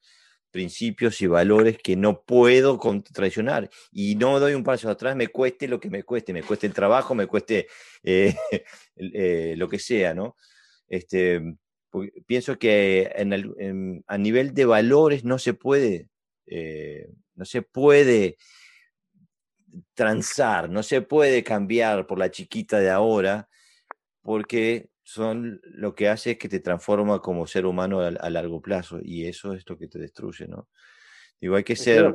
principios 0.52 1.22
y 1.22 1.28
valores 1.28 1.78
que 1.78 1.96
no 1.96 2.24
puedo 2.24 2.80
traicionar. 3.14 3.70
Y 3.92 4.16
no 4.16 4.40
doy 4.40 4.54
un 4.54 4.64
paso 4.64 4.90
atrás, 4.90 5.16
me 5.16 5.28
cueste 5.28 5.68
lo 5.68 5.80
que 5.80 5.90
me 5.90 6.04
cueste, 6.04 6.34
me 6.34 6.44
cueste 6.44 6.68
el 6.68 6.74
trabajo, 6.74 7.16
me 7.16 7.28
cueste 7.28 7.68
eh, 8.04 8.36
eh, 8.96 9.56
lo 9.58 9.68
que 9.68 9.80
sea, 9.80 10.14
¿no? 10.14 10.36
Este, 10.88 11.42
pienso 12.26 12.58
que 12.58 13.12
a 14.08 14.18
nivel 14.18 14.54
de 14.54 14.66
valores 14.66 15.24
no 15.24 15.38
se 15.38 15.54
puede, 15.54 16.10
eh, 16.46 17.10
no 17.36 17.46
se 17.46 17.62
puede 17.62 18.38
transar, 19.94 20.70
no 20.70 20.84
se 20.84 21.02
puede 21.02 21.44
cambiar 21.44 22.08
por 22.08 22.20
la 22.20 22.32
chiquita 22.32 22.80
de 22.80 22.90
ahora 22.90 23.50
porque 24.28 24.90
son 25.04 25.62
lo 25.64 25.96
que 25.96 26.10
hace 26.10 26.32
es 26.32 26.38
que 26.38 26.50
te 26.50 26.60
transforma 26.60 27.22
como 27.22 27.48
ser 27.48 27.66
humano 27.66 28.02
a, 28.02 28.30
largo 28.30 28.62
plazo 28.62 29.00
y 29.02 29.26
eso 29.26 29.54
es 29.54 29.64
lo 29.70 29.78
que 29.78 29.88
te 29.88 30.00
destruye, 30.00 30.50
¿no? 30.50 30.68
Digo, 31.40 31.56
hay 31.56 31.64
que 31.64 31.78
ser, 31.78 32.14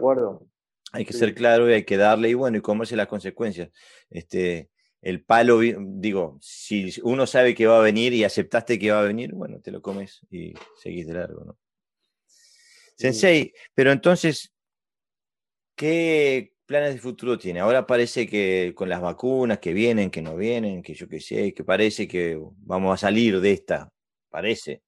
hay 0.93 1.07
que 1.07 1.15
ser 1.15 1.35
claro 1.35 1.71
y 1.71 1.73
hay 1.73 1.85
que 1.85 1.97
darle 1.97 2.29
y 2.29 2.35
bueno, 2.35 2.59
y 2.59 2.61
comerse 2.61 2.97
las 2.97 3.07
consecuencias. 3.07 3.71
Este, 4.11 4.69
el 5.01 5.25
palo, 5.25 5.61
digo, 5.61 6.37
si 6.43 6.93
uno 7.03 7.27
sabe 7.27 7.55
que 7.55 7.65
va 7.65 7.79
a 7.79 7.83
venir 7.83 8.13
y 8.13 8.25
aceptaste 8.25 8.79
que 8.79 8.91
va 8.91 9.01
a 9.01 9.05
venir, 9.05 9.33
bueno, 9.33 9.61
te 9.61 9.71
lo 9.71 9.81
comes 9.81 10.21
y 10.31 10.53
seguís 10.77 11.07
de 11.07 11.15
largo, 11.15 11.47
¿no? 11.47 11.59
Sensei, 12.95 13.55
pero 13.73 13.91
entonces, 13.91 14.53
¿qué 15.75 16.52
planes 16.73 16.95
de 16.95 17.01
futuro 17.01 17.37
tiene? 17.37 17.61
Ahora 17.61 17.87
parece 17.87 18.27
que 18.27 18.73
con 18.75 18.89
las 18.89 19.03
vacunas 19.03 19.59
que 19.59 19.75
vienen, 19.75 20.11
que 20.11 20.23
no 20.23 20.37
vienen, 20.37 20.83
que 20.83 20.95
yo 20.95 21.07
qué 21.07 21.21
sé, 21.21 21.53
que 21.53 21.65
parece 21.65 22.09
que 22.09 22.43
vamos 22.61 22.95
a 22.95 22.97
salir 22.97 23.41
de 23.41 23.53
esta, 23.53 23.91
parece. 24.31 24.83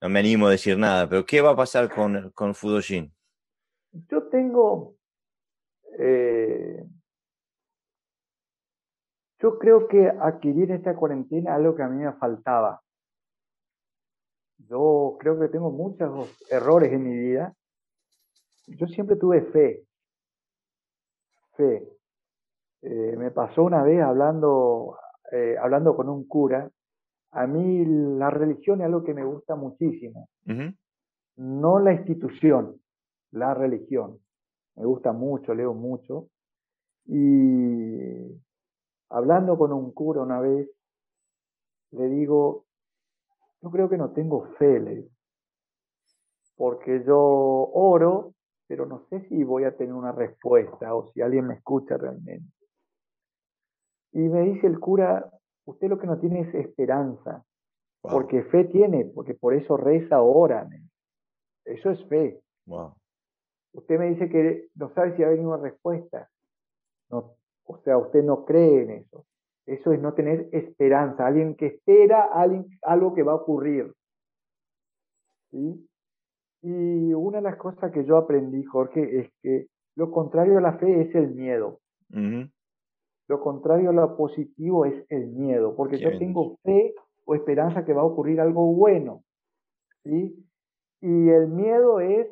No 0.00 0.08
me 0.08 0.20
animo 0.20 0.46
a 0.46 0.52
decir 0.52 0.78
nada, 0.78 1.08
pero 1.08 1.26
¿qué 1.26 1.40
va 1.40 1.50
a 1.50 1.56
pasar 1.56 1.92
con, 1.92 2.30
con 2.30 2.54
Fudoshin? 2.54 3.12
Yo 3.92 4.22
tengo 4.28 4.94
eh, 5.98 6.86
yo 9.40 9.58
creo 9.58 9.88
que 9.88 10.08
adquirir 10.08 10.70
esta 10.70 10.94
cuarentena 10.94 11.50
es 11.50 11.56
algo 11.56 11.74
que 11.74 11.82
a 11.82 11.88
mí 11.88 12.04
me 12.04 12.12
faltaba. 12.12 12.80
Yo 14.58 15.16
creo 15.18 15.40
que 15.40 15.48
tengo 15.48 15.72
muchos 15.72 16.30
errores 16.48 16.92
en 16.92 17.02
mi 17.02 17.16
vida. 17.16 17.54
Yo 18.68 18.86
siempre 18.86 19.16
tuve 19.16 19.42
fe. 19.42 19.82
Fe. 21.60 21.86
Eh, 22.82 23.16
me 23.18 23.30
pasó 23.30 23.64
una 23.64 23.82
vez 23.82 24.00
hablando, 24.00 24.96
eh, 25.30 25.56
hablando 25.60 25.94
con 25.94 26.08
un 26.08 26.26
cura. 26.26 26.70
A 27.32 27.46
mí 27.46 27.84
la 27.84 28.30
religión 28.30 28.80
es 28.80 28.86
algo 28.86 29.04
que 29.04 29.12
me 29.12 29.24
gusta 29.24 29.56
muchísimo. 29.56 30.28
No 31.36 31.78
la 31.78 31.92
institución, 31.92 32.80
la 33.32 33.52
religión. 33.52 34.18
Me 34.76 34.86
gusta 34.86 35.12
mucho, 35.12 35.54
leo 35.54 35.74
mucho. 35.74 36.28
Y 37.04 38.40
hablando 39.10 39.58
con 39.58 39.72
un 39.72 39.92
cura 39.92 40.22
una 40.22 40.40
vez, 40.40 40.70
le 41.90 42.08
digo, 42.08 42.64
yo 43.60 43.70
creo 43.70 43.88
que 43.90 43.98
no 43.98 44.12
tengo 44.12 44.46
fe, 44.58 45.06
porque 46.56 47.02
yo 47.04 47.18
oro, 47.18 48.34
pero 48.70 48.86
no 48.86 49.04
sé 49.10 49.26
si 49.26 49.42
voy 49.42 49.64
a 49.64 49.76
tener 49.76 49.92
una 49.92 50.12
respuesta 50.12 50.94
o 50.94 51.10
si 51.10 51.20
alguien 51.20 51.48
me 51.48 51.54
escucha 51.54 51.96
realmente. 51.96 52.54
Y 54.12 54.20
me 54.20 54.42
dice 54.42 54.68
el 54.68 54.78
cura, 54.78 55.28
usted 55.64 55.88
lo 55.88 55.98
que 55.98 56.06
no 56.06 56.20
tiene 56.20 56.42
es 56.42 56.54
esperanza, 56.54 57.44
porque 58.00 58.44
fe 58.44 58.66
tiene, 58.66 59.06
porque 59.06 59.34
por 59.34 59.54
eso 59.54 59.76
reza 59.76 60.22
ora. 60.22 60.68
Eso 61.64 61.90
es 61.90 62.04
fe. 62.06 62.40
Usted 63.72 63.98
me 63.98 64.10
dice 64.10 64.28
que 64.28 64.68
no 64.76 64.94
sabe 64.94 65.16
si 65.16 65.22
va 65.22 65.26
a 65.26 65.32
venir 65.32 65.48
una 65.48 65.56
respuesta. 65.56 66.30
No, 67.10 67.34
o 67.64 67.78
sea, 67.78 67.98
usted 67.98 68.22
no 68.22 68.44
cree 68.44 68.84
en 68.84 68.90
eso. 68.90 69.26
Eso 69.66 69.92
es 69.92 70.00
no 70.00 70.14
tener 70.14 70.48
esperanza, 70.52 71.26
alguien 71.26 71.56
que 71.56 71.66
espera 71.66 72.22
alguien, 72.22 72.68
algo 72.82 73.14
que 73.14 73.24
va 73.24 73.32
a 73.32 73.42
ocurrir. 73.42 73.92
¿Sí? 75.50 75.89
Y 76.62 77.14
una 77.14 77.38
de 77.38 77.44
las 77.44 77.56
cosas 77.56 77.90
que 77.92 78.04
yo 78.04 78.16
aprendí, 78.16 78.62
Jorge, 78.64 79.20
es 79.20 79.32
que 79.42 79.66
lo 79.96 80.10
contrario 80.10 80.58
a 80.58 80.60
la 80.60 80.78
fe 80.78 81.02
es 81.02 81.14
el 81.14 81.34
miedo. 81.34 81.80
Lo 83.28 83.40
contrario 83.40 83.90
a 83.90 83.92
lo 83.92 84.16
positivo 84.16 84.84
es 84.84 85.06
el 85.08 85.28
miedo, 85.28 85.74
porque 85.76 85.98
yo 85.98 86.18
tengo 86.18 86.56
fe 86.64 86.94
o 87.24 87.34
esperanza 87.34 87.84
que 87.84 87.92
va 87.92 88.02
a 88.02 88.06
ocurrir 88.06 88.40
algo 88.40 88.72
bueno. 88.74 89.22
¿sí? 90.02 90.36
Y 91.00 91.28
el 91.28 91.48
miedo 91.48 92.00
es 92.00 92.28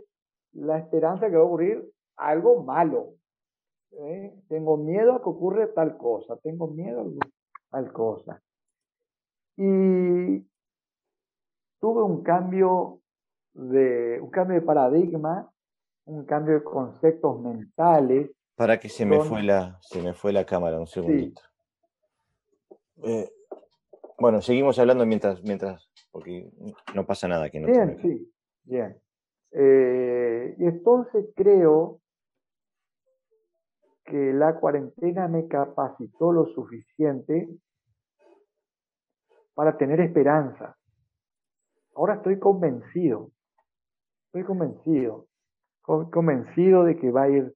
la 0.53 0.79
esperanza 0.79 1.31
que 1.31 1.37
va 1.37 1.43
a 1.43 1.47
ocurrir 1.47 1.91
algo 2.17 2.65
malo. 2.65 3.15
¿eh? 3.93 4.35
Tengo 4.49 4.77
miedo 4.77 5.13
a 5.13 5.23
que 5.23 5.29
ocurra 5.29 5.73
tal 5.73 5.97
cosa, 5.97 6.37
tengo 6.43 6.69
miedo 6.69 7.01
a 7.01 7.27
tal 7.71 7.93
cosa. 7.93 8.43
Y 9.57 10.45
tuve 11.81 12.03
un 12.03 12.23
cambio 12.23 12.98
de, 13.59 14.21
un 14.21 14.31
cambio 14.31 14.61
de 14.61 14.67
paradigma, 14.67 15.51
un 16.05 16.25
cambio 16.25 16.55
de 16.55 16.65
conceptos 16.65 17.41
mentales. 17.41 18.31
Para 18.55 18.79
que 18.79 18.89
se 18.89 19.05
me 19.05 19.21
fue 19.21 19.43
la, 19.43 19.79
se 19.83 20.01
me 20.01 20.15
fue 20.15 20.33
la 20.33 20.45
cámara, 20.45 20.79
un 20.79 20.87
segundito. 20.87 21.43
Eh, 23.03 23.31
bueno, 24.19 24.41
seguimos 24.41 24.79
hablando 24.79 25.05
mientras, 25.07 25.43
mientras, 25.43 25.91
porque 26.11 26.51
no 26.95 27.07
pasa 27.07 27.29
nada 27.29 27.51
que 27.51 27.61
no. 27.61 27.69
Bien, 27.69 27.99
sí, 28.03 28.33
bien. 28.65 29.01
Eh, 29.53 30.55
y 30.59 30.65
entonces 30.65 31.27
creo 31.35 32.01
que 34.05 34.33
la 34.33 34.59
cuarentena 34.59 35.29
me 35.29 35.47
capacitó 35.47 36.33
lo 36.33 36.47
suficiente 36.47 37.49
para 39.55 39.77
tener 39.77 40.01
esperanza. 40.01 40.77
Ahora 41.95 42.15
estoy 42.15 42.39
convencido, 42.39 43.33
estoy 44.39 44.45
convencido, 44.45 45.27
convencido 45.83 46.85
de 46.85 46.97
que 46.97 47.11
va 47.11 47.23
a 47.25 47.29
ir 47.29 47.53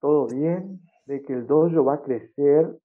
todo 0.00 0.26
bien, 0.26 0.80
de 1.06 1.22
que 1.22 1.32
el 1.32 1.46
dojo 1.46 1.84
va 1.84 1.94
a 1.94 2.02
crecer. 2.02 2.76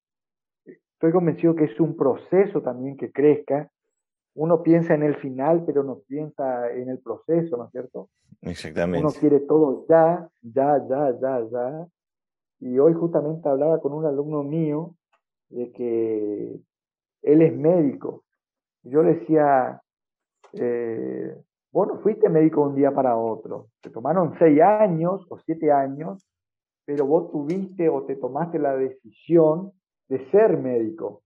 Estoy 0.64 1.12
convencido 1.12 1.54
que 1.54 1.64
es 1.64 1.80
un 1.80 1.96
proceso 1.96 2.62
también 2.62 2.96
que 2.96 3.12
crezca. 3.12 3.70
Uno 4.34 4.62
piensa 4.62 4.94
en 4.94 5.02
el 5.02 5.16
final, 5.16 5.64
pero 5.66 5.82
no 5.82 5.98
piensa 6.08 6.70
en 6.70 6.88
el 6.88 7.00
proceso, 7.00 7.56
¿no 7.56 7.64
es 7.66 7.70
cierto? 7.72 8.08
Exactamente. 8.40 9.04
Uno 9.04 9.14
quiere 9.18 9.40
todo 9.40 9.84
ya, 9.88 10.28
ya, 10.40 10.82
ya, 10.88 11.18
ya, 11.20 11.46
ya. 11.50 11.86
Y 12.60 12.78
hoy 12.78 12.94
justamente 12.94 13.48
hablaba 13.48 13.80
con 13.80 13.92
un 13.92 14.06
alumno 14.06 14.42
mío 14.42 14.94
de 15.50 15.70
que 15.72 16.60
él 17.22 17.42
es 17.42 17.52
médico. 17.54 18.24
Yo 18.84 19.02
le 19.02 19.14
decía, 19.16 19.82
eh, 20.54 21.36
vos 21.72 21.88
no 21.88 21.98
fuiste 22.00 22.28
médico 22.28 22.62
un 22.62 22.74
día 22.74 22.92
para 22.92 23.16
otro. 23.16 23.68
Te 23.80 23.90
tomaron 23.90 24.34
seis 24.38 24.60
años 24.60 25.26
o 25.28 25.38
siete 25.38 25.72
años, 25.72 26.26
pero 26.84 27.06
vos 27.06 27.30
tuviste 27.30 27.88
o 27.88 28.04
te 28.04 28.16
tomaste 28.16 28.58
la 28.58 28.76
decisión 28.76 29.72
de 30.08 30.30
ser 30.30 30.58
médico. 30.58 31.22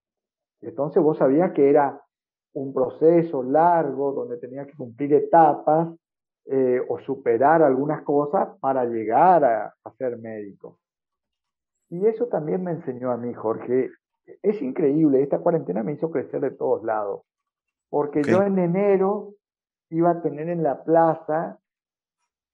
Entonces 0.60 1.02
vos 1.02 1.18
sabías 1.18 1.52
que 1.52 1.68
era 1.68 2.00
un 2.55 2.73
proceso 2.73 3.42
largo 3.42 4.12
donde 4.12 4.39
tenías 4.39 4.66
que 4.66 4.76
cumplir 4.76 5.12
etapas 5.12 5.89
eh, 6.47 6.81
o 6.89 6.99
superar 7.00 7.62
algunas 7.62 8.02
cosas 8.02 8.57
para 8.60 8.84
llegar 8.84 9.44
a 9.44 9.91
ser 9.99 10.16
médico. 10.16 10.78
Y 11.89 12.07
eso 12.07 12.26
también 12.26 12.65
me 12.65 12.73
enseñó 12.73 13.10
a 13.10 13.16
mí, 13.16 13.33
Jorge. 13.34 13.91
Es 14.42 14.60
increíble, 14.60 15.23
esta 15.23 15.39
cuarentena 15.39 15.83
me 15.83 15.92
hizo 15.92 16.10
crecer 16.10 16.41
de 16.41 16.50
todos 16.50 16.83
lados. 16.83 17.23
Porque 17.89 18.23
yo 18.25 18.42
en 18.42 18.58
enero 18.58 19.34
iba 19.90 20.10
a 20.10 20.23
tener 20.23 20.48
en 20.48 20.62
la 20.62 20.82
plaza 20.82 21.58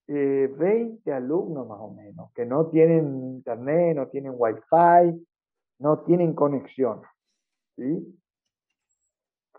20 0.06 1.00
eh, 1.04 1.12
alumnos 1.12 1.66
más 1.66 1.78
o 1.80 1.90
menos, 1.90 2.32
que 2.32 2.44
no 2.44 2.66
tienen 2.66 3.34
internet, 3.34 3.96
no 3.96 4.08
tienen 4.08 4.34
wifi, 4.36 5.26
no 5.78 6.00
tienen 6.00 6.34
conexión. 6.34 7.02
¿sí? 7.76 8.18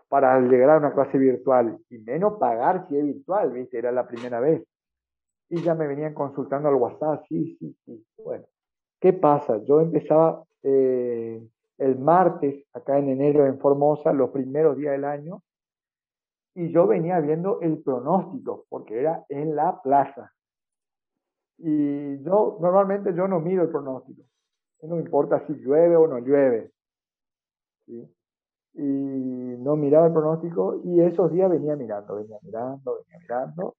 Para 0.08 0.40
llegar 0.42 0.72
a 0.72 0.78
una 0.78 0.94
clase 0.94 1.18
virtual, 1.18 1.80
y 1.90 1.98
menos 2.00 2.38
pagar 2.40 2.88
si 2.88 2.98
es 2.98 3.04
virtual, 3.04 3.52
¿viste? 3.52 3.80
Era 3.80 3.92
la 3.92 4.06
primera 4.06 4.40
vez. 4.40 4.64
Y 5.50 5.62
ya 5.62 5.74
me 5.74 5.88
venían 5.88 6.14
consultando 6.14 6.70
al 6.70 6.76
WhatsApp, 6.76 7.26
sí, 7.28 7.58
sí, 7.60 7.76
sí. 7.86 8.06
Bueno, 8.24 8.46
¿Qué 9.04 9.12
pasa? 9.12 9.62
Yo 9.66 9.82
empezaba 9.82 10.46
eh, 10.64 11.46
el 11.78 12.00
martes, 12.00 12.64
acá 12.72 12.98
en 12.98 13.10
enero 13.10 13.46
en 13.46 13.60
Formosa, 13.60 14.14
los 14.14 14.30
primeros 14.30 14.78
días 14.78 14.94
del 14.94 15.04
año, 15.04 15.44
y 16.56 16.72
yo 16.72 16.88
venía 16.88 17.20
viendo 17.20 17.60
el 17.62 17.82
pronóstico, 17.82 18.66
porque 18.70 19.00
era 19.00 19.26
en 19.30 19.56
la 19.56 19.82
plaza. 19.82 20.32
Y 21.58 22.22
yo, 22.24 22.58
normalmente 22.62 23.14
yo 23.16 23.28
no 23.28 23.40
miro 23.40 23.64
el 23.64 23.70
pronóstico. 23.70 24.24
No 24.82 25.00
importa 25.00 25.46
si 25.48 25.54
llueve 25.54 25.96
o 25.96 26.08
no 26.08 26.20
llueve. 26.20 26.72
Y 27.88 29.56
no 29.60 29.76
miraba 29.76 30.08
el 30.08 30.14
pronóstico 30.14 30.82
y 30.84 31.02
esos 31.02 31.32
días 31.32 31.50
venía 31.50 31.76
mirando, 31.76 32.16
venía 32.16 32.38
mirando, 32.42 33.00
venía 33.00 33.20
mirando. 33.20 33.76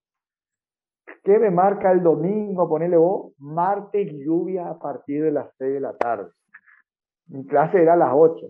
¿Qué 1.22 1.38
me 1.38 1.50
marca 1.50 1.92
el 1.92 2.02
domingo? 2.02 2.68
Ponele 2.68 2.96
vos, 2.96 3.32
martes 3.38 4.12
lluvia 4.12 4.68
a 4.68 4.78
partir 4.78 5.24
de 5.24 5.32
las 5.32 5.50
6 5.58 5.74
de 5.74 5.80
la 5.80 5.96
tarde. 5.96 6.30
Mi 7.26 7.46
clase 7.46 7.82
era 7.82 7.94
a 7.94 7.96
las 7.96 8.12
8. 8.14 8.46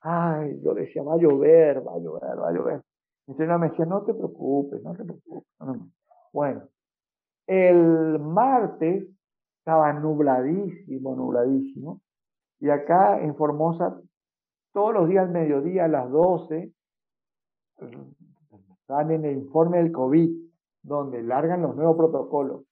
Ay, 0.00 0.60
yo 0.62 0.74
decía, 0.74 1.02
va 1.02 1.14
a 1.14 1.18
llover, 1.18 1.86
va 1.86 1.94
a 1.94 1.98
llover, 1.98 2.38
va 2.38 2.48
a 2.48 2.52
llover. 2.52 2.82
Mi 3.28 3.34
señora 3.34 3.58
me 3.58 3.68
decía, 3.68 3.84
no 3.84 4.04
te 4.04 4.14
preocupes, 4.14 4.82
no 4.82 4.94
te 4.94 5.04
preocupes. 5.04 5.46
Bueno, 6.32 6.62
el 7.46 8.18
martes 8.18 9.06
estaba 9.58 9.92
nubladísimo, 9.92 11.14
nubladísimo. 11.14 12.00
Y 12.58 12.70
acá 12.70 13.20
en 13.20 13.36
Formosa, 13.36 14.00
todos 14.72 14.94
los 14.94 15.08
días 15.10 15.26
al 15.26 15.32
mediodía, 15.32 15.84
a 15.84 15.88
las 15.88 16.10
12, 16.10 16.72
están 18.80 19.10
en 19.10 19.26
el 19.26 19.36
informe 19.36 19.76
del 19.76 19.92
COVID 19.92 20.30
donde 20.82 21.22
largan 21.22 21.60
los 21.60 21.76
nuevos 21.76 21.98
protocolos. 21.98 22.64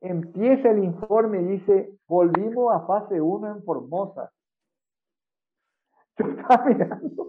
Empieza 0.00 0.70
el 0.70 0.82
informe 0.82 1.40
y 1.40 1.44
dice, 1.44 1.96
volvimos 2.08 2.74
a 2.74 2.84
fase 2.84 3.20
1 3.20 3.58
en 3.58 3.62
Formosa. 3.62 4.32
Yo 6.18 6.26
estaba 6.26 6.64
mirando, 6.64 7.23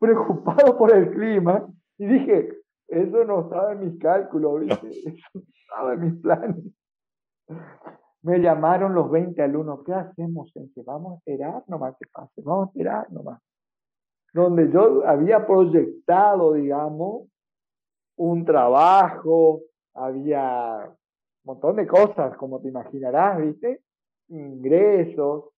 preocupado 0.00 0.76
por 0.76 0.92
el 0.92 1.10
clima, 1.12 1.68
y 1.98 2.06
dije, 2.06 2.56
Eso 2.88 3.24
no 3.24 3.42
estaba 3.42 3.72
en 3.72 3.80
mis 3.80 3.98
cálculos, 4.00 4.60
¿viste? 4.60 4.88
Eso 5.06 5.28
no 5.34 5.42
estaba 5.42 5.94
en 5.94 6.00
mis 6.00 6.20
planes. 6.20 6.64
Me 8.22 8.38
llamaron 8.38 8.94
los 8.94 9.10
20 9.10 9.40
alumnos, 9.42 9.84
¿qué 9.84 9.94
hacemos, 9.94 10.52
gente? 10.52 10.82
Vamos 10.84 11.12
a 11.12 11.16
esperar 11.18 11.62
nomás 11.68 11.96
que 11.98 12.06
pase, 12.12 12.42
vamos 12.42 12.66
a 12.66 12.70
esperar 12.70 13.12
nomás. 13.12 13.40
Donde 14.32 14.70
yo 14.70 15.06
había 15.06 15.46
proyectado, 15.46 16.52
digamos, 16.54 17.28
un 18.16 18.44
trabajo, 18.44 19.62
había 19.94 20.86
un 20.88 20.96
montón 21.44 21.76
de 21.76 21.86
cosas, 21.86 22.36
como 22.36 22.60
te 22.60 22.68
imaginarás, 22.68 23.40
¿viste? 23.40 23.82
Ingresos, 24.28 25.50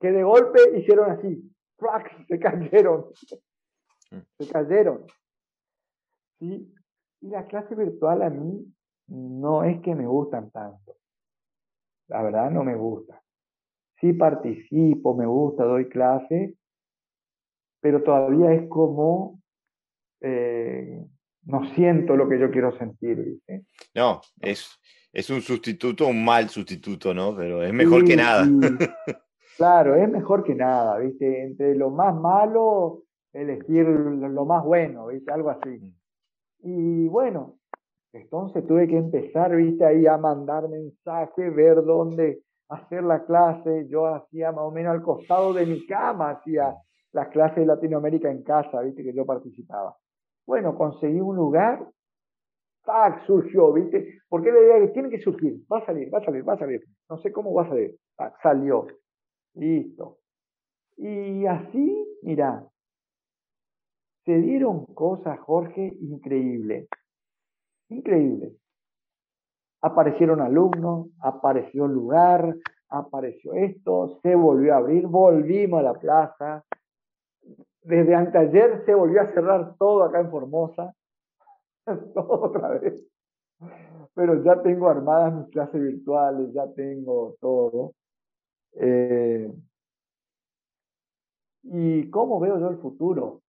que 0.00 0.12
de 0.12 0.22
golpe 0.22 0.58
hicieron 0.78 1.10
así, 1.10 1.55
se 2.28 2.38
cayeron, 2.38 3.06
mm. 4.10 4.18
se 4.38 4.48
cayeron. 4.48 5.06
¿Sí? 6.38 6.72
Y 7.20 7.28
la 7.28 7.46
clase 7.46 7.74
virtual 7.74 8.22
a 8.22 8.30
mí 8.30 8.72
no 9.08 9.64
es 9.64 9.80
que 9.80 9.94
me 9.94 10.06
gustan 10.06 10.50
tanto. 10.50 10.96
La 12.08 12.22
verdad 12.22 12.50
no 12.50 12.62
me 12.62 12.76
gusta. 12.76 13.22
Sí 14.00 14.12
participo, 14.12 15.16
me 15.16 15.26
gusta, 15.26 15.64
doy 15.64 15.88
clase, 15.88 16.56
pero 17.80 18.02
todavía 18.02 18.52
es 18.52 18.68
como 18.68 19.40
eh, 20.20 21.04
no 21.44 21.74
siento 21.74 22.16
lo 22.16 22.28
que 22.28 22.38
yo 22.38 22.50
quiero 22.50 22.76
sentir. 22.76 23.38
No, 23.94 24.20
es, 24.40 24.68
es 25.12 25.30
un 25.30 25.40
sustituto, 25.40 26.06
un 26.06 26.24
mal 26.24 26.48
sustituto, 26.48 27.14
¿no? 27.14 27.34
Pero 27.36 27.62
es 27.62 27.72
mejor 27.72 28.04
que 28.04 28.16
nada. 28.16 28.46
claro, 29.56 29.94
es 29.96 30.08
mejor 30.10 30.44
que 30.44 30.54
nada, 30.54 30.98
¿viste? 30.98 31.42
Entre 31.44 31.74
lo 31.74 31.90
más 31.90 32.14
malo, 32.14 33.02
elegir 33.32 33.86
lo 33.86 34.44
más 34.44 34.64
bueno, 34.64 35.08
¿viste? 35.08 35.32
Algo 35.32 35.50
así. 35.50 35.70
Mm. 35.70 35.94
Y 36.62 37.08
bueno, 37.08 37.56
entonces 38.12 38.66
tuve 38.66 38.88
que 38.88 38.96
empezar, 38.96 39.54
viste, 39.54 39.84
ahí 39.84 40.06
a 40.06 40.16
mandar 40.16 40.68
mensajes, 40.68 41.54
ver 41.54 41.84
dónde 41.84 42.42
hacer 42.68 43.04
la 43.04 43.24
clase. 43.24 43.86
Yo 43.88 44.06
hacía 44.06 44.52
más 44.52 44.64
o 44.64 44.70
menos 44.70 44.92
al 44.92 45.02
costado 45.02 45.52
de 45.52 45.66
mi 45.66 45.86
cama, 45.86 46.30
hacía 46.30 46.74
las 47.12 47.28
clases 47.28 47.58
de 47.58 47.66
Latinoamérica 47.66 48.30
en 48.30 48.42
casa, 48.42 48.80
viste, 48.82 49.02
que 49.02 49.14
yo 49.14 49.24
participaba. 49.24 49.96
Bueno, 50.46 50.76
conseguí 50.76 51.20
un 51.20 51.36
lugar, 51.36 51.86
¡pac! 52.84 53.24
surgió, 53.26 53.72
viste, 53.72 54.18
porque 54.28 54.52
la 54.52 54.60
idea 54.60 54.80
que 54.80 54.92
tiene 54.92 55.10
que 55.10 55.20
surgir, 55.20 55.56
va 55.70 55.78
a 55.78 55.86
salir, 55.86 56.12
va 56.12 56.18
a 56.18 56.24
salir, 56.24 56.48
va 56.48 56.54
a 56.54 56.58
salir. 56.58 56.82
No 57.10 57.18
sé 57.18 57.32
cómo 57.32 57.52
va 57.52 57.64
a 57.64 57.68
salir, 57.68 57.96
salió, 58.42 58.86
listo. 59.56 60.18
Y 60.96 61.46
así, 61.46 62.18
mira, 62.22 62.64
se 64.24 64.38
dieron 64.38 64.86
cosas, 64.86 65.38
Jorge, 65.40 65.96
increíbles. 66.00 66.88
Increíble. 67.88 68.56
Aparecieron 69.82 70.40
alumnos, 70.40 71.08
apareció 71.20 71.86
el 71.86 71.92
lugar, 71.92 72.56
apareció 72.88 73.52
esto, 73.54 74.18
se 74.22 74.34
volvió 74.34 74.74
a 74.74 74.78
abrir, 74.78 75.06
volvimos 75.06 75.80
a 75.80 75.82
la 75.82 75.94
plaza. 75.94 76.64
Desde 77.82 78.14
anteayer 78.14 78.84
se 78.84 78.94
volvió 78.94 79.22
a 79.22 79.32
cerrar 79.32 79.76
todo 79.78 80.02
acá 80.02 80.20
en 80.20 80.30
Formosa. 80.30 80.92
todo 82.14 82.46
otra 82.46 82.70
vez. 82.70 83.00
Pero 84.14 84.42
ya 84.42 84.60
tengo 84.62 84.88
armadas 84.88 85.34
mis 85.34 85.48
clases 85.50 85.80
virtuales, 85.80 86.52
ya 86.52 86.66
tengo 86.74 87.36
todo. 87.40 87.92
Eh, 88.78 89.52
¿Y 91.62 92.10
cómo 92.10 92.38
veo 92.38 92.58
yo 92.58 92.68
el 92.68 92.78
futuro? 92.78 93.42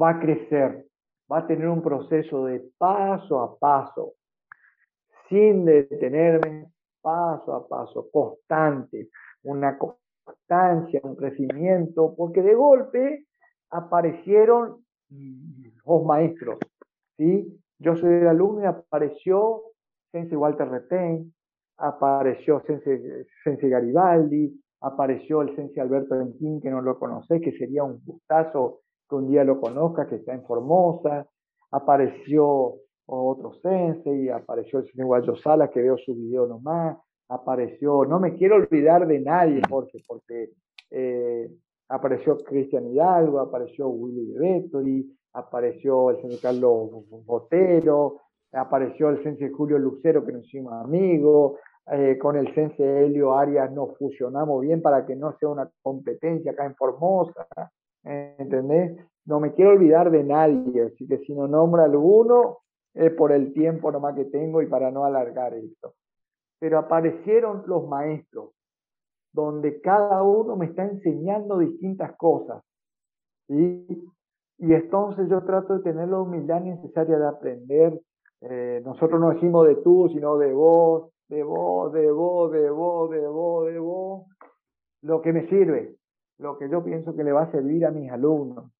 Va 0.00 0.10
a 0.10 0.20
crecer, 0.20 0.86
va 1.30 1.38
a 1.38 1.46
tener 1.46 1.68
un 1.68 1.82
proceso 1.82 2.46
de 2.46 2.60
paso 2.78 3.40
a 3.40 3.58
paso, 3.58 4.14
sin 5.28 5.64
detenerme, 5.64 6.72
paso 7.00 7.54
a 7.54 7.66
paso, 7.66 8.08
constante, 8.12 9.10
una 9.42 9.76
constancia, 9.76 11.00
un 11.02 11.16
crecimiento, 11.16 12.14
porque 12.16 12.42
de 12.42 12.54
golpe 12.54 13.26
aparecieron 13.70 14.84
los 15.84 16.04
maestros, 16.04 16.58
¿sí? 17.16 17.60
Yo 17.78 17.96
soy 17.96 18.14
el 18.14 18.28
alumno 18.28 18.62
y 18.62 18.66
apareció 18.66 19.62
Sense 20.12 20.36
Walter 20.36 20.68
Retain, 20.68 21.34
apareció 21.82 22.62
Sense, 22.64 23.68
Garibaldi, 23.68 24.56
apareció 24.80 25.42
el 25.42 25.54
Sense 25.56 25.80
Alberto 25.80 26.16
Bentín, 26.16 26.60
que 26.60 26.70
no 26.70 26.80
lo 26.80 26.98
conocé, 26.98 27.40
que 27.40 27.52
sería 27.58 27.82
un 27.82 28.00
gustazo 28.04 28.80
que 29.08 29.16
un 29.16 29.28
día 29.28 29.42
lo 29.42 29.60
conozca, 29.60 30.06
que 30.06 30.16
está 30.16 30.32
en 30.32 30.44
Formosa, 30.44 31.26
apareció 31.72 32.74
otro 33.04 33.52
sensei, 33.54 34.28
apareció 34.28 34.78
el 34.78 34.90
señor 34.90 35.06
Guayo 35.08 35.36
Sala, 35.36 35.70
que 35.70 35.82
veo 35.82 35.98
su 35.98 36.14
video 36.14 36.46
nomás, 36.46 36.96
apareció, 37.28 38.04
no 38.04 38.20
me 38.20 38.34
quiero 38.34 38.56
olvidar 38.56 39.06
de 39.06 39.20
nadie, 39.20 39.60
Jorge, 39.68 39.98
porque 40.06 40.50
eh, 40.90 41.50
apareció 41.88 42.38
Cristian 42.38 42.86
Hidalgo, 42.86 43.40
apareció 43.40 43.88
Willy 43.88 44.34
Vettori, 44.34 45.12
apareció 45.32 46.10
el 46.10 46.22
señor 46.22 46.40
Carlos 46.40 46.90
Botero, 47.26 48.20
apareció 48.52 49.08
el 49.10 49.22
sensei 49.22 49.50
Julio 49.50 49.78
Lucero, 49.78 50.24
que 50.24 50.32
nos 50.32 50.44
hicimos 50.46 50.72
amigos, 50.74 51.58
eh, 51.90 52.16
con 52.18 52.36
el 52.36 52.54
sensei 52.54 52.86
Helio 52.86 53.34
Arias 53.36 53.72
nos 53.72 53.96
fusionamos 53.98 54.60
bien 54.60 54.80
para 54.80 55.04
que 55.04 55.16
no 55.16 55.36
sea 55.38 55.48
una 55.48 55.68
competencia 55.82 56.52
acá 56.52 56.64
en 56.64 56.76
Formosa, 56.76 57.46
¿entendés? 58.04 58.96
No 59.24 59.40
me 59.40 59.52
quiero 59.52 59.72
olvidar 59.72 60.10
de 60.10 60.24
nadie, 60.24 60.82
así 60.82 61.06
que 61.06 61.18
si 61.18 61.34
no 61.34 61.48
nombro 61.48 61.82
alguno 61.82 62.58
es 62.94 63.12
por 63.14 63.32
el 63.32 63.52
tiempo 63.52 63.90
nomás 63.90 64.14
que 64.14 64.26
tengo 64.26 64.62
y 64.62 64.66
para 64.66 64.90
no 64.90 65.04
alargar 65.04 65.54
esto. 65.54 65.94
Pero 66.58 66.78
aparecieron 66.78 67.64
los 67.66 67.88
maestros, 67.88 68.50
donde 69.32 69.80
cada 69.80 70.22
uno 70.22 70.56
me 70.56 70.66
está 70.66 70.84
enseñando 70.84 71.58
distintas 71.58 72.14
cosas. 72.16 72.62
¿sí? 73.48 73.86
Y 74.58 74.74
entonces 74.74 75.28
yo 75.28 75.42
trato 75.42 75.78
de 75.78 75.82
tener 75.82 76.08
la 76.08 76.20
humildad 76.20 76.60
necesaria 76.60 77.18
de 77.18 77.26
aprender. 77.26 78.00
Eh, 78.42 78.82
nosotros 78.84 79.20
no 79.20 79.30
decimos 79.30 79.66
de 79.66 79.76
tú, 79.76 80.08
sino 80.12 80.36
de 80.36 80.52
vos, 80.52 81.11
de 81.32 81.42
vos, 81.42 81.90
de 81.94 82.12
vos, 82.12 82.52
de 82.52 82.68
vos, 82.68 83.10
de 83.10 83.26
vos, 83.26 83.66
de 83.66 83.78
vos. 83.78 84.26
Lo 85.00 85.22
que 85.22 85.32
me 85.32 85.48
sirve, 85.48 85.96
lo 86.38 86.58
que 86.58 86.68
yo 86.68 86.84
pienso 86.84 87.16
que 87.16 87.24
le 87.24 87.32
va 87.32 87.44
a 87.44 87.50
servir 87.50 87.86
a 87.86 87.90
mis 87.90 88.10
alumnos. 88.12 88.70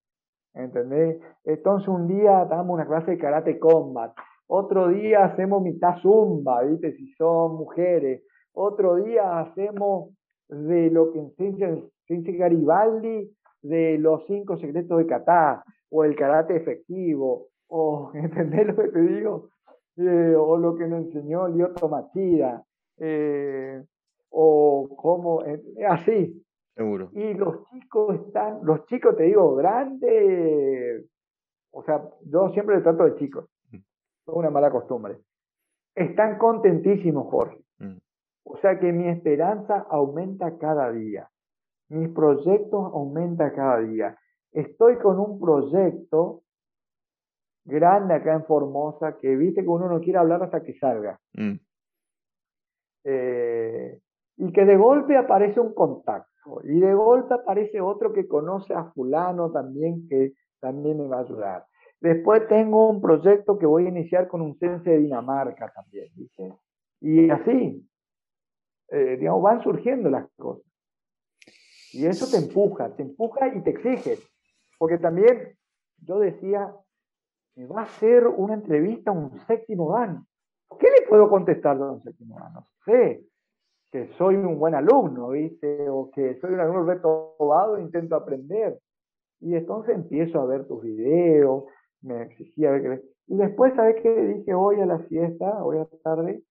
¿Entendés? 0.52 1.18
Entonces 1.44 1.88
un 1.88 2.08
día 2.08 2.44
damos 2.44 2.74
una 2.74 2.86
clase 2.86 3.12
de 3.12 3.18
karate 3.18 3.58
combat, 3.58 4.12
otro 4.46 4.88
día 4.88 5.24
hacemos 5.24 5.62
mitad 5.62 5.96
zumba, 6.02 6.62
¿viste? 6.64 6.92
Si 6.92 7.10
son 7.14 7.56
mujeres, 7.56 8.22
otro 8.52 8.96
día 8.96 9.40
hacemos 9.40 10.10
de 10.48 10.90
lo 10.90 11.10
que 11.10 11.20
enseña, 11.20 11.70
enseña 12.06 12.38
Garibaldi, 12.38 13.34
de 13.62 13.96
los 13.96 14.26
cinco 14.26 14.58
secretos 14.58 14.98
de 14.98 15.06
kata, 15.06 15.64
o 15.88 16.04
el 16.04 16.14
karate 16.16 16.56
efectivo, 16.56 17.46
o, 17.68 18.10
¿entendés 18.14 18.66
lo 18.66 18.76
que 18.76 18.88
te 18.88 19.00
digo? 19.00 19.51
Eh, 19.96 20.34
o 20.36 20.56
lo 20.56 20.74
que 20.74 20.86
nos 20.86 21.04
enseñó 21.04 21.48
Lyoto 21.48 21.88
Machida, 21.88 22.64
eh, 22.98 23.84
o 24.30 24.88
como, 24.96 25.44
eh, 25.44 25.60
así, 25.86 26.42
Seguro. 26.74 27.10
Y 27.12 27.34
los 27.34 27.68
chicos 27.68 28.16
están, 28.16 28.60
los 28.62 28.86
chicos 28.86 29.14
te 29.16 29.24
digo, 29.24 29.54
grandes, 29.56 31.04
o 31.70 31.82
sea, 31.82 32.02
yo 32.24 32.48
siempre 32.50 32.76
le 32.76 32.82
trato 32.82 33.04
de 33.04 33.16
chicos, 33.16 33.46
mm. 33.70 33.76
es 33.76 33.84
una 34.26 34.50
mala 34.50 34.70
costumbre. 34.70 35.18
Están 35.94 36.38
contentísimos, 36.38 37.28
Jorge. 37.28 37.58
Mm. 37.78 37.98
O 38.44 38.56
sea 38.58 38.78
que 38.78 38.90
mi 38.90 39.08
esperanza 39.08 39.86
aumenta 39.90 40.56
cada 40.56 40.90
día. 40.90 41.28
Mis 41.90 42.08
proyectos 42.08 42.92
aumentan 42.94 43.52
cada 43.54 43.80
día. 43.80 44.16
Estoy 44.52 44.96
con 44.96 45.18
un 45.18 45.38
proyecto 45.38 46.42
grande 47.64 48.14
acá 48.14 48.34
en 48.34 48.44
Formosa 48.44 49.16
que 49.18 49.36
viste 49.36 49.62
que 49.62 49.68
uno 49.68 49.88
no 49.88 50.00
quiere 50.00 50.18
hablar 50.18 50.42
hasta 50.42 50.62
que 50.62 50.74
salga. 50.78 51.18
Mm. 51.34 51.54
Eh, 53.04 54.00
y 54.36 54.52
que 54.52 54.64
de 54.64 54.76
golpe 54.76 55.16
aparece 55.16 55.60
un 55.60 55.74
contacto. 55.74 56.60
Y 56.64 56.80
de 56.80 56.94
golpe 56.94 57.34
aparece 57.34 57.80
otro 57.80 58.12
que 58.12 58.26
conoce 58.26 58.74
a 58.74 58.90
fulano 58.92 59.52
también, 59.52 60.08
que 60.08 60.32
también 60.60 60.98
me 60.98 61.06
va 61.06 61.18
a 61.18 61.22
ayudar. 61.22 61.66
Después 62.00 62.48
tengo 62.48 62.88
un 62.88 63.00
proyecto 63.00 63.58
que 63.58 63.66
voy 63.66 63.86
a 63.86 63.90
iniciar 63.90 64.26
con 64.26 64.40
un 64.40 64.58
sense 64.58 64.90
de 64.90 64.98
Dinamarca 64.98 65.72
también, 65.72 66.08
¿viste? 66.16 66.52
Y 67.00 67.30
así, 67.30 67.88
eh, 68.88 69.16
digamos, 69.18 69.42
van 69.42 69.62
surgiendo 69.62 70.10
las 70.10 70.28
cosas. 70.36 70.64
Y 71.92 72.06
eso 72.06 72.26
te 72.28 72.44
empuja, 72.44 72.94
te 72.96 73.02
empuja 73.02 73.54
y 73.54 73.62
te 73.62 73.70
exige. 73.70 74.18
Porque 74.78 74.98
también 74.98 75.56
yo 75.98 76.18
decía, 76.18 76.74
me 77.56 77.66
va 77.66 77.80
a 77.80 77.84
hacer 77.84 78.26
una 78.26 78.54
entrevista 78.54 79.12
un 79.12 79.38
séptimo 79.46 79.92
dan. 79.92 80.26
¿Qué 80.78 80.88
le 80.88 81.06
puedo 81.08 81.28
contestar 81.28 81.76
a 81.76 81.92
un 81.92 82.02
séptimo 82.02 82.38
dan? 82.38 82.54
No 82.54 82.66
sé 82.84 83.24
que 83.90 84.08
soy 84.16 84.36
un 84.36 84.58
buen 84.58 84.74
alumno, 84.74 85.28
¿viste? 85.28 85.88
O 85.90 86.10
que 86.10 86.40
soy 86.40 86.54
un 86.54 86.60
alumno 86.60 86.84
retomado 86.84 87.76
e 87.76 87.82
intento 87.82 88.16
aprender. 88.16 88.78
Y 89.40 89.54
entonces 89.54 89.94
empiezo 89.94 90.40
a 90.40 90.46
ver 90.46 90.66
tus 90.66 90.82
videos, 90.82 91.64
me 92.00 92.22
exigía 92.22 92.70
ver 92.70 92.82
que... 92.82 93.02
Y 93.26 93.36
después, 93.36 93.74
¿sabes 93.74 93.96
qué? 94.02 94.10
Dije 94.10 94.54
hoy 94.54 94.80
a 94.80 94.86
la 94.86 95.06
siesta, 95.08 95.62
hoy 95.62 95.76
a 95.76 95.80
la 95.80 95.98
tarde, 96.02 96.42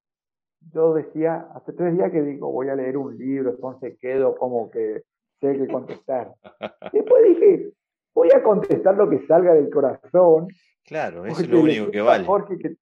yo 0.72 0.94
decía, 0.94 1.48
hace 1.56 1.74
tres 1.74 1.96
días 1.96 2.12
que 2.12 2.22
digo, 2.22 2.52
voy 2.52 2.70
a 2.70 2.76
leer 2.76 2.98
un 2.98 3.18
libro, 3.18 3.52
entonces 3.52 3.98
quedo 4.00 4.36
como 4.36 4.70
que 4.70 5.02
sé 5.40 5.58
que 5.58 5.68
contestar. 5.68 6.34
Después 6.94 7.24
dije, 7.24 7.74
voy 8.14 8.30
a 8.36 8.44
contestar 8.44 8.96
lo 8.96 9.10
que 9.10 9.26
salga 9.28 9.54
del 9.54 9.70
corazón. 9.70 10.48
Claro, 10.86 11.26
es 11.26 11.48
lo 11.48 11.62
único 11.62 11.92
que 11.92 12.02
vale. 12.02 12.26
Jorge, 12.26 12.58
que 12.58 12.76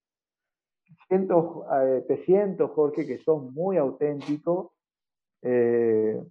siento, 1.07 1.65
eh, 1.81 2.03
te 2.07 2.23
siento, 2.25 2.69
Jorge, 2.69 3.05
que 3.05 3.17
sos 3.19 3.43
muy 3.51 3.77
auténtico, 3.77 4.73
eh, 5.41 6.21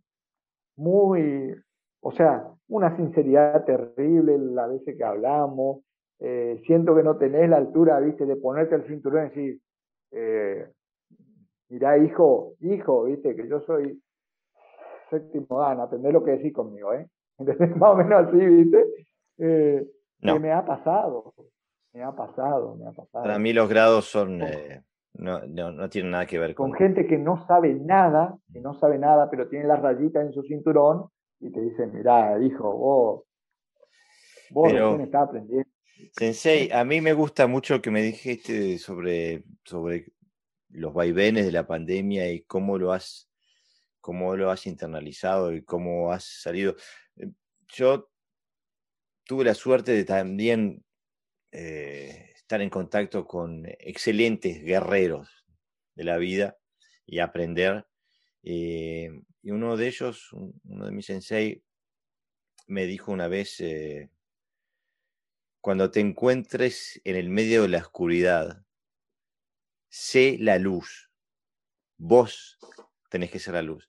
muy, 0.77 1.55
o 2.01 2.13
sea, 2.13 2.49
una 2.69 2.97
sinceridad 2.97 3.65
terrible 3.65 4.39
la 4.39 4.67
veces 4.67 4.97
que 4.97 5.05
hablamos. 5.05 5.83
Eh, 6.21 6.61
siento 6.67 6.97
que 6.97 7.03
no 7.03 7.17
tenés 7.17 7.49
la 7.49 7.59
altura, 7.59 8.01
viste, 8.01 8.27
de 8.27 8.37
ponerte 8.37 8.75
el 8.75 8.87
cinturón 8.87 9.27
y 9.27 9.29
decir, 9.29 9.61
mirá, 11.69 11.99
hijo, 11.99 12.55
hijo, 12.61 13.05
viste, 13.05 13.37
que 13.37 13.49
yo 13.49 13.61
soy 13.61 14.03
séptimo 15.11 15.61
dan, 15.61 15.81
atender 15.81 16.13
lo 16.13 16.25
que 16.25 16.33
decís 16.33 16.53
conmigo, 16.53 16.93
¿eh? 16.93 17.09
Más 17.77 17.91
o 17.91 17.97
menos 17.97 18.29
así, 18.29 18.37
viste. 18.37 18.85
Eh, 19.39 19.87
que 20.21 20.39
me 20.39 20.53
ha 20.53 20.65
pasado, 20.65 21.35
me 21.93 22.03
ha 22.03 22.13
pasado, 22.13 22.75
me 22.77 22.87
ha 22.87 22.93
pasado. 22.93 23.25
Para 23.25 23.39
mí 23.39 23.53
los 23.53 23.69
grados 23.69 24.07
son, 24.07 24.43
eh, 24.43 24.83
no, 25.15 25.47
no, 25.47 25.71
no, 25.71 25.89
tienen 25.89 26.11
nada 26.11 26.27
que 26.27 26.39
ver 26.39 26.55
con... 26.55 26.71
Con 26.71 26.79
gente 26.79 27.07
que 27.07 27.19
no 27.19 27.47
sabe 27.47 27.75
nada, 27.75 28.37
que 28.53 28.61
no 28.61 28.75
sabe 28.75 28.99
nada, 28.99 29.31
pero 29.31 29.49
tiene 29.49 29.67
las 29.67 29.81
rayitas 29.81 30.27
en 30.27 30.33
su 30.33 30.43
cinturón 30.43 31.09
y 31.41 31.53
te 31.53 31.61
dicen, 31.61 31.93
mirá, 31.95 32.37
hijo, 32.43 32.73
vos, 32.77 33.23
vos 34.51 34.73
pero, 34.73 35.01
estás 35.01 35.29
aprendiendo. 35.29 35.69
Sensei, 36.13 36.71
a 36.73 36.85
mí 36.85 37.01
me 37.01 37.13
gusta 37.13 37.47
mucho 37.47 37.81
que 37.81 37.91
me 37.91 38.03
dijiste 38.03 38.79
sobre, 38.79 39.45
sobre 39.65 40.07
los 40.71 40.93
vaivenes 40.93 41.47
de 41.47 41.53
la 41.53 41.67
pandemia 41.67 42.31
y 42.31 42.43
cómo 42.43 42.79
lo 42.79 42.93
has, 42.93 43.31
cómo 44.01 44.37
lo 44.37 44.51
has 44.51 44.67
internalizado 44.67 45.53
y 45.53 45.63
cómo 45.63 46.13
has 46.13 46.25
salido. 46.25 46.75
Yo 47.69 48.11
tuve 49.25 49.45
la 49.45 49.55
suerte 49.55 49.93
de 49.93 50.05
también 50.05 50.85
eh, 51.53 52.33
estar 52.35 52.63
en 52.63 52.71
contacto 52.71 53.27
con 53.27 53.65
excelentes 53.67 54.63
guerreros 54.63 55.45
de 55.95 56.05
la 56.05 56.17
vida 56.17 56.59
y 57.05 57.19
aprender. 57.19 57.87
Eh, 58.43 59.11
y 59.43 59.51
uno 59.51 59.77
de 59.77 59.89
ellos, 59.89 60.33
uno 60.33 60.87
de 60.87 60.93
mis 60.93 61.07
sensei, 61.07 61.63
me 62.67 62.87
dijo 62.87 63.13
una 63.13 63.29
vez, 63.29 63.61
eh, 63.61 64.11
cuando 65.61 65.91
te 65.91 66.01
encuentres 66.01 67.01
en 67.05 67.17
el 67.17 67.29
medio 67.29 67.63
de 67.63 67.69
la 67.69 67.79
oscuridad, 67.79 68.65
sé 69.89 70.37
la 70.39 70.59
luz. 70.59 71.11
Vos 71.97 72.59
tenés 73.11 73.31
que 73.31 73.39
ser 73.39 73.55
la 73.55 73.63
luz. 73.63 73.89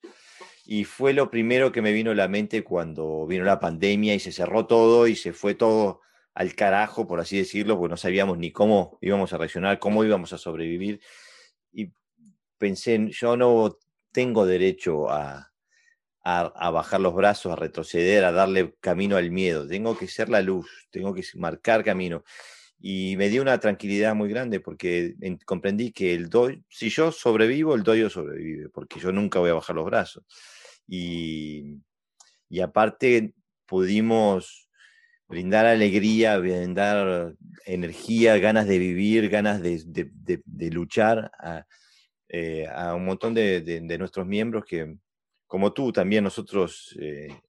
Y 0.71 0.83
fue 0.83 1.13
lo 1.13 1.31
primero 1.31 1.71
que 1.71 1.81
me 1.81 1.91
vino 1.91 2.11
a 2.11 2.13
la 2.13 2.27
mente 2.27 2.63
cuando 2.63 3.25
vino 3.25 3.43
la 3.43 3.59
pandemia 3.59 4.13
y 4.13 4.19
se 4.19 4.31
cerró 4.31 4.67
todo 4.67 5.07
y 5.07 5.15
se 5.15 5.33
fue 5.33 5.55
todo 5.55 6.01
al 6.35 6.53
carajo, 6.53 7.07
por 7.07 7.19
así 7.19 7.39
decirlo, 7.39 7.75
porque 7.75 7.89
no 7.89 7.97
sabíamos 7.97 8.37
ni 8.37 8.51
cómo 8.51 8.99
íbamos 9.01 9.33
a 9.33 9.39
reaccionar, 9.39 9.79
cómo 9.79 10.03
íbamos 10.03 10.31
a 10.31 10.37
sobrevivir. 10.37 11.01
Y 11.73 11.91
pensé, 12.59 13.07
yo 13.09 13.35
no 13.35 13.79
tengo 14.11 14.45
derecho 14.45 15.09
a, 15.09 15.51
a, 16.23 16.69
bajar 16.69 17.01
los 17.01 17.15
brazos, 17.15 17.51
a 17.51 17.55
retroceder, 17.55 18.23
a 18.23 18.31
darle 18.31 18.75
camino 18.79 19.17
al 19.17 19.31
miedo. 19.31 19.67
Tengo 19.67 19.97
que 19.97 20.07
ser 20.07 20.29
la 20.29 20.43
luz, 20.43 20.69
tengo 20.91 21.15
que 21.15 21.23
marcar 21.33 21.83
camino. 21.83 22.23
Y 22.79 23.15
me 23.17 23.29
dio 23.29 23.41
una 23.41 23.59
tranquilidad 23.59 24.13
muy 24.13 24.29
grande 24.29 24.59
porque 24.59 25.15
comprendí 25.47 25.91
que 25.93 26.13
el 26.13 26.29
doy, 26.29 26.63
si 26.69 26.89
yo 26.89 27.11
sobrevivo, 27.11 27.73
el 27.73 27.81
doyo 27.81 28.07
sobrevive, 28.07 28.69
porque 28.69 28.99
yo 28.99 29.11
nunca 29.11 29.39
voy 29.39 29.49
a 29.49 29.55
bajar 29.55 29.75
los 29.75 29.85
brazos. 29.85 30.23
Y, 30.89 31.81
aparte 32.61 33.33
pudimos 33.65 34.69
brindar 35.27 35.67
alegría, 35.67 36.37
brindar 36.39 37.35
energía, 37.65 38.39
ganas 38.39 38.67
de 38.67 38.79
vivir, 38.79 39.29
ganas 39.29 39.61
de, 39.61 40.71
luchar 40.71 41.31
eh, 42.27 42.67
a, 42.67 42.95
un 42.95 43.05
montón 43.05 43.35
de, 43.35 43.97
nuestros 43.99 44.25
miembros 44.25 44.65
que, 44.65 44.95
como 45.45 45.71
tú, 45.71 45.91
también 45.93 46.23
nosotros 46.23 46.97
eh, 46.99 47.39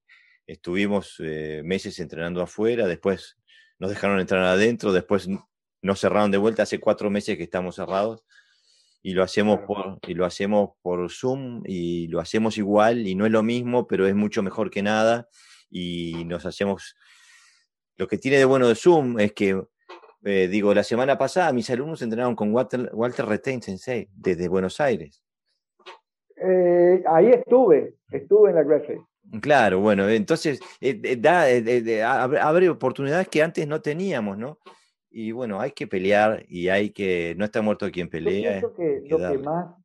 estuvimos 0.46 1.16
eh, 1.20 1.62
meses 1.64 1.98
entrenando 2.00 2.42
afuera, 2.42 2.86
después 2.86 3.38
nos 3.78 3.88
dejaron 3.88 4.20
entrar 4.20 4.44
adentro, 4.44 4.92
después 4.92 5.26
nos 5.80 6.00
cerraron 6.00 6.30
de 6.30 6.38
vuelta, 6.38 6.64
hace 6.64 6.78
cuatro 6.78 7.08
meses 7.08 7.38
que 7.38 7.44
estamos 7.44 7.76
cerrados 7.76 8.22
y 9.02 9.14
lo 9.14 9.22
hacemos 9.22 9.60
por 9.60 9.98
y 10.06 10.14
lo 10.14 10.24
hacemos 10.24 10.70
por 10.82 11.10
Zoom 11.10 11.62
y 11.64 12.08
lo 12.08 12.20
hacemos 12.20 12.58
igual 12.58 13.06
y 13.06 13.14
no 13.14 13.26
es 13.26 13.32
lo 13.32 13.42
mismo, 13.42 13.86
pero 13.86 14.06
es 14.06 14.14
mucho 14.14 14.42
mejor 14.42 14.70
que 14.70 14.82
nada 14.82 15.28
y 15.70 16.24
nos 16.26 16.44
hacemos 16.44 16.96
lo 17.96 18.08
que 18.08 18.18
tiene 18.18 18.38
de 18.38 18.44
bueno 18.44 18.68
de 18.68 18.74
Zoom 18.74 19.18
es 19.20 19.32
que 19.32 19.62
eh, 20.22 20.48
digo, 20.48 20.74
la 20.74 20.84
semana 20.84 21.16
pasada 21.16 21.52
mis 21.52 21.70
alumnos 21.70 22.02
entrenaron 22.02 22.36
con 22.36 22.52
Walter, 22.52 22.90
Walter 22.92 23.24
Retain 23.24 23.62
Sensei 23.62 24.08
desde 24.12 24.48
Buenos 24.48 24.78
Aires. 24.80 25.22
Eh, 26.36 27.02
ahí 27.06 27.30
estuve, 27.30 27.94
estuve 28.10 28.50
en 28.50 28.56
la 28.56 28.64
clase. 28.64 29.00
Claro, 29.40 29.80
bueno, 29.80 30.08
entonces 30.08 30.60
eh, 30.80 31.16
da, 31.18 32.24
abre 32.24 32.68
oportunidades 32.68 33.28
que 33.28 33.42
antes 33.42 33.66
no 33.66 33.80
teníamos, 33.80 34.36
¿no? 34.36 34.58
Y 35.10 35.32
bueno, 35.32 35.60
hay 35.60 35.72
que 35.72 35.88
pelear 35.88 36.44
y 36.48 36.68
hay 36.68 36.90
que, 36.90 37.34
no 37.36 37.44
está 37.44 37.60
muerto 37.62 37.90
quien 37.90 38.08
pelea. 38.08 38.60
Yo 38.60 38.74
que, 38.74 39.02
lo, 39.06 39.18
que 39.18 39.38
más, 39.38 39.76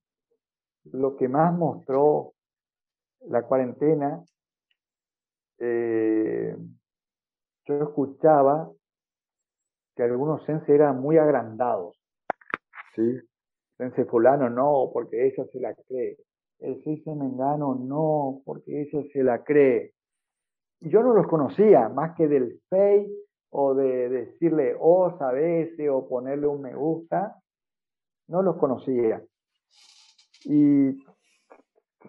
lo 0.86 1.18
que 1.18 1.28
más 1.28 1.52
mostró 1.52 2.34
la 3.22 3.42
cuarentena, 3.42 4.24
eh, 5.58 6.56
yo 7.66 7.76
escuchaba 7.84 8.72
que 9.96 10.04
algunos 10.04 10.46
sense 10.46 10.74
eran 10.76 11.02
muy 11.02 11.18
agrandados. 11.18 11.98
¿sí? 12.96 13.20
Sense 13.78 14.06
fulano 14.06 14.48
no, 14.52 14.92
porque 14.94 15.26
ella 15.26 15.44
se 15.52 15.60
la 15.60 15.74
cree. 15.74 16.18
El 16.60 16.84
sense 16.84 17.16
mengano 17.16 17.74
no, 17.74 18.42
porque 18.46 18.82
ella 18.82 19.04
se 19.12 19.24
la 19.24 19.44
cree. 19.44 19.94
Yo 20.82 21.02
no 21.02 21.16
los 21.16 21.26
conocía, 21.26 21.90
más 21.90 22.16
que 22.16 22.28
del 22.28 22.62
fake 22.70 23.25
o 23.50 23.74
de 23.74 24.10
decirle 24.10 24.76
os 24.80 25.20
a 25.22 25.32
veces 25.32 25.90
o 25.90 26.08
ponerle 26.08 26.48
un 26.48 26.62
me 26.62 26.76
gusta, 26.76 27.42
no 28.28 28.42
los 28.42 28.58
conocía. 28.58 29.24
Y 30.44 31.04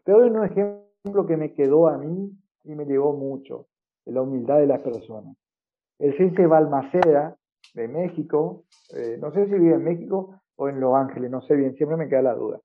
te 0.04 0.12
doy 0.12 0.30
un 0.30 0.44
ejemplo 0.44 1.26
que 1.26 1.36
me 1.36 1.54
quedó 1.54 1.88
a 1.88 1.98
mí 1.98 2.30
y 2.64 2.74
me 2.74 2.84
llegó 2.84 3.12
mucho, 3.12 3.66
de 4.04 4.12
la 4.12 4.22
humildad 4.22 4.58
de 4.58 4.66
las 4.66 4.80
personas. 4.80 5.36
El 5.98 6.16
Cese 6.16 6.46
Balmaceda 6.46 7.36
de 7.74 7.88
México, 7.88 8.64
eh, 8.94 9.16
no 9.20 9.32
sé 9.32 9.46
si 9.46 9.52
vive 9.52 9.74
en 9.74 9.84
México 9.84 10.40
o 10.56 10.68
en 10.68 10.80
Los 10.80 10.94
Ángeles, 10.94 11.30
no 11.30 11.42
sé 11.42 11.54
bien, 11.54 11.74
siempre 11.76 11.96
me 11.96 12.08
queda 12.08 12.22
la 12.22 12.34
duda. 12.34 12.60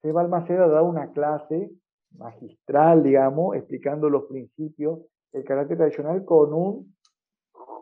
Cese 0.00 0.12
Balmaceda 0.12 0.68
da 0.68 0.82
una 0.82 1.12
clase 1.12 1.70
magistral, 2.16 3.02
digamos, 3.02 3.56
explicando 3.56 4.08
los 4.08 4.24
principios 4.24 5.00
del 5.32 5.44
carácter 5.44 5.78
tradicional 5.78 6.24
con 6.24 6.52
un 6.52 6.94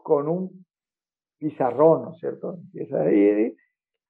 con 0.02 0.28
un 0.28 0.64
pizarrón, 1.38 2.02
¿no 2.02 2.12
es 2.12 2.18
cierto? 2.18 2.54
Empieza 2.54 3.02
ahí, 3.02 3.56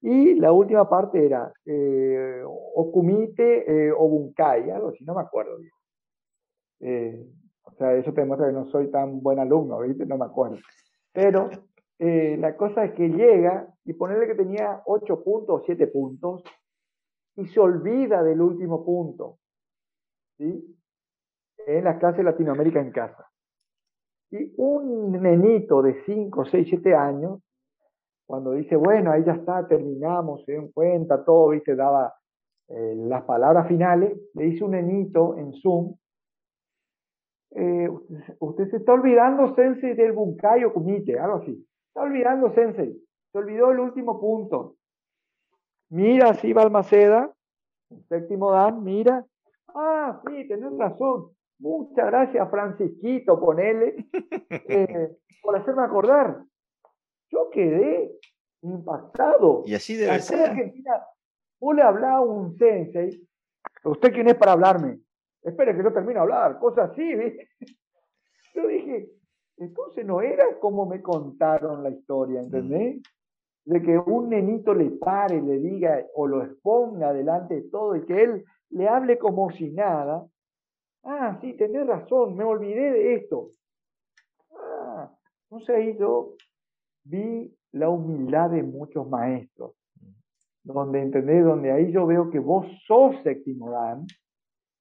y 0.02 0.34
la 0.36 0.52
última 0.52 0.88
parte 0.88 1.24
era 1.24 1.52
eh, 1.66 2.42
Okumite 2.44 3.88
eh, 3.88 3.92
Obunkai, 3.92 4.70
algo 4.70 4.88
así, 4.88 5.04
no 5.04 5.14
me 5.14 5.20
acuerdo 5.20 5.58
bien. 5.58 5.72
Eh, 6.80 7.26
o 7.64 7.72
sea, 7.72 7.94
eso 7.94 8.12
te 8.12 8.22
demuestra 8.22 8.48
que 8.48 8.54
no 8.54 8.66
soy 8.70 8.90
tan 8.90 9.20
buen 9.20 9.38
alumno, 9.38 9.78
¿viste? 9.80 10.06
No 10.06 10.16
me 10.16 10.24
acuerdo. 10.24 10.56
Pero 11.12 11.50
eh, 11.98 12.36
la 12.38 12.56
cosa 12.56 12.84
es 12.84 12.92
que 12.92 13.08
llega 13.08 13.68
y 13.84 13.92
ponerle 13.92 14.26
que 14.26 14.34
tenía 14.34 14.82
8 14.86 15.22
puntos 15.22 15.60
o 15.60 15.64
7 15.64 15.86
puntos 15.88 16.42
y 17.36 17.46
se 17.46 17.60
olvida 17.60 18.22
del 18.22 18.40
último 18.40 18.84
punto. 18.84 19.38
¿Sí? 20.38 20.76
En 21.66 21.84
las 21.84 21.98
clases 21.98 22.24
Latinoamérica 22.24 22.80
en 22.80 22.90
casa. 22.90 23.29
Y 24.30 24.52
un 24.56 25.12
nenito 25.20 25.82
de 25.82 26.02
5, 26.04 26.44
6, 26.44 26.66
7 26.68 26.94
años, 26.94 27.40
cuando 28.26 28.52
dice, 28.52 28.76
bueno, 28.76 29.10
ahí 29.10 29.24
ya 29.24 29.32
está, 29.32 29.66
terminamos, 29.66 30.44
se 30.44 30.54
dan 30.54 30.68
cuenta, 30.68 31.24
todo, 31.24 31.48
viste, 31.48 31.74
daba 31.74 32.14
eh, 32.68 32.94
las 32.96 33.24
palabras 33.24 33.66
finales, 33.66 34.16
le 34.34 34.44
dice 34.44 34.64
un 34.64 34.70
nenito 34.72 35.36
en 35.36 35.52
Zoom, 35.54 35.96
eh, 37.52 37.88
usted, 38.38 38.70
se 38.70 38.76
está 38.76 38.92
olvidando, 38.92 39.54
Sensei, 39.54 39.94
del 39.94 40.12
Bunkai 40.12 40.64
o 40.64 40.72
Kumite, 40.72 41.18
algo 41.18 41.38
así. 41.38 41.66
Está 41.88 42.02
olvidando, 42.02 42.52
Sensei. 42.54 42.96
Se 43.32 43.38
olvidó 43.38 43.72
el 43.72 43.80
último 43.80 44.20
punto. 44.20 44.76
Mira, 45.88 46.30
así 46.30 46.52
Balmaceda, 46.52 47.32
el 47.90 48.04
séptimo 48.04 48.52
Dan, 48.52 48.84
mira. 48.84 49.24
Ah, 49.74 50.20
sí, 50.24 50.46
tenés 50.46 50.76
razón. 50.78 51.30
Muchas 51.60 52.06
gracias, 52.06 52.50
Francisquito, 52.50 53.38
ponele, 53.38 54.06
eh, 54.50 55.16
por 55.42 55.56
hacerme 55.56 55.82
acordar. 55.82 56.42
Yo 57.28 57.50
quedé 57.50 58.18
impactado. 58.62 59.62
Y 59.66 59.74
así 59.74 59.96
debe 59.96 60.18
ser. 60.20 60.50
Argentina, 60.50 61.04
vos 61.60 61.76
le 61.76 61.82
hablás 61.82 62.12
a 62.12 62.20
un 62.22 62.56
sensei, 62.56 63.28
¿usted 63.84 64.12
quién 64.12 64.28
es 64.28 64.36
para 64.36 64.52
hablarme? 64.52 65.00
Espere 65.42 65.76
que 65.76 65.82
yo 65.82 65.92
termine 65.92 66.14
de 66.14 66.20
hablar, 66.20 66.58
cosas 66.58 66.90
así, 66.90 67.14
¿viste? 67.14 67.48
Yo 68.52 68.66
dije, 68.66 69.08
entonces 69.58 70.04
no 70.04 70.20
era 70.22 70.58
como 70.58 70.86
me 70.86 71.00
contaron 71.00 71.84
la 71.84 71.90
historia, 71.90 72.40
¿entendés? 72.40 73.00
De 73.64 73.80
que 73.80 73.96
un 73.96 74.28
nenito 74.28 74.74
le 74.74 74.90
pare, 74.90 75.40
le 75.40 75.58
diga 75.58 76.04
o 76.16 76.26
lo 76.26 76.42
exponga 76.42 77.12
delante 77.12 77.54
de 77.54 77.70
todo 77.70 77.94
y 77.94 78.04
que 78.06 78.24
él 78.24 78.44
le 78.70 78.88
hable 78.88 79.18
como 79.18 79.50
si 79.52 79.70
nada. 79.70 80.26
Ah, 81.02 81.38
sí, 81.40 81.54
tenés 81.54 81.86
razón, 81.86 82.36
me 82.36 82.44
olvidé 82.44 82.92
de 82.92 83.14
esto. 83.14 83.50
Ah, 84.56 85.10
entonces 85.44 85.76
ahí 85.76 85.96
yo 85.98 86.34
vi 87.04 87.54
la 87.72 87.88
humildad 87.88 88.50
de 88.50 88.62
muchos 88.62 89.08
maestros, 89.08 89.72
donde 90.62 91.00
entendés, 91.00 91.44
donde 91.44 91.72
ahí 91.72 91.90
yo 91.92 92.06
veo 92.06 92.30
que 92.30 92.38
vos 92.38 92.66
sos 92.86 93.16
séptimo 93.22 93.70
dan, 93.70 94.06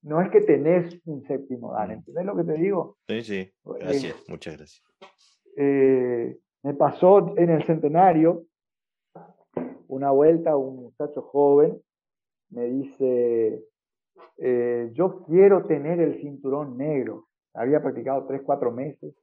no 0.02 0.22
es 0.22 0.30
que 0.32 0.42
tenés 0.42 1.00
un 1.06 1.26
séptimo 1.26 1.74
dan, 1.74 1.92
¿entendés 1.92 2.26
lo 2.26 2.36
que 2.36 2.44
te 2.44 2.54
digo? 2.54 2.98
Sí, 3.08 3.24
sí, 3.24 3.36
eh, 3.36 3.54
gracias, 3.64 4.16
muchas 4.28 4.58
gracias. 4.58 4.84
Eh, 5.56 6.38
me 6.64 6.74
pasó 6.74 7.38
en 7.38 7.50
el 7.50 7.66
centenario, 7.66 8.46
una 9.88 10.12
vuelta, 10.12 10.56
un 10.56 10.84
muchacho 10.84 11.22
joven 11.22 11.82
me 12.50 12.66
dice, 12.66 13.64
eh, 14.38 14.92
yo 14.94 15.24
quiero 15.24 15.66
tener 15.66 16.00
el 16.00 16.20
cinturón 16.22 16.78
negro. 16.78 17.26
Había 17.54 17.82
practicado 17.82 18.26
tres, 18.26 18.42
cuatro 18.46 18.72
meses. 18.72 19.16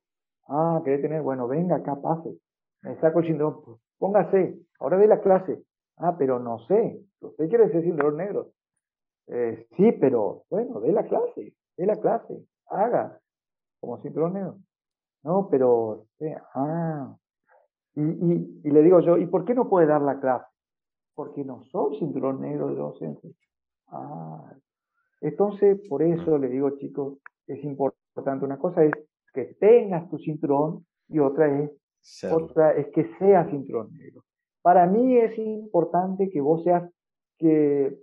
Ah, 0.48 0.80
¿querés 0.84 1.02
tener? 1.02 1.22
Bueno, 1.22 1.48
venga 1.48 1.76
acá, 1.76 1.96
pase. 2.00 2.38
Me 2.82 2.96
saco 3.00 3.20
el 3.20 3.26
cinturón, 3.26 3.78
póngase, 3.98 4.58
ahora 4.78 4.98
de 4.98 5.06
la 5.06 5.20
clase. 5.20 5.62
Ah, 5.96 6.16
pero 6.18 6.38
no 6.38 6.58
sé, 6.66 7.00
usted 7.20 7.48
quiere 7.48 7.70
ser 7.70 7.82
cinturón 7.82 8.16
negro. 8.18 8.50
Eh, 9.28 9.66
sí, 9.76 9.92
pero 9.92 10.44
bueno, 10.50 10.80
de 10.80 10.92
la 10.92 11.04
clase, 11.04 11.54
de 11.76 11.86
la 11.86 11.96
clase, 11.96 12.46
haga 12.68 13.18
como 13.80 14.00
cinturón 14.02 14.34
negro. 14.34 14.58
No, 15.24 15.48
pero, 15.50 16.06
ah, 16.54 17.16
y, 17.94 18.02
y, 18.02 18.60
y, 18.62 18.70
le 18.70 18.82
digo 18.82 19.00
yo, 19.00 19.16
¿y 19.16 19.26
por 19.26 19.44
qué 19.44 19.54
no 19.54 19.68
puede 19.68 19.86
dar 19.86 20.02
la 20.02 20.20
clase? 20.20 20.46
Porque 21.14 21.44
no 21.44 21.64
soy 21.64 21.98
cinturón 21.98 22.40
negro 22.40 22.68
de 22.68 22.76
docente. 22.76 23.34
Ah, 23.88 24.52
entonces, 25.20 25.80
por 25.88 26.02
eso 26.02 26.38
le 26.38 26.48
digo, 26.48 26.70
chicos, 26.78 27.18
es 27.46 27.62
importante. 27.64 28.44
Una 28.44 28.58
cosa 28.58 28.84
es 28.84 28.92
que 29.32 29.56
tengas 29.60 30.08
tu 30.08 30.18
cinturón 30.18 30.86
y 31.08 31.18
otra 31.18 31.62
es, 31.62 31.70
otra 32.30 32.72
es 32.72 32.88
que 32.88 33.10
seas 33.18 33.50
cinturón 33.50 33.94
negro. 33.96 34.22
Para 34.62 34.86
mí 34.86 35.16
es 35.16 35.38
importante 35.38 36.28
que 36.30 36.40
vos 36.40 36.64
seas, 36.64 36.90
que, 37.38 37.96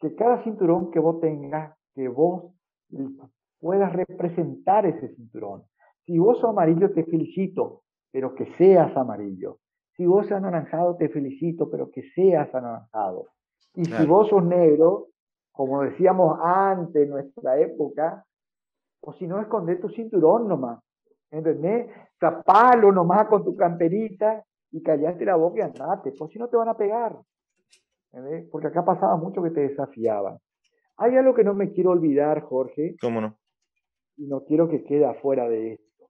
que 0.00 0.14
cada 0.14 0.42
cinturón 0.42 0.90
que 0.90 0.98
vos 0.98 1.20
tengas, 1.20 1.76
que 1.94 2.08
vos 2.08 2.52
puedas 3.60 3.92
representar 3.92 4.86
ese 4.86 5.14
cinturón. 5.14 5.64
Si 6.06 6.18
vos 6.18 6.38
sos 6.38 6.50
amarillo, 6.50 6.90
te 6.92 7.04
felicito, 7.04 7.82
pero 8.10 8.34
que 8.34 8.46
seas 8.56 8.96
amarillo. 8.96 9.58
Si 9.96 10.06
vos 10.06 10.26
sos 10.26 10.38
anaranjado, 10.38 10.96
te 10.96 11.08
felicito, 11.08 11.70
pero 11.70 11.90
que 11.90 12.02
seas 12.14 12.52
anaranjado. 12.54 13.26
Y 13.74 13.84
si 13.84 14.06
vos 14.06 14.28
sos 14.28 14.44
negro, 14.44 15.09
como 15.60 15.82
decíamos 15.82 16.38
antes, 16.42 17.02
en 17.02 17.10
nuestra 17.10 17.60
época, 17.60 18.24
o 19.02 19.12
si 19.12 19.26
no, 19.26 19.38
esconder 19.42 19.78
tu 19.78 19.90
cinturón 19.90 20.48
nomás. 20.48 20.82
¿Entendés? 21.30 21.86
Tapalo 22.18 22.90
nomás 22.90 23.28
con 23.28 23.44
tu 23.44 23.54
camperita 23.54 24.42
y 24.70 24.82
callate 24.82 25.22
la 25.22 25.36
boca 25.36 25.58
y 25.58 25.60
andate, 25.60 26.12
pues 26.18 26.32
si 26.32 26.38
no 26.38 26.48
te 26.48 26.56
van 26.56 26.70
a 26.70 26.78
pegar. 26.78 27.14
¿entendés? 28.10 28.48
Porque 28.50 28.68
acá 28.68 28.86
pasaba 28.86 29.18
mucho 29.18 29.42
que 29.42 29.50
te 29.50 29.60
desafiaban. 29.68 30.38
Hay 30.96 31.14
algo 31.16 31.34
que 31.34 31.44
no 31.44 31.52
me 31.52 31.70
quiero 31.72 31.90
olvidar, 31.90 32.40
Jorge. 32.40 32.96
¿Cómo 32.98 33.20
no? 33.20 33.36
Y 34.16 34.28
no 34.28 34.46
quiero 34.46 34.66
que 34.66 34.82
quede 34.84 35.04
afuera 35.04 35.46
de 35.46 35.74
esto. 35.74 36.06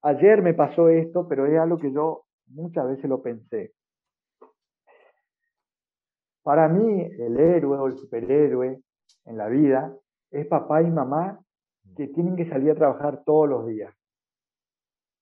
Ayer 0.00 0.40
me 0.40 0.54
pasó 0.54 0.88
esto, 0.88 1.28
pero 1.28 1.44
es 1.44 1.58
algo 1.58 1.76
que 1.76 1.92
yo 1.92 2.24
muchas 2.46 2.88
veces 2.88 3.10
lo 3.10 3.20
pensé. 3.20 3.74
Para 6.48 6.66
mí, 6.66 7.02
el 7.02 7.38
héroe 7.38 7.76
o 7.76 7.86
el 7.88 7.98
superhéroe 7.98 8.80
en 9.26 9.36
la 9.36 9.48
vida 9.48 9.94
es 10.30 10.46
papá 10.46 10.80
y 10.80 10.90
mamá 10.90 11.38
que 11.94 12.08
tienen 12.08 12.36
que 12.36 12.48
salir 12.48 12.70
a 12.70 12.74
trabajar 12.74 13.22
todos 13.26 13.46
los 13.50 13.66
días. 13.66 13.94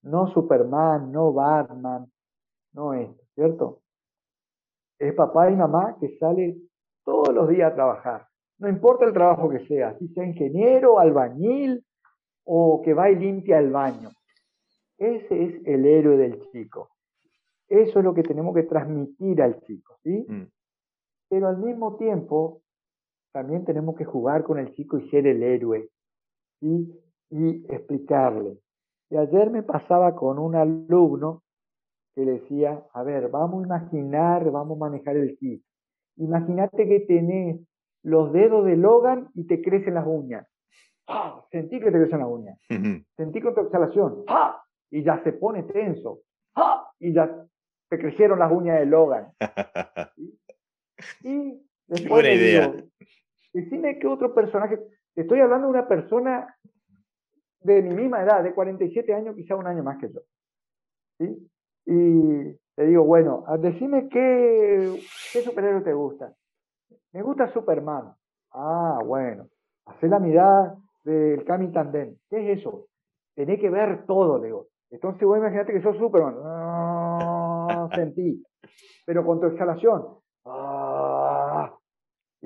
No 0.02 0.28
Superman, 0.28 1.10
no 1.10 1.32
Batman, 1.32 2.06
no 2.74 2.94
esto, 2.94 3.24
¿cierto? 3.34 3.80
Es 5.00 5.14
papá 5.14 5.50
y 5.50 5.56
mamá 5.56 5.96
que 5.98 6.16
salen 6.16 6.62
todos 7.04 7.34
los 7.34 7.48
días 7.48 7.72
a 7.72 7.74
trabajar. 7.74 8.28
No 8.58 8.68
importa 8.68 9.04
el 9.04 9.12
trabajo 9.12 9.50
que 9.50 9.66
sea, 9.66 9.98
si 9.98 10.06
sea 10.06 10.24
ingeniero, 10.24 11.00
albañil 11.00 11.84
o 12.44 12.82
que 12.84 12.94
va 12.94 13.10
y 13.10 13.16
limpia 13.16 13.58
el 13.58 13.72
baño. 13.72 14.10
Ese 14.96 15.42
es 15.42 15.66
el 15.66 15.86
héroe 15.86 16.18
del 16.18 16.40
chico. 16.52 16.90
Eso 17.66 17.98
es 17.98 18.04
lo 18.04 18.14
que 18.14 18.22
tenemos 18.22 18.54
que 18.54 18.62
transmitir 18.62 19.42
al 19.42 19.60
chico, 19.62 19.98
¿sí? 20.04 20.24
Mm. 20.28 20.55
Pero 21.28 21.48
al 21.48 21.58
mismo 21.58 21.96
tiempo, 21.96 22.62
también 23.32 23.64
tenemos 23.64 23.96
que 23.96 24.04
jugar 24.04 24.44
con 24.44 24.58
el 24.58 24.72
chico 24.74 24.98
y 24.98 25.08
ser 25.10 25.26
el 25.26 25.42
héroe 25.42 25.90
y 26.60 26.92
explicarle. 27.68 28.58
Y 29.10 29.16
ayer 29.16 29.50
me 29.50 29.62
pasaba 29.62 30.14
con 30.16 30.38
un 30.38 30.54
alumno 30.54 31.42
que 32.14 32.24
decía, 32.24 32.82
a 32.92 33.02
ver, 33.02 33.28
vamos 33.28 33.62
a 33.62 33.66
imaginar, 33.66 34.50
vamos 34.50 34.76
a 34.76 34.80
manejar 34.88 35.16
el 35.16 35.36
kit. 35.36 35.62
Imagínate 36.16 36.88
que 36.88 37.00
tenés 37.00 37.60
los 38.02 38.32
dedos 38.32 38.64
de 38.64 38.76
Logan 38.76 39.28
y 39.34 39.46
te 39.46 39.60
crecen 39.60 39.94
las 39.94 40.06
uñas. 40.06 40.46
¡Ah! 41.06 41.44
Sentí 41.50 41.78
que 41.78 41.90
te 41.90 41.98
crecen 41.98 42.20
las 42.20 42.28
uñas. 42.28 42.58
Sentí 43.16 43.40
con 43.40 43.54
tu 43.54 43.60
exhalación. 43.60 44.24
¡Ah! 44.28 44.62
Y 44.90 45.04
ya 45.04 45.22
se 45.22 45.32
pone 45.34 45.62
tenso. 45.64 46.20
¡Ah! 46.54 46.90
Y 46.98 47.12
ya 47.12 47.46
te 47.90 47.98
crecieron 47.98 48.38
las 48.38 48.50
uñas 48.50 48.80
de 48.80 48.86
Logan. 48.86 49.32
Y 51.22 51.60
después 51.86 52.08
Buena 52.08 52.32
idea. 52.32 52.68
Digo, 52.68 52.88
decime 53.52 53.98
qué 53.98 54.06
otro 54.06 54.34
personaje. 54.34 54.78
Estoy 55.14 55.40
hablando 55.40 55.66
de 55.68 55.72
una 55.72 55.88
persona 55.88 56.56
de 57.60 57.82
mi 57.82 57.94
misma 57.94 58.22
edad, 58.22 58.42
de 58.42 58.54
47 58.54 59.12
años, 59.12 59.34
quizá 59.34 59.56
un 59.56 59.66
año 59.66 59.82
más 59.82 59.98
que 59.98 60.12
yo. 60.12 60.20
¿sí? 61.18 61.50
Y 61.86 62.54
te 62.74 62.86
digo, 62.86 63.04
bueno, 63.04 63.44
decime 63.58 64.08
qué, 64.08 65.00
qué 65.32 65.42
superhéroe 65.42 65.82
te 65.82 65.92
gusta. 65.92 66.32
Me 67.12 67.22
gusta 67.22 67.52
Superman. 67.52 68.12
Ah, 68.52 68.98
bueno. 69.04 69.48
Hacer 69.86 70.10
la 70.10 70.18
mirada 70.18 70.76
del 71.04 71.44
Kami 71.44 71.72
Tandem. 71.72 72.16
¿Qué 72.28 72.52
es 72.52 72.58
eso? 72.58 72.86
Tenés 73.34 73.60
que 73.60 73.70
ver 73.70 74.04
todo, 74.06 74.40
digo. 74.40 74.68
Entonces 74.90 75.26
vos 75.26 75.38
imagínate 75.38 75.72
que 75.72 75.82
sos 75.82 75.96
Superman. 75.96 76.34
No, 76.42 77.88
sentí. 77.94 78.42
Pero 79.04 79.24
con 79.24 79.40
tu 79.40 79.46
exhalación. 79.46 80.18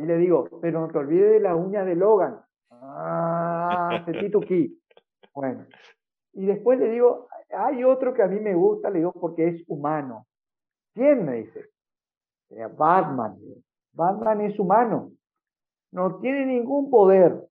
Y 0.00 0.06
le 0.06 0.16
digo, 0.16 0.48
pero 0.62 0.80
no 0.80 0.88
te 0.88 0.98
olvides 0.98 1.32
de 1.32 1.40
la 1.40 1.54
uña 1.54 1.84
de 1.84 1.94
Logan. 1.94 2.40
Ah, 2.70 4.02
tu 4.32 4.40
ki. 4.40 4.80
Bueno. 5.34 5.66
Y 6.32 6.46
después 6.46 6.78
le 6.78 6.88
digo, 6.88 7.28
hay 7.50 7.84
otro 7.84 8.14
que 8.14 8.22
a 8.22 8.26
mí 8.26 8.40
me 8.40 8.54
gusta, 8.54 8.88
le 8.88 9.00
digo, 9.00 9.12
porque 9.12 9.48
es 9.48 9.64
humano. 9.68 10.26
¿Quién 10.94 11.26
me 11.26 11.42
dice? 11.42 11.68
Batman. 12.78 13.36
Batman 13.92 14.40
es 14.40 14.58
humano. 14.58 15.12
No 15.92 16.18
tiene 16.20 16.46
ningún 16.46 16.88
poder, 16.88 17.48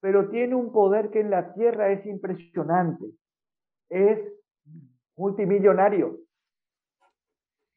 pero 0.00 0.28
tiene 0.28 0.56
un 0.56 0.72
poder 0.72 1.10
que 1.10 1.20
en 1.20 1.30
la 1.30 1.54
Tierra 1.54 1.92
es 1.92 2.04
impresionante. 2.04 3.04
Es 3.88 4.18
multimillonario. 5.16 6.18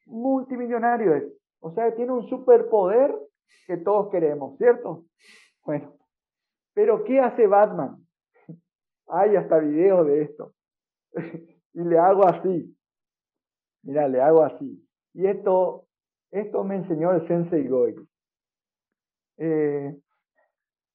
Multimillonario 0.06 1.14
es. 1.14 1.24
O 1.60 1.70
sea, 1.72 1.94
tiene 1.94 2.12
un 2.12 2.26
superpoder 2.28 3.14
que 3.66 3.76
todos 3.78 4.10
queremos, 4.10 4.56
¿cierto? 4.58 5.04
Bueno, 5.64 5.96
pero 6.74 7.04
¿qué 7.04 7.20
hace 7.20 7.46
Batman? 7.46 7.96
Hay 9.08 9.36
hasta 9.36 9.58
videos 9.58 10.06
de 10.06 10.22
esto. 10.22 10.52
y 11.74 11.80
le 11.80 11.98
hago 11.98 12.26
así. 12.26 12.76
Mira, 13.82 14.08
le 14.08 14.20
hago 14.20 14.42
así. 14.42 14.86
Y 15.14 15.26
esto, 15.26 15.86
esto 16.30 16.64
me 16.64 16.76
enseñó 16.76 17.12
el 17.12 17.26
Sensei 17.26 17.66
Goy. 17.66 17.94
Eh, 19.38 19.96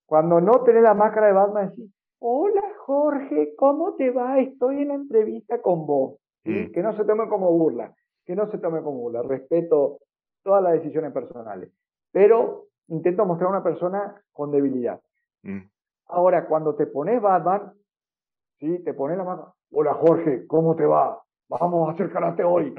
cuando 0.06 0.42
no 0.42 0.64
tenés 0.64 0.84
la 0.84 0.94
máscara 0.94 1.28
de 1.28 1.34
Batman, 1.34 1.70
decís, 1.70 1.92
hola 2.20 2.62
Jorge, 2.86 3.56
¿cómo 3.56 3.96
te 3.96 4.12
va? 4.12 4.40
Estoy 4.40 4.82
en 4.82 4.90
la 4.90 4.96
entrevista 4.96 5.62
con 5.62 5.86
vos. 5.86 6.20
Mm. 6.44 6.72
Que 6.72 6.82
no 6.82 6.96
se 6.98 7.06
tome 7.06 7.30
como 7.30 7.52
burla, 7.52 7.94
que 8.26 8.36
no 8.36 8.50
se 8.52 8.58
tome 8.58 8.82
como 8.82 9.00
burla. 9.00 9.22
Respeto 9.22 10.00
todas 10.44 10.64
las 10.64 10.74
decisiones 10.74 11.14
personales. 11.14 11.72
Pero 12.12 12.68
intento 12.88 13.26
mostrar 13.26 13.48
a 13.48 13.52
una 13.52 13.64
persona 13.64 14.22
con 14.32 14.52
debilidad. 14.52 15.00
Mm. 15.44 15.62
Ahora, 16.08 16.46
cuando 16.46 16.76
te 16.76 16.88
pones 16.88 17.22
Batman, 17.22 17.74
¿sí? 18.60 18.80
te 18.84 18.94
pones 18.94 19.18
la 19.18 19.24
mano. 19.24 19.56
Hola 19.72 19.94
Jorge, 19.94 20.46
¿cómo 20.48 20.76
te 20.76 20.86
va? 20.86 21.22
Vamos 21.48 21.88
a 21.88 21.94
hacer 21.94 22.12
karate 22.12 22.44
hoy. 22.44 22.76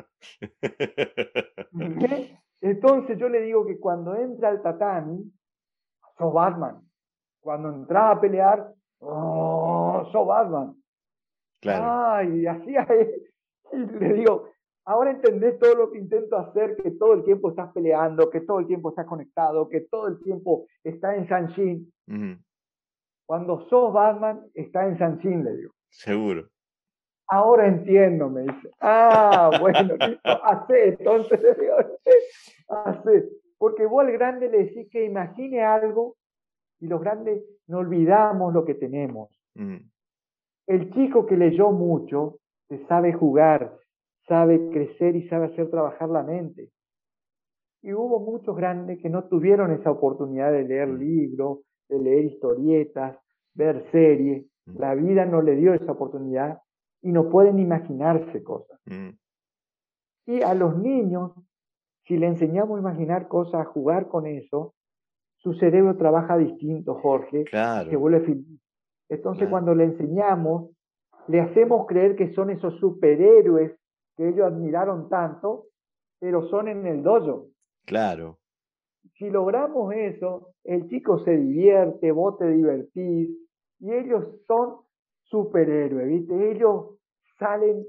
Entonces 2.60 3.18
yo 3.18 3.28
le 3.28 3.40
digo 3.40 3.66
que 3.66 3.78
cuando 3.80 4.14
entra 4.14 4.50
al 4.50 4.62
tatami, 4.62 5.32
sos 6.16 6.32
Batman. 6.32 6.80
Cuando 7.40 7.70
entras 7.70 8.16
a 8.16 8.20
pelear, 8.20 8.72
oh, 9.00 10.08
sos 10.12 10.26
Batman. 10.26 10.76
Claro. 11.60 12.12
Ay, 12.14 12.46
así 12.46 12.74
Y 13.72 13.76
le 13.98 14.12
digo, 14.14 14.48
ahora 14.84 15.10
entendés 15.10 15.58
todo 15.58 15.74
lo 15.74 15.90
que 15.90 15.98
intento 15.98 16.36
hacer, 16.36 16.76
que 16.76 16.92
todo 16.92 17.14
el 17.14 17.24
tiempo 17.24 17.50
estás 17.50 17.72
peleando, 17.72 18.30
que 18.30 18.40
todo 18.40 18.60
el 18.60 18.66
tiempo 18.66 18.90
estás 18.90 19.06
conectado, 19.06 19.68
que 19.68 19.82
todo 19.82 20.08
el 20.08 20.20
tiempo 20.20 20.66
está 20.82 21.14
en 21.16 21.28
Sanshin. 21.28 21.92
Cuando 23.26 23.68
sos 23.68 23.92
Batman, 23.92 24.44
está 24.54 24.86
en 24.86 24.98
Sanshin, 24.98 25.44
le 25.44 25.56
digo. 25.56 25.72
Seguro. 25.88 26.48
Ahora 27.28 27.66
entiendo, 27.66 28.28
me 28.28 28.42
dice. 28.42 28.70
Ah, 28.80 29.50
bueno, 29.60 29.94
hace, 30.22 30.88
entonces 30.88 31.40
le 31.42 31.54
digo, 31.54 31.76
hace. 32.68 33.28
Porque 33.56 33.86
vos 33.86 34.04
al 34.04 34.12
grande 34.12 34.48
le 34.48 34.64
decís 34.64 34.88
que 34.90 35.04
imagine 35.04 35.62
algo 35.62 36.16
y 36.80 36.88
los 36.88 37.00
grandes 37.00 37.42
no 37.68 37.78
olvidamos 37.78 38.52
lo 38.52 38.64
que 38.64 38.74
tenemos. 38.74 39.30
El 40.66 40.92
chico 40.92 41.26
que 41.26 41.36
leyó 41.36 41.70
mucho, 41.70 42.38
se 42.68 42.84
sabe 42.86 43.12
jugar, 43.12 43.78
sabe 44.32 44.70
crecer 44.70 45.14
y 45.14 45.28
sabe 45.28 45.48
hacer 45.48 45.68
trabajar 45.68 46.08
la 46.08 46.22
mente. 46.22 46.70
Y 47.82 47.92
hubo 47.92 48.18
muchos 48.18 48.56
grandes 48.56 48.98
que 49.02 49.10
no 49.10 49.24
tuvieron 49.24 49.72
esa 49.72 49.90
oportunidad 49.90 50.50
de 50.50 50.64
leer 50.64 50.88
mm. 50.88 50.98
libros, 50.98 51.58
de 51.90 51.98
leer 51.98 52.24
historietas, 52.24 53.18
ver 53.52 53.84
series. 53.92 54.46
Mm. 54.64 54.78
La 54.78 54.94
vida 54.94 55.26
no 55.26 55.42
le 55.42 55.54
dio 55.56 55.74
esa 55.74 55.92
oportunidad 55.92 56.60
y 57.02 57.12
no 57.12 57.28
pueden 57.28 57.58
imaginarse 57.58 58.42
cosas. 58.42 58.80
Mm. 58.86 59.10
Y 60.28 60.40
a 60.40 60.54
los 60.54 60.78
niños, 60.78 61.32
si 62.06 62.16
le 62.16 62.28
enseñamos 62.28 62.78
a 62.78 62.80
imaginar 62.80 63.28
cosas, 63.28 63.60
a 63.60 63.64
jugar 63.66 64.08
con 64.08 64.26
eso, 64.26 64.72
su 65.36 65.52
cerebro 65.52 65.98
trabaja 65.98 66.38
distinto, 66.38 66.94
Jorge, 66.94 67.44
claro. 67.44 67.90
se 67.90 67.96
vuelve 67.96 68.20
feliz. 68.20 68.62
Entonces, 69.10 69.46
cuando 69.50 69.74
le 69.74 69.84
enseñamos, 69.84 70.70
le 71.28 71.42
hacemos 71.42 71.86
creer 71.86 72.16
que 72.16 72.32
son 72.32 72.48
esos 72.48 72.78
superhéroes 72.78 73.72
que 74.16 74.28
ellos 74.28 74.46
admiraron 74.46 75.08
tanto, 75.08 75.66
pero 76.18 76.48
son 76.48 76.68
en 76.68 76.86
el 76.86 77.02
dojo. 77.02 77.48
Claro. 77.84 78.38
Si 79.14 79.28
logramos 79.30 79.92
eso, 79.94 80.54
el 80.64 80.88
chico 80.88 81.18
se 81.24 81.36
divierte, 81.36 82.12
vos 82.12 82.38
te 82.38 82.48
divertís, 82.48 83.30
y 83.80 83.92
ellos 83.92 84.24
son 84.46 84.76
superhéroes, 85.24 86.08
¿viste? 86.08 86.52
Ellos 86.52 86.98
salen 87.38 87.84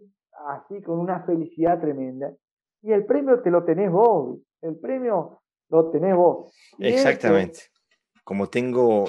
así 0.48 0.82
con 0.82 1.00
una 1.00 1.24
felicidad 1.26 1.80
tremenda. 1.80 2.34
Y 2.82 2.92
el 2.92 3.06
premio 3.06 3.42
te 3.42 3.52
lo 3.52 3.64
tenés 3.64 3.92
vos, 3.92 4.40
el 4.62 4.78
premio 4.80 5.42
lo 5.70 5.90
tenés 5.92 6.16
vos. 6.16 6.54
Exactamente. 6.80 7.60
Como 8.24 8.48
tengo, 8.48 9.06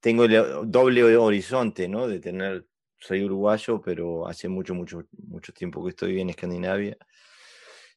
tengo 0.00 0.24
el 0.24 0.70
doble 0.70 1.16
horizonte, 1.16 1.88
¿no? 1.88 2.08
De 2.08 2.20
tener 2.20 2.64
soy 2.98 3.24
uruguayo, 3.24 3.80
pero 3.80 4.26
hace 4.26 4.48
mucho, 4.48 4.74
mucho, 4.74 5.04
mucho 5.26 5.52
tiempo 5.52 5.82
que 5.84 5.90
estoy 5.90 6.20
en 6.20 6.30
Escandinavia 6.30 6.96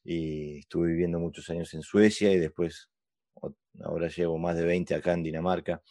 y 0.04 0.58
estuve 0.60 0.88
viviendo 0.88 1.18
muchos 1.18 1.48
años 1.50 1.72
en 1.74 1.82
Suecia 1.82 2.32
y 2.32 2.38
después 2.38 2.88
ahora 3.82 4.08
llevo 4.08 4.38
más 4.38 4.56
de 4.56 4.64
20 4.64 4.94
acá 4.94 5.12
en 5.12 5.22
Dinamarca 5.22 5.82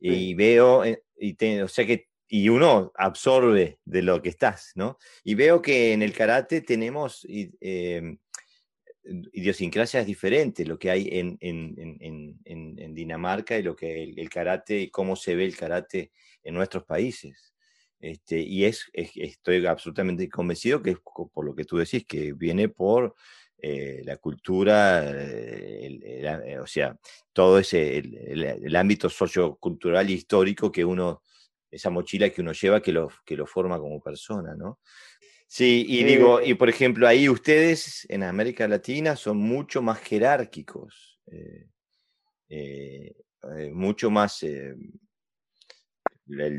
y 0.00 0.34
veo, 0.34 0.84
eh, 0.84 1.04
y 1.18 1.60
o 1.60 1.68
sea 1.68 1.86
que, 1.86 2.08
y 2.26 2.48
uno 2.48 2.92
absorbe 2.94 3.80
de 3.84 4.02
lo 4.02 4.22
que 4.22 4.30
estás, 4.30 4.72
¿no? 4.74 4.98
Y 5.24 5.34
veo 5.34 5.60
que 5.60 5.92
en 5.92 6.02
el 6.02 6.12
karate 6.12 6.62
tenemos 6.62 7.26
eh, 7.28 8.16
idiosincrasias 9.32 10.06
diferentes, 10.06 10.66
lo 10.66 10.78
que 10.78 10.90
hay 10.90 11.08
en, 11.12 11.36
en, 11.40 12.38
en, 12.44 12.94
Dinamarca 12.94 13.58
y 13.58 13.62
lo 13.62 13.76
que 13.76 14.02
el, 14.02 14.18
el 14.18 14.30
karate, 14.30 14.80
y 14.80 14.90
cómo 14.90 15.16
se 15.16 15.34
ve 15.34 15.44
el 15.44 15.56
karate 15.56 16.12
en 16.42 16.54
nuestros 16.54 16.84
países. 16.84 17.54
Este, 18.00 18.40
y 18.40 18.64
es, 18.64 18.90
estoy 18.94 19.66
absolutamente 19.66 20.28
convencido 20.28 20.82
que 20.82 20.92
es 20.92 20.98
por 21.00 21.44
lo 21.44 21.54
que 21.54 21.66
tú 21.66 21.76
decís, 21.76 22.06
que 22.06 22.32
viene 22.32 22.68
por 22.68 23.14
eh, 23.62 24.00
la 24.04 24.16
cultura, 24.16 25.04
eh, 25.04 26.00
eh, 26.02 26.58
o 26.58 26.66
sea, 26.66 26.96
todo 27.30 27.58
ese, 27.58 27.98
el, 27.98 28.74
ámbito 28.76 29.10
sociocultural 29.10 30.08
e 30.08 30.12
histórico 30.12 30.72
que 30.72 30.82
uno, 30.82 31.22
esa 31.70 31.90
mochila 31.90 32.30
que 32.30 32.40
uno 32.40 32.52
lleva 32.52 32.80
que 32.80 32.92
lo, 32.92 33.10
que 33.22 33.36
lo 33.36 33.46
forma 33.46 33.78
como 33.78 34.00
persona, 34.00 34.54
¿no? 34.54 34.78
Sí, 35.46 35.84
y 35.86 36.04
digo, 36.04 36.40
y 36.40 36.54
por 36.54 36.70
ejemplo, 36.70 37.06
ahí 37.06 37.28
ustedes 37.28 38.06
en 38.08 38.22
América 38.22 38.66
Latina 38.66 39.14
son 39.16 39.36
mucho 39.36 39.82
más 39.82 39.98
jerárquicos, 39.98 41.20
mucho 43.72 44.10
más 44.10 44.42
el 44.42 44.76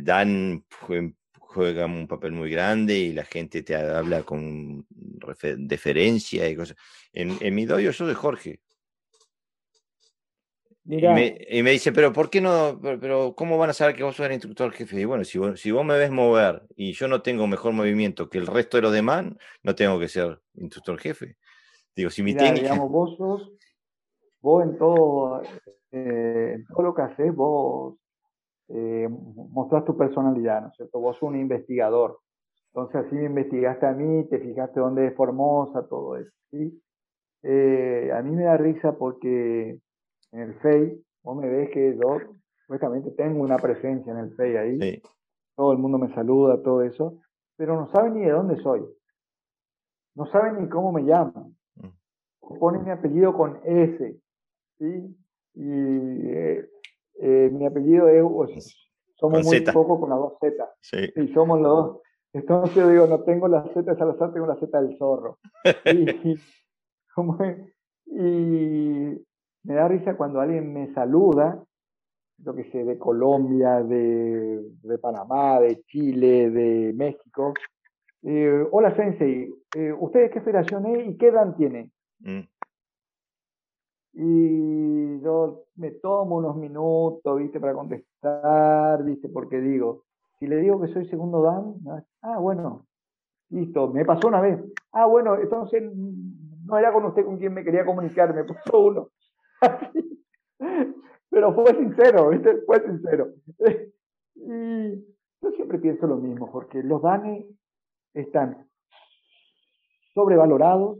Dan 0.04 0.66
juega 1.54 1.86
un 1.86 2.08
papel 2.08 2.32
muy 2.32 2.50
grande 2.50 2.98
y 2.98 3.14
la 3.14 3.26
gente 3.26 3.64
te 3.64 3.76
habla 3.76 4.24
con 4.24 4.86
deferencia 5.58 6.48
y 6.50 6.56
cosas. 6.56 6.78
En, 7.14 7.38
en 7.42 7.56
mi 7.56 7.66
dojo 7.66 7.82
yo 7.82 7.94
soy 7.94 8.14
Jorge. 8.14 8.62
Y 10.84 11.62
me, 11.62 11.72
dice, 11.72 11.92
pero 11.92 12.12
¿por 12.12 12.30
qué 12.30 12.42
no? 12.42 12.80
Pero, 12.82 13.36
¿cómo 13.36 13.58
van 13.58 13.70
a 13.70 13.74
saber 13.74 13.96
que 13.96 14.04
vos 14.04 14.16
sos 14.16 14.26
el 14.26 14.34
instructor 14.34 14.72
jefe? 14.72 15.00
Y 15.00 15.06
bueno, 15.06 15.24
si 15.24 15.38
vos, 15.38 15.60
si 15.60 15.70
vos 15.70 15.86
me 15.86 15.98
ves 15.98 16.10
mover 16.10 16.64
y 16.76 16.94
yo 16.94 17.08
no 17.08 17.22
tengo 17.22 17.46
mejor 17.46 17.74
movimiento 17.74 18.30
que 18.30 18.40
el 18.40 18.48
resto 18.48 18.78
de 18.78 18.84
los 18.84 18.92
demás, 18.92 19.26
no 19.62 19.76
tengo 19.76 20.00
que 20.00 20.08
ser 20.08 20.42
instructor 20.56 20.98
jefe. 21.00 21.38
Digo, 21.96 22.10
si 22.10 22.24
mi 22.24 22.34
técnica... 22.34 22.64
Digamos, 22.64 22.90
vos 22.90 23.16
sos, 23.16 23.52
vos 24.42 24.64
en 24.64 24.78
todo, 24.78 25.44
eh, 25.92 26.54
en 26.56 26.66
todo 26.66 26.82
lo 26.82 26.96
que 26.96 27.02
haces, 27.04 27.36
vos 27.36 28.01
eh, 28.74 29.10
mostras 29.10 29.84
tu 29.86 29.98
personalidad, 29.98 30.62
¿no 30.62 30.68
es 30.70 30.76
cierto? 30.76 31.00
Vos 31.00 31.18
sos 31.18 31.30
un 31.30 31.40
investigador. 31.40 32.20
Entonces 32.74 33.06
así 33.06 33.16
me 33.16 33.26
investigaste 33.26 33.86
a 33.86 33.92
mí, 33.92 34.24
te 34.30 34.40
fijaste 34.40 34.80
dónde 34.80 35.08
es 35.08 35.16
Formosa, 35.16 35.88
todo 35.88 36.16
eso, 36.16 36.32
¿sí? 36.52 36.82
Eh, 37.44 38.12
a 38.14 38.22
mí 38.22 38.32
me 38.32 38.44
da 38.44 38.56
risa 38.56 38.98
porque 38.98 39.80
en 40.32 40.40
el 40.40 40.54
FEI, 40.60 41.04
vos 41.24 41.38
me 41.38 41.50
ves 41.50 41.70
que 41.72 41.98
yo, 41.98 42.20
supuestamente 42.62 43.12
tengo 43.12 43.42
una 43.42 43.58
presencia 43.58 44.14
en 44.14 44.20
el 44.20 44.36
FEI 44.36 44.56
ahí, 44.56 45.02
todo 45.56 45.74
el 45.74 45.80
mundo 45.80 45.98
me 45.98 46.14
saluda, 46.14 46.62
todo 46.62 46.82
eso, 46.82 47.20
pero 47.58 47.76
no 47.76 47.92
saben 47.92 48.14
ni 48.14 48.22
de 48.22 48.32
dónde 48.32 48.56
soy, 48.62 48.86
no 50.16 50.28
saben 50.28 50.62
ni 50.62 50.70
cómo 50.70 50.94
me 50.94 51.04
llaman, 51.04 51.54
mm. 51.76 52.58
ponen 52.60 52.86
mi 52.86 52.92
apellido 52.92 53.34
con 53.34 53.60
S, 53.66 54.18
¿sí? 54.78 55.18
Y 55.56 56.30
eh, 56.30 56.71
eh, 57.22 57.50
mi 57.52 57.66
apellido 57.66 58.08
es, 58.08 58.76
somos 59.16 59.46
muy 59.46 59.62
poco 59.62 60.00
con 60.00 60.10
las 60.10 60.20
dos 60.20 60.34
Z. 60.40 60.70
Sí. 60.82 60.98
Y 61.16 61.28
somos 61.34 61.62
los 61.62 61.70
dos. 61.70 62.02
Entonces 62.34 62.76
yo 62.76 62.90
digo, 62.90 63.08
no 63.08 63.22
tengo 63.22 63.48
la 63.48 63.64
Z 63.64 63.82
de 63.84 63.96
Salazar, 63.96 64.34
tengo 64.34 64.48
la 64.48 64.56
Z 64.56 64.82
del 64.82 64.98
zorro. 64.98 65.38
y, 65.86 66.40
y 68.08 69.26
me 69.64 69.74
da 69.76 69.88
risa 69.88 70.18
cuando 70.18 70.40
alguien 70.40 70.74
me 70.74 70.92
saluda, 70.94 71.64
lo 72.44 72.56
que 72.56 72.72
sé, 72.72 72.84
de 72.84 72.98
Colombia, 72.98 73.84
de, 73.84 74.60
de 74.82 74.98
Panamá, 74.98 75.60
de 75.60 75.84
Chile, 75.84 76.50
de 76.50 76.94
México. 76.96 77.54
Eh, 78.24 78.66
Hola 78.72 78.96
Sensei, 78.96 79.54
eh, 79.76 79.94
¿ustedes 80.00 80.32
qué 80.32 80.42
federación 80.42 80.88
es 80.88 81.08
y 81.08 81.18
qué 81.18 81.28
edad 81.28 81.56
tiene? 81.56 81.92
Mm 82.20 82.51
y 84.14 85.22
yo 85.22 85.64
me 85.76 85.92
tomo 85.92 86.38
unos 86.38 86.58
minutos, 86.58 87.38
viste, 87.38 87.60
para 87.60 87.74
contestar, 87.74 89.04
viste, 89.04 89.30
porque 89.30 89.60
digo, 89.62 90.04
si 90.40 90.48
le 90.48 90.58
digo 90.58 90.82
que 90.82 90.88
soy 90.90 91.06
segundo 91.08 91.42
Dan, 91.42 91.76
ah, 92.22 92.38
bueno, 92.40 92.86
listo, 93.50 93.88
me 93.90 94.06
pasó 94.06 94.28
una 94.28 94.42
vez, 94.42 94.60
ah, 94.92 95.06
bueno, 95.06 95.36
entonces 95.36 95.84
no 96.66 96.78
era 96.78 96.92
con 96.92 97.06
usted 97.06 97.26
con 97.26 97.38
quien 97.38 97.54
me 97.54 97.64
quería 97.64 97.86
comunicar, 97.86 98.34
me 98.34 98.44
puso 98.46 98.80
uno. 98.80 99.10
Pero 101.30 101.54
fue 101.54 101.74
sincero, 101.76 102.30
viste, 102.30 102.62
fue 102.66 102.82
sincero. 102.82 103.30
y 104.36 105.06
yo 105.42 105.52
siempre 105.56 105.80
pienso 105.80 106.06
lo 106.08 106.18
mismo, 106.18 106.52
porque 106.52 106.84
los 106.84 107.02
danes 107.02 107.46
están 108.14 108.68
sobrevalorados, 110.14 111.00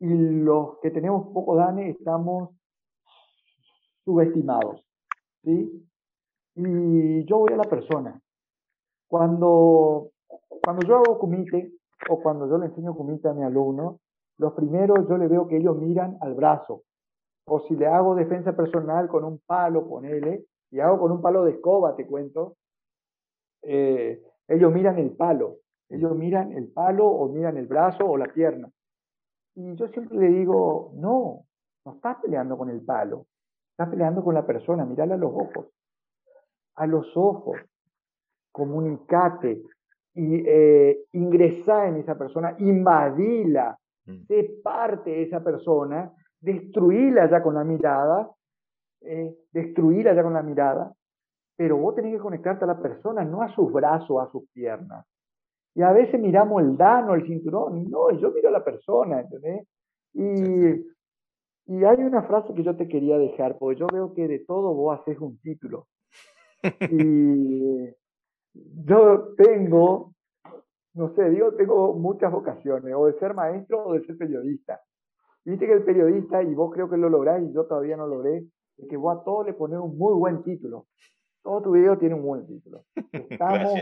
y 0.00 0.08
los 0.08 0.78
que 0.80 0.90
tenemos 0.90 1.32
poco 1.32 1.56
DANE 1.56 1.90
estamos 1.90 2.50
subestimados. 4.04 4.84
¿sí? 5.42 5.88
Y 6.54 7.24
yo 7.24 7.38
voy 7.38 7.52
a 7.52 7.56
la 7.56 7.64
persona. 7.64 8.20
Cuando, 9.08 10.10
cuando 10.62 10.86
yo 10.86 10.96
hago 10.96 11.18
comité 11.18 11.72
o 12.08 12.20
cuando 12.20 12.48
yo 12.48 12.58
le 12.58 12.66
enseño 12.66 12.96
comité 12.96 13.28
a 13.28 13.34
mi 13.34 13.42
alumno, 13.42 14.00
los 14.38 14.52
primeros 14.52 15.08
yo 15.08 15.16
le 15.18 15.26
veo 15.26 15.48
que 15.48 15.56
ellos 15.56 15.76
miran 15.76 16.16
al 16.20 16.34
brazo. 16.34 16.82
O 17.46 17.60
si 17.60 17.74
le 17.74 17.86
hago 17.86 18.14
defensa 18.14 18.54
personal 18.54 19.08
con 19.08 19.24
un 19.24 19.40
palo, 19.46 19.88
ponele, 19.88 20.44
y 20.70 20.80
hago 20.80 20.98
con 20.98 21.10
un 21.12 21.22
palo 21.22 21.44
de 21.44 21.52
escoba, 21.52 21.96
te 21.96 22.06
cuento, 22.06 22.56
eh, 23.62 24.22
ellos 24.46 24.72
miran 24.72 24.98
el 24.98 25.16
palo, 25.16 25.56
ellos 25.88 26.14
miran 26.14 26.52
el 26.52 26.68
palo 26.68 27.06
o 27.06 27.28
miran 27.28 27.56
el 27.56 27.66
brazo 27.66 28.04
o 28.04 28.16
la 28.16 28.26
pierna. 28.26 28.70
Y 29.58 29.74
yo 29.74 29.88
siempre 29.88 30.16
le 30.16 30.28
digo, 30.28 30.92
no, 30.94 31.40
no 31.84 31.92
estás 31.92 32.18
peleando 32.22 32.56
con 32.56 32.70
el 32.70 32.80
palo, 32.80 33.26
estás 33.72 33.88
peleando 33.88 34.22
con 34.22 34.32
la 34.32 34.46
persona, 34.46 34.84
mirale 34.84 35.14
a 35.14 35.16
los 35.16 35.32
ojos, 35.34 35.66
a 36.76 36.86
los 36.86 37.10
ojos, 37.16 37.56
comunicate 38.52 39.60
y 40.14 40.44
eh, 40.46 41.00
ingresá 41.10 41.88
en 41.88 41.96
esa 41.96 42.16
persona, 42.16 42.54
invadila, 42.60 43.76
mm. 44.06 44.26
sé 44.28 44.60
parte 44.62 45.10
de 45.10 45.22
esa 45.24 45.42
persona, 45.42 46.12
destruíla 46.40 47.28
ya 47.28 47.42
con 47.42 47.56
la 47.56 47.64
mirada, 47.64 48.30
eh, 49.00 49.34
destruirla 49.50 50.14
ya 50.14 50.22
con 50.22 50.34
la 50.34 50.42
mirada, 50.44 50.92
pero 51.56 51.78
vos 51.78 51.96
tenés 51.96 52.14
que 52.14 52.20
conectarte 52.20 52.62
a 52.62 52.68
la 52.68 52.80
persona, 52.80 53.24
no 53.24 53.42
a 53.42 53.48
sus 53.48 53.72
brazos, 53.72 54.22
a 54.22 54.30
sus 54.30 54.48
piernas. 54.52 55.04
Y 55.78 55.82
a 55.82 55.92
veces 55.92 56.20
miramos 56.20 56.60
el 56.60 56.76
dano, 56.76 57.14
el 57.14 57.24
cinturón, 57.24 57.88
no, 57.88 58.10
yo 58.10 58.32
miro 58.32 58.48
a 58.48 58.50
la 58.50 58.64
persona, 58.64 59.20
¿entendés? 59.20 59.64
Y, 60.12 61.72
y 61.72 61.84
hay 61.84 61.98
una 61.98 62.24
frase 62.24 62.52
que 62.52 62.64
yo 62.64 62.74
te 62.74 62.88
quería 62.88 63.16
dejar, 63.16 63.56
porque 63.56 63.78
yo 63.78 63.86
veo 63.86 64.12
que 64.12 64.26
de 64.26 64.40
todo 64.40 64.74
vos 64.74 64.98
haces 64.98 65.20
un 65.20 65.38
título. 65.38 65.86
Y 66.90 67.94
yo 68.84 69.34
tengo, 69.36 70.14
no 70.94 71.14
sé, 71.14 71.30
digo, 71.30 71.52
tengo 71.52 71.94
muchas 71.94 72.32
vocaciones, 72.32 72.92
o 72.96 73.06
de 73.06 73.16
ser 73.20 73.34
maestro 73.34 73.86
o 73.86 73.92
de 73.92 74.04
ser 74.04 74.18
periodista. 74.18 74.80
Viste 75.44 75.64
que 75.64 75.74
el 75.74 75.84
periodista, 75.84 76.42
y 76.42 76.54
vos 76.56 76.72
creo 76.74 76.90
que 76.90 76.96
lo 76.96 77.08
lográs 77.08 77.40
y 77.40 77.52
yo 77.52 77.66
todavía 77.66 77.96
no 77.96 78.08
lo 78.08 78.16
logré, 78.16 78.44
es 78.78 78.88
que 78.88 78.96
vos 78.96 79.16
a 79.16 79.22
todo 79.22 79.44
le 79.44 79.54
pones 79.54 79.78
un 79.78 79.96
muy 79.96 80.14
buen 80.14 80.42
título. 80.42 80.88
Todo 81.44 81.62
tu 81.62 81.70
video 81.70 81.96
tiene 81.96 82.16
un 82.16 82.22
buen 82.22 82.48
título. 82.48 82.82
Estamos 83.12 83.74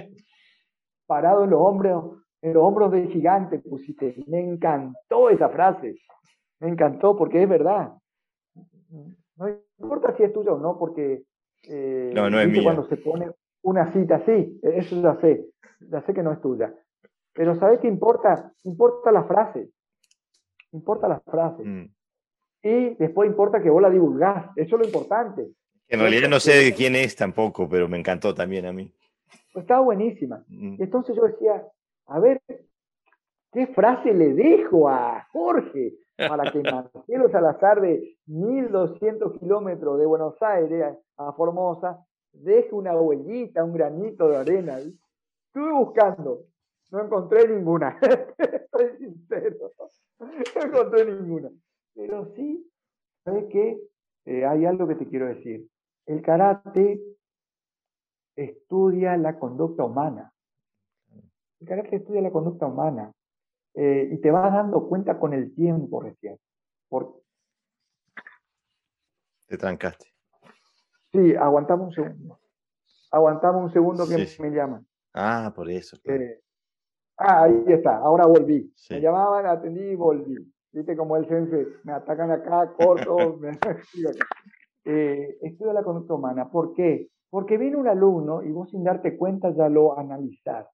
parados 1.07 1.45
en 1.45 1.51
los 1.51 1.61
hombros, 1.61 2.23
en 2.43 2.55
los 2.55 2.63
hombros 2.63 2.93
del 2.93 3.09
gigante, 3.09 3.59
pusiste. 3.59 4.15
Me 4.27 4.41
encantó 4.41 5.31
esa 5.31 5.49
frase. 5.49 5.97
Me 6.61 6.69
encantó 6.69 7.17
porque 7.17 7.43
es 7.43 7.49
verdad. 7.49 7.93
No 9.37 9.49
importa 9.79 10.17
si 10.17 10.23
es 10.23 10.33
tuyo 10.33 10.55
o 10.55 10.59
no, 10.59 10.79
porque 10.79 11.23
eh, 11.69 12.13
no, 12.15 12.31
no 12.31 12.41
es 12.41 12.63
cuando 12.63 12.87
se 12.89 12.97
pone 12.97 13.31
una 13.63 13.93
cita 13.93 14.17
así, 14.17 14.61
eso 14.63 15.03
ya 15.03 15.21
sé, 15.21 15.45
ya 15.81 16.01
sé 16.03 16.15
que 16.15 16.23
no 16.23 16.33
es 16.33 16.41
tuya. 16.41 16.73
Pero 17.35 17.55
¿sabes 17.57 17.81
qué 17.81 17.89
importa? 17.89 18.53
Importa 18.65 19.13
la 19.13 19.25
frase. 19.25 19.69
Importa 20.73 21.09
la 21.09 21.21
frase. 21.21 21.63
Mm. 21.63 21.91
Y 22.63 22.95
después 22.95 23.29
importa 23.29 23.63
que 23.63 23.71
vos 23.71 23.83
la 23.83 23.91
divulgás. 23.91 24.47
Eso 24.57 24.77
es 24.77 24.81
lo 24.81 24.87
importante. 24.87 25.47
En 25.89 26.01
realidad 26.01 26.29
no 26.29 26.41
sé 26.41 26.53
de 26.53 26.75
quién 26.75 26.97
es 26.97 27.15
tampoco, 27.15 27.69
pero 27.69 27.89
me 27.89 27.99
encantó 27.99 28.35
también 28.35 28.67
a 28.67 28.73
mí. 28.73 28.93
Pues 29.57 29.65
estaba 29.65 29.81
buenísima. 29.81 30.45
Mm. 30.49 30.75
Y 30.79 30.83
entonces 30.83 31.17
yo 31.17 31.23
decía, 31.23 31.67
a 32.09 32.21
ver, 32.21 32.43
¿qué 33.53 33.67
frase 33.69 34.13
le 34.13 34.35
dejo 34.35 34.87
a 34.87 35.27
Jorge 35.33 35.95
para 36.19 36.53
que 36.53 36.61
Marcelo 36.63 37.31
Salazar 37.31 37.81
de 37.81 38.19
1200 38.27 39.39
kilómetros 39.39 39.99
de 39.99 40.05
Buenos 40.05 40.35
Aires 40.43 40.99
a 41.17 41.33
Formosa 41.33 42.05
deje 42.35 42.75
una 42.75 42.95
huellita, 42.95 43.65
un 43.65 43.73
granito 43.73 44.29
de 44.29 44.37
arena? 44.37 44.77
Estuve 44.77 45.73
buscando, 45.73 46.43
no 46.91 47.03
encontré 47.03 47.49
ninguna. 47.49 47.99
Estoy 48.39 48.99
sincero, 48.99 49.73
no 50.21 50.63
encontré 50.63 51.07
ninguna. 51.07 51.49
Pero 51.95 52.27
sí, 52.35 52.71
¿sabes 53.25 53.47
qué? 53.51 53.81
Eh, 54.27 54.45
hay 54.45 54.67
algo 54.67 54.87
que 54.87 54.97
te 54.97 55.07
quiero 55.07 55.25
decir. 55.25 55.67
El 56.05 56.21
karate 56.21 57.01
estudia 58.37 59.17
la 59.17 59.39
conducta 59.39 59.85
humana. 59.85 60.33
El 61.61 61.67
karate 61.67 61.97
estudia 61.97 62.21
la 62.21 62.31
conducta 62.31 62.67
humana. 62.67 63.13
Eh, 63.75 64.09
y 64.13 64.19
te 64.19 64.31
vas 64.31 64.53
dando 64.53 64.89
cuenta 64.89 65.19
con 65.19 65.35
el 65.35 65.55
tiempo 65.55 66.01
recién. 66.01 66.39
Por... 66.89 67.21
Te 69.47 69.59
trancaste. 69.59 70.07
Sí, 71.13 71.35
aguantamos 71.35 71.89
un 71.89 72.05
segundo. 72.05 72.41
Aguantamos 73.11 73.65
un 73.65 73.73
segundo 73.73 74.07
que 74.09 74.27
me 74.41 74.51
llaman. 74.51 74.87
Ah, 75.15 75.53
por 75.55 75.71
eso. 75.71 75.97
Eh, 76.05 76.43
ah, 77.19 77.45
ahí 77.45 77.65
está, 77.69 77.97
ahora 77.99 78.27
volví. 78.27 78.73
Me 78.91 79.01
llamaban, 79.01 79.47
atendí 79.47 79.81
y 79.81 79.95
volví. 79.95 80.53
Viste 80.73 80.95
como 80.95 81.17
el 81.17 81.27
sense, 81.27 81.69
me 81.85 81.93
atacan 81.93 82.31
acá, 82.31 82.73
corto, 82.77 83.37
me 83.41 83.51
eh, 84.85 85.39
estudia 85.41 85.73
la 85.73 85.83
conducta 85.83 86.15
humana. 86.15 86.51
¿Por 86.51 86.75
qué? 86.75 87.09
Porque 87.37 87.59
viene 87.59 87.77
un 87.77 87.87
alumno 87.87 88.43
y 88.43 88.51
vos 88.51 88.71
sin 88.71 88.83
darte 88.83 89.15
cuenta 89.19 89.51
ya 89.51 89.69
lo 89.69 89.99
analizás. 89.99 90.67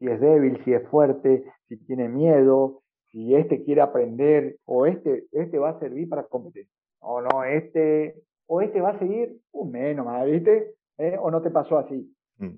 Si 0.00 0.08
es 0.08 0.20
débil, 0.20 0.60
si 0.64 0.72
es 0.72 0.84
fuerte, 0.88 1.44
si 1.68 1.76
tiene 1.76 2.08
miedo, 2.08 2.82
si 3.12 3.36
este 3.36 3.62
quiere 3.62 3.82
aprender 3.82 4.56
o 4.64 4.86
este, 4.86 5.26
este 5.30 5.60
va 5.60 5.68
a 5.70 5.78
servir 5.78 6.08
para 6.08 6.24
competir. 6.24 6.66
O 6.98 7.20
no, 7.20 7.44
este, 7.44 8.20
o 8.48 8.60
este 8.60 8.80
va 8.80 8.88
a 8.88 8.98
seguir 8.98 9.38
un 9.52 9.70
menos 9.70 10.04
más, 10.04 10.26
¿viste? 10.26 10.74
¿Eh? 10.98 11.16
O 11.22 11.30
no 11.30 11.40
te 11.40 11.50
pasó 11.50 11.78
así. 11.78 12.12
Mm. 12.38 12.56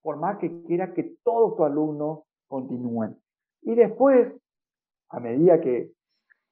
Por 0.00 0.16
más 0.18 0.38
que 0.38 0.62
quiera 0.68 0.94
que 0.94 1.16
todos 1.24 1.56
tus 1.56 1.66
alumnos 1.66 2.20
continúen. 2.46 3.16
Y 3.62 3.74
después, 3.74 4.32
a 5.08 5.18
medida 5.18 5.60
que 5.60 5.90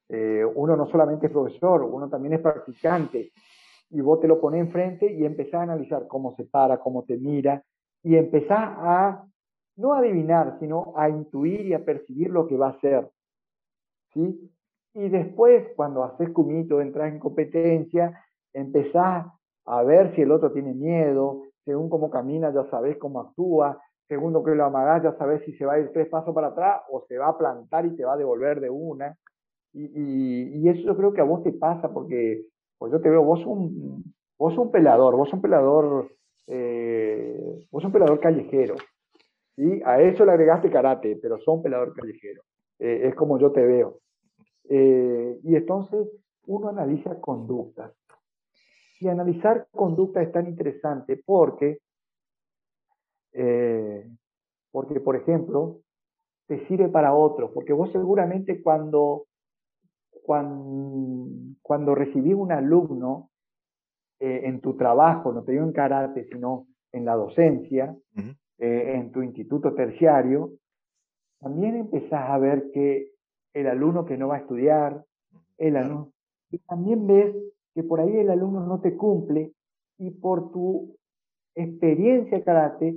eh, 0.09 0.43
uno 0.43 0.75
no 0.75 0.87
solamente 0.87 1.27
es 1.27 1.31
profesor, 1.31 1.83
uno 1.83 2.09
también 2.09 2.33
es 2.33 2.41
practicante, 2.41 3.31
y 3.89 4.01
vos 4.01 4.19
te 4.19 4.27
lo 4.27 4.39
pones 4.39 4.61
enfrente 4.61 5.11
y 5.11 5.25
empezás 5.25 5.55
a 5.55 5.63
analizar 5.63 6.07
cómo 6.07 6.35
se 6.35 6.45
para, 6.45 6.79
cómo 6.79 7.03
te 7.03 7.17
mira, 7.17 7.63
y 8.03 8.15
empezás 8.15 8.59
a, 8.59 9.25
no 9.77 9.93
adivinar, 9.93 10.57
sino 10.59 10.93
a 10.95 11.09
intuir 11.09 11.61
y 11.65 11.73
a 11.73 11.83
percibir 11.83 12.29
lo 12.29 12.47
que 12.47 12.57
va 12.57 12.67
a 12.67 12.71
hacer. 12.71 13.09
¿sí? 14.13 14.51
Y 14.93 15.09
después, 15.09 15.67
cuando 15.75 16.03
haces 16.03 16.29
cumito, 16.29 16.79
entras 16.81 17.11
en 17.11 17.19
competencia, 17.19 18.23
empezás 18.53 19.27
a 19.65 19.83
ver 19.83 20.15
si 20.15 20.21
el 20.21 20.31
otro 20.31 20.51
tiene 20.51 20.73
miedo, 20.73 21.43
según 21.65 21.89
cómo 21.89 22.09
camina 22.09 22.53
ya 22.53 22.69
sabes 22.69 22.97
cómo 22.97 23.19
actúa, 23.19 23.81
según 24.07 24.33
lo 24.33 24.43
que 24.43 24.55
lo 24.55 24.65
amagás 24.65 25.03
ya 25.03 25.17
sabes 25.17 25.43
si 25.45 25.53
se 25.53 25.65
va 25.65 25.73
a 25.73 25.79
ir 25.79 25.91
tres 25.91 26.07
pasos 26.07 26.33
para 26.33 26.47
atrás 26.47 26.81
o 26.91 27.03
se 27.07 27.17
va 27.17 27.29
a 27.29 27.37
plantar 27.37 27.85
y 27.85 27.95
te 27.95 28.05
va 28.05 28.13
a 28.13 28.17
devolver 28.17 28.59
de 28.61 28.69
una. 28.69 29.17
Y, 29.73 30.69
eso 30.69 30.81
yo 30.81 30.95
creo 30.95 31.13
que 31.13 31.21
a 31.21 31.25
vos 31.25 31.43
te 31.43 31.51
pasa 31.51 31.91
porque 31.91 32.45
pues 32.77 32.91
yo 32.91 33.01
te 33.01 33.09
veo, 33.09 33.23
vos 33.23 33.45
un, 33.45 34.03
vos 34.37 34.57
un 34.57 34.71
pelador, 34.71 35.15
vos 35.15 35.31
un 35.33 35.41
pelador, 35.41 36.11
eh, 36.47 37.67
vos 37.71 37.83
un 37.83 37.91
pelador 37.91 38.19
callejero. 38.19 38.75
¿sí? 39.55 39.81
A 39.85 40.01
eso 40.01 40.25
le 40.25 40.31
agregaste 40.31 40.69
karate, 40.69 41.17
pero 41.21 41.39
son 41.39 41.61
pelador 41.61 41.93
callejero. 41.93 42.43
Eh, 42.79 43.07
es 43.07 43.15
como 43.15 43.39
yo 43.39 43.51
te 43.51 43.65
veo. 43.65 43.99
Eh, 44.69 45.39
y 45.43 45.55
entonces 45.55 46.07
uno 46.47 46.69
analiza 46.69 47.19
conductas. 47.19 47.93
Y 48.99 49.07
analizar 49.07 49.67
conductas 49.71 50.23
es 50.23 50.31
tan 50.31 50.47
interesante 50.47 51.21
porque, 51.25 51.79
porque 54.71 54.99
por 55.01 55.17
ejemplo, 55.17 55.81
te 56.47 56.65
sirve 56.67 56.87
para 56.87 57.13
otros, 57.13 57.51
porque 57.53 57.73
vos 57.73 57.91
seguramente 57.91 58.63
cuando 58.63 59.25
cuando, 60.25 61.54
cuando 61.65 61.95
recibí 61.95 62.31
un 62.31 62.51
alumno 62.51 63.31
eh, 64.19 64.41
en 64.43 64.61
tu 64.61 64.77
trabajo, 64.77 65.33
no 65.33 65.43
te 65.43 65.53
digo 65.53 65.63
en 65.63 65.71
karate, 65.71 66.25
sino 66.25 66.67
en 66.91 67.05
la 67.05 67.15
docencia, 67.15 67.97
eh, 68.59 68.93
en 68.93 69.11
tu 69.11 69.23
instituto 69.23 69.73
terciario, 69.73 70.51
también 71.39 71.75
empezás 71.75 72.29
a 72.29 72.37
ver 72.37 72.69
que 72.71 73.13
el 73.55 73.65
alumno 73.65 74.05
que 74.05 74.15
no 74.15 74.27
va 74.27 74.35
a 74.35 74.39
estudiar, 74.41 75.03
el 75.57 75.77
alumno, 75.77 76.11
y 76.51 76.59
también 76.59 77.07
ves 77.07 77.35
que 77.73 77.81
por 77.81 77.99
ahí 77.99 78.15
el 78.15 78.29
alumno 78.29 78.63
no 78.63 78.79
te 78.79 78.95
cumple 78.95 79.51
y 79.97 80.11
por 80.11 80.51
tu 80.51 80.95
experiencia 81.55 82.43
karate 82.43 82.95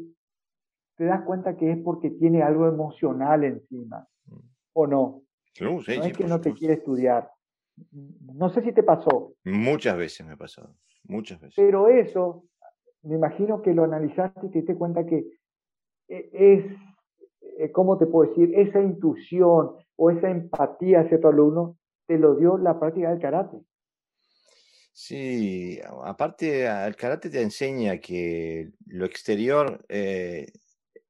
te 0.96 1.04
das 1.04 1.22
cuenta 1.22 1.56
que 1.56 1.72
es 1.72 1.78
porque 1.78 2.10
tiene 2.10 2.42
algo 2.42 2.68
emocional 2.68 3.44
encima, 3.44 4.06
mm. 4.26 4.36
¿o 4.74 4.86
no? 4.86 5.22
no 5.58 5.80
es 5.80 6.12
que 6.12 6.26
no 6.26 6.38
te 6.42 6.52
quiere 6.52 6.74
estudiar. 6.74 7.30
No 7.92 8.50
sé 8.50 8.62
si 8.62 8.72
te 8.72 8.82
pasó. 8.82 9.34
Muchas 9.44 9.96
veces 9.96 10.26
me 10.26 10.32
ha 10.32 10.36
pasado, 10.36 10.74
muchas 11.04 11.40
veces. 11.40 11.54
Pero 11.56 11.88
eso, 11.88 12.44
me 13.02 13.16
imagino 13.16 13.62
que 13.62 13.74
lo 13.74 13.84
analizaste 13.84 14.46
y 14.46 14.50
te 14.50 14.58
diste 14.58 14.76
cuenta 14.76 15.06
que 15.06 15.26
e, 16.08 16.30
es, 16.32 16.64
eh, 17.58 17.70
¿cómo 17.72 17.98
te 17.98 18.06
puedo 18.06 18.30
decir? 18.30 18.52
Esa 18.58 18.80
intuición 18.80 19.76
o 19.96 20.10
esa 20.10 20.30
empatía 20.30 21.00
hacia 21.00 21.20
tu 21.20 21.28
alumno 21.28 21.76
te 22.06 22.18
lo 22.18 22.34
dio 22.36 22.56
la 22.56 22.78
práctica 22.78 23.10
del 23.10 23.20
karate. 23.20 23.58
Sí, 24.92 25.78
aparte 26.02 26.66
el 26.66 26.96
karate 26.96 27.30
te 27.30 27.40
enseña 27.40 27.98
que 27.98 28.70
lo 28.86 29.04
exterior 29.04 29.84
eh, 29.88 30.50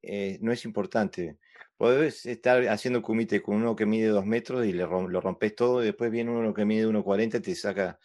eh, 0.03 0.37
no 0.41 0.51
es 0.51 0.63
importante. 0.65 1.37
Puedes 1.79 2.25
estar 2.25 2.67
haciendo 2.67 3.01
kumite 3.01 3.41
con 3.41 3.55
uno 3.55 3.73
que 3.73 3.85
mide 3.85 4.09
dos 4.09 4.25
metros 4.25 4.65
y 4.65 4.73
le 4.73 4.83
lo 4.83 5.21
rompes 5.21 5.55
todo, 5.55 5.81
y 5.81 5.85
después 5.85 6.11
viene 6.11 6.29
uno 6.29 6.53
que 6.53 6.65
mide 6.65 6.85
1,40 6.85 7.37
y 7.37 7.39
te 7.39 7.55
saca 7.55 7.97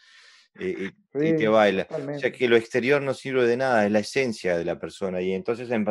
y, 0.56 0.92
te 1.12 1.48
baila. 1.48 1.88
O 1.90 2.18
sea 2.20 2.30
que 2.30 2.46
lo 2.46 2.54
exterior 2.54 3.02
no 3.02 3.14
sirve 3.14 3.48
de 3.48 3.56
nada, 3.56 3.84
es 3.84 3.90
la 3.90 3.98
esencia 3.98 4.56
de 4.56 4.64
la 4.64 4.78
persona. 4.78 5.20
Y 5.20 5.32
entonces 5.32 5.68
en, 5.72 5.84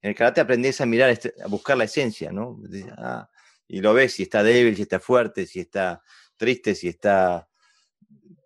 el 0.00 0.14
karate 0.14 0.40
aprendes 0.40 0.80
a 0.80 0.86
mirar, 0.86 1.10
este, 1.10 1.34
a 1.44 1.46
buscar 1.48 1.76
la 1.76 1.84
esencia, 1.84 2.32
¿no? 2.32 2.58
Ah, 2.96 3.28
y 3.68 3.82
lo 3.82 3.92
ves 3.92 4.14
si 4.14 4.22
está 4.22 4.42
débil, 4.42 4.74
si 4.74 4.80
está 4.80 4.98
fuerte, 4.98 5.44
si 5.44 5.60
está 5.60 6.02
triste, 6.38 6.74
si 6.74 6.88
está 6.88 7.50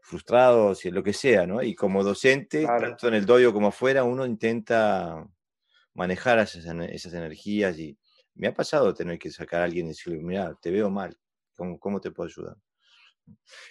frustrado, 0.03 0.75
si 0.75 0.91
lo 0.91 1.05
que 1.05 1.13
sea, 1.13 1.47
¿no? 1.47 1.63
Y 1.63 1.77
como 1.77 2.03
docente, 2.03 2.67
tanto 2.67 3.07
en 3.07 3.15
el 3.15 3.25
dojo 3.25 3.53
como 3.53 3.69
afuera, 3.69 4.03
uno 4.03 4.27
intenta 4.27 5.25
manejar 5.95 6.41
esas, 6.41 6.65
esas, 6.65 7.15
energías 7.15 7.79
y 7.79 7.97
me 8.41 8.49
ha 8.49 8.55
pasado 8.55 8.95
tener 8.95 9.19
que 9.19 9.31
sacar 9.31 9.61
a 9.61 9.65
alguien 9.65 9.85
y 9.85 9.89
decirle, 9.91 10.23
mira, 10.23 10.57
te 10.63 10.71
veo 10.71 10.89
mal, 10.89 11.15
¿cómo, 11.55 11.79
cómo 11.79 12.01
te 12.01 12.11
puedo 12.11 12.27
ayudar? 12.27 12.57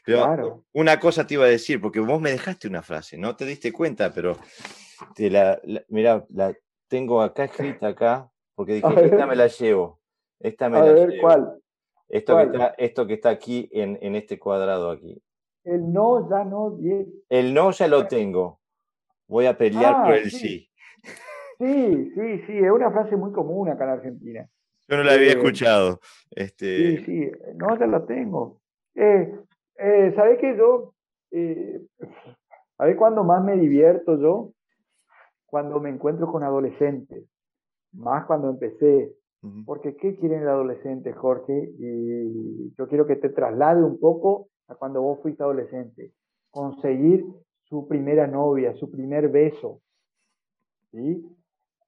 Pero 0.05 0.63
una 0.73 0.99
cosa 0.99 1.25
te 1.25 1.33
iba 1.33 1.45
a 1.45 1.49
decir, 1.49 1.81
porque 1.81 1.99
vos 1.99 2.21
me 2.21 2.29
dejaste 2.29 2.67
una 2.67 2.83
frase, 2.83 3.17
no 3.17 3.35
te 3.35 3.45
diste 3.45 3.73
cuenta, 3.73 4.13
pero 4.13 4.37
te 5.15 5.31
la, 5.31 5.59
mira, 5.87 6.23
la 6.29 6.55
tengo 6.87 7.19
acá 7.19 7.45
escrita 7.45 7.87
acá, 7.87 8.31
porque 8.53 8.73
dije, 8.75 9.05
esta 9.05 9.25
me 9.25 9.35
la 9.35 9.47
llevo. 9.47 9.99
Esta 10.39 10.69
me 10.69 10.77
a 10.77 10.85
la 10.85 10.91
ver, 10.93 11.13
¿cuál? 11.19 11.59
Esto, 12.07 12.37
Que 12.37 12.43
está, 12.43 12.67
esto 12.77 13.07
que 13.07 13.13
está 13.15 13.29
aquí 13.29 13.69
en, 13.71 13.97
en, 14.01 14.15
este 14.15 14.37
cuadrado 14.37 14.91
aquí. 14.91 15.19
El 15.63 15.91
no 15.91 16.29
ya 16.29 16.43
no. 16.43 16.77
El 17.27 17.53
no 17.55 17.71
ya 17.71 17.87
lo 17.87 18.07
tengo. 18.07 18.61
Voy 19.27 19.47
a 19.47 19.57
pelear 19.57 20.03
por 20.03 20.13
ah, 20.13 20.17
el 20.17 20.29
sí. 20.29 20.37
sí. 20.37 20.69
Sí, 21.59 22.13
sí, 22.47 22.57
es 22.57 22.71
una 22.71 22.89
frase 22.89 23.17
muy 23.17 23.33
común 23.33 23.67
acá 23.67 23.83
en 23.83 23.89
Argentina. 23.89 24.49
Yo 24.89 24.97
no 24.97 25.03
la 25.03 25.13
había 25.13 25.27
eh, 25.27 25.37
escuchado. 25.37 25.99
Este... 26.31 26.97
Sí, 26.97 27.05
sí, 27.05 27.31
no 27.55 27.77
ya 27.77 27.85
la 27.85 28.05
tengo. 28.05 28.59
Eh, 28.95 29.31
eh, 29.77 30.13
¿Sabes 30.15 30.39
qué? 30.39 30.57
Yo, 30.57 30.93
eh, 31.31 31.81
¿sabes 32.75 32.97
cuándo 32.97 33.23
más 33.23 33.43
me 33.43 33.55
divierto 33.55 34.19
yo? 34.19 34.51
Cuando 35.45 35.79
me 35.79 35.89
encuentro 35.89 36.31
con 36.31 36.43
adolescentes, 36.43 37.25
más 37.93 38.25
cuando 38.25 38.49
empecé. 38.49 39.13
Porque 39.65 39.95
¿qué 39.95 40.17
quieren 40.17 40.41
el 40.41 40.49
adolescente, 40.49 41.13
Jorge? 41.13 41.71
Y 41.79 42.73
yo 42.77 42.87
quiero 42.89 43.07
que 43.07 43.15
te 43.15 43.29
traslade 43.29 43.81
un 43.81 43.97
poco 43.97 44.49
a 44.67 44.75
cuando 44.75 45.01
vos 45.01 45.21
fuiste 45.21 45.43
adolescente. 45.43 46.11
Conseguir 46.51 47.25
su 47.63 47.87
primera 47.87 48.27
novia, 48.27 48.75
su 48.75 48.91
primer 48.91 49.29
beso. 49.29 49.79
¿sí? 50.91 51.25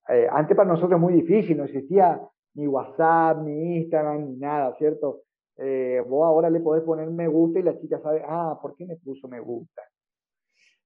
Eh, 0.07 0.27
antes 0.31 0.55
para 0.55 0.69
nosotros 0.69 0.93
es 0.93 1.01
muy 1.01 1.13
difícil, 1.13 1.57
no 1.57 1.65
existía 1.65 2.21
ni 2.53 2.67
WhatsApp, 2.67 3.41
ni 3.43 3.77
Instagram, 3.77 4.25
ni 4.25 4.37
nada, 4.37 4.75
¿cierto? 4.77 5.23
Eh, 5.57 6.03
vos 6.07 6.25
ahora 6.25 6.49
le 6.49 6.59
podés 6.59 6.83
poner 6.83 7.09
me 7.09 7.27
gusta 7.27 7.59
y 7.59 7.63
la 7.63 7.79
chica 7.79 7.99
sabe, 8.01 8.23
ah, 8.25 8.57
¿por 8.61 8.75
qué 8.75 8.85
me 8.85 8.95
puso 8.97 9.27
me 9.27 9.39
gusta? 9.39 9.81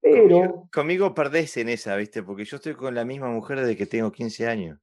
Pero... 0.02 0.68
Conmigo, 0.74 1.14
perdés 1.14 1.58
en 1.58 1.69
esa, 1.69 1.95
¿viste? 1.95 2.22
Porque 2.22 2.45
yo 2.45 2.58
estoy 2.58 2.76
con 2.76 2.94
la 2.94 3.06
misma 3.06 3.30
mujer 3.30 3.60
desde 3.60 3.76
que 3.76 3.85
tengo 3.85 4.11
15 4.11 4.48
años. 4.48 4.80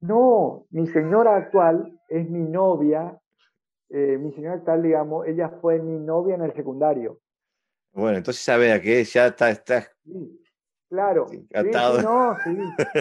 No, 0.00 0.66
mi 0.70 0.86
señora 0.88 1.36
actual 1.36 1.98
es 2.08 2.28
mi 2.30 2.48
novia. 2.48 3.18
Eh, 3.90 4.16
mi 4.18 4.32
señora 4.32 4.56
actual, 4.56 4.82
digamos, 4.82 5.26
ella 5.26 5.48
fue 5.60 5.80
mi 5.80 5.98
novia 5.98 6.36
en 6.36 6.42
el 6.42 6.54
secundario. 6.54 7.18
Bueno, 7.92 8.18
entonces 8.18 8.42
sabe 8.42 8.72
a 8.72 8.80
qué 8.80 9.02
ya 9.02 9.28
está, 9.28 9.50
está 9.50 9.88
sí, 10.04 10.40
claro. 10.88 11.26
Sí, 11.28 11.46
no, 12.02 12.36
sí, 12.44 12.56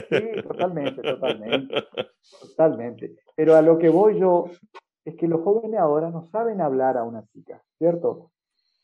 sí, 0.10 0.42
totalmente, 0.42 1.02
totalmente, 1.02 1.76
totalmente. 2.42 3.16
Pero 3.36 3.56
a 3.56 3.62
lo 3.62 3.78
que 3.78 3.90
voy 3.90 4.20
yo 4.20 4.46
es 5.06 5.16
que 5.16 5.28
los 5.28 5.42
jóvenes 5.42 5.80
ahora 5.80 6.10
no 6.10 6.26
saben 6.28 6.62
hablar 6.62 6.98
a 6.98 7.04
una 7.04 7.26
chica, 7.28 7.62
¿cierto? 7.78 8.32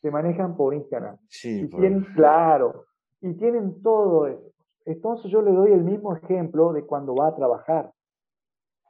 Se 0.00 0.10
manejan 0.10 0.56
por 0.56 0.74
Instagram. 0.74 1.18
Sí, 1.28 1.62
y 1.62 1.68
tienen, 1.68 2.04
claro, 2.14 2.86
y 3.20 3.34
tienen 3.34 3.82
todo 3.82 4.26
eso. 4.26 4.52
Entonces 4.86 5.30
yo 5.30 5.40
le 5.42 5.52
doy 5.52 5.72
el 5.72 5.82
mismo 5.82 6.14
ejemplo 6.14 6.72
de 6.72 6.84
cuando 6.84 7.14
va 7.14 7.28
a 7.28 7.34
trabajar. 7.34 7.92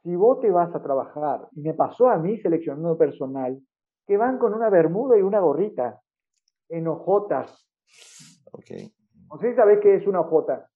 Si 0.03 0.15
vos 0.15 0.39
te 0.39 0.51
vas 0.51 0.73
a 0.75 0.83
trabajar, 0.83 1.47
y 1.53 1.61
me 1.61 1.73
pasó 1.73 2.09
a 2.09 2.17
mí 2.17 2.37
seleccionando 2.37 2.97
personal, 2.97 3.59
que 4.05 4.17
van 4.17 4.37
con 4.37 4.53
una 4.53 4.69
bermuda 4.69 5.17
y 5.17 5.21
una 5.21 5.39
gorrita, 5.39 5.99
en 6.69 6.87
hojotas. 6.87 7.67
No 9.29 9.39
sé 9.39 9.51
si 9.51 9.55
sabés 9.55 9.79
qué 9.81 9.95
es 9.95 10.07
una 10.07 10.21
hojota. 10.21 10.69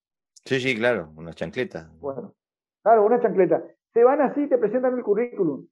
Sí, 0.46 0.60
sí, 0.60 0.76
claro, 0.76 1.10
una 1.16 1.34
chancleta. 1.34 1.92
Bueno, 2.00 2.34
claro, 2.82 3.06
una 3.06 3.22
chancleta. 3.22 3.64
Se 3.94 4.04
van 4.04 4.22
así, 4.22 4.48
te 4.48 4.58
presentan 4.58 4.98
el 4.98 5.04
currículum 5.04 5.68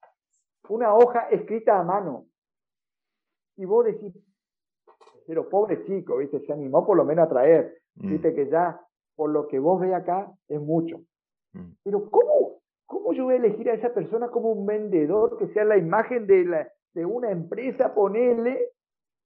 una 0.69 0.93
hoja 0.93 1.27
escrita 1.29 1.79
a 1.79 1.83
mano. 1.83 2.25
Y 3.55 3.65
vos 3.65 3.85
decís, 3.85 4.13
pero 5.25 5.49
pobre 5.49 5.83
chico, 5.85 6.17
¿viste? 6.17 6.39
Se 6.45 6.53
animó 6.53 6.85
por 6.85 6.97
lo 6.97 7.05
menos 7.05 7.25
a 7.25 7.29
traer. 7.29 7.81
Mm. 7.95 8.11
Viste 8.11 8.35
que 8.35 8.49
ya, 8.49 8.79
por 9.15 9.29
lo 9.29 9.47
que 9.47 9.59
vos 9.59 9.81
ves 9.81 9.93
acá, 9.93 10.31
es 10.47 10.61
mucho. 10.61 10.99
Mm. 11.53 11.71
Pero 11.83 12.09
¿cómo, 12.09 12.61
¿cómo 12.85 13.13
yo 13.13 13.25
voy 13.25 13.35
a 13.35 13.37
elegir 13.37 13.69
a 13.69 13.73
esa 13.73 13.93
persona 13.93 14.29
como 14.29 14.51
un 14.51 14.65
vendedor 14.65 15.37
que 15.37 15.47
sea 15.53 15.65
la 15.65 15.77
imagen 15.77 16.27
de, 16.27 16.45
la, 16.45 16.71
de 16.93 17.05
una 17.05 17.31
empresa, 17.31 17.93
ponerle, 17.93 18.71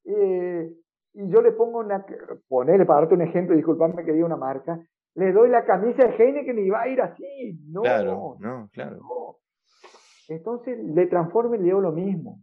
eh, 0.05 0.73
y 1.13 1.29
yo 1.29 1.41
le 1.41 1.51
pongo 1.51 1.79
una, 1.79 2.05
ponerle, 2.47 2.85
para 2.85 3.01
darte 3.01 3.15
un 3.15 3.21
ejemplo, 3.21 3.55
disculpame 3.55 4.03
que 4.05 4.13
diga 4.13 4.25
una 4.25 4.37
marca, 4.37 4.79
le 5.15 5.31
doy 5.33 5.49
la 5.49 5.65
camisa 5.65 6.07
de 6.07 6.15
que 6.15 6.61
y 6.61 6.69
va 6.69 6.83
a 6.83 6.87
ir 6.87 7.01
así. 7.01 7.59
No, 7.67 7.81
claro, 7.81 8.37
no, 8.39 8.69
claro. 8.71 8.99
Entonces 10.29 10.77
le 10.79 11.07
transforma 11.07 11.55
y 11.55 11.59
le 11.59 11.65
digo 11.65 11.81
lo 11.81 11.91
mismo. 11.91 12.39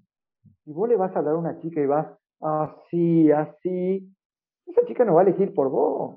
Si 0.65 0.73
vos 0.73 0.89
le 0.89 0.97
vas 0.97 1.17
a 1.17 1.23
dar 1.23 1.35
a 1.35 1.39
una 1.39 1.59
chica 1.61 1.81
y 1.81 1.87
vas 1.87 2.07
así, 2.41 3.31
así, 3.33 4.07
esa 4.67 4.85
chica 4.87 5.05
no 5.05 5.15
va 5.15 5.23
a 5.23 5.25
elegir 5.25 5.55
por 5.55 5.71
vos. 5.71 6.17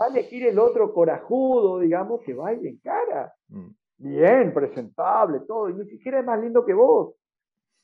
Va 0.00 0.06
a 0.06 0.08
elegir 0.08 0.46
el 0.46 0.58
otro 0.58 0.92
corajudo, 0.92 1.80
digamos, 1.80 2.20
que 2.20 2.34
vaya 2.34 2.68
en 2.68 2.78
cara. 2.78 3.32
Mm. 3.48 3.70
Bien, 3.98 4.54
presentable, 4.54 5.40
todo. 5.48 5.70
Y 5.70 5.74
ni 5.74 5.86
siquiera 5.86 6.20
es 6.20 6.26
más 6.26 6.40
lindo 6.40 6.64
que 6.64 6.74
vos. 6.74 7.14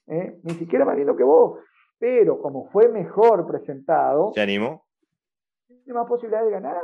¿eh? 0.07 0.39
Ni 0.43 0.55
siquiera 0.55 0.85
es 0.85 0.89
más 0.89 0.97
lindo 0.97 1.17
que 1.17 1.25
vos. 1.25 1.59
Pero 2.02 2.42
como 2.42 2.68
fue 2.70 2.89
mejor 2.89 3.47
presentado. 3.47 4.32
¿Se 4.34 4.40
animó? 4.40 4.84
Tiene 5.68 6.00
más 6.00 6.08
posibilidad 6.08 6.44
de 6.44 6.50
ganar. 6.50 6.82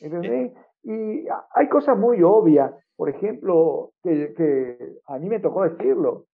¿Entendés? 0.00 0.52
Y 0.84 1.26
hay 1.54 1.68
cosas 1.68 1.98
muy 1.98 2.22
obvias. 2.22 2.72
Por 2.94 3.08
ejemplo, 3.08 3.94
que, 4.04 4.94
a 5.06 5.18
mí 5.18 5.28
me 5.28 5.40
tocó 5.40 5.64
decirlo, 5.64 6.26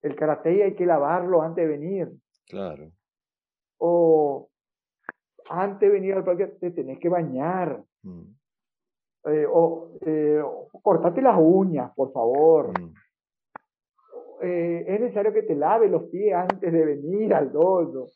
el 0.00 0.16
karate 0.16 0.64
hay 0.64 0.74
que 0.74 0.86
lavarlo 0.86 1.42
antes 1.42 1.68
de 1.68 1.70
venir. 1.70 2.08
Claro. 2.48 2.92
O 3.76 4.48
antes 5.50 5.80
de 5.80 5.90
venir 5.90 6.14
al 6.14 6.24
parque 6.24 6.46
te 6.46 6.70
tenés 6.70 6.98
que 6.98 7.10
bañar. 7.10 7.84
Mm. 8.04 8.22
Eh, 9.26 9.46
eh, 10.06 10.40
o, 10.42 10.68
cortate 10.80 11.20
las 11.20 11.36
uñas, 11.38 11.92
por 11.94 12.10
favor. 12.10 12.70
Mm. 12.70 12.94
Eh, 14.40 14.84
es 14.86 15.00
necesario 15.00 15.32
que 15.32 15.42
te 15.42 15.54
laves 15.54 15.90
los 15.90 16.04
pies 16.04 16.34
antes 16.34 16.72
de 16.72 16.84
venir 16.84 17.34
al 17.34 17.52
dojo. 17.52 18.08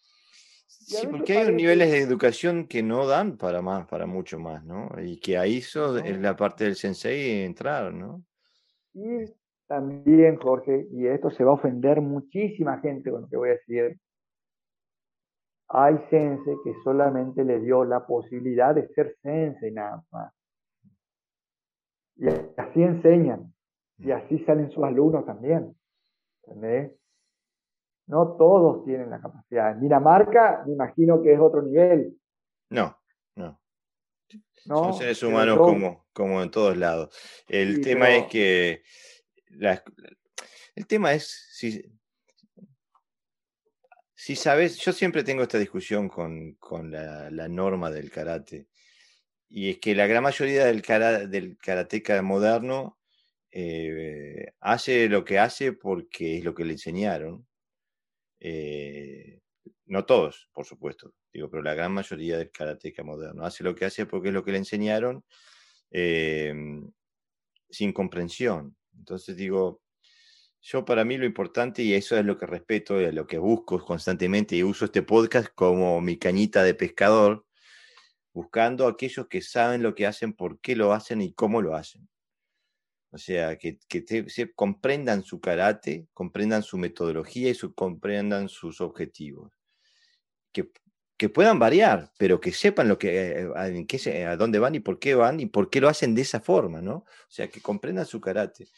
Sí, 0.67 1.07
porque 1.07 1.39
hay 1.39 1.53
niveles 1.53 1.91
de 1.91 1.99
educación 1.99 2.67
que 2.67 2.83
no 2.83 3.07
dan 3.07 3.37
para 3.37 3.63
más, 3.63 3.87
para 3.87 4.07
mucho 4.07 4.39
más, 4.39 4.65
¿no? 4.65 4.89
Y 5.01 5.19
que 5.21 5.39
ahí 5.39 5.59
eso 5.59 5.97
es 5.99 6.19
la 6.19 6.37
parte 6.37 6.65
del 6.65 6.77
sensei 6.77 7.45
entrar, 7.45 7.93
¿no? 7.95 8.23
Y 8.95 9.25
también, 9.67 10.37
Jorge, 10.37 10.87
y 10.91 11.07
esto 11.07 11.31
se 11.31 11.45
va 11.45 11.53
a 11.53 11.55
ofender 11.55 12.01
muchísima 12.01 12.79
gente 12.81 13.11
con 13.11 13.23
lo 13.23 13.29
que 13.29 13.37
voy 13.37 13.51
a 13.51 13.53
decir, 13.53 13.99
hay 15.69 15.97
sensei 16.11 16.57
que 16.65 16.75
solamente 16.85 17.45
le 17.45 17.61
dio 17.61 17.85
la 17.85 18.05
posibilidad 18.07 18.75
de 18.75 18.89
ser 18.89 19.17
sensei 19.23 19.73
nada 19.73 20.03
más. 20.11 20.33
Y 22.17 22.29
así 22.29 22.83
enseñan, 22.83 23.55
y 23.99 24.09
mm. 24.09 24.13
así 24.13 24.39
salen 24.45 24.71
sus 24.71 24.85
alumnos 24.85 25.25
también. 25.25 25.75
¿Entendés? 26.45 26.93
No 28.07 28.37
todos 28.37 28.85
tienen 28.85 29.11
la 29.11 29.21
capacidad. 29.21 29.73
En 29.73 29.81
Dinamarca, 29.81 30.65
me 30.67 30.73
imagino 30.73 31.23
que 31.23 31.33
es 31.33 31.41
otro 31.41 31.63
nivel. 31.63 32.19
No, 32.71 32.99
no. 33.37 33.61
Son 34.65 34.95
seres 34.95 35.23
humanos 35.23 35.59
como, 35.59 36.07
como 36.13 36.43
en 36.43 36.51
todos 36.51 36.77
lados. 36.77 37.15
El 37.49 37.81
tema 37.81 38.11
es 38.11 38.27
que. 38.27 38.83
el 40.75 40.87
tema 40.87 41.13
es 41.15 41.49
si, 41.53 41.83
si 44.15 44.37
sabes. 44.37 44.79
Yo 44.79 44.93
siempre 44.93 45.25
tengo 45.25 45.43
esta 45.43 45.59
discusión 45.59 46.09
con, 46.09 46.57
la, 46.91 47.49
norma 47.49 47.91
del 47.91 48.11
karate. 48.11 48.69
Y 49.49 49.71
es 49.71 49.79
que 49.79 49.95
la 49.95 50.07
gran 50.07 50.23
mayoría 50.23 50.65
del, 50.65 50.81
del 51.31 51.59
karateca 51.59 52.21
moderno 52.23 52.99
eh, 53.53 54.55
hace 54.61 55.09
lo 55.09 55.25
que 55.25 55.39
hace 55.39 55.73
porque 55.73 56.39
es 56.39 56.45
lo 56.45 56.55
que 56.55 56.65
le 56.65 56.73
enseñaron 56.73 57.47
eh, 58.41 59.41
no 59.87 60.05
todos, 60.05 60.49
por 60.53 60.67
supuesto, 60.67 61.15
digo, 61.33 61.49
pero 61.51 61.63
la 61.63 61.75
gran 61.75 61.93
mayoría 61.93 62.39
del 62.39 62.51
karateca 62.51 63.05
moderno 63.05 63.45
hace 63.45 63.63
lo 63.63 63.75
que 63.75 63.85
hace 63.85 64.07
porque 64.07 64.29
es 64.29 64.35
lo 64.35 64.45
que 64.45 64.53
le 64.53 64.59
enseñaron 64.59 65.25
em, 65.91 66.91
sin 67.71 67.93
comprensión. 67.93 68.77
Entonces 68.99 69.37
digo, 69.37 69.83
Yo 70.63 70.85
para 70.85 71.05
mí 71.05 71.19
lo 71.19 71.27
importante, 71.27 71.83
y 71.83 71.95
eso 71.95 72.17
es 72.17 72.25
lo 72.25 72.39
que 72.39 72.47
respeto, 72.47 73.01
y 73.01 73.13
lo 73.13 73.27
que 73.27 73.39
busco 73.39 73.85
constantemente, 73.85 74.57
y 74.57 74.63
uso 74.63 74.87
este 74.87 75.03
podcast 75.03 75.49
como 75.55 76.01
mi 76.01 76.19
cañita 76.19 76.63
de 76.65 76.75
pescador, 76.75 77.47
buscando 78.33 78.87
a 78.87 78.91
aquellos 78.93 79.29
que 79.29 79.43
saben 79.43 79.83
lo 79.83 79.95
que 79.95 80.07
hacen, 80.07 80.33
por 80.35 80.61
qué 80.61 80.77
lo 80.77 80.93
hacen 80.93 81.23
y 81.23 81.35
cómo 81.35 81.63
lo 81.63 81.77
hacen. 81.77 82.09
O 83.13 83.19
sea, 83.19 83.59
que, 83.59 83.79
se 84.29 84.53
comprendan 84.55 85.23
su 85.23 85.39
karate, 85.39 86.09
comprendan 86.15 86.63
su 86.63 86.79
metodología 86.79 87.51
y 87.51 87.55
su, 87.55 87.75
comprendan 87.75 88.49
sus 88.49 88.81
objetivos. 88.81 89.53
Que, 90.51 90.71
que 91.19 91.29
puedan 91.29 91.59
variar, 91.59 92.11
pero 92.19 92.41
que 92.41 92.53
sepan 92.53 92.89
lo 92.89 92.99
que, 92.99 93.43
eh, 93.43 93.49
en 93.55 93.87
qué, 93.87 94.25
a 94.25 94.37
dónde 94.37 94.59
van 94.59 94.75
y 94.75 94.81
por 94.81 94.99
qué 94.99 95.15
van 95.15 95.41
y 95.41 95.47
por 95.47 95.69
qué 95.69 95.81
lo 95.83 95.89
hacen 95.89 96.15
de 96.15 96.23
esa 96.23 96.41
forma, 96.41 96.81
¿no? 96.81 96.95
O 96.95 97.07
sea, 97.29 97.49
que 97.49 97.61
comprendan 97.61 98.07
su 98.07 98.19
karate. 98.19 98.69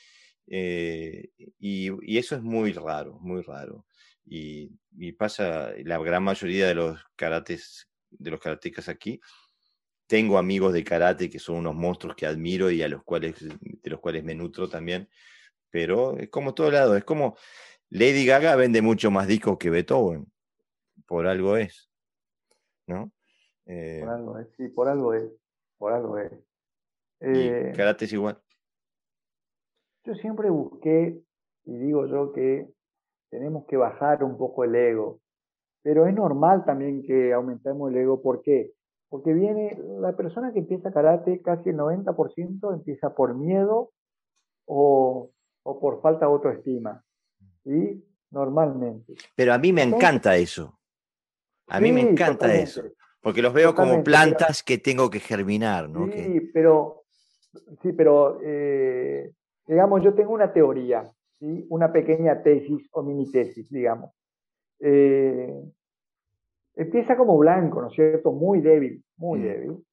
Eh, 0.48 1.30
y, 1.60 2.18
eso 2.18 2.34
es 2.34 2.42
muy 2.42 2.72
raro, 2.72 3.18
muy 3.20 3.42
raro. 3.42 3.86
Y, 4.26 4.72
y, 4.96 5.12
pasa, 5.12 5.70
la 5.84 5.98
gran 5.98 6.24
mayoría 6.24 6.66
de 6.66 6.74
los 6.74 7.00
karates, 7.14 7.88
de 8.10 8.32
los 8.32 8.40
karatecas 8.40 8.88
aquí, 8.88 9.20
tengo 10.06 10.38
amigos 10.38 10.72
de 10.72 10.84
karate 10.84 11.30
que 11.30 11.38
son 11.38 11.56
unos 11.56 11.74
monstruos 11.74 12.16
que 12.16 12.26
admiro 12.26 12.70
y 12.70 12.82
a 12.82 12.88
los 12.88 13.02
cuales, 13.02 13.34
de 13.40 13.90
los 13.90 14.00
cuales 14.00 14.24
me 14.24 14.34
nutro 14.34 14.68
también, 14.68 15.08
pero 15.70 16.16
es 16.18 16.28
como 16.28 16.54
todo 16.54 16.70
lado, 16.70 16.96
es 16.96 17.04
como 17.04 17.36
Lady 17.90 18.26
Gaga 18.26 18.56
vende 18.56 18.82
mucho 18.82 19.10
más 19.10 19.26
discos 19.26 19.58
que 19.58 19.70
Beethoven, 19.70 20.26
por 21.06 21.26
algo 21.26 21.56
es, 21.56 21.90
¿no? 22.86 23.12
Eh, 23.66 24.00
por 24.00 24.10
algo 24.10 24.38
es, 24.38 24.48
sí, 24.56 24.68
por 24.68 24.88
algo 24.88 25.14
es, 25.14 25.30
por 25.78 25.92
algo 25.92 26.18
es. 26.18 26.32
y 27.20 27.48
eh, 27.48 27.72
karate 27.74 28.04
es 28.04 28.12
igual. 28.12 28.40
Yo 30.04 30.14
siempre 30.16 30.50
busqué, 30.50 31.18
y 31.64 31.78
digo 31.78 32.06
yo 32.06 32.32
que 32.32 32.68
tenemos 33.30 33.64
que 33.66 33.76
bajar 33.76 34.22
un 34.22 34.36
poco 34.36 34.64
el 34.64 34.74
ego, 34.74 35.20
pero 35.82 36.06
es 36.06 36.14
normal 36.14 36.64
también 36.64 37.02
que 37.02 37.32
aumentemos 37.32 37.90
el 37.90 37.98
ego, 37.98 38.22
¿por 38.22 38.42
qué? 38.42 38.72
Porque 39.14 39.32
viene, 39.32 39.78
la 40.00 40.16
persona 40.16 40.52
que 40.52 40.58
empieza 40.58 40.90
karate, 40.90 41.40
casi 41.40 41.70
el 41.70 41.76
90% 41.76 42.74
empieza 42.74 43.14
por 43.14 43.36
miedo 43.36 43.92
o, 44.66 45.30
por 45.62 46.02
falta 46.02 46.26
de 46.26 46.32
autoestima. 46.32 47.00
¿Sí? 47.62 48.04
Normalmente. 48.32 49.14
Pero 49.36 49.54
a 49.54 49.58
mí 49.58 49.72
me 49.72 49.84
encanta 49.84 50.36
eso. 50.36 50.80
A 51.68 51.78
mí 51.78 51.92
me 51.92 52.00
encanta 52.00 52.52
eso. 52.52 52.82
Porque 53.20 53.40
los 53.40 53.52
veo 53.52 53.72
como 53.72 54.02
plantas 54.02 54.64
que 54.64 54.78
tengo 54.78 55.08
que 55.08 55.20
germinar, 55.20 55.88
¿no? 55.88 56.10
Sí, 56.10 56.50
pero, 56.52 57.04
sí, 57.82 57.92
pero 57.92 58.40
eh, 58.42 59.30
digamos, 59.64 60.02
yo 60.02 60.12
tengo 60.14 60.32
una 60.32 60.52
teoría, 60.52 61.08
¿sí? 61.38 61.64
una 61.70 61.92
pequeña 61.92 62.42
tesis 62.42 62.88
o 62.90 63.04
mini 63.04 63.30
tesis, 63.30 63.70
digamos. 63.70 64.10
Eh, 64.80 65.54
empieza 66.76 67.16
como 67.16 67.38
blanco, 67.38 67.80
¿no 67.80 67.88
es 67.88 67.94
cierto? 67.94 68.32
Muy 68.32 68.60
débil, 68.60 69.02
muy 69.16 69.40
mm. 69.40 69.42
débil. 69.42 69.84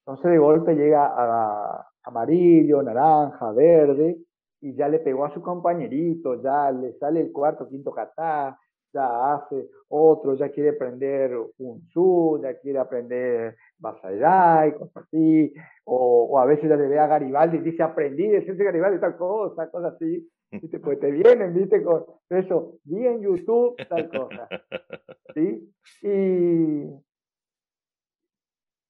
Entonces 0.00 0.30
de 0.30 0.38
golpe 0.38 0.74
llega 0.74 1.06
a 1.06 1.86
amarillo, 2.04 2.82
naranja, 2.82 3.52
verde, 3.52 4.18
y 4.60 4.74
ya 4.74 4.88
le 4.88 4.98
pegó 4.98 5.24
a 5.24 5.34
su 5.34 5.40
compañerito, 5.40 6.42
ya 6.42 6.70
le 6.70 6.92
sale 6.98 7.20
el 7.20 7.32
cuarto, 7.32 7.68
quinto 7.68 7.92
kata, 7.92 8.58
ya 8.92 9.34
hace 9.34 9.68
otro, 9.88 10.34
ya 10.34 10.50
quiere 10.50 10.70
aprender 10.70 11.32
un 11.58 11.82
su, 11.92 12.40
ya 12.42 12.58
quiere 12.58 12.78
aprender 12.78 13.56
Basairai, 13.78 14.74
cosas 14.76 15.04
así, 15.04 15.54
o, 15.84 16.38
a 16.38 16.44
veces 16.44 16.68
ya 16.68 16.76
le 16.76 16.88
ve 16.88 16.98
a 16.98 17.06
Garibaldi 17.06 17.58
y 17.58 17.60
dice, 17.60 17.82
aprendí 17.82 18.26
de 18.28 18.38
ese 18.38 18.54
Garibaldi 18.54 19.00
tal 19.00 19.16
cosa, 19.16 19.70
cosas 19.70 19.94
así, 19.94 20.28
pues 20.82 21.00
te 21.00 21.10
vienen, 21.10 21.54
viste, 21.54 21.82
con 21.82 22.04
eso, 22.28 22.78
vi 22.84 23.06
en 23.06 23.20
YouTube 23.20 23.76
tal 23.88 24.08
cosa, 24.10 24.48
¿sí? 25.34 25.72
Y, 26.02 26.84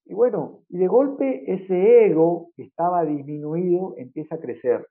y 0.06 0.14
bueno, 0.14 0.62
y 0.68 0.78
de 0.78 0.86
golpe 0.86 1.52
ese 1.52 2.06
ego 2.06 2.50
que 2.56 2.64
estaba 2.64 3.04
disminuido 3.04 3.94
empieza 3.96 4.36
a 4.36 4.40
crecer, 4.40 4.86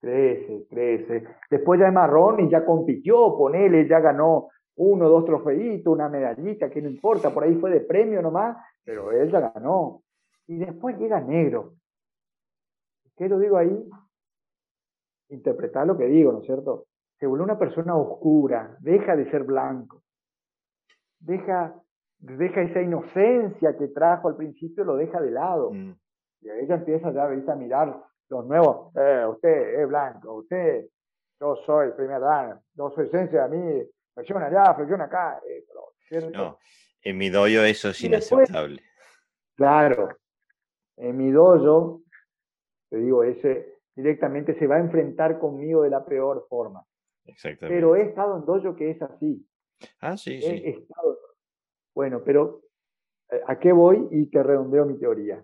crece, 0.00 0.66
crece, 0.68 1.24
después 1.50 1.80
ya 1.80 1.88
es 1.88 1.92
marrón 1.92 2.40
y 2.40 2.50
ya 2.50 2.64
compitió, 2.64 3.36
ponele, 3.36 3.86
ya 3.88 4.00
ganó 4.00 4.48
uno, 4.76 5.08
dos 5.08 5.24
trofeitos, 5.24 5.92
una 5.92 6.08
medallita, 6.08 6.70
que 6.70 6.82
no 6.82 6.88
importa, 6.88 7.32
por 7.32 7.44
ahí 7.44 7.54
fue 7.54 7.70
de 7.70 7.80
premio 7.80 8.20
nomás, 8.20 8.56
pero 8.84 9.10
él 9.10 9.30
ya 9.30 9.52
ganó. 9.52 10.02
Y 10.46 10.58
después 10.58 10.98
llega 10.98 11.20
negro. 11.20 11.74
¿Qué 13.16 13.28
lo 13.28 13.38
digo 13.38 13.56
ahí? 13.56 13.88
Interpretar 15.28 15.86
lo 15.86 15.96
que 15.96 16.06
digo, 16.06 16.32
¿no 16.32 16.40
es 16.40 16.46
cierto? 16.46 16.86
Se 17.18 17.26
vuelve 17.26 17.44
una 17.44 17.58
persona 17.58 17.96
oscura, 17.96 18.76
deja 18.80 19.16
de 19.16 19.30
ser 19.30 19.44
blanco, 19.44 20.02
deja, 21.18 21.74
deja 22.18 22.62
esa 22.62 22.82
inocencia 22.82 23.76
que 23.76 23.88
trajo 23.88 24.28
al 24.28 24.36
principio, 24.36 24.84
lo 24.84 24.96
deja 24.96 25.20
de 25.20 25.30
lado. 25.30 25.72
Mm. 25.72 25.94
Y 26.42 26.50
ella 26.50 26.74
empieza 26.76 27.12
ya 27.12 27.24
a 27.24 27.56
mirar 27.56 28.02
los 28.28 28.46
nuevos, 28.46 28.94
eh, 28.96 29.24
usted 29.28 29.80
es 29.80 29.88
blanco, 29.88 30.34
usted, 30.34 30.86
yo 31.40 31.56
soy 31.64 31.92
primer 31.92 32.20
dan, 32.20 32.60
yo 32.74 32.90
soy 32.90 33.06
esencia, 33.06 33.44
a 33.44 33.48
mí, 33.48 33.82
flexión 34.14 34.42
allá, 34.42 34.74
flexión 34.74 35.00
acá. 35.00 35.40
No, 36.32 36.58
en 37.02 37.18
mi 37.18 37.30
doyo 37.30 37.64
eso 37.64 37.90
es 37.90 38.02
inaceptable. 38.02 38.82
claro, 39.56 40.08
en 40.96 41.16
mi 41.16 41.30
doyo, 41.30 42.00
te 42.90 42.98
digo, 42.98 43.22
ese, 43.22 43.75
directamente 43.96 44.58
se 44.58 44.66
va 44.66 44.76
a 44.76 44.80
enfrentar 44.80 45.38
conmigo 45.38 45.82
de 45.82 45.90
la 45.90 46.04
peor 46.04 46.46
forma. 46.48 46.84
Exactamente. 47.24 47.74
Pero 47.74 47.96
he 47.96 48.02
estado 48.02 48.36
en 48.36 48.44
dojo 48.44 48.76
que 48.76 48.90
es 48.90 49.02
así. 49.02 49.44
Ah, 50.00 50.16
sí, 50.16 50.40
sí. 50.40 50.86
Bueno, 51.94 52.22
pero 52.24 52.60
eh, 53.30 53.40
¿a 53.46 53.58
qué 53.58 53.72
voy? 53.72 54.06
Y 54.10 54.26
te 54.26 54.42
redondeo 54.42 54.84
mi 54.84 54.98
teoría. 54.98 55.42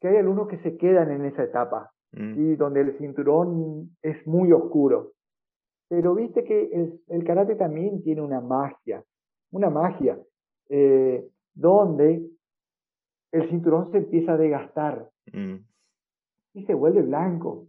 Que 0.00 0.08
hay 0.08 0.16
algunos 0.16 0.48
que 0.48 0.58
se 0.58 0.76
quedan 0.76 1.10
en 1.10 1.24
esa 1.24 1.44
etapa, 1.44 1.92
mm. 2.12 2.56
donde 2.56 2.80
el 2.80 2.98
cinturón 2.98 3.96
es 4.02 4.26
muy 4.26 4.52
oscuro. 4.52 5.12
Pero 5.88 6.14
viste 6.14 6.44
que 6.44 6.70
el, 7.08 7.24
karate 7.24 7.54
también 7.54 8.02
tiene 8.02 8.20
una 8.20 8.40
magia, 8.40 9.02
una 9.50 9.70
magia, 9.70 10.18
eh, 10.68 11.26
donde 11.54 12.28
el 13.32 13.48
cinturón 13.48 13.90
se 13.90 13.98
empieza 13.98 14.34
a 14.34 14.36
desgastar. 14.36 15.08
Mm 15.32 15.67
y 16.58 16.64
se 16.66 16.74
vuelve 16.74 17.02
blanco. 17.02 17.68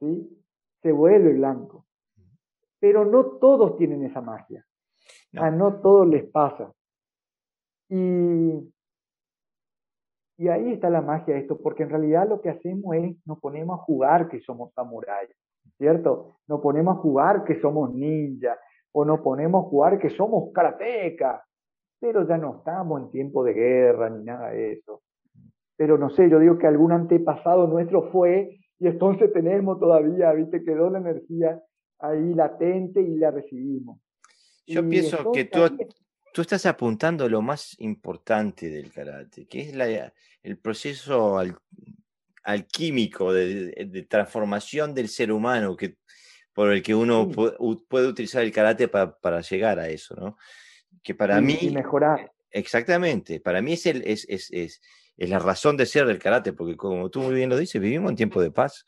¿Sí? 0.00 0.30
Se 0.82 0.92
vuelve 0.92 1.32
blanco. 1.32 1.86
Pero 2.78 3.04
no 3.04 3.38
todos 3.38 3.76
tienen 3.76 4.04
esa 4.04 4.20
magia. 4.20 4.64
A 5.36 5.50
no 5.50 5.80
todos 5.80 6.06
les 6.06 6.24
pasa. 6.24 6.72
Y, 7.88 8.72
y 10.36 10.48
ahí 10.48 10.72
está 10.72 10.90
la 10.90 11.00
magia 11.00 11.34
de 11.34 11.40
esto, 11.40 11.58
porque 11.60 11.82
en 11.82 11.90
realidad 11.90 12.28
lo 12.28 12.40
que 12.40 12.50
hacemos 12.50 12.94
es 12.96 13.16
nos 13.26 13.38
ponemos 13.40 13.80
a 13.80 13.82
jugar 13.82 14.28
que 14.28 14.40
somos 14.40 14.72
samuráis, 14.72 15.30
¿cierto? 15.76 16.38
Nos 16.46 16.60
ponemos 16.60 16.96
a 16.96 17.00
jugar 17.00 17.44
que 17.44 17.60
somos 17.60 17.92
ninja, 17.92 18.58
o 18.92 19.04
nos 19.04 19.20
ponemos 19.20 19.64
a 19.64 19.68
jugar 19.68 19.98
que 19.98 20.10
somos 20.10 20.52
karateca, 20.52 21.44
pero 22.00 22.26
ya 22.26 22.38
no 22.38 22.58
estamos 22.58 23.02
en 23.02 23.10
tiempo 23.10 23.44
de 23.44 23.52
guerra 23.52 24.10
ni 24.10 24.24
nada 24.24 24.50
de 24.50 24.72
eso 24.72 25.02
pero 25.76 25.98
no 25.98 26.10
sé, 26.10 26.30
yo 26.30 26.38
digo 26.38 26.58
que 26.58 26.66
algún 26.66 26.92
antepasado 26.92 27.66
nuestro 27.66 28.10
fue 28.10 28.60
y 28.78 28.86
entonces 28.86 29.32
tenemos 29.32 29.78
todavía, 29.80 30.32
viste, 30.32 30.64
quedó 30.64 30.90
la 30.90 30.98
energía 30.98 31.60
ahí 31.98 32.34
latente 32.34 33.00
y 33.00 33.16
la 33.16 33.30
recibimos. 33.30 33.98
Yo 34.66 34.86
pienso 34.88 35.30
que 35.32 35.44
tú, 35.44 35.60
tú 36.32 36.42
estás 36.42 36.66
apuntando 36.66 37.28
lo 37.28 37.42
más 37.42 37.78
importante 37.80 38.68
del 38.68 38.92
karate, 38.92 39.46
que 39.46 39.60
es 39.60 39.74
la, 39.74 40.12
el 40.42 40.58
proceso 40.58 41.40
alquímico 42.42 43.32
de, 43.32 44.06
transformación 44.08 44.94
del 44.94 45.08
ser 45.08 45.32
humano 45.32 45.76
que, 45.76 45.96
por 46.52 46.72
el 46.72 46.82
que 46.82 46.94
uno 46.94 47.30
puede, 47.30 48.08
utilizar 48.08 48.42
el 48.42 48.52
karate 48.52 48.88
para, 48.88 49.40
llegar 49.40 49.78
a 49.78 49.88
eso, 49.88 50.14
¿no? 50.14 50.36
Que 51.02 51.14
para 51.14 51.40
mí... 51.40 51.58
Y 51.60 51.70
mejorar. 51.70 52.32
Exactamente, 52.50 53.40
para 53.40 53.60
mí 53.60 53.72
es, 53.72 53.86
el, 53.86 54.02
es, 54.06 54.26
es, 54.28 54.50
es 54.52 54.80
es 55.16 55.30
la 55.30 55.38
razón 55.38 55.76
de 55.76 55.86
ser 55.86 56.06
del 56.06 56.18
karate, 56.18 56.52
porque 56.52 56.76
como 56.76 57.08
tú 57.10 57.20
muy 57.20 57.34
bien 57.34 57.50
lo 57.50 57.56
dices, 57.56 57.80
vivimos 57.80 58.10
en 58.10 58.16
tiempo 58.16 58.40
de 58.40 58.50
paz. 58.50 58.84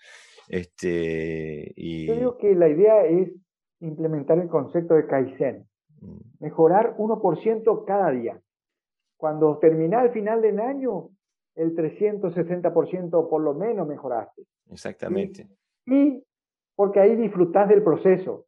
Este, 0.49 1.73
y... 1.77 2.07
Yo 2.07 2.15
digo 2.15 2.39
que 2.39 2.55
la 2.55 2.69
idea 2.69 3.05
es 3.05 3.33
implementar 3.81 4.39
el 4.39 4.49
concepto 4.49 4.95
de 4.95 5.07
Kaizen, 5.07 5.67
mm. 6.01 6.17
mejorar 6.41 6.97
1% 6.97 7.85
cada 7.87 8.11
día. 8.11 8.41
Cuando 9.17 9.59
termina 9.59 10.03
el 10.03 10.11
final 10.11 10.43
del 10.43 10.61
año, 10.61 11.11
el 11.55 11.75
360% 11.75 13.29
por 13.29 13.43
lo 13.43 13.55
menos 13.55 13.89
mejoraste. 13.89 14.43
Exactamente. 14.71 15.49
Y 15.87 16.23
porque 16.75 17.01
ahí 17.01 17.17
disfrutás 17.17 17.69
del 17.69 17.83
proceso. 17.83 18.47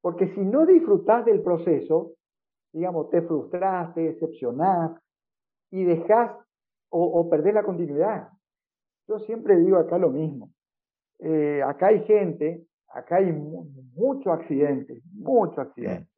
Porque 0.00 0.32
si 0.34 0.40
no 0.40 0.64
disfrutás 0.66 1.24
del 1.24 1.42
proceso, 1.42 2.12
digamos, 2.72 3.10
te 3.10 3.22
frustras, 3.22 3.92
te 3.94 4.02
decepcionás 4.02 4.92
y 5.72 5.84
dejás 5.84 6.30
o, 6.90 7.28
perder 7.28 7.54
la 7.54 7.64
continuidad. 7.64 8.28
Yo 9.08 9.18
siempre 9.20 9.56
digo 9.56 9.76
acá 9.76 9.98
lo 9.98 10.10
mismo. 10.10 10.50
Eh, 11.18 11.62
acá 11.62 11.88
hay 11.88 12.04
gente 12.04 12.66
acá 12.96 13.16
hay 13.16 13.30
muchos 13.32 14.26
accidentes, 14.32 15.02
muchos 15.12 15.58
accidentes 15.58 16.08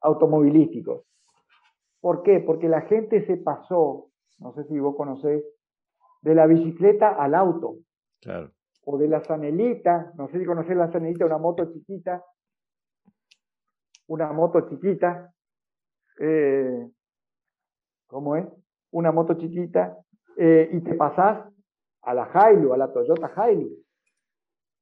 automovilísticos. 0.00 1.04
¿Por 2.00 2.22
qué? 2.22 2.40
Porque 2.40 2.68
la 2.68 2.82
gente 2.82 3.26
se 3.26 3.36
pasó, 3.36 4.10
no 4.38 4.54
sé 4.54 4.64
si 4.64 4.78
vos 4.78 4.96
conocés, 4.96 5.44
de 6.22 6.34
la 6.34 6.46
bicicleta 6.46 7.10
al 7.10 7.34
auto. 7.34 7.76
Claro. 8.20 8.52
O 8.84 8.96
de 8.96 9.08
la 9.08 9.22
zanelita, 9.24 10.12
no 10.16 10.28
sé 10.28 10.38
si 10.38 10.44
conocés 10.46 10.76
la 10.76 10.90
zanelita, 10.90 11.26
una 11.26 11.38
moto 11.38 11.70
chiquita, 11.72 12.24
una 14.06 14.32
moto 14.32 14.68
chiquita, 14.68 15.34
eh, 16.20 16.90
¿cómo 18.06 18.36
es? 18.36 18.46
Una 18.92 19.12
moto 19.12 19.34
chiquita, 19.34 19.98
eh, 20.36 20.70
y 20.72 20.80
te 20.80 20.94
pasás 20.94 21.46
a 22.02 22.14
la 22.14 22.30
Hilux, 22.32 22.72
a 22.72 22.76
la 22.76 22.92
Toyota 22.92 23.30
Hilux. 23.50 23.72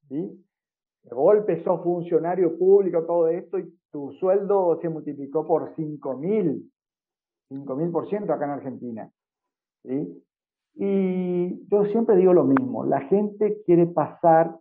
¿sí? 0.07 0.45
De 1.03 1.15
golpe 1.15 1.63
sos 1.63 1.83
funcionario 1.83 2.57
público, 2.57 3.03
todo 3.05 3.27
esto, 3.27 3.59
y 3.59 3.73
tu 3.91 4.11
sueldo 4.13 4.79
se 4.81 4.89
multiplicó 4.89 5.45
por 5.45 5.73
5 5.75 6.17
mil, 6.17 6.71
5 7.49 7.75
mil 7.75 7.91
por 7.91 8.07
ciento 8.09 8.33
acá 8.33 8.45
en 8.45 8.51
Argentina. 8.51 9.11
¿sí? 9.83 10.23
Y 10.75 11.67
yo 11.67 11.85
siempre 11.85 12.15
digo 12.15 12.33
lo 12.33 12.45
mismo, 12.45 12.85
la 12.85 13.01
gente 13.01 13.61
quiere 13.65 13.87
pasar 13.87 14.57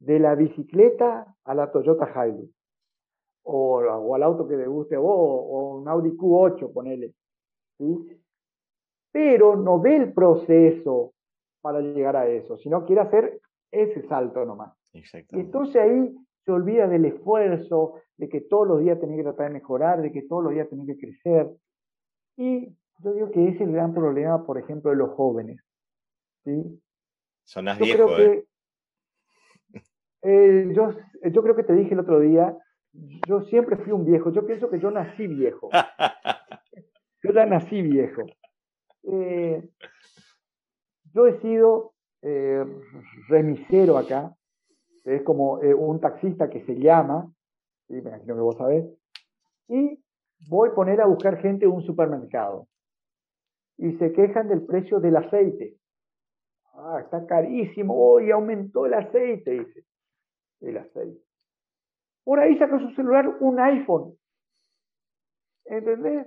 de 0.00 0.18
la 0.18 0.34
bicicleta 0.34 1.34
a 1.44 1.54
la 1.54 1.70
Toyota 1.70 2.08
Hilux 2.26 2.52
o, 3.44 4.14
al 4.14 4.22
auto 4.22 4.46
que 4.46 4.56
le 4.56 4.66
guste 4.66 4.96
a 4.96 4.98
vos, 4.98 5.14
o 5.14 5.76
un 5.78 5.88
Audi 5.88 6.10
Q8, 6.10 6.72
ponele. 6.72 7.14
¿sí? 7.78 8.21
Pero 9.12 9.56
no 9.56 9.80
ve 9.80 9.96
el 9.96 10.12
proceso 10.12 11.12
para 11.60 11.80
llegar 11.80 12.16
a 12.16 12.26
eso, 12.26 12.56
sino 12.58 12.84
quiere 12.84 13.02
hacer 13.02 13.40
ese 13.70 14.06
salto 14.08 14.44
nomás. 14.44 14.74
Y 14.92 15.40
entonces 15.40 15.76
ahí 15.76 16.14
se 16.44 16.50
olvida 16.50 16.88
del 16.88 17.04
esfuerzo, 17.04 18.00
de 18.16 18.28
que 18.28 18.40
todos 18.40 18.66
los 18.66 18.80
días 18.80 18.98
tenés 18.98 19.16
que 19.16 19.22
tratar 19.22 19.48
de 19.48 19.54
mejorar, 19.54 20.02
de 20.02 20.10
que 20.10 20.22
todos 20.22 20.42
los 20.42 20.52
días 20.52 20.68
tenés 20.68 20.86
que 20.86 20.98
crecer. 20.98 21.50
Y 22.36 22.74
yo 22.98 23.12
digo 23.12 23.30
que 23.30 23.44
ese 23.44 23.56
es 23.56 23.60
el 23.62 23.72
gran 23.72 23.94
problema, 23.94 24.44
por 24.44 24.58
ejemplo, 24.58 24.90
de 24.90 24.96
los 24.96 25.10
jóvenes. 25.10 25.62
¿sí? 26.44 26.80
Sonás 27.44 27.78
viejo, 27.78 28.18
¿eh? 28.18 28.44
eh, 30.22 30.72
yo, 30.74 30.94
yo 31.30 31.42
creo 31.42 31.54
que 31.54 31.64
te 31.64 31.74
dije 31.74 31.94
el 31.94 32.00
otro 32.00 32.18
día 32.20 32.56
yo 33.26 33.42
siempre 33.42 33.76
fui 33.76 33.92
un 33.92 34.04
viejo. 34.04 34.30
Yo 34.32 34.46
pienso 34.46 34.70
que 34.70 34.78
yo 34.78 34.90
nací 34.90 35.26
viejo. 35.26 35.70
Yo 37.24 37.32
ya 37.32 37.46
nací 37.46 37.80
viejo. 37.82 38.22
Eh, 39.04 39.68
yo 41.12 41.26
he 41.26 41.40
sido 41.40 41.92
eh, 42.22 42.64
remisero 43.28 43.98
acá. 43.98 44.34
Es 45.04 45.22
como 45.22 45.62
eh, 45.62 45.74
un 45.74 46.00
taxista 46.00 46.48
que 46.48 46.64
se 46.64 46.76
llama. 46.76 47.32
me 47.88 47.98
imagino 47.98 48.34
que 48.34 48.40
vos 48.40 48.56
sabés. 48.56 48.86
Y 49.68 50.02
voy 50.48 50.70
a 50.70 50.74
poner 50.74 51.00
a 51.00 51.06
buscar 51.06 51.38
gente 51.38 51.64
en 51.64 51.72
un 51.72 51.82
supermercado. 51.82 52.68
Y 53.78 53.92
se 53.98 54.12
quejan 54.12 54.48
del 54.48 54.64
precio 54.64 55.00
del 55.00 55.16
aceite. 55.16 55.76
Ah, 56.74 57.00
está 57.02 57.26
carísimo. 57.26 57.94
Hoy 57.96 58.30
aumentó 58.30 58.86
el 58.86 58.94
aceite, 58.94 59.50
dice. 59.50 59.84
El 60.60 60.78
aceite. 60.78 61.20
Por 62.24 62.38
ahí 62.38 62.56
saca 62.58 62.78
su 62.78 62.90
celular 62.90 63.36
un 63.40 63.58
iPhone. 63.58 64.16
¿Entendés? 65.64 66.26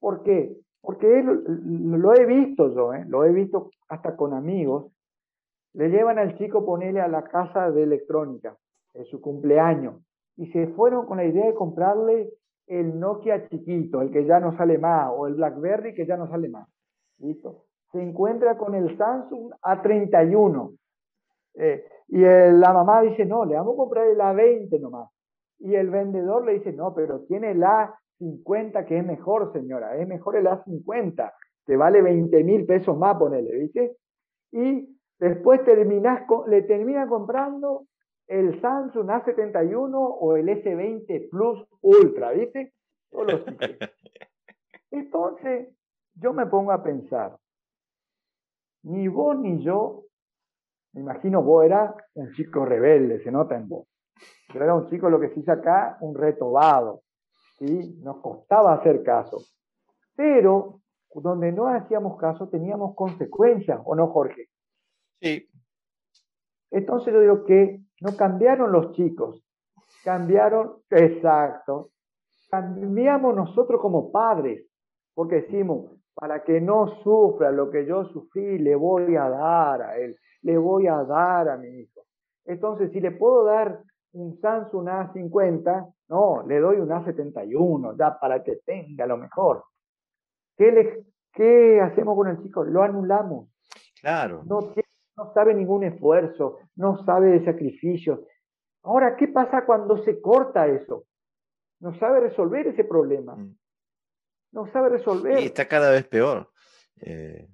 ¿Por 0.00 0.22
qué? 0.22 0.56
Porque 0.84 1.24
lo 1.24 2.14
he 2.14 2.26
visto 2.26 2.74
yo, 2.74 2.92
¿eh? 2.92 3.04
lo 3.08 3.24
he 3.24 3.32
visto 3.32 3.70
hasta 3.88 4.16
con 4.16 4.34
amigos. 4.34 4.92
Le 5.72 5.88
llevan 5.88 6.18
al 6.18 6.36
chico, 6.36 6.64
ponele 6.64 7.00
a 7.00 7.08
la 7.08 7.24
casa 7.24 7.70
de 7.70 7.82
electrónica, 7.82 8.56
en 8.92 9.04
su 9.06 9.20
cumpleaños, 9.20 9.96
y 10.36 10.46
se 10.52 10.68
fueron 10.68 11.06
con 11.06 11.16
la 11.16 11.24
idea 11.24 11.46
de 11.46 11.54
comprarle 11.54 12.30
el 12.66 12.98
Nokia 13.00 13.48
chiquito, 13.48 14.02
el 14.02 14.10
que 14.10 14.24
ya 14.24 14.40
no 14.40 14.56
sale 14.56 14.78
más, 14.78 15.10
o 15.14 15.26
el 15.26 15.34
BlackBerry 15.34 15.94
que 15.94 16.06
ya 16.06 16.16
no 16.16 16.28
sale 16.28 16.48
más. 16.48 16.68
¿Listo? 17.18 17.64
Se 17.90 18.02
encuentra 18.02 18.56
con 18.56 18.74
el 18.74 18.96
Samsung 18.96 19.52
A31. 19.62 20.76
Eh, 21.54 21.84
y 22.08 22.20
la 22.20 22.72
mamá 22.72 23.02
dice, 23.02 23.24
no, 23.24 23.44
le 23.44 23.54
vamos 23.54 23.74
a 23.74 23.76
comprar 23.76 24.06
el 24.06 24.18
A20 24.18 24.80
nomás. 24.80 25.10
Y 25.58 25.74
el 25.74 25.88
vendedor 25.90 26.44
le 26.44 26.54
dice, 26.54 26.72
no, 26.72 26.94
pero 26.94 27.20
tiene 27.20 27.52
el 27.52 27.62
A50 28.20 28.84
que 28.86 28.98
es 28.98 29.06
mejor, 29.06 29.52
señora, 29.52 29.96
es 29.96 30.06
mejor 30.08 30.36
el 30.36 30.46
A50, 30.46 31.32
te 31.64 31.76
vale 31.76 32.02
20 32.02 32.44
mil 32.44 32.66
pesos 32.66 32.96
más, 32.96 33.16
ponele, 33.16 33.56
¿viste? 33.58 33.96
Y 34.52 34.98
después 35.18 35.64
terminás 35.64 36.22
le 36.46 36.62
termina 36.62 37.06
comprando 37.08 37.86
el 38.26 38.60
Samsung 38.60 39.08
A71 39.08 39.92
o 39.94 40.36
el 40.36 40.48
S20 40.48 41.28
Plus 41.30 41.66
Ultra, 41.82 42.32
¿viste? 42.32 42.72
Entonces, 44.90 45.68
yo 46.14 46.32
me 46.32 46.46
pongo 46.46 46.72
a 46.72 46.82
pensar, 46.82 47.36
ni 48.82 49.08
vos 49.08 49.38
ni 49.38 49.62
yo 49.62 50.04
me 50.94 51.00
imagino 51.00 51.42
vos 51.42 51.64
eras 51.64 51.92
un 52.14 52.32
chico 52.32 52.64
rebelde, 52.64 53.20
se 53.22 53.32
nota 53.32 53.56
en 53.56 53.68
vos. 53.68 53.88
Yo 54.52 54.62
era 54.62 54.74
un 54.74 54.88
chico, 54.88 55.10
lo 55.10 55.18
que 55.18 55.28
se 55.30 55.34
dice 55.34 55.50
acá, 55.50 55.98
un 56.00 56.14
retobado. 56.14 57.02
¿Sí? 57.58 57.98
Nos 58.02 58.20
costaba 58.20 58.74
hacer 58.74 59.02
caso. 59.02 59.38
Pero 60.14 60.80
donde 61.14 61.52
no 61.52 61.68
hacíamos 61.68 62.18
caso 62.18 62.48
teníamos 62.48 62.94
consecuencias, 62.94 63.80
¿o 63.84 63.94
no, 63.94 64.08
Jorge? 64.08 64.48
Sí. 65.20 65.48
Entonces 66.70 67.12
yo 67.14 67.20
digo 67.20 67.44
que 67.44 67.80
no 68.00 68.16
cambiaron 68.16 68.72
los 68.72 68.92
chicos, 68.92 69.44
cambiaron, 70.02 70.82
exacto, 70.90 71.90
cambiamos 72.50 73.34
nosotros 73.34 73.80
como 73.80 74.10
padres, 74.10 74.66
porque 75.14 75.42
decimos, 75.42 75.92
para 76.14 76.42
que 76.42 76.60
no 76.60 77.00
sufra 77.02 77.52
lo 77.52 77.70
que 77.70 77.86
yo 77.86 78.04
sufrí, 78.06 78.58
le 78.58 78.74
voy 78.74 79.16
a 79.16 79.28
dar 79.28 79.82
a 79.82 79.98
él 79.98 80.16
le 80.44 80.58
voy 80.58 80.86
a 80.86 81.02
dar 81.02 81.48
a 81.48 81.56
mi 81.56 81.68
hijo. 81.68 82.06
Entonces, 82.44 82.92
si 82.92 83.00
le 83.00 83.10
puedo 83.10 83.44
dar 83.44 83.82
un 84.14 84.40
Samsung 84.40 84.86
A50, 84.86 85.94
no, 86.08 86.44
le 86.46 86.60
doy 86.60 86.76
un 86.76 86.88
A71, 86.88 87.96
ya 87.98 88.18
para 88.18 88.42
que 88.42 88.56
tenga 88.64 89.06
lo 89.06 89.16
mejor. 89.16 89.64
¿Qué, 90.56 90.70
le, 90.70 91.04
qué 91.32 91.80
hacemos 91.80 92.16
con 92.16 92.28
el 92.28 92.42
chico? 92.42 92.64
Lo 92.64 92.82
anulamos. 92.82 93.48
Claro. 94.00 94.42
No, 94.46 94.72
no 95.16 95.32
sabe 95.32 95.54
ningún 95.54 95.84
esfuerzo, 95.84 96.58
no 96.76 97.04
sabe 97.04 97.30
de 97.30 97.44
sacrificio. 97.44 98.26
Ahora, 98.82 99.16
¿qué 99.16 99.28
pasa 99.28 99.64
cuando 99.64 100.02
se 100.04 100.20
corta 100.20 100.66
eso? 100.68 101.04
No 101.80 101.98
sabe 101.98 102.20
resolver 102.20 102.66
ese 102.68 102.84
problema. 102.84 103.34
Mm. 103.34 103.56
No 104.52 104.70
sabe 104.72 104.90
resolver. 104.90 105.40
Y 105.40 105.46
está 105.46 105.66
cada 105.66 105.90
vez 105.90 106.06
peor. 106.06 106.50
Eh, 107.00 107.48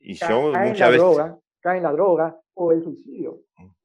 y 0.00 0.14
yo 0.14 0.52
muchas 0.52 0.90
veces 0.90 1.18
cae 1.60 1.76
en 1.76 1.82
la 1.82 1.92
droga 1.92 2.40
o 2.54 2.72
el 2.72 2.82
suicidio. 2.82 3.40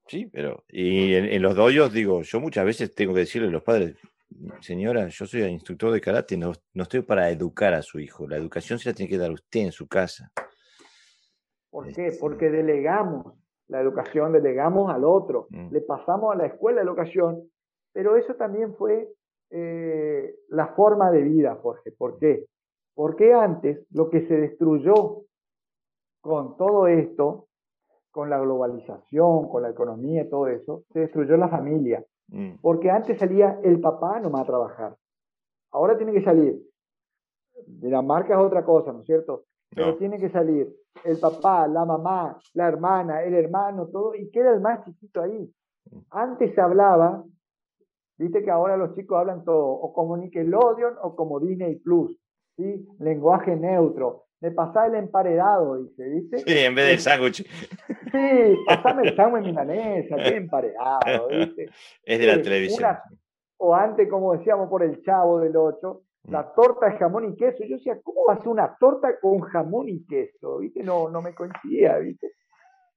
Sí, 0.08 0.26
pero 0.28 0.64
y 0.70 1.14
en, 1.16 1.42
los 1.42 1.56
doyos, 1.56 1.92
digo, 1.92 2.22
yo 2.22 2.40
muchas 2.40 2.66
veces 2.66 2.96
tengo 2.96 3.14
que 3.14 3.22
decirle 3.22 3.50
a 3.50 3.52
los 3.52 3.64
padres, 3.64 3.96
señora, 4.62 5.08
yo 5.08 5.26
soy 5.26 5.42
instructor 5.44 5.92
de 5.92 6.00
karate, 6.00 6.38
no, 6.38 6.54
no 6.74 6.84
estoy 6.84 7.02
para 7.02 7.30
educar 7.30 7.74
a 7.74 7.82
su 7.82 8.00
hijo, 8.00 8.28
la 8.28 8.38
educación 8.38 8.80
se 8.80 8.90
la 8.90 8.96
tiene 8.96 9.10
que 9.10 9.18
dar 9.18 9.32
usted 9.32 9.62
en 9.62 9.72
su 9.72 9.88
casa. 9.88 10.32
¿Por 11.70 11.92
qué? 11.92 12.08
Este 12.08 12.20
Porque 12.20 12.50
delegamos 12.50 13.34
la 13.68 13.82
educación, 13.82 14.32
delegamos 14.32 14.94
al 14.94 15.04
otro, 15.04 15.48
mm. 15.50 15.74
le 15.74 15.82
pasamos 15.82 16.34
a 16.34 16.38
la 16.38 16.46
escuela 16.46 16.82
de 16.82 16.88
educación, 16.88 17.52
pero 17.92 18.16
eso 18.16 18.36
también 18.36 18.76
fue 18.76 19.10
eh, 19.50 20.36
la 20.50 20.68
forma 20.68 21.12
de 21.12 21.22
vida, 21.24 21.56
Jorge. 21.56 21.92
¿Por 21.92 22.18
qué? 22.18 22.46
Porque 22.94 23.34
antes 23.34 23.86
lo 23.92 24.10
que 24.10 24.26
se 24.28 24.36
destruyó 24.36 25.24
con 26.22 26.58
todo 26.58 26.88
esto 26.88 27.47
con 28.18 28.32
la 28.32 28.40
globalización, 28.40 29.48
con 29.48 29.62
la 29.62 29.70
economía 29.70 30.24
y 30.24 30.30
todo 30.30 30.48
eso, 30.48 30.82
se 30.92 31.02
destruyó 31.02 31.38
la 31.38 31.50
familia. 31.50 32.04
Mm. 32.30 32.54
Porque 32.64 32.90
antes 32.90 33.20
salía 33.20 33.60
el 33.64 33.80
papá 33.80 34.20
nomás 34.20 34.42
a 34.42 34.46
trabajar. 34.46 34.98
Ahora 35.70 35.96
tiene 35.98 36.14
que 36.14 36.24
salir. 36.24 36.60
De 37.68 37.92
la 37.92 38.02
marca 38.02 38.34
es 38.34 38.40
otra 38.40 38.66
cosa, 38.66 38.92
¿no 38.92 39.02
es 39.02 39.06
cierto? 39.06 39.44
Pero 39.70 39.98
tiene 39.98 40.18
que 40.18 40.32
salir 40.32 40.68
el 41.04 41.20
papá, 41.20 41.68
la 41.68 41.86
mamá, 41.86 42.40
la 42.56 42.68
hermana, 42.68 43.22
el 43.22 43.36
hermano, 43.36 43.86
todo, 43.86 44.16
y 44.16 44.32
queda 44.32 44.52
el 44.52 44.62
más 44.62 44.84
chiquito 44.84 45.22
ahí. 45.22 45.54
Mm. 45.92 45.98
Antes 46.10 46.56
se 46.56 46.62
hablaba, 46.62 47.24
viste 48.18 48.42
que 48.42 48.50
ahora 48.50 48.78
los 48.78 48.96
chicos 48.96 49.20
hablan 49.20 49.44
todo, 49.44 49.68
o 49.68 49.94
como 49.94 50.18
Nickelodeon 50.18 50.96
o 51.04 51.16
como 51.16 51.40
Disney 51.40 51.76
Plus, 51.76 52.18
¿sí? 52.56 52.84
Lenguaje 52.98 53.56
neutro, 53.56 54.24
me 54.40 54.52
pasaba 54.52 54.88
el 54.88 54.96
emparedado, 54.96 55.82
dice, 55.82 56.10
¿viste? 56.10 56.38
Sí, 56.40 56.58
en 56.60 56.76
vez 56.76 56.88
del 56.88 57.00
sándwich. 57.00 57.48
Sí, 58.12 58.58
pasame 58.66 59.08
el 59.08 59.16
sándwich 59.16 59.46
milanesa, 59.46 60.16
qué 60.16 60.36
emparedado, 60.36 61.28
¿viste? 61.30 61.70
Es 62.04 62.20
de 62.20 62.28
la 62.28 62.42
televisión. 62.42 62.98
o 63.58 63.76
antes, 63.76 64.08
como 64.10 64.34
decíamos 64.34 64.70
por 64.70 64.84
el 64.84 65.02
chavo 65.02 65.40
del 65.40 65.56
8, 65.56 66.02
mm. 66.24 66.32
la 66.32 66.54
torta 66.54 66.88
de 66.88 66.98
jamón 66.98 67.26
y 67.26 67.36
queso. 67.36 67.64
Yo 67.64 67.78
decía, 67.78 68.00
¿cómo 68.04 68.26
va 68.28 68.36
a 68.36 68.40
ser 68.40 68.50
una 68.50 68.76
torta 68.80 69.20
con 69.20 69.40
jamón 69.42 69.90
y 69.90 70.06
queso? 70.06 70.60
¿Viste? 70.60 70.84
No, 70.84 71.10
no 71.10 71.22
me 71.22 71.34
coincidía, 71.34 71.98
¿viste? 71.98 72.34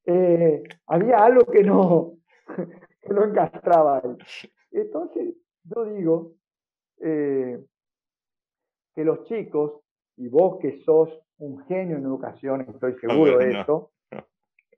Eh, 0.05 0.62
había 0.86 1.19
algo 1.19 1.47
que 1.47 1.62
no, 1.62 2.15
que 3.02 3.12
lo 3.12 3.25
encastraba 3.25 3.99
ahí. 3.99 4.17
Entonces, 4.73 5.35
yo 5.65 5.85
digo 5.86 6.33
eh, 7.01 7.59
que 8.94 9.05
los 9.05 9.25
chicos, 9.25 9.81
y 10.17 10.28
vos 10.28 10.59
que 10.60 10.81
sos 10.83 11.09
un 11.41 11.65
genio 11.67 11.97
en 11.97 12.05
educación, 12.05 12.62
estoy 12.62 12.94
seguro 13.01 13.39
de 13.39 13.60
eso, 13.60 13.91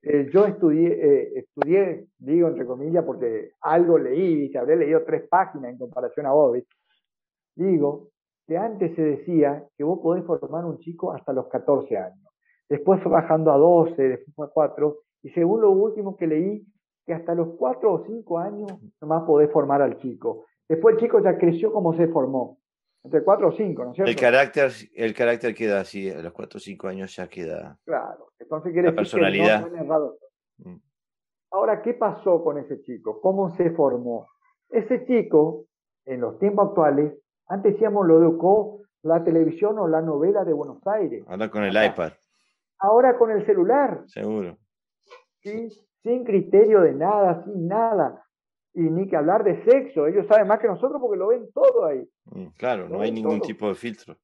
eh, 0.03 0.29
yo 0.33 0.47
estudié, 0.47 0.89
eh, 0.89 1.33
estudié, 1.37 2.07
digo 2.19 2.49
entre 2.49 2.67
comillas, 2.67 3.05
porque 3.05 3.53
algo 3.61 3.99
leí, 3.99 4.51
y 4.53 4.57
habré 4.57 4.77
leído 4.77 5.05
tres 5.05 5.29
páginas 5.29 5.71
en 5.71 5.79
comparación 5.79 6.27
a 6.27 6.33
vos, 6.33 6.59
digo 7.55 8.09
que 8.47 8.59
antes 8.59 8.97
se 8.97 9.03
decía 9.03 9.65
que 9.77 9.85
vos 9.85 10.01
podés 10.01 10.25
formar 10.25 10.65
un 10.65 10.79
chico 10.79 11.13
hasta 11.13 11.33
los 11.33 11.47
14 11.49 11.97
años. 11.97 12.27
Después 12.69 13.01
fue 13.03 13.13
bajando 13.13 13.53
a 13.53 13.57
12, 13.57 14.03
después 14.03 14.35
fue 14.35 14.47
a 14.47 14.51
4, 14.51 14.99
y 15.23 15.31
según 15.31 15.61
lo 15.61 15.71
último 15.71 16.17
que 16.17 16.27
leí, 16.27 16.67
que 17.07 17.15
hasta 17.15 17.35
los 17.35 17.51
4 17.57 17.93
o 17.93 18.05
5 18.05 18.39
años 18.39 18.73
nomás 19.01 19.23
podés 19.25 19.51
formar 19.53 19.83
al 19.83 19.99
chico. 19.99 20.47
Después 20.69 20.95
el 20.95 21.01
chico 21.01 21.21
ya 21.21 21.39
creció 21.39 21.73
como 21.73 21.95
se 21.97 22.09
formó. 22.09 22.59
Entre 23.05 23.25
4 23.25 23.49
o 23.49 23.53
5, 23.53 23.85
¿no 23.85 23.91
es 23.91 23.97
cierto? 23.97 24.11
El 24.11 24.17
carácter, 24.17 24.71
el 24.95 25.15
carácter 25.15 25.55
queda 25.55 25.81
así, 25.81 26.09
a 26.09 26.23
los 26.23 26.33
4 26.33 26.57
o 26.57 26.61
5 26.61 26.89
años 26.89 27.17
ya 27.17 27.27
queda. 27.27 27.79
Claro, 27.85 28.33
entonces 28.39 28.73
quiere 28.73 28.91
la 28.91 28.95
personalidad. 28.95 29.69
Mm. 30.59 30.77
Ahora, 31.51 31.83
¿qué 31.83 31.95
pasó 31.95 32.43
con 32.45 32.59
ese 32.59 32.81
chico? 32.83 33.21
¿Cómo 33.21 33.55
se 33.57 33.71
formó? 33.73 34.27
Ese 34.69 35.05
chico, 35.05 35.67
en 36.05 36.21
los 36.21 36.39
tiempos 36.39 36.69
actuales, 36.69 37.13
antes 37.47 37.73
decíamos 37.73 38.07
lo 38.07 38.19
educó 38.19 38.83
la 39.03 39.25
televisión 39.25 39.79
o 39.79 39.89
la 39.89 40.01
novela 40.01 40.45
de 40.45 40.53
Buenos 40.53 40.87
Aires. 40.87 41.25
Ahora 41.27 41.51
con 41.51 41.65
el 41.65 41.73
iPad. 41.73 42.13
Ahora 42.79 43.19
con 43.19 43.31
el 43.31 43.45
celular. 43.45 44.05
Seguro. 44.07 44.57
¿sí? 45.41 45.69
Sin 46.03 46.25
criterio 46.25 46.81
de 46.81 46.95
nada, 46.95 47.45
sin 47.45 47.67
nada. 47.67 48.25
Y 48.75 48.81
ni 48.81 49.07
que 49.09 49.17
hablar 49.17 49.45
de 49.45 49.63
sexo. 49.65 50.07
Ellos 50.07 50.27
saben 50.27 50.49
más 50.49 50.59
que 50.59 50.67
nosotros 50.67 51.01
porque 51.01 51.19
lo 51.19 51.29
ven 51.29 51.51
todo 51.53 51.85
ahí. 51.87 52.09
Mm, 52.27 52.47
claro, 52.57 52.89
no 52.89 53.01
hay 53.03 53.13
ningún 53.13 53.41
tipo 53.41 53.69
de 53.69 53.75
filtro. 53.75 54.17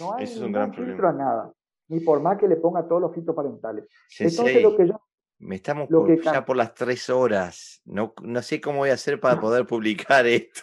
No 0.00 0.14
hay 0.14 0.24
Eso 0.24 0.34
es 0.40 0.40
un 0.42 0.52
gran 0.52 0.72
filtro 0.74 0.96
problema. 0.96 1.08
a 1.08 1.24
nada. 1.34 1.52
Ni 1.88 2.00
por 2.00 2.20
más 2.20 2.38
que 2.38 2.48
le 2.48 2.56
ponga 2.56 2.86
todos 2.86 3.00
los 3.00 3.14
filtros 3.14 3.34
parentales. 3.36 3.84
Entonces 4.18 4.62
lo 4.62 4.76
que 4.76 4.88
yo 4.88 5.00
me 5.40 5.54
estamos 5.56 5.88
lo 5.90 6.00
por- 6.00 6.08
que 6.08 6.20
ya 6.22 6.44
por 6.44 6.56
las 6.56 6.74
tres 6.74 7.08
horas. 7.08 7.80
No, 7.84 8.12
no 8.22 8.42
sé 8.42 8.60
cómo 8.60 8.78
voy 8.78 8.90
a 8.90 8.94
hacer 8.94 9.20
para 9.20 9.40
poder 9.40 9.64
publicar 9.66 10.26
esto. 10.26 10.62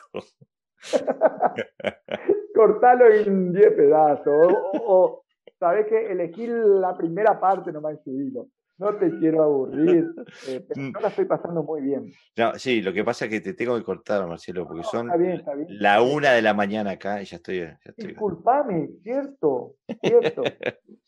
cortalo 2.53 3.08
en 3.11 3.52
10 3.53 3.74
pedazos. 3.74 4.27
O, 4.27 4.72
o, 4.85 5.24
sabes 5.60 5.88
que 5.88 6.11
elegí 6.11 6.48
la 6.48 6.95
primera 6.98 7.40
parte 7.40 7.72
nomás 7.72 7.95
y 7.95 8.03
subilo. 8.03 8.48
No 8.78 8.94
te 8.98 9.10
quiero 9.20 9.44
aburrir, 9.44 10.12
eh, 10.48 10.66
pero 10.68 10.82
Mm. 10.82 10.94
yo 10.94 11.00
la 11.00 11.08
estoy 11.08 11.26
pasando 11.26 11.64
muy 11.64 11.82
bien. 11.82 12.12
No, 12.38 12.54
sí, 12.56 12.82
lo 12.82 12.92
que 12.94 13.04
pasa 13.06 13.26
es 13.26 13.32
que 13.32 13.40
te 13.42 13.54
tengo 13.54 13.78
que 13.78 13.84
cortar, 13.84 14.28
Marcelo, 14.28 14.68
porque 14.68 14.82
No, 14.82 14.88
son 14.90 15.08
está 15.08 15.18
bien, 15.18 15.32
está 15.40 15.54
bien. 15.56 15.68
la 15.80 16.02
una 16.02 16.32
de 16.34 16.42
la 16.42 16.54
mañana 16.54 16.92
acá 16.92 17.22
y 17.22 17.26
ya 17.26 17.38
estoy. 17.38 17.60
Ya 17.60 17.80
estoy 17.86 18.08
Disculpame, 18.08 18.90
cierto, 19.04 19.76
cierto. 20.02 20.44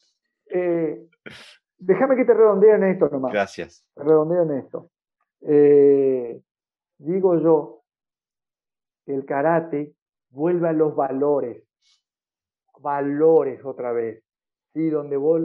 Eh, 0.49 1.05
déjame 1.77 2.15
que 2.15 2.23
te 2.23 2.33
redondee 2.33 2.71
en 2.73 2.83
esto 2.85 3.09
nomás. 3.09 3.33
Gracias. 3.33 3.85
Te 3.93 4.01
redondeo 4.01 4.43
en 4.43 4.51
esto. 4.59 4.89
Eh, 5.41 6.41
digo 6.99 7.37
yo 7.37 7.83
que 9.05 9.13
el 9.13 9.25
karate 9.25 9.93
vuelve 10.29 10.69
a 10.69 10.71
los 10.71 10.95
valores. 10.95 11.63
Valores 12.79 13.59
otra 13.65 13.91
vez. 13.91 14.23
¿sí? 14.73 14.89
Donde 14.89 15.17
vos 15.17 15.41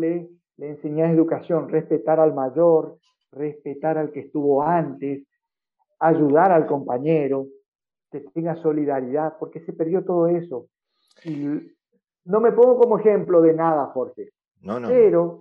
le 0.56 0.70
enseñás 0.70 1.12
educación, 1.12 1.68
respetar 1.68 2.20
al 2.20 2.34
mayor, 2.34 2.98
respetar 3.32 3.98
al 3.98 4.10
que 4.12 4.20
estuvo 4.20 4.62
antes, 4.62 5.26
ayudar 5.98 6.52
al 6.52 6.66
compañero, 6.66 7.46
que 8.10 8.20
tenga 8.34 8.56
solidaridad, 8.56 9.36
porque 9.38 9.60
se 9.64 9.72
perdió 9.72 10.04
todo 10.04 10.28
eso. 10.28 10.66
Y 11.24 11.46
no 12.24 12.40
me 12.40 12.52
pongo 12.52 12.78
como 12.78 12.98
ejemplo 12.98 13.40
de 13.40 13.54
nada, 13.54 13.86
Jorge, 13.86 14.30
No, 14.60 14.74
no. 14.74 14.80
no. 14.80 14.88
pero 14.88 15.40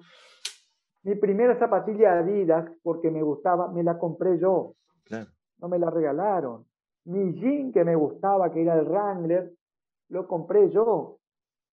mi 1.04 1.16
primera 1.16 1.58
zapatilla 1.60 2.20
Adidas, 2.20 2.72
porque 2.84 3.10
me 3.12 3.22
gustaba, 3.24 3.70
me 3.72 3.84
la 3.84 3.98
compré 3.98 4.38
yo, 4.40 4.76
Claro. 5.04 5.30
no 5.58 5.68
me 5.68 5.80
la 5.80 5.90
regalaron. 5.90 6.66
Mi 7.06 7.34
jean 7.34 7.72
que 7.72 7.84
me 7.84 7.96
gustaba, 7.96 8.52
que 8.52 8.62
era 8.62 8.76
el 8.80 8.86
Wrangler, 8.88 9.52
lo 10.10 10.28
compré 10.28 10.70
yo. 10.70 11.18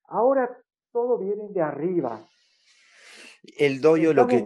Ahora 0.04 0.50
todo 0.90 1.18
viene 1.18 1.48
de 1.50 1.60
arriba. 1.60 2.18
El 3.56 3.80
doyo 3.80 4.12
lo 4.12 4.26
que. 4.26 4.44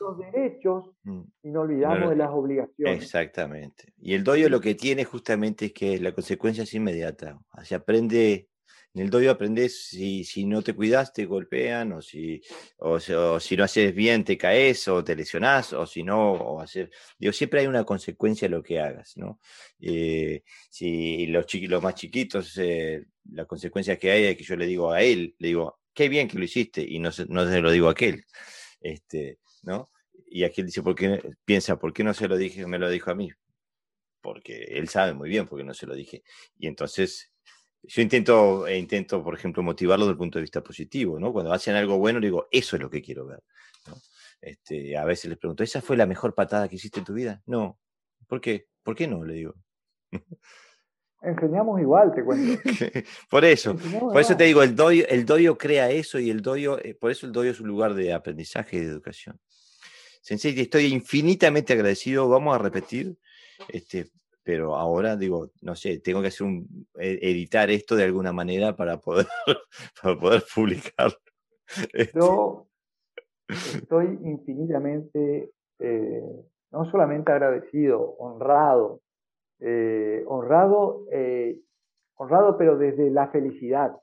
Los 0.00 0.18
derechos 0.18 0.90
Mm, 1.04 1.20
y 1.42 1.50
no 1.50 1.60
olvidamos 1.62 2.10
de 2.10 2.16
las 2.16 2.30
obligaciones. 2.30 3.02
Exactamente. 3.02 3.92
Y 4.00 4.14
el 4.14 4.24
doyo 4.24 4.48
lo 4.48 4.60
que 4.60 4.74
tiene 4.74 5.04
justamente 5.04 5.66
es 5.66 5.72
que 5.72 5.98
la 6.00 6.12
consecuencia 6.12 6.64
es 6.64 6.72
inmediata. 6.74 7.38
Se 7.62 7.74
aprende, 7.74 8.48
en 8.94 9.02
el 9.02 9.10
doyo 9.10 9.30
aprendes 9.30 9.86
si, 9.88 10.24
si 10.24 10.44
no 10.46 10.62
te 10.62 10.74
cuidas, 10.74 11.12
te 11.12 11.26
golpean, 11.26 11.92
o 11.92 12.00
si, 12.02 12.40
o, 12.78 12.98
si- 13.00 13.12
o 13.12 13.38
si 13.38 13.56
no 13.56 13.64
haces 13.64 13.94
bien, 13.94 14.24
te 14.24 14.36
caes, 14.38 14.88
o 14.88 15.04
te 15.04 15.14
lesionás, 15.14 15.72
o 15.74 15.86
si 15.86 16.02
no, 16.02 16.32
o 16.32 16.60
hacer. 16.60 16.90
Digo, 17.18 17.32
siempre 17.32 17.60
hay 17.60 17.66
una 17.66 17.84
consecuencia 17.84 18.48
a 18.48 18.50
lo 18.50 18.62
que 18.62 18.80
hagas, 18.80 19.16
¿no? 19.16 19.40
Eh, 19.80 20.42
si 20.70 21.26
los, 21.26 21.46
los 21.54 21.82
más 21.82 21.94
chiquitos, 21.94 22.56
eh, 22.58 23.04
la 23.30 23.44
consecuencia 23.46 23.98
que 23.98 24.10
hay 24.10 24.24
es 24.24 24.36
que 24.36 24.44
yo 24.44 24.56
le 24.56 24.66
digo 24.66 24.90
a 24.90 25.02
él, 25.02 25.34
le 25.38 25.48
digo, 25.48 25.78
qué 25.94 26.08
bien 26.08 26.28
que 26.28 26.38
lo 26.38 26.44
hiciste, 26.44 26.84
y 26.86 26.98
no 26.98 27.12
se, 27.12 27.26
no 27.26 27.48
se 27.48 27.60
lo 27.60 27.70
digo 27.70 27.88
a 27.88 27.92
aquel. 27.92 28.24
Este, 28.80 29.38
¿no? 29.62 29.90
Y 30.26 30.44
aquel 30.44 30.66
dice, 30.66 30.82
¿por 30.82 30.94
qué, 30.94 31.20
piensa, 31.44 31.78
¿por 31.78 31.92
qué 31.92 32.04
no 32.04 32.14
se 32.14 32.28
lo 32.28 32.36
dije, 32.36 32.66
me 32.66 32.78
lo 32.78 32.90
dijo 32.90 33.10
a 33.10 33.14
mí? 33.14 33.30
Porque 34.20 34.64
él 34.64 34.88
sabe 34.88 35.14
muy 35.14 35.28
bien 35.28 35.46
por 35.46 35.58
qué 35.58 35.64
no 35.64 35.74
se 35.74 35.86
lo 35.86 35.94
dije. 35.94 36.22
Y 36.58 36.66
entonces, 36.66 37.32
yo 37.82 38.02
intento, 38.02 38.66
eh, 38.66 38.78
intento, 38.78 39.22
por 39.22 39.34
ejemplo, 39.34 39.62
motivarlo 39.62 40.06
desde 40.06 40.12
el 40.12 40.18
punto 40.18 40.38
de 40.38 40.42
vista 40.42 40.62
positivo, 40.62 41.20
¿no? 41.20 41.32
Cuando 41.32 41.52
hacen 41.52 41.76
algo 41.76 41.98
bueno, 41.98 42.20
digo, 42.20 42.48
eso 42.50 42.76
es 42.76 42.82
lo 42.82 42.90
que 42.90 43.02
quiero 43.02 43.26
ver. 43.26 43.42
Este, 44.40 44.96
a 44.96 45.04
veces 45.04 45.30
les 45.30 45.38
pregunto, 45.38 45.64
¿esa 45.64 45.80
fue 45.80 45.96
la 45.96 46.06
mejor 46.06 46.34
patada 46.34 46.68
que 46.68 46.76
hiciste 46.76 46.98
en 47.00 47.06
tu 47.06 47.14
vida? 47.14 47.42
No. 47.46 47.78
¿Por 48.26 48.40
qué? 48.40 48.68
¿Por 48.82 48.94
qué 48.94 49.06
no? 49.06 49.24
Le 49.24 49.34
digo. 49.34 49.54
Enseñamos 51.24 51.80
igual, 51.80 52.14
te 52.14 52.22
cuento. 52.22 52.60
por 53.30 53.44
eso. 53.44 53.70
Enseñamos 53.72 54.12
Por 54.12 54.20
eso 54.20 54.36
te 54.36 54.44
digo, 54.44 54.62
el 54.62 54.76
doyo, 54.76 55.04
el 55.08 55.24
doyo 55.24 55.56
crea 55.56 55.90
eso 55.90 56.18
y 56.18 56.30
el 56.30 56.42
doyo, 56.42 56.78
eh, 56.78 56.94
por 56.94 57.10
eso 57.10 57.26
el 57.26 57.32
doyo 57.32 57.50
es 57.50 57.60
un 57.60 57.68
lugar 57.68 57.94
de 57.94 58.12
aprendizaje 58.12 58.76
y 58.76 58.80
de 58.80 58.86
educación. 58.86 59.38
Sensei, 60.20 60.58
estoy 60.58 60.86
infinitamente 60.86 61.72
agradecido, 61.72 62.28
vamos 62.28 62.54
a 62.54 62.58
repetir, 62.58 63.16
este, 63.68 64.10
pero 64.42 64.76
ahora 64.76 65.16
digo, 65.16 65.50
no 65.60 65.74
sé, 65.74 65.98
tengo 66.00 66.22
que 66.22 66.28
hacer 66.28 66.46
un, 66.46 66.86
e- 66.98 67.18
editar 67.22 67.70
esto 67.70 67.96
de 67.96 68.04
alguna 68.04 68.32
manera 68.32 68.74
para 68.74 68.98
poder, 68.98 69.26
para 70.02 70.18
poder 70.18 70.44
publicar. 70.54 71.12
Este, 71.92 72.18
Yo 72.18 72.66
estoy 73.48 74.18
infinitamente, 74.22 75.50
eh, 75.78 76.22
no 76.70 76.90
solamente 76.90 77.32
agradecido, 77.32 78.00
honrado, 78.18 79.00
eh, 79.60 80.24
honrado, 80.26 81.04
eh, 81.10 81.58
honrado, 82.16 82.56
pero 82.56 82.76
desde 82.76 83.10
la 83.10 83.28
felicidad, 83.28 83.96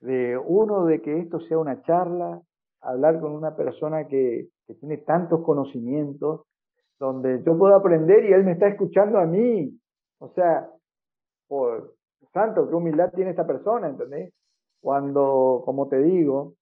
de 0.00 0.38
uno, 0.38 0.84
de 0.84 1.00
que 1.00 1.18
esto 1.18 1.40
sea 1.40 1.58
una 1.58 1.82
charla, 1.82 2.40
hablar 2.80 3.20
con 3.20 3.32
una 3.32 3.56
persona 3.56 4.06
que, 4.06 4.48
tiene 4.80 4.96
tantos 4.98 5.44
conocimientos, 5.44 6.42
donde 6.98 7.40
yo 7.44 7.56
puedo 7.56 7.76
aprender 7.76 8.24
y 8.24 8.32
él 8.32 8.42
me 8.42 8.52
está 8.52 8.66
escuchando 8.66 9.18
a 9.18 9.24
mí. 9.24 9.78
O 10.18 10.30
sea, 10.30 10.68
por 11.46 11.94
santo, 12.32 12.68
qué 12.68 12.74
humildad 12.74 13.12
tiene 13.14 13.30
esta 13.30 13.46
persona, 13.46 13.88
¿entendés? 13.88 14.34
Cuando, 14.80 15.62
como 15.64 15.86
te 15.86 16.02
digo, 16.02 16.54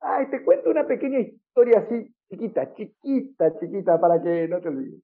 ay, 0.00 0.30
te 0.30 0.42
cuento 0.42 0.70
una 0.70 0.86
pequeña 0.86 1.20
historia 1.20 1.80
así, 1.80 2.14
chiquita, 2.30 2.72
chiquita, 2.74 3.58
chiquita, 3.58 4.00
para 4.00 4.22
que 4.22 4.48
no 4.48 4.60
te 4.60 4.68
olvides. 4.68 5.02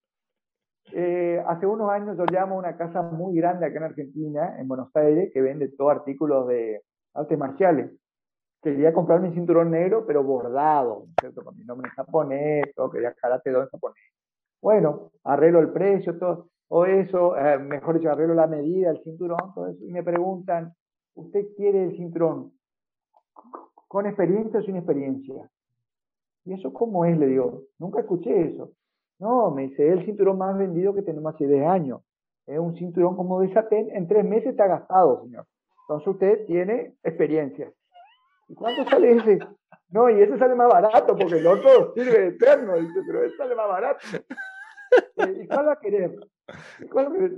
Eh, 0.92 1.42
hace 1.46 1.66
unos 1.66 1.90
años 1.90 2.16
yo 2.16 2.24
llamo 2.26 2.56
a 2.56 2.58
una 2.58 2.76
casa 2.76 3.02
muy 3.02 3.36
grande 3.36 3.66
acá 3.66 3.78
en 3.78 3.84
Argentina, 3.84 4.56
en 4.58 4.68
Buenos 4.68 4.94
Aires, 4.94 5.30
que 5.32 5.42
vende 5.42 5.68
todo 5.68 5.90
artículos 5.90 6.46
de 6.48 6.82
artes 7.14 7.38
marciales. 7.38 7.90
Quería 8.62 8.92
comprar 8.92 9.20
mi 9.20 9.32
cinturón 9.32 9.70
negro, 9.70 10.06
pero 10.06 10.22
bordado, 10.22 11.00
¿no 11.00 11.04
es 11.06 11.14
¿cierto? 11.20 11.44
Con 11.44 11.56
mi 11.56 11.64
nombre 11.64 11.88
en 11.88 11.94
japonés, 11.94 12.74
todo, 12.74 12.90
quería 12.90 13.12
karate 13.14 13.52
japonés. 13.52 14.02
Bueno, 14.60 15.12
arreglo 15.24 15.60
el 15.60 15.70
precio, 15.70 16.18
todo, 16.18 16.48
todo 16.68 16.86
eso, 16.86 17.36
eh, 17.36 17.58
mejor 17.58 17.98
dicho, 17.98 18.10
arreglo 18.10 18.34
la 18.34 18.46
medida, 18.46 18.90
el 18.90 19.02
cinturón, 19.02 19.54
todo 19.54 19.68
eso, 19.68 19.84
y 19.84 19.92
me 19.92 20.02
preguntan, 20.02 20.72
¿usted 21.14 21.46
quiere 21.56 21.84
el 21.84 21.96
cinturón 21.96 22.52
con 23.88 24.06
experiencia 24.06 24.60
o 24.60 24.62
sin 24.62 24.76
experiencia? 24.76 25.48
¿Y 26.44 26.54
eso 26.54 26.72
cómo 26.72 27.04
es? 27.04 27.18
Le 27.18 27.26
digo, 27.26 27.64
nunca 27.78 28.00
escuché 28.00 28.48
eso. 28.48 28.72
No, 29.18 29.50
me 29.50 29.68
dice, 29.68 29.86
es 29.88 29.92
el 29.92 30.04
cinturón 30.04 30.38
más 30.38 30.56
vendido 30.56 30.94
que 30.94 31.02
tenemos 31.02 31.34
hace 31.34 31.46
10 31.46 31.66
años. 31.66 32.00
Es 32.46 32.58
un 32.58 32.76
cinturón 32.76 33.16
como 33.16 33.40
de 33.40 33.52
satén, 33.52 33.88
en 33.94 34.06
tres 34.06 34.24
meses 34.24 34.50
está 34.50 34.66
gastado, 34.66 35.22
señor. 35.22 35.46
Entonces 35.82 36.08
usted 36.08 36.46
tiene 36.46 36.94
experiencia. 37.02 37.72
¿Y 38.48 38.54
cuánto 38.54 38.88
sale 38.88 39.12
ese? 39.12 39.38
No, 39.88 40.10
y 40.10 40.20
ese 40.20 40.38
sale 40.38 40.54
más 40.54 40.68
barato 40.68 41.16
porque 41.16 41.38
el 41.38 41.46
otro 41.46 41.92
sirve 41.94 42.28
eterno, 42.28 42.76
dice, 42.76 43.00
pero 43.06 43.24
ese 43.24 43.36
sale 43.36 43.54
más 43.54 43.68
barato. 43.68 43.98
Eh, 45.16 45.42
¿Y 45.42 45.48
cuál 45.48 45.66
la 45.66 45.76
querés? 45.76 46.12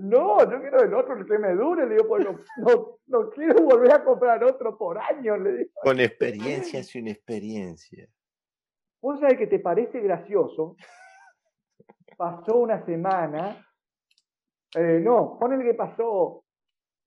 No, 0.00 0.39
yo 0.50 0.60
quiero 0.60 0.82
el 0.82 0.92
otro, 0.92 1.16
el 1.16 1.26
que 1.26 1.39
me 1.39 1.55
dure. 1.55 1.86
Le 1.86 1.94
digo, 1.94 2.08
pues 2.08 2.26
no, 2.58 2.98
no, 3.07 3.31
quiero 3.31 3.62
volver 3.65 3.92
a 3.92 4.05
comprar 4.05 4.44
otro 4.44 4.76
por 4.76 4.98
año. 4.98 5.36
Le 5.39 5.52
digo. 5.58 5.70
Con 5.82 5.98
experiencia 5.98 6.82
sin 6.82 7.08
experiencia. 7.08 8.07
Vos 9.00 9.18
sabés 9.20 9.39
que 9.39 9.47
te 9.47 9.60
parece 9.60 10.00
gracioso. 10.00 10.76
Pasó 12.18 12.58
una 12.58 12.84
semana. 12.84 13.64
Eh, 14.76 15.00
no, 15.02 15.38
ponele 15.40 15.64
que 15.64 15.74
pasó 15.74 16.44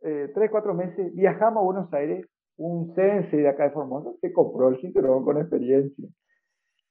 eh, 0.01 0.31
tres, 0.33 0.49
cuatro 0.49 0.73
meses. 0.73 1.14
Viajamos 1.14 1.61
a 1.61 1.65
Buenos 1.65 1.93
Aires. 1.93 2.25
Un 2.57 2.95
sense 2.95 3.38
de 3.38 3.48
acá 3.48 3.65
de 3.65 3.72
Formosa 3.72 4.09
se 4.19 4.33
compró 4.33 4.69
el 4.69 4.81
cinturón 4.81 5.23
con 5.23 5.38
experiencia. 5.38 6.07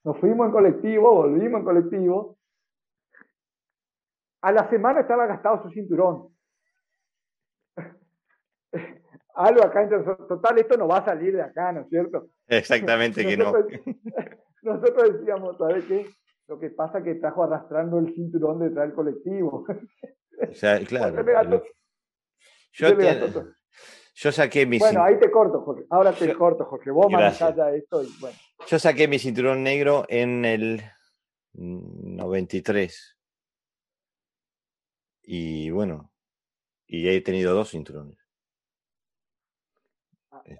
Nos 0.05 0.17
fuimos 0.19 0.47
en 0.47 0.53
colectivo, 0.53 1.13
volvimos 1.13 1.59
en 1.59 1.65
colectivo 1.65 2.37
a 4.41 4.51
la 4.51 4.69
semana 4.69 5.01
estaba 5.01 5.27
gastado 5.27 5.63
su 5.63 5.69
cinturón. 5.69 6.29
Algo 9.35 9.63
acá, 9.63 9.87
total, 10.27 10.57
esto 10.57 10.77
no 10.77 10.87
va 10.87 10.97
a 10.97 11.05
salir 11.05 11.35
de 11.35 11.41
acá, 11.41 11.71
¿no 11.71 11.81
es 11.81 11.89
cierto? 11.89 12.27
Exactamente 12.47 13.25
que 13.25 13.37
no. 13.37 13.53
Nosotros 14.63 15.19
decíamos, 15.19 15.57
¿sabes 15.57 15.85
qué? 15.85 16.07
Lo 16.51 16.59
que 16.59 16.69
pasa 16.69 16.97
es 16.97 17.05
que 17.05 17.15
trajo 17.15 17.45
arrastrando 17.45 17.97
el 17.97 18.13
cinturón 18.13 18.59
detrás 18.59 18.85
del 18.85 18.93
colectivo. 18.93 19.65
O 20.41 20.53
sea, 20.55 20.83
claro. 20.85 21.23
Yo, 22.73 22.87
yo, 24.15 24.31
saqué 24.31 24.65
mi 24.65 24.79
Bueno, 24.79 25.03
ahí 25.03 25.19
te 25.19 25.29
corto, 25.29 25.61
Jorge. 25.61 25.85
Ahora 25.91 26.13
te 26.13 26.33
corto, 26.33 26.65
Jorge. 26.65 26.89
Vos 26.89 27.11
manejás 27.11 27.55
ya 27.55 27.69
esto 27.69 28.01
y 28.01 28.07
bueno. 28.19 28.35
Yo 28.65 28.79
saqué 28.79 29.07
mi 29.07 29.19
cinturón 29.19 29.61
negro 29.61 30.03
en 30.09 30.43
el 30.43 30.81
93. 31.53 33.19
Y 35.21 35.69
bueno, 35.69 36.11
y 36.87 37.07
he 37.07 37.21
tenido 37.21 37.53
dos 37.53 37.69
cinturones. 37.69 38.17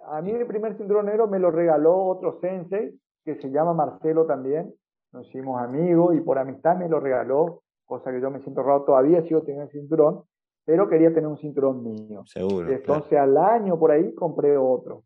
A, 0.06 0.22
mí 0.22 0.30
el 0.30 0.46
primer 0.46 0.78
cinturón 0.78 1.08
negro 1.08 1.28
me 1.28 1.40
lo 1.40 1.50
regaló 1.50 2.06
otro 2.06 2.40
sensei 2.40 3.00
que 3.26 3.42
se 3.42 3.50
llama 3.50 3.74
Marcelo 3.74 4.28
también. 4.28 4.76
Nos 5.12 5.28
hicimos 5.28 5.62
amigos 5.62 6.16
y 6.16 6.22
por 6.22 6.38
amistad 6.40 6.78
me 6.78 6.88
lo 6.88 7.00
regaló, 7.00 7.64
cosa 7.86 8.12
que 8.12 8.22
yo 8.22 8.32
me 8.32 8.42
siento 8.42 8.64
raro 8.64 8.84
todavía, 8.84 9.22
sigo 9.24 9.42
teniendo 9.42 9.66
el 9.66 9.72
cinturón, 9.72 10.24
pero 10.66 10.88
quería 10.88 11.10
tener 11.14 11.28
un 11.28 11.38
cinturón 11.38 11.84
mío. 11.84 12.24
Seguro. 12.26 12.70
entonces 12.70 13.18
al 13.18 13.38
año 13.38 13.78
por 13.78 13.92
ahí 13.92 14.14
compré 14.16 14.58
otro. 14.58 15.04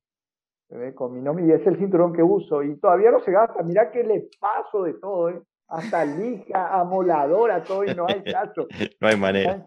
Con 0.95 1.13
mi 1.13 1.21
nombre 1.21 1.45
y 1.45 1.51
es 1.51 1.65
el 1.67 1.77
cinturón 1.77 2.11
que 2.11 2.23
uso 2.23 2.63
y 2.63 2.75
todavía 2.79 3.11
no 3.11 3.19
se 3.21 3.31
gasta. 3.31 3.63
Mirá 3.63 3.91
que 3.91 4.03
le 4.03 4.29
paso 4.39 4.83
de 4.83 4.95
todo, 4.95 5.29
¿eh? 5.29 5.41
hasta 5.67 6.05
lija, 6.05 6.79
amoladora, 6.79 7.63
todo 7.63 7.83
y 7.83 7.93
no 7.95 8.05
hay 8.07 8.23
caso. 8.23 8.67
no 8.99 9.07
hay 9.07 9.15
manera. 9.17 9.65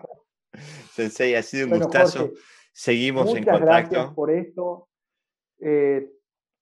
Sensei, 0.92 1.34
ha 1.34 1.42
sido 1.42 1.66
un 1.66 1.78
gustazo. 1.78 2.30
Seguimos 2.72 3.28
en 3.34 3.44
contacto. 3.44 3.64
Gracias 3.64 4.14
por 4.14 4.30
esto. 4.30 4.88
Eh, 5.60 6.10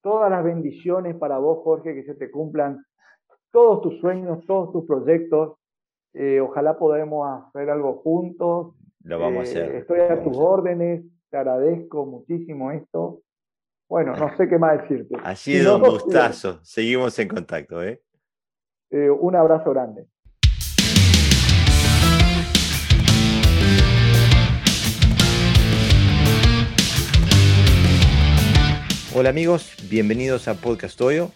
todas 0.02 0.30
las 0.30 0.44
bendiciones 0.44 1.16
para 1.16 1.38
vos, 1.38 1.62
Jorge, 1.62 1.94
que 1.94 2.04
se 2.04 2.14
te 2.14 2.30
cumplan 2.30 2.84
todos 3.50 3.82
tus 3.82 4.00
sueños, 4.00 4.44
todos 4.46 4.72
tus 4.72 4.84
proyectos. 4.86 5.58
Eh, 6.14 6.40
ojalá 6.40 6.78
podamos 6.78 7.44
hacer 7.48 7.70
algo 7.70 7.96
juntos. 8.02 8.74
Lo 9.02 9.18
vamos 9.18 9.48
a 9.48 9.48
eh, 9.48 9.62
hacer. 9.62 9.74
Estoy 9.76 10.00
a 10.00 10.22
tus 10.22 10.36
órdenes. 10.36 11.04
Te 11.30 11.36
agradezco 11.36 12.06
muchísimo 12.06 12.70
esto. 12.70 13.20
Bueno, 13.88 14.16
no 14.16 14.36
sé 14.36 14.48
qué 14.48 14.58
más 14.58 14.82
decirte. 14.82 15.16
Ha 15.22 15.36
sido 15.36 15.76
un 15.76 15.82
gustazo. 15.82 16.58
Seguimos 16.62 17.18
en 17.18 17.28
contacto, 17.28 17.82
¿eh? 17.82 18.02
Eh, 18.90 19.10
un 19.10 19.36
abrazo 19.36 19.70
grande. 19.70 20.06
Hola 29.14 29.30
amigos, 29.30 29.74
bienvenidos 29.88 30.46
a 30.46 30.54
Podcast 30.54 30.98
Toyo. 30.98 31.30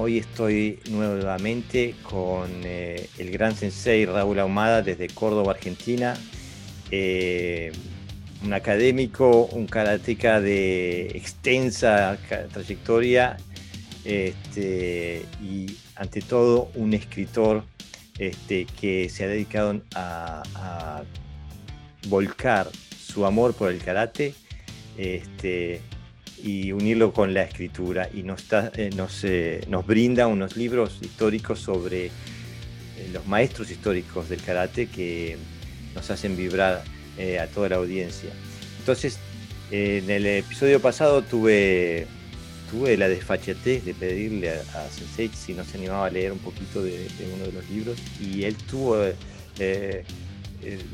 Hoy 0.00 0.18
estoy 0.18 0.78
nuevamente 0.90 1.96
con 2.04 2.48
eh, 2.62 3.08
el 3.18 3.32
gran 3.32 3.56
sensei 3.56 4.06
Raúl 4.06 4.38
Ahumada 4.38 4.80
desde 4.80 5.08
Córdoba, 5.08 5.50
Argentina. 5.50 6.14
Eh, 6.92 7.72
un 8.44 8.52
académico, 8.52 9.46
un 9.46 9.66
karateca 9.66 10.40
de 10.40 11.08
extensa 11.16 12.16
trayectoria 12.52 13.38
este, 14.04 15.26
y 15.42 15.76
ante 15.96 16.22
todo 16.22 16.70
un 16.76 16.94
escritor 16.94 17.64
este, 18.20 18.66
que 18.80 19.08
se 19.08 19.24
ha 19.24 19.26
dedicado 19.26 19.82
a, 19.96 21.02
volcar 22.06 22.70
su 22.96 23.26
amor 23.26 23.52
por 23.52 23.72
el 23.72 23.82
karate 23.82 24.32
este, 24.96 25.80
y 26.42 26.72
unirlo 26.72 27.12
con 27.12 27.34
la 27.34 27.42
escritura 27.42 28.08
y 28.12 28.22
nos, 28.22 28.52
eh, 28.52 28.90
eh, 29.24 29.60
nos, 29.68 29.86
brinda 29.86 30.26
unos 30.26 30.56
libros 30.56 30.98
históricos 31.00 31.60
sobre 31.60 32.06
eh, 32.06 32.10
los 33.12 33.26
maestros 33.26 33.70
históricos 33.70 34.28
del 34.28 34.42
karate 34.42 34.86
que 34.86 35.36
nos 35.94 36.10
hacen 36.10 36.36
vibrar 36.36 36.82
a 37.40 37.46
toda 37.48 37.70
la 37.70 37.76
audiencia. 37.76 38.30
Entonces, 38.78 39.18
en 39.72 40.08
el 40.08 40.24
episodio 40.24 40.80
pasado 40.80 41.22
tuve 41.22 42.06
tuve 42.70 42.96
la 42.96 43.08
desfachatez 43.08 43.84
de 43.84 43.92
pedirle 43.92 44.50
a, 44.50 44.88
Sensei 44.88 45.28
si 45.34 45.52
no 45.52 45.64
se 45.64 45.78
animaba 45.78 46.06
a 46.06 46.10
leer 46.10 46.30
un 46.30 46.38
poquito 46.38 46.80
de, 46.80 47.08
uno 47.34 47.46
de 47.46 47.52
los 47.52 47.68
libros 47.70 47.98
y 48.20 48.44
él 48.44 48.54
tuvo 48.54 48.98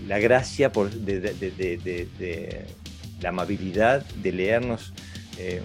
la 0.06 0.18
gracia 0.18 0.73
por, 0.73 0.90
de, 0.90 2.64
la 3.20 3.28
amabilidad 3.28 4.05
de 4.06 4.32
leernos 4.32 4.94
eh, 5.38 5.60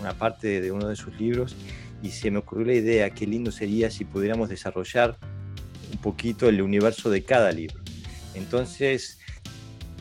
una 0.00 0.14
parte 0.14 0.60
de 0.60 0.72
uno 0.72 0.88
de 0.88 0.96
sus 0.96 1.18
libros 1.18 1.56
y 2.02 2.10
se 2.10 2.30
me 2.30 2.38
ocurrió 2.38 2.66
la 2.66 2.74
idea, 2.74 3.10
qué 3.10 3.26
lindo 3.26 3.50
sería 3.50 3.90
si 3.90 4.04
pudiéramos 4.04 4.48
desarrollar 4.48 5.18
un 5.92 5.98
poquito 5.98 6.48
el 6.48 6.62
universo 6.62 7.10
de 7.10 7.22
cada 7.22 7.52
libro. 7.52 7.80
Entonces, 8.34 9.18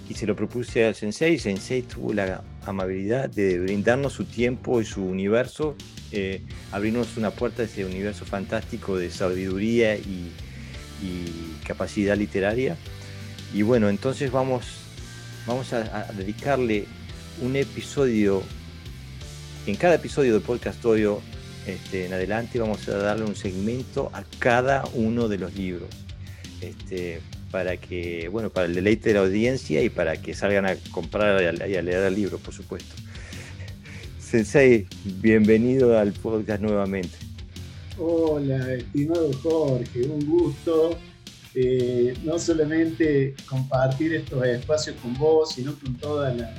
y 0.09 0.15
se 0.15 0.25
lo 0.25 0.35
propuse 0.35 0.85
al 0.85 0.95
Sensei, 0.95 1.37
Sensei 1.37 1.83
tuvo 1.83 2.13
la 2.13 2.43
amabilidad 2.65 3.29
de 3.29 3.59
brindarnos 3.59 4.13
su 4.13 4.25
tiempo 4.25 4.81
y 4.81 4.85
su 4.85 5.03
universo, 5.03 5.75
eh, 6.11 6.41
abrirnos 6.71 7.15
una 7.17 7.29
puerta 7.29 7.61
a 7.61 7.65
ese 7.65 7.85
universo 7.85 8.25
fantástico 8.25 8.97
de 8.97 9.11
sabiduría 9.11 9.95
y, 9.95 10.31
capacidad 11.65 12.17
literaria. 12.17 12.75
Y 13.53 13.61
bueno, 13.61 13.89
entonces 13.89 14.31
vamos, 14.31 14.65
vamos 15.45 15.71
a, 15.71 16.11
dedicarle 16.17 16.85
un 17.43 17.55
episodio, 17.55 18.41
en 19.65 19.75
cada 19.75 19.95
episodio 19.95 20.33
de 20.33 20.39
Podcast 20.39 20.83
Audio 20.85 21.21
este, 21.67 22.05
en 22.05 22.13
adelante 22.13 22.59
vamos 22.59 22.87
a 22.87 22.97
darle 22.97 23.25
un 23.25 23.35
segmento 23.35 24.09
a 24.13 24.23
cada 24.39 24.85
uno 24.93 25.27
de 25.27 25.37
los 25.37 25.53
libros. 25.55 25.89
Este, 26.61 27.21
para 27.51 27.77
que, 27.77 28.27
bueno, 28.29 28.49
para 28.49 28.67
el 28.67 28.75
deleite 28.75 29.09
de 29.09 29.15
la 29.15 29.21
audiencia 29.21 29.81
y 29.81 29.89
para 29.89 30.21
que 30.21 30.33
salgan 30.33 30.65
a 30.65 30.75
comprar 30.91 31.41
y 31.41 31.75
a, 31.75 31.81
leer 31.81 32.03
el 32.03 32.15
libro, 32.15 32.37
por 32.37 32.53
supuesto. 32.53 32.95
Sensei, 34.19 34.87
bienvenido 35.03 35.97
al 35.97 36.11
podcast 36.13 36.61
nuevamente. 36.61 37.17
Hola, 37.97 38.73
estimado 38.73 39.31
Jorge, 39.43 40.03
un 40.03 40.25
gusto 40.25 40.97
eh, 41.53 42.13
no 42.23 42.39
solamente 42.39 43.35
compartir 43.45 44.13
estos 44.13 44.45
espacios 44.45 44.95
con 45.01 45.13
vos, 45.15 45.53
sino 45.53 45.75
con 45.75 45.95
toda 45.95 46.33
la, 46.33 46.49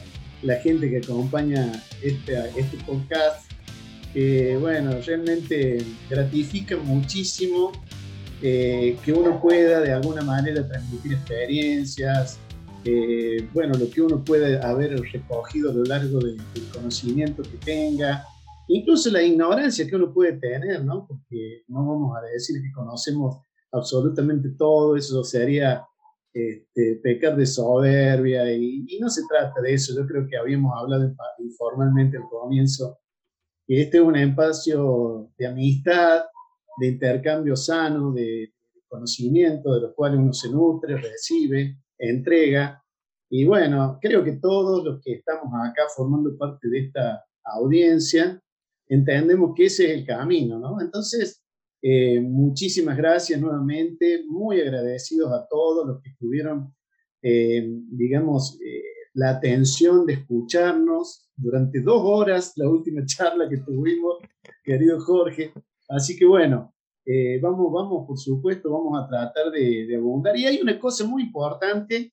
gente 0.57 0.91
que 0.91 0.99
acompaña 0.99 1.73
este, 2.03 2.39
este 2.57 2.77
podcast, 2.87 3.51
que 4.13 4.57
bueno, 4.57 4.93
realmente 5.07 5.85
gratifica 6.09 6.77
muchísimo 6.77 7.73
eh, 8.43 8.97
que 9.05 9.13
uno 9.13 9.41
pueda 9.41 9.81
de 9.81 9.93
alguna 9.93 10.23
manera 10.23 10.67
transmitir 10.67 11.13
experiencias, 11.13 12.39
eh, 12.85 13.47
bueno, 13.53 13.75
lo 13.77 13.91
que 13.91 14.01
uno 14.01 14.25
puede 14.25 14.59
haber 14.59 14.99
recogido 14.99 15.71
a 15.71 15.75
lo 15.75 15.85
largo 15.85 16.19
del, 16.21 16.41
conocimiento 16.73 17.43
que 17.43 17.59
tenga, 17.59 18.25
incluso 18.69 19.11
la 19.11 19.23
ignorancia 19.23 19.87
que 19.87 19.97
uno 19.97 20.13
puede 20.13 20.33
tener, 20.35 20.83
¿no? 20.83 21.07
Porque 21.07 21.65
no 21.69 21.87
vamos 21.87 22.17
a 22.17 22.23
decir 22.23 22.63
que 22.63 22.73
conocemos 22.73 23.43
absolutamente 23.73 24.49
todo, 24.51 24.97
eso 24.97 25.23
sería 25.23 25.85
este, 26.33 27.01
pecar 27.03 27.37
de 27.37 27.47
soberbia 27.47 28.53
y, 28.53 28.85
y, 28.89 28.99
no 29.01 29.09
se 29.09 29.23
trata 29.29 29.61
de 29.61 29.75
eso, 29.75 29.95
yo 29.97 30.07
creo 30.07 30.27
que 30.29 30.37
habíamos 30.37 30.73
hablado 30.77 31.13
informalmente 31.39 32.17
al 32.17 32.29
comienzo, 32.31 32.99
que 33.67 33.83
este 33.83 33.99
es 33.99 34.03
un 34.03 34.17
espacio 34.17 35.33
de 35.37 35.47
amistad, 35.47 36.25
de 36.79 36.89
intercambio 36.89 37.57
sano, 37.57 38.13
de 38.13 38.53
conocimiento, 38.89 39.75
de 39.75 39.83
los 39.83 39.95
cuales 39.95 40.19
uno 40.19 40.33
se 40.33 40.51
nutre, 40.51 40.97
recibe, 40.97 41.79
entrega. 41.99 42.83
Y 43.31 43.45
bueno, 43.45 43.99
creo 44.01 44.25
que 44.25 44.33
todos 44.33 44.85
los 44.85 45.01
que 45.03 45.13
estamos 45.15 45.53
acá 45.55 45.83
formando 45.95 46.37
parte 46.37 46.69
de 46.69 46.87
esta 46.87 47.25
audiencia, 47.45 48.43
entendemos 48.89 49.53
que 49.55 49.67
ese 49.67 49.87
es 49.87 49.99
el 49.99 50.07
camino, 50.07 50.59
¿no? 50.59 50.81
Entonces, 50.81 51.40
Eh, 51.83 52.21
muchísimas 52.21 52.97
gracias 52.97 53.41
nuevamente, 53.41 54.25
muy 54.29 54.61
agradecidos 54.61 55.33
a 55.33 55.47
todos 55.49 55.87
los 55.87 56.03
que 56.03 56.11
tuvieron, 56.19 56.75
eh, 57.23 57.67
digamos, 57.91 58.61
eh, 58.61 58.83
la 59.15 59.31
atención 59.31 60.05
de 60.05 60.15
escucharnos 60.15 61.31
durante 61.35 61.81
dos 61.81 62.03
horas, 62.05 62.53
la 62.57 62.69
última 62.69 63.05
charla 63.07 63.49
que 63.49 63.59
tuvimos, 63.59 64.19
querido 64.63 65.01
Jorge. 65.01 65.53
Así 65.89 66.17
que 66.17 66.27
bueno, 66.27 66.75
vamos, 67.43 67.73
vamos, 67.73 68.07
por 68.07 68.19
supuesto, 68.19 68.71
vamos 68.71 69.03
a 69.03 69.09
tratar 69.09 69.51
de, 69.51 69.87
de 69.87 69.97
abundar. 69.97 70.37
Y 70.37 70.47
hay 70.47 70.61
una 70.61 70.79
cosa 70.79 71.05
muy 71.05 71.23
importante 71.23 72.13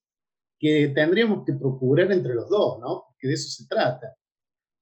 que 0.57 0.87
tendríamos 0.95 1.45
que 1.45 1.53
procurar 1.53 2.11
entre 2.11 2.33
los 2.33 2.49
dos, 2.49 2.79
¿no? 2.79 3.03
Porque 3.09 3.27
de 3.27 3.33
eso 3.33 3.49
se 3.49 3.67
trata. 3.67 4.15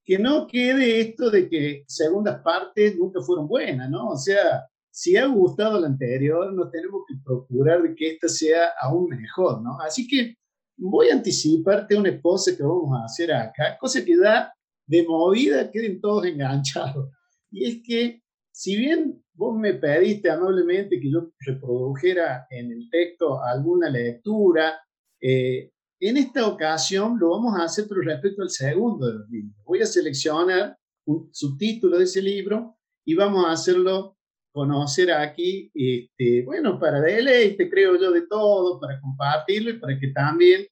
Que 0.05 0.19
no 0.19 0.47
quede 0.47 1.01
esto 1.01 1.29
de 1.29 1.49
que 1.49 1.83
segundas 1.87 2.41
partes 2.41 2.95
nunca 2.97 3.19
fueron 3.21 3.47
buenas, 3.47 3.89
¿no? 3.89 4.09
O 4.09 4.17
sea, 4.17 4.65
si 4.95 5.17
ha 5.17 5.25
gustado 5.25 5.81
la 5.81 5.87
anterior, 5.87 6.53
nos 6.53 6.71
tenemos 6.71 7.01
que 7.05 7.15
procurar 7.21 7.83
de 7.83 7.93
que 7.95 8.11
esta 8.11 8.29
sea 8.29 8.69
aún 8.79 9.09
mejor, 9.09 9.61
¿no? 9.61 9.77
Así 9.81 10.07
que 10.07 10.37
voy 10.77 11.09
a 11.09 11.15
anticiparte 11.15 11.97
una 11.97 12.21
cosa 12.21 12.55
que 12.55 12.63
vamos 12.63 12.97
a 12.97 13.03
hacer 13.03 13.33
acá, 13.33 13.77
cosa 13.77 14.05
que 14.05 14.15
da 14.15 14.53
de 14.87 15.05
movida 15.05 15.69
queden 15.69 15.99
todos 15.99 16.25
enganchados. 16.25 17.09
Y 17.51 17.65
es 17.65 17.81
que, 17.83 18.21
si 18.53 18.77
bien 18.77 19.21
vos 19.33 19.59
me 19.59 19.73
pediste 19.73 20.31
amablemente 20.31 20.97
que 20.97 21.11
yo 21.11 21.29
reprodujera 21.39 22.47
en 22.49 22.71
el 22.71 22.89
texto 22.89 23.43
alguna 23.43 23.89
lectura, 23.89 24.79
eh, 25.19 25.71
en 25.99 26.15
esta 26.15 26.47
ocasión 26.47 27.19
lo 27.19 27.31
vamos 27.31 27.59
a 27.59 27.65
hacer 27.65 27.85
pero 27.89 27.99
respecto 27.99 28.43
al 28.43 28.49
segundo 28.49 29.07
de 29.07 29.13
los 29.15 29.29
libros. 29.29 29.57
Voy 29.65 29.81
a 29.81 29.85
seleccionar 29.85 30.77
un 31.05 31.29
subtítulo 31.33 31.97
de 31.97 32.05
ese 32.05 32.21
libro 32.21 32.77
y 33.03 33.13
vamos 33.13 33.45
a 33.45 33.51
hacerlo 33.51 34.15
conocer 34.55 35.11
aquí, 35.11 35.69
este, 35.75 36.41
bueno, 36.45 36.79
para 36.79 37.01
deleite, 37.01 37.69
creo 37.69 37.99
yo, 37.99 38.09
de 38.09 38.25
todo, 38.25 38.79
para 38.79 39.01
compartirlo 39.01 39.69
y 39.69 39.79
para 39.79 39.99
que 39.99 40.07
también 40.07 40.65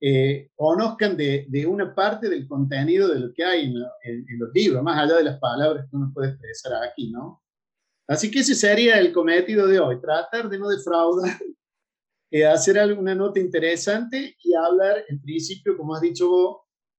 eh, 0.00 0.48
conozcan 0.54 1.18
de, 1.18 1.44
de, 1.46 1.66
una 1.66 1.94
parte 1.94 2.30
del 2.30 2.48
contenido 2.48 3.08
de 3.08 3.20
lo 3.20 3.34
que 3.34 3.44
hay 3.44 3.66
en, 3.66 4.38
los 4.38 4.50
libros, 4.54 4.82
más 4.82 4.98
allá 4.98 5.18
de 5.18 5.24
las 5.24 5.38
palabras 5.38 5.84
que 5.84 5.96
uno 5.96 6.10
puede 6.14 6.30
expresar 6.30 6.82
aquí, 6.82 7.10
¿no? 7.10 7.42
Así 8.08 8.30
que 8.30 8.38
ese 8.38 8.54
sería 8.54 8.98
el 8.98 9.12
cometido 9.12 9.66
de 9.66 9.80
hoy, 9.80 10.00
tratar 10.00 10.48
de 10.48 10.58
no 10.58 10.70
defraudar, 10.70 11.30
eh, 12.30 12.46
hacer 12.46 12.78
alguna 12.78 13.14
nota 13.14 13.38
interesante 13.38 14.34
y 14.42 14.54
hablar, 14.54 15.04
en 15.10 15.20
principio, 15.20 15.76
como 15.76 15.94
has 15.94 16.00
dicho 16.00 16.26
vos, 16.30 16.56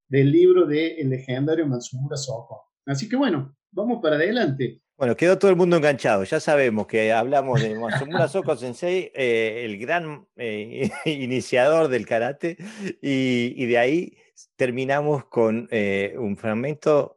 del 0.08 0.32
libro 0.32 0.68
del 0.68 1.00
el 1.00 1.10
legendario 1.10 1.66
Matsumura 1.66 2.16
Soko. 2.16 2.68
Así 2.86 3.10
que 3.10 3.16
bueno, 3.16 3.58
vamos 3.72 4.00
para 4.04 4.18
adelante. 4.18 4.84
Bueno, 4.98 5.16
quedó 5.16 5.38
todo 5.38 5.51
el 5.51 5.58
mundo 5.58 5.77
enganchado. 5.77 6.24
Ya 6.24 6.40
sabemos 6.40 6.88
que 6.88 7.14
hablamos 7.14 7.61
de 7.61 7.77
Masumura 7.77 8.27
Soko 8.27 8.56
Sensei, 8.58 9.11
eh, 9.14 9.61
el 9.64 9.77
gran 9.77 10.27
eh, 10.38 10.90
iniciador 11.06 11.88
del 11.88 12.08
karate, 12.08 12.58
y, 13.00 13.64
de 13.67 13.77
ahí 13.77 14.17
terminamos 14.56 15.26
con 15.26 15.67
eh, 15.69 16.16
un 16.17 16.35
fragmento 16.35 17.14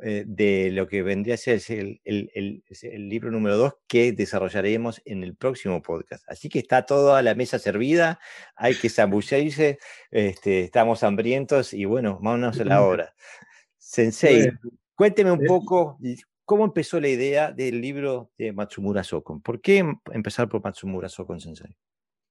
de 0.00 0.70
lo 0.72 0.86
que 0.86 1.02
vendría 1.02 1.34
a 1.34 1.38
ser 1.38 1.60
el, 1.66 2.00
el, 2.04 3.08
libro 3.08 3.32
número 3.32 3.56
dos 3.56 3.74
que 3.88 4.12
desarrollaremos 4.12 5.02
en 5.04 5.24
el 5.24 5.34
próximo 5.34 5.82
podcast. 5.82 6.22
Así 6.28 6.48
que 6.48 6.60
está 6.60 6.86
toda 6.86 7.20
la 7.20 7.34
mesa 7.34 7.58
servida, 7.58 8.20
hay 8.54 8.76
que 8.76 8.90
zambullirse, 8.90 9.80
este, 10.12 10.62
estamos 10.62 11.02
hambrientos 11.02 11.74
y 11.74 11.84
bueno, 11.84 12.20
vámonos 12.22 12.60
a 12.60 12.64
la 12.64 12.82
hora. 12.82 13.12
Sensei, 13.76 14.52
cuénteme 14.94 15.32
un 15.32 15.44
poco 15.44 15.98
¿Cómo 16.48 16.64
empezó 16.64 16.98
la 16.98 17.08
idea 17.08 17.52
del 17.52 17.78
libro 17.78 18.32
de 18.38 18.54
Matsumura 18.54 19.04
Sokon? 19.04 19.42
¿Por 19.42 19.60
qué 19.60 19.80
em, 19.80 20.00
empezar 20.14 20.48
por 20.48 20.64
Matsumura 20.64 21.06
Sokon 21.06 21.38
Sensei? 21.38 21.76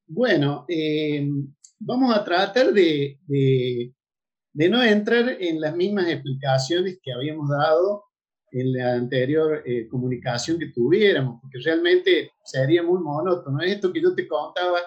Bueno, 0.07 0.65
eh, 0.67 1.29
vamos 1.77 2.15
a 2.15 2.23
tratar 2.23 2.73
de, 2.73 3.19
de, 3.27 4.69
no 4.71 4.81
entrar 4.81 5.37
en 5.39 5.61
las 5.61 5.75
mismas 5.75 6.07
explicaciones 6.07 6.97
que 6.99 7.13
habíamos 7.13 7.47
dado 7.47 8.05
en 8.49 8.73
la 8.73 8.95
anterior 8.95 9.61
eh, 9.63 9.87
comunicación 9.87 10.57
que 10.57 10.71
tuviéramos, 10.73 11.39
porque 11.39 11.59
realmente 11.63 12.31
sería 12.43 12.81
muy 12.81 12.99
monótono. 12.99 13.61
Esto 13.61 13.93
que 13.93 14.01
yo 14.01 14.15
te 14.15 14.27
contaba, 14.27 14.79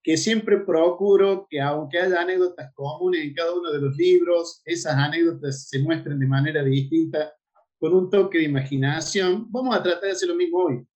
que 0.00 0.16
siempre 0.16 0.58
procuro 0.58 1.48
que 1.50 1.60
aunque 1.60 1.98
haya 1.98 2.20
anécdotas 2.20 2.72
comunes 2.74 3.20
en 3.24 3.34
cada 3.34 3.52
uno 3.52 3.72
de 3.72 3.80
los 3.80 3.96
libros, 3.96 4.62
esas 4.64 4.94
anécdotas 4.94 5.66
se 5.68 5.80
muestren 5.80 6.20
de 6.20 6.26
manera 6.28 6.62
distinta 6.62 7.32
con 7.78 7.94
un 7.94 8.10
toque 8.10 8.38
de 8.38 8.44
imaginación. 8.44 9.50
Vamos 9.50 9.76
a 9.76 9.82
tratar 9.82 10.04
de 10.04 10.10
hacer 10.12 10.28
lo 10.28 10.36
mismo 10.36 10.58
hoy. 10.64 10.86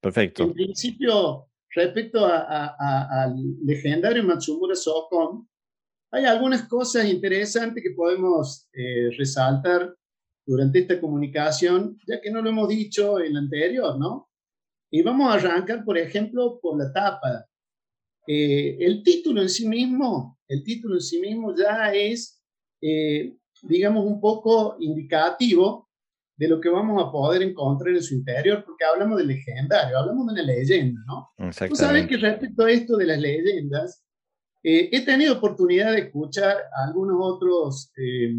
Perfecto. 0.00 0.44
En 0.44 0.52
principio, 0.52 1.48
respecto 1.74 2.26
al 2.26 3.34
legendario 3.64 4.22
Matsumura 4.22 4.74
Sokon, 4.74 5.48
hay 6.10 6.26
algunas 6.26 6.68
cosas 6.68 7.06
interesantes 7.06 7.82
que 7.82 7.90
podemos 7.90 8.68
eh, 8.72 9.10
resaltar 9.16 9.94
durante 10.46 10.80
esta 10.80 11.00
comunicación, 11.00 11.98
ya 12.06 12.20
que 12.20 12.30
no 12.30 12.42
lo 12.42 12.50
hemos 12.50 12.68
dicho 12.68 13.18
en 13.18 13.34
la 13.34 13.40
anterior, 13.40 13.98
¿no? 13.98 14.28
Y 14.90 15.02
vamos 15.02 15.28
a 15.28 15.34
arrancar, 15.34 15.84
por 15.84 15.98
ejemplo, 15.98 16.60
por 16.60 16.78
la 16.78 16.92
tapa. 16.92 17.46
Eh, 18.28 18.76
el 18.78 19.02
título 19.02 19.42
en 19.42 19.48
sí 19.48 19.66
mismo, 19.66 20.38
el 20.46 20.62
título 20.62 20.94
en 20.94 21.00
sí 21.00 21.20
mismo 21.20 21.54
ya 21.56 21.92
es, 21.92 22.40
eh, 22.80 23.36
digamos, 23.62 24.06
un 24.06 24.20
poco 24.20 24.76
indicativo 24.78 25.90
de 26.36 26.48
lo 26.48 26.60
que 26.60 26.68
vamos 26.68 27.02
a 27.02 27.12
poder 27.12 27.42
encontrar 27.42 27.94
en 27.94 28.02
su 28.02 28.14
interior, 28.14 28.64
porque 28.64 28.84
hablamos 28.84 29.18
de 29.18 29.26
legendario, 29.26 29.98
hablamos 29.98 30.26
de 30.26 30.32
una 30.32 30.42
leyenda, 30.42 31.00
¿no? 31.06 31.30
Tú 31.68 31.76
sabes 31.76 32.08
que 32.08 32.16
respecto 32.16 32.64
a 32.64 32.70
esto 32.70 32.96
de 32.96 33.06
las 33.06 33.20
leyendas, 33.20 34.04
eh, 34.62 34.88
he 34.92 35.04
tenido 35.04 35.34
oportunidad 35.34 35.92
de 35.92 36.00
escuchar 36.00 36.56
a 36.56 36.88
algunos 36.88 37.16
otros 37.20 37.92
eh, 37.96 38.34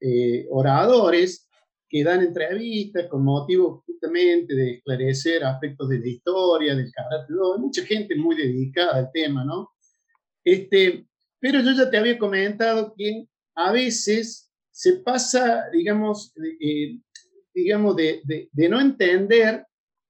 eh, 0.00 0.46
oradores 0.50 1.48
que 1.88 2.04
dan 2.04 2.22
entrevistas 2.22 3.06
con 3.08 3.24
motivo 3.24 3.82
justamente 3.86 4.54
de 4.54 4.72
esclarecer 4.74 5.42
aspectos 5.44 5.88
de 5.88 6.00
la 6.00 6.08
historia, 6.08 6.74
del 6.74 6.92
karate, 6.92 7.32
hay 7.32 7.60
mucha 7.60 7.84
gente 7.84 8.14
muy 8.16 8.36
dedicada 8.36 8.96
al 8.96 9.10
tema, 9.12 9.44
¿no? 9.44 9.70
Este, 10.44 11.06
pero 11.40 11.60
yo 11.60 11.72
ya 11.72 11.90
te 11.90 11.96
había 11.96 12.18
comentado 12.18 12.94
que 12.96 13.26
a 13.54 13.72
veces 13.72 14.52
se 14.70 14.94
pasa, 14.94 15.70
digamos, 15.72 16.34
digamos, 17.54 17.96
de, 17.96 18.20
de, 18.52 18.68
no 18.68 18.80
entender 18.80 19.66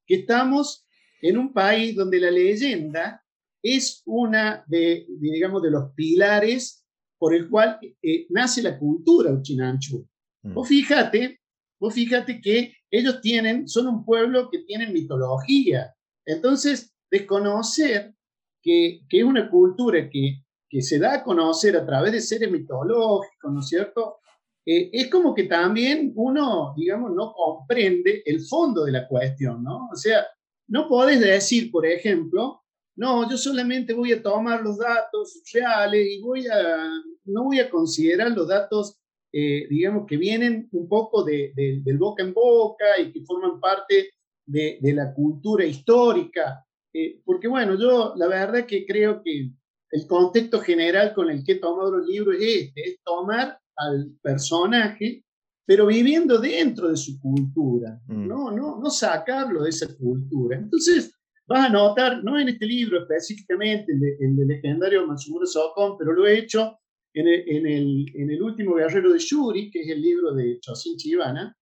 que 0.06 0.16
estamos 0.16 0.86
en 1.20 1.38
un 1.38 1.52
país 1.52 1.94
donde 1.94 2.18
la 2.18 2.30
leyenda 2.30 3.22
es 3.62 4.02
una 4.06 4.64
de, 4.66 5.06
digamos, 5.20 5.62
de 5.62 5.70
los 5.70 5.92
pilares 5.94 6.84
por 7.18 7.34
el 7.34 7.48
cual 7.48 7.78
eh, 8.02 8.26
nace 8.30 8.62
la 8.62 8.78
cultura 8.78 9.32
uchinanchu. 9.32 10.06
Mm. 10.42 10.54
Vos 10.54 10.68
fíjate, 10.68 11.40
vos 11.78 11.94
fíjate 11.94 12.40
que 12.40 12.74
ellos 12.90 13.20
tienen, 13.20 13.68
son 13.68 13.88
un 13.88 14.04
pueblo 14.04 14.50
que 14.50 14.60
tiene 14.60 14.90
mitología. 14.90 15.94
Entonces, 16.26 16.94
desconocer 17.10 18.14
que, 18.62 19.00
que 19.08 19.18
es 19.18 19.24
una 19.24 19.50
cultura 19.50 20.08
que, 20.10 20.42
que 20.68 20.82
se 20.82 20.98
da 20.98 21.14
a 21.14 21.22
conocer 21.22 21.76
a 21.76 21.86
través 21.86 22.12
de 22.12 22.20
seres 22.20 22.50
mitológicos, 22.50 23.52
¿no 23.52 23.60
es 23.60 23.68
cierto? 23.68 24.18
Eh, 24.66 24.90
es 24.92 25.08
como 25.08 25.34
que 25.34 25.44
también 25.44 26.12
uno, 26.16 26.74
digamos, 26.76 27.12
no 27.14 27.32
comprende 27.32 28.22
el 28.24 28.40
fondo 28.40 28.84
de 28.84 28.92
la 28.92 29.06
cuestión, 29.06 29.62
¿no? 29.62 29.88
O 29.92 29.96
sea, 29.96 30.26
no 30.68 30.88
podés 30.88 31.20
decir, 31.20 31.70
por 31.70 31.84
ejemplo, 31.86 32.62
no, 32.96 33.28
yo 33.28 33.36
solamente 33.36 33.92
voy 33.92 34.12
a 34.12 34.22
tomar 34.22 34.62
los 34.62 34.78
datos 34.78 35.42
reales 35.52 36.06
y 36.10 36.20
voy 36.20 36.46
a, 36.46 36.88
no 37.24 37.44
voy 37.44 37.58
a 37.58 37.68
considerar 37.68 38.30
los 38.30 38.48
datos, 38.48 38.96
eh, 39.32 39.66
digamos, 39.68 40.06
que 40.06 40.16
vienen 40.16 40.68
un 40.72 40.88
poco 40.88 41.24
de, 41.24 41.52
del 41.56 41.98
boca 41.98 42.22
en 42.22 42.32
boca 42.32 42.98
y 43.00 43.12
que 43.12 43.24
forman 43.24 43.60
parte 43.60 44.10
de, 44.46 44.78
la 44.94 45.12
cultura 45.12 45.64
histórica. 45.64 46.64
Eh, 46.92 47.20
porque 47.24 47.48
bueno, 47.48 47.76
yo 47.78 48.14
la 48.16 48.28
verdad 48.28 48.66
que 48.66 48.86
creo 48.86 49.22
que 49.22 49.50
el 49.90 50.06
contexto 50.06 50.60
general 50.60 51.12
con 51.12 51.30
el 51.30 51.44
que 51.44 51.52
he 51.52 51.58
tomado 51.58 51.98
los 51.98 52.06
libros 52.06 52.36
es 52.36 52.66
este, 52.66 52.88
es 52.88 53.02
tomar 53.02 53.58
al 53.76 54.16
personaje, 54.22 55.24
pero 55.66 55.86
viviendo 55.86 56.38
dentro 56.38 56.88
de 56.88 56.96
su 56.96 57.18
cultura, 57.20 58.00
mm. 58.06 58.26
¿no? 58.26 58.50
No, 58.50 58.78
no 58.80 58.90
sacarlo 58.90 59.62
de 59.62 59.70
esa 59.70 59.94
cultura. 59.96 60.58
Entonces, 60.58 61.12
vas 61.46 61.66
a 61.66 61.72
notar, 61.72 62.22
no 62.22 62.38
en 62.38 62.48
este 62.48 62.66
libro 62.66 63.00
específicamente, 63.00 63.92
el, 63.92 64.02
el 64.20 64.46
legendario 64.46 65.06
Matsumura 65.06 65.46
Sokon, 65.46 65.96
pero 65.98 66.12
lo 66.12 66.26
he 66.26 66.38
hecho 66.38 66.78
en 67.14 67.28
el, 67.28 67.48
en, 67.48 67.66
el, 67.66 68.06
en 68.14 68.30
el, 68.30 68.42
último 68.42 68.74
guerrero 68.74 69.12
de 69.12 69.18
Yuri, 69.18 69.70
que 69.70 69.80
es 69.80 69.88
el 69.88 70.02
libro 70.02 70.34
de 70.34 70.58
Chosin 70.60 70.96
Chibana. 70.96 71.56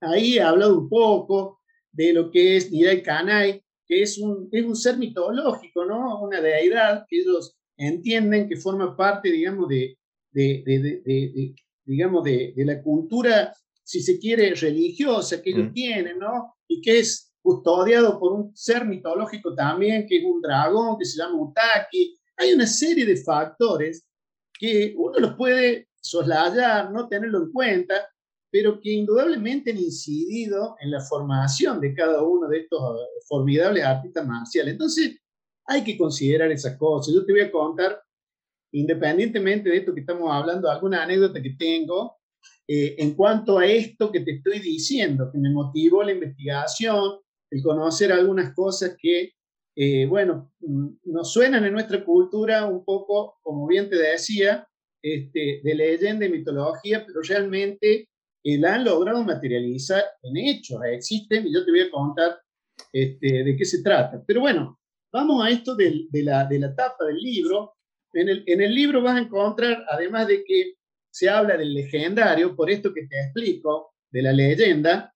Ahí 0.00 0.36
he 0.36 0.42
hablado 0.42 0.78
un 0.78 0.88
poco 0.88 1.60
de 1.92 2.12
lo 2.12 2.30
que 2.30 2.56
es 2.56 2.70
Nirai 2.70 3.02
Kanai, 3.02 3.62
que 3.86 4.02
es 4.02 4.18
un, 4.18 4.48
es 4.50 4.64
un 4.64 4.74
ser 4.74 4.98
mitológico, 4.98 5.84
¿no? 5.84 6.22
Una 6.22 6.40
deidad 6.40 7.06
que 7.08 7.20
ellos 7.20 7.56
entienden 7.76 8.48
que 8.48 8.56
forma 8.56 8.96
parte, 8.96 9.30
digamos, 9.30 9.68
de, 9.68 9.96
de, 10.34 11.54
digamos, 11.84 12.24
de, 12.24 12.52
la 12.56 12.82
cultura, 12.82 13.52
si 13.82 14.00
se 14.00 14.18
quiere, 14.18 14.54
religiosa 14.54 15.40
que 15.40 15.50
ellos 15.50 15.70
mm. 15.70 15.72
tienen, 15.72 16.18
¿no? 16.18 16.56
Y 16.68 16.80
que 16.80 16.98
es 16.98 17.32
custodiado 17.40 18.18
por 18.18 18.32
un 18.32 18.56
ser 18.56 18.84
mitológico 18.84 19.54
también, 19.54 20.06
que 20.06 20.18
es 20.18 20.24
un 20.24 20.40
dragón, 20.40 20.98
que 20.98 21.04
se 21.04 21.18
llama 21.18 21.40
Utaki. 21.40 22.16
Hay 22.36 22.52
una 22.52 22.66
serie 22.66 23.04
de 23.04 23.16
factores 23.16 24.06
que 24.58 24.94
uno 24.96 25.18
los 25.18 25.34
puede 25.34 25.88
soslayar, 26.00 26.90
no 26.90 27.08
tenerlo 27.08 27.44
en 27.44 27.52
cuenta, 27.52 28.08
pero 28.50 28.80
que 28.80 28.92
indudablemente 28.92 29.72
han 29.72 29.78
incidido 29.78 30.76
en 30.80 30.90
la 30.90 31.00
formación 31.00 31.80
de 31.80 31.92
cada 31.94 32.22
uno 32.22 32.48
de 32.48 32.60
estos 32.60 32.80
eh, 32.80 33.04
formidables 33.26 33.84
artistas 33.84 34.26
marciales. 34.26 34.72
Entonces, 34.72 35.16
hay 35.66 35.82
que 35.82 35.96
considerar 35.96 36.50
esas 36.52 36.76
cosas. 36.76 37.14
Yo 37.14 37.24
te 37.24 37.32
voy 37.32 37.40
a 37.42 37.50
contar, 37.50 38.00
independientemente 38.74 39.70
de 39.70 39.78
esto 39.78 39.94
que 39.94 40.00
estamos 40.00 40.30
hablando, 40.32 40.68
alguna 40.68 41.02
anécdota 41.02 41.40
que 41.40 41.54
tengo 41.58 42.16
eh, 42.66 42.96
en 42.98 43.14
cuanto 43.14 43.58
a 43.58 43.66
esto 43.66 44.10
que 44.10 44.20
te 44.20 44.32
estoy 44.32 44.58
diciendo, 44.58 45.30
que 45.30 45.38
me 45.38 45.50
motivó 45.50 46.02
la 46.02 46.12
investigación, 46.12 47.18
el 47.50 47.62
conocer 47.62 48.10
algunas 48.10 48.54
cosas 48.54 48.96
que, 48.98 49.32
eh, 49.76 50.06
bueno, 50.06 50.52
mm, 50.60 50.88
nos 51.04 51.32
suenan 51.32 51.64
en 51.64 51.72
nuestra 51.72 52.04
cultura 52.04 52.66
un 52.66 52.84
poco, 52.84 53.36
como 53.42 53.66
bien 53.66 53.88
te 53.90 53.96
decía, 53.96 54.66
este, 55.02 55.60
de 55.62 55.74
leyenda 55.74 56.24
y 56.24 56.30
mitología, 56.30 57.04
pero 57.06 57.20
realmente 57.20 58.08
eh, 58.42 58.58
la 58.58 58.76
han 58.76 58.84
logrado 58.84 59.22
materializar 59.22 60.02
en 60.22 60.36
hechos, 60.36 60.80
existen, 60.90 61.46
y 61.46 61.52
yo 61.52 61.64
te 61.64 61.70
voy 61.70 61.80
a 61.80 61.90
contar 61.90 62.38
este, 62.92 63.44
de 63.44 63.56
qué 63.56 63.64
se 63.64 63.82
trata. 63.82 64.22
Pero 64.26 64.40
bueno, 64.40 64.80
vamos 65.12 65.44
a 65.44 65.50
esto 65.50 65.76
de, 65.76 66.06
la, 66.12 66.46
de 66.46 66.58
la 66.58 66.74
tapa 66.74 67.04
del 67.04 67.18
libro. 67.18 67.74
En 68.14 68.28
el, 68.28 68.44
en 68.46 68.60
el 68.60 68.74
libro 68.74 69.02
vas 69.02 69.16
a 69.16 69.22
encontrar, 69.22 69.84
además 69.88 70.28
de 70.28 70.44
que 70.44 70.74
se 71.10 71.28
habla 71.28 71.56
del 71.56 71.74
legendario, 71.74 72.56
por 72.56 72.70
esto 72.70 72.92
que 72.92 73.06
te 73.06 73.20
explico, 73.20 73.94
de 74.10 74.22
la 74.22 74.32
leyenda, 74.32 75.12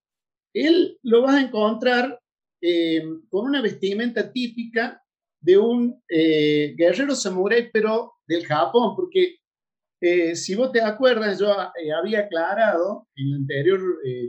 él 0.52 0.98
lo 1.02 1.22
vas 1.22 1.36
a 1.36 1.42
encontrar 1.42 2.20
eh, 2.60 3.04
con 3.30 3.46
una 3.46 3.62
vestimenta 3.62 4.32
típica 4.32 5.00
de 5.40 5.56
un 5.56 6.02
eh, 6.08 6.74
guerrero 6.76 7.14
samurái, 7.14 7.70
pero 7.72 8.14
del 8.26 8.44
Japón, 8.44 8.96
porque 8.96 9.36
eh, 10.00 10.34
si 10.34 10.56
vos 10.56 10.72
te 10.72 10.82
acuerdas, 10.82 11.38
yo 11.38 11.54
había 11.96 12.20
aclarado 12.20 13.06
en 13.14 13.30
la 13.30 13.36
anterior 13.36 13.80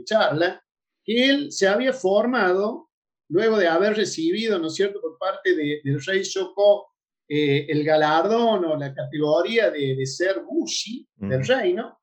charla 0.04 0.62
que 1.04 1.28
él 1.28 1.50
se 1.50 1.66
había 1.66 1.92
formado 1.92 2.88
luego 3.28 3.58
de 3.58 3.66
haber 3.66 3.96
recibido, 3.96 4.58
¿no 4.58 4.68
es 4.68 4.74
cierto?, 4.74 5.00
por 5.00 5.18
parte 5.18 5.54
del 5.56 6.04
rey 6.04 6.22
Shoko 6.22 6.89
el 7.32 7.84
galardón 7.84 8.64
o 8.64 8.76
la 8.76 8.92
categoría 8.92 9.70
de, 9.70 10.04
ser 10.04 10.40
Bushi 10.40 11.06
del 11.16 11.46
reino, 11.46 12.00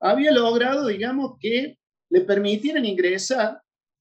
había 0.00 0.32
logrado, 0.32 0.86
digamos, 0.86 1.36
que 1.38 1.78
le 2.08 2.20
permitieran 2.22 2.86
ingresar 2.86 3.60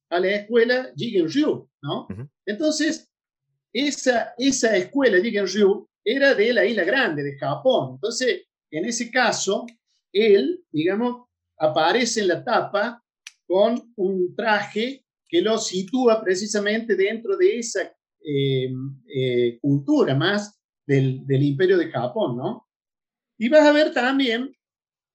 a 0.09 0.19
la 0.19 0.27
escuela 0.29 0.89
Jigen-Ryu, 0.95 1.69
¿no? 1.81 2.07
Entonces, 2.45 3.11
esa, 3.73 4.33
esa 4.37 4.77
escuela 4.77 5.19
Jigen-Ryu 5.19 5.87
era 6.03 6.33
de 6.33 6.53
la 6.53 6.65
isla 6.65 6.85
grande, 6.85 7.23
de 7.23 7.37
Japón. 7.37 7.95
Entonces, 7.95 8.43
en 8.71 8.85
ese 8.85 9.11
caso, 9.11 9.67
él, 10.13 10.63
digamos, 10.71 11.27
aparece 11.57 12.21
en 12.21 12.29
la 12.29 12.43
tapa 12.43 13.03
con 13.45 13.91
un 13.97 14.33
traje 14.33 15.03
que 15.27 15.41
lo 15.41 15.57
sitúa 15.57 16.23
precisamente 16.23 16.95
dentro 16.95 17.35
de 17.35 17.59
esa 17.59 17.93
eh, 18.21 18.71
eh, 19.13 19.59
cultura 19.61 20.15
más 20.15 20.58
del, 20.89 21.43
imperio 21.43 21.77
de 21.77 21.91
Japón, 21.91 22.37
¿no? 22.37 22.67
Y 23.37 23.47
vas 23.47 23.61
a 23.61 23.71
ver 23.71 23.93
también, 23.93 24.51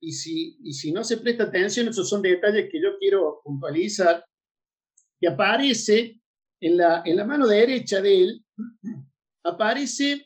y 0.00 0.12
si, 0.12 0.56
y 0.62 0.72
si 0.72 0.92
no 0.92 1.02
se 1.02 1.16
presta 1.16 1.44
atención, 1.44 1.88
esos 1.88 2.08
son 2.08 2.22
detalles 2.22 2.68
que 2.70 2.80
yo 2.80 2.96
quiero 2.98 3.40
puntualizar, 3.42 4.24
que 5.20 5.28
aparece 5.28 6.20
en 6.60 6.76
la, 6.76 7.02
en 7.04 7.16
la 7.16 7.24
mano 7.24 7.46
derecha 7.46 8.00
de 8.00 8.22
él, 8.22 8.44
aparece 9.44 10.24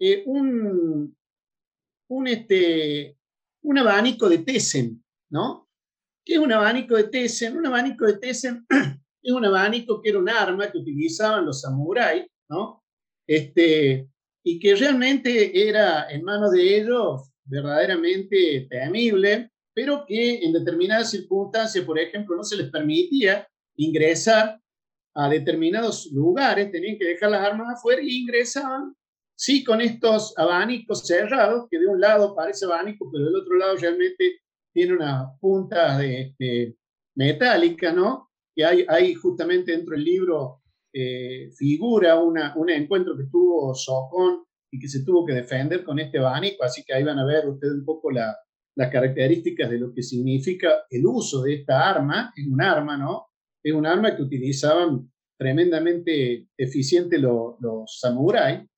eh, 0.00 0.24
un, 0.26 1.16
un, 2.08 2.26
este, 2.26 3.16
un 3.62 3.78
abanico 3.78 4.28
de 4.28 4.38
Tessen, 4.38 5.02
¿no? 5.30 5.68
¿Qué 6.24 6.34
es 6.34 6.38
un 6.40 6.52
abanico 6.52 6.96
de 6.96 7.04
Tessen? 7.04 7.56
Un 7.56 7.66
abanico 7.66 8.04
de 8.04 8.18
Tessen 8.18 8.66
es 9.22 9.32
un 9.32 9.44
abanico 9.44 10.02
que 10.02 10.10
era 10.10 10.18
un 10.18 10.28
arma 10.28 10.70
que 10.70 10.78
utilizaban 10.78 11.46
los 11.46 11.60
samuráis, 11.60 12.26
¿no? 12.48 12.82
Este, 13.28 14.11
y 14.42 14.58
que 14.58 14.74
realmente 14.74 15.68
era 15.68 16.10
en 16.10 16.24
manos 16.24 16.52
de 16.52 16.78
ellos 16.78 17.30
verdaderamente 17.44 18.66
temible, 18.68 19.50
pero 19.74 20.04
que 20.06 20.44
en 20.44 20.52
determinadas 20.52 21.10
circunstancias, 21.10 21.84
por 21.84 21.98
ejemplo, 21.98 22.36
no 22.36 22.44
se 22.44 22.56
les 22.56 22.70
permitía 22.70 23.46
ingresar 23.76 24.60
a 25.14 25.28
determinados 25.28 26.10
lugares, 26.12 26.70
tenían 26.70 26.98
que 26.98 27.06
dejar 27.06 27.30
las 27.30 27.46
armas 27.46 27.78
afuera 27.78 28.02
y 28.02 28.22
ingresaban, 28.22 28.94
sí, 29.36 29.62
con 29.62 29.80
estos 29.80 30.36
abanicos 30.38 31.06
cerrados, 31.06 31.66
que 31.70 31.78
de 31.78 31.86
un 31.86 32.00
lado 32.00 32.34
parece 32.34 32.64
abanico, 32.64 33.10
pero 33.12 33.26
del 33.26 33.36
otro 33.36 33.56
lado 33.56 33.76
realmente 33.76 34.40
tiene 34.72 34.94
una 34.94 35.30
punta 35.40 35.98
de, 35.98 36.74
metálica, 37.14 37.92
¿no? 37.92 38.30
Que 38.54 38.64
hay, 38.64 38.86
hay 38.88 39.14
justamente 39.14 39.72
dentro 39.72 39.94
del 39.94 40.04
libro 40.04 40.61
eh, 40.92 41.50
figura 41.56 42.20
un 42.20 42.70
encuentro 42.70 43.16
que 43.16 43.24
tuvo 43.30 43.74
Socón 43.74 44.44
y 44.70 44.78
que 44.78 44.88
se 44.88 45.04
tuvo 45.04 45.24
que 45.26 45.34
defender 45.34 45.84
con 45.84 45.98
este 45.98 46.18
abanico, 46.18 46.64
así 46.64 46.82
que 46.84 46.94
ahí 46.94 47.02
van 47.02 47.18
a 47.18 47.26
ver 47.26 47.48
ustedes 47.48 47.74
un 47.74 47.84
poco 47.84 48.10
la, 48.10 48.36
las 48.76 48.90
características 48.90 49.70
de 49.70 49.78
lo 49.78 49.92
que 49.92 50.02
significa 50.02 50.84
el 50.90 51.06
uso 51.06 51.42
de 51.42 51.54
esta 51.54 51.90
arma, 51.90 52.32
es 52.36 52.46
un 52.46 52.60
arma, 52.60 52.96
¿no? 52.96 53.32
es 53.62 53.72
un 53.72 53.86
arma 53.86 54.16
que 54.16 54.22
utilizaban 54.22 55.10
tremendamente 55.38 56.48
eficiente 56.56 57.18
los 57.18 57.98
samuráis. 58.00 58.68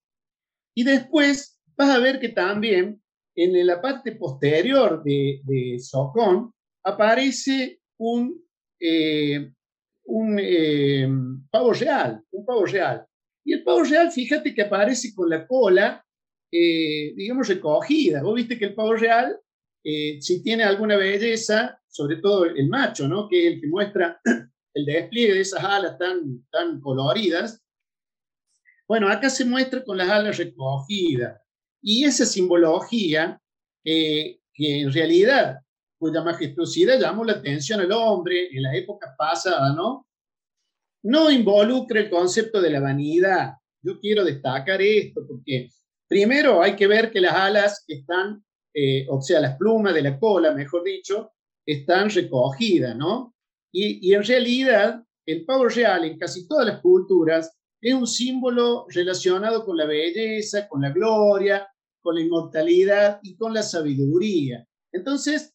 Y 0.76 0.84
después 0.84 1.60
vas 1.76 1.90
a 1.90 2.00
ver 2.00 2.20
que 2.20 2.30
también 2.30 3.00
en 3.36 3.66
la 3.66 3.80
parte 3.80 4.12
posterior 4.12 5.02
de, 5.02 5.40
de 5.44 5.78
aparece 6.84 7.80
un, 7.98 8.42
eh, 8.80 9.52
un 10.06 10.38
eh, 10.40 11.08
pavo 11.50 11.72
real, 11.72 12.22
un 12.30 12.44
pavo 12.44 12.66
real. 12.66 13.04
Y 13.44 13.52
el 13.52 13.62
pavo 13.62 13.82
real, 13.84 14.10
fíjate 14.10 14.54
que 14.54 14.62
aparece 14.62 15.14
con 15.14 15.28
la 15.28 15.46
cola, 15.46 16.04
eh, 16.50 17.12
digamos, 17.16 17.48
recogida. 17.48 18.22
Vos 18.22 18.34
viste 18.34 18.58
que 18.58 18.66
el 18.66 18.74
pavo 18.74 18.94
real, 18.94 19.38
si 19.82 20.42
tiene 20.42 20.64
alguna 20.64 20.96
belleza, 20.96 21.78
sobre 21.94 22.16
todo 22.16 22.46
el 22.46 22.68
macho, 22.68 23.06
¿no? 23.06 23.28
Que 23.28 23.46
es 23.46 23.54
el 23.54 23.60
que 23.60 23.68
muestra 23.68 24.20
el 24.74 24.84
despliegue 24.84 25.34
de 25.34 25.40
esas 25.40 25.62
alas 25.62 25.96
tan, 25.96 26.44
tan 26.50 26.80
coloridas. 26.80 27.62
Bueno, 28.88 29.08
acá 29.08 29.30
se 29.30 29.44
muestra 29.44 29.84
con 29.84 29.96
las 29.96 30.08
alas 30.08 30.36
recogidas. 30.36 31.40
Y 31.80 32.04
esa 32.04 32.26
simbología, 32.26 33.40
eh, 33.84 34.40
que 34.52 34.80
en 34.80 34.92
realidad, 34.92 35.60
cuya 36.04 36.20
majestuosidad 36.20 37.00
llamó 37.00 37.24
la 37.24 37.32
atención 37.32 37.80
al 37.80 37.90
hombre 37.92 38.48
en 38.54 38.62
la 38.62 38.76
época 38.76 39.14
pasada, 39.16 39.72
¿no? 39.72 40.06
No 41.02 41.30
involucra 41.30 41.98
el 41.98 42.10
concepto 42.10 42.60
de 42.60 42.68
la 42.68 42.80
vanidad. 42.80 43.54
Yo 43.80 43.98
quiero 43.98 44.22
destacar 44.22 44.82
esto 44.82 45.22
porque 45.26 45.70
primero 46.06 46.62
hay 46.62 46.76
que 46.76 46.86
ver 46.86 47.10
que 47.10 47.22
las 47.22 47.32
alas 47.32 47.84
están, 47.88 48.44
eh, 48.74 49.06
o 49.08 49.22
sea, 49.22 49.40
las 49.40 49.56
plumas 49.56 49.94
de 49.94 50.02
la 50.02 50.18
cola, 50.18 50.52
mejor 50.52 50.84
dicho, 50.84 51.32
están 51.64 52.10
recogidas, 52.10 52.94
¿no? 52.94 53.34
Y, 53.72 54.12
en 54.12 54.24
realidad, 54.24 55.02
el 55.24 55.46
pavo 55.46 55.68
real 55.68 56.04
en 56.04 56.18
casi 56.18 56.46
todas 56.46 56.66
las 56.66 56.82
culturas 56.82 57.50
es 57.80 57.94
un 57.94 58.06
símbolo 58.06 58.84
relacionado 58.90 59.64
con 59.64 59.78
la 59.78 59.86
belleza, 59.86 60.68
con 60.68 60.82
la 60.82 60.90
gloria, 60.90 61.66
con 62.02 62.14
la 62.14 62.20
inmortalidad 62.20 63.20
y 63.22 63.36
con 63.36 63.54
la 63.54 63.62
sabiduría. 63.62 64.68
Entonces, 64.92 65.54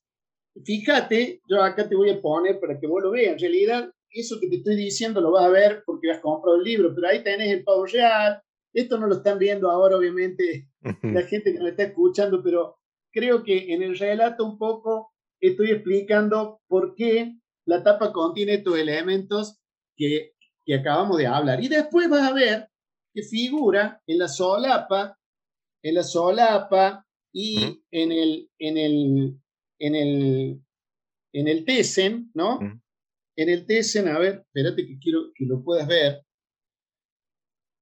fíjate, 0.63 1.41
yo 1.47 1.61
acá 1.61 1.87
te 1.87 1.95
voy 1.95 2.09
a 2.09 2.21
poner 2.21 2.59
para 2.59 2.79
que 2.79 2.87
vos 2.87 3.01
lo 3.01 3.11
veas. 3.11 3.33
En 3.33 3.39
realidad, 3.39 3.91
eso 4.11 4.39
que 4.39 4.47
te 4.47 4.57
estoy 4.57 4.75
diciendo 4.75 5.21
lo 5.21 5.31
vas 5.31 5.45
a 5.45 5.49
ver 5.49 5.83
porque 5.85 6.11
has 6.11 6.19
comprado 6.19 6.57
el 6.57 6.63
libro, 6.63 6.93
pero 6.93 7.07
ahí 7.07 7.23
tenés 7.23 7.51
el 7.51 7.63
pavo 7.63 7.85
real. 7.85 8.41
Esto 8.73 8.97
no 8.97 9.07
lo 9.07 9.15
están 9.15 9.39
viendo 9.39 9.69
ahora, 9.69 9.97
obviamente, 9.97 10.69
la 11.01 11.23
gente 11.23 11.51
que 11.51 11.59
nos 11.59 11.69
está 11.69 11.83
escuchando, 11.83 12.41
pero 12.43 12.77
creo 13.11 13.43
que 13.43 13.73
en 13.73 13.81
el 13.81 13.97
relato 13.97 14.45
un 14.45 14.57
poco 14.57 15.11
estoy 15.39 15.71
explicando 15.71 16.61
por 16.67 16.93
qué 16.95 17.35
la 17.65 17.83
tapa 17.83 18.11
contiene 18.11 18.55
estos 18.55 18.77
elementos 18.77 19.59
que, 19.95 20.33
que 20.65 20.75
acabamos 20.75 21.17
de 21.17 21.27
hablar. 21.27 21.63
Y 21.63 21.67
después 21.67 22.09
vas 22.09 22.29
a 22.29 22.33
ver 22.33 22.69
que 23.13 23.23
figura 23.23 24.01
en 24.05 24.19
la 24.19 24.27
solapa, 24.27 25.17
en 25.81 25.95
la 25.95 26.03
solapa 26.03 27.05
y 27.33 27.83
en 27.91 28.11
el, 28.11 28.49
en 28.59 28.77
el, 28.77 29.39
en 29.79 29.95
el, 29.95 30.61
en 31.33 31.47
el 31.47 31.65
Tesen, 31.65 32.31
¿no? 32.33 32.59
En 33.35 33.49
el 33.49 33.65
Tesen, 33.65 34.07
a 34.07 34.19
ver, 34.19 34.45
espérate 34.45 34.85
que 34.85 34.99
quiero 34.99 35.31
que 35.33 35.45
lo 35.45 35.63
puedas 35.63 35.87
ver. 35.87 36.21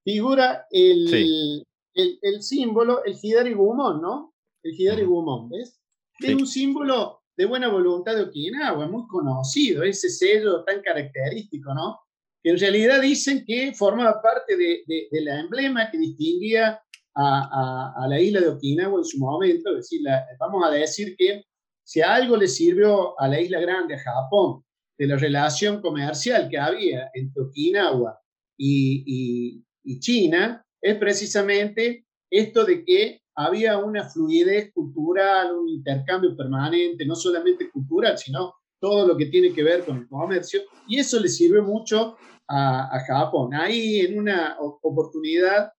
Figura 0.03 0.67
el, 0.71 1.63
el, 1.93 2.19
el, 2.21 2.41
símbolo, 2.41 3.03
el 3.03 3.17
Hidari 3.21 3.53
Gumon, 3.53 4.01
¿no? 4.01 4.33
El 4.63 4.79
Hidari 4.79 5.03
Gumon, 5.03 5.49
¿ves? 5.49 5.81
Es 6.19 6.33
un 6.33 6.47
símbolo 6.47 7.21
de 7.35 7.45
buena 7.45 7.67
voluntad 7.67 8.15
de 8.15 8.23
Okinawa, 8.23 8.87
muy 8.87 9.05
conocido, 9.07 9.83
ese 9.83 10.09
sello 10.09 10.63
tan 10.63 10.81
característico, 10.81 11.73
¿no? 11.73 11.99
en 12.43 12.57
realidad 12.57 13.01
dicen 13.01 13.43
que 13.45 13.73
formaba 13.73 14.21
parte 14.21 14.55
de, 14.55 14.83
la 15.21 15.39
emblema 15.39 15.91
que 15.91 15.97
distinguía 15.97 16.81
a, 17.15 18.07
la 18.07 18.21
isla 18.21 18.39
de 18.39 18.49
Okinawa 18.49 18.99
en 18.99 19.05
su 19.05 19.17
momento, 19.17 19.71
es 19.71 19.77
decir, 19.77 20.01
vamos 20.39 20.65
a 20.65 20.71
decir 20.71 21.15
que 21.17 21.43
si 21.87 22.01
algo 22.01 22.35
le 22.35 22.49
sirvió 22.49 23.17
a 23.17 23.29
la 23.29 23.39
isla 23.39 23.61
grande, 23.61 23.95
a 23.95 23.99
Japón, 23.99 24.61
de 24.99 25.07
la 25.07 25.15
relación 25.15 25.81
comercial 25.81 26.49
que 26.49 26.57
había 26.57 27.09
entre 27.13 27.43
Okinawa 27.43 28.19
y, 28.57 29.63
China, 29.99 30.65
es 30.81 30.97
precisamente 30.97 32.05
esto 32.29 32.65
de 32.65 32.83
que 32.83 33.21
había 33.37 33.77
una 33.77 34.03
fluidez 34.03 34.73
cultural, 34.73 35.55
un 35.55 35.69
intercambio 35.69 36.35
permanente, 36.35 37.05
no 37.05 37.15
solamente 37.15 37.71
cultural, 37.71 38.17
sino 38.17 38.55
todo 38.81 39.07
lo 39.07 39.15
que 39.15 39.27
tiene 39.27 39.53
que 39.53 39.63
ver 39.63 39.85
con 39.85 39.99
el 39.99 40.09
comercio, 40.09 40.63
y 40.89 40.99
eso 40.99 41.21
le 41.21 41.29
sirve 41.29 41.61
mucho 41.61 42.17
a, 42.49 42.99
Japón. 43.07 43.53
Ahí 43.53 44.01
en 44.01 44.19
una 44.19 44.57
oportunidad, 44.59 45.71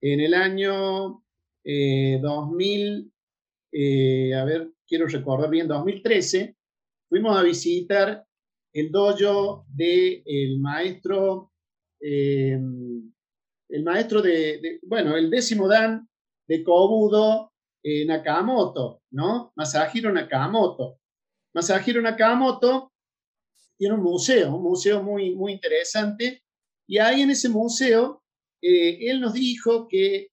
en 0.00 0.20
el 0.20 0.32
año 0.32 1.22
2000, 1.62 3.11
eh, 3.72 4.28
eh, 4.30 4.34
a 4.34 4.44
ver, 4.44 4.70
quiero 4.86 5.06
recordar 5.06 5.50
bien, 5.50 5.66
2013, 5.66 6.56
fuimos 7.08 7.36
a 7.36 7.42
visitar 7.42 8.24
el 8.72 8.90
dojo 8.90 9.64
del 9.68 10.22
el 10.24 10.60
maestro, 10.60 11.52
eh, 12.00 12.58
el 13.68 13.82
maestro 13.84 14.22
de, 14.22 14.80
bueno, 14.82 15.16
el 15.16 15.30
décimo 15.30 15.66
dan 15.68 16.08
de 16.46 16.62
Kobudo 16.62 17.52
Nakamoto, 18.06 19.02
¿no? 19.10 19.52
Masahiro 19.56 20.12
Nakamoto. 20.12 20.98
Masahiro 21.54 22.00
Nakamoto 22.00 22.92
tiene 23.76 23.94
un 23.94 24.02
museo, 24.02 24.54
un 24.54 24.62
museo 24.62 25.02
muy, 25.02 25.34
muy 25.34 25.52
interesante, 25.52 26.42
y 26.86 26.98
ahí 26.98 27.22
en 27.22 27.30
ese 27.30 27.48
museo 27.48 28.22
eh, 28.62 29.10
él 29.10 29.20
nos 29.20 29.32
dijo 29.32 29.88
que, 29.88 30.28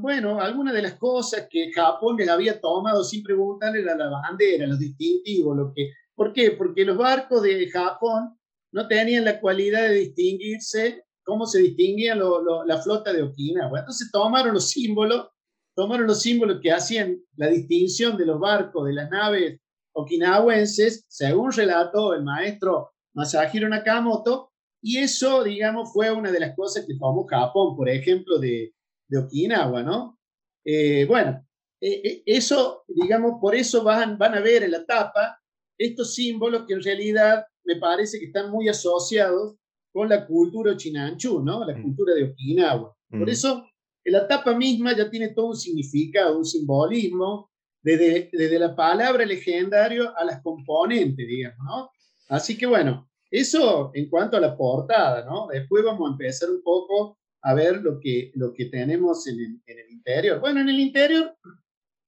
bueno, 0.00 0.40
algunas 0.40 0.74
de 0.74 0.82
las 0.82 0.94
cosas 0.94 1.46
que 1.48 1.72
Japón 1.72 2.16
les 2.16 2.28
había 2.28 2.60
tomado 2.60 3.04
sin 3.04 3.22
preguntar 3.22 3.76
era 3.76 3.94
la 3.94 4.08
bandera, 4.08 4.66
los 4.66 4.78
distintivos, 4.78 5.56
lo 5.56 5.72
que... 5.74 5.90
¿Por 6.14 6.32
qué? 6.32 6.50
Porque 6.52 6.84
los 6.84 6.96
barcos 6.96 7.42
de 7.42 7.68
Japón 7.70 8.36
no 8.72 8.86
tenían 8.88 9.24
la 9.24 9.40
cualidad 9.40 9.88
de 9.88 9.94
distinguirse 9.94 11.04
cómo 11.24 11.46
se 11.46 11.60
distinguía 11.60 12.14
la 12.14 12.82
flota 12.82 13.12
de 13.12 13.22
Okinawa. 13.22 13.78
Entonces 13.78 14.10
tomaron 14.10 14.54
los 14.54 14.70
símbolos, 14.70 15.28
tomaron 15.74 16.06
los 16.06 16.20
símbolos 16.20 16.60
que 16.60 16.72
hacían 16.72 17.18
la 17.36 17.48
distinción 17.48 18.16
de 18.16 18.26
los 18.26 18.40
barcos, 18.40 18.86
de 18.86 18.94
las 18.94 19.10
naves 19.10 19.60
okinawenses, 19.94 21.04
según 21.08 21.52
relató 21.52 22.14
el 22.14 22.24
maestro 22.24 22.90
Masahiro 23.14 23.68
Nakamoto, 23.68 24.50
y 24.80 24.98
eso, 24.98 25.44
digamos, 25.44 25.92
fue 25.92 26.10
una 26.10 26.32
de 26.32 26.40
las 26.40 26.56
cosas 26.56 26.84
que 26.86 26.96
tomó 26.98 27.24
Japón, 27.26 27.76
por 27.76 27.88
ejemplo, 27.88 28.38
de, 28.38 28.74
de 29.12 29.18
Okinawa, 29.18 29.82
¿no? 29.82 30.18
Eh, 30.64 31.04
bueno, 31.06 31.46
eh, 31.80 32.00
eh, 32.02 32.22
eso, 32.24 32.82
digamos, 32.88 33.34
por 33.40 33.54
eso 33.54 33.84
van, 33.84 34.16
van 34.16 34.34
a 34.34 34.40
ver 34.40 34.62
en 34.62 34.70
la 34.70 34.86
tapa 34.86 35.38
estos 35.76 36.14
símbolos 36.14 36.64
que 36.66 36.72
en 36.72 36.82
realidad 36.82 37.44
me 37.64 37.76
parece 37.76 38.18
que 38.18 38.26
están 38.26 38.50
muy 38.50 38.68
asociados 38.68 39.56
con 39.92 40.08
la 40.08 40.26
cultura 40.26 40.76
chinanchú, 40.76 41.42
¿no? 41.42 41.62
La 41.64 41.76
mm. 41.76 41.82
cultura 41.82 42.14
de 42.14 42.24
Okinawa. 42.24 42.96
Por 43.10 43.26
mm. 43.26 43.28
eso, 43.28 43.66
en 44.02 44.12
la 44.14 44.26
tapa 44.26 44.54
misma 44.54 44.96
ya 44.96 45.10
tiene 45.10 45.28
todo 45.28 45.48
un 45.48 45.56
significado, 45.56 46.38
un 46.38 46.46
simbolismo, 46.46 47.50
desde, 47.82 48.58
la 48.58 48.74
palabra 48.74 49.26
legendario 49.26 50.16
a 50.16 50.24
las 50.24 50.40
componentes, 50.40 51.26
digamos, 51.26 51.66
¿no? 51.66 51.90
Así 52.28 52.56
que 52.56 52.64
bueno, 52.64 53.10
eso 53.30 53.90
en 53.92 54.08
cuanto 54.08 54.38
a 54.38 54.40
la 54.40 54.56
portada, 54.56 55.24
¿no? 55.26 55.48
Después 55.48 55.84
vamos 55.84 56.08
a 56.08 56.12
empezar 56.12 56.48
un 56.48 56.62
poco 56.62 57.18
a 57.42 57.54
ver 57.54 57.82
lo 57.82 57.98
que, 58.00 58.30
lo 58.34 58.52
que 58.54 58.66
tenemos 58.66 59.26
en 59.26 59.40
el, 59.40 59.60
en 59.66 59.78
el 59.78 59.90
interior. 59.90 60.40
Bueno, 60.40 60.60
en 60.60 60.68
el 60.68 60.78
interior, 60.80 61.36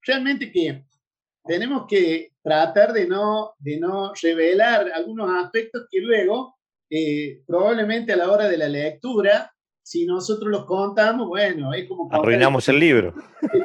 realmente 0.03 0.51
que 0.51 0.85
tenemos 1.45 1.87
que 1.89 2.33
tratar 2.43 2.93
de 2.93 3.07
no, 3.07 3.55
de 3.59 3.79
no 3.79 4.13
revelar 4.21 4.91
algunos 4.95 5.31
aspectos 5.45 5.87
que 5.91 6.01
luego, 6.01 6.57
eh, 6.91 7.43
probablemente 7.47 8.13
a 8.13 8.17
la 8.17 8.31
hora 8.31 8.49
de 8.49 8.57
la 8.57 8.69
lectura, 8.69 9.51
si 9.83 10.07
nosotros 10.07 10.51
los 10.51 10.65
contamos, 10.65 11.29
bueno, 11.29 11.75
es 11.75 11.87
como... 11.87 12.09
Arruinamos 12.11 12.69
el 12.69 12.79
libro. 12.79 13.15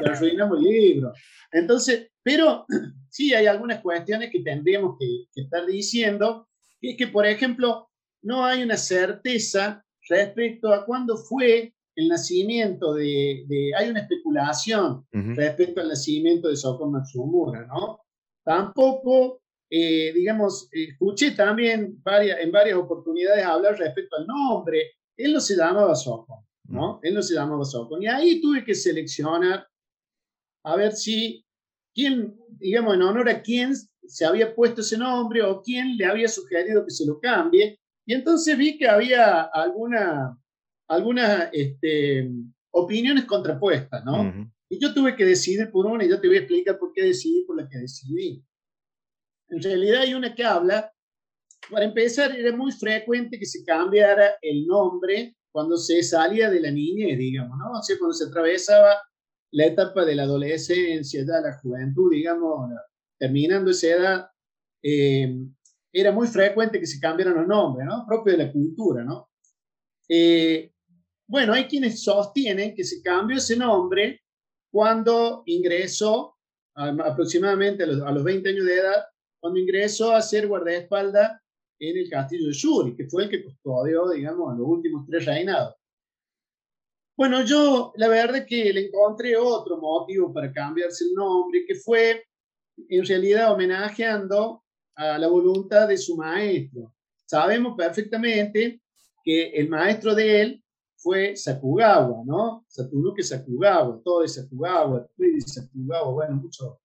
Arruinamos 0.06 0.58
el 0.60 0.64
libro. 0.64 1.14
Entonces, 1.52 2.12
pero 2.22 2.66
sí 3.10 3.34
hay 3.34 3.48
algunas 3.48 3.82
cuestiones 3.82 4.30
que 4.32 4.42
tendríamos 4.42 4.98
que, 5.00 5.42
estar 5.42 5.66
diciendo, 5.66 6.48
y 6.82 6.92
es 6.92 6.98
que, 6.98 7.08
por 7.08 7.26
ejemplo, 7.26 7.90
no 8.22 8.46
hay 8.46 8.64
una 8.64 8.76
certeza 8.76 9.86
respecto 10.10 10.74
a 10.74 10.86
cuándo 10.86 11.18
fue 11.18 11.74
el 11.96 12.08
nacimiento 12.08 12.94
de, 12.94 13.46
hay 13.78 13.90
una 13.90 14.02
especulación 14.02 15.06
respecto 15.12 15.82
al 15.82 15.90
nacimiento 15.90 16.48
de 16.48 16.56
Soko 16.56 16.90
Matsumura, 16.90 17.66
¿no? 17.68 18.00
Tampoco, 18.44 19.42
eh, 19.70 20.12
digamos, 20.14 20.70
escuché 20.72 21.32
también 21.32 22.02
varias, 22.02 22.40
en 22.40 22.52
varias 22.52 22.78
oportunidades 22.78 23.46
hablar 23.46 23.78
respecto 23.78 24.16
al 24.16 24.26
nombre. 24.26 24.94
Él 25.18 25.34
no 25.34 25.42
se 25.42 25.56
llamaba 25.56 25.94
Soko, 25.94 26.48
¿no? 26.66 27.00
Él 27.04 27.14
no 27.14 27.22
se 27.22 27.36
llamaba 27.36 27.66
Soko. 27.66 28.02
Y 28.02 28.08
ahí 28.08 28.42
tuve 28.42 28.64
que 28.64 28.74
seleccionar 28.74 29.68
a 30.64 30.76
ver 30.76 30.94
si, 30.94 31.46
quién, 31.94 32.38
digamos, 32.50 32.96
en 32.96 33.02
honor 33.02 33.30
a 33.30 33.42
quién 33.42 33.74
se 34.08 34.26
había 34.26 34.56
puesto 34.56 34.82
ese 34.82 34.98
nombre 34.98 35.44
o 35.44 35.62
quién 35.62 35.98
le 35.98 36.06
había 36.06 36.28
sugerido 36.28 36.86
que 36.86 36.92
se 36.92 37.06
lo 37.06 37.20
cambie. 37.20 37.79
Y 38.10 38.16
entonces 38.16 38.58
vi 38.58 38.76
que 38.76 38.88
había 38.88 39.44
alguna, 39.44 40.36
algunas 40.88 41.48
este, 41.54 42.28
opiniones 42.72 43.26
contrapuestas, 43.26 44.04
¿no? 44.04 44.50
Y 44.68 44.80
yo 44.80 44.96
tuve 44.96 45.16
que 45.16 45.26
decidir 45.26 45.70
por 45.70 45.86
una 45.86 46.04
y 46.04 46.10
yo 46.10 46.20
te 46.20 46.28
voy 46.28 46.38
a 46.38 46.40
explicar 46.40 46.80
por 46.80 46.92
qué 46.92 47.04
decidí 47.04 47.44
por 47.44 47.62
la 47.62 47.70
que 47.70 47.78
decidí. 47.78 48.44
En 49.50 49.62
realidad 49.62 50.02
hay 50.02 50.16
una 50.16 50.34
que 50.34 50.44
habla, 50.44 50.92
para 51.70 51.86
empezar, 51.86 52.36
era 52.36 52.52
muy 52.58 52.72
frecuente 52.72 53.38
que 53.38 53.46
se 53.46 53.64
cambiara 53.64 54.38
el 54.42 54.66
nombre 54.66 55.36
cuando 55.52 55.78
se 55.78 56.02
salía 56.02 56.50
de 56.50 56.62
la 56.62 56.72
niñez, 56.72 57.16
digamos, 57.16 57.60
¿no? 57.60 57.78
O 57.78 57.84
sea, 57.84 57.96
cuando 58.00 58.16
se 58.16 58.26
atravesaba 58.26 58.96
la 59.52 59.66
etapa 59.68 60.04
de 60.04 60.16
la 60.16 60.24
adolescencia, 60.24 61.24
ya 61.24 61.42
la 61.42 61.60
juventud, 61.60 62.10
digamos, 62.10 62.72
terminando 63.20 63.70
esa 63.70 63.88
edad, 63.88 64.30
eh, 64.82 65.32
era 65.92 66.12
muy 66.12 66.28
frecuente 66.28 66.80
que 66.80 66.86
se 66.86 67.00
cambiaran 67.00 67.36
los 67.36 67.48
nombres, 67.48 67.88
¿no? 67.88 68.06
Propio 68.08 68.34
de 68.38 68.46
la 68.46 68.52
cultura, 68.52 69.04
¿no? 69.04 69.30
Eh, 70.08 70.72
bueno, 71.28 71.54
hay 71.54 71.66
quienes 71.66 72.04
sostienen 72.04 72.74
que 72.76 72.84
se 72.84 73.02
cambió 73.02 73.38
ese 73.38 73.56
nombre 73.56 74.22
cuando 74.72 75.44
ingresó, 75.46 76.36
aproximadamente 76.76 77.84
a 77.84 77.88
los, 77.88 78.02
a 78.02 78.12
los 78.12 78.24
20 78.24 78.50
años 78.50 78.66
de 78.66 78.76
edad, 78.76 79.06
cuando 79.40 79.60
ingresó 79.60 80.12
a 80.12 80.22
ser 80.22 80.48
guardaespaldas 80.48 81.40
en 81.80 81.98
el 81.98 82.10
castillo 82.10 82.48
de 82.48 82.54
Yuri, 82.54 82.96
que 82.96 83.08
fue 83.08 83.24
el 83.24 83.30
que 83.30 83.44
custodió, 83.44 84.10
digamos, 84.10 84.58
los 84.58 84.68
últimos 84.68 85.06
tres 85.08 85.26
reinados. 85.26 85.76
Bueno, 87.18 87.44
yo 87.44 87.92
la 87.96 88.08
verdad 88.08 88.46
que 88.48 88.72
le 88.72 88.88
encontré 88.88 89.36
otro 89.36 89.78
motivo 89.78 90.34
para 90.34 90.52
cambiarse 90.52 91.04
el 91.06 91.14
nombre, 91.14 91.66
que 91.68 91.76
fue 91.76 92.24
en 92.88 93.06
realidad 93.06 93.54
homenajeando 93.54 94.64
a 95.00 95.18
la 95.18 95.28
voluntad 95.28 95.88
de 95.88 95.98
su 95.98 96.16
maestro. 96.18 96.94
Sabemos 97.26 97.76
perfectamente 97.78 98.82
que 99.24 99.50
el 99.50 99.70
maestro 99.70 100.14
de 100.14 100.42
él 100.42 100.64
fue 100.96 101.36
Sakugawa, 101.36 102.24
¿no? 102.26 102.66
Saturuke 102.68 103.24
Sakugawa, 103.24 104.02
todo 104.04 104.24
es 104.24 104.36
Sakugawa, 104.36 105.08
Sakugawa, 105.46 106.12
bueno, 106.12 106.36
muchos 106.36 106.78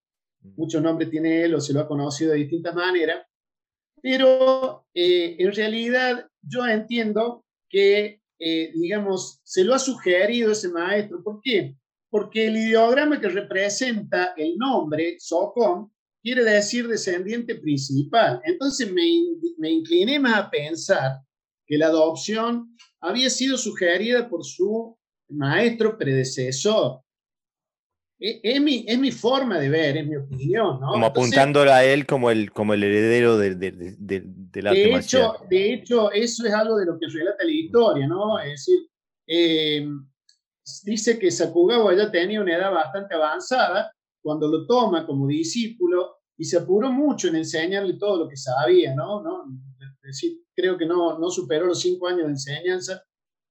mucho 0.55 0.79
nombres 0.79 1.09
tiene 1.09 1.43
él 1.43 1.55
o 1.55 1.59
se 1.59 1.73
lo 1.73 1.81
ha 1.81 1.87
conocido 1.87 2.31
de 2.31 2.37
distintas 2.37 2.75
maneras, 2.75 3.25
pero 4.01 4.85
eh, 4.93 5.35
en 5.39 5.51
realidad 5.51 6.29
yo 6.43 6.67
entiendo 6.67 7.43
que 7.67 8.21
eh, 8.39 8.71
digamos, 8.75 9.39
se 9.43 9.63
lo 9.63 9.73
ha 9.73 9.79
sugerido 9.79 10.51
ese 10.51 10.69
maestro. 10.69 11.23
¿Por 11.23 11.39
qué? 11.41 11.75
Porque 12.09 12.47
el 12.47 12.57
ideograma 12.57 13.19
que 13.19 13.29
representa 13.29 14.33
el 14.35 14.57
nombre, 14.57 15.15
Socom, 15.19 15.89
quiere 16.25 16.43
decir 16.43 16.87
descendiente 16.87 17.53
principal. 17.53 18.41
Entonces 18.43 18.91
me, 18.91 19.03
me 19.59 19.69
incliné 19.69 20.19
más 20.19 20.45
a 20.45 20.49
pensar 20.49 21.19
que 21.67 21.77
la 21.77 21.87
adopción 21.87 22.75
había 22.99 23.29
sido 23.29 23.57
sugerida 23.57 24.27
por 24.27 24.43
su 24.43 24.97
maestro 25.29 25.95
predecesor. 25.95 27.01
E, 28.19 28.39
es, 28.41 28.59
mi, 28.59 28.85
es 28.87 28.97
mi 28.97 29.11
forma 29.11 29.59
de 29.59 29.69
ver, 29.69 29.97
es 29.97 30.07
mi 30.07 30.15
opinión. 30.15 30.79
¿no? 30.79 30.93
Como 30.93 31.05
apuntándola 31.05 31.77
a 31.77 31.85
él 31.85 32.07
como 32.07 32.31
el, 32.31 32.51
como 32.51 32.73
el 32.73 32.83
heredero 32.83 33.37
de, 33.37 33.53
de, 33.53 33.71
de, 33.71 34.23
del 34.25 34.67
arte 34.67 34.79
de 34.79 34.95
hecho, 34.95 35.35
De 35.47 35.73
hecho, 35.73 36.11
eso 36.11 36.47
es 36.47 36.53
algo 36.55 36.77
de 36.77 36.87
lo 36.87 36.97
que 36.97 37.05
relata 37.05 37.43
la 37.43 37.51
historia, 37.51 38.07
¿no? 38.07 38.39
Es 38.39 38.49
decir, 38.49 38.79
eh, 39.27 39.87
dice 40.85 41.19
que 41.19 41.29
Sakugawa 41.29 41.95
ya 41.95 42.09
tenía 42.09 42.41
una 42.41 42.57
edad 42.57 42.71
bastante 42.71 43.13
avanzada 43.13 43.94
cuando 44.25 44.47
lo 44.47 44.65
toma 44.65 45.05
como 45.05 45.27
discípulo 45.27 46.15
y 46.35 46.45
se 46.45 46.57
apuró 46.57 46.91
mucho 46.91 47.27
en 47.27 47.35
enseñarle 47.35 47.93
todo 47.93 48.23
lo 48.23 48.27
que 48.27 48.35
sabía, 48.35 48.95
¿no? 48.95 49.21
¿No? 49.21 49.43
es 50.01 50.01
decir, 50.01 50.39
creo 50.55 50.79
que 50.79 50.87
no, 50.87 51.19
no 51.19 51.29
superó 51.29 51.67
los 51.67 51.79
cinco 51.79 52.07
años 52.07 52.23
de 52.23 52.31
enseñanza, 52.31 53.03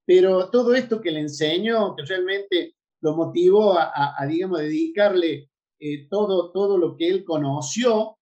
pero 0.05 0.49
todo 0.49 0.75
esto 0.75 0.99
que 0.99 1.11
le 1.11 1.21
enseñó, 1.21 1.95
que 1.95 2.03
realmente 2.03 2.75
lo 3.01 3.15
motivó 3.15 3.79
a, 3.79 4.15
a, 4.17 4.25
digamos, 4.27 4.59
dedicarle 4.59 5.49
eh, 5.79 6.07
todo, 6.09 6.51
todo 6.51 6.77
lo 6.77 6.97
que 6.97 7.07
él 7.07 7.23
conoció, 7.23 8.17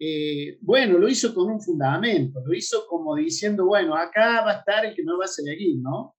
eh, 0.00 0.56
bueno, 0.62 0.96
lo 0.96 1.10
hizo 1.10 1.34
con 1.34 1.50
un 1.50 1.60
fundamento, 1.60 2.40
lo 2.42 2.54
hizo 2.54 2.86
como 2.88 3.16
diciendo, 3.16 3.66
bueno, 3.66 3.94
acá 3.94 4.42
va 4.46 4.52
a 4.52 4.58
estar 4.60 4.86
el 4.86 4.94
que 4.94 5.04
no 5.04 5.18
va 5.18 5.26
a 5.26 5.28
seguir, 5.28 5.76
¿no? 5.82 6.14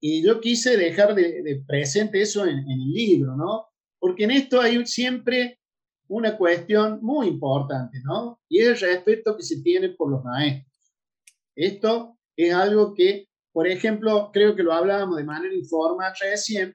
Y 0.00 0.22
yo 0.22 0.38
quise 0.38 0.76
dejar 0.76 1.14
de, 1.14 1.64
presente 1.66 2.20
eso 2.20 2.44
en, 2.44 2.58
en, 2.58 2.70
el 2.70 2.92
libro, 2.92 3.36
¿no? 3.36 3.69
Porque 4.00 4.24
en 4.24 4.32
esto 4.32 4.60
hay 4.60 4.84
siempre 4.86 5.60
una 6.08 6.36
cuestión 6.36 6.98
muy 7.02 7.28
importante, 7.28 8.00
¿no? 8.02 8.40
Y 8.48 8.58
es 8.60 8.68
el 8.68 8.80
respeto 8.80 9.36
que 9.36 9.44
se 9.44 9.62
tiene 9.62 9.90
por 9.90 10.10
los 10.10 10.24
maestros. 10.24 10.92
Esto 11.54 12.18
es 12.36 12.52
algo 12.52 12.94
que, 12.94 13.28
por 13.52 13.68
ejemplo, 13.68 14.30
creo 14.32 14.56
que 14.56 14.64
lo 14.64 14.72
hablábamos 14.72 15.16
de 15.18 15.24
manera 15.24 15.54
informal 15.54 16.12
recién, 16.20 16.74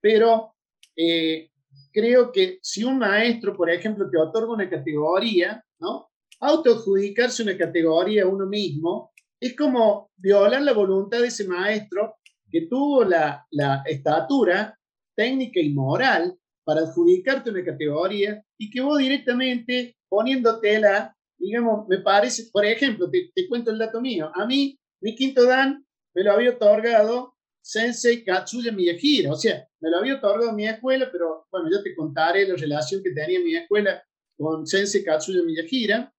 pero 0.00 0.54
eh, 0.96 1.50
creo 1.92 2.32
que 2.32 2.58
si 2.62 2.82
un 2.82 2.98
maestro, 2.98 3.56
por 3.56 3.70
ejemplo, 3.70 4.10
te 4.10 4.18
otorga 4.18 4.52
una 4.52 4.68
categoría, 4.68 5.64
¿no? 5.78 6.08
Autoadjudicarse 6.40 7.44
una 7.44 7.56
categoría 7.56 8.24
a 8.24 8.28
uno 8.28 8.46
mismo 8.46 9.12
es 9.38 9.54
como 9.54 10.10
violar 10.16 10.62
la 10.62 10.72
voluntad 10.72 11.20
de 11.20 11.28
ese 11.28 11.46
maestro 11.46 12.16
que 12.50 12.66
tuvo 12.66 13.04
la, 13.04 13.46
la 13.50 13.82
estatura 13.86 14.76
técnica 15.14 15.60
y 15.60 15.70
moral 15.70 16.36
para 16.64 16.82
adjudicarte 16.82 17.50
una 17.50 17.64
categoría 17.64 18.42
y 18.58 18.70
que 18.70 18.80
vos 18.80 18.98
directamente 18.98 19.96
poniéndotela, 20.08 21.16
digamos, 21.38 21.86
me 21.88 21.98
parece, 21.98 22.50
por 22.52 22.64
ejemplo, 22.64 23.10
te, 23.10 23.30
te 23.34 23.48
cuento 23.48 23.70
el 23.70 23.78
dato 23.78 24.00
mío, 24.00 24.30
a 24.34 24.46
mí, 24.46 24.78
mi 25.00 25.14
quinto 25.14 25.44
dan 25.44 25.84
me 26.14 26.22
lo 26.22 26.32
había 26.32 26.50
otorgado 26.50 27.34
Sensei 27.60 28.24
Katsuya 28.24 28.72
Miyahira, 28.72 29.30
o 29.30 29.36
sea, 29.36 29.66
me 29.80 29.90
lo 29.90 29.98
había 29.98 30.16
otorgado 30.16 30.52
mi 30.52 30.66
escuela, 30.66 31.08
pero 31.10 31.46
bueno, 31.50 31.68
yo 31.70 31.82
te 31.82 31.94
contaré 31.94 32.46
la 32.46 32.56
relación 32.56 33.02
que 33.02 33.12
tenía 33.12 33.40
mi 33.40 33.54
escuela 33.54 34.02
con 34.36 34.66
Sensei 34.66 35.04
Katsuya 35.04 35.42
Miyahira. 35.44 36.12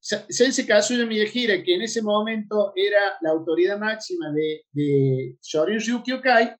Sensei 0.00 0.66
Katsuya 0.66 1.06
Miyahira, 1.06 1.62
que 1.62 1.74
en 1.74 1.82
ese 1.82 2.02
momento 2.02 2.72
era 2.74 3.16
la 3.20 3.30
autoridad 3.30 3.78
máxima 3.78 4.32
de, 4.32 4.62
de 4.72 5.36
Shorin 5.42 5.80
Ryukyokai, 5.80 6.56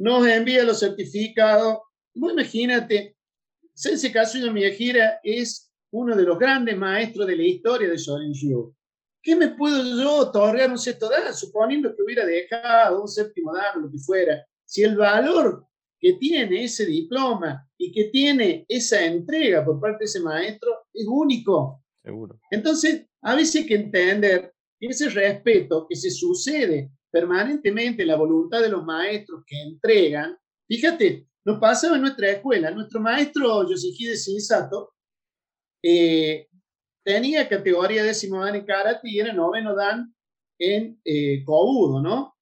nos 0.00 0.26
envía 0.26 0.64
los 0.64 0.80
certificados. 0.80 1.78
imagínate, 2.14 3.16
Sensei 3.74 4.10
Kazuya 4.10 4.50
Miyahira 4.50 5.20
es 5.22 5.70
uno 5.92 6.16
de 6.16 6.22
los 6.22 6.38
grandes 6.38 6.76
maestros 6.76 7.26
de 7.26 7.36
la 7.36 7.42
historia 7.42 7.88
de 7.88 7.98
Shorin 7.98 8.32
Ryu. 8.34 8.74
¿Qué 9.22 9.36
me 9.36 9.48
puedo 9.48 9.82
yo 9.82 10.16
otorgar 10.16 10.70
un 10.70 10.78
sexto 10.78 11.10
dan, 11.10 11.34
suponiendo 11.34 11.94
que 11.94 12.02
hubiera 12.02 12.24
dejado 12.24 13.02
un 13.02 13.08
séptimo 13.08 13.52
dan, 13.52 13.82
lo 13.82 13.90
que 13.90 13.98
fuera? 13.98 14.42
Si 14.64 14.82
el 14.82 14.96
valor 14.96 15.66
que 15.98 16.14
tiene 16.14 16.64
ese 16.64 16.86
diploma 16.86 17.68
y 17.76 17.92
que 17.92 18.04
tiene 18.04 18.64
esa 18.68 19.04
entrega 19.04 19.62
por 19.62 19.78
parte 19.78 19.98
de 20.00 20.04
ese 20.06 20.20
maestro 20.20 20.86
es 20.94 21.06
único. 21.06 21.84
Seguro. 22.02 22.40
Entonces, 22.50 23.06
a 23.20 23.34
veces 23.34 23.56
hay 23.56 23.66
que 23.66 23.74
entender 23.74 24.54
que 24.78 24.86
ese 24.86 25.10
respeto 25.10 25.86
que 25.86 25.94
se 25.94 26.10
sucede 26.10 26.90
permanentemente 27.10 28.04
la 28.04 28.16
voluntad 28.16 28.60
de 28.60 28.68
los 28.68 28.84
maestros 28.84 29.42
que 29.46 29.60
entregan. 29.60 30.36
Fíjate, 30.68 31.26
nos 31.44 31.58
pasaba 31.58 31.96
en 31.96 32.02
nuestra 32.02 32.30
escuela, 32.30 32.70
nuestro 32.70 33.00
maestro 33.00 33.68
Yoshihide 33.68 34.16
Shinsato 34.16 34.92
eh, 35.82 36.48
tenía 37.04 37.48
categoría 37.48 38.04
décimo 38.04 38.44
dan 38.44 38.56
en 38.56 38.66
karate 38.66 39.08
y 39.08 39.18
era 39.18 39.32
noveno 39.32 39.74
dan 39.74 40.14
en 40.58 41.00
eh, 41.04 41.42
kobudo, 41.44 42.02
¿no? 42.02 42.34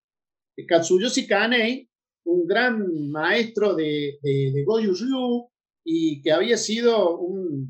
Katsuyoshi 0.67 1.25
Kanei, 1.25 1.89
un 2.25 2.45
gran 2.45 3.09
maestro 3.09 3.73
de, 3.75 4.19
de, 4.21 4.63
Goju 4.65 4.93
Ryu 4.93 5.49
y 5.85 6.21
que 6.21 6.31
había 6.31 6.57
sido 6.57 7.19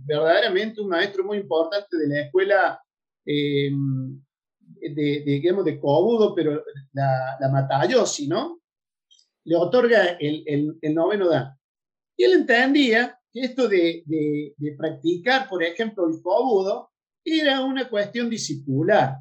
verdaderamente 0.06 0.82
un 0.82 0.90
maestro 0.90 1.24
muy 1.24 1.38
importante 1.38 1.96
de 1.96 2.08
la 2.08 2.22
escuela 2.22 2.82
eh, 3.26 3.72
de, 4.82 5.24
digamos, 5.26 5.66
de 5.66 5.80
Kobudo, 5.80 6.34
pero 6.34 6.64
la, 6.94 7.38
la 7.40 7.50
Matayoshi, 7.50 8.28
¿no? 8.28 8.62
Le 9.46 9.56
otorga 9.56 10.18
el, 10.20 10.44
el, 10.82 10.96
noveno 10.96 11.30
dan. 11.30 11.58
Y 12.18 12.24
él 12.24 12.34
entendía 12.34 13.20
que 13.32 13.42
esto 13.42 13.68
de, 13.68 14.04
de, 14.06 14.54
de, 14.58 14.76
practicar, 14.78 15.48
por 15.50 15.64
ejemplo, 15.64 16.08
el 16.08 16.22
Kobudo, 16.22 16.92
era 17.24 17.64
una 17.64 17.90
cuestión 17.90 18.30
discipular. 18.30 19.18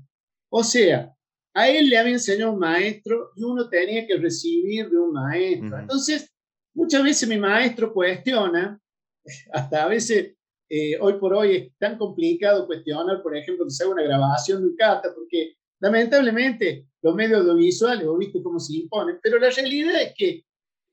O 0.50 0.64
sea, 0.64 1.14
a 1.54 1.68
él 1.68 1.88
le 1.88 1.98
había 1.98 2.12
enseñado 2.12 2.52
un 2.52 2.58
maestro 2.58 3.32
y 3.36 3.42
uno 3.42 3.68
tenía 3.68 4.06
que 4.06 4.16
recibir 4.16 4.88
de 4.88 4.98
un 4.98 5.12
maestro. 5.12 5.78
Entonces, 5.78 6.32
muchas 6.74 7.02
veces 7.02 7.28
mi 7.28 7.38
maestro 7.38 7.92
cuestiona, 7.92 8.80
hasta 9.52 9.84
a 9.84 9.88
veces 9.88 10.37
eh, 10.68 10.98
hoy 11.00 11.14
por 11.14 11.34
hoy 11.34 11.56
es 11.56 11.78
tan 11.78 11.96
complicado 11.98 12.66
cuestionar, 12.66 13.22
por 13.22 13.36
ejemplo, 13.36 13.64
que 13.64 13.70
se 13.70 13.84
haga 13.84 13.92
una 13.92 14.02
grabación 14.02 14.62
de 14.62 14.68
un 14.68 14.76
kata, 14.76 15.14
porque 15.14 15.54
lamentablemente 15.80 16.86
los 17.02 17.14
medios 17.14 17.40
audiovisuales, 17.40 18.06
vos 18.06 18.18
viste 18.18 18.42
cómo 18.42 18.58
se 18.58 18.74
imponen, 18.74 19.18
pero 19.22 19.38
la 19.38 19.50
realidad 19.50 20.02
es 20.02 20.12
que 20.16 20.44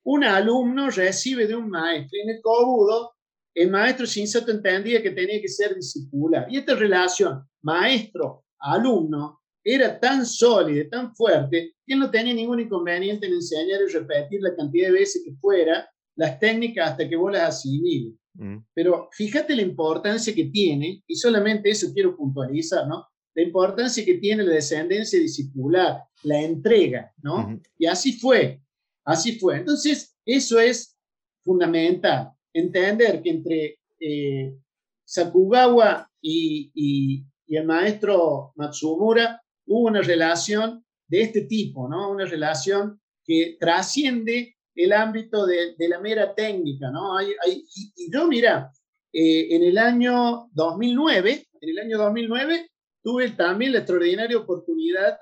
un 0.03 0.23
alumno 0.23 0.89
recibe 0.89 1.47
de 1.47 1.55
un 1.55 1.69
maestro 1.69 2.19
en 2.21 2.29
el 2.29 2.41
cobudo 2.41 3.15
el 3.55 3.71
maestro 3.71 4.05
Shinsato 4.05 4.51
entendía 4.51 5.01
que 5.01 5.11
tenía 5.11 5.41
que 5.41 5.47
ser 5.47 5.73
discipular. 5.75 6.45
Y 6.49 6.57
esta 6.57 6.75
relación 6.75 7.47
maestro-alumno 7.61 9.39
era 9.63 9.97
tan 9.97 10.25
sólida, 10.25 10.87
tan 10.89 11.15
fuerte, 11.15 11.73
que 11.85 11.93
él 11.93 11.99
no 11.99 12.11
tenía 12.11 12.33
ningún 12.33 12.59
inconveniente 12.59 13.25
en 13.25 13.33
enseñar 13.33 13.79
y 13.81 13.93
repetir 13.93 14.41
la 14.41 14.55
cantidad 14.55 14.87
de 14.87 14.99
veces 14.99 15.23
que 15.25 15.33
fuera 15.39 15.89
las 16.17 16.37
técnicas 16.37 16.91
hasta 16.91 17.07
que 17.07 17.15
vos 17.15 17.31
las 17.31 17.55
asimiles. 17.55 18.13
Mm. 18.35 18.57
Pero 18.73 19.09
fíjate 19.11 19.55
la 19.55 19.61
importancia 19.61 20.33
que 20.33 20.45
tiene, 20.45 21.03
y 21.07 21.15
solamente 21.15 21.69
eso 21.69 21.93
quiero 21.93 22.15
puntualizar, 22.15 22.87
¿no? 22.87 23.07
La 23.33 23.43
importancia 23.43 24.05
que 24.05 24.15
tiene 24.15 24.43
la 24.43 24.53
descendencia 24.53 25.19
discipular, 25.19 26.03
la 26.23 26.41
entrega, 26.41 27.13
¿no? 27.21 27.59
Y 27.77 27.85
así 27.85 28.13
fue, 28.13 28.61
así 29.03 29.37
fue. 29.37 29.57
Entonces, 29.57 30.15
eso 30.25 30.59
es 30.59 30.97
fundamental, 31.43 32.31
entender 32.53 33.21
que 33.21 33.29
entre 33.29 33.79
eh, 33.99 34.57
Sakugawa 35.03 36.09
y, 36.21 36.71
y, 36.73 37.25
y, 37.45 37.55
el 37.55 37.65
maestro 37.65 38.53
Matsumura 38.55 39.41
hubo 39.67 39.87
una 39.87 40.01
relación 40.01 40.83
de 41.07 41.21
este 41.21 41.41
tipo, 41.41 41.87
¿no? 41.87 42.11
Una 42.11 42.25
relación 42.25 42.99
que 43.23 43.57
trasciende 43.59 44.54
el 44.75 44.93
ámbito 44.93 45.45
de, 45.45 45.75
la 45.77 45.99
mera 45.99 46.35
técnica, 46.35 46.91
¿no? 46.91 47.21
Y, 47.21 48.11
yo, 48.11 48.27
mira, 48.27 48.71
eh, 49.13 49.55
en 49.55 49.63
el 49.63 49.77
año 49.77 50.49
2009, 50.53 51.47
en 51.61 51.69
el 51.69 51.79
año 51.79 51.97
2009, 51.97 52.69
tuve 53.01 53.31
también 53.31 53.71
la 53.71 53.79
extraordinaria 53.79 54.37
oportunidad, 54.37 55.17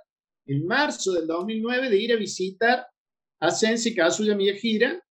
en 0.45 0.65
marzo 0.65 1.14
del 1.14 1.27
2009, 1.27 1.90
de 1.90 1.98
ir 1.98 2.14
a 2.14 2.17
visitar 2.17 2.88
a 3.40 3.51
Sensei 3.51 3.93
Kazuya 3.93 4.35
Miyajira, 4.35 5.01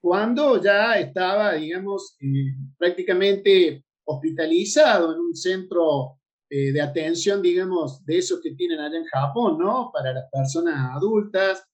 cuando 0.00 0.62
ya 0.62 0.98
estaba, 0.98 1.54
digamos, 1.54 2.16
eh, 2.20 2.54
prácticamente 2.78 3.84
hospitalizado 4.04 5.14
en 5.14 5.20
un 5.20 5.34
centro 5.34 6.18
eh, 6.48 6.72
de 6.72 6.80
atención, 6.80 7.42
digamos, 7.42 8.04
de 8.04 8.18
esos 8.18 8.40
que 8.40 8.52
tienen 8.52 8.78
allá 8.78 8.98
en 8.98 9.04
Japón, 9.06 9.58
¿no? 9.58 9.90
Para 9.92 10.12
las 10.12 10.30
personas 10.30 10.94
adultas, 10.94 11.64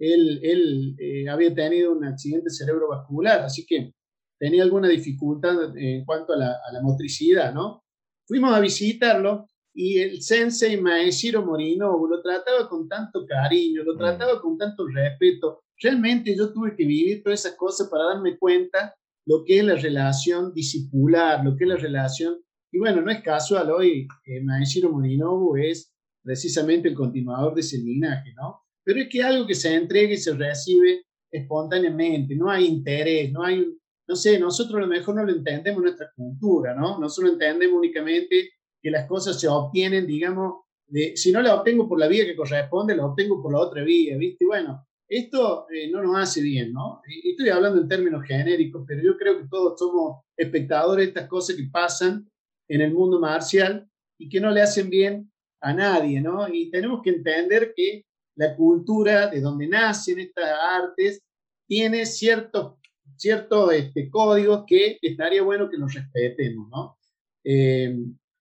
él, 0.00 0.96
eh, 0.98 1.28
había 1.28 1.54
tenido 1.54 1.92
un 1.92 2.04
accidente 2.04 2.50
cerebrovascular, 2.50 3.42
así 3.42 3.66
que 3.66 3.92
tenía 4.38 4.62
alguna 4.62 4.88
dificultad 4.88 5.76
en 5.76 6.04
cuanto 6.04 6.32
a 6.32 6.36
la, 6.36 6.82
motricidad, 6.82 7.52
¿no? 7.52 7.84
Fuimos 8.26 8.54
a 8.54 8.60
visitarlo 8.60 9.46
y 9.74 9.98
el 9.98 10.22
sensei 10.22 10.80
Maeshiro 10.80 11.44
Morino 11.44 12.06
lo 12.08 12.22
trataba 12.22 12.68
con 12.68 12.88
tanto 12.88 13.26
cariño, 13.26 13.84
lo 13.84 13.94
mm. 13.94 13.98
trataba 13.98 14.40
con 14.40 14.56
tanto 14.56 14.86
respeto. 14.86 15.60
Realmente 15.82 16.34
yo 16.34 16.52
tuve 16.52 16.74
que 16.74 16.86
vivir 16.86 17.22
todas 17.22 17.40
esas 17.40 17.56
cosas 17.56 17.88
para 17.88 18.04
darme 18.04 18.38
cuenta 18.38 18.94
lo 19.26 19.44
que 19.44 19.58
es 19.58 19.64
la 19.64 19.74
relación 19.74 20.52
discipular, 20.54 21.44
lo 21.44 21.56
que 21.56 21.64
es 21.64 21.68
la 21.68 21.76
relación... 21.76 22.40
Y 22.72 22.78
bueno, 22.78 23.02
no 23.02 23.10
es 23.10 23.20
casual, 23.20 23.70
hoy 23.70 24.06
eh, 24.24 24.40
Maeshiro 24.42 24.90
Morinobu 24.90 25.56
es 25.56 25.92
precisamente 26.22 26.88
el 26.88 26.94
continuador 26.94 27.54
de 27.54 27.60
ese 27.60 27.78
linaje, 27.78 28.32
¿no? 28.34 28.62
Pero 28.84 29.00
es 29.00 29.08
que 29.08 29.22
algo 29.22 29.46
que 29.46 29.54
se 29.54 29.74
entrega 29.74 30.12
y 30.12 30.16
se 30.16 30.34
recibe 30.34 31.04
espontáneamente, 31.30 32.34
no 32.34 32.50
hay 32.50 32.66
interés, 32.66 33.30
no 33.32 33.44
hay, 33.44 33.64
no 34.08 34.16
sé, 34.16 34.38
nosotros 34.38 34.78
a 34.78 34.80
lo 34.80 34.86
mejor 34.86 35.14
no 35.14 35.24
lo 35.24 35.32
entendemos 35.32 35.78
en 35.78 35.84
nuestra 35.84 36.10
cultura, 36.14 36.74
¿no? 36.74 36.98
Nosotros 36.98 37.34
entendemos 37.34 37.78
únicamente 37.78 38.50
que 38.82 38.90
las 38.90 39.06
cosas 39.06 39.38
se 39.38 39.46
obtienen, 39.46 40.06
digamos, 40.06 40.64
de, 40.86 41.16
si 41.16 41.30
no 41.30 41.40
las 41.40 41.52
obtengo 41.52 41.88
por 41.88 42.00
la 42.00 42.08
vía 42.08 42.24
que 42.24 42.34
corresponde, 42.34 42.96
las 42.96 43.06
obtengo 43.06 43.40
por 43.40 43.52
la 43.52 43.60
otra 43.60 43.84
vía, 43.84 44.16
¿viste? 44.16 44.44
Bueno, 44.44 44.84
esto 45.08 45.66
eh, 45.70 45.90
no 45.90 46.02
nos 46.02 46.16
hace 46.16 46.40
bien, 46.40 46.72
¿no? 46.72 47.00
Y 47.06 47.30
estoy 47.30 47.48
hablando 47.48 47.80
en 47.80 47.88
términos 47.88 48.24
genéricos, 48.24 48.84
pero 48.86 49.02
yo 49.02 49.16
creo 49.16 49.38
que 49.38 49.48
todos 49.48 49.78
somos 49.78 50.22
espectadores 50.36 51.04
de 51.04 51.08
estas 51.08 51.28
cosas 51.28 51.56
que 51.56 51.68
pasan 51.70 52.28
en 52.68 52.80
el 52.80 52.92
mundo 52.92 53.20
marcial 53.20 53.88
y 54.18 54.28
que 54.28 54.40
no 54.40 54.50
le 54.50 54.62
hacen 54.62 54.88
bien 54.88 55.32
a 55.60 55.74
nadie, 55.74 56.20
¿no? 56.20 56.48
Y 56.48 56.70
tenemos 56.70 57.02
que 57.02 57.10
entender 57.10 57.72
que 57.76 58.04
la 58.40 58.56
cultura 58.56 59.26
de 59.26 59.38
donde 59.38 59.68
nacen 59.68 60.18
estas 60.18 60.50
artes 60.72 61.22
tiene 61.66 62.06
ciertos, 62.06 62.76
ciertos 63.16 63.74
este, 63.74 64.08
códigos 64.08 64.64
que 64.66 64.98
estaría 65.02 65.42
bueno 65.42 65.68
que 65.68 65.76
nos 65.76 65.92
respetemos, 65.92 66.70
¿no? 66.70 66.96
Eh, 67.44 67.94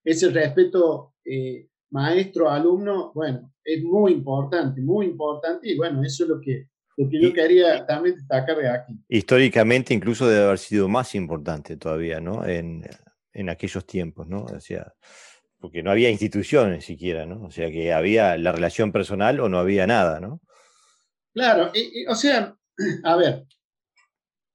ese 0.05 0.29
respeto 0.29 1.15
eh, 1.25 1.67
maestro-alumno, 1.91 3.11
bueno, 3.13 3.53
es 3.61 3.83
muy 3.83 4.13
importante, 4.13 4.79
muy 4.79 5.05
importante, 5.05 5.69
y 5.69 5.75
bueno, 5.75 6.01
eso 6.01 6.23
es 6.23 6.29
lo 6.29 6.39
que, 6.39 6.69
lo 6.95 7.09
que 7.09 7.21
yo 7.21 7.33
quería 7.33 7.85
también 7.85 8.15
destacar 8.15 8.55
de 8.57 8.69
aquí. 8.69 8.93
Históricamente 9.09 9.93
incluso 9.93 10.29
debe 10.29 10.45
haber 10.45 10.59
sido 10.59 10.87
más 10.87 11.13
importante 11.13 11.75
todavía, 11.75 12.21
¿no? 12.21 12.45
En, 12.47 12.87
en 13.33 13.49
aquellos 13.49 13.85
tiempos, 13.85 14.29
¿no? 14.29 14.45
O 14.45 14.59
sea, 14.61 14.93
porque 15.59 15.83
no 15.83 15.91
había 15.91 16.09
instituciones 16.09 16.85
siquiera, 16.85 17.25
¿no? 17.25 17.43
O 17.43 17.51
sea, 17.51 17.69
que 17.69 17.93
había 17.93 18.37
la 18.37 18.51
relación 18.51 18.91
personal 18.91 19.39
o 19.39 19.49
no 19.49 19.59
había 19.59 19.85
nada, 19.85 20.19
¿no? 20.19 20.41
Claro, 21.33 21.71
o 22.07 22.15
sea, 22.15 22.55
a 23.03 23.15
ver, 23.15 23.45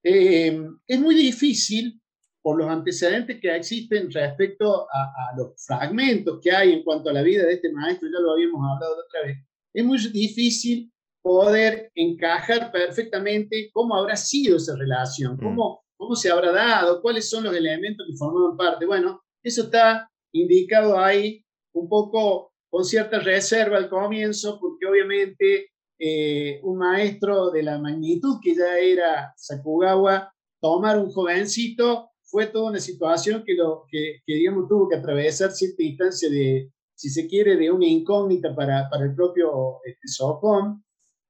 eh, 0.03 0.59
es 0.87 0.99
muy 0.99 1.15
difícil 1.15 2.01
por 2.41 2.59
los 2.59 2.69
antecedentes 2.69 3.39
que 3.41 3.55
existen 3.55 4.11
respecto 4.11 4.87
a, 4.91 5.35
los 5.35 5.53
fragmentos 5.65 6.39
que 6.43 6.51
hay 6.51 6.73
en 6.73 6.83
cuanto 6.83 7.09
a 7.09 7.13
la 7.13 7.23
vida 7.23 7.43
de 7.43 7.53
este 7.53 7.71
maestro, 7.71 8.07
ya 8.07 8.19
lo 8.19 8.33
habíamos 8.33 8.61
hablado 8.61 8.97
otra 9.03 9.21
vez, 9.23 9.37
es 9.73 9.83
muy 9.83 9.97
difícil 9.97 10.91
poder 11.23 11.91
encajar 11.95 12.71
perfectamente 12.71 13.71
cómo 13.73 13.95
habrá 13.97 14.15
sido 14.15 14.57
esa 14.57 14.75
relación, 14.75 15.33
mm. 15.33 15.39
cómo, 15.39 15.85
cómo 15.97 16.15
se 16.15 16.29
habrá 16.29 16.51
dado, 16.51 17.01
cuáles 17.01 17.27
son 17.27 17.45
los 17.45 17.55
elementos 17.55 18.05
que 18.07 18.15
formaban 18.15 18.55
parte. 18.55 18.85
Bueno, 18.85 19.23
eso 19.43 19.63
está 19.63 20.07
indicado 20.41 20.99
ahí 20.99 21.43
un 21.73 21.89
poco 21.89 22.53
con 22.69 22.83
cierta 22.83 23.19
reserva 23.19 23.77
al 23.77 23.89
comienzo, 23.89 24.59
porque 24.59 24.85
obviamente 24.85 25.71
eh, 25.97 26.59
un 26.63 26.77
maestro 26.77 27.51
de 27.51 27.63
la 27.63 27.79
magnitud 27.79 28.37
que 28.41 28.55
ya 28.55 28.77
era 28.77 29.33
Sakugawa, 29.37 30.33
tomar 30.61 30.99
un 30.99 31.11
jovencito 31.11 32.09
fue 32.23 32.47
toda 32.47 32.71
una 32.71 32.79
situación 32.79 33.43
que, 33.45 33.53
lo, 33.53 33.85
que, 33.89 34.21
digamos, 34.27 34.67
tuvo 34.67 34.89
que 34.89 34.97
atravesar 34.97 35.51
cierta 35.51 35.83
instancia 35.83 36.29
de, 36.29 36.71
si 36.95 37.09
se 37.09 37.27
quiere, 37.27 37.55
de 37.55 37.71
una 37.71 37.85
incógnita 37.85 38.53
para, 38.53 38.89
para 38.89 39.05
el 39.05 39.15
propio 39.15 39.79
este, 39.85 40.07
Socom. 40.07 40.81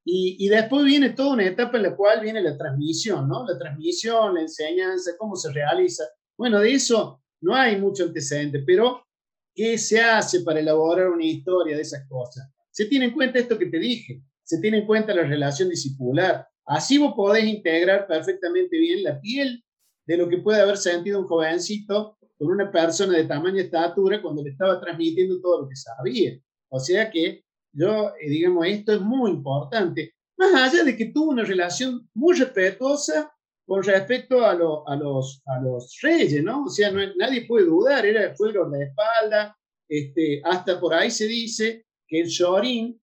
Y, 0.04 0.38
y, 0.40 0.50
después 0.50 0.86
viene 0.86 1.12
toda 1.12 1.34
una 1.34 1.48
etapa 1.48 1.78
en 1.78 1.84
la 1.84 1.96
cual 1.96 2.22
viene 2.22 2.42
la 2.42 2.58
transmisión, 2.58 3.28
¿no? 3.28 3.44
La 3.46 3.58
transmisión, 3.58 4.36
la 4.36 4.42
enseñanza, 4.42 5.12
cómo 5.18 5.36
se 5.36 5.52
realiza. 5.52 6.04
Bueno, 6.38 6.60
de 6.60 6.74
eso 6.74 7.24
no 7.46 7.54
hay 7.56 7.80
mucho 7.80 8.06
antecedente, 8.06 8.64
pero 8.66 9.06
¿qué 9.54 9.78
se 9.78 10.02
hace 10.02 10.42
para 10.42 10.60
elaborar 10.60 11.10
una 11.10 11.24
historia 11.24 11.76
de 11.76 11.84
esas 11.84 12.08
cosas? 12.08 12.52
Se 12.72 12.86
tiene 12.86 13.06
en 13.06 13.12
cuenta 13.12 13.38
esto 13.38 13.60
que 13.60 13.68
te 13.68 13.78
dije, 13.78 14.24
se 14.44 14.60
tiene 14.60 14.80
en 14.80 14.88
cuenta 14.88 15.14
la 15.14 15.24
relación 15.24 15.70
discipular. 15.70 16.48
Así 16.66 16.98
vos 16.98 17.14
podés 17.16 17.46
integrar 17.46 18.08
perfectamente 18.08 18.80
bien 18.80 19.04
la 19.04 19.22
piel 19.22 19.64
de 20.08 20.18
lo 20.18 20.28
que 20.28 20.40
puede 20.40 20.60
haber 20.60 20.78
sentido 20.78 21.20
un 21.20 21.28
jovencito 21.28 22.18
con 22.36 22.50
una 22.50 22.72
persona 22.72 23.16
de 23.16 23.26
tamaño 23.26 23.58
y 23.58 23.62
estatura 23.62 24.24
cuando 24.24 24.44
le 24.44 24.50
estaba 24.50 24.82
transmitiendo 24.82 25.40
todo 25.40 25.62
lo 25.62 25.70
que 25.70 25.76
sabía. 25.76 26.40
O 26.70 26.80
sea 26.80 27.12
que 27.12 27.46
yo, 27.74 28.12
eh, 28.20 28.28
digamos, 28.28 28.66
esto 28.66 28.94
es 28.94 29.02
muy 29.02 29.30
importante. 29.30 30.16
Más 30.36 30.52
allá 30.56 30.84
de 30.84 30.98
que 30.98 31.12
tuvo 31.14 31.30
una 31.30 31.44
relación 31.44 32.10
muy 32.16 32.36
respetuosa 32.36 33.35
con 33.66 33.84
respecto 33.84 34.46
a, 34.46 34.52
a, 34.52 34.56
los, 34.96 35.42
a 35.46 35.60
los 35.62 35.98
reyes, 36.02 36.44
¿no? 36.44 36.66
O 36.66 36.70
sea, 36.70 36.92
nadie 36.92 37.46
puede 37.46 37.66
dudar, 37.66 38.06
era, 38.06 38.34
fue 38.36 38.50
el 38.50 38.72
de 38.72 38.86
espalda, 38.86 39.58
este, 39.90 40.42
hasta 40.44 40.80
por 40.80 40.94
ahí 40.94 41.10
se 41.10 41.26
dice 41.26 41.86
que 42.08 42.22
el 42.22 42.28
shorin, 42.28 43.00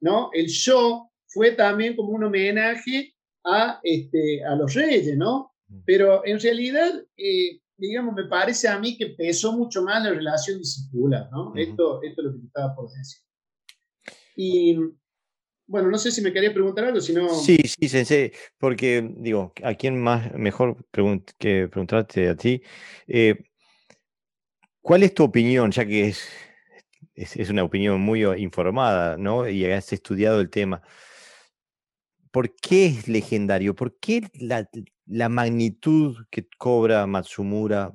¿no? 0.00 0.30
El 0.32 0.46
show 0.46 1.10
fue 1.26 1.52
también 1.52 1.96
como 1.96 2.10
un 2.10 2.24
homenaje 2.24 3.14
a, 3.44 3.78
este, 3.82 4.42
a 4.44 4.54
los 4.54 4.74
reyes, 4.74 5.16
¿no? 5.16 5.52
Pero 5.84 6.24
en 6.24 6.40
realidad, 6.40 6.92
eh, 7.16 7.60
digamos, 7.76 8.14
me 8.14 8.24
parece 8.24 8.68
a 8.68 8.78
mí 8.78 8.96
que 8.96 9.08
pesó 9.08 9.52
mucho 9.52 9.82
más 9.82 10.02
la 10.02 10.10
relación 10.10 10.58
discipular, 10.58 11.28
¿no? 11.30 11.52
esto, 11.56 12.02
esto 12.02 12.20
es 12.20 12.24
lo 12.24 12.32
que 12.32 12.38
te 12.38 12.46
estaba 12.46 12.74
por 12.74 12.90
decir. 12.90 13.22
Y 14.36 14.78
bueno, 15.66 15.90
no 15.90 15.98
sé 15.98 16.10
si 16.10 16.22
me 16.22 16.32
quería 16.32 16.52
preguntar 16.52 16.84
algo, 16.84 17.00
si 17.00 17.12
no... 17.12 17.28
Sí, 17.28 17.58
sí, 17.58 17.88
sensei, 17.88 18.32
porque 18.58 19.08
digo, 19.18 19.52
¿a 19.62 19.74
quién 19.74 20.00
más 20.00 20.32
mejor 20.34 20.76
que 21.38 21.68
preguntarte 21.68 22.28
a 22.28 22.36
ti? 22.36 22.62
Eh, 23.06 23.36
¿Cuál 24.80 25.02
es 25.02 25.14
tu 25.14 25.24
opinión, 25.24 25.70
ya 25.72 25.84
que 25.84 26.08
es, 26.08 26.28
es, 27.14 27.36
es, 27.36 27.50
una 27.50 27.64
opinión 27.64 28.00
muy 28.00 28.24
informada, 28.24 29.16
¿no? 29.16 29.48
Y 29.48 29.64
has 29.66 29.92
estudiado 29.92 30.40
el 30.40 30.50
tema. 30.50 30.82
¿Por 32.30 32.54
qué 32.54 32.86
es 32.86 33.08
legendario? 33.08 33.74
¿Por 33.74 33.98
qué 33.98 34.22
la, 34.34 34.68
la 35.06 35.28
magnitud 35.28 36.26
que 36.30 36.46
cobra 36.58 37.06
Matsumura 37.06 37.92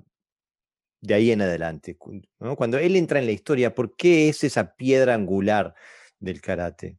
de 1.02 1.16
ahí 1.16 1.32
en 1.32 1.42
adelante. 1.42 1.98
Cuando 1.98 2.78
él 2.78 2.96
entra 2.96 3.20
en 3.20 3.26
la 3.26 3.32
historia, 3.32 3.74
¿por 3.74 3.96
qué 3.96 4.30
es 4.30 4.44
esa 4.44 4.76
piedra 4.76 5.16
angular 5.16 5.74
del 6.20 6.42
karate? 6.42 6.98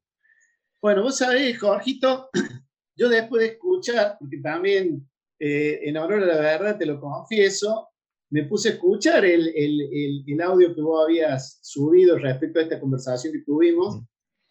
Bueno, 0.83 1.05
vos 1.05 1.17
sabés, 1.17 1.61
Jorgito, 1.61 2.29
yo 2.99 3.09
después 3.09 3.41
de 3.41 3.49
escuchar, 3.51 4.17
porque 4.19 4.39
también 4.39 5.09
eh, 5.39 5.79
en 5.85 5.97
honor 5.97 6.25
a 6.25 6.27
la 6.27 6.41
verdad 6.41 6.77
te 6.77 6.87
lo 6.87 7.01
confieso, 7.01 7.91
me 8.31 8.47
puse 8.47 8.71
a 8.71 8.73
escuchar 8.73 9.25
el, 9.25 9.47
el, 9.55 10.25
el, 10.27 10.41
audio 10.41 10.75
que 10.75 10.81
vos 10.81 11.05
habías 11.05 11.61
subido 11.63 12.19
respecto 12.19 12.59
a 12.59 12.63
esta 12.65 12.81
conversación 12.81 13.33
que 13.33 13.45
tuvimos, 13.45 14.03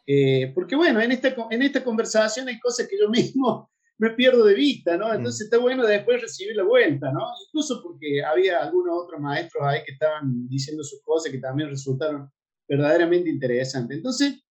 eh, 0.07 0.53
porque 0.55 0.77
bueno, 0.77 1.01
en 1.01 1.11
esta, 1.11 1.35
en 1.49 1.63
esta 1.63 1.83
conversación 1.83 2.47
hay 2.47 2.61
cosas 2.61 2.87
que 2.87 2.97
yo 2.97 3.09
mismo 3.09 3.69
me 3.97 4.11
pierdo 4.11 4.45
de 4.45 4.53
vista, 4.53 4.95
¿no? 4.95 5.09
Mm. 5.09 5.15
Entonces 5.15 5.41
está 5.41 5.57
bueno 5.57 5.85
después 5.85 6.21
recibir 6.21 6.55
la 6.55 6.63
vuelta, 6.63 7.11
¿no? 7.11 7.27
Incluso 7.45 7.83
porque 7.83 8.23
había 8.23 8.59
algunos 8.59 9.03
otros 9.03 9.19
maestros 9.19 9.63
ahí 9.65 9.83
que 9.85 9.91
estaban 9.91 10.47
diciendo 10.47 10.81
sus 10.81 11.01
cosas 11.01 11.29
que 11.29 11.39
también 11.39 11.67
resultaron 11.67 12.31
verdaderamente 12.69 13.29
interesantes. 13.29 13.97
Entonces, 13.97 14.41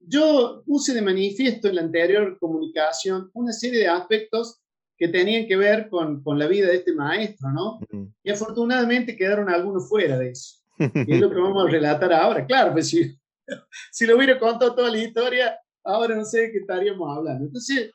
yo 0.00 0.62
puse 0.66 0.94
de 0.94 1.02
manifiesto 1.02 1.68
en 1.68 1.76
la 1.76 1.82
anterior 1.82 2.38
comunicación 2.38 3.30
una 3.34 3.52
serie 3.52 3.80
de 3.80 3.88
aspectos 3.88 4.60
que 4.96 5.08
tenían 5.08 5.46
que 5.46 5.56
ver 5.56 5.88
con, 5.88 6.22
con 6.22 6.38
la 6.38 6.46
vida 6.46 6.68
de 6.68 6.76
este 6.76 6.92
maestro, 6.92 7.50
¿no? 7.50 7.80
Y 8.22 8.30
afortunadamente 8.30 9.16
quedaron 9.16 9.48
algunos 9.48 9.88
fuera 9.88 10.18
de 10.18 10.30
eso. 10.30 10.58
Y 10.78 11.14
es 11.14 11.20
lo 11.20 11.30
que 11.30 11.40
vamos 11.40 11.64
a 11.66 11.70
relatar 11.70 12.12
ahora. 12.12 12.44
Claro, 12.44 12.72
pues 12.72 12.88
si, 12.88 13.16
si 13.92 14.06
lo 14.06 14.16
hubiera 14.16 14.38
contado 14.38 14.74
toda 14.74 14.90
la 14.90 14.98
historia, 14.98 15.58
ahora 15.84 16.16
no 16.16 16.24
sé 16.24 16.40
de 16.40 16.52
qué 16.52 16.58
estaríamos 16.58 17.16
hablando. 17.16 17.46
Entonces, 17.46 17.90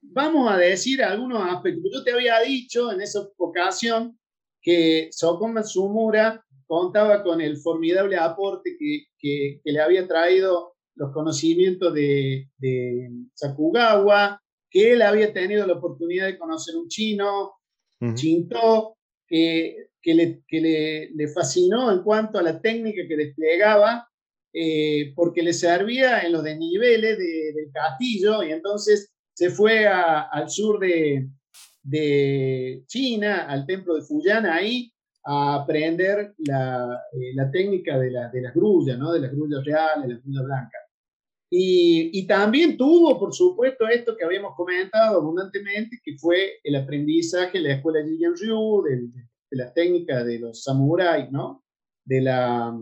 vamos 0.00 0.50
a 0.50 0.56
decir 0.56 1.02
algunos 1.02 1.42
aspectos. 1.42 1.90
Yo 1.92 2.02
te 2.02 2.12
había 2.12 2.40
dicho 2.40 2.92
en 2.92 3.00
esa 3.00 3.20
ocasión 3.36 4.18
que 4.62 5.08
Sokon 5.12 5.54
Matsumura 5.54 6.44
contaba 6.66 7.22
con 7.22 7.40
el 7.40 7.56
formidable 7.56 8.16
aporte 8.16 8.76
que, 8.78 9.06
que, 9.18 9.60
le 9.64 9.80
había 9.80 10.06
traído 10.06 10.74
los 11.00 11.12
conocimientos 11.12 11.94
de, 11.94 12.50
de, 12.58 13.10
Sakugawa, 13.34 14.38
que 14.70 14.92
él 14.92 15.00
había 15.00 15.32
tenido 15.32 15.66
la 15.66 15.72
oportunidad 15.72 16.26
de 16.26 16.38
conocer 16.38 16.76
un 16.76 16.88
chino, 16.88 17.52
Chinto, 18.14 18.96
que, 19.26 19.88
que, 20.00 20.14
le, 20.14 20.42
que 20.46 20.60
le, 20.60 21.10
le, 21.14 21.28
fascinó 21.28 21.90
en 21.92 22.02
cuanto 22.02 22.38
a 22.38 22.42
la 22.42 22.60
técnica 22.60 23.02
que 23.08 23.16
desplegaba, 23.16 24.08
eh, 24.52 25.12
porque 25.14 25.42
le 25.42 25.52
servía 25.52 26.20
en 26.20 26.32
los 26.32 26.42
desniveles 26.42 27.18
de, 27.18 27.52
del 27.54 27.70
castillo, 27.72 28.42
y 28.42 28.52
entonces 28.52 29.10
se 29.34 29.50
fue 29.50 29.86
al 29.86 30.50
sur 30.50 30.78
de, 30.78 31.30
China, 32.86 33.46
al 33.48 33.64
templo 33.66 33.94
de 33.94 34.02
Fuyan, 34.02 34.44
ahí 34.44 34.92
a 35.24 35.62
aprender 35.62 36.34
la, 36.38 37.00
eh, 37.12 37.50
técnica 37.52 37.98
de, 37.98 38.10
las 38.10 38.54
grullas, 38.54 38.98
¿no? 38.98 39.12
de 39.12 39.20
las 39.20 39.30
grullas 39.32 39.64
reales, 39.64 40.06
de 40.06 40.14
las 40.14 40.22
grullas 40.22 40.44
blancas. 40.44 40.89
Y, 41.52 42.26
también 42.28 42.76
tuvo, 42.76 43.18
por 43.18 43.34
supuesto, 43.34 43.88
esto 43.88 44.16
que 44.16 44.24
habíamos 44.24 44.54
comentado 44.54 45.18
abundantemente, 45.18 45.98
que 46.04 46.16
fue 46.16 46.60
el 46.62 46.76
aprendizaje 46.76 47.58
en 47.58 47.64
la 47.64 47.74
escuela 47.74 48.06
Jigen 48.06 48.34
Ryu, 48.36 48.84
de, 48.84 48.96
de 49.50 49.56
las 49.56 49.74
técnicas 49.74 50.24
de 50.24 50.38
los 50.38 50.62
samuráis, 50.62 51.30
¿no? 51.32 51.64
De 52.04 52.20
la, 52.20 52.72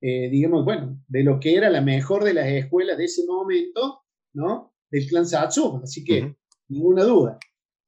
eh, 0.00 0.28
digamos, 0.30 0.64
bueno, 0.64 1.02
de 1.08 1.24
lo 1.24 1.40
que 1.40 1.56
era 1.56 1.68
la 1.68 1.80
mejor 1.80 2.22
de 2.22 2.34
las 2.34 2.46
escuelas 2.46 2.96
de 2.96 3.06
ese 3.06 3.26
momento, 3.26 4.04
¿no? 4.34 4.74
del 4.90 5.08
clan 5.08 5.26
Satsuma, 5.26 5.80
así 5.82 6.04
que 6.04 6.36
ninguna 6.68 7.02
duda. 7.02 7.38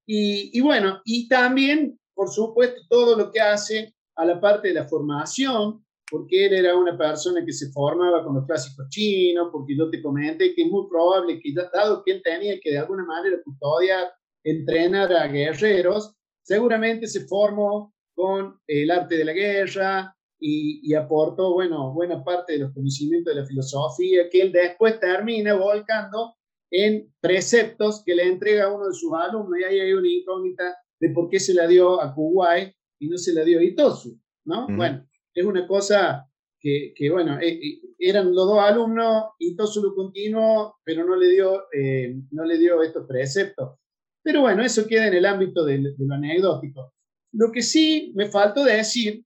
Y, 0.08 0.60
bueno, 0.60 1.00
y 1.04 1.28
también, 1.28 2.00
por 2.14 2.30
supuesto, 2.30 2.80
todo 2.88 3.16
lo 3.16 3.30
que 3.30 3.40
hace 3.40 3.94
a 4.16 4.24
la 4.24 4.40
parte 4.40 4.68
de 4.68 4.74
la 4.74 4.88
formación, 4.88 5.84
porque 6.10 6.46
él 6.46 6.54
era 6.54 6.76
una 6.76 6.96
persona 6.96 7.44
que 7.44 7.52
se 7.52 7.70
formaba 7.72 8.24
con 8.24 8.34
los 8.34 8.46
clásicos 8.46 8.88
chinos, 8.88 9.48
porque 9.50 9.76
yo 9.76 9.90
te 9.90 10.02
comenté 10.02 10.54
que 10.54 10.62
es 10.62 10.70
muy 10.70 10.88
probable 10.88 11.40
que, 11.40 11.52
dado 11.52 12.02
que 12.04 12.12
él 12.12 12.22
tenía 12.22 12.58
que 12.60 12.70
de 12.70 12.78
alguna 12.78 13.04
manera 13.04 13.36
custodiar, 13.44 14.12
entrenar 14.44 15.12
a 15.12 15.26
guerreros, 15.26 16.14
seguramente 16.42 17.06
se 17.06 17.26
formó 17.26 17.92
con 18.14 18.58
el 18.66 18.90
arte 18.90 19.16
de 19.18 19.24
la 19.24 19.32
guerra, 19.32 20.16
y, 20.38 20.94
aportó, 20.94 21.54
bueno, 21.54 21.92
buena 21.92 22.22
parte 22.22 22.54
de 22.54 22.58
los 22.60 22.72
conocimientos 22.72 23.34
de 23.34 23.40
la 23.40 23.46
filosofía 23.46 24.28
que 24.30 24.42
él 24.42 24.52
después 24.52 25.00
termina 25.00 25.54
volcando 25.54 26.34
en 26.70 27.12
preceptos 27.20 28.02
que 28.04 28.14
le 28.14 28.24
entrega 28.24 28.64
a 28.64 28.74
uno 28.74 28.88
de 28.88 28.94
sus 28.94 29.12
alumnos 29.14 29.58
y 29.58 29.64
ahí 29.64 29.80
hay 29.80 29.92
una 29.92 30.08
incógnita 30.08 30.76
de 31.00 31.10
por 31.10 31.30
qué 31.30 31.40
se 31.40 31.54
la 31.54 31.66
dio 31.66 32.02
a 32.02 32.14
Kuwait 32.14 32.74
y 32.98 33.08
no 33.08 33.16
se 33.18 33.32
la 33.32 33.44
dio 33.44 33.60
a 33.60 33.62
Itosu, 33.62 34.18
¿no? 34.44 34.66
Bueno, 34.68 35.06
es 35.36 35.44
una 35.44 35.66
cosa 35.66 36.26
que, 36.58 36.92
bueno, 37.12 37.38
eh, 37.38 37.60
eh, 37.62 37.80
eran 37.96 38.34
los 38.34 38.46
dos 38.46 38.58
alumnos, 38.58 39.26
Itosu 39.38 39.82
lo 39.82 39.94
continuó, 39.94 40.78
pero 40.82 41.04
no 41.04 41.14
le 41.14 41.28
dio, 41.28 41.64
eh, 41.72 42.12
no 42.32 42.44
le 42.44 42.58
dio 42.58 42.82
estos 42.82 43.06
preceptos. 43.06 43.78
Pero 44.20 44.40
bueno, 44.40 44.64
eso 44.64 44.84
queda 44.88 45.06
en 45.06 45.14
el 45.14 45.26
ámbito 45.26 45.64
de, 45.64 45.78
lo 45.78 46.14
anecdótico. 46.14 46.92
Lo 47.32 47.52
que 47.52 47.62
sí 47.62 48.12
me 48.16 48.26
faltó 48.26 48.64
decir 48.64 49.24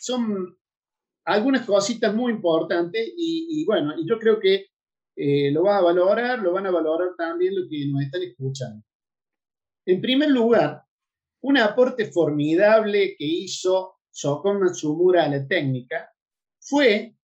son 0.00 0.56
algunas 1.24 1.64
cositas 1.64 2.12
muy 2.12 2.32
importantes 2.32 3.12
y, 3.16 3.64
bueno, 3.66 3.94
yo 4.04 4.18
creo 4.18 4.40
que 4.40 4.66
eh, 5.16 5.52
lo 5.52 5.62
va 5.62 5.76
a 5.76 5.82
valorar, 5.82 6.40
lo 6.40 6.52
van 6.52 6.66
a 6.66 6.72
valorar 6.72 7.10
también 7.16 7.54
los 7.54 7.68
que 7.70 7.86
nos 7.86 8.02
están 8.02 8.22
escuchando. 8.22 8.82
En 9.86 10.00
primer 10.00 10.30
lugar, 10.30 10.82
un 11.42 11.58
aporte 11.58 12.06
formidable 12.06 13.14
que 13.16 13.26
hizo 13.26 13.99
Shokon 14.12 14.60
Matsumura 14.60 15.28
la 15.28 15.46
técnica 15.46 16.12
fue, 16.60 17.14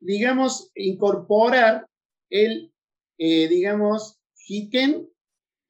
digamos, 0.00 0.70
incorporar 0.74 1.86
el, 2.28 2.72
eh, 3.18 3.48
digamos, 3.48 4.18
Hiken 4.46 5.08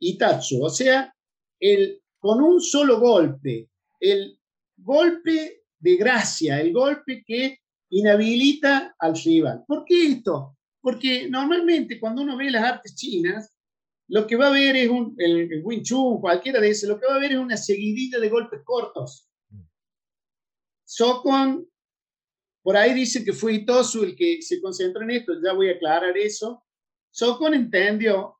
Itachu, 0.00 0.64
o 0.64 0.70
sea, 0.70 1.14
el, 1.58 2.02
con 2.18 2.42
un 2.42 2.60
solo 2.60 3.00
golpe, 3.00 3.68
el 4.00 4.38
golpe 4.76 5.62
de 5.78 5.96
gracia, 5.96 6.60
el 6.60 6.72
golpe 6.72 7.22
que 7.26 7.58
inhabilita 7.90 8.94
al 8.98 9.14
rival. 9.16 9.64
¿Por 9.66 9.84
qué 9.84 10.06
esto? 10.06 10.56
Porque 10.80 11.28
normalmente 11.28 11.98
cuando 12.00 12.22
uno 12.22 12.36
ve 12.36 12.50
las 12.50 12.64
artes 12.64 12.94
chinas, 12.94 13.52
lo 14.08 14.26
que 14.26 14.36
va 14.36 14.48
a 14.48 14.52
ver 14.52 14.76
es 14.76 14.88
un, 14.88 15.14
el, 15.18 15.62
Wing 15.62 15.82
Chun, 15.82 16.20
cualquiera 16.20 16.60
de 16.60 16.70
esos, 16.70 16.88
lo 16.88 16.98
que 16.98 17.06
va 17.06 17.16
a 17.16 17.20
ver 17.20 17.32
es 17.32 17.38
una 17.38 17.56
seguidilla 17.56 18.18
de 18.18 18.28
golpes 18.28 18.60
cortos. 18.64 19.29
Sokon, 20.90 21.70
por 22.64 22.76
ahí 22.76 22.92
dice 22.92 23.24
que 23.24 23.32
fue 23.32 23.54
Itosu 23.54 24.02
el 24.02 24.16
que 24.16 24.42
se 24.42 24.60
concentró 24.60 25.02
en 25.02 25.12
esto, 25.12 25.34
ya 25.40 25.52
voy 25.52 25.68
a 25.68 25.74
aclarar 25.74 26.18
eso. 26.18 26.64
Sokon 27.12 27.54
entendió 27.54 28.36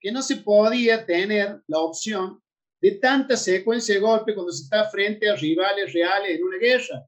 que 0.00 0.10
no 0.10 0.20
se 0.20 0.38
podía 0.38 1.06
tener 1.06 1.62
la 1.68 1.78
opción 1.78 2.42
de 2.80 2.90
tanta 2.96 3.36
secuencia 3.36 3.94
de 3.94 4.00
golpes 4.00 4.34
cuando 4.34 4.50
se 4.50 4.64
está 4.64 4.90
frente 4.90 5.30
a 5.30 5.36
rivales 5.36 5.92
reales 5.92 6.36
en 6.36 6.42
una 6.42 6.58
guerra. 6.58 7.06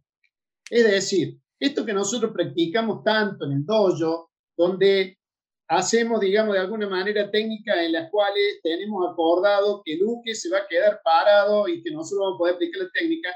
Es 0.71 0.85
decir, 0.85 1.41
esto 1.59 1.85
que 1.85 1.93
nosotros 1.93 2.31
practicamos 2.33 3.03
tanto 3.03 3.47
en 3.47 3.53
el 3.53 3.67
dojo, 3.67 4.31
donde 4.57 5.19
hacemos, 5.67 6.21
digamos, 6.21 6.55
de 6.55 6.61
alguna 6.61 6.89
manera 6.89 7.33
técnicas 7.33 7.79
en 7.79 7.93
las 7.95 8.09
cuales 8.13 8.61
tenemos 8.63 9.11
acordado 9.11 9.83
que 9.85 9.95
el 9.95 10.05
uke 10.05 10.37
se 10.37 10.51
va 10.51 10.59
a 10.59 10.69
quedar 10.69 11.01
parado 11.03 11.67
y 11.67 11.83
que 11.83 11.91
nosotros 11.91 12.21
vamos 12.21 12.37
a 12.37 12.39
poder 12.39 12.55
aplicar 12.55 12.83
la 12.85 12.91
técnica, 12.91 13.31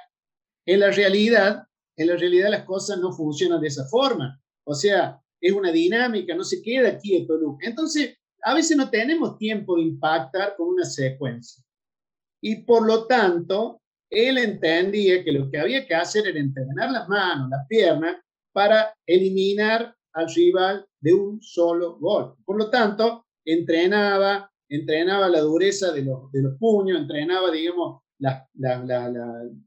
en 0.68 0.80
la 0.80 0.90
realidad, 0.90 1.64
en 1.97 2.06
la 2.08 2.16
realidad 2.16 2.50
las 2.50 2.64
cosas 2.64 2.98
no 2.98 3.10
funcionan 3.10 3.60
de 3.60 3.68
esa 3.68 3.86
forma. 3.86 4.38
O 4.64 4.74
sea, 4.74 5.18
es 5.40 5.52
una 5.52 5.72
dinámica, 5.72 6.34
no 6.34 6.44
se 6.44 6.60
queda 6.60 6.98
quieto 6.98 7.38
uke. 7.42 7.66
Entonces, 7.66 8.18
a 8.42 8.52
veces 8.52 8.76
no 8.76 8.90
tenemos 8.90 9.38
tiempo 9.38 9.76
de 9.76 9.82
impactar 9.82 10.56
con 10.56 10.68
una 10.68 10.84
secuencia 10.84 11.64
y 12.42 12.56
por 12.64 12.86
lo 12.86 13.06
tanto, 13.06 13.80
él 14.10 14.36
entendía 14.36 15.24
que 15.24 15.32
lo 15.32 15.50
que 15.50 15.58
había 15.58 15.86
que 15.86 15.94
hacer 15.94 16.26
era 16.26 16.38
entrenar 16.38 16.90
las 16.90 17.08
manos, 17.08 17.48
las 17.48 17.66
piernas, 17.66 18.16
para 18.52 18.94
eliminar 19.06 19.94
al 20.12 20.28
rival 20.34 20.86
de 21.00 21.14
un 21.14 21.40
solo 21.40 21.98
golpe. 21.98 22.42
Por 22.44 22.58
lo 22.58 22.68
tanto, 22.68 23.26
entrenaba, 23.44 24.50
entrenaba 24.68 25.28
la 25.28 25.40
dureza 25.40 25.92
de 25.92 26.02
los, 26.02 26.30
de 26.30 26.42
los 26.42 26.58
puños, 26.58 27.00
entrenaba, 27.00 27.50
digamos, 27.50 28.02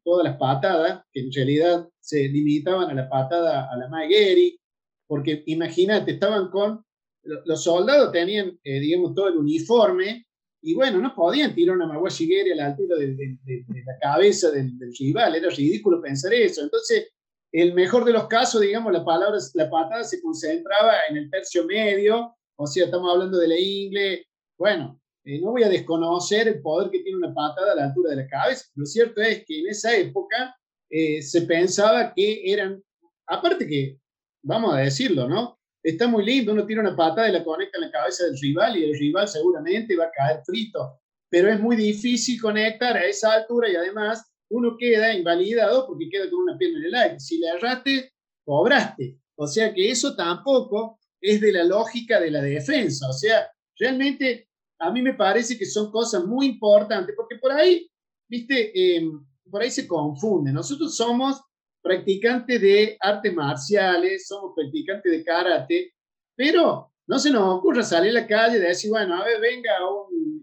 todas 0.03 0.23
las 0.23 0.38
patadas, 0.38 1.03
que 1.11 1.21
en 1.21 1.31
realidad 1.31 1.89
se 1.99 2.27
limitaban 2.27 2.89
a 2.89 2.93
la 2.93 3.09
patada 3.09 3.71
a 3.71 3.77
la 3.77 3.88
Magueri, 3.88 4.59
porque 5.07 5.43
imagínate, 5.45 6.11
estaban 6.11 6.49
con, 6.49 6.83
los 7.23 7.63
soldados 7.63 8.11
tenían, 8.11 8.59
eh, 8.63 8.80
digamos, 8.80 9.13
todo 9.13 9.27
el 9.27 9.38
uniforme 9.38 10.25
y 10.63 10.75
bueno, 10.75 10.99
no 10.99 11.15
podían 11.15 11.55
tirar 11.55 11.75
una 11.75 11.88
Maguashigeri 11.88 12.51
a 12.51 12.55
la 12.55 12.65
altura 12.67 12.95
de, 12.97 13.38
la 13.85 13.97
cabeza 13.99 14.51
del, 14.51 14.73
rival, 14.99 15.35
era 15.35 15.49
ridículo 15.49 16.01
pensar 16.01 16.33
eso. 16.33 16.61
Entonces, 16.61 17.09
el 17.51 17.73
mejor 17.73 18.05
de 18.05 18.13
los 18.13 18.27
casos, 18.27 18.61
digamos, 18.61 18.93
la, 18.93 19.03
palabra, 19.03 19.39
la 19.55 19.69
patada 19.69 20.03
se 20.03 20.21
concentraba 20.21 20.93
en 21.09 21.17
el 21.17 21.30
tercio 21.31 21.65
medio, 21.65 22.35
o 22.55 22.67
sea, 22.67 22.85
estamos 22.85 23.11
hablando 23.11 23.39
de 23.39 23.47
la 23.47 23.59
ingle. 23.59 24.27
Bueno, 24.57 25.00
eh, 25.24 25.40
no 25.40 25.51
voy 25.51 25.64
a 25.64 25.69
desconocer 25.69 26.48
el 26.48 26.61
poder 26.61 26.90
que 26.90 27.00
tiene 27.00 27.17
una 27.17 27.33
patada 27.33 27.74
a 27.74 27.75
la 27.75 27.85
altura 27.85 28.11
de 28.11 28.17
la 28.17 28.27
cabeza. 28.27 28.66
Lo 28.75 28.85
cierto 28.85 29.22
es 29.22 29.45
que 29.45 29.59
en 29.59 29.67
esa 29.67 29.95
época 29.95 30.56
eh, 30.90 31.22
se 31.22 31.43
pensaba 31.43 32.14
que 32.14 32.41
eran, 32.51 32.83
aparte 33.27 33.67
que, 33.67 34.00
vamos 34.43 34.74
a 34.74 34.77
decirlo, 34.77 35.27
¿no? 35.27 35.59
está 35.83 36.08
muy 36.08 36.25
lindo, 36.25 36.51
uno 36.51 36.66
tira 36.66 36.82
una 36.82 36.95
pata 36.95 37.27
y 37.27 37.32
la 37.32 37.43
conecta 37.43 37.77
en 37.77 37.85
la 37.85 37.91
cabeza 37.91 38.25
del 38.25 38.38
rival 38.40 38.77
y 38.77 38.83
el 38.85 38.98
rival 38.98 39.27
seguramente 39.27 39.95
va 39.95 40.06
a 40.06 40.11
caer 40.11 40.41
frito, 40.45 41.00
pero 41.30 41.51
es 41.51 41.59
muy 41.59 41.75
difícil 41.75 42.40
conectar 42.40 42.95
a 42.95 43.06
esa 43.06 43.33
altura 43.33 43.69
y 43.69 43.75
además 43.75 44.32
uno 44.50 44.75
queda 44.77 45.14
invalidado 45.14 45.88
porque 45.88 46.09
queda 46.09 46.30
con 46.30 46.41
una 46.41 46.58
pierna 46.58 46.80
en 46.80 46.85
el 46.85 46.95
aire. 46.95 47.19
Si 47.19 47.40
le 47.40 47.48
erraste, 47.48 48.14
cobraste. 48.43 49.17
O 49.35 49.48
sea 49.48 49.74
que 49.74 49.90
eso 49.90 50.16
tampoco 50.16 51.00
es 51.22 51.40
de 51.40 51.53
la 51.53 51.64
lógica 51.64 52.19
de 52.19 52.32
la 52.32 52.41
defensa. 52.41 53.08
O 53.09 53.14
sea, 53.14 53.50
realmente 53.77 54.50
a 54.82 54.92
mí 54.92 55.01
me 55.01 55.14
parece 55.14 55.58
que 55.58 55.66
son 55.66 55.92
cosas 55.92 56.26
muy 56.26 56.48
importantes 56.48 57.16
porque 57.16 57.38
por 57.38 57.51
ahí, 57.51 57.90
viste, 58.27 58.72
em, 58.74 59.24
por 59.50 59.61
ahí 59.61 59.69
se 59.69 59.88
confunde. 59.88 60.51
Nosotros 60.51 60.95
somos 60.95 61.40
practicantes 61.82 62.60
de 62.60 62.98
artes 63.00 63.34
marciales, 63.34 64.27
somos 64.27 64.53
practicantes 64.56 65.11
de 65.11 65.24
karate, 65.24 65.93
pero 66.35 66.92
no 67.08 67.19
se 67.19 67.30
nos 67.30 67.60
ocurre 67.60 67.84
salir 67.84 68.11
a 68.11 68.22
la 68.22 68.27
calle 68.27 68.58
y 68.58 68.61
decir, 68.61 68.90
bueno, 68.90 69.16
a 69.16 69.26
ver, 69.26 69.40
venga, 69.40 69.72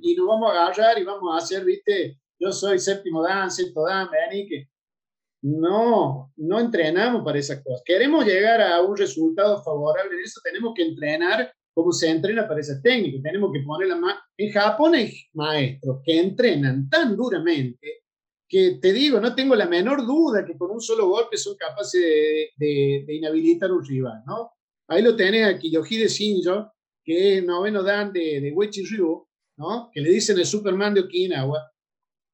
y 0.00 0.14
nos 0.14 0.26
vamos 0.26 0.52
a 0.52 0.66
agarrar 0.66 0.98
y 0.98 1.04
vamos 1.04 1.34
a 1.34 1.38
hacer, 1.38 1.64
viste, 1.64 2.20
yo 2.38 2.52
soy 2.52 2.78
séptimo 2.78 3.22
dan, 3.22 3.50
sexto 3.50 3.84
dan, 3.86 4.08
que 4.30 4.68
no, 5.42 6.32
no 6.36 6.60
entrenamos 6.60 7.24
para 7.24 7.38
esas 7.38 7.62
cosas. 7.64 7.82
Queremos 7.84 8.24
llegar 8.24 8.60
a 8.60 8.82
un 8.82 8.96
resultado 8.96 9.62
favorable 9.62 10.14
en 10.14 10.24
eso, 10.24 10.40
tenemos 10.44 10.74
que 10.74 10.82
entrenar 10.82 11.52
como 11.74 11.92
se 11.92 12.10
entrena 12.10 12.46
para 12.48 12.60
esas 12.60 12.82
técnicas, 12.82 13.22
tenemos 13.22 13.52
que 13.52 13.60
poner 13.60 13.88
la. 13.88 13.98
En 14.36 14.52
Japón 14.52 14.94
hay 14.94 15.12
maestros 15.34 16.00
que 16.04 16.18
entrenan 16.18 16.88
tan 16.88 17.16
duramente 17.16 18.02
que 18.48 18.78
te 18.80 18.92
digo, 18.92 19.20
no 19.20 19.34
tengo 19.34 19.54
la 19.54 19.66
menor 19.66 20.06
duda 20.06 20.44
que 20.44 20.56
con 20.56 20.70
un 20.70 20.80
solo 20.80 21.06
golpe 21.06 21.36
son 21.36 21.54
capaces 21.56 22.00
de, 22.56 23.04
de, 23.06 23.14
inhabilitar 23.14 23.70
un 23.70 23.84
rival, 23.84 24.22
¿no? 24.26 24.52
Ahí 24.88 25.02
lo 25.02 25.14
tenés 25.14 25.46
a 25.46 25.58
Kiyohide 25.58 26.08
Shinjo, 26.08 26.72
que 27.04 27.38
es 27.38 27.44
noveno 27.44 27.82
dan 27.82 28.10
de, 28.12 28.40
de 28.40 28.52
Wechi 28.52 28.84
Ryu, 28.86 29.28
¿no? 29.58 29.90
Que 29.92 30.00
le 30.00 30.10
dicen 30.10 30.38
el 30.38 30.46
Superman 30.46 30.94
de 30.94 31.00
Okinawa. 31.00 31.70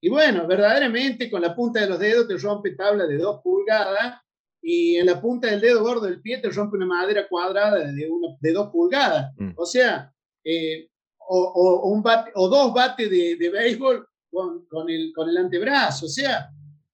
Y 0.01 0.09
bueno, 0.09 0.47
verdaderamente 0.47 1.29
con 1.29 1.43
la 1.43 1.55
punta 1.55 1.81
de 1.81 1.89
los 1.89 1.99
dedos 1.99 2.29
te 2.29 2.37
rompe 2.37 2.77
tabla 2.77 3.07
de 3.07 3.17
dos 3.17 3.41
pulgadas 3.43 4.21
y 4.67 4.97
en 4.97 5.05
la 5.05 5.21
punta 5.21 5.49
del 5.49 5.61
dedo 5.61 5.83
gordo 5.83 6.07
del 6.07 6.23
pie 6.23 6.39
te 6.39 6.49
rompe 6.49 6.79
una 6.79 6.87
madera 6.87 7.29
cuadrada 7.29 7.81
de, 7.81 8.09
de 8.41 8.53
dos 8.53 8.71
pulgadas. 8.71 9.31
Mm. 9.37 9.51
O 9.57 9.67
sea, 9.67 10.11
eh, 10.43 10.89
o, 11.19 11.39
o, 11.39 11.91
un 11.91 12.03
bate, 12.03 12.31
o 12.35 12.49
dos 12.49 12.73
bates 12.73 13.11
de, 13.11 13.37
de 13.37 13.51
béisbol 13.51 14.09
con, 14.31 14.89
el, 14.89 15.13
con 15.15 15.29
el 15.29 15.37
antebrazo. 15.37 16.07
O 16.07 16.09
sea, 16.09 16.49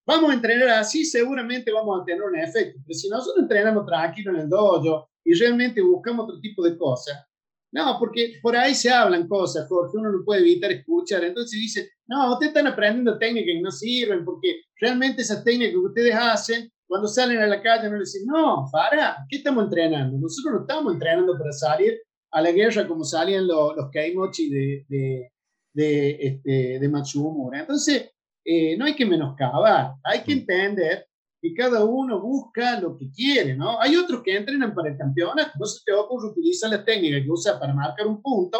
vamos 0.05 0.31
a 0.31 0.35
entrenar 0.35 0.69
así, 0.71 1.05
seguramente 1.05 1.71
vamos 1.71 2.01
a 2.01 2.05
tener 2.05 2.23
un 2.23 2.37
efecto. 2.37 2.81
Pero 2.85 2.99
si 2.99 3.09
nosotros 3.09 3.45
entrenamos 3.45 3.87
tranquilo 3.87 4.33
en 4.33 4.41
el 4.41 4.49
dojo 4.49 5.09
y 5.25 5.35
realmente 5.35 5.81
buscamos 5.81 6.25
otro 6.25 6.41
tipo 6.41 6.65
de 6.65 6.77
cosas, 6.77 7.25
no, 7.73 7.97
porque 8.01 8.41
por 8.43 8.57
ahí 8.57 8.75
se 8.75 8.91
hablan 8.91 9.29
cosas, 9.29 9.69
Jorge, 9.69 9.97
uno 9.97 10.11
no 10.11 10.25
puede 10.25 10.41
evitar 10.41 10.73
escuchar. 10.73 11.23
Entonces 11.23 11.53
dice, 11.53 11.91
no, 12.09 12.33
ustedes 12.33 12.51
están 12.51 12.67
aprendiendo 12.67 13.17
técnicas 13.17 13.47
que 13.47 13.61
no 13.61 13.71
sirven, 13.71 14.25
porque 14.25 14.63
realmente 14.81 15.23
esas 15.23 15.45
técnicas 15.45 15.75
que 15.75 15.79
ustedes 15.79 16.15
hacen, 16.17 16.69
cuando 16.91 17.07
salen 17.07 17.39
a 17.39 17.47
la 17.47 17.63
calle, 17.63 17.89
no 17.89 17.99
les 17.99 18.13
dicen, 18.13 18.27
no, 18.27 18.69
para, 18.73 19.25
¿qué 19.29 19.37
estamos 19.37 19.63
entrenando? 19.63 20.19
Nosotros 20.19 20.55
no 20.55 20.61
estamos 20.63 20.93
entrenando 20.95 21.39
para 21.39 21.53
salir 21.53 21.97
a 22.33 22.43
la 22.43 22.51
guerra 22.51 22.89
como 22.89 23.05
salían 23.05 23.47
los, 23.47 23.77
los 23.77 23.91
Kaimochi 23.93 24.51
de, 24.51 25.31
de, 25.73 26.19
este, 26.21 26.81
de 26.81 26.89
Matsumura. 26.89 27.61
Entonces, 27.61 28.11
eh, 28.45 28.77
no 28.77 28.87
hay 28.87 28.97
que 28.97 29.07
menoscabar, 29.07 29.93
hay 30.03 30.25
que 30.25 30.33
entender 30.33 31.07
que 31.41 31.55
cada 31.55 31.85
uno 31.85 32.21
busca 32.21 32.81
lo 32.81 32.97
que 32.97 33.09
quiere, 33.13 33.55
¿no? 33.55 33.81
Hay 33.81 33.95
otros 33.95 34.21
que 34.25 34.37
entrenan 34.37 34.75
para 34.75 34.91
el 34.91 34.99
campeonato, 34.99 35.53
no 35.61 35.67
se 35.67 35.85
te 35.85 35.93
ocurre 35.93 36.31
utilizar 36.31 36.71
la 36.71 36.85
técnica 36.85 37.23
que 37.23 37.31
usa 37.31 37.61
para 37.61 37.73
marcar 37.73 38.09
un 38.09 38.21
punto 38.21 38.59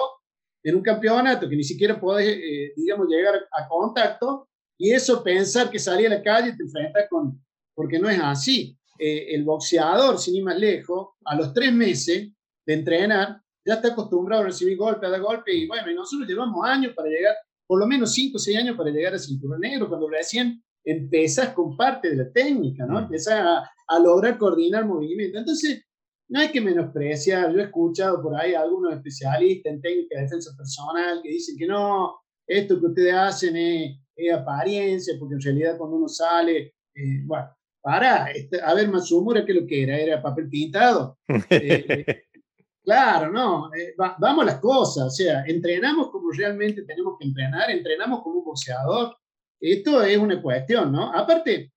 en 0.63 0.77
un 0.77 0.83
campeonato 0.83 1.49
que 1.49 1.57
ni 1.57 1.65
siquiera 1.65 2.01
puedes, 2.01 2.29
eh, 2.29 2.75
digamos, 2.77 3.09
llegar 3.09 3.35
a 3.35 3.67
contacto 3.67 4.47
y 4.79 4.93
eso 4.93 5.21
pensar 5.25 5.69
que 5.69 5.81
salir 5.81 6.07
a 6.07 6.11
la 6.11 6.23
calle 6.23 6.55
te 6.57 6.63
enfrentas 6.63 7.07
con, 7.11 7.43
porque 7.81 7.99
no 7.99 8.11
es 8.11 8.21
así. 8.21 8.77
eh, 8.99 9.35
el 9.35 9.45
boxeador, 9.45 10.19
sin 10.19 10.35
ir 10.37 10.45
más 10.45 10.59
lejos, 10.59 11.09
a 11.25 11.35
los 11.35 11.55
tres 11.55 11.73
meses 11.73 12.31
de 12.67 12.75
entrenar, 12.75 13.41
ya 13.65 13.75
está 13.75 13.89
acostumbrado 13.89 14.43
a 14.43 14.47
recibir 14.47 14.77
golpe 14.77 15.07
a 15.07 15.19
golpe 15.19 15.55
y 15.55 15.67
bueno, 15.67 15.91
y 15.91 15.95
nosotros 15.95 16.29
llevamos 16.29 16.63
años 16.69 16.93
para 16.95 17.09
llegar, 17.09 17.35
por 17.67 17.81
lo 17.81 17.87
menos 17.87 18.13
cinco 18.13 18.37
o 18.37 18.39
seis 18.39 18.59
años 18.59 18.77
para 18.77 18.91
llegar 18.91 19.15
a 19.15 19.19
cinturón 19.19 19.61
negro, 19.61 19.89
cuando 19.89 20.07
recién 20.11 20.63
empiezas 20.85 21.55
con 21.55 21.75
parte 21.79 22.11
de 22.11 22.17
la 22.17 22.31
técnica, 22.31 22.85
¿no? 22.85 22.97
Mm. 23.01 23.05
Empiezas 23.05 23.35
a, 23.35 23.71
a 23.89 23.99
lograr 23.99 24.37
coordinar 24.37 24.85
movimiento. 24.85 25.39
Entonces, 25.39 25.83
no 26.29 26.41
hay 26.41 26.49
que 26.49 26.61
menospreciar. 26.61 27.55
Yo 27.55 27.61
he 27.61 27.65
escuchado 27.65 28.23
por 28.23 28.39
ahí 28.39 28.53
a 28.53 28.61
algunos 28.61 28.93
especialistas 28.93 29.73
en 29.73 29.81
técnica 29.81 30.17
de 30.17 30.25
defensa 30.25 30.55
personal 30.55 31.21
que 31.23 31.31
dicen 31.31 31.57
que 31.57 31.67
no, 31.67 32.21
esto 32.47 32.79
que 32.79 32.87
ustedes 32.87 33.15
hacen 33.15 33.57
es, 33.57 33.97
apariencia, 34.35 35.15
porque 35.19 35.37
en 35.37 35.41
realidad 35.41 35.79
cuando 35.79 35.97
uno 35.97 36.07
sale, 36.09 36.75
eh, 36.95 37.23
bueno, 37.25 37.49
para, 37.81 38.31
este, 38.31 38.61
a 38.61 38.75
ver, 38.75 38.89
Matsumura, 38.89 39.45
¿qué 39.45 39.53
es 39.53 39.61
lo 39.61 39.67
que 39.67 39.83
era? 39.83 39.99
¿Era 39.99 40.23
papel 40.23 40.49
pintado? 40.49 41.19
Eh, 41.29 41.85
eh, 41.89 42.23
claro, 42.85 43.33
no, 43.33 43.71
vamos 44.19 44.43
a 44.43 44.47
las 44.47 44.61
cosas, 44.61 45.07
o 45.07 45.11
sea, 45.11 45.45
entrenamos 45.47 46.11
como 46.11 46.31
realmente 46.31 46.83
tenemos 46.83 47.17
que 47.19 47.27
entrenar, 47.27 47.71
entrenamos 47.71 48.23
como 48.23 48.39
un 48.39 48.45
boxeador. 48.45 49.17
Esto 49.61 50.03
es 50.03 50.17
una 50.17 50.41
cuestión, 50.41 50.93
¿no? 50.93 51.13
Aparte, 51.15 51.73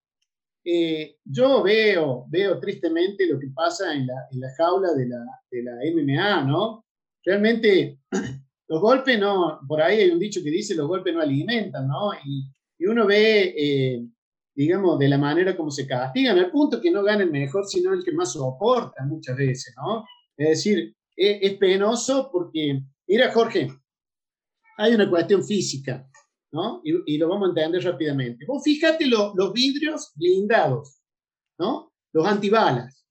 yo 1.25 1.63
veo, 1.63 2.25
veo 2.29 2.59
tristemente 2.59 3.27
lo 3.27 3.37
que 3.39 3.47
pasa 3.53 3.93
en 3.93 4.07
la, 4.07 4.27
en 4.31 4.39
la 4.39 4.47
jaula 4.57 4.93
de 4.93 5.07
la, 5.07 5.25
de 5.51 5.63
la 5.63 5.73
MMA, 5.93 6.45
¿no? 6.45 6.85
Realmente 7.25 7.99
los 8.67 8.81
golpes 8.81 9.19
no, 9.19 9.59
por 9.67 9.81
ahí 9.81 10.01
hay 10.01 10.11
un 10.11 10.19
dicho 10.19 10.41
que 10.43 10.49
dice 10.49 10.75
los 10.75 10.87
golpes 10.87 11.13
no 11.13 11.21
alimentan, 11.21 11.87
¿no? 11.87 12.13
Y, 12.25 12.45
y 12.79 12.85
uno 12.85 13.05
ve, 13.05 13.53
eh, 13.57 14.05
digamos, 14.55 14.99
de 14.99 15.07
la 15.07 15.17
manera 15.17 15.57
como 15.57 15.71
se 15.71 15.87
castigan, 15.87 16.37
al 16.37 16.51
punto 16.51 16.79
que 16.81 16.91
no 16.91 17.03
gana 17.03 17.23
el 17.23 17.31
mejor, 17.31 17.65
sino 17.65 17.93
el 17.93 18.03
que 18.03 18.11
más 18.11 18.33
soporta 18.33 19.03
muchas 19.05 19.35
veces, 19.35 19.73
¿no? 19.77 20.05
Es 20.37 20.49
decir, 20.49 20.95
e, 21.15 21.39
es, 21.41 21.53
penoso 21.57 22.29
porque, 22.31 22.81
mira 23.07 23.31
Jorge, 23.31 23.71
hay 24.77 24.93
una 24.93 25.09
cuestión 25.09 25.43
física, 25.43 26.07
¿no? 26.51 26.81
Y, 26.83 27.15
y 27.15 27.17
lo 27.17 27.29
vamos 27.29 27.47
a 27.47 27.49
entender 27.49 27.83
rápidamente. 27.83 28.45
Vos 28.45 28.63
fíjate 28.63 29.07
los 29.07 29.53
vidrios 29.53 30.11
blindados, 30.15 31.01
¿no? 31.59 31.91
Los 32.13 32.25
antibalas. 32.27 33.05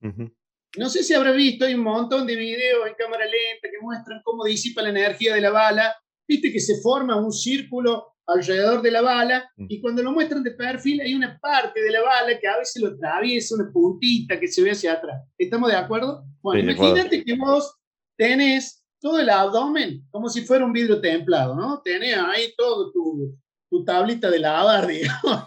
No 0.77 0.89
sé 0.89 1.03
si 1.03 1.13
habrá 1.13 1.33
visto, 1.33 1.65
hay 1.65 1.75
un 1.75 1.83
montón 1.83 2.27
de 2.27 2.35
videos 2.35 2.87
en 2.87 2.95
cámara 2.95 3.25
lenta 3.25 3.69
que 3.71 3.81
muestran 3.83 4.23
cómo 4.25 4.45
disipa 4.45 4.83
la 4.83 4.89
energía 4.89 5.35
de 5.35 5.41
la 5.41 5.51
bala. 5.51 5.95
Viste 6.27 6.51
que 6.51 6.61
se 6.61 6.81
forma 6.81 7.17
un 7.17 7.33
círculo 7.33 8.12
alrededor 8.27 8.83
de 8.83 8.91
la 8.91 9.03
bala 9.03 9.51
mm. 9.57 9.67
y 9.69 9.81
cuando 9.81 10.03
lo 10.03 10.13
muestran 10.13 10.43
de 10.43 10.53
perfil 10.53 11.01
hay 11.01 11.15
una 11.15 11.39
parte 11.39 11.81
de 11.81 11.91
la 11.91 12.03
bala 12.03 12.39
que 12.39 12.49
a 12.49 12.59
veces 12.59 12.83
lo 12.83 12.89
atraviesa, 12.91 13.55
una 13.57 13.71
puntita 13.73 14.39
que 14.39 14.49
se 14.49 14.63
ve 14.63 14.71
hacia 14.71 14.95
atrás. 14.95 15.23
¿Estamos 15.37 15.71
de 15.71 15.77
acuerdo? 15.77 16.25
Bueno, 16.41 16.71
imagínate 16.71 17.25
que 17.25 17.35
vos 17.37 17.77
tenés 18.17 18.85
todo 19.01 19.19
el 19.19 19.29
abdomen 19.31 20.07
como 20.11 20.29
si 20.29 20.43
fuera 20.43 20.65
un 20.65 20.73
vidrio 20.73 21.01
templado, 21.01 21.57
¿no? 21.57 21.83
Tenés 21.83 22.17
ahí 22.17 22.55
todo 22.57 22.93
tu, 22.93 23.37
tu 23.69 23.85
tablita 23.85 24.31
de 24.31 24.39
lavar, 24.39 24.87
digamos. 24.89 25.47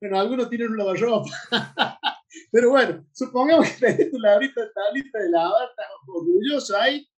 bueno, 0.00 0.20
algunos 0.20 0.50
tienen 0.50 0.70
un 0.70 0.76
lavarropa. 0.76 1.30
Pero 2.52 2.70
bueno, 2.70 3.06
supongamos 3.12 3.68
que 3.70 3.86
tenés 3.86 4.10
tu 4.10 4.20
tablita, 4.20 4.60
tablita 4.72 5.18
de 5.18 5.30
lavar, 5.30 5.68
estás 5.70 5.86
orgulloso 6.06 6.76
ahí, 6.76 7.08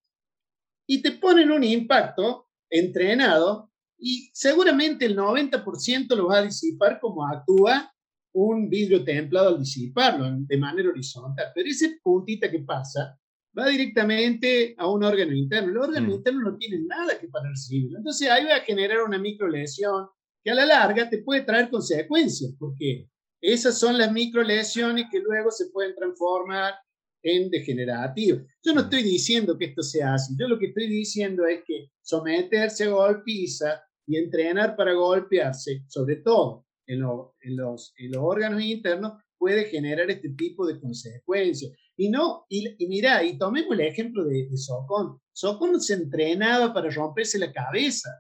y 0.86 1.02
te 1.02 1.12
ponen 1.12 1.50
un 1.50 1.64
impacto 1.64 2.48
entrenado, 2.70 3.71
y 4.02 4.30
seguramente 4.32 5.04
el 5.06 5.16
90% 5.16 6.16
lo 6.16 6.26
va 6.26 6.38
a 6.38 6.42
disipar 6.42 6.98
como 7.00 7.24
actúa 7.26 7.88
un 8.34 8.68
vidrio 8.68 9.04
templado 9.04 9.50
al 9.50 9.60
disiparlo 9.60 10.26
de 10.38 10.58
manera 10.58 10.88
horizontal. 10.88 11.46
Pero 11.54 11.68
ese 11.68 12.00
puntita 12.02 12.50
que 12.50 12.60
pasa 12.60 13.16
va 13.56 13.68
directamente 13.68 14.74
a 14.76 14.88
un 14.88 15.04
órgano 15.04 15.32
interno. 15.32 15.70
El 15.70 15.78
órgano 15.78 16.08
mm. 16.08 16.12
interno 16.12 16.50
no 16.50 16.56
tiene 16.56 16.80
nada 16.80 17.18
que 17.18 17.28
para 17.28 17.48
recibirlo. 17.48 17.98
Entonces 17.98 18.28
ahí 18.28 18.44
va 18.44 18.56
a 18.56 18.60
generar 18.60 19.02
una 19.02 19.18
micro 19.18 19.46
lesión 19.48 20.08
que 20.42 20.50
a 20.50 20.54
la 20.54 20.66
larga 20.66 21.08
te 21.08 21.18
puede 21.18 21.42
traer 21.42 21.70
consecuencias, 21.70 22.52
porque 22.58 23.08
esas 23.40 23.78
son 23.78 23.98
las 23.98 24.10
micro 24.10 24.42
lesiones 24.42 25.06
que 25.12 25.20
luego 25.20 25.52
se 25.52 25.66
pueden 25.66 25.94
transformar 25.94 26.74
en 27.22 27.50
degenerativas. 27.50 28.42
Yo 28.64 28.74
no 28.74 28.80
estoy 28.80 29.04
diciendo 29.04 29.56
que 29.56 29.66
esto 29.66 29.82
sea 29.82 30.14
así, 30.14 30.34
yo 30.36 30.48
lo 30.48 30.58
que 30.58 30.66
estoy 30.66 30.88
diciendo 30.88 31.46
es 31.46 31.62
que 31.64 31.90
someterse 32.00 32.84
a 32.84 32.88
golpiza 32.88 33.80
y 34.06 34.16
entrenar 34.16 34.76
para 34.76 34.94
golpearse, 34.94 35.84
sobre 35.88 36.16
todo 36.16 36.66
en, 36.86 37.02
en, 37.40 37.56
los, 37.56 37.94
en 37.96 38.12
los 38.12 38.22
órganos 38.22 38.62
internos, 38.62 39.14
puede 39.38 39.64
generar 39.64 40.10
este 40.10 40.30
tipo 40.30 40.66
de 40.66 40.80
consecuencias. 40.80 41.72
Y 41.96 42.08
no, 42.08 42.46
y, 42.48 42.76
y 42.82 42.88
mira, 42.88 43.22
y 43.22 43.38
tomemos 43.38 43.72
el 43.72 43.80
ejemplo 43.80 44.24
de, 44.24 44.48
de 44.48 44.56
Socón. 44.56 45.20
Socón 45.32 45.80
se 45.80 45.94
entrenaba 45.94 46.72
para 46.72 46.90
romperse 46.90 47.38
la 47.38 47.52
cabeza. 47.52 48.10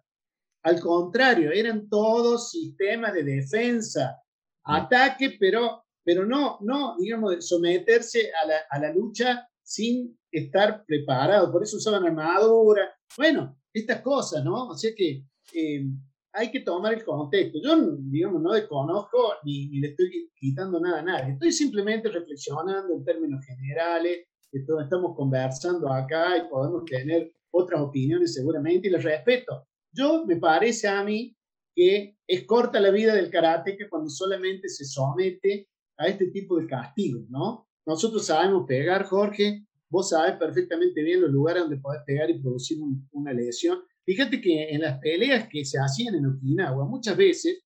Al 0.64 0.80
contrario, 0.80 1.50
eran 1.52 1.88
todos 1.88 2.50
sistemas 2.50 3.14
de 3.14 3.24
defensa 3.24 4.22
ataque, 4.64 5.36
pero, 5.38 5.84
pero 6.04 6.24
no, 6.26 6.58
no, 6.60 6.96
digamos, 6.98 7.46
someterse 7.46 8.30
a 8.42 8.46
la, 8.46 8.56
a 8.70 8.78
la 8.78 8.92
lucha 8.92 9.48
sin 9.62 10.18
estar 10.30 10.84
preparado. 10.84 11.50
Por 11.50 11.62
eso 11.62 11.76
usaban 11.76 12.04
armadura. 12.04 12.94
Bueno, 13.16 13.58
estas 13.72 14.00
cosas, 14.02 14.44
¿no? 14.44 14.68
O 14.68 14.76
sea 14.76 14.92
que 14.96 15.24
eh, 15.54 15.84
hay 16.32 16.50
que 16.50 16.60
tomar 16.60 16.94
el 16.94 17.04
contexto. 17.04 17.58
Yo, 17.62 17.76
digamos, 17.98 18.42
no 18.42 18.52
desconozco 18.52 19.34
ni, 19.44 19.68
ni, 19.68 19.80
le 19.80 19.88
estoy 19.88 20.30
quitando 20.34 20.80
nada 20.80 21.00
a 21.00 21.02
nadie. 21.02 21.32
Estoy 21.34 21.52
simplemente 21.52 22.08
reflexionando 22.08 22.94
en 22.94 23.04
términos 23.04 23.44
generales. 23.44 24.26
Estamos 24.50 25.16
conversando 25.16 25.92
acá 25.92 26.36
y 26.36 26.48
podemos 26.48 26.84
tener 26.84 27.32
otras 27.50 27.80
opiniones 27.80 28.34
seguramente 28.34 28.88
y 28.88 28.90
les 28.90 29.02
respeto. 29.02 29.66
Yo 29.92 30.24
me 30.26 30.36
parece 30.36 30.88
a 30.88 31.04
mí 31.04 31.36
que 31.74 32.16
es 32.26 32.44
corta 32.44 32.80
la 32.80 32.90
vida 32.90 33.14
del 33.14 33.30
que 33.30 33.88
cuando 33.88 34.10
solamente 34.10 34.68
se 34.68 34.84
somete 34.84 35.68
a 35.98 36.06
este 36.06 36.26
tipo 36.28 36.58
de 36.58 36.66
castigos, 36.66 37.28
¿no? 37.28 37.68
Nosotros 37.86 38.26
sabemos 38.26 38.64
pegar, 38.66 39.04
Jorge, 39.04 39.66
vos 39.90 40.10
sabes 40.10 40.36
perfectamente 40.36 41.02
bien 41.02 41.20
los 41.20 41.30
lugares 41.30 41.62
donde 41.62 41.78
podés 41.78 42.02
pegar 42.06 42.30
y 42.30 42.40
producir 42.40 42.78
una 43.12 43.32
lesión. 43.32 43.80
Fíjate 44.04 44.40
que 44.40 44.70
en 44.70 44.80
las 44.80 44.98
peleas 44.98 45.48
que 45.48 45.64
se 45.64 45.78
hacían 45.78 46.16
en 46.16 46.26
Okinawa, 46.26 46.86
muchas 46.86 47.16
veces 47.16 47.62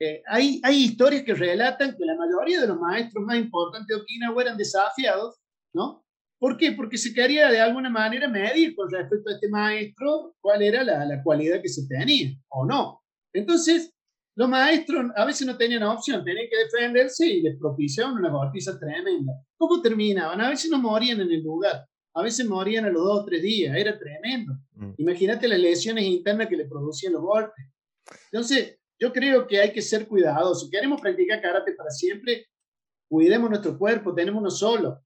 eh, 0.00 0.22
hay, 0.26 0.60
hay 0.62 0.84
historias 0.84 1.22
que 1.22 1.34
relatan 1.34 1.96
que 1.96 2.04
la 2.04 2.16
mayoría 2.16 2.60
de 2.60 2.66
los 2.66 2.78
maestros 2.78 3.24
más 3.24 3.38
importantes 3.38 3.86
de 3.86 4.02
Okinawa 4.02 4.42
eran 4.42 4.56
desafiados, 4.56 5.36
¿no? 5.74 6.04
¿Por 6.38 6.56
qué? 6.58 6.72
Porque 6.72 6.98
se 6.98 7.14
quería 7.14 7.50
de 7.50 7.60
alguna 7.60 7.88
manera 7.88 8.28
medir 8.28 8.74
con 8.74 8.90
respecto 8.90 9.30
a 9.30 9.34
este 9.34 9.48
maestro 9.48 10.34
cuál 10.40 10.62
era 10.62 10.84
la, 10.84 11.04
la 11.06 11.22
cualidad 11.22 11.62
que 11.62 11.68
se 11.68 11.86
tenía 11.88 12.36
o 12.48 12.66
no. 12.66 13.00
Entonces, 13.32 13.94
los 14.36 14.48
maestros 14.50 15.06
a 15.16 15.24
veces 15.24 15.46
no 15.46 15.56
tenían 15.56 15.82
opción, 15.84 16.22
tenían 16.22 16.46
que 16.50 16.58
defenderse 16.58 17.26
y 17.26 17.40
les 17.40 17.58
propiciaban 17.58 18.16
una 18.16 18.30
golpiza 18.30 18.78
tremenda. 18.78 19.32
¿Cómo 19.56 19.80
terminaban? 19.80 20.38
A 20.42 20.50
veces 20.50 20.70
no 20.70 20.78
morían 20.78 21.22
en 21.22 21.32
el 21.32 21.42
lugar, 21.42 21.86
a 22.16 22.22
veces 22.22 22.46
morían 22.46 22.86
a 22.86 22.90
los 22.90 23.04
dos 23.04 23.20
o 23.20 23.24
tres 23.26 23.42
días, 23.42 23.76
era 23.76 23.98
tremendo. 23.98 24.54
Mm. 24.74 24.92
Imagínate 24.96 25.46
las 25.46 25.58
lesiones 25.58 26.04
internas 26.04 26.48
que 26.48 26.56
le 26.56 26.64
producían 26.64 27.12
los 27.12 27.20
golpes. 27.20 27.66
Entonces, 28.32 28.78
yo 28.98 29.12
creo 29.12 29.46
que 29.46 29.60
hay 29.60 29.70
que 29.70 29.82
ser 29.82 30.08
cuidadosos. 30.08 30.70
Queremos 30.70 30.98
practicar 30.98 31.42
karate 31.42 31.72
para 31.72 31.90
siempre, 31.90 32.46
cuidemos 33.06 33.50
nuestro 33.50 33.76
cuerpo, 33.76 34.14
tenemos 34.14 34.40
uno 34.40 34.50
solo. 34.50 34.98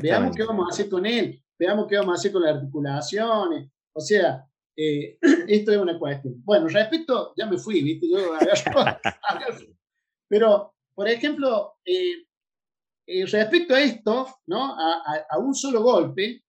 Veamos 0.00 0.36
qué 0.36 0.44
vamos 0.44 0.66
a 0.68 0.72
hacer 0.72 0.88
con 0.88 1.04
él, 1.04 1.42
veamos 1.58 1.88
qué 1.88 1.96
vamos 1.96 2.12
a 2.12 2.20
hacer 2.20 2.30
con 2.30 2.42
las 2.42 2.54
articulaciones. 2.54 3.68
O 3.92 4.00
sea, 4.00 4.46
eh, 4.76 5.18
esto 5.48 5.72
es 5.72 5.78
una 5.78 5.98
cuestión. 5.98 6.40
Bueno, 6.44 6.68
respecto, 6.68 7.34
ya 7.36 7.46
me 7.46 7.58
fui, 7.58 7.82
¿viste? 7.82 8.08
Yo 8.08 8.18
Pero, 10.28 10.74
por 10.94 11.08
ejemplo, 11.08 11.72
eh, 11.84 12.24
eh, 13.10 13.26
respecto 13.26 13.74
a 13.74 13.80
esto, 13.80 14.26
¿no? 14.46 14.74
A, 14.78 15.24
a, 15.28 15.38
un 15.38 15.54
solo 15.54 15.82
golpe, 15.82 16.44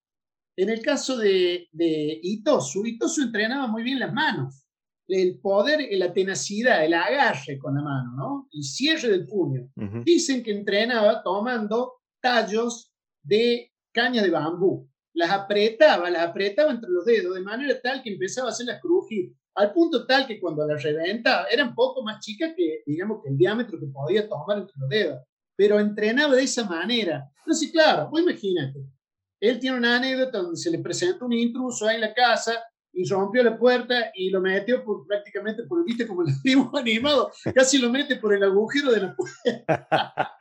en 0.56 0.70
el 0.70 0.82
caso 0.82 1.18
de, 1.18 1.68
de 1.72 2.20
Itosu, 2.22 2.86
Itosu 2.86 3.24
entrenaba 3.24 3.68
muy 3.68 3.84
bien 3.84 4.00
las 4.00 4.14
manos. 4.14 4.66
El 5.08 5.40
poder, 5.40 5.88
la 5.92 6.14
tenacidad, 6.14 6.86
el 6.86 6.94
agarre 6.94 7.58
con 7.60 7.76
la 7.76 7.82
mano, 7.82 8.12
¿no? 8.16 8.48
El 8.52 8.64
cierre 8.64 9.10
del 9.10 9.26
puño. 9.26 9.70
Dicen 10.06 10.42
que 10.42 10.52
entrenaba 10.52 11.22
tomando 11.22 11.96
tallos 12.22 12.94
de 13.24 13.74
caña 13.92 14.22
de 14.22 14.30
bambú 14.30 14.92
las 15.14 15.32
apretaba, 15.32 16.10
las 16.10 16.30
apretaba 16.30 16.72
entre 16.72 16.90
los 16.90 17.06
dedos 17.06 17.36
de 17.36 17.42
manera 17.42 17.80
tal 17.82 18.02
que 18.02 18.14
empezaba 18.14 18.48
a 18.48 18.52
hacerlas 18.52 18.80
crujir, 18.82 19.34
al 19.56 19.74
punto 19.74 20.06
tal 20.06 20.26
que 20.26 20.40
cuando 20.40 20.66
las 20.66 20.82
reventaba 20.82 21.46
eran 21.52 21.76
poco 21.76 22.04
más 22.04 22.24
chicas 22.24 22.54
que, 22.56 22.84
digamos, 22.86 23.22
que 23.22 23.30
el 23.30 23.38
diámetro 23.38 23.80
que 23.80 23.88
podía 23.88 24.28
tomar 24.30 24.60
entre 24.60 24.76
los 24.80 24.90
dedos, 24.90 25.20
pero 25.56 25.80
entrenaba 25.80 26.36
de 26.36 26.44
esa 26.44 26.66
manera. 26.66 27.30
Entonces, 27.40 27.72
claro, 27.72 28.10
pues 28.10 28.24
imagínate, 28.24 28.80
él 29.40 29.60
tiene 29.60 29.78
una 29.78 29.98
anécdota 29.98 30.40
donde 30.40 30.58
se 30.58 30.72
le 30.72 30.80
presenta 30.80 31.26
un 31.26 31.34
intruso 31.34 31.88
ahí 31.88 31.96
en 31.96 32.02
la 32.02 32.14
casa, 32.14 32.62
y 32.94 33.08
rompió 33.08 33.44
la 33.44 33.58
puerta 33.58 34.12
y 34.14 34.30
lo 34.30 34.42
metió 34.42 34.84
por, 34.84 35.06
prácticamente 35.08 35.64
por, 35.64 35.84
viste, 35.86 36.08
como 36.08 36.24
el 36.24 36.28
dibujo 36.44 36.78
animado, 36.78 37.32
casi 37.54 37.78
lo 37.78 37.90
mete 37.90 38.18
por 38.18 38.34
el 38.34 38.44
agujero 38.44 38.92
de 38.92 39.02
la 39.02 39.16
puerta. 39.16 40.38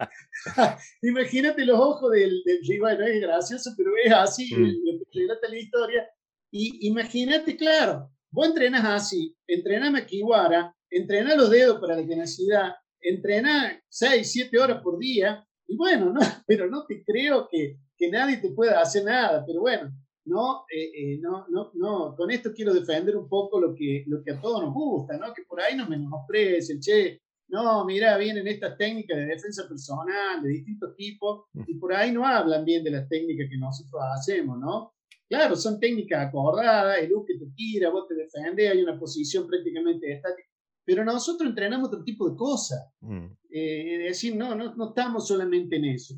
Imagínate 1.02 1.64
los 1.64 1.78
ojos 1.78 2.12
del, 2.12 2.42
del 2.44 2.58
rival, 2.66 2.98
no 2.98 3.06
es 3.06 3.20
gracioso, 3.20 3.70
pero 3.76 3.90
es 4.04 4.12
así, 4.12 4.54
mm. 4.54 5.02
relata 5.12 5.48
la 5.48 5.58
historia. 5.58 6.08
Y 6.52 6.88
imagínate, 6.88 7.56
claro, 7.56 8.10
vos 8.30 8.48
entrenas 8.48 8.84
así, 8.84 9.36
entrenas 9.46 9.92
maquiwara, 9.92 10.74
entrenas 10.90 11.36
los 11.36 11.50
dedos 11.50 11.80
para 11.80 11.96
la 11.96 12.06
tenacidad, 12.06 12.72
entrenas 13.00 13.78
6, 13.88 14.30
7 14.30 14.58
horas 14.58 14.82
por 14.82 14.98
día, 14.98 15.46
y 15.66 15.76
bueno, 15.76 16.12
no, 16.12 16.20
pero 16.46 16.68
no 16.68 16.84
te 16.86 17.04
creo 17.04 17.48
que, 17.50 17.78
que 17.96 18.10
nadie 18.10 18.38
te 18.38 18.50
pueda 18.50 18.80
hacer 18.80 19.04
nada, 19.04 19.44
pero 19.46 19.60
bueno, 19.60 19.90
no, 20.26 20.64
eh, 20.72 20.90
eh, 20.94 21.18
no, 21.20 21.46
no, 21.48 21.70
no, 21.74 22.14
con 22.16 22.30
esto 22.30 22.52
quiero 22.54 22.74
defender 22.74 23.16
un 23.16 23.28
poco 23.28 23.60
lo 23.60 23.74
que, 23.74 24.04
lo 24.06 24.22
que 24.22 24.32
a 24.32 24.40
todos 24.40 24.62
nos 24.62 24.74
gusta, 24.74 25.16
¿no? 25.16 25.32
Que 25.34 25.42
por 25.42 25.60
ahí 25.60 25.76
no 25.76 25.88
menosprecien, 25.88 26.80
che, 26.80 27.20
no, 27.48 27.84
mira, 27.84 28.16
vienen 28.16 28.46
estas 28.46 28.76
técnicas 28.78 29.16
de 29.16 29.26
defensa 29.26 29.66
personal 29.66 30.40
de 30.42 30.50
distintos 30.50 30.94
tipos 30.94 31.46
y 31.66 31.74
por 31.78 31.92
ahí 31.92 32.12
no 32.12 32.24
hablan 32.24 32.64
bien 32.64 32.84
de 32.84 32.92
las 32.92 33.08
técnicas 33.08 33.48
que 33.50 33.58
nosotros 33.58 34.00
hacemos, 34.16 34.58
¿no? 34.58 34.94
Claro, 35.28 35.56
son 35.56 35.78
técnicas 35.78 36.28
acordadas, 36.28 36.98
el 36.98 37.10
que 37.26 37.38
te 37.38 37.46
tira, 37.54 37.90
vos 37.90 38.06
te 38.08 38.14
defendes, 38.14 38.70
hay 38.70 38.82
una 38.82 38.98
posición 38.98 39.46
prácticamente 39.46 40.12
estática, 40.12 40.48
pero 40.90 41.04
nosotros 41.04 41.48
entrenamos 41.48 41.86
otro 41.86 42.02
tipo 42.02 42.28
de 42.28 42.36
cosas. 42.36 42.80
Mm. 43.00 43.26
Eh, 43.48 43.94
es 43.94 44.08
decir, 44.08 44.34
no, 44.34 44.56
no, 44.56 44.74
no 44.74 44.88
estamos 44.88 45.28
solamente 45.28 45.76
en 45.76 45.84
eso. 45.84 46.16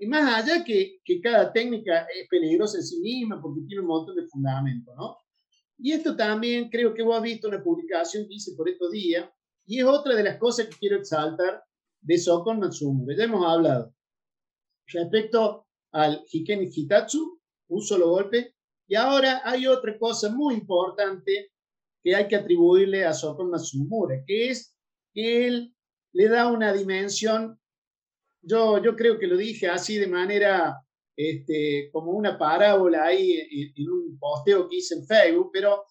Y 0.00 0.06
más 0.06 0.42
allá 0.42 0.64
que, 0.64 1.00
que 1.04 1.20
cada 1.20 1.52
técnica 1.52 2.06
es 2.18 2.26
peligrosa 2.26 2.78
en 2.78 2.84
sí 2.84 3.00
misma 3.00 3.38
porque 3.38 3.60
tiene 3.66 3.82
un 3.82 3.88
montón 3.88 4.16
de 4.16 4.26
fundamentos, 4.26 4.94
¿no? 4.96 5.18
Y 5.76 5.92
esto 5.92 6.16
también 6.16 6.70
creo 6.70 6.94
que 6.94 7.02
vos 7.02 7.18
has 7.18 7.22
visto 7.22 7.48
una 7.48 7.62
publicación 7.62 8.26
que 8.26 8.36
hice 8.36 8.54
por 8.56 8.66
estos 8.66 8.90
días, 8.90 9.28
y 9.66 9.78
es 9.78 9.84
otra 9.84 10.14
de 10.14 10.22
las 10.22 10.38
cosas 10.38 10.68
que 10.68 10.76
quiero 10.78 10.96
exaltar 10.96 11.62
de 12.00 12.16
Sokon 12.16 12.60
Matsumo, 12.60 13.04
ya 13.14 13.24
hemos 13.24 13.46
hablado. 13.46 13.94
Respecto 14.86 15.66
al 15.92 16.24
Hiken 16.32 16.66
Hitatsu, 16.74 17.40
un 17.68 17.82
solo 17.82 18.08
golpe, 18.08 18.54
y 18.88 18.94
ahora 18.94 19.42
hay 19.44 19.66
otra 19.66 19.98
cosa 19.98 20.30
muy 20.30 20.54
importante 20.54 21.52
que 22.08 22.14
hay 22.14 22.26
que 22.26 22.36
atribuirle 22.36 23.04
a 23.04 23.12
Sokon 23.12 23.50
Matsumura, 23.50 24.24
que 24.26 24.48
es 24.48 24.74
que 25.12 25.46
él 25.46 25.74
le 26.14 26.28
da 26.28 26.50
una 26.50 26.72
dimensión 26.72 27.60
yo, 28.40 28.82
yo 28.82 28.96
creo 28.96 29.18
que 29.18 29.26
lo 29.26 29.36
dije 29.36 29.68
así 29.68 29.98
de 29.98 30.06
manera 30.06 30.80
este, 31.16 31.90
como 31.92 32.12
una 32.12 32.38
parábola 32.38 33.04
ahí 33.04 33.72
en, 33.76 33.90
un 33.90 34.18
posteo 34.18 34.68
que 34.68 34.76
hice 34.76 34.94
en 34.94 35.06
Facebook, 35.06 35.50
pero 35.52 35.84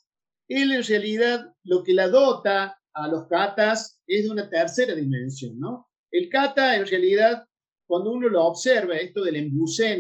él 0.48 0.72
en 0.72 0.84
realidad 0.84 1.54
lo 1.64 1.84
que 1.84 1.94
la 1.94 2.08
dota 2.08 2.80
a 2.94 3.08
los 3.10 3.28
katas 3.28 4.02
es 4.08 4.24
de 4.24 4.32
una 4.32 4.50
tercera 4.50 4.96
dimensión, 4.96 5.60
¿no? 5.60 5.88
El 6.10 6.30
kata 6.30 6.78
en 6.78 6.88
realidad, 6.88 7.46
cuando 7.86 8.12
uno 8.12 8.28
lo 8.28 8.44
observa, 8.46 8.96
esto 8.96 9.24
del 9.24 9.36
en 9.36 9.52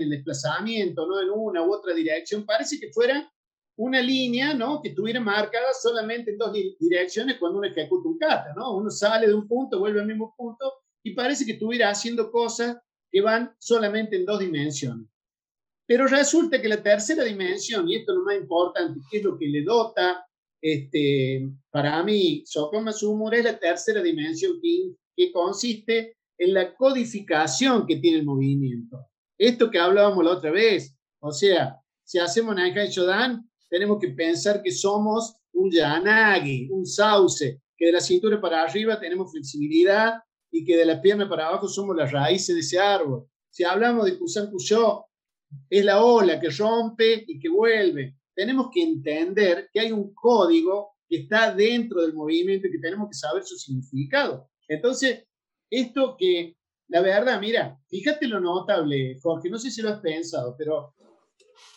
el 0.01 0.09
desplazamiento, 0.09 1.05
¿no? 1.05 1.21
En 1.21 1.29
una 1.29 1.61
u 1.61 1.75
otra 1.75 1.93
dirección, 1.93 2.43
parece 2.43 2.79
que 2.79 2.91
fuera 2.91 3.31
una 3.77 4.01
línea, 4.01 4.53
¿no? 4.53 4.81
Que 4.81 4.89
estuviera 4.89 5.19
marcada 5.19 5.67
solamente 5.79 6.31
en 6.31 6.37
dos 6.37 6.51
direcciones 6.79 7.37
cuando 7.37 7.59
uno 7.59 7.67
ejecuta 7.67 8.09
un 8.09 8.17
kata, 8.17 8.53
¿no? 8.55 8.75
Uno 8.75 8.89
sale 8.89 9.27
de 9.27 9.33
un 9.33 9.47
punto, 9.47 9.79
vuelve 9.79 10.01
al 10.01 10.07
mismo 10.07 10.33
punto 10.35 10.73
y 11.03 11.13
parece 11.13 11.45
que 11.45 11.53
estuviera 11.53 11.89
haciendo 11.89 12.31
cosas 12.31 12.77
que 13.09 13.21
van 13.21 13.53
solamente 13.59 14.15
en 14.15 14.25
dos 14.25 14.39
dimensiones. 14.39 15.07
Pero 15.85 16.07
resulta 16.07 16.61
que 16.61 16.67
la 16.67 16.83
tercera 16.83 17.23
dimensión, 17.23 17.87
y 17.87 17.95
esto 17.95 18.11
es 18.11 18.17
lo 18.17 18.25
más 18.25 18.35
importante, 18.35 18.99
que 19.09 19.19
es 19.19 19.23
lo 19.23 19.37
que 19.37 19.47
le 19.47 19.61
dota, 19.61 20.25
este, 20.59 21.47
para 21.69 22.03
mí, 22.03 22.43
Sokoma 22.45 22.91
Sumura 22.91 23.37
es 23.37 23.43
la 23.45 23.59
tercera 23.59 24.01
dimensión 24.01 24.59
que, 24.61 24.95
que 25.15 25.31
consiste 25.31 26.17
en 26.37 26.53
la 26.53 26.75
codificación 26.75 27.85
que 27.85 27.97
tiene 27.97 28.19
el 28.19 28.25
movimiento. 28.25 29.07
Esto 29.37 29.69
que 29.69 29.79
hablábamos 29.79 30.25
la 30.25 30.31
otra 30.31 30.51
vez, 30.51 30.97
o 31.19 31.31
sea, 31.31 31.79
si 32.03 32.19
hacemos 32.19 32.55
Nankai 32.55 32.89
Shodan, 32.89 33.47
tenemos 33.69 33.99
que 33.99 34.09
pensar 34.09 34.61
que 34.61 34.71
somos 34.71 35.35
un 35.53 35.71
yanagi, 35.71 36.69
un 36.71 36.85
sauce, 36.85 37.61
que 37.75 37.85
de 37.87 37.91
la 37.91 38.01
cintura 38.01 38.39
para 38.39 38.63
arriba 38.63 38.99
tenemos 38.99 39.31
flexibilidad 39.31 40.15
y 40.51 40.63
que 40.63 40.77
de 40.77 40.85
la 40.85 41.01
pierna 41.01 41.27
para 41.27 41.47
abajo 41.47 41.67
somos 41.67 41.95
las 41.95 42.11
raíces 42.11 42.55
de 42.55 42.61
ese 42.61 42.79
árbol. 42.79 43.27
Si 43.49 43.63
hablamos 43.63 44.05
de 44.05 44.17
Kusan 44.17 44.49
Kusho, 44.49 45.05
es 45.69 45.85
la 45.85 46.03
ola 46.03 46.39
que 46.39 46.49
rompe 46.49 47.25
y 47.27 47.39
que 47.39 47.49
vuelve. 47.49 48.17
Tenemos 48.33 48.69
que 48.73 48.83
entender 48.83 49.69
que 49.71 49.79
hay 49.79 49.91
un 49.91 50.13
código 50.13 50.97
que 51.07 51.17
está 51.17 51.53
dentro 51.53 52.01
del 52.01 52.13
movimiento 52.13 52.67
y 52.67 52.71
que 52.71 52.79
tenemos 52.79 53.09
que 53.09 53.15
saber 53.15 53.43
su 53.43 53.55
significado. 53.55 54.49
Entonces, 54.67 55.25
esto 55.69 56.15
que, 56.17 56.57
la 56.89 57.01
verdad, 57.01 57.39
mira, 57.39 57.79
fíjate 57.87 58.27
lo 58.27 58.39
notable, 58.39 59.17
Jorge, 59.21 59.49
no 59.49 59.57
sé 59.57 59.71
si 59.71 59.81
lo 59.81 59.89
has 59.89 59.99
pensado, 59.99 60.55
pero 60.57 60.93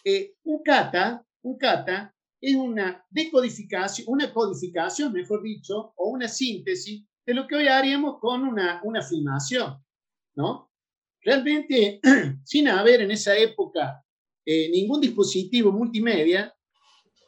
eh, 0.04 0.34
un 0.44 0.62
kata, 0.62 1.24
un 1.42 1.58
kata 1.58 2.14
es 2.40 2.56
una 2.56 3.04
decodificación, 3.10 4.06
una 4.08 4.32
codificación, 4.32 5.12
mejor 5.12 5.42
dicho, 5.42 5.92
o 5.96 6.08
una 6.08 6.28
síntesis 6.28 7.04
de 7.26 7.34
lo 7.34 7.46
que 7.46 7.56
hoy 7.56 7.68
haríamos 7.68 8.18
con 8.18 8.44
una, 8.44 8.80
una 8.82 9.02
filmación, 9.02 9.82
¿no? 10.34 10.70
Realmente, 11.22 12.00
sin 12.44 12.68
haber 12.68 13.02
en 13.02 13.10
esa 13.10 13.36
época 13.36 14.02
eh, 14.46 14.70
ningún 14.70 15.00
dispositivo 15.00 15.70
multimedia, 15.70 16.54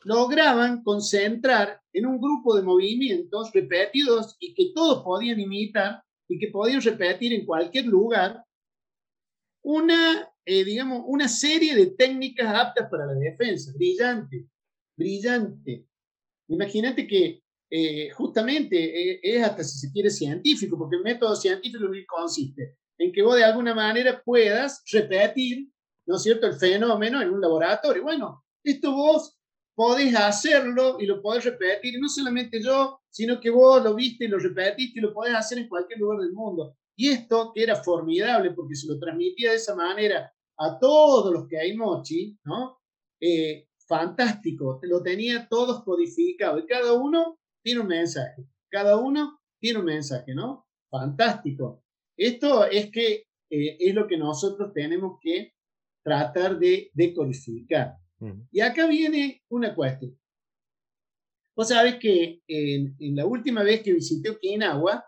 lograban 0.04 0.82
concentrar 0.82 1.80
en 1.92 2.06
un 2.06 2.20
grupo 2.20 2.56
de 2.56 2.62
movimientos 2.62 3.52
repetidos 3.52 4.36
y 4.40 4.54
que 4.54 4.72
todos 4.74 5.04
podían 5.04 5.38
imitar 5.38 6.02
y 6.28 6.38
que 6.38 6.48
podían 6.48 6.80
repetir 6.80 7.32
en 7.34 7.44
cualquier 7.44 7.86
lugar 7.86 8.44
una, 9.62 10.31
eh, 10.44 10.64
digamos, 10.64 11.02
una 11.06 11.28
serie 11.28 11.74
de 11.74 11.86
técnicas 11.86 12.54
aptas 12.54 12.88
para 12.90 13.06
la 13.06 13.14
defensa. 13.14 13.72
Brillante, 13.74 14.46
brillante. 14.96 15.86
Imagínate 16.48 17.06
que 17.06 17.42
eh, 17.70 18.10
justamente 18.10 18.76
eh, 18.76 19.20
es 19.22 19.42
hasta 19.42 19.64
si 19.64 19.78
se 19.78 19.92
quiere 19.92 20.10
científico, 20.10 20.76
porque 20.76 20.96
el 20.96 21.02
método 21.02 21.34
científico 21.36 21.86
consiste 22.06 22.76
en 22.98 23.12
que 23.12 23.22
vos 23.22 23.36
de 23.36 23.44
alguna 23.44 23.74
manera 23.74 24.22
puedas 24.22 24.82
repetir, 24.92 25.68
¿no 26.06 26.16
es 26.16 26.22
cierto?, 26.22 26.46
el 26.46 26.54
fenómeno 26.54 27.22
en 27.22 27.30
un 27.30 27.40
laboratorio. 27.40 28.02
Bueno, 28.02 28.44
esto 28.62 28.92
vos 28.92 29.38
podés 29.74 30.14
hacerlo 30.14 30.98
y 31.00 31.06
lo 31.06 31.22
podés 31.22 31.44
repetir, 31.44 31.98
no 31.98 32.08
solamente 32.08 32.62
yo, 32.62 33.00
sino 33.10 33.40
que 33.40 33.50
vos 33.50 33.82
lo 33.82 33.94
viste 33.94 34.26
y 34.26 34.28
lo 34.28 34.38
repetiste 34.38 34.98
y 34.98 35.02
lo 35.02 35.14
podés 35.14 35.34
hacer 35.34 35.58
en 35.58 35.68
cualquier 35.68 35.98
lugar 36.00 36.20
del 36.20 36.32
mundo. 36.32 36.76
Y 36.96 37.08
esto 37.08 37.52
que 37.54 37.62
era 37.62 37.76
formidable 37.76 38.52
porque 38.52 38.74
se 38.74 38.86
lo 38.86 38.98
transmitía 38.98 39.50
de 39.50 39.56
esa 39.56 39.74
manera 39.74 40.32
a 40.58 40.78
todos 40.78 41.32
los 41.32 41.48
que 41.48 41.58
hay 41.58 41.76
mochi, 41.76 42.38
¿no? 42.44 42.78
Eh, 43.20 43.68
fantástico, 43.86 44.80
lo 44.82 45.02
tenía 45.02 45.48
todos 45.48 45.84
codificado 45.84 46.58
y 46.58 46.66
cada 46.66 46.92
uno 46.92 47.38
tiene 47.62 47.80
un 47.80 47.88
mensaje. 47.88 48.46
Cada 48.70 48.96
uno 48.96 49.40
tiene 49.60 49.78
un 49.80 49.84
mensaje, 49.86 50.34
¿no? 50.34 50.66
Fantástico. 50.90 51.82
Esto 52.16 52.66
es 52.66 52.90
que 52.90 53.24
eh, 53.50 53.76
es 53.78 53.94
lo 53.94 54.06
que 54.06 54.16
nosotros 54.16 54.72
tenemos 54.72 55.18
que 55.20 55.54
tratar 56.02 56.58
de 56.58 56.90
decodificar. 56.94 57.96
Y 58.52 58.60
acá 58.60 58.86
viene 58.86 59.42
una 59.48 59.74
cuestión. 59.74 60.16
Vos 61.56 61.68
sabés 61.68 61.96
que 61.96 62.40
en, 62.46 62.96
la 63.16 63.26
última 63.26 63.62
vez 63.62 63.82
que 63.82 63.92
visité 63.92 64.30
Okinawa, 64.30 65.04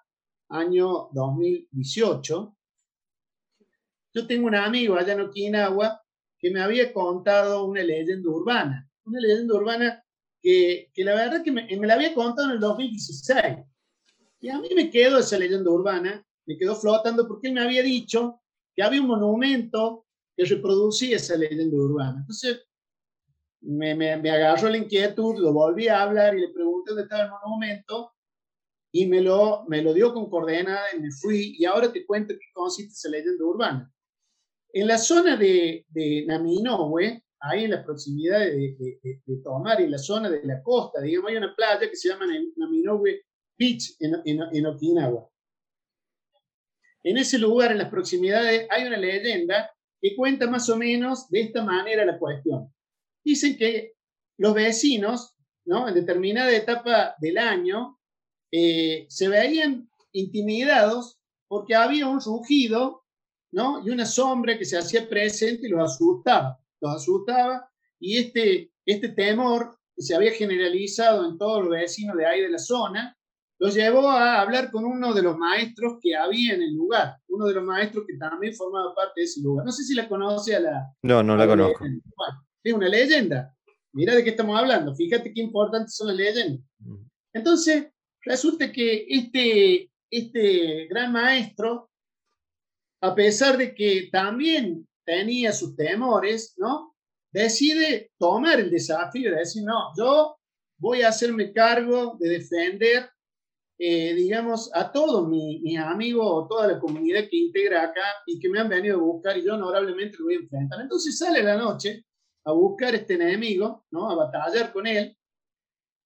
año 0.48 1.08
2018, 1.12 2.56
yo 4.14 4.26
tengo 4.26 4.46
un 4.46 4.54
amigo 4.54 4.96
allá 4.96 5.14
en 5.14 5.22
Okinawa 5.22 6.00
que 6.38 6.50
me 6.50 6.60
había 6.60 6.92
contado 6.92 7.64
una 7.64 7.82
leyenda 7.82 8.28
urbana. 8.30 8.88
Una 9.04 9.20
leyenda 9.20 9.54
urbana 9.54 10.04
que, 10.40 10.90
la 10.96 11.14
verdad 11.14 11.42
que 11.42 11.50
me, 11.50 11.66
me, 11.76 11.86
la 11.86 11.94
había 11.94 12.14
contado 12.14 12.48
en 12.48 12.54
el 12.54 12.60
2016. 12.60 13.42
Y 14.40 14.48
a 14.50 14.60
mí 14.60 14.68
me 14.74 14.90
quedó 14.90 15.18
esa 15.18 15.38
leyenda 15.38 15.70
urbana, 15.70 16.24
me 16.46 16.56
quedó 16.56 16.76
flotando 16.76 17.26
porque 17.26 17.48
él 17.48 17.54
me 17.54 17.62
había 17.62 17.82
dicho 17.82 18.40
que 18.74 18.82
había 18.82 19.00
un 19.00 19.08
monumento 19.08 20.06
que 20.36 20.44
reproducía 20.44 21.16
esa 21.16 21.36
leyenda 21.36 21.76
urbana. 21.76 22.18
Entonces 22.20 22.62
me, 23.62 23.94
me, 23.94 24.16
me 24.18 24.30
agarró 24.30 24.68
la 24.68 24.76
inquietud, 24.76 25.38
lo 25.38 25.52
volví 25.52 25.88
a 25.88 26.02
hablar 26.02 26.36
y 26.36 26.42
le 26.42 26.48
pregunté 26.50 26.90
dónde 26.90 27.04
estaba 27.04 27.24
el 27.24 27.30
monumento 27.30 28.13
y 28.96 29.06
me 29.06 29.20
lo, 29.20 29.64
me 29.66 29.82
lo 29.82 29.92
dio 29.92 30.14
con 30.14 30.30
coordenadas 30.30 30.94
y 30.94 31.00
me 31.00 31.10
fui. 31.10 31.56
Y 31.58 31.64
ahora 31.64 31.92
te 31.92 32.06
cuento 32.06 32.32
qué 32.32 32.46
consiste 32.52 32.92
esa 32.92 33.08
leyenda 33.08 33.44
urbana. 33.44 33.92
En 34.72 34.86
la 34.86 34.98
zona 34.98 35.36
de, 35.36 35.84
de 35.88 36.24
Naminowe, 36.28 37.24
ahí 37.40 37.64
en 37.64 37.72
la 37.72 37.84
proximidad 37.84 38.38
de, 38.38 38.76
de, 39.02 39.36
Tomar, 39.42 39.80
en 39.80 39.90
la 39.90 39.98
zona 39.98 40.30
de 40.30 40.44
la 40.44 40.62
costa, 40.62 41.00
digamos, 41.00 41.28
hay 41.28 41.36
una 41.38 41.52
playa 41.56 41.90
que 41.90 41.96
se 41.96 42.08
llama 42.08 42.26
Naminowe 42.56 43.22
Beach 43.58 43.96
en, 43.98 44.14
en, 44.52 44.66
Okinawa. 44.66 45.28
En 47.02 47.18
ese 47.18 47.38
lugar, 47.38 47.72
en 47.72 47.78
las 47.78 47.90
proximidades, 47.90 48.68
hay 48.70 48.86
una 48.86 48.96
leyenda 48.96 49.72
que 50.00 50.14
cuenta 50.14 50.46
más 50.48 50.70
o 50.70 50.76
menos 50.76 51.28
de 51.30 51.40
esta 51.40 51.64
manera 51.64 52.04
la 52.04 52.16
cuestión. 52.16 52.72
Dicen 53.24 53.56
que 53.56 53.94
los 54.38 54.54
vecinos 54.54 55.34
¿no? 55.66 55.88
En 55.88 55.94
determinada 55.94 56.54
etapa 56.54 57.14
del 57.18 57.38
año, 57.38 57.98
eh, 58.56 59.06
se 59.08 59.26
veían 59.26 59.90
intimidados 60.12 61.18
porque 61.48 61.74
había 61.74 62.06
un 62.06 62.20
rugido, 62.20 63.02
¿no? 63.50 63.84
Y 63.84 63.90
una 63.90 64.06
sombra 64.06 64.56
que 64.56 64.64
se 64.64 64.78
hacía 64.78 65.08
presente 65.08 65.66
y 65.66 65.70
los 65.70 65.92
asustaba, 65.92 66.60
los 66.80 66.94
asustaba, 66.94 67.68
y 67.98 68.18
este, 68.18 68.70
este 68.86 69.08
temor 69.08 69.76
que 69.96 70.02
se 70.02 70.14
había 70.14 70.30
generalizado 70.30 71.28
en 71.28 71.36
todos 71.36 71.64
los 71.64 71.70
vecinos 71.70 72.16
de 72.16 72.26
ahí 72.26 72.42
de 72.42 72.50
la 72.50 72.58
zona, 72.58 73.18
lo 73.58 73.70
llevó 73.70 74.08
a 74.08 74.40
hablar 74.40 74.70
con 74.70 74.84
uno 74.84 75.12
de 75.12 75.22
los 75.22 75.36
maestros 75.36 75.98
que 76.00 76.14
había 76.14 76.54
en 76.54 76.62
el 76.62 76.74
lugar, 76.74 77.16
uno 77.26 77.46
de 77.46 77.54
los 77.54 77.64
maestros 77.64 78.04
que 78.06 78.16
también 78.18 78.54
formaba 78.54 78.94
parte 78.94 79.22
de 79.22 79.24
ese 79.24 79.40
lugar. 79.42 79.66
No 79.66 79.72
sé 79.72 79.82
si 79.82 79.94
la 79.94 80.08
conoce 80.08 80.54
a 80.54 80.60
la... 80.60 80.94
No, 81.02 81.24
no 81.24 81.36
la, 81.36 81.48
conozco. 81.48 81.84
es 82.62 82.72
una 82.72 82.88
leyenda. 82.88 83.52
Mira 83.92 84.14
de 84.14 84.22
qué 84.22 84.30
estamos 84.30 84.56
hablando. 84.56 84.94
Fíjate 84.94 85.32
qué 85.32 85.40
importantes 85.40 85.96
son 85.96 86.06
las 86.08 86.16
leyendas. 86.16 86.64
Entonces, 87.32 87.93
resulta 88.24 88.72
que 88.72 89.06
este, 89.08 89.90
este 90.10 90.86
gran 90.88 91.12
maestro, 91.12 91.90
a 93.02 93.14
pesar 93.14 93.56
de 93.56 93.74
que 93.74 94.08
también 94.10 94.88
tenía 95.04 95.52
sus 95.52 95.76
temores, 95.76 96.54
¿no? 96.56 96.94
Decide 97.32 98.12
tomar 98.18 98.60
el 98.60 98.70
desafío 98.70 99.30
de 99.30 99.38
decir, 99.38 99.64
no, 99.64 99.92
yo 99.98 100.36
voy 100.78 101.02
a 101.02 101.08
hacerme 101.08 101.52
cargo 101.52 102.16
de 102.18 102.28
defender 102.28 103.10
eh, 103.76 104.14
digamos, 104.14 104.70
a 104.72 104.92
todos 104.92 105.28
mis, 105.28 105.78
amigos 105.78 106.26
o 106.28 106.46
toda 106.46 106.68
la 106.68 106.78
comunidad 106.78 107.22
que 107.28 107.36
integra 107.36 107.82
acá 107.82 108.04
y 108.24 108.38
que 108.38 108.48
me 108.48 108.60
han 108.60 108.68
venido 108.68 108.96
a 108.96 109.02
buscar 109.02 109.36
y 109.36 109.44
yo 109.44 109.54
honorablemente 109.54 110.16
lo 110.18 110.26
voy 110.26 110.34
a 110.34 110.38
enfrentar. 110.38 110.80
Entonces 110.80 111.18
sale 111.18 111.42
la 111.42 111.56
noche 111.56 112.04
a 112.44 112.52
buscar 112.52 112.94
este 112.94 113.14
enemigo, 113.14 113.84
¿no? 113.90 114.10
A 114.10 114.14
batallar 114.14 114.72
con 114.72 114.86
él. 114.86 115.16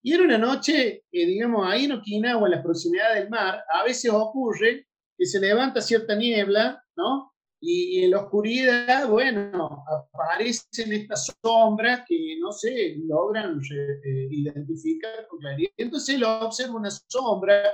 Y 0.09 0.15
era 0.15 0.25
una 0.25 0.39
noche, 0.39 1.05
que 1.13 1.27
digamos, 1.27 1.67
ahí 1.69 1.85
en 1.85 1.93
Okinawa, 1.93 2.49
en 2.49 2.53
la 2.53 2.63
proximidad 2.63 3.15
del 3.15 3.29
mar, 3.29 3.63
a 3.71 3.85
veces 3.85 4.11
ocurre 4.11 4.87
que 5.19 5.27
se 5.27 5.39
levanta 5.39 5.83
cierta 5.83 6.15
niebla, 6.15 6.83
¿no? 6.97 7.35
Y, 7.61 8.05
en 8.05 8.13
la 8.13 8.23
oscuridad, 8.23 9.07
bueno, 9.07 9.85
aparecen 10.15 10.95
estas 10.95 11.31
sombras 11.43 12.05
que 12.09 12.39
no 12.41 12.53
se 12.53 12.97
logran 13.05 13.61
eh, 13.61 14.29
identificar 14.31 15.27
con 15.29 15.41
claridad. 15.41 15.73
Entonces 15.77 16.15
él 16.15 16.25
observa 16.25 16.77
una 16.77 16.91
sombra, 16.91 17.65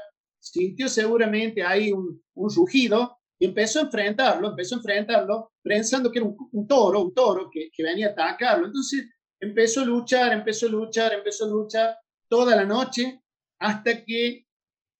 sintió 0.40 0.88
seguramente 0.88 1.62
ahí 1.62 1.92
un, 1.92 2.20
un 2.34 2.50
rugido 2.52 3.16
y 3.38 3.44
empezó 3.44 3.78
a 3.78 3.82
enfrentarlo, 3.82 4.48
empezó 4.48 4.74
a 4.74 4.78
enfrentarlo 4.78 5.52
pensando 5.62 6.10
que 6.10 6.18
era 6.18 6.26
un, 6.26 6.66
toro, 6.66 7.00
un 7.00 7.14
toro 7.14 7.48
que, 7.48 7.70
que, 7.72 7.84
venía 7.84 8.08
a 8.08 8.10
atacarlo. 8.10 8.66
Entonces 8.66 9.08
empezó 9.38 9.82
a 9.82 9.84
luchar, 9.84 10.32
empezó 10.32 10.66
a 10.66 10.70
luchar, 10.70 11.12
empezó 11.12 11.44
a 11.44 11.48
luchar 11.48 11.96
toda 12.28 12.57
la 12.57 12.65
noche 12.65 13.20
hasta 13.59 14.05
que 14.05 14.47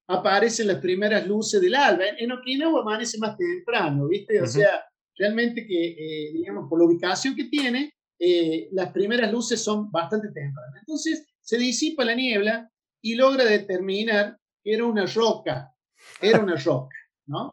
aparecen 0.09 0.69
las 0.69 0.78
primeras 0.78 1.27
luces 1.27 1.61
del 1.61 1.75
alba. 1.75 2.05
En 2.19 2.33
Okinawa 2.33 2.81
amanece 2.81 3.19
más 3.19 3.36
temprano, 3.36 4.09
¿viste? 4.09 4.41
O 4.41 4.47
sea, 4.47 4.85
realmente 5.17 5.67
que, 5.67 5.91
eh, 5.93 6.33
digamos, 6.33 6.69
por 6.69 6.78
la 6.78 6.86
ubicación 6.86 7.35
que 7.35 7.44
tiene, 7.44 7.94
eh, 8.19 8.69
las 8.73 8.93
primeras 8.93 9.33
luces 9.33 9.62
son 9.62 9.91
bastante 9.91 10.28
tempranas. 10.28 10.81
Entonces 10.81 11.27
se 11.41 11.59
disipa 11.59 12.05
la 12.05 12.15
niebla 12.15 12.70
y 13.03 13.15
logra 13.15 13.44
determinar 13.44 14.39
que 14.62 14.75
era 14.75 14.85
una 14.85 15.07
roca, 15.07 15.75
era 16.20 16.41
una 16.41 16.57
roca, 16.65 16.97
¿no? 17.27 17.51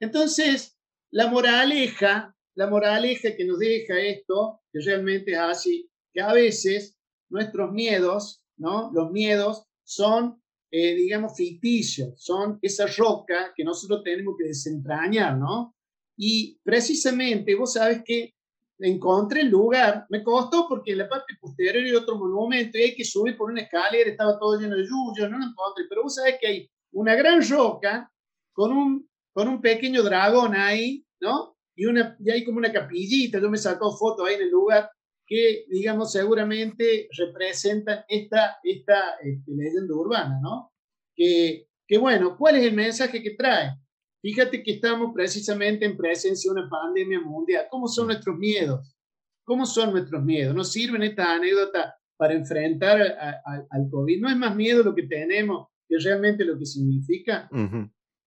Entonces, 0.00 0.78
la 1.10 1.28
moraleja, 1.28 2.34
la 2.54 2.66
moraleja 2.68 3.36
que 3.36 3.44
nos 3.44 3.58
deja 3.58 3.98
esto, 3.98 4.62
que 4.72 4.80
realmente 4.80 5.32
es 5.32 5.38
así, 5.38 5.90
que 6.12 6.20
a 6.20 6.32
veces 6.32 6.96
nuestros 7.28 7.72
miedos, 7.72 8.39
¿no? 8.60 8.90
Los 8.92 9.10
miedos 9.10 9.64
son 9.82 10.40
eh, 10.72 10.94
digamos, 10.94 11.36
ficticios, 11.36 12.14
son 12.16 12.60
esa 12.62 12.86
roca 12.86 13.52
que 13.56 13.64
nosotros 13.64 14.04
tenemos 14.04 14.36
que 14.38 14.44
desentrañar, 14.44 15.36
¿no? 15.36 15.74
Y 16.16 16.60
precisamente, 16.62 17.56
vos 17.56 17.72
sabes 17.72 18.02
que 18.04 18.34
encontré 18.78 19.40
el 19.40 19.48
lugar, 19.48 20.06
me 20.10 20.22
costó 20.22 20.68
porque 20.68 20.92
en 20.92 20.98
la 20.98 21.08
parte 21.08 21.34
posterior 21.40 21.74
hay 21.74 21.92
otro 21.92 22.16
monumento 22.16 22.78
y 22.78 22.82
hay 22.82 22.94
que 22.94 23.04
subir 23.04 23.36
por 23.36 23.50
una 23.50 23.62
escalera, 23.62 24.10
estaba 24.10 24.38
todo 24.38 24.60
lleno 24.60 24.76
de 24.76 24.84
yuyo, 24.84 25.28
no 25.28 25.38
lo 25.38 25.46
encontré, 25.46 25.86
pero 25.88 26.04
vos 26.04 26.14
sabés 26.14 26.36
que 26.40 26.46
hay 26.46 26.70
una 26.92 27.16
gran 27.16 27.42
roca 27.48 28.08
con 28.52 28.70
un, 28.70 29.10
con 29.32 29.48
un 29.48 29.60
pequeño 29.60 30.04
dragón 30.04 30.54
ahí, 30.54 31.04
¿no? 31.20 31.56
Y, 31.74 31.86
una, 31.86 32.16
y 32.20 32.30
hay 32.30 32.44
como 32.44 32.58
una 32.58 32.72
capillita, 32.72 33.40
yo 33.40 33.50
me 33.50 33.58
sacó 33.58 33.90
foto 33.96 34.24
ahí 34.24 34.36
en 34.36 34.42
el 34.42 34.50
lugar, 34.50 34.88
que, 35.30 35.64
digamos, 35.68 36.10
seguramente 36.10 37.08
representan 37.16 38.00
esta, 38.08 38.58
esta 38.64 39.14
este, 39.22 39.52
leyenda 39.52 39.94
urbana, 39.94 40.40
¿no? 40.42 40.72
Que, 41.14 41.68
que, 41.86 41.98
bueno, 41.98 42.36
¿cuál 42.36 42.56
es 42.56 42.64
el 42.64 42.74
mensaje 42.74 43.22
que 43.22 43.36
trae? 43.36 43.76
Fíjate 44.20 44.60
que 44.64 44.72
estamos 44.72 45.12
precisamente 45.14 45.84
en 45.84 45.96
presencia 45.96 46.52
de 46.52 46.60
una 46.60 46.68
pandemia 46.68 47.20
mundial. 47.20 47.68
¿Cómo 47.70 47.86
son 47.86 48.08
nuestros 48.08 48.36
miedos? 48.38 48.96
¿Cómo 49.44 49.66
son 49.66 49.92
nuestros 49.92 50.20
miedos? 50.24 50.52
¿Nos 50.52 50.72
sirven 50.72 51.04
esta 51.04 51.32
anécdota 51.32 51.94
para 52.16 52.34
enfrentar 52.34 53.00
al 53.00 53.88
COVID? 53.88 54.20
¿No 54.20 54.28
es 54.28 54.36
más 54.36 54.56
miedo 54.56 54.82
lo 54.82 54.96
que 54.96 55.04
tenemos 55.04 55.68
que 55.88 55.96
realmente 55.98 56.44
lo 56.44 56.58
que 56.58 56.66
significa? 56.66 57.48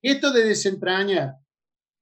Esto 0.02 0.32
de 0.32 0.46
desentrañar, 0.46 1.36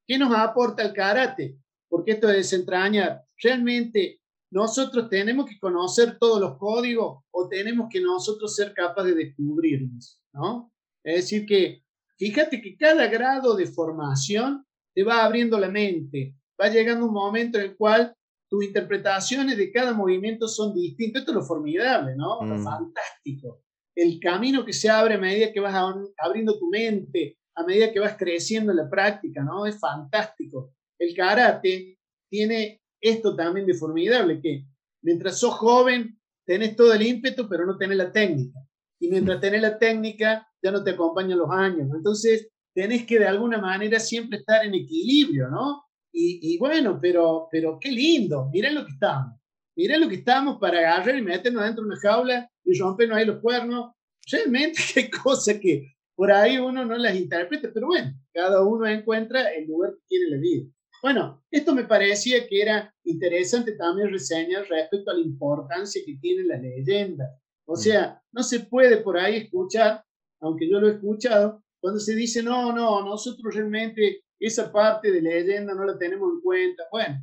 ¿qué 0.07 0.19
nos 0.19 0.31
aporta 0.35 0.83
el 0.83 0.93
karate? 0.93 1.57
Porque 1.89 2.11
esto 2.11 2.27
de 2.27 2.37
desentrañar 2.37 3.23
realmente 3.41 4.20
nosotros 4.51 5.09
tenemos 5.09 5.45
que 5.49 5.57
conocer 5.59 6.17
todos 6.19 6.39
los 6.39 6.57
códigos 6.57 7.23
o 7.31 7.47
tenemos 7.47 7.87
que 7.89 8.01
nosotros 8.01 8.53
ser 8.53 8.73
capaces 8.73 9.15
de 9.15 9.25
descubrirlos, 9.25 10.21
¿no? 10.33 10.71
Es 11.03 11.15
decir, 11.15 11.45
que 11.45 11.83
fíjate 12.17 12.61
que 12.61 12.75
cada 12.75 13.07
grado 13.07 13.55
de 13.55 13.65
formación 13.65 14.65
te 14.93 15.03
va 15.03 15.23
abriendo 15.23 15.57
la 15.57 15.69
mente, 15.69 16.35
va 16.61 16.69
llegando 16.69 17.05
un 17.05 17.13
momento 17.13 17.57
en 17.57 17.65
el 17.65 17.77
cual 17.77 18.13
tus 18.49 18.65
interpretaciones 18.65 19.57
de 19.57 19.71
cada 19.71 19.93
movimiento 19.93 20.47
son 20.49 20.73
distintas. 20.73 21.21
Esto 21.21 21.31
es 21.31 21.37
lo 21.37 21.43
formidable, 21.43 22.15
¿no? 22.17 22.43
Lo 22.45 22.55
mm. 22.57 22.63
fantástico. 22.63 23.63
El 23.95 24.19
camino 24.19 24.65
que 24.65 24.73
se 24.73 24.89
abre 24.89 25.15
a 25.15 25.17
medida 25.17 25.53
que 25.53 25.61
vas 25.61 25.73
abriendo 26.17 26.59
tu 26.59 26.67
mente, 26.67 27.37
a 27.55 27.63
medida 27.63 27.93
que 27.93 28.01
vas 28.01 28.17
creciendo 28.17 28.71
en 28.71 28.77
la 28.77 28.89
práctica, 28.89 29.41
¿no? 29.41 29.65
Es 29.65 29.79
fantástico. 29.79 30.73
El 30.99 31.15
karate 31.15 31.97
tiene 32.29 32.80
esto 33.01 33.35
también 33.35 33.65
de 33.65 33.73
formidable, 33.73 34.39
que 34.39 34.65
mientras 35.01 35.39
sos 35.39 35.55
joven 35.55 36.19
tenés 36.45 36.75
todo 36.75 36.93
el 36.93 37.01
ímpetu, 37.01 37.47
pero 37.49 37.65
no 37.65 37.77
tenés 37.77 37.97
la 37.97 38.11
técnica. 38.11 38.59
Y 38.99 39.09
mientras 39.09 39.41
tenés 39.41 39.61
la 39.61 39.79
técnica, 39.79 40.47
ya 40.61 40.71
no 40.71 40.83
te 40.83 40.91
acompañan 40.91 41.39
los 41.39 41.49
años. 41.49 41.89
Entonces, 41.95 42.49
tenés 42.73 43.05
que 43.05 43.19
de 43.19 43.27
alguna 43.27 43.57
manera 43.57 43.99
siempre 43.99 44.39
estar 44.39 44.63
en 44.65 44.75
equilibrio, 44.75 45.49
¿no? 45.49 45.83
Y, 46.13 46.57
bueno, 46.57 46.99
pero, 47.01 47.47
pero 47.49 47.77
qué 47.79 47.89
lindo, 47.89 48.49
miren 48.51 48.75
lo 48.75 48.85
que 48.85 48.91
estamos. 48.91 49.39
Miren 49.77 50.01
lo 50.01 50.09
que 50.09 50.15
estamos 50.15 50.59
para 50.59 50.79
agarrar 50.79 51.17
y 51.17 51.21
meternos 51.21 51.63
dentro 51.63 51.83
de 51.83 51.89
una 51.89 51.99
jaula 51.99 52.51
y 52.65 52.77
rompernos 52.77 53.17
ahí 53.17 53.25
los 53.25 53.39
cuernos. 53.39 53.91
Realmente 54.29 54.79
qué 54.93 55.09
cosa 55.09 55.57
que 55.59 55.95
por 56.15 56.31
ahí 56.31 56.57
uno 56.57 56.85
no 56.85 56.97
las 56.97 57.15
interpreta, 57.15 57.69
pero 57.73 57.87
bueno, 57.87 58.13
cada 58.33 58.61
uno 58.63 58.85
encuentra 58.87 59.53
el 59.53 59.67
lugar 59.67 59.93
que 59.93 60.05
quiere 60.09 60.25
en 60.25 60.31
la 60.31 60.37
vida. 60.37 60.65
Bueno, 61.01 61.43
esto 61.49 61.73
me 61.73 61.85
parecía 61.85 62.47
que 62.47 62.61
era 62.61 62.93
interesante 63.03 63.73
también 63.73 64.11
reseñar 64.11 64.67
respecto 64.67 65.11
a 65.11 65.15
la 65.15 65.21
importancia 65.21 66.01
que 66.05 66.17
tiene 66.21 66.43
la 66.43 66.57
leyenda. 66.57 67.39
O 67.65 67.73
mm. 67.73 67.77
sea, 67.77 68.21
no 68.31 68.43
se 68.43 68.61
puede 68.61 68.97
por 68.97 69.17
ahí 69.17 69.37
escuchar, 69.37 70.03
aunque 70.39 70.69
yo 70.69 70.79
lo 70.79 70.89
he 70.89 70.93
escuchado, 70.93 71.63
cuando 71.79 71.99
se 71.99 72.15
dice, 72.15 72.43
no, 72.43 72.71
no, 72.73 73.03
nosotros 73.03 73.55
realmente 73.55 74.23
esa 74.39 74.71
parte 74.71 75.11
de 75.11 75.21
leyenda 75.21 75.73
no 75.73 75.85
la 75.85 75.97
tenemos 75.97 76.31
en 76.33 76.41
cuenta. 76.41 76.83
Bueno, 76.91 77.19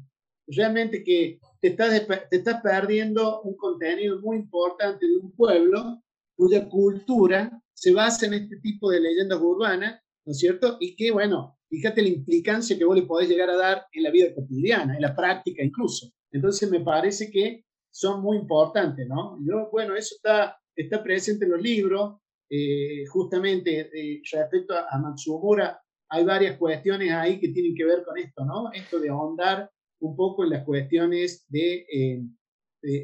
realmente 0.49 1.05
que 1.05 1.39
te 1.61 1.69
estás, 1.69 2.07
te 2.31 2.37
estás 2.37 2.61
perdiendo 2.63 3.43
un 3.43 3.57
contenido 3.57 4.21
muy 4.21 4.39
importante 4.39 5.07
de 5.07 5.17
un 5.17 5.33
pueblo 5.33 6.03
cuya 6.37 6.69
cultura 6.69 7.63
se 7.75 7.93
basa 7.93 8.27
en 8.27 8.35
este 8.35 8.57
tipo 8.59 8.91
de 8.91 9.01
leyendas 9.01 9.41
urbanas, 9.41 10.01
¿no 10.25 10.33
es 10.33 10.39
cierto? 10.39 10.77
Y 10.81 10.97
que, 10.97 11.11
bueno, 11.11 11.58
Fíjate 11.69 12.03
la 12.03 12.09
implicancia 12.09 12.79
que 12.79 12.85
vos 12.85 12.97
le 12.97 13.03
podés 13.03 13.29
llegar 13.29 13.51
a 13.51 13.57
dar 13.57 13.87
en 13.93 14.03
la 14.03 14.11
vida 14.11 14.35
cotidiana, 14.35 14.95
en 14.95 15.03
la 15.03 15.15
práctica 15.15 15.63
incluso. 15.63 16.11
Entonces 16.33 16.71
me 16.71 16.81
parece 16.81 17.31
que 17.31 17.65
son 17.91 18.23
muy 18.23 18.39
importantes, 18.39 19.07
¿no? 19.07 19.39
Yo, 19.45 19.69
bueno, 19.71 19.95
eso 19.95 20.15
está, 20.15 20.57
está 20.75 21.03
presente 21.03 21.45
en 21.45 21.53
los 21.53 21.61
libros, 21.61 22.17
eh, 22.51 23.05
justamente 23.07 23.91
eh, 23.93 24.23
respecto 24.33 24.75
a, 24.75 24.99
Matsumura, 24.99 25.79
hay 26.09 26.25
varias 26.25 26.57
cuestiones 26.57 27.11
ahí 27.13 27.39
que 27.39 27.49
tienen 27.49 27.75
que 27.75 27.85
ver 27.85 28.03
con 28.05 28.17
esto, 28.17 28.45
¿no? 28.45 28.73
Esto 28.73 28.99
de 28.99 29.11
ahondar 29.11 29.71
un 30.01 30.17
poco 30.17 30.45
en 30.45 30.51
las 30.51 30.65
cuestiones 30.65 31.45
de, 31.49 31.87
eh, 31.93 32.23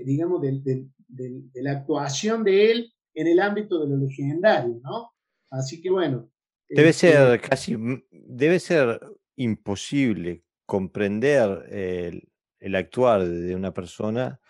digamos, 0.04 0.40
de, 0.40 0.88
de, 1.08 1.62
la 1.62 1.72
actuación 1.72 2.44
de 2.44 2.70
él 2.70 2.92
en 3.14 3.26
el 3.26 3.40
ámbito 3.40 3.80
de 3.80 3.90
lo 3.90 3.96
legendario, 3.96 4.80
¿no? 4.82 5.10
Así 5.50 5.82
que 5.82 5.90
bueno, 5.90 6.30
Debe 6.68 6.90
este 6.90 7.12
ser 7.12 7.40
casi, 7.40 7.76
debe 8.10 8.58
ser 8.58 9.00
imposible 9.36 10.42
comprender 10.66 11.66
el, 11.70 12.74
actuar 12.74 13.26
de 13.26 13.54
una 13.54 13.72
persona 13.72 14.40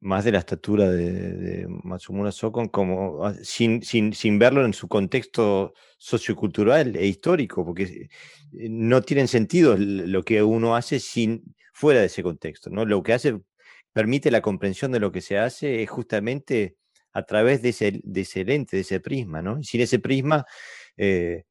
más 0.00 0.24
de 0.24 0.32
la 0.32 0.38
estatura 0.38 0.90
de, 0.90 1.66
Matsumura 1.68 2.32
Sokon, 2.32 2.68
como 2.68 3.24
ah, 3.24 3.34
sin, 3.42 3.82
sin, 3.82 4.12
sin, 4.12 4.38
verlo 4.38 4.64
en 4.64 4.72
su 4.72 4.88
contexto 4.88 5.74
sociocultural 5.98 6.96
e 6.96 7.06
histórico, 7.06 7.64
porque 7.64 7.82
eh, 7.82 8.08
no 8.70 9.02
tienen 9.02 9.28
sentido 9.28 9.76
lo 9.78 10.22
que 10.22 10.42
uno 10.42 10.76
hace 10.76 11.00
sin, 11.00 11.54
fuera 11.72 12.00
de 12.00 12.06
ese 12.06 12.22
contexto. 12.22 12.70
¿no? 12.70 12.84
Lo 12.84 13.02
que 13.02 13.14
hace, 13.14 13.40
permite 13.92 14.30
la 14.30 14.42
comprensión 14.42 14.92
de 14.92 15.00
lo 15.00 15.12
que 15.12 15.20
se 15.22 15.38
hace 15.38 15.82
es 15.82 15.90
justamente 15.90 16.76
a 17.12 17.22
través 17.24 17.62
de 17.62 17.70
ese, 17.70 18.00
de 18.04 18.20
ese 18.20 18.44
lente, 18.44 18.76
de 18.76 18.82
ese 18.82 19.00
prisma. 19.00 19.42
¿no? 19.42 19.62
Sin 19.62 19.80
ese 19.80 19.98
prisma, 19.98 20.44
eh, 20.96 21.44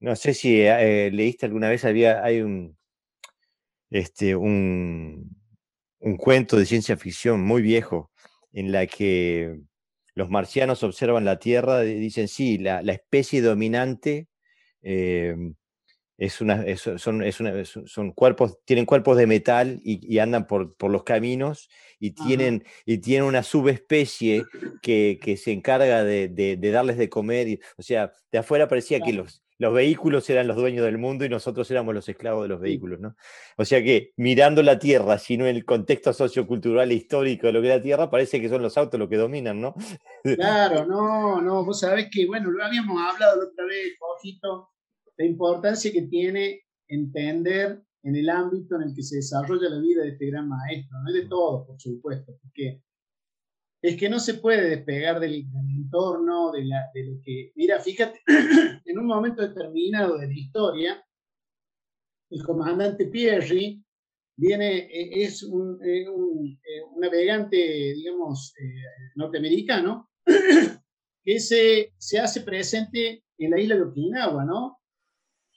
no 0.00 0.16
sé 0.16 0.34
si 0.34 0.60
eh, 0.62 1.10
leíste 1.12 1.46
alguna 1.46 1.68
vez, 1.68 1.84
había, 1.84 2.22
hay 2.24 2.42
un, 2.42 2.76
este, 3.90 4.36
un, 4.36 5.36
un 6.00 6.16
cuento 6.16 6.56
de 6.56 6.66
ciencia 6.66 6.96
ficción 6.96 7.42
muy 7.42 7.62
viejo 7.62 8.10
en 8.52 8.72
la 8.72 8.86
que 8.86 9.58
los 10.14 10.30
marcianos 10.30 10.82
observan 10.82 11.24
la 11.24 11.38
Tierra 11.38 11.84
y 11.84 11.94
dicen, 11.94 12.28
sí, 12.28 12.58
la, 12.58 12.80
especie 12.80 13.42
dominante 13.42 14.28
em, 14.82 15.54
es 16.18 16.40
una, 16.40 16.64
son, 16.76 17.22
son, 17.86 18.12
cuerpos, 18.12 18.58
tienen 18.64 18.86
cuerpos 18.86 19.16
de 19.16 19.26
metal 19.26 19.80
y, 19.84 20.18
andan 20.18 20.46
por, 20.46 20.74
por, 20.76 20.90
los 20.90 21.04
caminos 21.04 21.68
y 21.98 22.12
tienen, 22.12 22.64
y 22.86 22.98
tienen 22.98 23.28
una 23.28 23.42
subespecie 23.42 24.44
que, 24.82 25.18
que 25.20 25.36
se 25.36 25.52
encarga 25.52 26.04
de, 26.04 26.28
de, 26.28 26.70
darles 26.70 26.96
de 26.96 27.10
comer. 27.10 27.58
o 27.76 27.82
sea, 27.82 28.12
de 28.32 28.38
afuera 28.38 28.66
parecía 28.66 29.00
que 29.00 29.12
los, 29.12 29.42
los 29.58 29.74
vehículos 29.74 30.28
eran 30.30 30.46
los 30.46 30.56
dueños 30.56 30.84
del 30.84 30.98
mundo 30.98 31.24
y 31.24 31.28
nosotros 31.28 31.70
éramos 31.70 31.94
los 31.94 32.08
esclavos 32.08 32.42
de 32.44 32.48
los 32.48 32.60
vehículos, 32.60 33.00
¿no? 33.00 33.16
O 33.56 33.64
sea 33.64 33.82
que 33.82 34.12
mirando 34.16 34.62
la 34.62 34.78
Tierra, 34.78 35.18
sino 35.18 35.46
el 35.46 35.64
contexto 35.64 36.12
sociocultural 36.12 36.90
e 36.90 36.94
histórico 36.94 37.46
de 37.46 37.52
lo 37.52 37.60
que 37.60 37.68
es 37.68 37.76
la 37.76 37.82
Tierra, 37.82 38.10
parece 38.10 38.40
que 38.40 38.48
son 38.48 38.62
los 38.62 38.76
autos 38.76 38.98
los 38.98 39.08
que 39.08 39.16
dominan, 39.16 39.60
¿no? 39.60 39.74
Claro, 40.22 40.86
no, 40.86 41.40
no, 41.40 41.64
vos 41.64 41.80
sabés 41.80 42.08
que, 42.10 42.26
bueno, 42.26 42.50
lo 42.50 42.64
habíamos 42.64 43.00
hablado 43.00 43.42
la 43.42 43.48
otra 43.48 43.64
vez, 43.64 43.96
Jorgito, 43.98 44.70
la 45.16 45.24
importancia 45.24 45.92
que 45.92 46.02
tiene 46.02 46.62
entender 46.88 47.82
en 48.02 48.16
el 48.16 48.28
ámbito 48.28 48.76
en 48.76 48.82
el 48.82 48.94
que 48.94 49.02
se 49.02 49.16
desarrolla 49.16 49.68
la 49.68 49.80
vida 49.80 50.02
de 50.02 50.10
este 50.10 50.26
gran 50.26 50.48
maestro, 50.48 50.98
no 51.02 51.08
es 51.08 51.14
de 51.14 51.28
todo, 51.28 51.66
por 51.66 51.80
supuesto, 51.80 52.38
porque 52.40 52.82
es 53.82 53.96
que 53.96 54.08
no 54.08 54.20
se 54.20 54.34
puede 54.34 54.70
despegar 54.70 55.20
del, 55.20 55.46
entorno, 55.76 56.52
de, 56.52 56.64
la, 56.64 56.90
de, 56.94 57.04
lo 57.04 57.20
que... 57.22 57.52
Mira, 57.56 57.80
fíjate, 57.80 58.20
en 58.84 58.98
un 58.98 59.06
momento 59.06 59.42
determinado 59.42 60.18
de 60.18 60.28
la 60.28 60.34
historia, 60.34 61.04
el 62.30 62.42
comandante 62.44 63.06
Pierri 63.06 63.84
viene, 64.36 64.88
e, 64.90 65.24
es 65.24 65.42
un, 65.42 65.78
e, 65.84 66.08
un, 66.08 66.58
e, 66.62 66.82
un 66.82 67.00
navegante, 67.00 67.56
digamos, 67.56 68.54
eh, 68.58 69.10
norteamericano, 69.16 70.10
que 71.24 71.40
se, 71.40 71.92
se 71.98 72.18
hace 72.18 72.42
presente 72.42 73.24
en 73.38 73.50
la 73.50 73.60
isla 73.60 73.76
de 73.76 73.82
Okinawa, 73.82 74.44
¿no? 74.44 74.78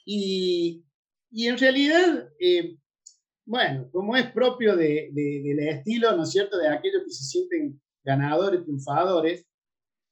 Y, 0.06 0.84
y 1.32 1.48
en 1.48 1.58
realidad, 1.58 2.30
eh, 2.40 2.78
bueno, 3.46 3.90
como 3.92 4.16
es 4.16 4.32
propio 4.32 4.76
de, 4.76 5.10
de, 5.12 5.42
del 5.44 5.60
estilo, 5.60 6.16
¿no 6.16 6.24
es 6.24 6.32
cierto?, 6.32 6.58
de 6.58 6.70
aquellos 6.70 7.04
que 7.04 7.12
se 7.12 7.24
sienten 7.24 7.82
ganadores, 8.04 8.64
triunfadores, 8.64 9.46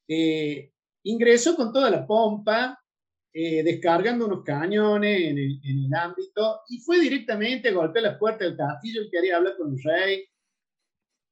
eh, 0.07 0.71
ingresó 1.03 1.55
con 1.55 1.71
toda 1.73 1.89
la 1.89 2.05
pompa, 2.05 2.79
eh, 3.33 3.61
descargando 3.63 4.25
unos 4.25 4.43
cañones 4.43 5.21
en 5.21 5.37
el, 5.37 5.59
en 5.63 5.85
el, 5.85 5.93
ámbito 5.93 6.61
y 6.69 6.79
fue 6.79 6.99
directamente 6.99 7.69
a 7.69 7.73
golpear 7.73 8.03
las 8.03 8.17
puertas 8.17 8.47
del 8.47 8.57
castillo 8.57 9.03
y 9.03 9.09
quería 9.11 9.37
hablar 9.37 9.55
con 9.57 9.73
el 9.73 9.83
rey. 9.83 10.25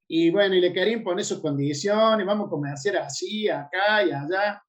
Y 0.08 0.30
bueno, 0.30 0.56
y 0.56 0.62
le 0.62 0.72
quería 0.72 0.94
imponer 0.94 1.26
sus 1.26 1.40
condiciones, 1.40 2.26
vamos 2.26 2.48
a 2.48 2.50
comerciar 2.52 2.98
así, 2.98 3.50
acá 3.50 4.04
y 4.06 4.12
allá. 4.12 4.62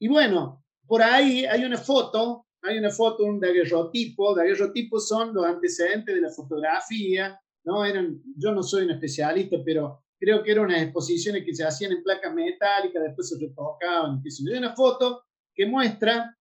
Y 0.00 0.08
bueno, 0.08 0.64
por 0.86 1.02
ahí 1.02 1.44
hay 1.44 1.64
una 1.64 1.78
foto, 1.78 2.45
hay 2.66 2.78
una 2.78 2.90
foto, 2.90 3.24
un 3.24 3.40
daguerrotipo, 3.40 4.34
daguerrotipos 4.34 5.08
son 5.08 5.32
los 5.34 5.44
antecedentes 5.44 6.14
de 6.14 6.20
la 6.20 6.30
fotografía, 6.30 7.40
¿no? 7.64 7.84
Eran, 7.84 8.22
yo 8.36 8.52
no 8.52 8.62
soy 8.62 8.84
un 8.84 8.90
especialista, 8.90 9.56
pero 9.64 10.04
creo 10.18 10.42
que 10.42 10.52
eran 10.52 10.66
unas 10.66 10.82
exposiciones 10.82 11.44
que 11.44 11.54
se 11.54 11.64
hacían 11.64 11.92
en 11.92 12.02
placas 12.02 12.34
metálicas, 12.34 13.02
después 13.02 13.28
se 13.28 13.38
retocaban. 13.38 14.22
Hay 14.24 14.58
una 14.58 14.74
foto 14.74 15.24
que 15.54 15.66
muestra 15.66 16.36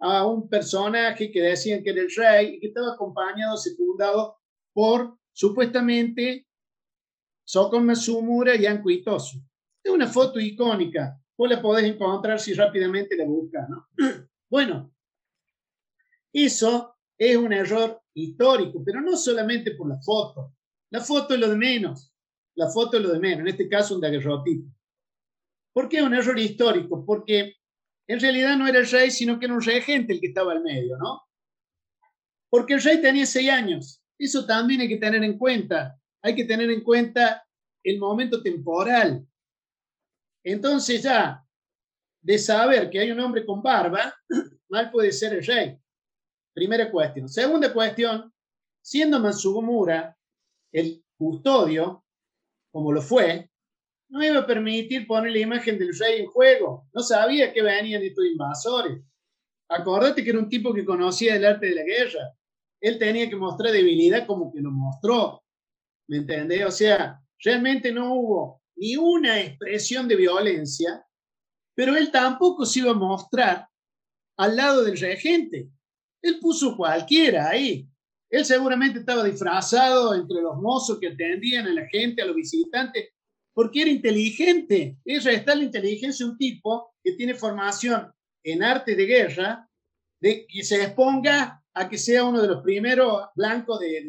a 0.00 0.26
un 0.26 0.48
personaje 0.48 1.30
que 1.30 1.40
decían 1.40 1.82
que 1.82 1.90
era 1.90 2.02
el 2.02 2.10
rey 2.14 2.54
y 2.54 2.60
que 2.60 2.66
estaba 2.68 2.94
acompañado, 2.94 3.56
secundado 3.56 4.36
por 4.72 5.16
supuestamente 5.32 6.46
Sokon 7.44 7.86
Masumura 7.86 8.56
y 8.56 8.66
Anko. 8.66 8.90
Es 8.90 9.92
una 9.92 10.06
foto 10.06 10.40
icónica. 10.40 11.18
Vos 11.36 11.50
la 11.50 11.60
podés 11.60 11.84
encontrar 11.84 12.40
si 12.40 12.54
rápidamente 12.54 13.16
la 13.16 13.24
buscas, 13.24 13.68
¿no? 13.68 13.88
Bueno, 14.50 14.92
eso 16.32 16.96
es 17.18 17.36
un 17.36 17.52
error 17.52 18.02
histórico, 18.14 18.82
pero 18.84 19.00
no 19.00 19.16
solamente 19.16 19.72
por 19.72 19.88
la 19.88 20.00
foto. 20.00 20.54
La 20.90 21.00
foto 21.00 21.34
es 21.34 21.40
lo 21.40 21.48
de 21.48 21.56
menos 21.56 22.12
la 22.54 22.68
foto 22.68 22.96
es 22.96 23.02
lo 23.02 23.12
de 23.12 23.18
menos, 23.18 23.40
en 23.40 23.48
este 23.48 23.68
caso 23.68 23.94
un 23.94 24.00
daguerrotipo. 24.00 24.68
¿Por 25.72 25.88
qué 25.88 26.02
un 26.02 26.14
error 26.14 26.38
histórico? 26.38 27.04
Porque 27.04 27.54
en 28.06 28.20
realidad 28.20 28.56
no 28.56 28.66
era 28.66 28.78
el 28.78 28.90
rey, 28.90 29.10
sino 29.10 29.38
que 29.38 29.46
era 29.46 29.54
un 29.54 29.62
regente 29.62 30.12
el 30.12 30.20
que 30.20 30.28
estaba 30.28 30.52
al 30.52 30.62
medio, 30.62 30.98
¿no? 30.98 31.22
Porque 32.50 32.74
el 32.74 32.82
rey 32.82 33.00
tenía 33.00 33.24
seis 33.24 33.48
años. 33.48 34.02
Eso 34.18 34.44
también 34.44 34.82
hay 34.82 34.88
que 34.88 34.98
tener 34.98 35.24
en 35.24 35.38
cuenta. 35.38 35.98
Hay 36.22 36.34
que 36.34 36.44
tener 36.44 36.70
en 36.70 36.82
cuenta 36.82 37.46
el 37.82 37.98
momento 37.98 38.42
temporal. 38.42 39.26
Entonces 40.44 41.02
ya, 41.02 41.42
de 42.20 42.38
saber 42.38 42.90
que 42.90 43.00
hay 43.00 43.10
un 43.10 43.20
hombre 43.20 43.46
con 43.46 43.62
barba, 43.62 44.14
mal 44.68 44.90
puede 44.90 45.10
ser 45.10 45.32
el 45.32 45.46
rey. 45.46 45.78
Primera 46.54 46.90
cuestión. 46.90 47.28
Segunda 47.28 47.72
cuestión, 47.72 48.32
siendo 48.82 49.20
Mansugumura 49.20 50.16
el 50.72 51.04
custodio, 51.16 52.04
como 52.70 52.92
lo 52.92 53.02
fue, 53.02 53.50
no 54.08 54.22
iba 54.22 54.40
a 54.40 54.46
permitir 54.46 55.06
poner 55.06 55.32
la 55.32 55.38
imagen 55.38 55.78
del 55.78 55.96
rey 55.98 56.20
en 56.20 56.26
juego. 56.26 56.86
No 56.92 57.02
sabía 57.02 57.52
que 57.52 57.62
venían 57.62 58.02
estos 58.02 58.26
invasores. 58.26 59.00
Acordate 59.68 60.22
que 60.22 60.30
era 60.30 60.38
un 60.38 60.48
tipo 60.48 60.74
que 60.74 60.84
conocía 60.84 61.36
el 61.36 61.46
arte 61.46 61.66
de 61.68 61.74
la 61.74 61.82
guerra. 61.82 62.36
Él 62.80 62.98
tenía 62.98 63.28
que 63.30 63.36
mostrar 63.36 63.72
debilidad 63.72 64.26
como 64.26 64.52
que 64.52 64.60
lo 64.60 64.70
mostró. 64.70 65.42
¿Me 66.08 66.18
entendés? 66.18 66.66
O 66.66 66.70
sea, 66.70 67.22
realmente 67.42 67.92
no 67.92 68.14
hubo 68.14 68.62
ni 68.76 68.96
una 68.96 69.40
expresión 69.40 70.08
de 70.08 70.16
violencia, 70.16 71.06
pero 71.74 71.96
él 71.96 72.10
tampoco 72.10 72.66
se 72.66 72.80
iba 72.80 72.90
a 72.90 72.94
mostrar 72.94 73.68
al 74.36 74.56
lado 74.56 74.84
del 74.84 74.98
regente. 74.98 75.70
Él 76.22 76.38
puso 76.40 76.76
cualquiera 76.76 77.50
ahí. 77.50 77.88
Él 78.30 78.44
seguramente 78.44 79.00
estaba 79.00 79.24
disfrazado 79.24 80.14
entre 80.14 80.40
los 80.40 80.56
mozos 80.56 80.98
que 80.98 81.08
atendían 81.08 81.66
a 81.66 81.74
la 81.74 81.86
gente, 81.88 82.22
a 82.22 82.26
los 82.26 82.36
visitantes, 82.36 83.10
porque 83.52 83.82
era 83.82 83.90
inteligente. 83.90 84.98
Ella 85.04 85.32
está 85.32 85.54
la 85.54 85.64
inteligencia 85.64 86.24
de 86.24 86.32
un 86.32 86.38
tipo 86.38 86.94
que 87.04 87.12
tiene 87.12 87.34
formación 87.34 88.10
en 88.42 88.62
arte 88.62 88.96
de 88.96 89.04
guerra, 89.04 89.68
de 90.20 90.46
que 90.46 90.62
se 90.62 90.82
exponga 90.82 91.62
a 91.74 91.88
que 91.88 91.98
sea 91.98 92.24
uno 92.24 92.40
de 92.40 92.48
los 92.48 92.62
primeros 92.62 93.28
blancos 93.34 93.80
de, 93.80 94.02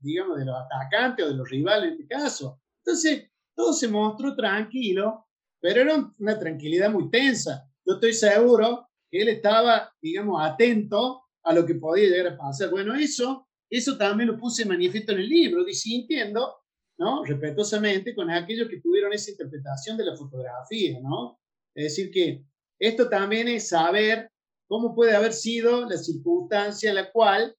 digamos, 0.00 0.38
de 0.38 0.44
los 0.44 0.56
atacantes 0.56 1.26
o 1.26 1.28
de 1.28 1.36
los 1.36 1.48
rivales 1.48 1.88
en 1.88 1.92
este 1.92 2.06
caso. 2.06 2.60
Entonces, 2.84 3.30
todo 3.54 3.72
se 3.72 3.88
mostró 3.88 4.34
tranquilo, 4.34 5.26
pero 5.60 5.82
era 5.82 6.12
una 6.18 6.38
tranquilidad 6.38 6.90
muy 6.90 7.10
tensa. 7.10 7.68
Yo 7.84 7.94
estoy 7.94 8.12
seguro 8.12 8.88
que 9.10 9.22
él 9.22 9.28
estaba, 9.28 9.92
digamos, 10.00 10.40
atento 10.44 11.25
a 11.46 11.54
lo 11.54 11.64
que 11.64 11.76
podía 11.76 12.08
llegar 12.08 12.32
a 12.32 12.36
pasar. 12.36 12.70
Bueno, 12.70 12.94
eso, 12.94 13.48
eso 13.70 13.96
también 13.96 14.28
lo 14.28 14.36
puse 14.36 14.66
manifiesto 14.66 15.12
en 15.12 15.20
el 15.20 15.28
libro, 15.28 15.64
disintiendo, 15.64 16.56
¿no? 16.98 17.24
Respetuosamente 17.24 18.14
con 18.14 18.30
aquellos 18.30 18.68
que 18.68 18.80
tuvieron 18.80 19.12
esa 19.12 19.30
interpretación 19.30 19.96
de 19.96 20.06
la 20.06 20.16
fotografía, 20.16 20.98
¿no? 21.00 21.38
Es 21.74 21.84
decir, 21.84 22.10
que 22.10 22.44
esto 22.80 23.08
también 23.08 23.46
es 23.46 23.68
saber 23.68 24.30
cómo 24.68 24.94
puede 24.94 25.14
haber 25.14 25.32
sido 25.32 25.88
la 25.88 25.96
circunstancia 25.96 26.90
en 26.90 26.96
la 26.96 27.12
cual 27.12 27.56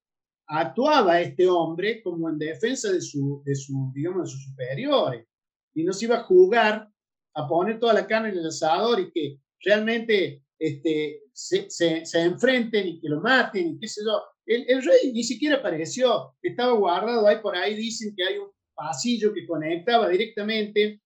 actuaba 0.47 1.21
este 1.21 1.47
hombre 1.47 2.01
como 2.03 2.29
en 2.29 2.37
defensa 2.37 2.91
de, 2.91 3.01
su, 3.01 3.41
de, 3.45 3.55
su, 3.55 3.91
digamos, 3.95 4.23
de 4.23 4.31
sus 4.31 4.43
superiores. 4.43 5.25
Y 5.73 5.83
no 5.83 5.93
se 5.93 6.05
iba 6.05 6.17
a 6.17 6.23
jugar 6.23 6.89
a 7.35 7.47
poner 7.47 7.79
toda 7.79 7.93
la 7.93 8.05
carne 8.05 8.29
en 8.29 8.39
el 8.39 8.47
asador 8.47 8.99
y 8.99 9.11
que 9.11 9.39
realmente 9.61 10.43
este, 10.59 11.23
se, 11.33 11.69
se, 11.69 12.21
enfrenten 12.21 12.87
y 12.87 12.99
que 12.99 13.09
lo 13.09 13.21
maten 13.21 13.67
y 13.67 13.79
qué 13.79 13.87
sé 13.87 14.01
yo. 14.05 14.21
El, 14.45 14.65
el, 14.67 14.83
rey 14.83 15.11
ni 15.13 15.23
siquiera 15.23 15.57
apareció, 15.57 16.35
estaba 16.41 16.73
guardado 16.73 17.27
ahí 17.27 17.37
por 17.41 17.55
ahí, 17.55 17.75
dicen 17.75 18.13
que 18.15 18.23
hay 18.23 18.37
un 18.37 18.49
pasillo 18.73 19.33
que 19.33 19.45
conectaba 19.45 20.07
directamente 20.07 21.01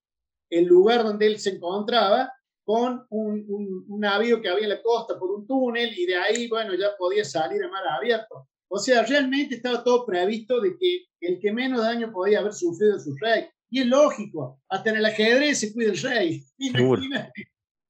el 0.50 0.66
lugar 0.66 1.04
donde 1.04 1.26
él 1.26 1.40
se 1.40 1.52
encontraba 1.52 2.32
con 2.64 3.06
un, 3.10 3.46
un, 3.48 4.00
navío 4.00 4.42
que 4.42 4.50
había 4.50 4.66
en 4.66 4.70
la 4.70 4.82
costa 4.82 5.18
por 5.18 5.32
un 5.32 5.48
túnel 5.48 5.98
y 5.98 6.06
de 6.06 6.16
ahí, 6.16 6.48
bueno, 6.48 6.76
ya 6.76 6.96
podía 6.98 7.24
salir 7.24 7.64
a 7.64 7.70
mar 7.70 7.84
abierto. 7.88 8.48
O 8.70 8.78
sea, 8.78 9.04
realmente 9.04 9.56
estaba 9.56 9.84
todo 9.84 10.06
previsto 10.06 10.62
de 10.62 10.78
que 10.78 11.06
el 11.22 11.40
que 11.40 11.52
menos 11.52 11.82
daño 11.82 12.12
podía 12.12 12.40
haber 12.40 12.54
sufrido 12.54 13.00
su 13.00 13.16
rey. 13.20 13.48
Y 13.70 13.82
es 13.82 13.88
lógico, 13.88 14.62
hasta 14.70 14.90
en 14.90 14.98
el 14.98 15.06
ajedrez 15.06 15.60
se 15.60 15.74
cuida 15.74 15.92
el 15.92 16.02
rey. 16.02 16.44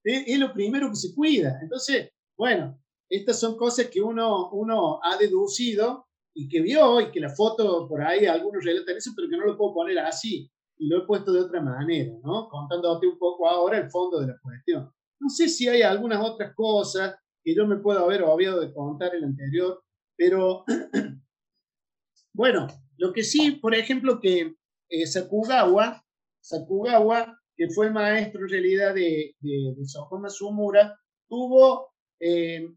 Es, 0.04 0.38
lo 0.38 0.52
primero 0.52 0.88
que 0.90 0.96
se 0.96 1.14
cuida. 1.14 1.58
Entonces, 1.62 2.10
bueno, 2.36 2.78
estas 3.08 3.38
son 3.38 3.56
cosas 3.56 3.86
que 3.86 4.00
uno, 4.00 4.50
uno 4.50 5.00
ha 5.02 5.16
deducido 5.16 6.06
y 6.34 6.48
que 6.48 6.60
vio 6.60 7.00
y 7.00 7.10
que 7.10 7.20
la 7.20 7.30
foto 7.30 7.86
por 7.88 8.02
ahí 8.02 8.26
algunos 8.26 8.64
relatan 8.64 8.96
eso, 8.96 9.12
pero 9.14 9.28
que 9.28 9.36
no 9.36 9.46
lo 9.46 9.56
puedo 9.56 9.74
poner 9.74 9.98
así 9.98 10.50
y 10.78 10.88
lo 10.88 10.98
he 10.98 11.06
puesto 11.06 11.32
de 11.32 11.40
otra 11.40 11.60
manera, 11.60 12.12
¿no? 12.24 12.48
Contándote 12.48 13.06
un 13.06 13.18
poco 13.18 13.48
ahora 13.48 13.78
el 13.78 13.90
fondo 13.90 14.20
de 14.20 14.28
la 14.28 14.38
cuestión. 14.42 14.90
No 15.20 15.28
sé 15.28 15.48
si 15.48 15.68
hay 15.68 15.82
algunas 15.82 16.20
otras 16.20 16.54
cosas 16.54 17.14
que 17.44 17.54
yo 17.54 17.66
me 17.66 17.76
puedo 17.76 18.00
haber 18.04 18.22
obviado 18.22 18.60
de 18.60 18.72
contar 18.72 19.14
el 19.14 19.24
anterior, 19.24 19.82
pero 20.16 20.64
bueno, 22.34 22.66
lo 22.96 23.12
que 23.12 23.22
sí, 23.22 23.52
por 23.52 23.74
ejemplo, 23.74 24.20
que 24.20 24.56
eh, 24.88 25.06
Sakugawa, 25.06 26.04
Sakugawa, 26.40 27.38
que 27.56 27.68
fue 27.68 27.90
maestro 27.90 28.42
en 28.42 28.48
realidad 28.48 28.94
de, 28.94 29.34
de, 29.40 29.74
de 29.76 30.30
Sumura, 30.30 30.98
tuvo 31.28 31.92
eh, 32.20 32.68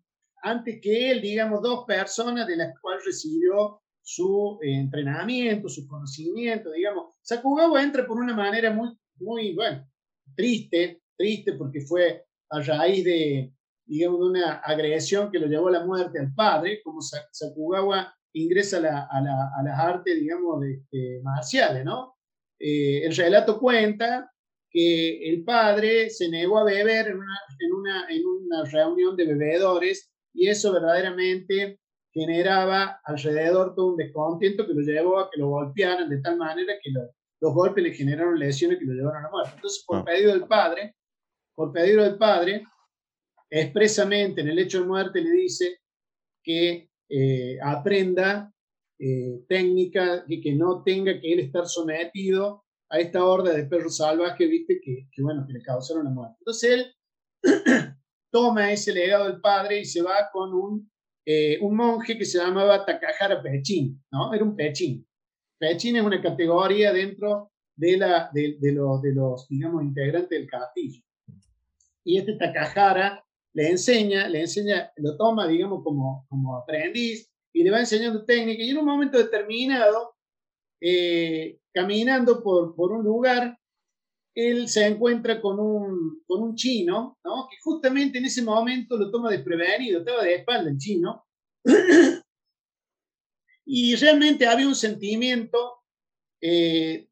antes 0.44 0.80
que 0.82 1.12
él, 1.12 1.22
digamos, 1.22 1.62
dos 1.62 1.86
personas 1.86 2.48
de 2.48 2.58
las 2.58 2.80
cuales 2.80 3.04
recibió 3.06 3.82
su 4.02 4.60
eh, 4.62 4.76
entrenamiento, 4.76 5.68
su 5.68 5.88
conocimiento, 5.88 6.72
digamos. 6.72 7.16
Sakugawa 7.22 7.82
entra 7.82 8.06
por 8.06 8.18
una 8.18 8.36
manera 8.36 8.72
muy, 8.72 8.96
muy, 9.18 9.56
bueno, 9.56 9.88
triste, 10.36 11.02
triste 11.18 11.54
porque 11.54 11.82
fue 11.82 12.26
a 12.50 12.62
raíz 12.62 13.04
de, 13.04 13.52
digamos, 13.86 14.20
de 14.20 14.26
una 14.26 14.54
agresión 14.58 15.32
que 15.32 15.40
lo 15.40 15.48
llevó 15.48 15.70
a 15.70 15.72
la 15.72 15.86
muerte 15.86 16.20
al 16.20 16.34
padre, 16.34 16.82
como 16.84 17.02
Sakugawa 17.02 18.14
ingresa 18.34 18.78
a, 18.78 18.82
la, 18.82 19.08
a, 19.10 19.22
la, 19.22 19.52
a 19.58 19.64
las 19.64 19.80
artes, 19.80 20.20
digamos, 20.20 20.62
de, 20.62 21.22
marciales, 21.24 21.84
¿no? 21.84 22.16
Eh, 22.60 23.06
el 23.06 23.16
relato 23.16 23.60
cuenta 23.60 24.32
que 24.76 25.30
el 25.30 25.46
padre 25.46 26.10
se 26.10 26.28
negó 26.28 26.60
a 26.60 26.66
beber 26.66 27.08
en 27.08 27.16
una, 27.16 27.40
en 27.62 27.74
una, 27.74 28.08
en 28.10 28.26
una 28.26 28.66
reunión 28.70 29.16
de 29.16 29.26
bebedores 29.26 30.12
y 30.34 30.50
eso 30.50 30.74
verdaderamente 30.74 31.80
generaba 32.12 33.00
alrededor 33.06 33.74
todo 33.74 33.92
un 33.92 33.96
descontento 33.96 34.68
que 34.68 34.74
lo 34.74 34.82
llevó 34.82 35.20
a 35.20 35.30
que 35.32 35.40
lo 35.40 35.48
golpearan 35.48 36.10
de 36.10 36.20
tal 36.20 36.36
manera 36.36 36.74
que 36.84 36.92
los 36.92 37.54
golpes 37.54 37.86
le 37.86 37.94
generaron 37.94 38.38
lesiones 38.38 38.78
que 38.78 38.84
lo 38.84 38.96
llevaron 38.96 39.20
a 39.20 39.24
la 39.24 39.32
muerte. 39.32 39.52
Entonces, 39.56 39.86
por 39.88 40.00
ah. 40.00 40.04
pedido 40.04 40.34
del 40.34 40.46
padre, 40.46 40.94
por 41.56 41.72
pedido 41.72 42.04
del 42.04 42.18
padre, 42.18 42.68
expresamente 43.50 44.42
en 44.42 44.50
el 44.50 44.60
hecho 44.60 44.82
de 44.82 44.88
muerte 44.88 45.22
le 45.22 45.32
dice 45.32 45.78
que 46.44 46.90
eh, 47.08 47.58
aprenda 47.64 48.52
eh, 49.00 49.40
técnica 49.48 50.26
y 50.28 50.42
que 50.42 50.54
no 50.54 50.84
tenga 50.84 51.18
que 51.22 51.32
él 51.32 51.40
estar 51.40 51.66
sometido 51.66 52.65
a 52.96 53.00
esta 53.00 53.26
horda 53.26 53.54
de 53.54 53.66
perros 53.66 53.98
salvajes, 53.98 54.50
viste, 54.50 54.80
que, 54.82 55.10
que 55.12 55.22
bueno, 55.22 55.46
que 55.46 55.54
le 55.54 55.62
causaron 55.62 56.06
la 56.06 56.12
muerte. 56.12 56.38
Entonces 56.40 56.72
él 56.72 56.96
toma 58.32 58.72
ese 58.72 58.94
legado 58.94 59.26
del 59.26 59.42
padre 59.42 59.82
y 59.82 59.86
se 59.86 60.02
va 60.02 60.30
con 60.32 60.54
un, 60.54 60.92
eh, 61.26 61.58
un 61.62 61.76
monje 61.76 62.18
que 62.18 62.24
se 62.24 62.38
llamaba 62.38 62.86
Takahara 62.86 63.42
Pechin, 63.42 64.02
¿no? 64.12 64.34
Era 64.34 64.46
un 64.46 64.56
Pechin. 64.56 65.06
Pechin 65.60 65.98
es 65.98 66.04
una 66.04 66.22
categoría 66.22 66.94
dentro 66.94 67.52
de, 67.76 67.98
la, 67.98 68.30
de, 68.34 68.56
de, 68.60 68.72
los, 68.72 69.02
de 69.02 69.14
los, 69.14 69.48
digamos, 69.50 69.84
integrantes 69.84 70.30
del 70.30 70.48
castillo. 70.48 71.04
Y 72.06 72.18
este 72.18 72.34
Takahara 72.34 73.26
le 73.54 73.72
enseña, 73.72 74.30
le 74.30 74.42
enseña, 74.42 74.92
lo 74.98 75.18
toma, 75.18 75.48
digamos, 75.48 75.84
como, 75.84 76.26
como 76.30 76.56
aprendiz 76.56 77.30
y 77.54 77.64
le 77.64 77.72
va 77.72 77.80
enseñando 77.80 78.24
técnica 78.24 78.64
y 78.64 78.70
en 78.70 78.78
un 78.78 78.86
momento 78.86 79.18
determinado, 79.18 80.16
eh, 80.82 81.60
caminando 81.76 82.42
por, 82.42 82.74
por 82.74 82.94
un 82.94 83.04
lugar, 83.04 83.60
él 84.34 84.70
se 84.70 84.88
encuentra 84.88 85.42
con 85.42 85.60
un, 85.60 86.24
con 86.26 86.42
un 86.42 86.56
chino, 86.56 87.20
¿no? 87.24 87.48
que 87.52 87.58
justamente 87.62 88.18
en 88.18 88.26
ese 88.26 88.42
momento 88.44 88.96
lo 88.98 89.12
toma 89.12 89.30
desprevenido, 89.30 90.00
estaba 90.00 90.24
de 90.24 90.36
espalda 90.36 90.72
el 90.72 90.78
chino, 90.78 91.26
y 93.66 93.96
realmente 93.96 94.48
había 94.48 94.68
un 94.68 94.76
sentimiento 94.76 95.82
eh, 96.42 97.10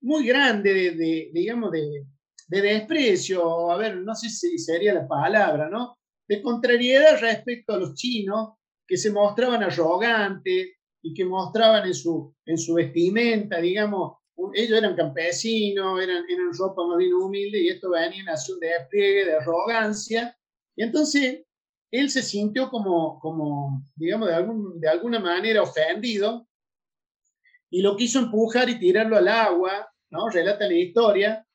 muy 0.00 0.26
grande 0.26 0.72
de, 0.72 0.90
de 0.92 1.30
digamos, 1.34 1.70
de, 1.72 2.06
de, 2.48 2.62
desprecio, 2.62 3.70
a 3.70 3.76
ver, 3.76 3.98
no 3.98 4.14
sé 4.14 4.30
si 4.30 4.56
sería 4.58 4.94
la 4.94 5.06
palabra, 5.06 5.68
¿no? 5.68 5.98
De 6.26 6.40
contrariedad 6.40 7.20
respecto 7.20 7.74
a 7.74 7.78
los 7.78 7.94
chinos 7.94 8.54
que 8.86 8.96
se 8.96 9.10
mostraban 9.10 9.62
arrogantes 9.62 10.75
y 11.06 11.14
que 11.14 11.24
mostraban 11.24 11.86
en 11.86 11.94
su, 11.94 12.34
en 12.44 12.58
su 12.58 12.74
vestimenta, 12.74 13.60
digamos, 13.60 14.18
ellos 14.54 14.76
eran 14.76 14.96
campesinos, 14.96 16.02
eran, 16.02 16.24
eran 16.28 16.52
ropa 16.52 16.84
más 16.84 16.98
bien 16.98 17.14
humilde 17.14 17.62
y 17.62 17.68
esto 17.68 17.90
venía 17.90 18.22
en 18.22 18.28
un 18.28 18.60
despliegue 18.60 19.24
de 19.24 19.36
arrogancia. 19.36 20.36
Y 20.74 20.82
entonces 20.82 21.44
él 21.92 22.10
se 22.10 22.22
sintió 22.22 22.68
como, 22.70 23.20
como 23.20 23.84
digamos, 23.94 24.28
de, 24.28 24.34
algún, 24.34 24.80
de 24.80 24.88
alguna 24.88 25.20
manera 25.20 25.62
ofendido 25.62 26.48
y 27.70 27.82
lo 27.82 27.96
quiso 27.96 28.18
empujar 28.18 28.68
y 28.68 28.80
tirarlo 28.80 29.16
al 29.16 29.28
agua, 29.28 29.88
¿no? 30.10 30.28
Relata 30.28 30.66
la 30.66 30.74
historia. 30.74 31.46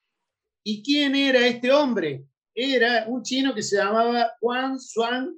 ¿Y 0.64 0.82
quién 0.82 1.14
era 1.14 1.46
este 1.46 1.74
hombre? 1.74 2.26
Era 2.56 3.06
un 3.10 3.22
chino 3.22 3.54
que 3.54 3.64
se 3.64 3.76
llamaba 3.76 4.32
Juan 4.40 4.80
Xuan 4.80 5.38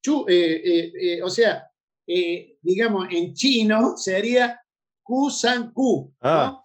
Chu, 0.00 0.26
eh, 0.28 0.62
eh, 0.64 0.92
eh, 1.00 1.22
o 1.22 1.28
sea, 1.28 1.68
digamos, 2.06 3.08
en 3.10 3.34
chino 3.34 3.96
sería 3.96 4.60
Ku-san-ku, 5.02 6.12
ah. 6.22 6.62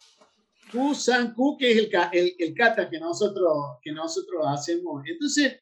Ku-san-ku, 0.72 1.58
que 1.58 1.72
es 1.72 1.78
el, 1.78 1.90
el, 2.14 2.36
el, 2.40 2.54
kata 2.56 2.90
que 2.90 3.00
nosotros, 3.00 3.78
que 3.82 3.92
nosotros 3.92 4.46
hacemos. 4.48 5.04
Entonces, 5.06 5.60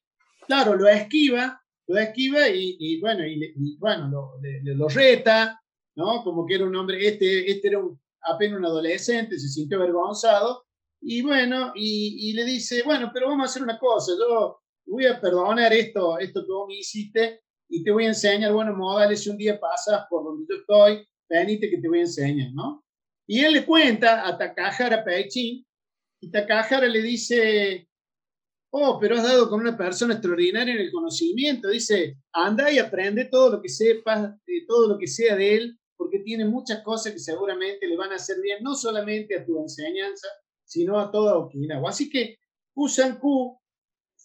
claro, 0.47 0.75
lo 0.75 0.87
esquiva, 0.87 1.61
lo 1.87 1.97
esquiva 1.97 2.47
y, 2.47 2.77
y 2.79 3.01
bueno, 3.01 3.25
y, 3.25 3.77
bueno 3.77 4.07
lo, 4.07 4.39
lo, 4.75 4.87
reta, 4.87 5.59
¿no? 5.95 6.23
Como 6.23 6.45
que 6.45 6.55
era 6.55 6.65
un 6.65 6.75
hombre, 6.75 7.05
este, 7.05 7.51
este 7.51 7.67
era 7.69 7.79
un, 7.79 7.99
apenas 8.21 8.59
un 8.59 8.65
adolescente, 8.65 9.37
se 9.37 9.49
sintió 9.49 9.77
avergonzado, 9.77 10.65
y 11.01 11.21
bueno, 11.21 11.71
y, 11.75 12.29
y, 12.29 12.33
le 12.33 12.45
dice, 12.45 12.83
bueno, 12.83 13.09
pero 13.13 13.27
vamos 13.27 13.47
a 13.47 13.49
hacer 13.49 13.63
una 13.63 13.79
cosa, 13.79 14.13
yo 14.17 14.61
voy 14.85 15.05
a 15.05 15.19
perdonar 15.19 15.73
esto, 15.73 16.19
esto 16.19 16.45
que 16.45 16.51
vos 16.51 16.67
me 16.67 16.75
hiciste, 16.75 17.41
y 17.69 17.83
te 17.83 17.91
voy 17.91 18.05
a 18.05 18.09
enseñar 18.09 18.51
buenos 18.51 18.75
modales, 18.75 19.23
si 19.23 19.29
un 19.29 19.37
día 19.37 19.59
pasas 19.59 20.05
por 20.09 20.23
donde 20.23 20.45
yo 20.49 20.59
estoy, 20.59 21.07
venite 21.29 21.69
que 21.69 21.77
te 21.77 21.87
voy 21.87 21.99
a 21.99 22.01
enseñar, 22.01 22.51
¿no? 22.53 22.83
Y 23.27 23.41
él 23.41 23.53
le 23.53 23.65
cuenta 23.65 24.27
a 24.27 24.37
Takahara 24.37 25.03
Peichin, 25.03 25.63
y 26.21 26.31
Takahara 26.31 26.87
le 26.87 27.01
dice, 27.01 27.87
oh, 28.71 28.97
pero 28.99 29.15
has 29.15 29.23
dado 29.23 29.49
con 29.49 29.61
una 29.61 29.77
persona 29.77 30.15
extraordinaria 30.15 30.73
en 30.73 30.81
el 30.81 30.91
conocimiento, 30.91 31.69
dice, 31.69 32.17
anda 32.33 32.71
y 32.71 32.79
aprende 32.79 33.25
todo 33.25 33.51
lo 33.51 33.61
que 33.61 33.69
sepas, 33.69 34.35
todo 34.67 34.87
lo 34.87 34.97
que 34.97 35.07
sea 35.07 35.35
de 35.35 35.55
él, 35.55 35.79
porque 35.95 36.19
tiene 36.19 36.45
muchas 36.45 36.81
cosas 36.81 37.13
que 37.13 37.19
seguramente 37.19 37.87
le 37.87 37.97
van 37.97 38.11
a 38.11 38.15
hacer 38.15 38.41
bien, 38.41 38.63
no 38.63 38.73
solamente 38.73 39.37
a 39.37 39.45
tu 39.45 39.61
enseñanza, 39.61 40.27
sino 40.65 40.99
a 40.99 41.11
toda 41.11 41.37
Okinawa. 41.37 41.89
Así 41.89 42.09
que 42.09 42.37
Kusan-ku 42.73 43.58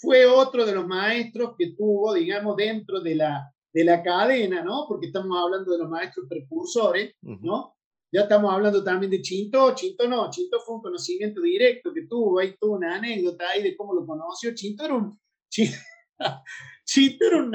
fue 0.04 0.26
otro 0.26 0.66
de 0.66 0.74
los 0.74 0.86
maestros 0.86 1.54
que 1.58 1.74
tuvo, 1.76 2.14
digamos, 2.14 2.56
dentro 2.56 3.00
de 3.00 3.14
la 3.16 3.54
de 3.74 3.84
la 3.84 4.02
cadena, 4.02 4.62
¿no? 4.62 4.86
Porque 4.88 5.06
estamos 5.06 5.36
hablando 5.36 5.72
de 5.72 5.78
los 5.78 5.90
maestros 5.90 6.26
precursores, 6.28 7.16
¿no? 7.22 7.74
Ya 8.12 8.20
estamos 8.22 8.54
hablando 8.54 8.84
también 8.84 9.10
de 9.10 9.20
Chinto. 9.20 9.74
Chinto 9.74 10.06
no, 10.06 10.30
Chinto 10.30 10.60
fue 10.60 10.76
un 10.76 10.82
conocimiento 10.82 11.42
directo 11.42 11.92
que 11.92 12.06
tuvo, 12.06 12.38
ahí 12.38 12.54
tuvo 12.58 12.76
una 12.76 12.94
anécdota 12.94 13.44
ahí 13.48 13.64
de 13.64 13.76
cómo 13.76 13.92
lo 13.92 14.06
conoció. 14.06 14.54
Chinto 14.54 14.84
era 14.84 14.94
un, 14.94 15.18
Chinto 16.84 17.26
era, 17.26 17.38
un, 17.38 17.54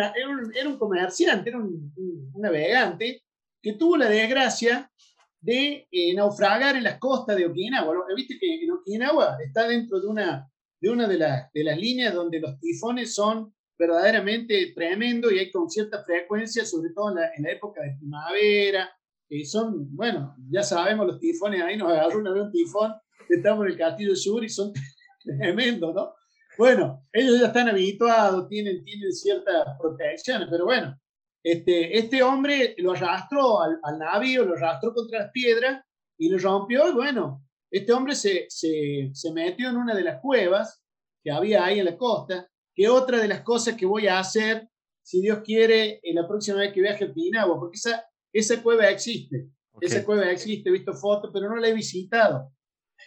era, 0.53 0.67
un, 0.67 0.77
comerciante, 0.77 1.49
era 1.49 1.59
un, 1.59 1.93
navegante 2.35 3.23
que 3.61 3.73
tuvo 3.73 3.95
la 3.95 4.09
desgracia 4.09 4.91
de 5.39 5.87
eh, 5.89 6.13
naufragar 6.13 6.75
en 6.75 6.83
las 6.83 6.99
costas 6.99 7.37
de 7.37 7.45
Okinawa. 7.45 7.95
Viste 8.13 8.37
que 8.37 8.61
en 8.61 8.71
Okinawa 8.71 9.37
está 9.41 9.65
dentro 9.69 10.01
de 10.01 10.07
una, 10.07 10.48
de, 10.81 10.89
una 10.89 11.07
de, 11.07 11.17
de 11.17 11.63
las 11.63 11.77
líneas 11.77 12.13
donde 12.13 12.39
los 12.39 12.59
tifones 12.59 13.13
son 13.13 13.53
verdaderamente 13.79 14.73
tremendo 14.75 15.31
y 15.31 15.39
hay 15.39 15.51
con 15.51 15.69
cierta 15.69 16.03
frecuencia, 16.03 16.65
sobre 16.65 16.91
todo 16.93 17.09
en 17.09 17.15
la, 17.15 17.33
en 17.35 17.43
la 17.43 17.51
época 17.51 17.81
de 17.81 17.95
primavera. 17.97 18.89
y 19.29 19.45
son, 19.45 19.95
bueno, 19.95 20.35
ya 20.51 20.63
sabemos 20.63 21.07
los 21.07 21.19
tifones, 21.19 21.61
ahí 21.61 21.77
nos 21.77 21.91
agarró 21.91 22.19
una 22.19 22.33
vez 22.33 22.43
un 22.43 22.51
tifón, 22.51 22.93
estamos 23.29 23.65
en 23.65 23.71
el 23.71 23.77
Castillo 23.77 24.15
Sur 24.15 24.43
y 24.43 24.49
son 24.49 24.73
tremendos, 25.23 25.95
¿no? 25.95 26.13
Bueno, 26.57 27.07
ellos 27.13 27.39
ya 27.39 27.47
están 27.47 27.69
habituados, 27.69 28.49
tienen, 28.49 28.83
tienen 28.83 29.13
ciertas 29.13 29.65
protecciones, 29.79 30.49
pero 30.51 30.65
bueno, 30.65 30.99
este, 31.41 31.97
este 31.97 32.21
hombre 32.21 32.75
lo 32.79 32.91
arrastró 32.91 33.61
al, 33.61 33.79
al 33.83 33.97
navío, 33.97 34.43
lo 34.43 34.55
arrastró 34.55 34.93
contra 34.93 35.19
las 35.19 35.31
piedras 35.31 35.81
y 36.17 36.27
lo 36.27 36.37
rompió 36.37 36.89
y 36.89 36.93
bueno, 36.93 37.45
este 37.71 37.93
hombre 37.93 38.15
se, 38.15 38.45
se, 38.49 39.09
se 39.13 39.31
metió 39.31 39.69
en 39.69 39.77
una 39.77 39.95
de 39.95 40.03
las 40.03 40.21
cuevas 40.21 40.83
que 41.23 41.31
había 41.31 41.65
ahí 41.65 41.79
en 41.79 41.85
la 41.85 41.97
costa 41.97 42.49
que 42.79 42.87
otra 42.87 43.17
de 43.19 43.27
las 43.27 43.41
cosas 43.41 43.75
que 43.75 43.85
voy 43.85 44.07
a 44.07 44.19
hacer, 44.19 44.69
si 45.03 45.19
Dios 45.19 45.39
quiere, 45.43 45.99
en 46.01 46.15
la 46.15 46.25
próxima 46.25 46.59
vez 46.59 46.71
que 46.71 46.81
viaje 46.81 47.03
a 47.03 47.13
Pinagua, 47.13 47.59
porque 47.59 47.75
esa, 47.75 48.05
esa 48.31 48.63
cueva 48.63 48.89
existe. 48.89 49.49
Esa 49.81 50.05
cueva 50.05 50.31
existe, 50.31 50.69
he 50.69 50.71
visto 50.71 50.93
fotos, 50.93 51.29
pero 51.33 51.49
no 51.49 51.57
la 51.57 51.67
he 51.67 51.73
visitado. 51.73 52.53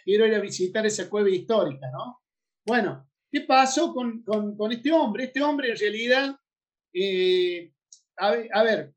quiero 0.05 0.27
ir 0.27 0.35
a 0.35 0.39
visitar 0.39 0.85
esa 0.85 1.09
cueva 1.09 1.31
histórica, 1.31 1.89
¿no? 1.91 2.21
Bueno, 2.65 3.09
¿qué 3.31 3.41
pasó 3.41 3.93
con, 3.95 4.23
con, 4.23 4.71
este 4.71 4.91
hombre? 4.91 5.23
Este 5.23 5.41
hombre 5.41 5.71
en 5.71 5.77
realidad, 5.77 6.35
eh, 6.93 7.73
a, 8.17 8.63
ver, 8.63 8.93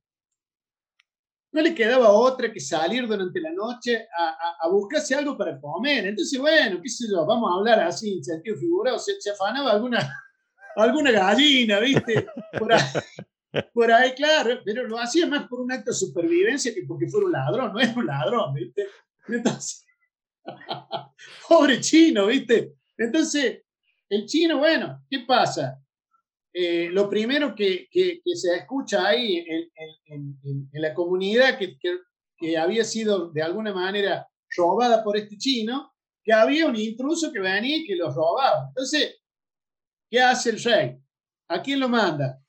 no 1.57 1.62
le 1.62 1.75
quedaba 1.75 2.10
otra 2.10 2.52
que 2.52 2.60
salir 2.60 3.09
durante 3.09 3.41
la 3.41 3.51
noche 3.51 4.07
a, 4.15 4.68
buscarse 4.68 5.15
algo 5.15 5.39
para 5.39 5.59
comer. 5.59 6.07
Entonces, 6.07 6.39
bueno, 6.39 6.83
qué 6.83 6.89
sé 6.91 7.07
yo, 7.10 7.25
vamos 7.25 7.51
a 7.51 7.57
hablar 7.57 7.81
así 7.81 8.12
en 8.12 8.23
sentido 8.23 8.59
figurado, 8.59 8.99
se, 8.99 9.18
se 9.18 9.31
afanaba 9.31 9.73
alguna, 9.73 9.99
alguna 10.76 11.10
gallina, 11.10 11.81
¿viste? 11.81 12.26
Por 12.59 12.75
ahí, 12.75 12.83
por 13.73 13.91
ahí, 13.91 14.12
claro, 14.12 14.60
pero 14.67 14.86
lo 14.86 14.99
hacía 14.99 15.26
más 15.26 15.49
por 15.49 15.60
un 15.60 15.73
acto 15.73 15.93
de 15.93 15.97
supervivencia 15.97 16.75
que 16.75 16.83
porque 16.83 17.09
fuera 17.09 17.26
un 17.26 17.33
ladrón, 17.33 17.73
no 17.73 17.81
era 17.81 17.94
un 17.97 18.07
ladrón, 18.07 18.52
¿viste? 18.52 18.86
Entonces, 19.26 19.86
pobre 21.49 21.81
chino, 21.81 22.26
¿viste? 22.26 22.75
Entonces, 22.99 23.62
el 24.10 24.26
chino, 24.26 24.59
bueno, 24.59 25.02
¿qué 25.09 25.20
pasa? 25.20 25.81
Eh, 26.59 26.89
lo 26.91 27.07
primero 27.10 27.55
que, 27.55 27.86
se 28.35 28.57
escucha 28.57 29.07
ahí 29.07 29.44
en, 30.07 30.70
la 30.73 30.94
comunidad 30.94 31.59
que, 31.59 32.57
había 32.57 32.83
sido 32.83 33.31
de 33.31 33.43
alguna 33.43 33.75
manera 33.75 34.26
robada 34.57 35.05
por 35.05 35.18
este 35.18 35.36
chino, 35.36 35.93
que 36.25 36.33
había 36.33 36.67
un 36.67 36.76
intruso 36.76 37.31
que 37.31 37.41
venía 37.41 37.76
y 37.76 37.85
que 37.85 37.94
los 37.94 38.15
robaba. 38.15 38.68
Entonces, 38.68 39.18
¿qué 40.09 40.18
hace 40.18 40.49
el 40.49 40.62
rey? 40.62 40.99
¿A 41.49 41.60
quién 41.60 41.78
lo 41.78 41.91
manda? 41.91 42.43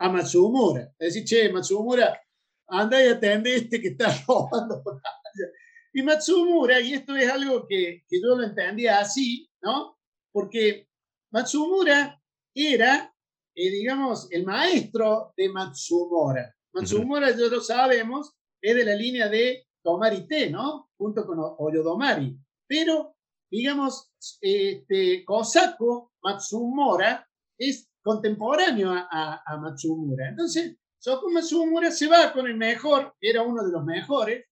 A 0.00 0.08
Matsumura. 0.08 0.92
Es 0.98 1.14
decir, 1.14 1.24
che, 1.24 1.52
Matsumura, 1.52 2.20
anda 2.66 3.00
y 3.04 3.06
atende 3.06 3.54
este 3.54 3.80
que 3.80 3.88
está 3.90 4.08
robando 4.26 4.82
por 4.82 4.94
allá. 4.94 5.52
Y 5.92 6.02
Matsumura, 6.02 6.80
y 6.80 6.94
esto 6.94 7.14
es 7.14 7.30
algo 7.30 7.68
que, 7.68 8.02
que 8.08 8.20
yo 8.20 8.34
lo 8.34 8.42
entendía 8.42 8.98
así, 8.98 9.48
¿no? 9.62 9.96
Porque 10.32 10.88
Matsumura 11.30 12.20
era, 12.52 13.14
eh, 13.58 13.70
digamos, 13.70 14.30
el 14.30 14.44
maestro 14.44 15.32
de 15.36 15.48
Matsumura. 15.48 16.54
Matsumura, 16.72 17.30
ya 17.30 17.46
lo 17.46 17.60
sabemos, 17.60 18.36
es 18.60 18.76
de 18.76 18.84
la 18.84 18.94
línea 18.94 19.28
de 19.28 19.66
Tomari 19.82 20.28
Te, 20.28 20.48
¿no? 20.50 20.90
Junto 20.96 21.26
con 21.26 21.38
Oyodomari. 21.40 22.38
Pero, 22.68 23.16
digamos, 23.50 24.12
este, 24.40 25.24
Kosako 25.24 26.12
Matsumura 26.22 27.28
es 27.58 27.90
contemporáneo 28.02 28.92
a, 28.92 29.42
a, 29.44 29.56
Matsumura. 29.58 30.28
Entonces, 30.28 30.76
Soko 30.98 31.28
Matsumura 31.30 31.90
se 31.90 32.06
va 32.06 32.32
con 32.32 32.46
el 32.46 32.56
mejor, 32.56 33.14
era 33.20 33.42
uno 33.42 33.64
de 33.64 33.72
los 33.72 33.84
mejores, 33.84 34.44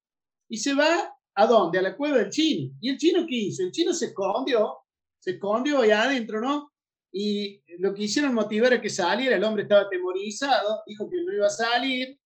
y 0.48 0.58
se 0.58 0.74
va 0.74 1.16
¿A 1.38 1.46
dónde? 1.46 1.78
A 1.78 1.82
la 1.82 1.96
cueva 1.96 2.16
del 2.16 2.30
chino. 2.30 2.74
¿Y 2.80 2.88
el 2.88 2.96
chino 2.96 3.26
qué 3.28 3.36
hizo? 3.36 3.62
El 3.62 3.70
chino 3.70 3.92
se 3.92 4.06
escondió, 4.06 4.78
se 5.18 5.32
escondió 5.32 5.80
allá 5.80 6.04
adentro, 6.04 6.40
¿no? 6.40 6.72
Y 7.12 7.62
lo 7.78 7.94
que 7.94 8.02
hicieron 8.02 8.34
motivar 8.34 8.72
a 8.74 8.80
que 8.80 8.90
saliera, 8.90 9.36
el 9.36 9.44
hombre 9.44 9.62
estaba 9.62 9.82
atemorizado, 9.82 10.82
dijo 10.86 11.08
que 11.08 11.22
no 11.22 11.32
iba 11.32 11.46
a 11.46 11.50
salir. 11.50 12.18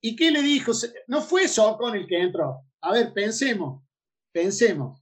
¿Y 0.00 0.16
qué 0.16 0.30
le 0.30 0.42
dijo? 0.42 0.72
No 1.06 1.22
fue 1.22 1.48
Socon 1.48 1.94
el 1.94 2.06
que 2.06 2.20
entró. 2.20 2.64
A 2.80 2.92
ver, 2.92 3.12
pensemos, 3.12 3.82
pensemos. 4.32 5.00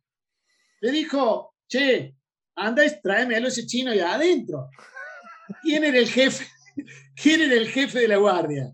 Le 0.81 0.91
dijo, 0.91 1.57
che, 1.69 2.17
anda 2.57 2.85
y 2.85 3.01
tráemelo 3.01 3.49
ese 3.49 3.67
chino 3.67 3.91
allá 3.91 4.15
adentro. 4.15 4.69
¿Quién 5.63 5.85
era 5.85 5.99
el 5.99 6.09
jefe? 6.09 6.47
¿Quién 7.21 7.41
era 7.43 7.55
el 7.55 7.69
jefe 7.69 8.01
de 8.01 8.09
la 8.09 8.17
guardia? 8.17 8.73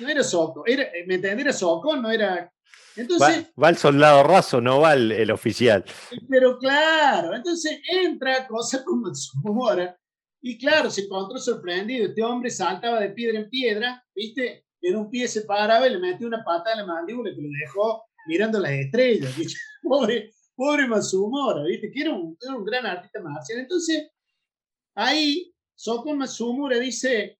No 0.00 0.08
era 0.08 0.22
Socon, 0.22 0.64
era, 0.66 0.88
¿me 1.06 1.16
entendés? 1.16 1.46
Era 1.46 1.52
Socon, 1.52 2.02
no 2.02 2.10
era 2.10 2.51
entonces, 2.96 3.50
va, 3.60 3.68
el 3.68 3.76
soldado 3.76 4.22
raso, 4.22 4.60
no 4.60 4.80
va 4.80 4.94
el, 4.94 5.30
oficial. 5.30 5.84
Pero 6.28 6.58
claro, 6.58 7.34
entonces 7.34 7.80
entra 7.90 8.46
cosa 8.46 8.84
como 8.84 9.10
Tsumura 9.12 9.98
y 10.40 10.58
claro, 10.58 10.90
se 10.90 11.02
encontró 11.02 11.38
sorprendido. 11.38 12.06
Este 12.06 12.22
hombre 12.22 12.50
saltaba 12.50 13.00
de 13.00 13.10
piedra 13.10 13.38
en 13.38 13.48
piedra, 13.48 14.04
¿viste? 14.14 14.66
En 14.80 14.96
un 14.96 15.10
pie 15.10 15.28
se 15.28 15.42
paraba 15.42 15.86
y 15.86 15.90
le 15.90 15.98
metió 15.98 16.26
una 16.26 16.44
pata 16.44 16.72
en 16.72 16.78
la 16.78 16.86
mandíbula 16.86 17.30
que 17.34 17.40
lo 17.40 17.48
dejó 17.48 18.04
mirando 18.26 18.58
las 18.58 18.72
estrellas. 18.72 19.32
Pobre, 19.82 20.32
pobre 20.54 20.86
Matsumura, 20.86 21.64
¿viste? 21.64 21.90
Que 21.90 22.02
era 22.02 22.12
un, 22.12 22.36
un 22.40 22.64
gran 22.64 22.86
artista 22.86 23.20
marcial. 23.20 23.60
Entonces, 23.60 24.10
ahí 24.94 25.52
Soko 25.74 26.14
Matsumura 26.14 26.78
dice, 26.78 27.38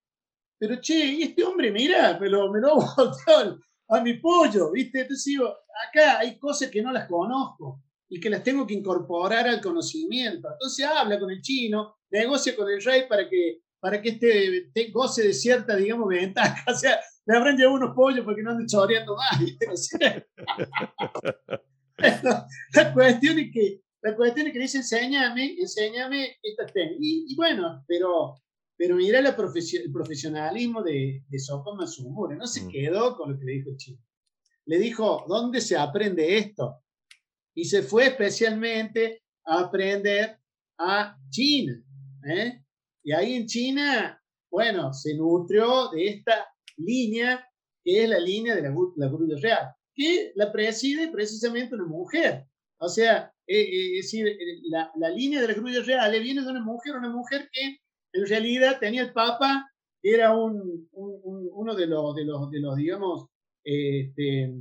pero 0.58 0.80
che, 0.80 1.22
este 1.22 1.44
hombre, 1.44 1.70
mira, 1.70 2.18
me 2.18 2.28
lo, 2.28 2.50
me 2.50 2.60
lo 2.60 2.76
a 3.94 4.00
mi 4.02 4.14
pollo, 4.14 4.72
¿viste? 4.72 5.02
Entonces 5.02 5.24
digo, 5.24 5.48
acá 5.88 6.18
hay 6.18 6.38
cosas 6.38 6.70
que 6.70 6.82
no 6.82 6.90
las 6.92 7.06
conozco 7.06 7.82
y 8.08 8.18
que 8.20 8.30
las 8.30 8.42
tengo 8.42 8.66
que 8.66 8.74
incorporar 8.74 9.46
al 9.48 9.60
conocimiento. 9.60 10.48
Entonces 10.50 10.86
habla 10.86 11.18
con 11.18 11.30
el 11.30 11.40
chino, 11.42 11.96
negocia 12.10 12.56
con 12.56 12.70
el 12.70 12.82
rey 12.82 13.06
para 13.08 13.28
que, 13.28 13.60
para 13.80 14.00
que 14.00 14.10
este 14.10 14.90
goce 14.90 15.22
de 15.22 15.32
cierta, 15.32 15.76
digamos, 15.76 16.08
ventaja. 16.08 16.64
O 16.72 16.74
sea, 16.74 16.98
le 17.26 17.36
habrán 17.36 17.56
llevado 17.56 17.76
unos 17.76 17.94
pollos 17.94 18.24
porque 18.24 18.42
no 18.42 18.50
anden 18.50 18.66
choreando 18.66 19.16
más, 19.16 19.40
la, 22.74 22.92
cuestión 22.92 23.38
es 23.38 23.52
que 23.52 23.80
la 24.02 24.16
cuestión 24.16 24.48
es 24.48 24.52
que 24.52 24.58
dice, 24.58 24.78
enséñame, 24.78 25.54
enséñame 25.58 26.38
esta 26.42 26.66
técnica. 26.66 26.98
y 27.00 27.36
bueno, 27.36 27.84
pero 27.86 28.34
pero 28.82 28.96
mira 28.96 29.20
el 29.20 29.92
profesionalismo 29.92 30.82
de, 30.82 31.24
de 31.28 31.38
Matsumura. 31.76 32.34
No 32.34 32.48
se 32.48 32.62
mm. 32.62 32.68
quedó 32.68 33.16
con 33.16 33.30
lo 33.30 33.38
que 33.38 33.44
le 33.44 33.52
dijo 33.52 33.70
el 33.70 33.76
chino. 33.76 34.02
Le 34.64 34.78
dijo, 34.80 35.24
¿dónde 35.28 35.60
se 35.60 35.76
aprende 35.76 36.36
esto? 36.36 36.82
Y 37.54 37.66
se 37.66 37.84
fue 37.84 38.06
especialmente 38.06 39.22
a 39.44 39.60
aprender 39.60 40.36
a 40.80 41.16
China. 41.30 41.80
¿eh? 42.28 42.60
Y 43.04 43.12
ahí 43.12 43.34
en 43.34 43.46
China, 43.46 44.20
bueno, 44.50 44.92
se 44.92 45.14
nutrió 45.14 45.88
de 45.90 46.08
esta 46.08 46.48
línea, 46.76 47.48
que 47.84 48.02
es 48.02 48.08
la 48.08 48.18
línea 48.18 48.56
de 48.56 48.62
la, 48.62 48.74
la 48.96 49.38
Real, 49.40 49.76
que 49.94 50.32
la 50.34 50.50
preside 50.50 51.06
precisamente 51.06 51.76
una 51.76 51.86
mujer. 51.86 52.48
O 52.78 52.88
sea, 52.88 53.32
eh, 53.46 53.60
eh, 53.60 53.98
es 54.00 54.06
decir, 54.06 54.26
la, 54.64 54.90
la, 54.96 55.08
línea 55.10 55.40
de 55.40 55.46
la 55.46 55.54
Cruz 55.54 55.86
Real 55.86 56.20
viene 56.20 56.42
de 56.42 56.50
una 56.50 56.64
mujer, 56.64 56.96
una 56.96 57.10
mujer 57.10 57.48
que 57.52 57.78
en 58.12 58.26
realidad 58.26 58.78
tenía 58.78 59.02
el 59.02 59.12
Papa, 59.12 59.68
era 60.02 60.36
un, 60.36 60.88
uno 60.92 61.74
de 61.74 61.86
los, 61.86 62.14
de 62.14 62.24
los, 62.24 62.50
de 62.50 62.60
los 62.60 62.76
digamos, 62.76 63.26
este, 63.64 64.52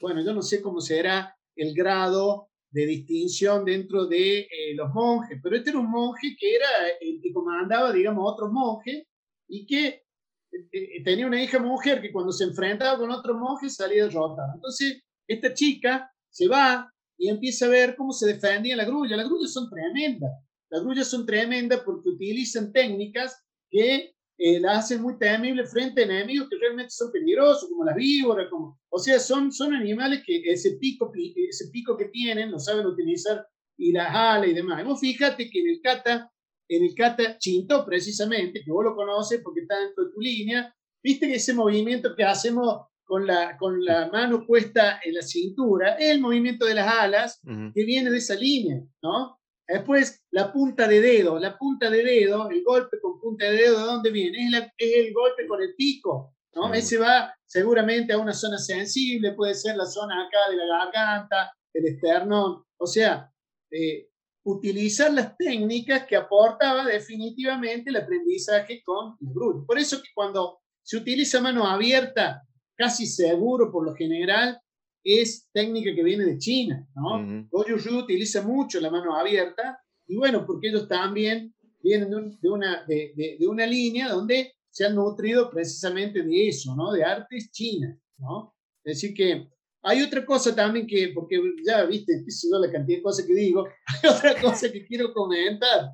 bueno, 0.00 0.22
yo 0.24 0.34
no 0.34 0.42
sé 0.42 0.60
cómo 0.60 0.80
será 0.80 1.36
el 1.54 1.74
grado 1.74 2.48
de 2.70 2.86
distinción 2.86 3.64
dentro 3.64 4.06
de 4.06 4.40
eh, 4.40 4.74
los 4.74 4.92
monjes, 4.92 5.38
pero 5.42 5.56
este 5.56 5.70
era 5.70 5.78
un 5.78 5.90
monje 5.90 6.36
que 6.38 6.54
era 6.54 6.68
el 7.00 7.20
que 7.22 7.32
comandaba, 7.32 7.92
digamos, 7.92 8.30
otros 8.30 8.52
monjes 8.52 9.06
y 9.48 9.64
que 9.66 9.86
eh, 9.86 10.68
eh, 10.72 11.02
tenía 11.04 11.26
una 11.26 11.42
hija 11.42 11.58
mujer 11.58 12.02
que 12.02 12.12
cuando 12.12 12.32
se 12.32 12.44
enfrentaba 12.44 12.98
con 12.98 13.10
otros 13.10 13.36
monjes 13.38 13.74
salía 13.74 14.04
derrotada. 14.04 14.52
Entonces, 14.54 15.02
esta 15.26 15.54
chica 15.54 16.10
se 16.30 16.48
va 16.48 16.92
y 17.16 17.28
empieza 17.28 17.66
a 17.66 17.70
ver 17.70 17.96
cómo 17.96 18.12
se 18.12 18.26
defendía 18.26 18.76
la 18.76 18.84
grulla. 18.84 19.16
Las 19.16 19.28
grullas 19.28 19.52
son 19.52 19.68
tremendas. 19.70 20.30
Las 20.70 20.82
grullas 20.82 21.08
son 21.08 21.26
tremendas 21.26 21.80
porque 21.84 22.10
utilizan 22.10 22.72
técnicas 22.72 23.42
que 23.70 24.14
eh, 24.40 24.60
las 24.60 24.84
hacen 24.84 25.02
muy 25.02 25.18
temibles 25.18 25.70
frente 25.70 26.02
a 26.02 26.04
enemigos 26.04 26.48
que 26.48 26.58
realmente 26.58 26.90
son 26.90 27.10
peligrosos, 27.10 27.68
como 27.68 27.84
las 27.84 27.96
víboras, 27.96 28.48
como, 28.48 28.78
o 28.88 28.98
sea, 28.98 29.18
son, 29.18 29.50
son 29.50 29.74
animales 29.74 30.22
que 30.24 30.40
ese 30.44 30.76
pico, 30.76 31.10
ese 31.14 31.70
pico 31.70 31.96
que 31.96 32.06
tienen 32.06 32.52
lo 32.52 32.58
saben 32.60 32.86
utilizar 32.86 33.44
y 33.76 33.92
las 33.92 34.14
alas 34.14 34.48
y 34.48 34.54
demás. 34.54 34.84
vos 34.84 35.00
fíjate 35.00 35.50
que 35.50 35.60
en 35.60 35.68
el 35.70 35.80
kata, 35.80 36.30
en 36.68 36.84
el 36.84 36.94
kata 36.94 37.38
chinto 37.38 37.84
precisamente, 37.84 38.62
que 38.64 38.70
vos 38.70 38.84
lo 38.84 38.94
conoces 38.94 39.40
porque 39.42 39.60
está 39.60 39.78
dentro 39.80 40.04
de 40.04 40.12
tu 40.12 40.20
línea, 40.20 40.72
viste 41.02 41.26
que 41.26 41.34
ese 41.34 41.54
movimiento 41.54 42.14
que 42.14 42.24
hacemos 42.24 42.82
con 43.04 43.26
la, 43.26 43.56
con 43.56 43.84
la 43.84 44.08
mano 44.08 44.46
puesta 44.46 45.00
en 45.02 45.14
la 45.14 45.22
cintura 45.22 45.94
es 45.94 46.10
el 46.10 46.20
movimiento 46.20 46.66
de 46.66 46.74
las 46.74 46.94
alas 46.94 47.40
que 47.42 47.84
viene 47.84 48.10
de 48.10 48.18
esa 48.18 48.34
línea, 48.34 48.82
¿no? 49.02 49.37
Después, 49.68 50.24
la 50.30 50.50
punta 50.50 50.88
de 50.88 51.00
dedo. 51.00 51.38
La 51.38 51.58
punta 51.58 51.90
de 51.90 52.02
dedo, 52.02 52.48
el 52.48 52.64
golpe 52.64 52.98
con 53.00 53.20
punta 53.20 53.44
de 53.44 53.52
dedo, 53.52 53.78
¿de 53.78 53.84
dónde 53.84 54.10
viene? 54.10 54.72
Es, 54.78 54.94
el 54.96 55.12
golpe 55.12 55.46
con 55.46 55.60
el 55.60 55.74
pico. 55.76 56.34
¿no? 56.54 56.72
Ese 56.72 56.96
va 56.96 57.34
seguramente 57.44 58.14
a 58.14 58.18
una 58.18 58.32
zona 58.32 58.58
sensible, 58.58 59.32
puede 59.32 59.54
ser 59.54 59.76
la 59.76 59.84
zona 59.84 60.26
acá 60.26 60.50
de 60.50 60.56
la 60.56 60.66
garganta, 60.66 61.52
el 61.74 61.86
esternón. 61.86 62.64
O 62.78 62.86
sea, 62.86 63.30
eh, 63.70 64.08
utilizar 64.44 65.12
las 65.12 65.36
técnicas 65.36 66.06
que 66.06 66.16
aportaba 66.16 66.86
definitivamente 66.86 67.90
el 67.90 67.96
aprendizaje 67.96 68.82
con 68.82 69.16
el 69.20 69.28
bruto. 69.28 69.66
Por 69.66 69.78
eso 69.78 70.00
que 70.00 70.08
cuando 70.14 70.60
se 70.82 70.96
utiliza 70.96 71.42
mano 71.42 71.66
abierta, 71.66 72.42
casi 72.74 73.06
seguro 73.06 73.70
por 73.70 73.84
lo 73.84 73.94
general, 73.94 74.58
es 75.04 75.48
técnica 75.52 75.94
que 75.94 76.02
viene 76.02 76.24
de 76.24 76.38
China, 76.38 76.86
¿no? 76.94 77.46
Goju 77.50 77.98
utiliza 77.98 78.42
mucho 78.42 78.80
la 78.80 78.90
mano 78.90 79.14
abierta 79.16 79.78
y 80.06 80.16
bueno, 80.16 80.44
porque 80.46 80.68
ellos 80.68 80.88
también 80.88 81.54
vienen 81.80 82.10
de, 82.40 82.48
una, 82.48 82.84
de, 82.84 83.36
de, 83.38 83.48
una 83.48 83.66
línea 83.66 84.08
donde 84.08 84.54
se 84.70 84.86
han 84.86 84.94
nutrido 84.94 85.50
precisamente 85.50 86.22
de 86.22 86.48
eso, 86.48 86.74
¿no? 86.74 86.92
De 86.92 87.04
artes 87.04 87.50
chinas, 87.50 87.96
¿no? 88.18 88.54
Es 88.84 89.00
decir 89.00 89.14
que 89.14 89.48
hay 89.82 90.02
otra 90.02 90.24
cosa 90.24 90.54
también 90.54 90.86
que, 90.86 91.08
porque 91.14 91.40
ya 91.64 91.84
viste, 91.84 92.24
la 92.50 92.70
cantidad 92.70 92.98
de 92.98 93.02
cosas 93.02 93.26
que 93.26 93.34
digo, 93.34 93.68
hay 94.02 94.10
otra 94.10 94.40
cosa 94.40 94.70
que 94.72 94.84
quiero 94.84 95.12
comentar. 95.12 95.90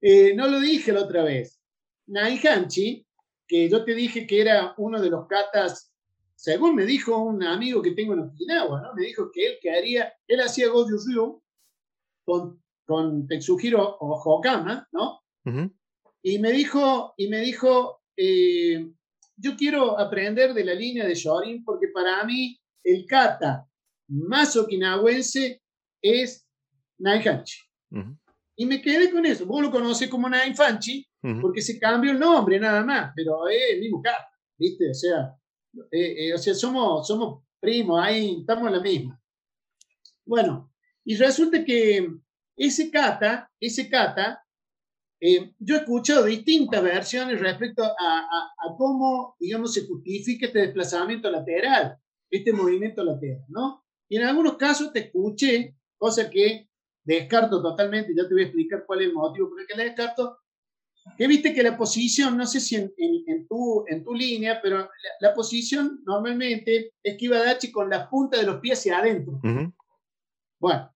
Eh, 0.00 0.34
no 0.34 0.48
lo 0.48 0.60
dije 0.60 0.92
la 0.92 1.02
otra 1.02 1.22
vez. 1.22 1.60
Naihanchi, 2.06 3.06
que 3.46 3.68
yo 3.68 3.84
te 3.84 3.94
dije 3.94 4.26
que 4.26 4.40
era 4.40 4.74
uno 4.78 5.00
de 5.00 5.10
los 5.10 5.26
katas, 5.28 5.89
según 6.40 6.74
me 6.74 6.86
dijo 6.86 7.18
un 7.18 7.42
amigo 7.42 7.82
que 7.82 7.90
tengo 7.90 8.14
en 8.14 8.20
Okinawa, 8.20 8.80
¿no? 8.80 8.94
Me 8.94 9.04
dijo 9.04 9.30
que 9.30 9.46
él 9.46 9.58
que 9.60 9.70
haría, 9.70 10.10
él 10.26 10.40
hacía 10.40 10.70
Goju 10.70 10.96
Ryu 11.06 11.42
con, 12.24 12.62
con 12.86 13.26
Tetsuhiro 13.26 13.98
Hokama, 14.00 14.88
¿no? 14.90 15.20
Y 16.22 16.38
me 16.38 16.50
dijo, 16.52 17.12
y 17.18 17.28
me 17.28 17.40
dijo, 17.40 18.00
eh, 18.16 18.90
yo 19.36 19.54
quiero 19.54 19.98
aprender 19.98 20.54
de 20.54 20.64
la 20.64 20.72
línea 20.72 21.06
de 21.06 21.14
Shorin 21.14 21.62
porque 21.62 21.88
para 21.88 22.24
mí 22.24 22.58
el 22.84 23.04
kata 23.04 23.68
más 24.08 24.56
okinawense 24.56 25.62
es 26.00 26.48
Naihanchi. 27.00 27.58
Y 28.56 28.64
me 28.64 28.80
quedé 28.80 29.10
con 29.12 29.26
eso. 29.26 29.44
Vos 29.44 29.60
lo 29.60 29.70
conoces 29.70 30.08
como 30.08 30.26
Naifanchi 30.26 31.06
porque 31.42 31.60
se 31.60 31.78
cambió 31.78 32.12
el 32.12 32.18
nombre 32.18 32.58
nada 32.58 32.82
más, 32.82 33.12
pero 33.14 33.46
es 33.46 33.74
el 33.74 33.80
mismo 33.80 34.00
kata, 34.00 34.30
¿viste? 34.56 34.88
O 34.88 34.94
sea, 34.94 35.36
eh, 35.90 36.28
eh, 36.28 36.34
o 36.34 36.38
sea 36.38 36.54
somos, 36.54 37.06
somos 37.06 37.44
primos, 37.60 38.00
ahí 38.02 38.38
estamos 38.40 38.66
en 38.68 38.72
la 38.74 38.80
misma. 38.80 39.22
Bueno, 40.24 40.72
y 41.04 41.16
resulta 41.16 41.64
que 41.64 42.08
ese 42.56 42.90
kata, 42.90 43.50
ese 43.58 43.88
kata, 43.88 44.44
eh, 45.20 45.52
yo 45.58 45.76
he 45.76 45.78
escuchado 45.78 46.24
distintas 46.24 46.82
versiones 46.82 47.40
respecto 47.40 47.82
a, 47.84 47.94
a, 47.98 48.76
cómo, 48.76 49.36
digamos, 49.38 49.74
se 49.74 49.86
justifica 49.86 50.46
este 50.46 50.60
desplazamiento 50.60 51.30
lateral 51.30 51.98
este 52.30 52.52
movimiento 52.52 53.02
lateral, 53.02 53.44
¿no? 53.48 53.84
Y 54.08 54.16
en 54.16 54.24
algunos 54.24 54.56
casos 54.56 54.92
te 54.92 55.00
escuché, 55.00 55.76
cosa 55.98 56.30
que 56.30 56.68
descarto 57.04 57.60
totalmente, 57.60 58.14
ya 58.16 58.26
te 58.26 58.34
voy 58.34 58.42
a 58.42 58.46
explicar 58.46 58.84
cuál 58.86 59.00
es 59.00 59.08
el 59.08 59.14
motivo 59.14 59.50
por 59.50 59.60
el 59.60 59.66
que 59.66 59.76
la 59.76 59.84
descarto, 59.84 60.38
que 61.16 61.26
viste 61.26 61.52
que 61.52 61.62
la 61.62 61.76
posición, 61.76 62.36
no 62.36 62.46
sé 62.46 62.60
si 62.60 62.76
en, 62.76 62.92
en, 62.96 63.46
tu, 63.46 63.84
en 63.86 64.02
tu 64.02 64.14
línea, 64.14 64.60
pero 64.62 64.88
la, 65.20 65.34
posición 65.34 66.00
normalmente 66.04 66.92
es 67.02 67.16
que 67.16 67.24
iba 67.26 67.38
Dachi 67.38 67.70
con 67.70 67.88
la 67.88 68.08
punta 68.08 68.38
de 68.38 68.44
los 68.44 68.60
pies 68.60 68.78
hacia 68.78 68.98
adentro. 68.98 69.40
Bueno, 70.58 70.94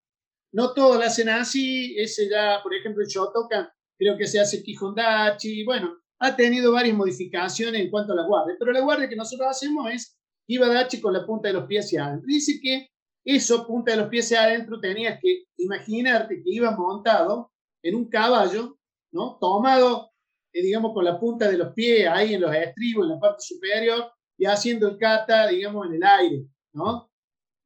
no 0.53 0.73
todos 0.73 0.97
lo 0.97 1.03
hacen 1.03 1.29
así, 1.29 1.95
ese 1.99 2.29
ya, 2.29 2.61
por 2.63 2.75
ejemplo, 2.75 3.03
el 3.03 3.09
Shotokan, 3.09 3.69
creo 3.99 4.17
que 4.17 4.27
se 4.27 4.41
hace 4.41 4.63
Dachi, 4.95 5.65
bueno, 5.65 5.99
ha 6.19 6.37
tenido 6.37 6.73
varias 6.73 6.97
modificaciones 6.97 7.81
en 7.81 7.91
cuanto 7.91 8.13
a 8.13 8.17
la 8.17 8.27
guardia, 8.27 8.57
pero 8.59 8.73
la 8.73 8.81
guardia 8.81 9.09
que 9.09 9.17
nosotros 9.17 9.49
hacemos 9.49 9.91
es 9.93 10.17
iba 10.47 10.69
Dachi 10.69 11.01
con 11.01 11.13
la 11.13 11.27
punta 11.27 11.49
de 11.49 11.55
los 11.55 11.65
pies 11.65 11.87
hacia 11.87 12.07
adentro. 12.07 12.27
Dice 12.27 12.61
que 12.63 12.89
eso, 13.25 13.67
punta 13.67 13.93
de 13.93 13.99
los 13.99 14.09
pies 14.09 14.27
hacia 14.27 14.45
adentro, 14.45 14.81
tenías 14.81 15.19
que 15.21 15.45
imaginarte 15.57 16.43
que 16.43 16.51
iba 16.51 16.71
montado 16.71 17.51
en 17.83 17.95
un 17.95 18.09
caballo, 18.09 18.79
¿no? 19.15 19.39
Tomado, 19.41 20.11
eh, 20.53 20.63
digamos, 20.63 20.93
con 20.93 21.05
la 21.05 21.19
punta 21.19 21.49
de 21.49 21.57
los 21.57 21.73
pies 21.73 22.07
ahí 22.09 22.35
en 22.35 22.41
los 22.41 22.55
estribos, 22.55 23.05
en 23.05 23.15
la 23.15 23.21
parte 23.21 23.43
superior, 23.43 24.13
y 24.37 24.45
haciendo 24.45 24.89
el 24.89 24.99
kata, 24.99 25.47
digamos, 25.47 25.87
en 25.87 25.95
el 25.95 26.03
aire, 26.03 26.47
¿no? 26.73 27.11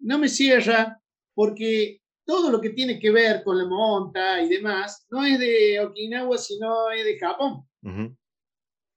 No 0.00 0.18
me 0.18 0.28
cierra 0.28 1.00
porque 1.34 2.02
todo 2.24 2.50
lo 2.50 2.60
que 2.60 2.70
tiene 2.70 3.00
que 3.00 3.10
ver 3.10 3.42
con 3.42 3.56
la 3.56 3.64
monta 3.64 4.42
y 4.42 4.48
demás 4.48 5.06
no 5.10 5.24
es 5.24 5.38
de 5.38 5.80
Okinawa, 5.80 6.36
sino 6.36 6.90
es 6.90 7.04
de 7.04 7.18
Japón. 7.18 7.66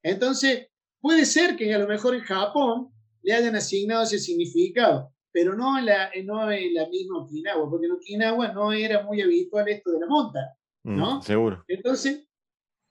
Entonces, 0.04 0.68
puede 1.00 1.26
ser 1.26 1.56
que 1.56 1.74
a 1.74 1.80
lo 1.80 1.88
mejor 1.88 2.14
en 2.14 2.22
Japón 2.22 2.90
le 3.22 3.34
hayan 3.34 3.56
asignado 3.56 4.04
ese 4.04 4.20
significado, 4.20 5.14
pero 5.32 5.56
no 5.56 5.80
en 5.80 5.86
la, 5.86 6.12
no 6.26 6.52
en 6.52 6.74
la 6.74 6.90
misma 6.90 7.20
Okinawa, 7.20 7.70
porque 7.70 7.86
en 7.86 7.94
Okinawa 7.94 8.50
no 8.50 8.74
era 8.74 9.04
muy 9.04 9.22
habitual 9.22 9.70
esto 9.70 9.92
de 9.92 10.00
la 10.02 10.08
monta, 10.08 10.40
mm, 10.84 10.98
¿no? 10.98 11.22
seguro. 11.22 11.64
Entonces, 11.70 12.28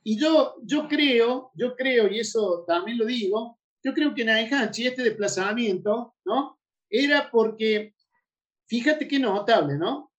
y 0.03 0.19
yo, 0.19 0.57
yo 0.63 0.89
creo, 0.89 1.51
yo 1.55 1.77
creo, 1.77 2.11
y 2.11 2.21
eso 2.21 2.65
también 2.67 2.99
lo 2.99 3.05
digo, 3.05 3.59
yo 3.83 3.93
creo 3.95 4.15
que 4.15 4.25
Naihanchi, 4.25 4.87
este 4.87 5.03
desplazamiento, 5.03 6.15
¿no? 6.25 6.59
Era 6.89 7.31
porque, 7.31 7.95
fíjate 8.67 9.07
qué 9.07 9.19
notable, 9.19 9.77
¿no? 9.77 10.13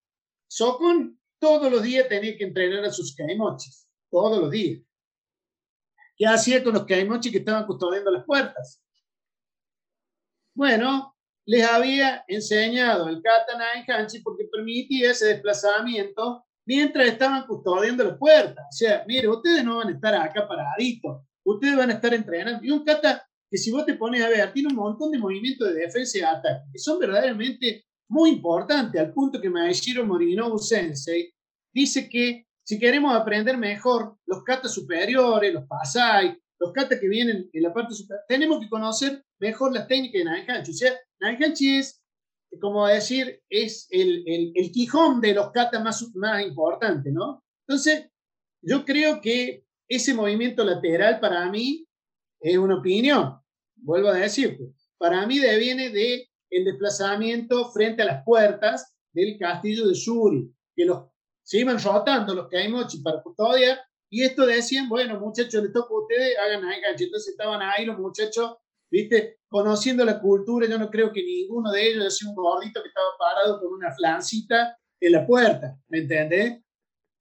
Sokon 0.48 1.20
todos 1.40 1.72
los 1.72 1.82
días 1.82 2.08
tenía 2.08 2.38
que 2.38 2.44
entrenar 2.44 2.84
a 2.86 2.92
sus 2.92 3.16
kaimochis, 3.16 3.88
todos 4.10 4.40
los 4.40 4.52
días. 4.52 4.82
¿Qué 6.16 6.28
hacía 6.28 6.64
con 6.64 6.74
los 6.74 6.86
kaimochis 6.86 7.32
que 7.32 7.40
estaban 7.40 7.66
custodiando 7.66 8.12
las 8.12 8.26
puertas? 8.26 8.82
Bueno, 10.54 11.16
les 11.46 11.68
había 11.68 12.24
enseñado 12.28 13.08
el 13.10 13.22
katana 13.22 13.74
en 13.74 13.90
Hanchi 13.90 14.20
porque 14.22 14.46
permitía 14.46 15.12
ese 15.12 15.28
desplazamiento 15.28 16.46
mientras 16.72 17.06
estaban 17.06 17.46
custodiando 17.48 18.06
las 18.06 18.18
puertas. 18.18 18.66
O 18.70 18.72
sea, 18.72 19.04
mire, 19.06 19.28
ustedes 19.28 19.62
no 19.62 19.80
van 19.80 19.90
a 19.90 19.92
estar 19.92 20.16
acá 20.16 20.48
paraditos, 20.48 21.22
ustedes 21.44 21.76
van 21.76 21.90
a 21.90 21.94
estar 21.96 22.14
entrenando. 22.14 22.64
Y 22.64 22.72
un 22.72 22.86
kata 22.86 23.28
que 23.50 23.58
si 23.58 23.72
vos 23.72 23.86
te 23.86 23.96
pones 23.96 24.24
a 24.24 24.30
ver, 24.30 24.54
tiene 24.54 24.70
un 24.70 24.76
montón 24.76 25.12
de 25.12 25.18
movimientos 25.18 25.68
de 25.68 25.82
defensa 25.82 26.18
y 26.18 26.22
ataque 26.22 26.64
que 26.72 26.80
son 26.80 26.98
verdaderamente 26.98 27.84
muy 28.10 28.30
importantes, 28.30 29.02
al 29.02 29.12
punto 29.12 29.42
que 29.42 29.50
Maeshiro 29.50 30.06
Morinobu 30.06 30.60
Sensei 30.60 31.34
dice 31.74 32.08
que 32.08 32.46
si 32.64 32.80
queremos 32.80 33.14
aprender 33.14 33.58
mejor 33.58 34.16
los 34.26 34.42
katas 34.46 34.74
superiores, 34.74 35.54
los 35.54 35.66
pasai, 35.68 36.38
los 36.58 36.72
katas 36.72 37.02
que 37.02 37.10
vienen 37.10 37.50
en 37.52 37.64
la 37.64 37.74
parte 37.74 37.94
superior, 37.94 38.24
tenemos 38.30 38.62
que 38.62 38.70
conocer 38.70 39.22
mejor 39.42 39.74
las 39.74 39.88
técnicas 39.88 40.20
de 40.20 40.24
Naihanchi. 40.24 40.72
O 40.72 40.74
sea, 40.74 40.94
Naihanchi 41.20 41.80
es, 41.80 42.01
como 42.60 42.88
decir, 42.88 43.42
es 43.50 43.88
el, 43.90 44.24
el, 44.28 44.52
el 44.56 44.72
quijón 44.72 45.22
de 45.22 45.34
los 45.34 45.52
katas 45.52 45.84
más, 45.84 46.16
más 46.16 46.44
importantes, 46.44 47.14
¿no? 47.14 47.44
Entonces, 47.68 48.10
yo 48.62 48.84
creo 48.84 49.22
que 49.22 49.64
ese 49.88 50.14
movimiento 50.14 50.64
lateral 50.64 51.20
para 51.20 51.50
mí 51.50 51.88
es 52.40 52.58
una 52.58 52.80
opinión, 52.80 53.40
vuelvo 53.76 54.10
a 54.10 54.16
decirte, 54.16 54.74
para 54.98 55.26
mí 55.26 55.40
deviene 55.40 55.90
de 55.90 56.30
el 56.50 56.66
desplazamiento 56.66 57.72
frente 57.72 58.02
a 58.02 58.06
las 58.06 58.24
puertas 58.26 58.96
del 59.14 59.38
castillo 59.38 59.88
de 59.88 59.94
Shuri, 59.94 60.54
que 60.76 60.86
los, 60.86 61.06
se 61.44 61.60
iban 61.60 61.82
rotando 61.82 62.36
los 62.36 62.48
Kaimochi 62.50 63.02
para 63.02 63.22
custodiar, 63.22 63.80
y 64.10 64.24
esto 64.24 64.46
decían, 64.46 64.90
bueno, 64.90 65.20
muchachos, 65.20 65.64
les 65.64 65.72
toca 65.72 65.94
a 65.94 66.00
ustedes, 66.00 66.38
hagan 66.38 66.62
Naihanchi. 66.64 67.06
Entonces 67.06 67.32
estaban 67.32 67.62
ahí 67.62 67.86
los 67.86 67.98
muchachos 67.98 68.58
¿viste? 68.92 69.40
Conociendo 69.48 70.06
la 70.06 70.20
cultura, 70.20 70.68
yo 70.68 70.78
no 70.78 70.90
creo 70.90 71.12
que 71.12 71.24
ninguno 71.24 71.72
de 71.72 71.88
ellos 71.88 72.18
sea 72.18 72.30
un 72.30 72.36
gordito 72.36 72.82
que 72.82 72.90
estaba 72.90 73.08
parado 73.18 73.60
con 73.60 73.74
una 73.74 73.92
flancita 73.94 74.78
en 75.00 75.12
la 75.14 75.26
puerta, 75.26 75.78
¿me 75.88 76.00
entendés? 76.00 76.62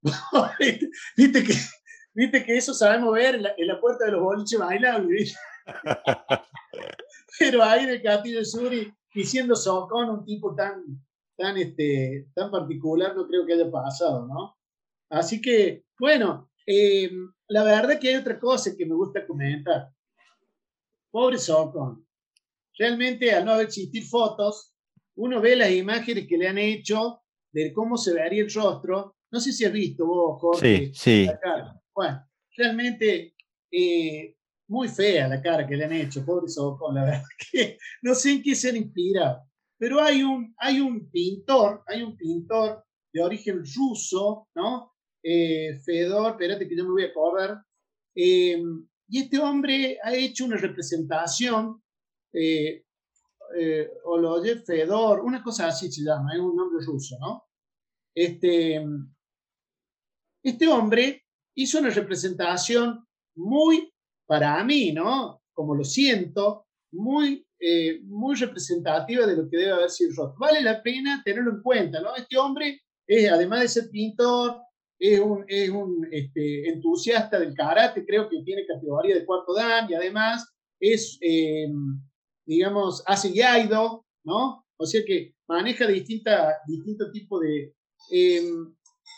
¿Viste? 1.17 1.45
que, 1.45 1.55
¿Viste 2.13 2.45
que 2.45 2.57
eso 2.57 2.75
sabemos 2.75 3.15
ver 3.15 3.37
en 3.37 3.67
la, 3.67 3.81
puerta 3.81 4.05
de 4.05 4.13
los 4.13 4.21
boliches 4.21 4.59
bailables? 4.59 5.37
Pero 7.39 7.63
ahí 7.63 7.85
en 7.85 7.91
el 7.91 8.03
Castillo 8.03 8.39
de 8.41 8.45
Suri, 8.45 8.93
diciendo 9.15 9.55
Socón, 9.55 10.11
un 10.11 10.25
tipo 10.25 10.55
tan, 10.55 10.85
tan, 11.37 11.57
este, 11.57 12.29
tan 12.35 12.51
particular, 12.51 13.15
no 13.15 13.27
creo 13.27 13.47
que 13.47 13.55
haya 13.55 13.71
pasado, 13.71 14.27
¿no? 14.27 14.57
Así 15.09 15.41
que, 15.41 15.85
bueno, 15.99 16.51
eh, 16.67 17.11
la 17.49 17.65
verdad 17.65 17.99
que 17.99 18.09
hay 18.09 18.17
otra 18.17 18.39
cosa 18.39 18.77
que 18.77 18.87
me 18.87 18.95
gusta 18.95 19.27
comentar. 19.27 19.91
Pobre 21.11 21.39
Socon. 21.39 22.07
Realmente, 22.79 23.33
al 23.33 23.45
no 23.45 23.61
existir 23.61 24.05
fotos, 24.05 24.75
uno 25.17 25.41
ve 25.41 25.57
las 25.57 25.71
imágenes 25.71 26.27
que 26.27 26.39
le 26.39 26.49
han 26.49 26.59
hecho 26.59 27.23
de 27.53 27.73
cómo 27.73 27.97
se 27.97 28.15
vería 28.15 28.43
el 28.43 28.53
rostro. 28.53 29.17
No 29.31 29.41
sé 29.41 29.53
si 29.53 29.65
has 29.65 29.73
visto 29.73 30.07
vos, 30.07 30.41
Jorge. 30.41 30.93
Sí, 30.95 31.27
sí. 31.27 31.29
Bueno, 31.95 32.25
realmente 32.57 33.35
eh, 33.71 34.37
muy 34.69 34.89
fea 34.89 35.29
la 35.29 35.43
cara 35.43 35.67
que 35.67 35.77
le 35.77 35.85
han 35.85 35.93
hecho, 35.93 36.25
pobre 36.25 36.49
Socon, 36.49 36.95
la 36.95 37.05
verdad 37.05 37.25
que 37.53 37.77
no 38.03 38.15
sé 38.15 38.33
en 38.33 38.43
qué 38.43 38.55
se 38.55 38.71
han 38.71 38.77
inspirado. 38.77 39.43
Pero 39.79 40.01
hay 40.01 40.23
un, 40.23 40.55
hay 40.59 40.81
un 40.81 41.11
pintor, 41.11 41.83
hay 41.87 42.03
un 42.03 42.17
pintor 42.17 42.85
de 43.13 43.23
origen 43.23 43.63
ruso, 43.77 44.49
¿no? 44.55 44.93
Eh, 45.23 45.79
Fedor, 45.85 46.33
espérate 46.33 46.69
que 46.69 46.77
yo 46.77 46.85
me 46.85 46.91
voy 46.91 47.05
a 47.05 47.09
acordar, 47.09 47.63
eh, 48.15 48.63
y 49.11 49.19
este 49.19 49.41
hombre 49.41 49.99
ha 50.03 50.15
hecho 50.15 50.45
una 50.45 50.57
representación, 50.57 51.83
eh, 52.33 52.85
eh, 53.57 53.91
Fedor, 54.65 55.21
una 55.21 55.43
cosa 55.43 55.67
así 55.67 55.91
se 55.91 56.05
llama, 56.05 56.33
es 56.33 56.39
un 56.39 56.55
nombre 56.55 56.85
ruso, 56.85 57.19
¿no? 57.19 57.45
Este, 58.15 58.81
este 60.45 60.69
hombre 60.69 61.25
hizo 61.57 61.81
una 61.81 61.91
representación 61.91 63.05
muy, 63.35 63.93
para 64.27 64.63
mí, 64.63 64.93
¿no? 64.93 65.43
Como 65.53 65.75
lo 65.75 65.83
siento, 65.83 66.67
muy, 66.93 67.45
eh, 67.59 68.01
muy 68.05 68.37
representativa 68.37 69.27
de 69.27 69.37
lo 69.37 69.51
que 69.51 69.57
debe 69.57 69.73
haber 69.73 69.91
sido 69.91 70.15
Roth. 70.15 70.39
Vale 70.39 70.63
la 70.63 70.81
pena 70.83 71.21
tenerlo 71.25 71.51
en 71.51 71.63
cuenta, 71.63 72.01
¿no? 72.01 72.15
Este 72.15 72.39
hombre, 72.39 72.81
es, 73.09 73.29
además 73.29 73.63
de 73.63 73.69
ser 73.69 73.91
pintor, 73.91 74.61
es 75.01 75.19
un, 75.19 75.45
es 75.49 75.70
un 75.70 76.07
este, 76.12 76.69
entusiasta 76.69 77.41
del 77.41 77.55
karate, 77.55 78.05
creo 78.05 78.29
que 78.29 78.43
tiene 78.45 78.67
categoría 78.67 79.15
de 79.15 79.25
cuarto 79.25 79.55
dan 79.55 79.91
y 79.91 79.95
además 79.95 80.55
es, 80.79 81.19
em, 81.23 82.03
digamos, 82.47 83.03
hace 83.07 83.33
yaido, 83.33 84.05
¿no? 84.25 84.67
O 84.77 84.87
sea 84.87 85.03
que 85.07 85.35
maneja 85.49 85.87
distinta, 85.87 86.55
distintos 86.67 87.11
tipos 87.12 87.41
de... 87.41 87.75
Em, 88.11 88.75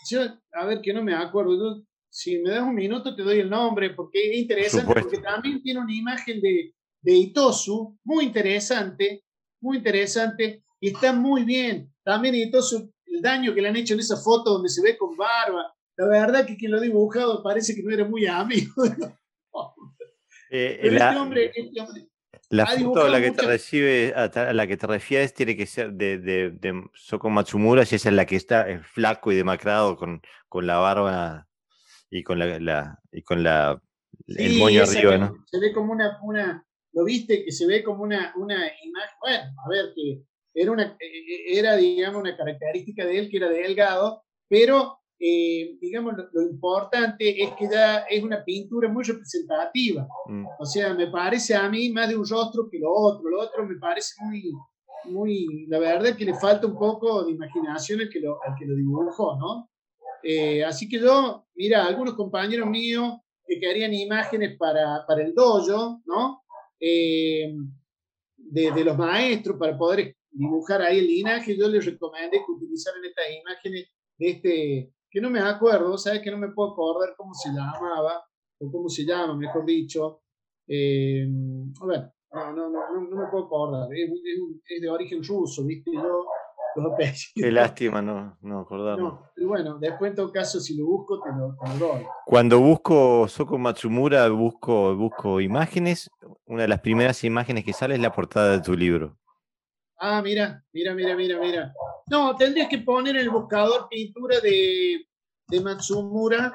yo, 0.08 0.20
a 0.52 0.66
ver, 0.66 0.80
que 0.80 0.92
no 0.92 1.02
me 1.02 1.14
acuerdo. 1.14 1.84
si 2.08 2.38
me 2.38 2.50
das 2.50 2.62
un 2.62 2.74
minuto, 2.74 3.16
te 3.16 3.22
doy 3.22 3.40
el 3.40 3.50
nombre, 3.50 3.90
porque 3.90 4.30
es 4.30 4.38
interesante, 4.38 4.92
porque 5.00 5.18
también 5.18 5.62
tiene 5.62 5.80
una 5.80 5.94
imagen 5.94 6.40
de, 6.40 6.74
de 7.00 7.16
Itosu, 7.16 7.98
muy 8.04 8.24
interesante, 8.24 9.24
muy 9.60 9.78
interesante, 9.78 10.62
y 10.80 10.88
está 10.88 11.12
muy 11.12 11.44
bien. 11.44 11.92
También 12.04 12.34
Itosu, 12.34 12.91
el 13.12 13.22
daño 13.22 13.54
que 13.54 13.62
le 13.62 13.68
han 13.68 13.76
hecho 13.76 13.94
en 13.94 14.00
esa 14.00 14.16
foto 14.16 14.52
donde 14.52 14.68
se 14.68 14.82
ve 14.82 14.96
con 14.96 15.16
barba, 15.16 15.74
la 15.96 16.06
verdad 16.06 16.46
que 16.46 16.56
quien 16.56 16.72
lo 16.72 16.78
ha 16.78 16.80
dibujado 16.80 17.42
parece 17.42 17.74
que 17.74 17.82
no 17.82 17.92
era 17.92 18.04
muy 18.04 18.26
amigo. 18.26 18.72
Eh, 20.54 20.80
este, 20.82 20.96
este 20.96 21.18
hombre, 21.18 21.52
la 22.50 22.66
foto 22.66 23.04
a 23.04 23.08
la 23.08 23.22
que 23.22 23.30
te 23.30 23.46
recibe, 23.46 24.12
a 24.14 24.52
la 24.52 24.66
que 24.66 24.76
te 24.76 24.86
refieres 24.86 25.32
tiene 25.32 25.56
que 25.56 25.64
ser 25.64 25.92
de, 25.94 26.18
de, 26.18 26.50
de 26.50 26.82
Soko 26.92 27.30
Matsumura, 27.30 27.86
si 27.86 27.96
esa 27.96 28.10
es 28.10 28.14
la 28.14 28.26
que 28.26 28.36
está 28.36 28.66
flaco 28.82 29.32
y 29.32 29.36
demacrado 29.36 29.96
con, 29.96 30.20
con 30.48 30.66
la 30.66 30.76
barba 30.76 31.48
y 32.10 32.22
con 32.22 32.38
la, 32.38 33.00
y 33.10 33.22
con 33.22 33.42
la 33.42 33.80
el 34.26 34.58
moño 34.58 34.82
arriba, 34.82 35.16
¿no? 35.16 35.34
Se 35.46 35.58
ve 35.58 35.72
como 35.72 35.92
una, 35.92 36.18
una, 36.22 36.66
lo 36.92 37.04
viste 37.04 37.44
que 37.44 37.52
se 37.52 37.66
ve 37.66 37.82
como 37.82 38.02
una, 38.02 38.34
una 38.36 38.56
imagen, 38.56 39.16
bueno, 39.20 39.44
a 39.64 39.68
ver, 39.70 39.92
que 39.94 40.22
era 40.54 40.72
una, 40.72 40.96
e, 41.00 41.06
e, 41.06 41.58
era 41.58 41.76
digamos 41.76 42.20
una 42.20 42.36
característica 42.36 43.04
de 43.04 43.18
él 43.18 43.30
que 43.30 43.36
era 43.38 43.48
delgado, 43.48 44.22
pero 44.48 44.98
eh, 45.24 45.78
digamos, 45.80 46.14
lo, 46.32 46.42
importante 46.42 47.44
es 47.44 47.52
que 47.52 47.68
ya 47.70 47.98
es 48.10 48.24
una 48.24 48.44
pintura 48.44 48.88
muy 48.88 49.04
representativa. 49.04 50.04
Mm. 50.26 50.46
O 50.58 50.66
sea, 50.66 50.94
me 50.94 51.06
parece 51.06 51.54
a 51.54 51.68
mí 51.68 51.90
más 51.90 52.08
de 52.08 52.16
un 52.16 52.28
rostro 52.28 52.68
que 52.68 52.80
lo 52.80 52.92
otro. 52.92 53.30
Lo 53.30 53.40
otro 53.40 53.64
me 53.64 53.76
parece 53.76 54.14
muy, 54.20 54.52
muy, 55.04 55.66
la 55.68 55.78
verdad 55.78 56.16
que 56.16 56.24
le 56.24 56.34
falta 56.34 56.66
un 56.66 56.76
poco 56.76 57.24
de 57.24 57.30
imaginación 57.30 58.00
al 58.00 58.08
que 58.08 58.18
lo, 58.18 58.40
que 58.58 58.66
lo 58.66 58.74
dibujó, 58.74 59.38
¿no? 59.38 59.70
Eh, 60.24 60.64
así 60.64 60.88
que 60.88 60.98
yo, 60.98 61.46
mira, 61.54 61.86
algunos 61.86 62.14
compañeros 62.14 62.68
míos 62.68 63.20
que 63.46 63.60
querían 63.60 63.94
imágenes 63.94 64.56
para, 64.58 65.06
para 65.06 65.22
el 65.22 65.34
dojo, 65.34 66.02
¿no? 66.04 66.42
Eh, 66.80 67.54
de, 68.36 68.72
de, 68.72 68.84
los 68.84 68.98
maestros 68.98 69.56
para 69.56 69.78
poder 69.78 70.16
dibujar 70.32 70.82
ahí 70.82 70.98
el 70.98 71.06
linaje, 71.06 71.56
yo 71.56 71.68
les 71.68 71.84
recomendé 71.84 72.38
que 72.38 72.52
utilizaran 72.52 73.04
estas 73.04 73.24
imágenes 73.40 73.88
de 74.18 74.30
este 74.30 74.92
que 75.10 75.20
no 75.20 75.28
me 75.28 75.40
acuerdo, 75.40 75.98
¿sabes? 75.98 76.22
Que 76.22 76.30
no 76.30 76.38
me 76.38 76.48
puedo 76.48 76.72
acordar 76.72 77.14
cómo 77.16 77.34
se 77.34 77.50
llamaba, 77.50 78.24
o 78.58 78.72
cómo 78.72 78.88
se 78.88 79.04
llama, 79.04 79.36
mejor 79.36 79.66
dicho. 79.66 80.22
Eh, 80.66 81.26
a 81.82 81.86
ver, 81.86 82.12
no, 82.32 82.52
no, 82.54 82.70
no, 82.70 83.00
no, 83.10 83.16
me 83.16 83.26
puedo 83.30 83.44
acordar, 83.44 83.88
es, 83.92 84.10
es, 84.10 84.80
de 84.80 84.88
origen 84.88 85.22
ruso, 85.22 85.66
¿viste? 85.66 85.90
Yo 85.92 86.24
los 86.76 86.92
Qué 87.34 87.50
lástima 87.50 88.00
no, 88.00 88.38
no 88.40 88.60
acordarme. 88.60 89.10
y 89.36 89.44
bueno, 89.44 89.78
después 89.78 90.10
en 90.10 90.16
todo 90.16 90.32
caso, 90.32 90.60
si 90.60 90.76
lo 90.76 90.86
busco, 90.86 91.20
te 91.20 91.30
lo, 91.30 91.54
doy. 91.78 92.06
Cuando 92.24 92.60
busco 92.60 93.28
Soko 93.28 93.58
Matsumura, 93.58 94.28
busco, 94.28 94.96
busco 94.96 95.40
imágenes. 95.40 96.10
Una 96.46 96.62
de 96.62 96.68
las 96.68 96.80
primeras 96.80 97.24
imágenes 97.24 97.64
que 97.64 97.72
sale 97.72 97.94
es 97.94 98.00
la 98.00 98.12
portada 98.12 98.52
de 98.52 98.60
tu 98.60 98.74
libro. 98.74 99.18
Ah, 100.04 100.20
mira, 100.20 100.60
mira, 100.72 100.96
mira, 100.96 101.14
mira, 101.14 101.38
mira. 101.38 101.72
No, 102.08 102.34
tendrías 102.34 102.68
que 102.68 102.78
poner 102.78 103.16
el 103.16 103.30
buscador 103.30 103.86
pintura 103.88 104.40
de, 104.40 105.06
de 105.46 105.60
Matsumura, 105.60 106.52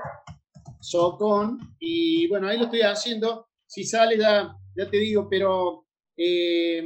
Sokon, 0.82 1.58
y 1.80 2.27
bueno, 2.27 2.50
ahí 2.50 2.58
lo 2.58 2.66
estoy 2.66 2.82
haciendo. 2.82 3.48
Si 3.66 3.85
sale, 3.85 4.17
ya, 4.17 4.53
ya 4.76 4.90
te 4.90 4.98
digo, 4.98 5.30
pero 5.30 5.85
eh, 6.17 6.85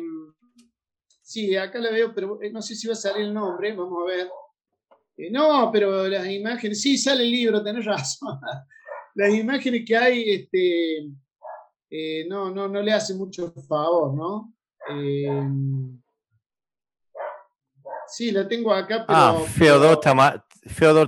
sí, 1.23 1.55
acá 1.55 1.79
la 1.79 1.89
veo, 1.89 2.13
pero 2.13 2.39
eh, 2.43 2.51
no 2.51 2.61
sé 2.61 2.75
si 2.75 2.85
va 2.85 2.93
a 2.93 2.95
salir 2.95 3.23
el 3.25 3.33
nombre, 3.33 3.73
vamos 3.73 4.03
a 4.03 4.05
ver. 4.05 4.29
Eh, 5.17 5.31
no, 5.31 5.71
pero 5.73 6.07
las 6.07 6.29
imágenes, 6.29 6.79
sí, 6.79 6.95
sale 6.95 7.23
el 7.23 7.31
libro, 7.31 7.63
tenés 7.63 7.85
razón. 7.85 8.39
las 9.15 9.33
imágenes 9.33 9.81
que 9.83 9.97
hay, 9.97 10.29
este, 10.29 11.09
no, 12.29 12.51
no, 12.51 12.67
no 12.67 12.81
le 12.83 12.93
hace 12.93 13.15
mucho 13.15 13.51
favor, 13.67 14.13
¿no? 14.13 14.53
Sí, 18.11 18.31
la 18.31 18.47
tengo 18.47 18.73
acá, 18.73 19.05
pero. 19.07 19.19
Ah, 19.19 19.39
Feodor, 19.47 19.99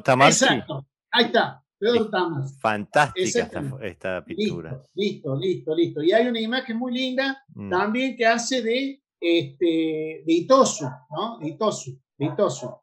Tamarsi. 0.01 0.45
Exacto, 0.45 0.87
ahí 1.11 1.25
está. 1.25 1.61
Feodor 1.77 2.09
Tamarsi. 2.09 2.59
Fantástica 2.59 3.49
esta, 3.81 4.23
pintura. 4.23 4.81
Listo, 4.95 5.35
listo, 5.35 5.75
listo, 5.75 6.01
Y 6.01 6.13
hay 6.13 6.27
una 6.27 6.39
imagen 6.39 6.77
muy 6.77 6.93
linda 6.93 7.43
mm. 7.53 7.69
también 7.69 8.15
que 8.15 8.25
hace 8.25 8.61
de, 8.61 9.03
este, 9.19 10.23
de 10.25 10.33
Itosu, 10.33 10.85
¿no? 10.85 11.39
De 11.39 11.49
Itosu. 11.49 11.99
De 12.17 12.25
Itosu. 12.25 12.73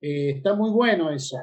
Eh, 0.00 0.30
está 0.36 0.54
muy 0.54 0.70
bueno 0.70 1.10
eso. 1.10 1.36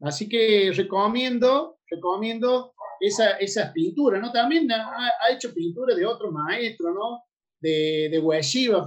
Así 0.00 0.26
que 0.26 0.72
recomiendo, 0.74 1.78
recomiendo 1.86 2.72
esa, 2.98 3.32
esas 3.32 3.72
pinturas, 3.72 4.22
¿no? 4.22 4.32
También 4.32 4.70
ha, 4.72 5.30
hecho 5.30 5.52
pinturas 5.52 5.96
de 5.96 6.06
otros 6.06 6.32
maestros, 6.32 6.94
¿no? 6.94 7.24
De, 7.60 8.08
de 8.10 8.22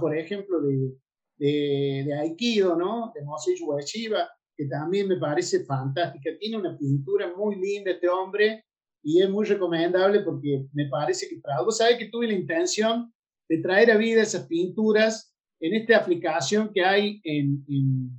por 0.00 0.16
ejemplo, 0.16 0.60
de, 0.60 0.96
de, 1.36 2.14
Aikido, 2.20 2.76
¿no? 2.76 3.12
De 3.14 3.22
Mosei 3.22 3.54
Ueshiba, 3.60 4.28
que 4.56 4.66
también 4.66 5.08
me 5.08 5.16
parece 5.16 5.64
fantástica. 5.64 6.30
Tiene 6.38 6.58
una 6.58 6.76
pintura 6.76 7.32
muy 7.36 7.56
linda 7.56 7.92
este 7.92 8.08
hombre 8.08 8.64
y 9.02 9.20
es 9.20 9.28
muy 9.28 9.44
recomendable 9.44 10.20
porque 10.20 10.66
me 10.72 10.88
parece 10.88 11.28
que 11.28 11.40
tradujo. 11.40 11.72
¿Sabe 11.72 11.98
que 11.98 12.08
tuve 12.08 12.26
la 12.26 12.34
intención 12.34 13.12
de 13.48 13.58
traer 13.58 13.90
a 13.90 13.96
vida 13.96 14.22
esas 14.22 14.46
pinturas 14.46 15.34
en 15.60 15.74
esta 15.74 15.98
aplicación 15.98 16.70
que 16.72 16.82
hay 16.82 17.20
en, 17.24 17.64
en, 17.68 18.10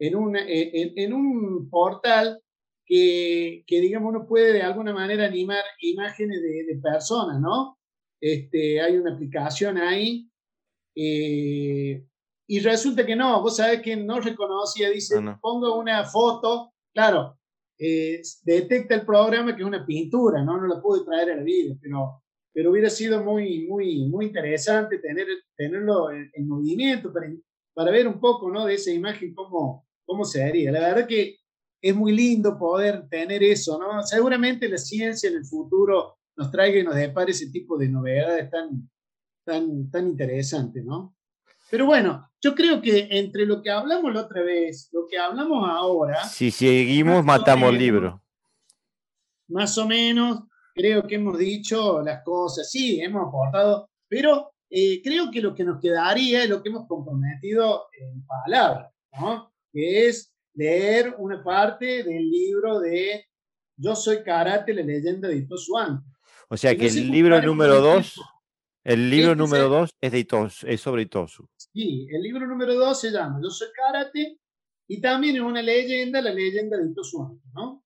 en, 0.00 0.16
una, 0.16 0.40
en, 0.46 0.92
en 0.96 1.12
un 1.12 1.68
portal 1.70 2.40
que, 2.84 3.64
que, 3.66 3.80
digamos, 3.80 4.10
uno 4.10 4.26
puede 4.26 4.54
de 4.54 4.62
alguna 4.62 4.92
manera 4.92 5.26
animar 5.26 5.62
imágenes 5.80 6.40
de, 6.40 6.74
de 6.74 6.80
personas, 6.80 7.40
¿no? 7.40 7.78
Este, 8.20 8.80
hay 8.80 8.96
una 8.96 9.12
aplicación 9.12 9.76
ahí 9.78 10.28
eh, 10.96 12.04
y 12.50 12.60
resulta 12.60 13.04
que 13.04 13.14
no, 13.14 13.42
vos 13.42 13.56
sabés 13.56 13.82
que 13.82 13.94
no 13.94 14.20
reconocía, 14.20 14.88
dice, 14.88 15.16
pongo 15.38 15.78
una 15.78 16.04
foto, 16.06 16.72
claro, 16.94 17.38
eh, 17.78 18.22
detecta 18.42 18.94
el 18.94 19.04
programa 19.04 19.54
que 19.54 19.60
es 19.60 19.68
una 19.68 19.84
pintura, 19.84 20.42
¿no? 20.42 20.58
No 20.58 20.66
la 20.66 20.80
pude 20.80 21.04
traer 21.04 21.30
al 21.32 21.44
vídeo, 21.44 21.76
pero, 21.80 22.22
pero 22.50 22.70
hubiera 22.70 22.88
sido 22.88 23.22
muy, 23.22 23.66
muy, 23.68 24.08
muy 24.08 24.26
interesante 24.26 24.98
tener, 24.98 25.26
tenerlo 25.58 26.10
en, 26.10 26.48
movimiento 26.48 27.12
para, 27.12 27.30
para, 27.74 27.90
ver 27.90 28.08
un 28.08 28.18
poco, 28.18 28.50
¿no? 28.50 28.64
De 28.64 28.74
esa 28.74 28.92
imagen, 28.92 29.34
cómo, 29.34 29.86
cómo 30.06 30.24
se 30.24 30.42
haría. 30.42 30.72
La 30.72 30.80
verdad 30.80 31.06
que 31.06 31.36
es 31.82 31.94
muy 31.94 32.12
lindo 32.12 32.58
poder 32.58 33.10
tener 33.10 33.42
eso, 33.42 33.78
¿no? 33.78 34.02
Seguramente 34.04 34.70
la 34.70 34.78
ciencia 34.78 35.28
en 35.28 35.36
el 35.36 35.44
futuro 35.44 36.16
nos 36.34 36.50
traiga 36.50 36.78
y 36.78 36.84
nos 36.84 36.94
depare 36.94 37.32
ese 37.32 37.50
tipo 37.50 37.76
de 37.76 37.90
novedades 37.90 38.50
tan, 38.50 38.88
tan, 39.44 39.90
tan 39.90 40.06
interesantes, 40.08 40.82
¿no? 40.82 41.14
Pero 41.70 41.86
bueno, 41.86 42.30
yo 42.40 42.54
creo 42.54 42.80
que 42.80 43.08
entre 43.10 43.44
lo 43.44 43.62
que 43.62 43.70
hablamos 43.70 44.12
la 44.14 44.22
otra 44.22 44.42
vez, 44.42 44.88
lo 44.92 45.06
que 45.06 45.18
hablamos 45.18 45.68
ahora. 45.68 46.24
Si 46.24 46.50
seguimos, 46.50 47.24
matamos 47.24 47.70
el 47.70 47.78
libro. 47.78 48.22
Más 49.48 49.76
o 49.76 49.86
menos, 49.86 50.44
creo 50.74 51.06
que 51.06 51.16
hemos 51.16 51.38
dicho 51.38 52.00
las 52.02 52.22
cosas, 52.22 52.70
sí, 52.70 53.00
hemos 53.00 53.28
aportado, 53.28 53.90
pero 54.08 54.52
eh, 54.70 55.02
creo 55.02 55.30
que 55.30 55.40
lo 55.40 55.54
que 55.54 55.64
nos 55.64 55.80
quedaría 55.80 56.44
es 56.44 56.50
lo 56.50 56.62
que 56.62 56.68
hemos 56.68 56.86
comprometido 56.86 57.88
en 57.98 58.24
palabras, 58.26 58.92
¿no? 59.18 59.52
Que 59.72 60.06
es 60.06 60.34
leer 60.54 61.14
una 61.18 61.42
parte 61.42 62.02
del 62.02 62.30
libro 62.30 62.80
de 62.80 63.26
Yo 63.76 63.94
soy 63.94 64.22
Karate, 64.22 64.74
la 64.74 64.82
leyenda 64.82 65.28
de 65.28 65.36
Itosu 65.36 65.74
O 66.48 66.56
sea 66.56 66.76
que 66.76 66.86
el 66.86 67.10
libro 67.10 67.40
número 67.42 67.80
dos 67.80 68.20
el 68.88 69.10
libro 69.10 69.34
número 69.34 69.68
dos 69.68 69.90
es, 70.00 70.12
de 70.12 70.18
Itosu, 70.20 70.66
es 70.66 70.80
sobre 70.80 71.02
Itosu. 71.02 71.46
Sí, 71.56 72.06
el 72.10 72.22
libro 72.22 72.46
número 72.46 72.74
dos 72.74 72.98
se 73.00 73.10
llama 73.10 73.38
Yo 73.42 73.50
soy 73.50 73.68
karate 73.72 74.38
y 74.88 75.00
también 75.00 75.36
es 75.36 75.42
una 75.42 75.60
leyenda, 75.60 76.22
la 76.22 76.32
leyenda 76.32 76.78
de 76.78 76.88
Itosu 76.90 77.38
¿no? 77.52 77.84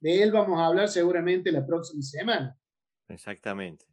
De 0.00 0.20
él 0.20 0.32
vamos 0.32 0.58
a 0.58 0.66
hablar 0.66 0.88
seguramente 0.88 1.52
la 1.52 1.64
próxima 1.64 2.02
semana. 2.02 2.58
Exactamente. 3.08 3.84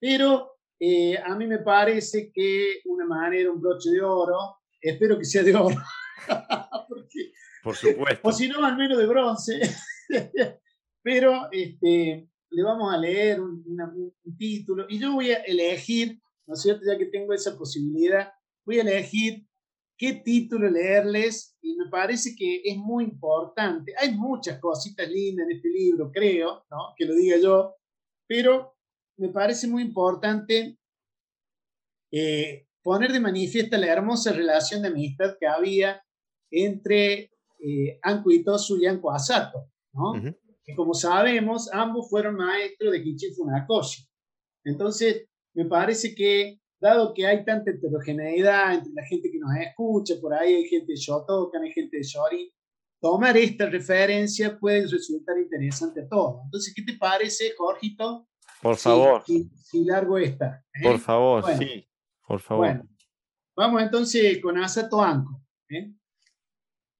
Pero 0.00 0.56
eh, 0.80 1.18
a 1.18 1.36
mí 1.36 1.46
me 1.46 1.58
parece 1.58 2.32
que 2.32 2.80
una 2.86 3.04
manera, 3.04 3.50
un 3.50 3.60
broche 3.60 3.90
de 3.90 4.00
oro, 4.00 4.62
espero 4.80 5.18
que 5.18 5.26
sea 5.26 5.42
de 5.42 5.54
oro. 5.54 5.76
Por 7.62 7.76
supuesto. 7.76 8.26
O 8.26 8.32
si 8.32 8.48
no, 8.48 8.64
al 8.64 8.76
menos 8.78 8.96
de 8.96 9.06
bronce. 9.06 9.60
Pero 11.02 11.48
este, 11.52 12.26
le 12.54 12.62
vamos 12.62 12.92
a 12.92 12.98
leer 12.98 13.40
un, 13.40 13.64
título 14.38 14.86
y 14.88 14.98
yo 14.98 15.12
voy 15.12 15.30
a 15.30 15.38
elegir, 15.42 16.20
¿no 16.46 16.54
es 16.54 16.62
cierto? 16.62 16.82
Ya 16.86 16.96
que 16.96 17.06
tengo 17.06 17.32
esa 17.32 17.56
posibilidad, 17.56 18.32
voy 18.64 18.78
a 18.78 18.82
elegir 18.82 19.46
qué 19.96 20.14
título 20.14 20.70
leerles 20.70 21.56
y 21.60 21.76
me 21.76 21.88
parece 21.90 22.34
que 22.36 22.62
es 22.64 22.76
muy 22.76 23.04
importante. 23.04 23.92
Hay 23.98 24.14
muchas 24.16 24.58
cositas 24.60 25.08
lindas 25.08 25.46
en 25.48 25.56
este 25.56 25.68
libro, 25.68 26.10
creo, 26.12 26.64
¿no? 26.70 26.94
Que 26.96 27.04
lo 27.04 27.14
diga 27.14 27.36
yo, 27.38 27.74
pero 28.26 28.76
me 29.16 29.28
parece 29.28 29.66
muy 29.66 29.82
importante 29.82 30.78
eh, 32.10 32.66
poner 32.82 33.12
de 33.12 33.20
manifiesta 33.20 33.78
la 33.78 33.88
hermosa 33.88 34.32
relación 34.32 34.82
de 34.82 34.88
amistad 34.88 35.36
que 35.38 35.46
había 35.46 36.04
entre 36.50 37.32
eh, 37.58 37.98
y 37.98 38.86
Anko 38.86 39.10
Asato, 39.12 39.70
¿no? 39.92 40.12
Que 40.64 40.74
como 40.74 40.94
sabemos, 40.94 41.70
ambos 41.72 42.08
fueron 42.08 42.36
maestros 42.36 42.92
de 42.92 43.02
Kichi 43.02 43.34
Funakoshi. 43.34 44.02
Entonces, 44.64 45.26
me 45.54 45.66
parece 45.66 46.14
que, 46.14 46.58
dado 46.80 47.12
que 47.14 47.26
hay 47.26 47.44
tanta 47.44 47.70
heterogeneidad 47.70 48.74
entre 48.74 48.92
la 48.94 49.04
gente 49.04 49.30
que 49.30 49.38
nos 49.38 49.54
escucha, 49.56 50.14
por 50.20 50.34
ahí 50.34 50.54
hay 50.54 50.64
gente 50.64 50.92
de 50.92 50.96
Shotokan, 50.96 51.62
hay 51.62 51.72
gente 51.72 51.98
de 51.98 52.02
Shori, 52.02 52.52
tomar 53.00 53.36
esta 53.36 53.66
referencia 53.66 54.58
puede 54.58 54.86
resultar 54.86 55.36
interesante 55.38 56.00
a 56.00 56.08
todos. 56.08 56.42
Entonces, 56.44 56.72
¿qué 56.74 56.82
te 56.82 56.96
parece, 56.98 57.52
Jorgito? 57.56 58.26
Por 58.62 58.76
favor. 58.76 59.22
Si, 59.26 59.84
largo 59.84 60.16
esta. 60.16 60.64
¿eh? 60.72 60.82
Por 60.82 60.98
favor, 60.98 61.44
sí. 61.58 61.86
Por 62.26 62.40
favor. 62.40 62.66
Bueno, 62.66 62.88
vamos 63.54 63.82
entonces 63.82 64.40
con 64.40 64.56
Asato 64.56 65.02
Anko. 65.02 65.42
¿eh? 65.68 65.92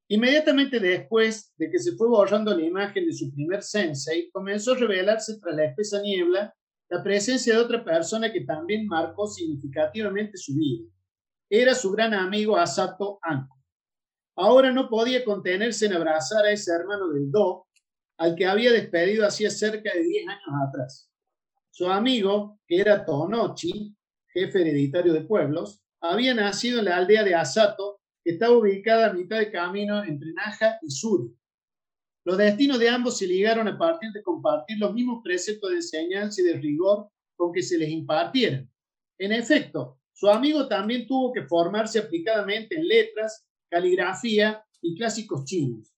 Inmediatamente 0.07 0.79
después 0.79 1.51
de 1.57 1.69
que 1.69 1.79
se 1.79 1.95
fue 1.95 2.07
borrando 2.07 2.55
la 2.55 2.63
imagen 2.63 3.07
de 3.07 3.13
su 3.13 3.33
primer 3.33 3.63
sensei, 3.63 4.29
comenzó 4.31 4.73
a 4.73 4.77
revelarse 4.77 5.39
tras 5.39 5.55
la 5.55 5.65
espesa 5.65 6.01
niebla 6.01 6.53
la 6.89 7.03
presencia 7.03 7.55
de 7.55 7.59
otra 7.59 7.83
persona 7.83 8.31
que 8.31 8.41
también 8.41 8.85
marcó 8.85 9.25
significativamente 9.27 10.37
su 10.37 10.55
vida. 10.55 10.87
Era 11.49 11.73
su 11.73 11.91
gran 11.91 12.13
amigo 12.13 12.55
Asato 12.55 13.17
Anko. 13.23 13.55
Ahora 14.35 14.71
no 14.71 14.89
podía 14.89 15.23
contenerse 15.23 15.87
en 15.87 15.93
abrazar 15.93 16.45
a 16.45 16.51
ese 16.51 16.71
hermano 16.71 17.09
del 17.09 17.31
Do, 17.31 17.65
al 18.17 18.35
que 18.35 18.45
había 18.45 18.71
despedido 18.71 19.25
hacía 19.25 19.49
cerca 19.49 19.91
de 19.93 20.03
10 20.03 20.27
años 20.27 20.67
atrás. 20.67 21.11
Su 21.71 21.89
amigo, 21.89 22.59
que 22.67 22.79
era 22.79 23.03
Tonochi, 23.03 23.95
jefe 24.27 24.61
hereditario 24.61 25.13
de 25.13 25.21
pueblos, 25.21 25.81
había 25.99 26.33
nacido 26.33 26.79
en 26.79 26.85
la 26.85 26.97
aldea 26.97 27.23
de 27.23 27.35
Asato 27.35 28.01
estaba 28.25 28.57
ubicada 28.57 29.09
a 29.09 29.13
mitad 29.13 29.39
de 29.39 29.51
camino 29.51 30.03
entre 30.03 30.33
Naja 30.33 30.79
y 30.81 30.89
Sur. 30.89 31.31
Los 32.25 32.37
destinos 32.37 32.79
de 32.79 32.89
ambos 32.89 33.17
se 33.17 33.27
ligaron 33.27 33.67
a 33.67 33.77
partir 33.77 34.11
de 34.11 34.23
compartir 34.23 34.79
los 34.79 34.93
mismos 34.93 35.21
preceptos 35.23 35.69
de 35.69 35.75
enseñanza 35.77 36.41
y 36.41 36.45
de 36.45 36.57
rigor 36.57 37.09
con 37.35 37.53
que 37.53 37.61
se 37.61 37.77
les 37.77 37.89
impartieran. 37.89 38.69
En 39.19 39.31
efecto, 39.31 39.99
su 40.11 40.27
amigo 40.27 40.67
también 40.67 41.05
tuvo 41.05 41.31
que 41.31 41.43
formarse 41.43 41.99
aplicadamente 41.99 42.75
en 42.75 42.87
letras, 42.87 43.45
caligrafía 43.69 44.65
y 44.81 44.95
clásicos 44.95 45.45
chinos. 45.45 45.93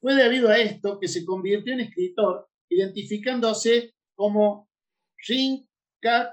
Fue 0.00 0.14
debido 0.14 0.50
a 0.50 0.58
esto 0.58 0.98
que 1.00 1.08
se 1.08 1.24
convirtió 1.24 1.72
en 1.72 1.80
escritor, 1.80 2.46
identificándose 2.68 3.94
como 4.14 4.68
Rin 5.26 5.66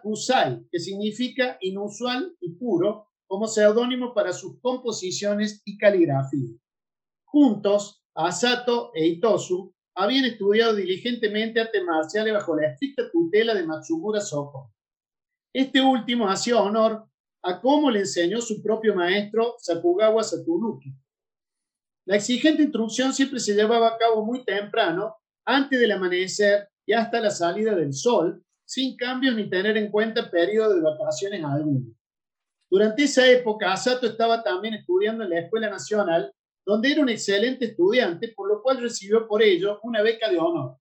Kusai, 0.03 0.65
que 0.69 0.79
significa 0.79 1.57
inusual 1.61 2.35
y 2.41 2.51
puro, 2.55 3.10
como 3.31 3.47
seudónimo 3.47 4.13
para 4.13 4.33
sus 4.33 4.59
composiciones 4.59 5.61
y 5.63 5.77
caligrafía. 5.77 6.49
Juntos, 7.23 8.03
Asato 8.13 8.91
e 8.93 9.07
Itosu 9.07 9.73
habían 9.95 10.25
estudiado 10.25 10.75
diligentemente 10.75 11.61
artes 11.61 11.81
marciales 11.81 12.33
bajo 12.33 12.57
la 12.57 12.67
estricta 12.67 13.09
tutela 13.09 13.53
de 13.53 13.65
Matsumura 13.65 14.19
Soko. 14.19 14.73
Este 15.53 15.79
último 15.79 16.27
hacía 16.27 16.61
honor 16.61 17.05
a 17.41 17.61
cómo 17.61 17.89
le 17.89 17.99
enseñó 17.99 18.41
su 18.41 18.61
propio 18.61 18.95
maestro 18.95 19.55
Sakugawa 19.59 20.23
Satunuki. 20.23 20.93
La 22.07 22.17
exigente 22.17 22.63
instrucción 22.63 23.13
siempre 23.13 23.39
se 23.39 23.55
llevaba 23.55 23.87
a 23.87 23.97
cabo 23.97 24.25
muy 24.25 24.43
temprano, 24.43 25.15
antes 25.45 25.79
del 25.79 25.93
amanecer 25.93 26.67
y 26.85 26.91
hasta 26.91 27.21
la 27.21 27.29
salida 27.29 27.75
del 27.75 27.93
sol, 27.93 28.43
sin 28.65 28.97
cambios 28.97 29.35
ni 29.35 29.49
tener 29.49 29.77
en 29.77 29.89
cuenta 29.89 30.29
periodo 30.29 30.75
de 30.75 30.81
vacaciones 30.81 31.41
alguno. 31.45 31.95
Durante 32.71 33.03
esa 33.03 33.29
época, 33.29 33.73
Asato 33.73 34.07
estaba 34.07 34.41
también 34.41 34.75
estudiando 34.75 35.25
en 35.25 35.31
la 35.31 35.39
Escuela 35.39 35.69
Nacional, 35.69 36.33
donde 36.65 36.89
era 36.89 37.01
un 37.01 37.09
excelente 37.09 37.65
estudiante, 37.65 38.29
por 38.29 38.47
lo 38.47 38.61
cual 38.61 38.79
recibió 38.79 39.27
por 39.27 39.43
ello 39.43 39.81
una 39.83 40.01
beca 40.01 40.29
de 40.29 40.37
honor. 40.37 40.77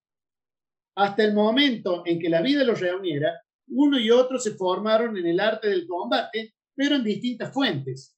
Hasta 0.96 1.24
el 1.24 1.34
momento 1.34 2.04
en 2.06 2.20
que 2.20 2.28
la 2.28 2.42
vida 2.42 2.62
los 2.62 2.78
reuniera, 2.78 3.42
uno 3.70 3.98
y 3.98 4.08
otro 4.12 4.38
se 4.38 4.52
formaron 4.52 5.16
en 5.16 5.26
el 5.26 5.40
arte 5.40 5.68
del 5.68 5.88
combate, 5.88 6.54
pero 6.76 6.94
en 6.94 7.02
distintas 7.02 7.52
fuentes. 7.52 8.16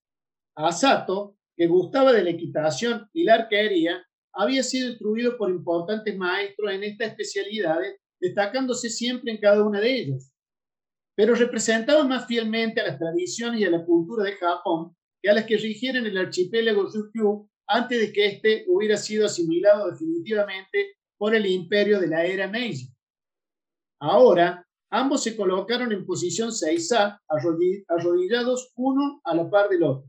Asato, 0.55 1.39
que 1.57 1.67
gustaba 1.67 2.13
de 2.13 2.25
la 2.25 2.31
equitación 2.31 3.09
y 3.15 3.25
la 3.25 3.37
arquería, 3.37 4.07
había 4.35 4.63
sido 4.63 4.91
instruido 4.91 5.39
por 5.39 5.49
importantes 5.49 6.15
maestros 6.15 6.73
en 6.73 6.85
estas 6.85 7.09
especialidades, 7.09 7.97
destacándose 8.21 8.91
siempre 8.91 9.33
en 9.33 9.41
cada 9.41 9.65
una 9.65 9.81
de 9.81 9.97
ellas 9.97 10.32
pero 11.15 11.35
representaba 11.35 12.05
más 12.05 12.27
fielmente 12.27 12.81
a 12.81 12.87
las 12.87 12.99
tradiciones 12.99 13.61
y 13.61 13.65
a 13.65 13.71
la 13.71 13.85
cultura 13.85 14.25
de 14.25 14.37
Japón 14.37 14.97
que 15.23 15.31
a 15.31 15.35
las 15.35 15.45
que 15.45 15.57
rigieron 15.57 16.07
el 16.07 16.19
archipiélago 16.19 16.89
Ryukyu 16.89 17.49
antes 17.69 18.01
de 18.01 18.13
que 18.13 18.27
éste 18.27 18.65
hubiera 18.69 18.97
sido 18.97 19.27
asimilado 19.27 19.91
definitivamente 19.91 20.97
por 21.17 21.35
el 21.35 21.47
imperio 21.47 22.01
de 22.01 22.09
la 22.09 22.25
era 22.25 22.49
Meiji. 22.49 22.93
Ahora, 24.01 24.67
ambos 24.91 25.23
se 25.23 25.37
colocaron 25.37 25.93
en 25.93 26.05
posición 26.05 26.53
Seiza, 26.53 27.23
arrodillados 27.29 28.73
uno 28.75 29.21
a 29.25 29.35
la 29.37 29.49
par 29.49 29.69
del 29.69 29.85
otro. 29.85 30.09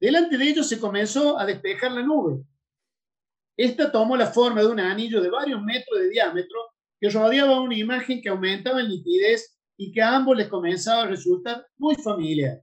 Delante 0.00 0.36
de 0.36 0.48
ellos 0.48 0.68
se 0.68 0.80
comenzó 0.80 1.38
a 1.38 1.46
despejar 1.46 1.92
la 1.92 2.02
nube. 2.02 2.44
Esta 3.56 3.90
tomó 3.90 4.16
la 4.16 4.26
forma 4.26 4.60
de 4.60 4.66
un 4.66 4.80
anillo 4.80 5.22
de 5.22 5.30
varios 5.30 5.62
metros 5.62 6.00
de 6.00 6.10
diámetro 6.10 6.58
que 7.00 7.08
rodeaba 7.08 7.60
una 7.60 7.78
imagen 7.78 8.20
que 8.20 8.28
aumentaba 8.28 8.80
en 8.80 8.88
nitidez 8.88 9.55
y 9.76 9.92
que 9.92 10.02
a 10.02 10.16
ambos 10.16 10.36
les 10.36 10.48
comenzaba 10.48 11.02
a 11.02 11.06
resultar 11.06 11.66
muy 11.76 11.94
familiar. 11.96 12.62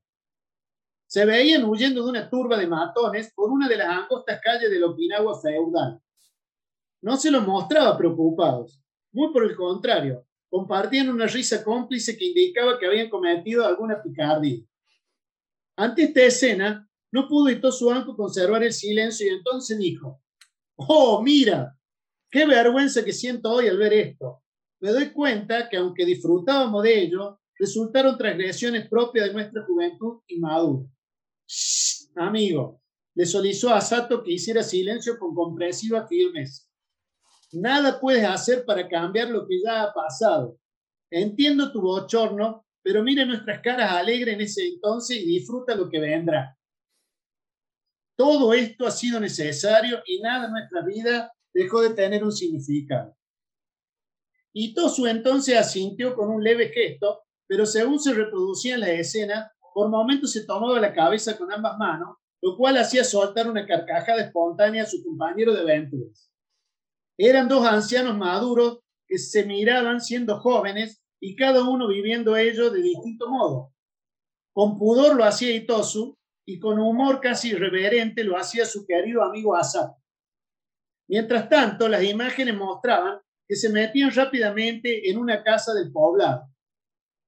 Se 1.06 1.26
veían 1.26 1.64
huyendo 1.66 2.04
de 2.04 2.10
una 2.10 2.30
turba 2.30 2.58
de 2.58 2.68
matones 2.68 3.32
por 3.36 3.52
una 3.52 3.68
de 3.68 3.78
las 3.78 3.88
angostas 3.88 4.40
calles 4.44 4.70
del 4.70 4.84
Okinawa 4.84 5.40
feudal. 5.40 6.02
No 7.02 7.18
se 7.18 7.30
los 7.30 7.46
mostraba 7.46 7.98
preocupados, 7.98 8.82
muy 9.12 9.32
por 9.32 9.44
el 9.44 9.56
contrario, 9.56 10.26
compartían 10.50 11.10
una 11.10 11.28
risa 11.28 11.64
cómplice 11.64 12.18
que 12.18 12.26
indicaba 12.26 12.80
que 12.80 12.88
habían 12.88 13.10
cometido 13.10 13.66
alguna 13.66 14.02
picardía. 14.02 14.64
Ante 15.76 16.04
esta 16.04 16.22
escena, 16.22 16.88
no 17.12 17.28
pudo 17.28 17.50
Itosu 17.50 17.92
Anko 17.92 18.16
conservar 18.16 18.64
el 18.64 18.74
silencio 18.74 19.28
y 19.28 19.36
entonces 19.36 19.78
dijo, 19.78 20.22
¡Oh, 20.76 21.22
mira! 21.22 21.78
¡Qué 22.30 22.46
vergüenza 22.46 23.04
que 23.06 23.14
siento 23.14 23.52
hoy 23.52 23.68
al 23.68 23.78
ver 23.78 23.94
esto! 23.94 24.43
Me 24.84 24.92
doy 24.92 25.12
cuenta 25.12 25.70
que 25.70 25.78
aunque 25.78 26.06
disfrutábamos 26.06 26.84
de 26.84 27.04
ello, 27.04 27.40
resultaron 27.58 28.18
transgresiones 28.18 28.90
propias 28.90 29.28
de 29.28 29.34
nuestra 29.34 29.64
juventud 29.64 30.20
inmadura. 30.28 30.86
amigo, 32.18 32.82
le 33.16 33.26
solicitó 33.26 33.74
a 33.74 33.80
Sato 33.80 34.22
que 34.22 34.34
hiciera 34.34 34.62
silencio 34.62 35.18
con 35.18 35.34
comprensiva 35.34 36.06
firmeza. 36.06 36.68
Nada 37.54 37.98
puedes 37.98 38.26
hacer 38.26 38.66
para 38.66 38.86
cambiar 38.90 39.30
lo 39.30 39.48
que 39.48 39.62
ya 39.64 39.84
ha 39.84 39.94
pasado. 39.94 40.60
Entiendo 41.10 41.72
tu 41.72 41.80
bochorno, 41.80 42.66
pero 42.82 43.04
mira 43.04 43.24
nuestras 43.24 43.62
caras 43.62 43.90
alegres 43.90 44.36
en 44.36 44.42
ese 44.42 44.68
entonces 44.68 45.16
y 45.16 45.28
disfruta 45.28 45.76
lo 45.76 45.90
que 45.90 46.02
vendrá. 46.02 46.58
Todo 48.18 48.54
esto 48.54 48.86
ha 48.86 48.92
sido 48.92 49.22
necesario 49.22 50.04
y 50.06 50.20
nada 50.20 50.48
en 50.48 50.52
nuestra 50.52 50.82
vida 50.82 51.32
dejó 51.54 51.80
de 51.82 51.92
tener 51.92 52.22
un 52.22 52.34
significado. 52.34 53.16
Y 54.54 54.74
Tosu 54.74 55.08
entonces 55.08 55.58
asintió 55.58 56.16
con 56.16 56.30
un 56.30 56.44
leve 56.44 56.70
gesto, 56.70 57.24
pero 57.48 57.66
según 57.66 58.00
se 58.00 58.14
reproducía 58.14 58.76
en 58.76 58.82
la 58.82 58.92
escena, 58.92 59.52
por 59.74 59.90
momentos 59.90 60.32
se 60.32 60.46
tomaba 60.46 60.80
la 60.80 60.94
cabeza 60.94 61.38
con 61.38 61.52
ambas 61.52 61.78
manos, 61.78 62.18
lo 62.42 62.56
cual 62.56 62.78
hacía 62.78 63.04
soltar 63.04 63.50
una 63.50 63.66
carcajada 63.66 64.22
espontánea 64.22 64.84
a 64.84 64.86
su 64.86 65.04
compañero 65.04 65.54
de 65.54 65.62
aventuras. 65.62 66.32
Eran 67.18 67.48
dos 67.48 67.66
ancianos 67.66 68.18
maduros 68.18 68.80
que 69.08 69.18
se 69.18 69.46
miraban 69.46 70.02
siendo 70.02 70.40
jóvenes 70.40 71.02
y 71.20 71.36
cada 71.36 71.68
uno 71.68 71.88
viviendo 71.88 72.36
ello 72.36 72.70
de 72.70 72.82
distinto 72.82 73.30
modo. 73.30 73.74
Con 74.54 74.78
pudor 74.78 75.16
lo 75.16 75.24
hacía 75.24 75.56
Itosu 75.56 76.18
y 76.46 76.60
con 76.60 76.80
humor 76.80 77.20
casi 77.22 77.50
irreverente 77.52 78.24
lo 78.24 78.38
hacía 78.38 78.66
su 78.66 78.86
querido 78.86 79.24
amigo 79.24 79.56
Asa. 79.56 79.96
Mientras 81.08 81.50
tanto, 81.50 81.88
las 81.88 82.04
imágenes 82.04 82.56
mostraban 82.56 83.23
que 83.48 83.56
se 83.56 83.70
metían 83.70 84.12
rápidamente 84.12 85.10
en 85.10 85.18
una 85.18 85.44
casa 85.44 85.74
del 85.74 85.92
poblado. 85.92 86.50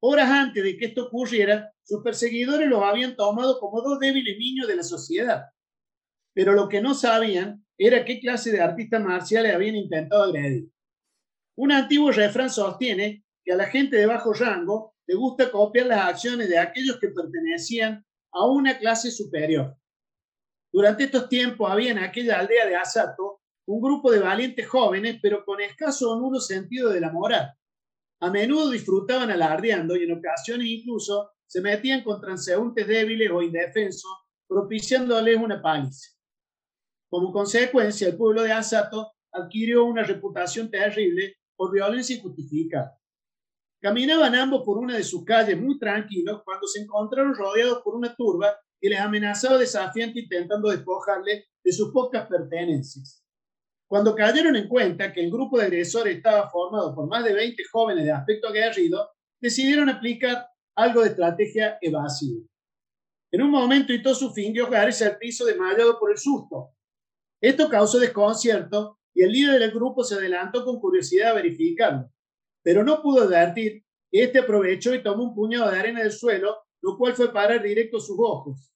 Horas 0.02 0.30
antes 0.30 0.64
de 0.64 0.78
que 0.78 0.86
esto 0.86 1.08
ocurriera, 1.08 1.72
sus 1.84 2.04
perseguidores 2.04 2.70
los 2.70 2.84
habían 2.84 3.16
tomado 3.16 3.60
como 3.60 3.82
dos 3.82 4.00
débiles 4.00 4.38
niños 4.38 4.68
de 4.68 4.76
la 4.76 4.84
sociedad. 4.84 5.46
Pero 6.34 6.54
lo 6.54 6.70
que 6.70 6.82
no 6.82 6.94
sabían 6.94 7.66
era 7.78 8.06
qué 8.06 8.20
clase 8.20 8.52
de 8.52 8.62
artistas 8.62 9.02
marciales 9.02 9.54
habían 9.54 9.76
intentado 9.76 10.24
agredir. 10.24 10.70
Un 11.58 11.72
antiguo 11.72 12.12
refrán 12.12 12.50
sostiene 12.50 13.24
que 13.44 13.54
a 13.54 13.56
la 13.56 13.66
gente 13.66 13.98
de 13.98 14.06
bajo 14.06 14.34
rango 14.34 14.96
le 15.08 15.16
gusta 15.16 15.52
copiar 15.52 15.88
las 15.88 16.08
acciones 16.10 16.50
de 16.50 16.58
aquellos 16.58 17.00
que 17.00 17.10
pertenecían 17.10 18.06
a 18.32 18.46
una 18.46 18.78
clase 18.78 19.12
superior. 19.12 19.78
Durante 20.72 21.06
estos 21.06 21.30
tiempos 21.30 21.72
había 21.72 21.92
en 21.92 22.00
aquella 22.00 22.40
aldea 22.40 22.66
de 22.68 22.76
Asato 22.76 23.35
un 23.68 23.82
grupo 23.82 24.12
de 24.12 24.20
valientes 24.20 24.68
jóvenes, 24.68 25.20
pero 25.22 25.44
con 25.44 25.60
escaso 25.62 26.12
o 26.12 26.20
nulo 26.20 26.40
sentido 26.40 26.92
de 26.92 27.02
la 27.02 27.12
moral. 27.12 27.52
A 28.22 28.30
menudo 28.30 28.70
disfrutaban 28.70 29.32
alardeando 29.32 29.96
y 29.96 30.04
en 30.04 30.18
ocasiones 30.18 30.68
incluso 30.68 31.32
se 31.48 31.62
metían 31.62 32.04
con 32.04 32.22
transeúntes 32.22 32.88
débiles 32.88 33.30
o 33.32 33.42
indefensos, 33.42 34.12
propiciándoles 34.48 35.38
una 35.38 35.62
paliza. 35.62 36.12
Como 37.10 37.32
consecuencia, 37.32 38.08
el 38.08 38.18
pueblo 38.18 38.44
de 38.44 38.52
Asato 38.52 39.12
adquirió 39.32 39.86
una 39.86 40.04
reputación 40.04 40.70
terrible 40.70 41.38
por 41.56 41.72
violencia 41.72 42.16
injustificada. 42.16 42.98
Caminaban 43.82 44.34
ambos 44.36 44.64
por 44.64 44.78
una 44.78 44.96
de 44.96 45.04
sus 45.04 45.24
calles 45.24 45.60
muy 45.60 45.78
tranquilos 45.78 46.42
cuando 46.44 46.68
se 46.68 46.82
encontraron 46.82 47.36
rodeados 47.36 47.82
por 47.84 47.96
una 47.96 48.16
turba 48.16 48.58
que 48.80 48.90
les 48.90 49.00
amenazaba 49.00 49.58
desafiante 49.58 50.22
intentando 50.22 50.70
despojarle 50.70 51.46
de 51.64 51.72
sus 51.72 51.92
pocas 51.92 52.28
pertenencias. 52.28 53.25
Cuando 53.88 54.16
cayeron 54.16 54.56
en 54.56 54.68
cuenta 54.68 55.14
que 55.14 55.24
el 55.24 55.32
grupo 55.32 55.58
de 55.58 55.66
agresores 55.66 56.18
estaba 56.18 56.50
formado 56.50 56.94
por 56.96 57.08
más 57.08 57.24
de 57.24 57.34
20 57.34 57.64
jóvenes 57.72 58.06
de 58.06 58.12
aspecto 58.12 58.48
aguerrido, 58.48 59.12
decidieron 59.40 59.90
aplicar 59.90 60.48
algo 60.76 61.02
de 61.02 61.10
estrategia 61.10 61.78
evasiva. 61.82 62.42
En 63.32 63.42
un 63.42 63.52
momento 63.52 63.94
Itosu 63.94 64.32
fingió 64.34 64.70
caerse 64.70 65.06
al 65.06 65.18
piso 65.18 65.46
desmayado 65.46 66.00
por 66.00 66.12
el 66.12 66.18
susto. 66.18 66.72
Esto 67.42 67.70
causó 67.70 68.00
desconcierto 68.00 69.00
y 69.14 69.24
el 69.24 69.32
líder 69.32 69.60
del 69.60 69.72
grupo 69.72 70.04
se 70.04 70.16
adelantó 70.16 70.66
con 70.66 70.80
curiosidad 70.80 71.32
a 71.32 71.36
verificarlo, 71.36 72.10
pero 72.64 72.84
no 72.84 73.02
pudo 73.02 73.24
advertir 73.24 73.86
este 74.12 74.40
aprovechó 74.40 74.96
y 74.96 75.04
tomó 75.04 75.24
un 75.24 75.36
puñado 75.36 75.70
de 75.70 75.78
arena 75.78 76.02
del 76.02 76.12
suelo, 76.12 76.64
lo 76.82 76.98
cual 76.98 77.14
fue 77.14 77.34
parar 77.34 77.62
directo 77.62 77.98
a 77.98 78.02
sus 78.02 78.18
ojos. 78.18 78.72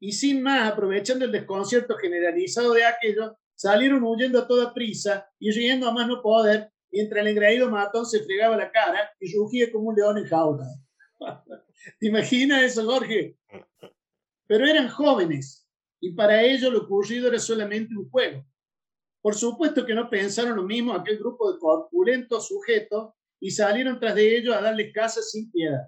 Y 0.00 0.12
sin 0.12 0.42
más, 0.42 0.70
aprovechando 0.72 1.24
el 1.24 1.32
desconcierto 1.32 1.96
generalizado 1.96 2.72
de 2.72 2.86
aquello, 2.86 3.36
salieron 3.58 4.04
huyendo 4.04 4.38
a 4.38 4.46
toda 4.46 4.72
prisa 4.72 5.28
y 5.38 5.50
riendo 5.50 5.88
a 5.88 5.92
más 5.92 6.06
no 6.06 6.22
poder, 6.22 6.70
mientras 6.92 7.20
el 7.20 7.28
engreído 7.28 7.68
matón 7.68 8.06
se 8.06 8.22
fregaba 8.22 8.56
la 8.56 8.70
cara 8.70 9.10
y 9.18 9.34
rugía 9.36 9.70
como 9.72 9.88
un 9.88 9.96
león 9.96 10.16
en 10.16 10.26
jaula. 10.26 10.64
¿Te 11.98 12.06
imaginas 12.06 12.62
eso, 12.62 12.84
Jorge? 12.84 13.36
Pero 14.46 14.64
eran 14.64 14.88
jóvenes 14.88 15.68
y 16.00 16.12
para 16.12 16.40
ellos 16.40 16.72
lo 16.72 16.82
ocurrido 16.82 17.28
era 17.28 17.40
solamente 17.40 17.96
un 17.96 18.08
juego. 18.08 18.46
Por 19.20 19.34
supuesto 19.34 19.84
que 19.84 19.94
no 19.94 20.08
pensaron 20.08 20.54
lo 20.54 20.62
mismo 20.62 20.94
aquel 20.94 21.18
grupo 21.18 21.52
de 21.52 21.58
corpulentos 21.58 22.46
sujetos 22.46 23.12
y 23.40 23.50
salieron 23.50 23.98
tras 23.98 24.14
de 24.14 24.36
ellos 24.36 24.54
a 24.54 24.60
darles 24.60 24.92
casa 24.94 25.20
sin 25.20 25.50
piedad. 25.50 25.82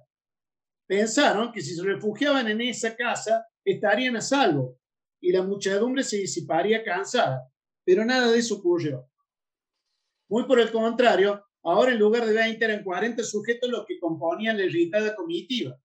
Pensaron 0.88 1.52
que 1.52 1.60
si 1.60 1.76
se 1.76 1.84
refugiaban 1.84 2.48
en 2.48 2.60
esa 2.62 2.96
casa 2.96 3.46
estarían 3.64 4.16
a 4.16 4.20
salvo 4.20 4.76
y 5.20 5.30
la 5.30 5.44
muchedumbre 5.44 6.02
se 6.02 6.16
disiparía 6.16 6.82
cansada, 6.82 7.48
pero 7.84 8.04
nada 8.04 8.30
de 8.30 8.38
eso 8.38 8.56
ocurrió. 8.56 9.08
Muy 10.28 10.44
por 10.44 10.60
el 10.60 10.70
contrario, 10.70 11.44
ahora 11.62 11.92
en 11.92 11.98
lugar 11.98 12.24
de 12.24 12.32
20 12.32 12.64
eran 12.64 12.84
40 12.84 13.22
sujetos 13.24 13.68
los 13.68 13.84
que 13.86 13.98
componían 13.98 14.56
la 14.56 14.64
irritada 14.64 15.14
comitiva. 15.14 15.76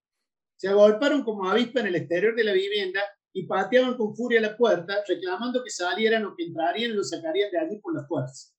Se 0.56 0.68
agolparon 0.68 1.24
como 1.24 1.50
avispa 1.50 1.82
en 1.82 1.88
el 1.88 1.96
exterior 1.96 2.36
de 2.36 2.44
la 2.44 2.54
vivienda 2.54 3.02
y 3.34 3.46
pateaban 3.46 3.98
con 3.98 4.16
furia 4.16 4.40
la 4.40 4.56
puerta, 4.56 5.04
reclamando 5.08 5.64
que 5.64 5.70
salieran 5.70 6.26
o 6.26 6.36
que 6.36 6.46
entrarían 6.46 6.92
y 6.92 6.94
lo 6.94 7.04
sacarían 7.04 7.52
de 7.52 7.60
allí 7.60 7.80
por 7.80 7.94
la 7.94 8.06
fuerza. 8.06 8.54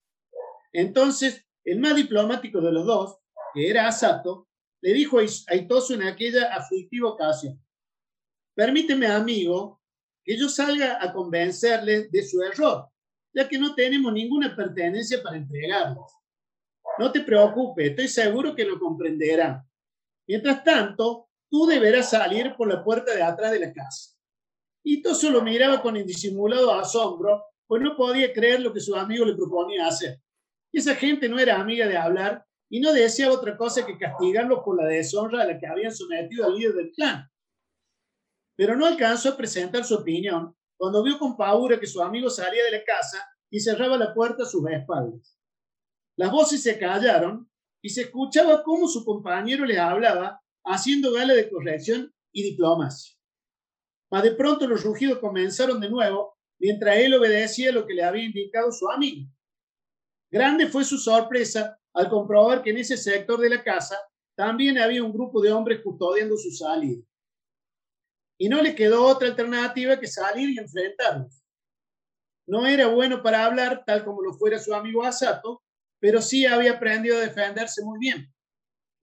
Entonces, 0.71 1.43
el 1.63 1.79
más 1.79 1.95
diplomático 1.95 2.61
de 2.61 2.71
los 2.71 2.85
dos, 2.85 3.17
que 3.53 3.69
era 3.69 3.87
Asato, 3.87 4.47
le 4.81 4.93
dijo 4.93 5.17
a 5.19 5.55
Itosu 5.55 5.95
en 5.95 6.03
aquella 6.03 6.53
aflictiva 6.53 7.09
ocasión, 7.09 7.59
permíteme, 8.53 9.07
amigo, 9.07 9.81
que 10.23 10.37
yo 10.37 10.49
salga 10.49 11.03
a 11.03 11.11
convencerle 11.11 12.09
de 12.09 12.23
su 12.23 12.41
error, 12.43 12.89
ya 13.37 13.47
que 13.47 13.59
no 13.59 13.75
tenemos 13.75 14.11
ninguna 14.11 14.55
pertenencia 14.55 15.21
para 15.21 15.37
entregarlos. 15.37 16.11
No 16.97 17.11
te 17.11 17.21
preocupes, 17.21 17.91
estoy 17.91 18.07
seguro 18.07 18.55
que 18.55 18.65
lo 18.65 18.79
comprenderán. 18.79 19.61
Mientras 20.27 20.63
tanto, 20.63 21.29
tú 21.47 21.67
deberás 21.67 22.09
salir 22.09 22.55
por 22.57 22.67
la 22.67 22.83
puerta 22.83 23.13
de 23.13 23.21
atrás 23.21 23.51
de 23.51 23.59
la 23.59 23.71
casa. 23.71 24.15
Y 24.83 25.03
Toso 25.03 25.29
lo 25.29 25.43
miraba 25.43 25.83
con 25.83 25.95
indisimulado 25.95 26.73
asombro, 26.73 27.43
pues 27.67 27.79
no 27.79 27.95
podía 27.95 28.33
creer 28.33 28.61
lo 28.61 28.73
que 28.73 28.79
su 28.79 28.95
amigo 28.95 29.23
le 29.23 29.35
proponía 29.35 29.85
hacer. 29.85 30.19
Esa 30.73 30.95
gente 30.95 31.29
no 31.29 31.37
era 31.37 31.61
amiga 31.61 31.85
de 31.85 31.95
hablar 31.95 32.43
y 32.71 32.79
no 32.79 32.91
deseaba 32.91 33.35
otra 33.35 33.55
cosa 33.55 33.85
que 33.85 33.99
castigarlo 33.99 34.63
por 34.63 34.81
la 34.81 34.87
deshonra 34.87 35.43
a 35.43 35.45
la 35.45 35.59
que 35.59 35.67
habían 35.67 35.93
sometido 35.93 36.43
al 36.43 36.55
líder 36.55 36.73
del 36.73 36.91
clan. 36.91 37.29
Pero 38.55 38.75
no 38.75 38.87
alcanzó 38.87 39.29
a 39.29 39.37
presentar 39.37 39.83
su 39.83 39.93
opinión 39.93 40.57
cuando 40.77 41.03
vio 41.03 41.17
con 41.17 41.35
paura 41.35 41.79
que 41.79 41.87
su 41.87 42.01
amigo 42.01 42.29
salía 42.29 42.63
de 42.63 42.71
la 42.71 42.83
casa 42.83 43.23
y 43.49 43.59
cerraba 43.59 43.97
la 43.97 44.13
puerta 44.13 44.43
a 44.43 44.45
sus 44.45 44.69
espaldas. 44.69 45.37
Las 46.15 46.31
voces 46.31 46.63
se 46.63 46.77
callaron 46.77 47.49
y 47.81 47.89
se 47.89 48.01
escuchaba 48.01 48.63
cómo 48.63 48.87
su 48.87 49.05
compañero 49.05 49.65
le 49.65 49.79
hablaba, 49.79 50.41
haciendo 50.63 51.11
gala 51.13 51.33
de 51.33 51.49
corrección 51.49 52.13
y 52.31 52.43
diplomacia. 52.43 53.15
Mas 54.11 54.23
de 54.23 54.31
pronto 54.31 54.67
los 54.67 54.83
rugidos 54.83 55.19
comenzaron 55.19 55.79
de 55.79 55.89
nuevo 55.89 56.37
mientras 56.59 56.97
él 56.97 57.13
obedecía 57.13 57.71
lo 57.71 57.85
que 57.85 57.93
le 57.93 58.03
había 58.03 58.23
indicado 58.23 58.71
su 58.71 58.89
amigo. 58.89 59.29
Grande 60.29 60.67
fue 60.67 60.83
su 60.83 60.97
sorpresa 60.97 61.79
al 61.93 62.09
comprobar 62.09 62.61
que 62.61 62.71
en 62.71 62.77
ese 62.77 62.97
sector 62.97 63.39
de 63.39 63.49
la 63.49 63.63
casa 63.63 63.97
también 64.35 64.77
había 64.77 65.03
un 65.03 65.13
grupo 65.13 65.41
de 65.41 65.51
hombres 65.51 65.81
custodiando 65.83 66.37
su 66.37 66.51
salida. 66.51 67.01
Y 68.37 68.49
no 68.49 68.61
le 68.61 68.75
quedó 68.75 69.03
otra 69.05 69.29
alternativa 69.29 69.99
que 69.99 70.07
salir 70.07 70.49
y 70.49 70.59
enfrentarlos. 70.59 71.43
No 72.47 72.65
era 72.65 72.87
bueno 72.87 73.21
para 73.21 73.45
hablar 73.45 73.83
tal 73.85 74.05
como 74.05 74.21
lo 74.21 74.33
fuera 74.33 74.59
su 74.59 74.73
amigo 74.73 75.03
Asato, 75.03 75.63
pero 75.99 76.21
sí 76.21 76.45
había 76.45 76.73
aprendido 76.73 77.17
a 77.17 77.21
defenderse 77.21 77.83
muy 77.83 77.99
bien. 77.99 78.31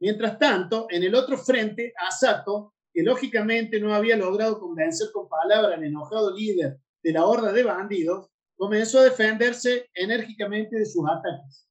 Mientras 0.00 0.38
tanto, 0.38 0.86
en 0.90 1.02
el 1.02 1.14
otro 1.14 1.36
frente, 1.36 1.92
Asato 2.08 2.74
que 2.94 3.02
lógicamente 3.02 3.80
no 3.80 3.92
había 3.92 4.16
logrado 4.16 4.60
convencer 4.60 5.08
con 5.12 5.28
palabras 5.28 5.76
al 5.76 5.84
enojado 5.84 6.34
líder 6.34 6.78
de 7.02 7.12
la 7.12 7.26
horda 7.26 7.52
de 7.52 7.64
bandidos, 7.64 8.30
comenzó 8.56 9.00
a 9.00 9.04
defenderse 9.04 9.90
enérgicamente 9.94 10.78
de 10.78 10.86
sus 10.86 11.04
ataques. 11.04 11.66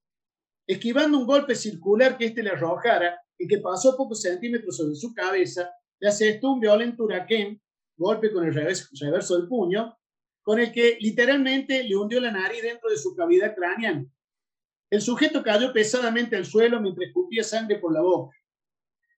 Esquivando 0.67 1.17
un 1.17 1.25
golpe 1.25 1.55
circular 1.55 2.17
que 2.17 2.25
éste 2.25 2.43
le 2.43 2.49
arrojara 2.49 3.17
y 3.37 3.47
que 3.47 3.59
pasó 3.59 3.95
pocos 3.95 4.21
centímetros 4.21 4.75
sobre 4.75 4.95
su 4.95 5.13
cabeza, 5.13 5.71
le 6.03 6.09
asestó 6.09 6.51
un 6.51 6.59
violento 6.59 7.05
huracán, 7.05 7.61
golpe 7.95 8.29
con 8.29 8.45
el 8.45 8.53
reverso 8.53 9.37
del 9.37 9.47
puño, 9.47 9.97
con 10.41 10.59
el 10.59 10.69
que 10.73 10.97
literalmente 10.99 11.81
le 11.81 11.95
hundió 11.95 12.19
la 12.19 12.29
nariz 12.29 12.61
dentro 12.61 12.89
de 12.89 12.97
su 12.97 13.15
cavidad 13.15 13.55
craneana. 13.55 14.05
El 14.89 14.99
sujeto 14.99 15.41
cayó 15.41 15.71
pesadamente 15.71 16.35
al 16.35 16.45
suelo 16.45 16.81
mientras 16.81 17.07
escupía 17.07 17.41
sangre 17.41 17.79
por 17.79 17.93
la 17.93 18.01
boca. 18.01 18.35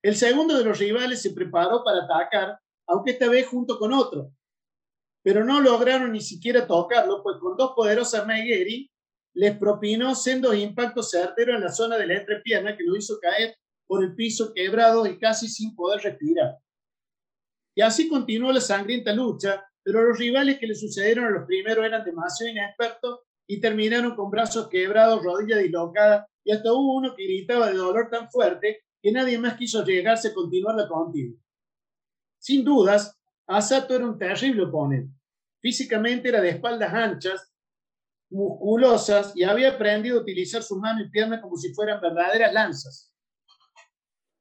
El 0.04 0.16
segundo 0.16 0.56
de 0.56 0.64
los 0.64 0.78
rivales 0.78 1.24
se 1.24 1.32
preparó 1.32 1.84
para 1.84 2.04
atacar, 2.04 2.60
aunque 2.86 3.14
esta 3.14 3.30
vez 3.30 3.48
junto 3.48 3.80
con 3.80 3.92
otro. 3.92 4.32
Pero 5.24 5.44
no 5.44 5.62
lograron 5.62 6.12
ni 6.12 6.22
siquiera 6.22 6.68
tocarlo, 6.68 7.24
pues 7.24 7.38
con 7.40 7.58
dos 7.58 7.72
poderosas 7.76 8.28
Megeri 8.28 8.92
les 9.34 9.58
propinó 9.58 10.14
sendos 10.14 10.56
impactos 10.56 11.10
certeros 11.10 11.56
en 11.56 11.64
la 11.64 11.72
zona 11.72 11.98
de 11.98 12.06
la 12.06 12.18
entrepierna 12.18 12.78
que 12.78 12.84
lo 12.84 12.96
hizo 12.96 13.18
caer 13.20 13.58
por 13.88 14.04
el 14.04 14.14
piso 14.14 14.54
quebrado 14.54 15.08
y 15.08 15.18
casi 15.18 15.48
sin 15.48 15.76
poder 15.76 16.02
respirar. 16.02 16.60
Y 17.76 17.82
así 17.82 18.08
continuó 18.08 18.52
la 18.52 18.62
sangrienta 18.62 19.14
lucha, 19.14 19.66
pero 19.84 20.02
los 20.02 20.18
rivales 20.18 20.58
que 20.58 20.66
le 20.66 20.76
sucedieron 20.76 21.26
a 21.26 21.30
los 21.30 21.46
primeros 21.46 21.86
eran 21.86 22.04
demasiado 22.04 22.52
inexpertos 22.52 23.20
y 23.48 23.60
terminaron 23.60 24.16
con 24.16 24.32
brazos 24.32 24.70
quebrados, 24.70 25.24
rodillas 25.24 25.60
dislocadas 25.60 26.26
y 26.44 26.52
hasta 26.52 26.72
hubo 26.72 26.96
uno 26.96 27.14
que 27.16 27.26
gritaba 27.26 27.68
de 27.68 27.78
dolor 27.78 28.10
tan 28.10 28.30
fuerte 28.32 28.84
que 29.02 29.12
nadie 29.12 29.38
más 29.38 29.56
quiso 29.58 29.84
llegarse 29.84 30.30
a 30.30 30.34
continuar 30.34 30.76
la 30.76 30.88
contienda. 30.88 31.40
Sin 32.40 32.64
dudas, 32.64 33.16
Asato 33.48 33.96
era 33.96 34.06
un 34.06 34.18
terrible 34.18 34.64
oponente. 34.64 35.14
Físicamente 35.62 36.30
era 36.30 36.42
de 36.42 36.50
espaldas 36.50 36.94
anchas, 36.94 37.52
musculosas 38.30 39.34
y 39.36 39.44
había 39.44 39.72
aprendido 39.72 40.18
a 40.18 40.22
utilizar 40.22 40.64
su 40.64 40.80
mano 40.80 41.02
y 41.02 41.10
pierna 41.10 41.42
como 41.42 41.56
si 41.58 41.74
fueran 41.74 42.02
verdaderas 42.02 42.54
lanzas. 42.54 43.14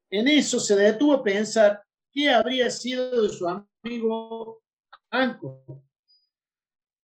En 0.09 0.27
eso 0.27 0.59
se 0.59 0.75
detuvo 0.75 1.13
a 1.13 1.23
pensar 1.23 1.84
qué 2.15 2.29
habría 2.29 2.71
sido 2.71 3.23
de 3.23 3.29
su 3.29 3.45
amigo 3.45 4.63
Anko. 5.11 5.83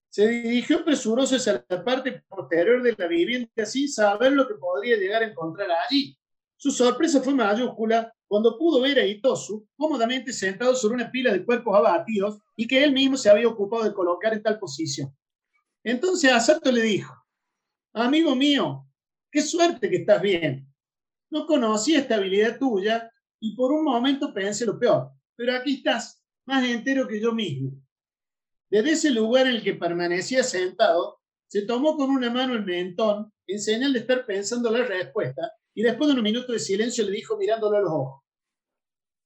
Se 0.10 0.28
dirigió 0.28 0.84
presuroso 0.84 1.36
hacia 1.36 1.66
la 1.68 1.84
parte 1.84 2.24
posterior 2.30 2.82
de 2.82 2.96
la 2.98 3.08
vivienda 3.08 3.66
sin 3.66 3.90
saber 3.90 4.32
lo 4.32 4.48
que 4.48 4.56
podría 4.56 4.96
llegar 4.98 5.22
a 5.22 5.28
encontrar 5.28 5.70
allí. 5.72 6.18
Su 6.56 6.72
sorpresa 6.72 7.22
fue 7.22 7.34
mayúscula 7.34 8.14
cuando 8.28 8.58
pudo 8.58 8.82
ver 8.82 9.00
a 9.00 9.06
Itosu 9.06 9.68
cómodamente 9.76 10.32
sentado 10.32 10.76
sobre 10.76 10.96
una 10.96 11.12
pila 11.12 11.34
de 11.34 11.44
cuerpos 11.46 11.76
abatidos 11.76 12.40
y 12.56 12.66
que 12.66 12.82
él 12.82 12.94
mismo 12.94 13.18
se 13.18 13.30
había 13.30 13.48
ocupado 13.48 13.84
de 13.84 13.94
colocar 13.94 14.34
en 14.34 14.44
tal 14.44 14.60
posición. 14.60 15.14
Entonces 15.84 16.32
Asato 16.32 16.72
le 16.72 16.84
dijo, 16.84 17.14
amigo 17.94 18.36
mío, 18.36 18.86
qué 19.30 19.42
suerte 19.42 19.90
que 19.90 19.98
estás 19.98 20.22
bien. 20.22 20.68
No 21.30 21.46
conocí 21.46 21.96
esta 21.96 22.16
habilidad 22.16 22.58
tuya 22.60 23.12
y 23.42 23.56
por 23.56 23.72
un 23.72 23.84
momento 23.84 24.34
pensé 24.34 24.66
lo 24.66 24.80
peor, 24.80 25.12
pero 25.36 25.56
aquí 25.56 25.76
estás, 25.78 26.24
más 26.46 26.64
entero 26.64 27.08
que 27.08 27.20
yo 27.20 27.34
mismo. 27.34 27.72
Desde 28.70 28.92
ese 28.92 29.10
lugar 29.10 29.48
en 29.48 29.56
el 29.56 29.64
que 29.64 29.74
permanecía 29.74 30.44
sentado, 30.44 31.20
se 31.48 31.64
tomó 31.64 31.98
con 31.98 32.12
una 32.12 32.30
mano 32.30 32.54
el 32.54 32.64
mentón 32.64 33.34
en 33.48 33.60
señal 33.60 33.92
de 33.92 34.00
estar 34.00 34.26
pensando 34.26 34.70
la 34.70 34.86
respuesta 34.86 35.52
y 35.74 35.82
después 35.82 36.08
de 36.08 36.14
unos 36.14 36.24
minutos 36.24 36.52
de 36.54 36.60
silencio 36.60 37.04
le 37.04 37.12
dijo 37.12 37.36
mirándolo 37.36 37.78
a 37.78 37.82
los 37.82 37.92
ojos, 37.92 38.24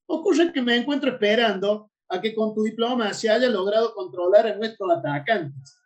ocurre 0.08 0.52
que 0.54 0.62
me 0.62 0.78
encuentro 0.78 1.12
esperando 1.12 1.92
a 2.08 2.22
que 2.22 2.34
con 2.34 2.56
tu 2.56 2.64
diploma 2.64 3.14
se 3.14 3.30
haya 3.30 3.50
logrado 3.50 3.94
controlar 3.94 4.48
a 4.48 4.56
nuestros 4.56 4.90
atacantes. 4.92 5.78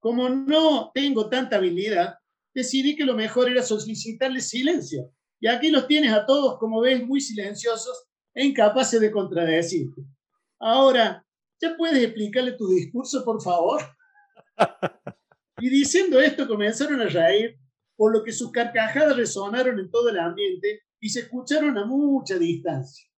Como 0.00 0.28
no 0.28 0.90
tengo 0.94 1.28
tanta 1.28 1.56
habilidad, 1.56 2.18
decidí 2.54 2.94
que 2.94 3.04
lo 3.04 3.14
mejor 3.14 3.50
era 3.50 3.62
solicitarles 3.62 4.48
silencio. 4.48 5.12
Y 5.40 5.48
aquí 5.48 5.70
los 5.70 5.86
tienes 5.86 6.12
a 6.12 6.24
todos, 6.24 6.58
como 6.58 6.80
ves, 6.80 7.04
muy 7.06 7.20
silenciosos 7.20 8.06
e 8.34 8.44
incapaces 8.44 9.00
de 9.00 9.10
contradecirte. 9.10 10.02
Ahora, 10.58 11.24
¿ya 11.60 11.76
puedes 11.76 12.02
explicarle 12.02 12.52
tu 12.52 12.68
discurso, 12.68 13.24
por 13.24 13.42
favor? 13.42 13.82
Y 15.58 15.70
diciendo 15.70 16.20
esto 16.20 16.46
comenzaron 16.46 17.00
a 17.00 17.06
reír, 17.06 17.58
por 17.96 18.12
lo 18.12 18.22
que 18.22 18.32
sus 18.32 18.52
carcajadas 18.52 19.16
resonaron 19.16 19.78
en 19.78 19.90
todo 19.90 20.10
el 20.10 20.18
ambiente 20.18 20.82
y 21.00 21.08
se 21.08 21.20
escucharon 21.20 21.78
a 21.78 21.86
mucha 21.86 22.38
distancia. 22.38 23.08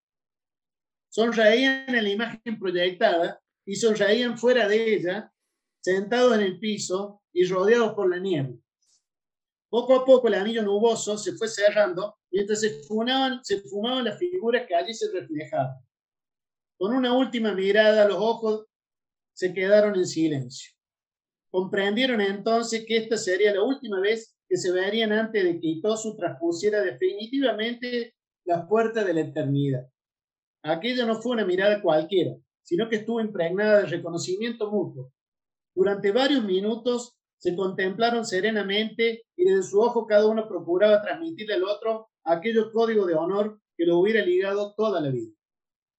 Sonreían 1.09 1.93
en 1.93 2.03
la 2.03 2.09
imagen 2.09 2.57
proyectada 2.57 3.41
y 3.65 3.75
sonreían 3.75 4.37
fuera 4.37 4.67
de 4.67 4.95
ella, 4.95 5.33
sentados 5.81 6.35
en 6.35 6.41
el 6.41 6.59
piso 6.59 7.21
y 7.33 7.45
rodeados 7.45 7.93
por 7.93 8.09
la 8.09 8.19
niebla. 8.19 8.55
Poco 9.69 9.93
a 9.93 10.05
poco 10.05 10.27
el 10.27 10.33
anillo 10.33 10.63
nuboso 10.63 11.17
se 11.17 11.33
fue 11.33 11.47
cerrando 11.47 12.17
mientras 12.31 12.61
se 12.61 12.81
fumaban, 12.83 13.43
se 13.43 13.61
fumaban 13.61 14.05
las 14.05 14.17
figuras 14.17 14.65
que 14.67 14.75
allí 14.75 14.93
se 14.93 15.11
reflejaban. 15.11 15.77
Con 16.77 16.95
una 16.95 17.15
última 17.15 17.53
mirada, 17.53 18.07
los 18.07 18.17
ojos 18.17 18.65
se 19.33 19.53
quedaron 19.53 19.95
en 19.95 20.07
silencio. 20.07 20.73
Comprendieron 21.51 22.21
entonces 22.21 22.85
que 22.87 22.97
esta 22.97 23.17
sería 23.17 23.53
la 23.53 23.63
última 23.63 23.99
vez 23.99 24.35
que 24.47 24.57
se 24.57 24.71
verían 24.71 25.11
antes 25.11 25.43
de 25.43 25.59
que 25.59 25.67
Itosu 25.67 26.15
traspusiera 26.15 26.81
definitivamente 26.81 28.15
las 28.45 28.67
puertas 28.67 29.05
de 29.05 29.13
la 29.13 29.21
eternidad. 29.21 29.87
Aquella 30.63 31.05
no 31.05 31.21
fue 31.21 31.33
una 31.33 31.45
mirada 31.45 31.81
cualquiera, 31.81 32.35
sino 32.63 32.89
que 32.89 32.97
estuvo 32.97 33.21
impregnada 33.21 33.81
de 33.81 33.85
reconocimiento 33.85 34.71
mutuo. 34.71 35.11
Durante 35.75 36.11
varios 36.11 36.43
minutos 36.43 37.18
se 37.39 37.55
contemplaron 37.55 38.25
serenamente 38.25 39.23
y 39.35 39.45
desde 39.45 39.63
su 39.63 39.79
ojo 39.79 40.05
cada 40.05 40.27
uno 40.27 40.47
procuraba 40.47 41.01
transmitirle 41.01 41.55
al 41.55 41.63
otro 41.63 42.09
aquello 42.25 42.71
código 42.71 43.05
de 43.05 43.15
honor 43.15 43.59
que 43.75 43.85
lo 43.85 43.97
hubiera 43.97 44.23
ligado 44.23 44.73
toda 44.75 44.99
la 44.99 45.09
vida. 45.09 45.31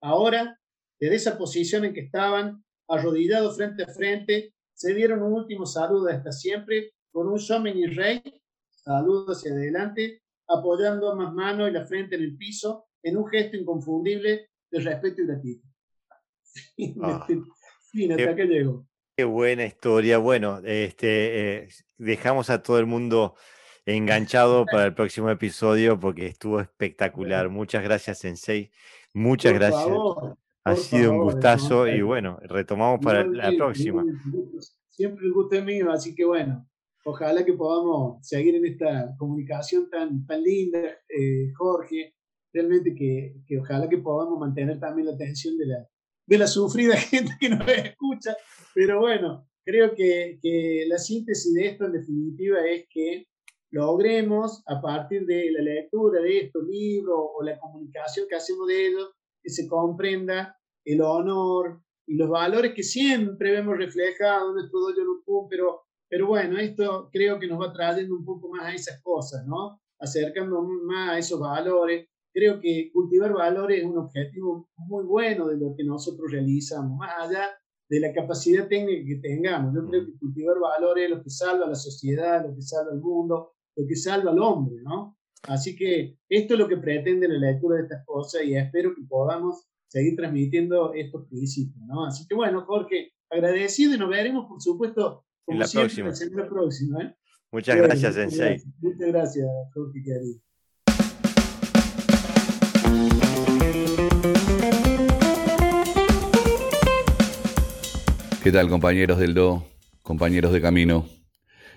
Ahora, 0.03 0.61
desde 0.99 1.17
esa 1.17 1.39
posición 1.39 1.87
en 1.87 1.95
que 1.95 2.01
estaban, 2.01 2.63
arrodillados 2.89 3.57
frente 3.57 3.85
a 3.85 3.89
frente, 3.89 4.55
se 4.75 4.95
dieron 4.95 5.23
un 5.23 5.33
último 5.33 5.65
saludo 5.65 6.09
hasta 6.09 6.31
siempre 6.31 6.93
con 7.11 7.27
un 7.27 7.39
shomen 7.39 7.79
y 7.79 7.87
rey, 7.87 8.23
saludo 8.71 9.33
hacia 9.33 9.53
adelante, 9.53 10.23
apoyando 10.47 11.11
ambas 11.11 11.33
manos 11.33 11.71
y 11.71 11.73
la 11.73 11.87
frente 11.87 12.17
en 12.17 12.23
el 12.23 12.37
piso 12.37 12.87
en 13.03 13.17
un 13.17 13.27
gesto 13.29 13.57
inconfundible 13.57 14.51
de 14.71 14.81
respeto 14.81 15.23
y 15.23 15.27
gratitud. 15.27 15.69
Ah. 17.03 17.27
fin, 17.93 18.13
hasta 18.13 18.35
que 18.35 18.45
llegó. 18.45 18.90
Qué 19.21 19.25
buena 19.25 19.67
historia. 19.67 20.17
Bueno, 20.17 20.63
este, 20.65 21.65
eh, 21.65 21.69
dejamos 21.99 22.49
a 22.49 22.63
todo 22.63 22.79
el 22.79 22.87
mundo 22.87 23.35
enganchado 23.85 24.65
para 24.65 24.87
el 24.87 24.95
próximo 24.95 25.29
episodio 25.29 26.01
porque 26.01 26.25
estuvo 26.25 26.59
espectacular. 26.59 27.51
Muchas 27.51 27.85
gracias, 27.85 28.21
Sensei. 28.21 28.71
Muchas 29.13 29.53
Por 29.53 29.61
gracias. 29.61 29.85
favor, 29.85 30.39
Ha 30.65 30.75
sido 30.75 31.13
un 31.13 31.19
gustazo 31.19 31.87
y 31.87 32.01
bueno, 32.01 32.39
retomamos 32.45 33.01
para 33.01 33.27
la 33.27 33.53
próxima. 33.55 34.03
Siempre 34.89 35.27
el 35.27 35.35
gusto 35.35 35.57
es 35.57 35.65
mío, 35.67 35.93
así 35.93 36.15
que 36.15 36.25
bueno, 36.25 36.67
ojalá 37.05 37.45
que 37.45 37.53
podamos 37.53 38.27
seguir 38.27 38.55
en 38.55 38.65
esta 38.65 39.15
comunicación 39.19 39.91
tan, 39.91 40.25
tan 40.25 40.43
linda, 40.43 40.81
eh, 41.11 41.53
Jorge. 41.59 42.15
Realmente 42.55 42.95
que, 42.95 43.35
que 43.47 43.59
ojalá 43.59 43.87
que 43.87 43.99
podamos 43.99 44.41
mantener 44.41 44.81
también 44.81 45.09
la 45.09 45.13
atención 45.13 45.59
de 45.59 45.67
la, 45.67 45.87
de 46.31 46.39
la 46.39 46.47
sufrida 46.47 46.97
gente 46.97 47.33
que 47.39 47.49
nos 47.51 47.69
escucha. 47.69 48.37
Pero 48.73 49.01
bueno, 49.01 49.49
creo 49.65 49.95
que, 49.95 50.39
que 50.41 50.85
la 50.89 50.97
síntesis 50.97 51.53
de 51.53 51.67
esto 51.67 51.85
en 51.87 51.93
definitiva 51.93 52.65
es 52.67 52.87
que 52.89 53.27
logremos 53.73 54.63
a 54.67 54.81
partir 54.81 55.27
de 55.27 55.51
la 55.51 55.61
lectura 55.61 56.23
de 56.23 56.39
estos 56.39 56.63
libros 56.65 57.17
o 57.19 57.43
la 57.43 57.59
comunicación 57.59 58.27
que 58.29 58.37
hacemos 58.37 58.69
de 58.69 58.87
ellos, 58.87 59.11
que 59.43 59.51
se 59.51 59.67
comprenda 59.67 60.57
el 60.85 61.03
honor 61.03 61.83
y 62.07 62.17
los 62.17 62.29
valores 62.29 62.75
que 62.75 62.83
siempre 62.83 63.53
vemos 63.53 63.77
reflejados 63.77 64.51
en 64.51 64.55
nuestro 64.55 64.81
dojo 64.81 65.49
pero, 65.49 65.83
pero 66.09 66.27
bueno, 66.29 66.59
esto 66.59 67.09
creo 67.13 67.39
que 67.39 67.47
nos 67.47 67.61
va 67.61 67.73
trayendo 67.73 68.15
un 68.15 68.25
poco 68.25 68.49
más 68.51 68.67
a 68.67 68.75
esas 68.75 69.01
cosas, 69.03 69.47
¿no? 69.47 69.81
Acercando 69.99 70.63
más 70.63 71.11
a 71.11 71.19
esos 71.19 71.41
valores. 71.41 72.09
Creo 72.33 72.61
que 72.61 72.91
cultivar 72.93 73.33
valores 73.33 73.81
es 73.81 73.85
un 73.85 73.99
objetivo 73.99 74.69
muy 74.77 75.05
bueno 75.05 75.49
de 75.49 75.57
lo 75.59 75.75
que 75.77 75.85
nosotros 75.85 76.31
realizamos, 76.31 76.97
más 76.99 77.11
allá 77.19 77.49
de 77.89 78.01
la 78.01 78.13
capacidad 78.13 78.69
técnica 78.69 79.05
que 79.07 79.17
tengamos. 79.17 79.75
Yo 79.75 79.89
creo 79.89 80.07
que 80.07 80.19
cultivar 80.19 80.59
valores 80.61 81.05
es 81.05 81.11
lo 81.11 81.23
que 81.23 81.31
salva 81.31 81.67
a 81.67 81.71
la 81.71 81.75
sociedad, 81.75 82.47
lo 82.47 82.55
que 82.55 82.63
salva 82.63 82.93
al 82.93 83.01
mundo, 83.01 83.53
lo 83.77 83.87
que 83.87 83.97
salva 83.97 84.31
al 84.31 84.39
hombre, 84.39 84.77
¿no? 84.85 85.17
Así 85.49 85.75
que 85.75 86.19
esto 86.29 86.55
es 86.55 86.61
lo 86.61 86.69
que 86.69 86.77
pretende 86.77 87.27
la 87.27 87.39
lectura 87.39 87.77
de 87.77 87.83
estas 87.83 88.05
cosas 88.07 88.45
y 88.45 88.55
espero 88.55 88.95
que 88.95 89.03
podamos 89.09 89.67
seguir 89.89 90.15
transmitiendo 90.15 90.93
estos 90.95 91.27
principios, 91.29 91.85
¿no? 91.87 92.07
Así 92.07 92.27
que 92.29 92.35
bueno, 92.35 92.65
Jorge, 92.65 93.13
agradecido 93.29 93.95
y 93.95 93.99
nos 93.99 94.11
veremos, 94.11 94.47
por 94.47 94.61
supuesto, 94.61 95.25
como 95.45 95.57
En 95.57 95.61
la 95.61 95.67
siempre, 95.67 95.89
próxima. 95.89 96.09
la 96.09 96.15
semana 96.15 96.49
próxima, 96.49 97.03
¿eh? 97.03 97.17
Muchas 97.53 97.77
gracias, 97.77 98.15
Sensei. 98.15 98.63
Muchas 98.81 99.09
gracias, 99.09 99.49
Jorge. 99.75 100.41
¿Qué 108.43 108.53
tal 108.53 108.69
compañeros 108.69 109.19
del 109.19 109.35
Do, 109.35 109.65
compañeros 110.03 110.53
de 110.53 110.61
camino? 110.61 111.07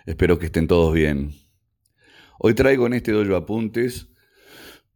Espero 0.08 0.40
que 0.40 0.48
estén 0.48 0.66
todos 0.66 0.92
bien. 0.92 1.32
Hoy 2.40 2.56
traigo 2.56 2.88
en 2.88 2.94
este 2.94 3.12
dojo 3.12 3.36
apuntes 3.36 4.10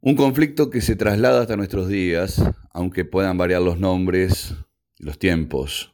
un 0.02 0.16
conflicto 0.16 0.70
que 0.70 0.82
se 0.82 0.96
traslada 0.96 1.42
hasta 1.42 1.56
nuestros 1.56 1.88
días, 1.88 2.42
aunque 2.72 3.06
puedan 3.06 3.38
variar 3.38 3.62
los 3.62 3.80
nombres 3.80 4.56
y 4.98 5.04
los 5.04 5.20
tiempos. 5.20 5.94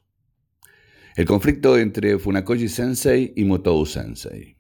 El 1.18 1.26
conflicto 1.26 1.78
entre 1.78 2.18
Funakoshi 2.18 2.70
Sensei 2.70 3.34
y 3.36 3.44
Motou 3.44 3.86
Sensei. 3.86 4.58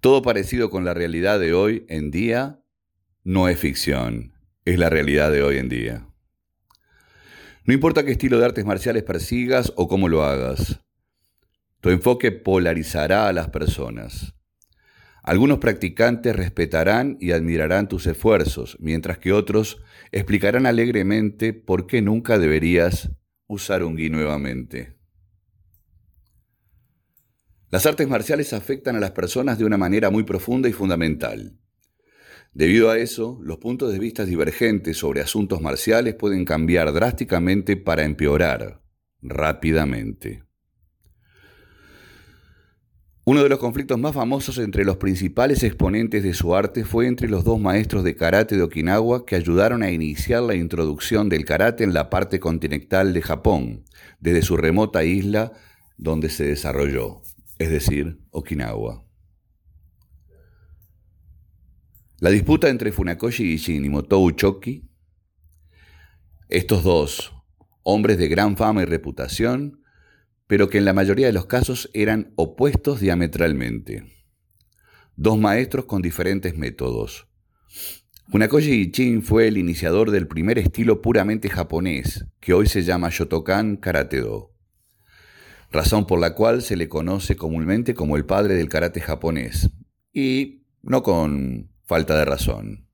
Todo 0.00 0.22
parecido 0.22 0.70
con 0.70 0.84
la 0.84 0.94
realidad 0.94 1.40
de 1.40 1.54
hoy 1.54 1.86
en 1.88 2.10
día 2.10 2.61
no 3.24 3.48
es 3.48 3.58
ficción, 3.58 4.32
es 4.64 4.78
la 4.78 4.90
realidad 4.90 5.30
de 5.30 5.42
hoy 5.42 5.58
en 5.58 5.68
día. 5.68 6.06
No 7.64 7.72
importa 7.72 8.04
qué 8.04 8.12
estilo 8.12 8.38
de 8.38 8.44
artes 8.44 8.64
marciales 8.64 9.04
persigas 9.04 9.72
o 9.76 9.86
cómo 9.86 10.08
lo 10.08 10.24
hagas, 10.24 10.80
tu 11.80 11.90
enfoque 11.90 12.32
polarizará 12.32 13.28
a 13.28 13.32
las 13.32 13.50
personas. 13.50 14.34
Algunos 15.22 15.58
practicantes 15.58 16.34
respetarán 16.34 17.16
y 17.20 17.30
admirarán 17.30 17.88
tus 17.88 18.06
esfuerzos, 18.06 18.76
mientras 18.80 19.18
que 19.18 19.32
otros 19.32 19.80
explicarán 20.10 20.66
alegremente 20.66 21.52
por 21.52 21.86
qué 21.86 22.02
nunca 22.02 22.38
deberías 22.38 23.10
usar 23.46 23.84
un 23.84 23.96
gi 23.96 24.10
nuevamente. 24.10 24.96
Las 27.70 27.86
artes 27.86 28.08
marciales 28.08 28.52
afectan 28.52 28.96
a 28.96 29.00
las 29.00 29.12
personas 29.12 29.58
de 29.58 29.64
una 29.64 29.78
manera 29.78 30.10
muy 30.10 30.24
profunda 30.24 30.68
y 30.68 30.72
fundamental. 30.72 31.58
Debido 32.54 32.90
a 32.90 32.98
eso, 32.98 33.38
los 33.42 33.56
puntos 33.56 33.92
de 33.92 33.98
vista 33.98 34.26
divergentes 34.26 34.98
sobre 34.98 35.22
asuntos 35.22 35.62
marciales 35.62 36.14
pueden 36.14 36.44
cambiar 36.44 36.92
drásticamente 36.92 37.78
para 37.78 38.04
empeorar 38.04 38.82
rápidamente. 39.22 40.44
Uno 43.24 43.42
de 43.42 43.48
los 43.48 43.60
conflictos 43.60 43.98
más 43.98 44.14
famosos 44.14 44.58
entre 44.58 44.84
los 44.84 44.96
principales 44.96 45.62
exponentes 45.62 46.24
de 46.24 46.34
su 46.34 46.54
arte 46.54 46.84
fue 46.84 47.06
entre 47.06 47.28
los 47.28 47.44
dos 47.44 47.58
maestros 47.58 48.02
de 48.02 48.16
karate 48.16 48.56
de 48.56 48.62
Okinawa 48.62 49.24
que 49.24 49.36
ayudaron 49.36 49.82
a 49.82 49.92
iniciar 49.92 50.42
la 50.42 50.56
introducción 50.56 51.28
del 51.28 51.44
karate 51.44 51.84
en 51.84 51.94
la 51.94 52.10
parte 52.10 52.40
continental 52.40 53.14
de 53.14 53.22
Japón, 53.22 53.84
desde 54.18 54.42
su 54.42 54.56
remota 54.56 55.04
isla 55.04 55.52
donde 55.96 56.28
se 56.28 56.44
desarrolló, 56.44 57.22
es 57.58 57.70
decir, 57.70 58.18
Okinawa. 58.30 59.04
La 62.22 62.30
disputa 62.30 62.68
entre 62.68 62.92
Funakoshi 62.92 63.56
y 63.66 63.88
Motou 63.88 64.30
Choki, 64.30 64.88
estos 66.48 66.84
dos, 66.84 67.34
hombres 67.82 68.16
de 68.16 68.28
gran 68.28 68.56
fama 68.56 68.82
y 68.82 68.84
reputación, 68.84 69.82
pero 70.46 70.68
que 70.68 70.78
en 70.78 70.84
la 70.84 70.92
mayoría 70.92 71.26
de 71.26 71.32
los 71.32 71.46
casos 71.46 71.90
eran 71.94 72.32
opuestos 72.36 73.00
diametralmente. 73.00 74.04
Dos 75.16 75.36
maestros 75.36 75.86
con 75.86 76.00
diferentes 76.00 76.56
métodos. 76.56 77.26
Funakoshi 78.28 78.92
Gishin 78.94 79.24
fue 79.24 79.48
el 79.48 79.58
iniciador 79.58 80.12
del 80.12 80.28
primer 80.28 80.60
estilo 80.60 81.02
puramente 81.02 81.48
japonés, 81.48 82.24
que 82.38 82.54
hoy 82.54 82.68
se 82.68 82.84
llama 82.84 83.10
Shotokan 83.10 83.78
Karate-Do, 83.78 84.54
razón 85.72 86.06
por 86.06 86.20
la 86.20 86.36
cual 86.36 86.62
se 86.62 86.76
le 86.76 86.88
conoce 86.88 87.34
comúnmente 87.34 87.94
como 87.94 88.16
el 88.16 88.24
padre 88.26 88.54
del 88.54 88.68
karate 88.68 89.00
japonés, 89.00 89.70
y 90.12 90.62
no 90.82 91.02
con 91.02 91.71
falta 91.92 92.16
de 92.16 92.24
razón. 92.24 92.88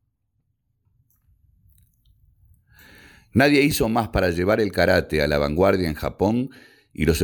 Nadie 3.32 3.62
hizo 3.62 3.88
más 3.88 4.08
para 4.08 4.30
llevar 4.30 4.60
el 4.60 4.72
karate 4.72 5.22
a 5.22 5.28
la 5.28 5.38
vanguardia 5.38 5.88
en 5.88 5.94
Japón 5.94 6.50
y 6.92 7.04
los, 7.04 7.22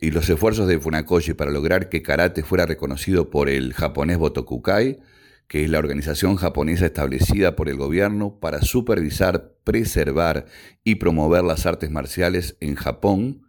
y 0.00 0.10
los 0.10 0.30
esfuerzos 0.30 0.66
de 0.66 0.80
Funakoshi 0.80 1.34
para 1.34 1.50
lograr 1.50 1.90
que 1.90 2.00
karate 2.00 2.42
fuera 2.42 2.64
reconocido 2.64 3.28
por 3.28 3.50
el 3.50 3.74
japonés 3.74 4.16
Botokukai, 4.16 5.00
que 5.48 5.64
es 5.64 5.68
la 5.68 5.80
organización 5.80 6.36
japonesa 6.36 6.86
establecida 6.86 7.56
por 7.56 7.68
el 7.68 7.76
gobierno 7.76 8.40
para 8.40 8.62
supervisar, 8.62 9.52
preservar 9.64 10.46
y 10.82 10.94
promover 10.94 11.44
las 11.44 11.66
artes 11.66 11.90
marciales 11.90 12.56
en 12.60 12.74
Japón. 12.76 13.42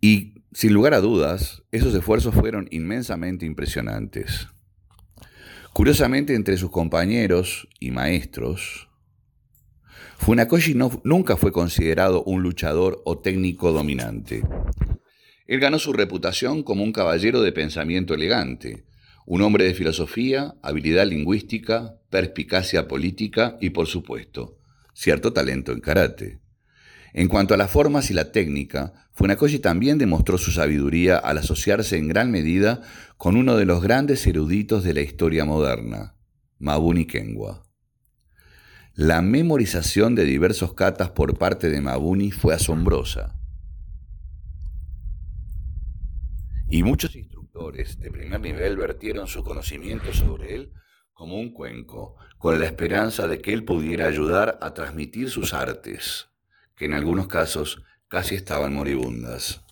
Y 0.00 0.44
sin 0.54 0.72
lugar 0.72 0.94
a 0.94 1.00
dudas, 1.00 1.62
esos 1.72 1.94
esfuerzos 1.94 2.34
fueron 2.34 2.68
inmensamente 2.70 3.44
impresionantes. 3.44 4.48
Curiosamente, 5.72 6.34
entre 6.34 6.56
sus 6.56 6.70
compañeros 6.70 7.68
y 7.78 7.90
maestros, 7.90 8.88
Funakoshi 10.18 10.74
nunca 11.04 11.36
fue 11.36 11.52
considerado 11.52 12.24
un 12.24 12.42
luchador 12.42 13.00
o 13.04 13.18
técnico 13.18 13.72
dominante. 13.72 14.42
Él 15.46 15.60
ganó 15.60 15.78
su 15.78 15.92
reputación 15.92 16.62
como 16.62 16.82
un 16.82 16.92
caballero 16.92 17.40
de 17.40 17.52
pensamiento 17.52 18.14
elegante, 18.14 18.84
un 19.24 19.42
hombre 19.42 19.64
de 19.64 19.74
filosofía, 19.74 20.54
habilidad 20.62 21.06
lingüística, 21.06 21.94
perspicacia 22.10 22.88
política 22.88 23.56
y, 23.60 23.70
por 23.70 23.86
supuesto, 23.86 24.58
cierto 24.94 25.32
talento 25.32 25.72
en 25.72 25.80
karate. 25.80 26.40
En 27.18 27.26
cuanto 27.26 27.52
a 27.52 27.56
las 27.56 27.68
formas 27.68 28.12
y 28.12 28.14
la 28.14 28.30
técnica, 28.30 28.92
Funakoshi 29.12 29.58
también 29.58 29.98
demostró 29.98 30.38
su 30.38 30.52
sabiduría 30.52 31.18
al 31.18 31.38
asociarse 31.38 31.96
en 31.96 32.06
gran 32.06 32.30
medida 32.30 32.80
con 33.16 33.34
uno 33.34 33.56
de 33.56 33.64
los 33.64 33.82
grandes 33.82 34.24
eruditos 34.28 34.84
de 34.84 34.94
la 34.94 35.00
historia 35.00 35.44
moderna, 35.44 36.14
Mabuni 36.60 37.08
Kenwa. 37.08 37.64
La 38.94 39.20
memorización 39.20 40.14
de 40.14 40.26
diversos 40.26 40.74
katas 40.74 41.10
por 41.10 41.36
parte 41.36 41.70
de 41.70 41.80
Mabuni 41.80 42.30
fue 42.30 42.54
asombrosa. 42.54 43.36
Y 46.68 46.84
muchos 46.84 47.16
instructores 47.16 47.98
de 47.98 48.12
primer 48.12 48.40
nivel 48.40 48.76
vertieron 48.76 49.26
su 49.26 49.42
conocimiento 49.42 50.12
sobre 50.12 50.54
él 50.54 50.72
como 51.14 51.34
un 51.34 51.52
cuenco, 51.52 52.14
con 52.38 52.60
la 52.60 52.66
esperanza 52.66 53.26
de 53.26 53.40
que 53.40 53.52
él 53.52 53.64
pudiera 53.64 54.06
ayudar 54.06 54.56
a 54.62 54.72
transmitir 54.72 55.30
sus 55.30 55.52
artes, 55.52 56.27
que 56.78 56.84
en 56.84 56.94
algunos 56.94 57.26
casos 57.26 57.82
casi 58.08 58.36
estaban 58.36 58.72
moribundas. 58.72 59.64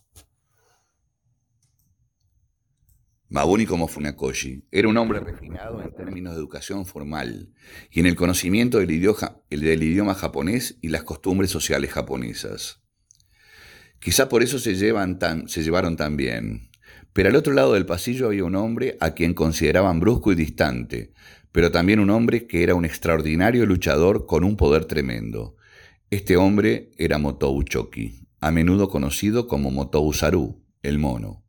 Mabuni 3.28 3.66
como 3.66 3.88
Funakoshi 3.88 4.66
era 4.70 4.88
un 4.88 4.96
hombre 4.96 5.20
refinado 5.20 5.82
en 5.82 5.92
términos 5.94 6.34
de 6.34 6.38
educación 6.38 6.86
formal 6.86 7.52
y 7.90 8.00
en 8.00 8.06
el 8.06 8.14
conocimiento 8.14 8.78
del 8.78 8.90
idioma, 8.90 9.40
del 9.50 9.82
idioma 9.82 10.14
japonés 10.14 10.78
y 10.80 10.88
las 10.88 11.02
costumbres 11.02 11.50
sociales 11.50 11.92
japonesas. 11.92 12.82
Quizá 13.98 14.28
por 14.28 14.42
eso 14.42 14.58
se, 14.58 14.74
llevan 14.76 15.18
tan, 15.18 15.48
se 15.48 15.62
llevaron 15.62 15.96
tan 15.96 16.16
bien. 16.16 16.70
Pero 17.12 17.30
al 17.30 17.36
otro 17.36 17.52
lado 17.52 17.72
del 17.72 17.86
pasillo 17.86 18.26
había 18.26 18.44
un 18.44 18.54
hombre 18.54 18.96
a 19.00 19.12
quien 19.12 19.34
consideraban 19.34 19.98
brusco 20.00 20.30
y 20.30 20.34
distante, 20.34 21.12
pero 21.50 21.72
también 21.72 21.98
un 21.98 22.10
hombre 22.10 22.46
que 22.46 22.62
era 22.62 22.74
un 22.74 22.84
extraordinario 22.84 23.64
luchador 23.66 24.26
con 24.26 24.44
un 24.44 24.56
poder 24.56 24.84
tremendo. 24.84 25.56
Este 26.10 26.36
hombre 26.36 26.92
era 26.98 27.18
Motou 27.18 27.62
Choki, 27.62 28.28
a 28.40 28.50
menudo 28.50 28.88
conocido 28.88 29.46
como 29.46 29.70
Motou 29.70 30.12
Saru, 30.12 30.64
el 30.82 30.98
mono 30.98 31.46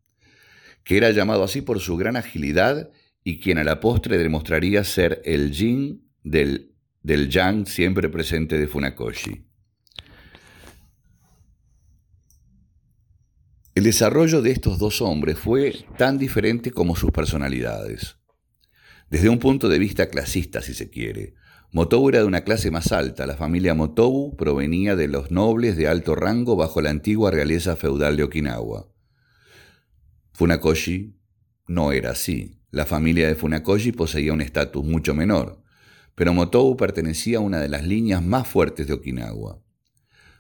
que 0.88 0.96
era 0.96 1.12
llamado 1.12 1.44
así 1.44 1.62
por 1.62 1.82
su 1.82 1.98
gran 1.98 2.16
agilidad 2.16 2.90
y 3.22 3.42
quien 3.42 3.58
a 3.58 3.66
la 3.66 3.82
postre 3.82 4.18
demostraría 4.18 4.86
ser 4.86 5.22
el 5.26 5.52
yin 5.52 6.10
del, 6.24 6.78
del 7.04 7.30
yang 7.30 7.66
siempre 7.66 8.08
presente 8.08 8.58
de 8.58 8.68
Funakoshi. 8.68 9.46
El 13.76 13.84
desarrollo 13.84 14.42
de 14.42 14.52
estos 14.52 14.80
dos 14.80 15.02
hombres 15.02 15.38
fue 15.38 15.76
tan 15.98 16.18
diferente 16.18 16.72
como 16.72 16.96
sus 16.96 17.12
personalidades. 17.12 18.16
Desde 19.10 19.28
un 19.28 19.40
punto 19.40 19.68
de 19.68 19.80
vista 19.80 20.08
clasista, 20.08 20.62
si 20.62 20.74
se 20.74 20.90
quiere, 20.90 21.34
Motobu 21.72 22.10
era 22.10 22.20
de 22.20 22.26
una 22.26 22.42
clase 22.42 22.72
más 22.72 22.92
alta. 22.92 23.28
La 23.28 23.36
familia 23.36 23.74
Motobu 23.74 24.36
provenía 24.38 24.96
de 24.96 25.08
los 25.08 25.32
nobles 25.32 25.76
de 25.76 25.88
alto 25.88 26.16
rango 26.16 26.56
bajo 26.56 26.82
la 26.82 26.90
antigua 26.90 27.30
realeza 27.30 27.76
feudal 27.76 28.16
de 28.16 28.24
Okinawa. 28.24 28.88
Funakoshi 30.34 31.18
no 31.68 31.92
era 31.92 32.12
así. 32.12 32.62
La 32.72 32.86
familia 32.86 33.28
de 33.28 33.36
Funakoshi 33.36 33.92
poseía 33.92 34.34
un 34.34 34.42
estatus 34.42 34.86
mucho 34.86 35.14
menor, 35.14 35.62
pero 36.16 36.34
Motobu 36.34 36.78
pertenecía 36.78 37.40
a 37.40 37.42
una 37.42 37.60
de 37.60 37.70
las 37.70 37.86
líneas 37.86 38.24
más 38.24 38.48
fuertes 38.48 38.88
de 38.88 38.94
Okinawa. 38.94 39.62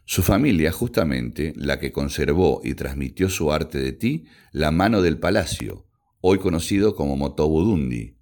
Su 0.05 0.23
familia, 0.23 0.71
justamente, 0.71 1.53
la 1.57 1.79
que 1.79 1.91
conservó 1.91 2.61
y 2.63 2.75
transmitió 2.75 3.29
su 3.29 3.51
arte 3.51 3.79
de 3.79 3.91
ti, 3.91 4.25
la 4.53 4.71
mano 4.71 5.01
del 5.01 5.19
palacio, 5.19 5.85
hoy 6.21 6.39
conocido 6.39 6.95
como 6.95 7.17
Motobu 7.17 7.61
Dundi. 7.61 8.16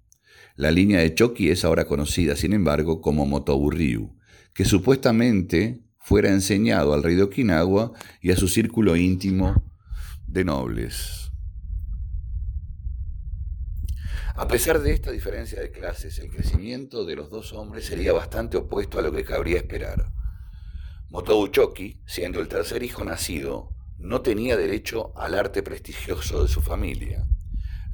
La 0.56 0.70
línea 0.70 1.00
de 1.00 1.14
Choki 1.14 1.50
es 1.50 1.66
ahora 1.66 1.84
conocida, 1.84 2.34
sin 2.34 2.54
embargo, 2.54 3.02
como 3.02 3.26
Motobu 3.26 3.70
Ryu, 3.70 4.16
que 4.54 4.64
supuestamente 4.64 5.82
fuera 5.98 6.30
enseñado 6.30 6.94
al 6.94 7.02
rey 7.02 7.14
de 7.14 7.24
Okinawa 7.24 7.92
y 8.22 8.30
a 8.30 8.36
su 8.36 8.48
círculo 8.48 8.96
íntimo 8.96 9.70
de 10.26 10.44
nobles. 10.44 11.30
A 14.34 14.48
pesar 14.48 14.80
de 14.80 14.92
esta 14.92 15.10
diferencia 15.10 15.60
de 15.60 15.70
clases, 15.70 16.18
el 16.20 16.30
crecimiento 16.30 17.04
de 17.04 17.16
los 17.16 17.28
dos 17.28 17.52
hombres 17.52 17.84
sería 17.84 18.14
bastante 18.14 18.56
opuesto 18.56 18.98
a 18.98 19.02
lo 19.02 19.12
que 19.12 19.24
cabría 19.24 19.58
esperar. 19.58 20.10
Motobu 21.10 21.48
Choki, 21.48 22.00
siendo 22.06 22.40
el 22.40 22.48
tercer 22.48 22.82
hijo 22.82 23.04
nacido, 23.04 23.74
no 23.98 24.22
tenía 24.22 24.56
derecho 24.56 25.12
al 25.18 25.34
arte 25.34 25.62
prestigioso 25.62 26.42
de 26.42 26.48
su 26.48 26.62
familia. 26.62 27.26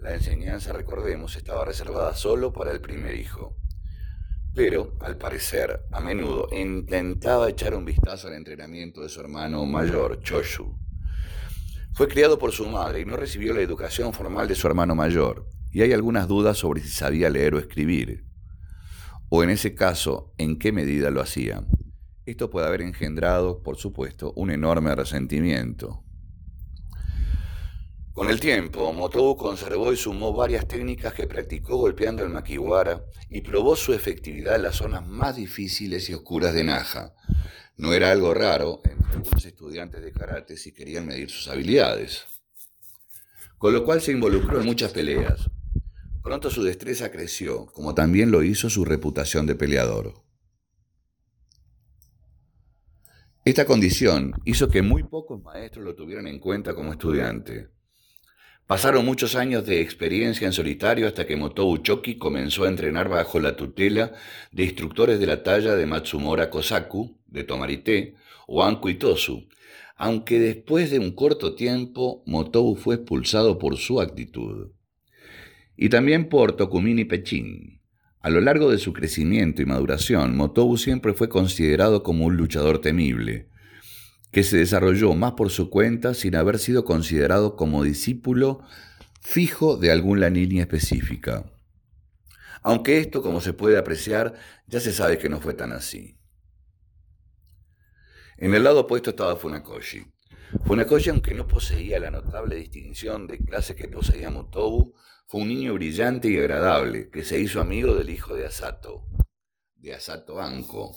La 0.02 0.15
enseñanza, 0.15 0.72
recordemos, 0.72 1.36
estaba 1.36 1.65
reservada 1.65 2.12
solo 2.17 2.52
para 2.52 2.72
el 2.72 2.81
primer 2.81 3.15
hijo. 3.15 3.56
Pero, 4.52 4.97
al 5.01 5.17
parecer, 5.17 5.86
a 5.92 6.01
menudo 6.01 6.49
intentaba 6.51 7.49
echar 7.49 7.76
un 7.76 7.85
vistazo 7.85 8.26
al 8.26 8.35
entrenamiento 8.35 9.01
de 9.02 9.08
su 9.08 9.20
hermano 9.20 9.65
mayor, 9.65 10.20
Choshu. 10.20 10.76
Fue 11.94 12.08
criado 12.08 12.36
por 12.36 12.51
su 12.51 12.67
madre 12.67 13.01
y 13.01 13.04
no 13.04 13.17
recibió 13.17 13.54
la 13.54 13.60
educación 13.60 14.12
formal 14.12 14.49
de 14.49 14.56
su 14.56 14.67
hermano 14.67 14.97
mayor, 14.97 15.47
y 15.70 15.83
hay 15.83 15.92
algunas 15.92 16.26
dudas 16.26 16.58
sobre 16.58 16.81
si 16.81 16.88
sabía 16.88 17.31
leer 17.31 17.54
o 17.54 17.60
escribir, 17.60 18.24
o 19.28 19.44
en 19.44 19.51
ese 19.51 19.76
caso, 19.76 20.35
en 20.36 20.58
qué 20.58 20.72
medida 20.72 21.10
lo 21.10 21.20
hacía. 21.20 21.65
Esto 22.26 22.51
puede 22.51 22.67
haber 22.67 22.83
engendrado, 22.83 23.62
por 23.62 23.76
supuesto, 23.76 24.33
un 24.35 24.51
enorme 24.51 24.97
resentimiento. 24.97 26.02
Con 28.12 28.28
el 28.28 28.41
tiempo, 28.41 28.93
Motobu 28.93 29.37
conservó 29.37 29.93
y 29.93 29.97
sumó 29.97 30.33
varias 30.33 30.69
técnicas 30.69 31.15
que 31.15 31.27
practicó 31.27 31.77
golpeando 31.77 32.23
el 32.23 32.31
makiwara 32.31 33.05
y 33.31 33.41
probó 33.41 33.75
su 33.75 33.95
efectividad 33.95 34.57
en 34.57 34.62
las 34.62 34.77
zonas 34.77 35.07
más 35.07 35.37
difíciles 35.37 36.11
y 36.11 36.15
oscuras 36.15 36.53
de 36.53 36.65
Naja. 36.65 37.15
No 37.77 37.95
era 37.95 38.11
algo 38.11 38.35
raro 38.35 38.81
entre 38.85 39.17
algunos 39.17 39.45
estudiantes 39.45 40.03
de 40.03 40.12
karate 40.12 40.57
si 40.57 40.73
querían 40.73 41.07
medir 41.07 41.31
sus 41.31 41.49
habilidades. 41.49 42.27
Con 43.57 43.73
lo 43.73 43.85
cual 43.85 44.03
se 44.03 44.12
involucró 44.12 44.61
en 44.61 44.67
muchas 44.67 44.93
peleas, 44.93 45.49
Pronto 46.23 46.51
su 46.51 46.62
destreza 46.62 47.11
creció, 47.11 47.67
como 47.67 47.95
también 47.95 48.31
lo 48.31 48.45
hizo 48.45 48.71
su 48.71 48.85
reputación 48.85 49.45
de 49.45 49.57
peleador. 49.57 50.15
Esta 53.45 53.65
condición 53.67 54.33
hizo 54.45 54.69
que 54.69 54.83
muy 54.83 55.03
pocos 55.03 55.43
maestros 55.43 55.85
lo 55.85 55.97
tuvieran 55.97 56.28
en 56.28 56.39
cuenta 56.39 56.77
como 56.77 56.93
estudiante. 56.93 57.71
Pasaron 58.67 59.05
muchos 59.05 59.35
años 59.35 59.67
de 59.67 59.81
experiencia 59.81 60.47
en 60.47 60.53
solitario 60.53 61.07
hasta 61.07 61.27
que 61.27 61.37
Motou 61.37 61.77
Choki 61.78 62.17
comenzó 62.17 62.65
a 62.65 62.69
entrenar 62.69 63.09
bajo 63.09 63.39
la 63.41 63.57
tutela 63.57 64.12
de 64.51 64.65
instructores 64.65 65.21
de 65.21 65.27
la 65.27 65.43
talla 65.43 65.75
de 65.75 65.87
Matsumora 65.87 66.49
Kosaku, 66.49 67.19
de 67.27 67.45
Tomarite, 67.45 68.15
o 68.47 68.65
Anko 68.65 68.89
Itosu, 68.89 69.49
aunque 69.97 70.39
después 70.39 70.91
de 70.91 70.99
un 70.99 71.12
corto 71.12 71.55
tiempo 71.55 72.23
Motou 72.27 72.77
fue 72.77 72.97
expulsado 72.97 73.59
por 73.59 73.77
su 73.77 74.01
actitud 74.01 74.73
y 75.77 75.89
también 75.89 76.28
por 76.28 76.53
Tokumin 76.53 76.99
y 77.01 77.05
Pechín. 77.05 77.81
A 78.21 78.31
lo 78.31 78.41
largo 78.41 78.71
de 78.71 78.78
su 78.78 78.93
crecimiento 78.93 79.62
y 79.62 79.67
maduración, 79.67 80.37
Motobu 80.37 80.77
siempre 80.77 81.12
fue 81.12 81.28
considerado 81.28 82.05
como 82.05 82.25
un 82.25 82.37
luchador 82.37 82.81
temible, 82.81 83.49
que 84.33 84.43
se 84.43 84.57
desarrolló 84.57 85.15
más 85.15 85.33
por 85.33 85.51
su 85.51 85.71
cuenta 85.71 86.15
sin 86.15 86.35
haber 86.35 86.59
sido 86.59 86.85
considerado 86.85 87.55
como 87.55 87.85
discípulo 87.85 88.65
fijo 89.21 89.77
de 89.77 89.93
alguna 89.93 90.31
línea 90.31 90.63
específica. 90.63 91.45
Aunque 92.63 92.99
esto, 92.99 93.23
como 93.23 93.41
se 93.41 93.53
puede 93.53 93.77
apreciar, 93.77 94.35
ya 94.67 94.81
se 94.81 94.93
sabe 94.93 95.19
que 95.19 95.29
no 95.29 95.41
fue 95.41 95.53
tan 95.53 95.73
así. 95.73 96.19
En 98.39 98.55
el 98.55 98.65
lado 98.65 98.81
opuesto 98.81 99.11
estaba 99.11 99.37
Funakoshi. 99.37 100.07
Funakoshi, 100.65 101.11
aunque 101.11 101.35
no 101.35 101.47
poseía 101.47 102.01
la 102.01 102.11
notable 102.11 102.57
distinción 102.57 103.27
de 103.27 103.39
clase 103.39 103.77
que 103.77 103.89
poseía 103.89 104.31
Motobu, 104.31 104.95
fue 105.27 105.43
un 105.43 105.49
niño 105.49 105.75
brillante 105.75 106.29
y 106.29 106.39
agradable 106.39 107.11
que 107.11 107.25
se 107.25 107.39
hizo 107.39 107.61
amigo 107.61 107.95
del 107.95 108.11
hijo 108.11 108.35
de 108.35 108.47
Asato, 108.47 109.07
de 109.77 109.95
Asato 109.95 110.41
Anko, 110.41 110.97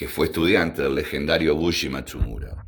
que 0.00 0.08
fue 0.08 0.28
estudiante 0.28 0.80
del 0.80 0.94
legendario 0.94 1.54
Bushi 1.54 1.90
Matsumura. 1.90 2.66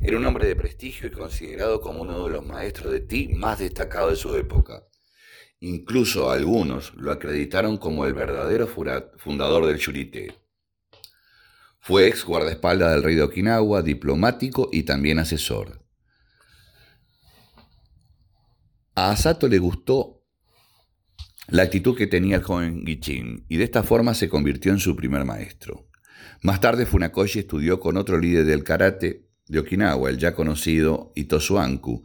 Era 0.00 0.18
un 0.18 0.26
hombre 0.26 0.48
de 0.48 0.56
prestigio 0.56 1.06
y 1.06 1.12
considerado 1.12 1.80
como 1.80 2.02
uno 2.02 2.24
de 2.24 2.30
los 2.32 2.44
maestros 2.44 2.92
de 2.92 2.98
ti 2.98 3.28
más 3.36 3.60
destacados 3.60 4.10
de 4.10 4.16
su 4.16 4.34
época. 4.34 4.82
Incluso 5.60 6.28
algunos 6.28 6.92
lo 6.96 7.12
acreditaron 7.12 7.76
como 7.76 8.04
el 8.04 8.14
verdadero 8.14 8.66
fundador 8.66 9.66
del 9.66 9.76
Shurite. 9.76 10.34
Fue 11.78 12.08
ex 12.08 12.24
guardaespaldas 12.24 12.94
del 12.94 13.04
rey 13.04 13.14
de 13.14 13.22
Okinawa, 13.22 13.82
diplomático 13.82 14.68
y 14.72 14.82
también 14.82 15.20
asesor. 15.20 15.86
A 18.96 19.12
Asato 19.12 19.46
le 19.46 19.60
gustó 19.60 20.26
la 21.46 21.62
actitud 21.62 21.96
que 21.96 22.08
tenía 22.08 22.38
el 22.38 22.42
joven 22.42 22.84
Gichin 22.84 23.46
y 23.48 23.56
de 23.56 23.62
esta 23.62 23.84
forma 23.84 24.14
se 24.14 24.28
convirtió 24.28 24.72
en 24.72 24.80
su 24.80 24.96
primer 24.96 25.24
maestro. 25.24 25.85
Más 26.46 26.60
tarde 26.60 26.86
Funakoshi 26.86 27.40
estudió 27.40 27.80
con 27.80 27.96
otro 27.96 28.20
líder 28.20 28.44
del 28.44 28.62
karate 28.62 29.26
de 29.48 29.58
Okinawa, 29.58 30.10
el 30.10 30.16
ya 30.16 30.32
conocido 30.32 31.10
Itosu 31.16 31.58
Anku, 31.58 32.04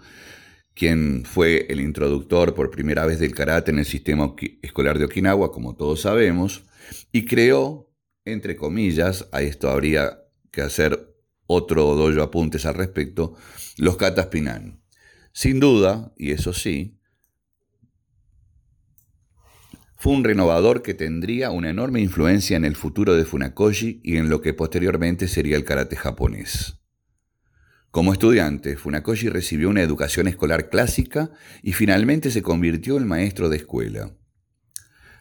quien 0.73 1.25
fue 1.25 1.67
el 1.69 1.79
introductor 1.79 2.55
por 2.55 2.71
primera 2.71 3.05
vez 3.05 3.19
del 3.19 3.35
karate 3.35 3.69
en 3.69 3.77
el 3.77 3.85
sistema 3.85 4.33
escolar 4.63 4.97
de 4.97 5.05
Okinawa, 5.05 5.51
como 5.51 5.75
todos 5.75 6.01
sabemos, 6.01 6.63
y 7.11 7.25
creó, 7.25 7.93
entre 8.25 8.55
comillas, 8.55 9.29
a 9.31 9.43
esto 9.43 9.69
habría 9.69 10.23
que 10.49 10.63
hacer 10.63 11.13
otro 11.45 11.93
dojo 11.93 12.23
apuntes 12.23 12.65
al 12.65 12.73
respecto, 12.73 13.35
los 13.77 13.95
katas 13.95 14.25
pinan. 14.25 14.81
Sin 15.33 15.59
duda, 15.59 16.13
y 16.17 16.31
eso 16.31 16.51
sí, 16.51 16.99
fue 20.01 20.13
un 20.13 20.23
renovador 20.23 20.81
que 20.81 20.95
tendría 20.95 21.51
una 21.51 21.69
enorme 21.69 22.01
influencia 22.01 22.57
en 22.57 22.65
el 22.65 22.75
futuro 22.75 23.13
de 23.13 23.23
Funakoshi 23.23 24.01
y 24.03 24.17
en 24.17 24.31
lo 24.31 24.41
que 24.41 24.51
posteriormente 24.51 25.27
sería 25.27 25.55
el 25.55 25.63
karate 25.63 25.95
japonés. 25.95 26.79
Como 27.91 28.11
estudiante, 28.11 28.77
Funakoshi 28.77 29.29
recibió 29.29 29.69
una 29.69 29.83
educación 29.83 30.27
escolar 30.27 30.69
clásica 30.69 31.29
y 31.61 31.73
finalmente 31.73 32.31
se 32.31 32.41
convirtió 32.41 32.97
en 32.97 33.07
maestro 33.07 33.47
de 33.47 33.57
escuela. 33.57 34.09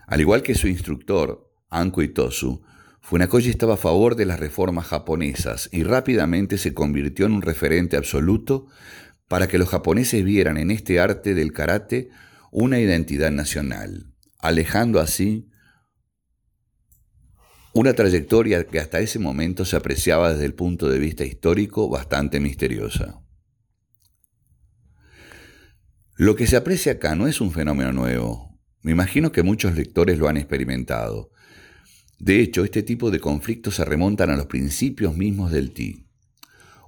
Al 0.07 0.23
igual 0.23 0.41
que 0.41 0.55
su 0.55 0.67
instructor, 0.67 1.53
Anko 1.69 2.01
Itosu, 2.01 2.63
Funakoshi 3.03 3.51
estaba 3.51 3.75
a 3.75 3.77
favor 3.77 4.17
de 4.17 4.25
las 4.25 4.41
reformas 4.41 4.87
japonesas 4.87 5.69
y 5.73 5.83
rápidamente 5.83 6.57
se 6.57 6.73
convirtió 6.73 7.27
en 7.27 7.33
un 7.33 7.43
referente 7.43 7.99
absoluto 7.99 8.69
para 9.29 9.47
que 9.47 9.59
los 9.59 9.69
japoneses 9.69 10.25
vieran 10.25 10.57
en 10.57 10.71
este 10.71 11.01
arte 11.01 11.35
del 11.35 11.53
karate 11.53 12.09
una 12.51 12.81
identidad 12.81 13.31
nacional, 13.31 14.10
alejando 14.43 15.01
así 15.01 15.51
una 17.73 17.93
trayectoria 17.95 18.65
que 18.65 18.81
hasta 18.81 19.01
ese 19.01 19.19
momento 19.19 19.65
se 19.65 19.77
apreciaba 19.77 20.33
desde 20.33 20.45
el 20.45 20.55
punto 20.55 20.89
de 20.89 20.99
vista 20.99 21.25
histórico 21.25 21.89
bastante 21.89 22.41
misteriosa. 22.41 23.23
Lo 26.17 26.35
que 26.35 26.47
se 26.47 26.57
aprecia 26.57 26.93
acá 26.93 27.15
no 27.15 27.29
es 27.29 27.41
un 27.41 27.53
fenómeno 27.53 27.93
nuevo. 27.93 28.59
Me 28.83 28.93
imagino 28.93 29.31
que 29.33 29.43
muchos 29.43 29.75
lectores 29.75 30.19
lo 30.19 30.29
han 30.29 30.37
experimentado. 30.37 31.31
De 32.19 32.41
hecho, 32.41 32.65
este 32.65 32.83
tipo 32.83 33.11
de 33.11 33.21
conflictos 33.21 33.77
se 33.77 33.85
remontan 33.85 34.31
a 34.31 34.37
los 34.37 34.47
principios 34.47 35.17
mismos 35.17 35.51
del 35.51 35.73
Ti. 35.73 36.07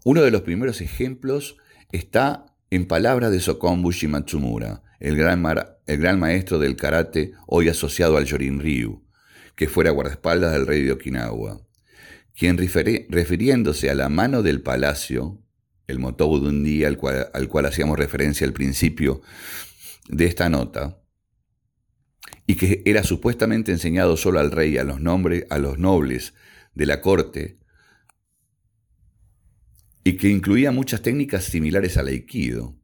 Uno 0.05 0.23
de 0.23 0.31
los 0.31 0.43
primeros 0.43 0.81
ejemplos 0.81 1.57
está 1.93 2.45
en 2.71 2.87
palabras 2.87 3.31
de 3.31 3.41
Sokombushi 3.41 4.09
Matsumura, 4.09 4.83
el 5.03 5.17
gran, 5.17 6.21
maestro 6.21 6.61
del 6.61 6.77
karate 6.77 7.33
hoy 7.49 7.69
asociado 7.69 8.17
al 8.17 8.25
Yorin 8.25 8.61
Ryu, 8.61 9.03
que 9.57 9.67
fuera 9.67 9.91
guardaespaldas 9.91 10.53
del 10.53 10.65
rey 10.65 10.85
de 10.85 10.93
Okinawa, 10.93 11.61
quien 12.37 12.57
refiriéndose 12.57 13.91
a 13.91 13.97
la 13.97 14.09
mano 14.09 14.43
del 14.43 14.63
palacio, 14.63 15.43
el 15.89 15.99
motobu 15.99 16.39
de 16.39 16.51
un 16.51 16.63
día 16.63 16.87
al 16.87 16.99
cual, 16.99 17.27
al 17.35 17.49
cual 17.49 17.67
hacíamos 17.67 17.99
referencia 17.99 18.47
al 18.47 18.53
principio 18.53 19.23
de 20.09 20.27
esta 20.27 20.49
nota, 20.49 21.03
y 22.47 22.55
que 22.55 22.83
era 22.85 23.03
supuestamente 23.03 23.73
enseñado 23.73 24.17
solo 24.17 24.39
al 24.39 24.53
rey, 24.53 24.79
a 24.79 24.85
los, 24.85 25.01
nombres, 25.01 25.47
a 25.51 25.59
los 25.59 25.79
nobles 25.79 26.33
de 26.75 26.87
la 26.87 27.01
corte, 27.01 27.59
y 30.05 30.17
que 30.17 30.29
incluía 30.29 30.71
muchas 30.71 31.03
técnicas 31.03 31.43
similares 31.43 31.97
al 31.97 32.07
aikido, 32.07 32.82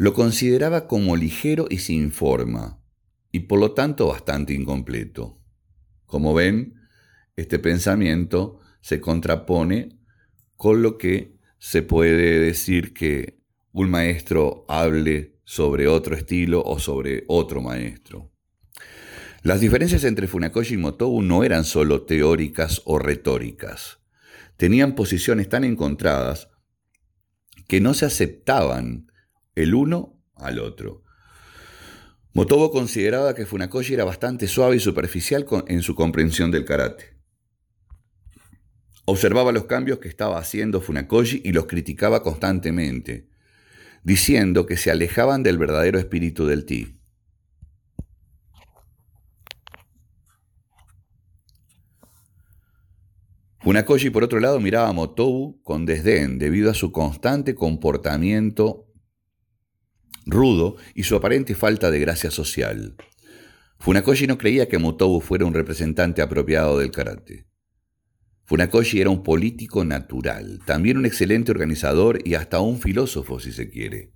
lo 0.00 0.14
consideraba 0.14 0.86
como 0.86 1.14
ligero 1.14 1.66
y 1.68 1.76
sin 1.76 2.10
forma, 2.10 2.82
y 3.32 3.40
por 3.40 3.60
lo 3.60 3.72
tanto 3.72 4.06
bastante 4.06 4.54
incompleto. 4.54 5.38
Como 6.06 6.32
ven, 6.32 6.80
este 7.36 7.58
pensamiento 7.58 8.60
se 8.80 8.98
contrapone 8.98 9.98
con 10.56 10.80
lo 10.80 10.96
que 10.96 11.36
se 11.58 11.82
puede 11.82 12.40
decir 12.40 12.94
que 12.94 13.42
un 13.72 13.90
maestro 13.90 14.64
hable 14.68 15.38
sobre 15.44 15.86
otro 15.86 16.16
estilo 16.16 16.62
o 16.64 16.78
sobre 16.78 17.24
otro 17.28 17.60
maestro. 17.60 18.32
Las 19.42 19.60
diferencias 19.60 20.04
entre 20.04 20.28
Funakoshi 20.28 20.76
y 20.76 20.78
Motobu 20.78 21.20
no 21.20 21.44
eran 21.44 21.64
solo 21.64 22.04
teóricas 22.06 22.80
o 22.86 22.98
retóricas. 22.98 23.98
Tenían 24.56 24.94
posiciones 24.94 25.50
tan 25.50 25.62
encontradas 25.62 26.48
que 27.68 27.82
no 27.82 27.92
se 27.92 28.06
aceptaban 28.06 29.09
el 29.54 29.74
uno 29.74 30.20
al 30.34 30.58
otro. 30.58 31.02
Motobo 32.32 32.70
consideraba 32.70 33.34
que 33.34 33.46
Funakoshi 33.46 33.94
era 33.94 34.04
bastante 34.04 34.46
suave 34.46 34.76
y 34.76 34.80
superficial 34.80 35.46
en 35.66 35.82
su 35.82 35.94
comprensión 35.94 36.50
del 36.50 36.64
karate. 36.64 37.16
Observaba 39.04 39.50
los 39.50 39.64
cambios 39.64 39.98
que 39.98 40.08
estaba 40.08 40.38
haciendo 40.38 40.80
Funakoshi 40.80 41.42
y 41.44 41.52
los 41.52 41.66
criticaba 41.66 42.22
constantemente, 42.22 43.28
diciendo 44.04 44.66
que 44.66 44.76
se 44.76 44.92
alejaban 44.92 45.42
del 45.42 45.58
verdadero 45.58 45.98
espíritu 45.98 46.46
del 46.46 46.64
ti. 46.64 47.00
Funakoshi, 53.58 54.10
por 54.10 54.24
otro 54.24 54.38
lado, 54.40 54.58
miraba 54.60 54.88
a 54.88 54.92
Motobu 54.92 55.60
con 55.62 55.84
desdén 55.84 56.38
debido 56.38 56.70
a 56.70 56.74
su 56.74 56.92
constante 56.92 57.54
comportamiento 57.54 58.89
rudo 60.30 60.76
y 60.94 61.04
su 61.04 61.16
aparente 61.16 61.54
falta 61.54 61.90
de 61.90 62.00
gracia 62.00 62.30
social. 62.30 62.96
Funakoshi 63.78 64.26
no 64.26 64.36
creía 64.36 64.68
que 64.68 64.78
Motobu 64.78 65.20
fuera 65.20 65.46
un 65.46 65.54
representante 65.54 66.20
apropiado 66.20 66.78
del 66.78 66.90
karate. 66.90 67.46
Funakoshi 68.44 69.00
era 69.00 69.10
un 69.10 69.22
político 69.22 69.84
natural, 69.84 70.60
también 70.66 70.98
un 70.98 71.06
excelente 71.06 71.50
organizador 71.50 72.18
y 72.26 72.34
hasta 72.34 72.60
un 72.60 72.80
filósofo, 72.80 73.40
si 73.40 73.52
se 73.52 73.70
quiere. 73.70 74.12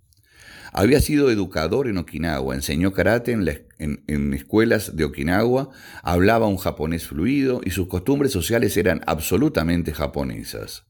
Había 0.72 1.00
sido 1.00 1.30
educador 1.30 1.86
en 1.86 1.98
Okinawa, 1.98 2.56
enseñó 2.56 2.92
karate 2.92 3.30
en, 3.30 3.46
en, 3.78 4.34
escuelas 4.34 4.96
de 4.96 5.04
Okinawa, 5.04 5.70
hablaba 6.02 6.48
un 6.48 6.56
japonés 6.56 7.06
fluido 7.06 7.60
y 7.64 7.70
sus 7.70 7.86
costumbres 7.86 8.32
sociales 8.32 8.76
eran 8.76 9.00
absolutamente 9.06 9.94
japonesas. 9.94 10.84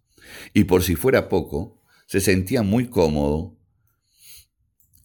Y 0.54 0.64
por 0.64 0.82
si 0.82 0.96
fuera 0.96 1.28
poco, 1.28 1.82
se 2.06 2.20
sentía 2.20 2.62
muy 2.62 2.86
cómodo 2.88 3.53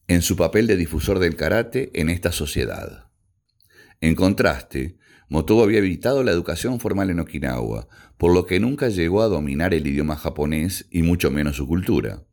en 0.09 0.24
su 0.24 0.35
papel 0.35 0.65
de 0.65 0.75
difusor 0.75 1.19
del 1.19 1.35
karate 1.35 1.92
en 1.93 2.09
esta 2.09 2.31
sociedad. 2.31 3.11
En 4.01 4.15
contraste, 4.15 4.97
Motobu 5.29 5.61
había 5.61 5.77
evitado 5.77 6.24
la 6.24 6.31
educación 6.31 6.79
formal 6.79 7.11
en 7.11 7.19
Okinawa, 7.19 7.88
por 8.17 8.33
lo 8.33 8.47
que 8.47 8.59
nunca 8.59 8.90
llegó 8.90 9.22
a 9.22 9.27
dominar 9.27 9.75
el 9.75 9.85
idioma 9.85 10.15
japonés 10.15 10.88
y 10.90 11.03
mucho 11.03 11.29
menos 11.29 11.58
su 11.58 11.67
cultura. 11.67 12.25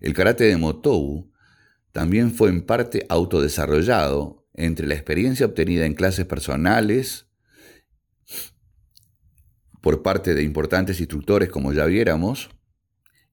El 0.00 0.14
karate 0.14 0.44
de 0.44 0.56
Motobu 0.56 1.30
también 1.92 2.32
fue 2.32 2.48
en 2.48 2.62
parte 2.62 3.06
autodesarrollado 3.08 4.44
entre 4.54 4.88
la 4.88 4.94
experiencia 4.94 5.46
obtenida 5.46 5.86
en 5.86 5.94
clases 5.94 6.26
personales 6.26 7.28
por 9.80 10.02
parte 10.02 10.34
de 10.34 10.42
importantes 10.42 10.98
instructores 10.98 11.50
como 11.50 11.72
ya 11.72 11.86
viéramos, 11.86 12.50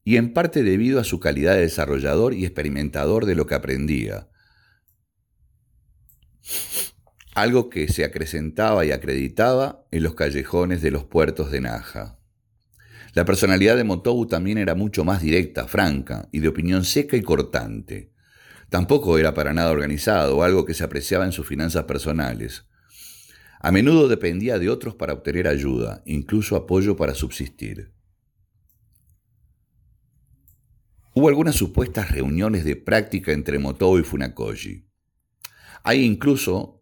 y 0.09 0.17
en 0.17 0.33
parte 0.33 0.63
debido 0.63 0.99
a 0.99 1.03
su 1.03 1.19
calidad 1.19 1.53
de 1.53 1.61
desarrollador 1.61 2.33
y 2.33 2.43
experimentador 2.43 3.27
de 3.27 3.35
lo 3.35 3.45
que 3.45 3.53
aprendía. 3.53 4.27
Algo 7.35 7.69
que 7.69 7.87
se 7.89 8.03
acrecentaba 8.03 8.83
y 8.87 8.91
acreditaba 8.91 9.85
en 9.91 10.01
los 10.01 10.15
callejones 10.15 10.81
de 10.81 10.89
los 10.89 11.03
puertos 11.03 11.51
de 11.51 11.61
Naja. 11.61 12.17
La 13.13 13.23
personalidad 13.23 13.77
de 13.77 13.83
Motobu 13.83 14.25
también 14.25 14.57
era 14.57 14.73
mucho 14.73 15.03
más 15.03 15.21
directa, 15.21 15.67
franca 15.67 16.27
y 16.31 16.39
de 16.39 16.47
opinión 16.47 16.85
seca 16.85 17.15
y 17.15 17.21
cortante. 17.21 18.11
Tampoco 18.69 19.19
era 19.19 19.35
para 19.35 19.53
nada 19.53 19.69
organizado, 19.69 20.41
algo 20.41 20.65
que 20.65 20.73
se 20.73 20.83
apreciaba 20.83 21.25
en 21.25 21.33
sus 21.33 21.45
finanzas 21.45 21.83
personales. 21.83 22.65
A 23.59 23.71
menudo 23.71 24.07
dependía 24.07 24.57
de 24.57 24.71
otros 24.71 24.95
para 24.95 25.13
obtener 25.13 25.47
ayuda, 25.47 26.01
incluso 26.07 26.55
apoyo 26.55 26.95
para 26.95 27.13
subsistir. 27.13 27.98
Hubo 31.19 31.27
algunas 31.27 31.57
supuestas 31.57 32.11
reuniones 32.11 32.63
de 32.63 32.77
práctica 32.77 33.33
entre 33.33 33.59
Motobu 33.59 33.97
y 33.97 34.03
Funakoshi. 34.03 34.85
Hay 35.83 36.05
incluso 36.05 36.81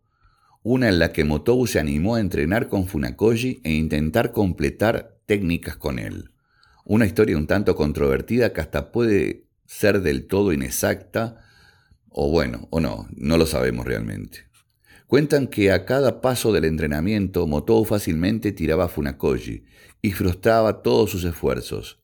una 0.61 0.89
en 0.89 0.99
la 0.99 1.11
que 1.11 1.23
Motobu 1.23 1.65
se 1.65 1.79
animó 1.79 2.13
a 2.13 2.19
entrenar 2.19 2.67
con 2.67 2.85
Funakoshi 2.85 3.61
e 3.63 3.71
intentar 3.71 4.33
completar 4.33 5.17
técnicas 5.25 5.75
con 5.75 5.97
él. 5.97 6.29
Una 6.85 7.07
historia 7.07 7.35
un 7.35 7.47
tanto 7.47 7.75
controvertida 7.75 8.53
que 8.53 8.61
hasta 8.61 8.91
puede 8.91 9.47
ser 9.65 10.03
del 10.03 10.27
todo 10.27 10.53
inexacta, 10.53 11.41
o 12.07 12.29
bueno, 12.29 12.67
o 12.69 12.79
no, 12.79 13.07
no 13.15 13.39
lo 13.39 13.47
sabemos 13.47 13.87
realmente. 13.87 14.51
Cuentan 15.07 15.47
que 15.47 15.71
a 15.71 15.83
cada 15.83 16.21
paso 16.21 16.53
del 16.53 16.65
entrenamiento 16.65 17.47
Motou 17.47 17.85
fácilmente 17.85 18.51
tiraba 18.51 18.83
a 18.83 18.87
Funakoshi 18.87 19.65
y 20.03 20.11
frustraba 20.11 20.83
todos 20.83 21.09
sus 21.09 21.23
esfuerzos. 21.23 22.03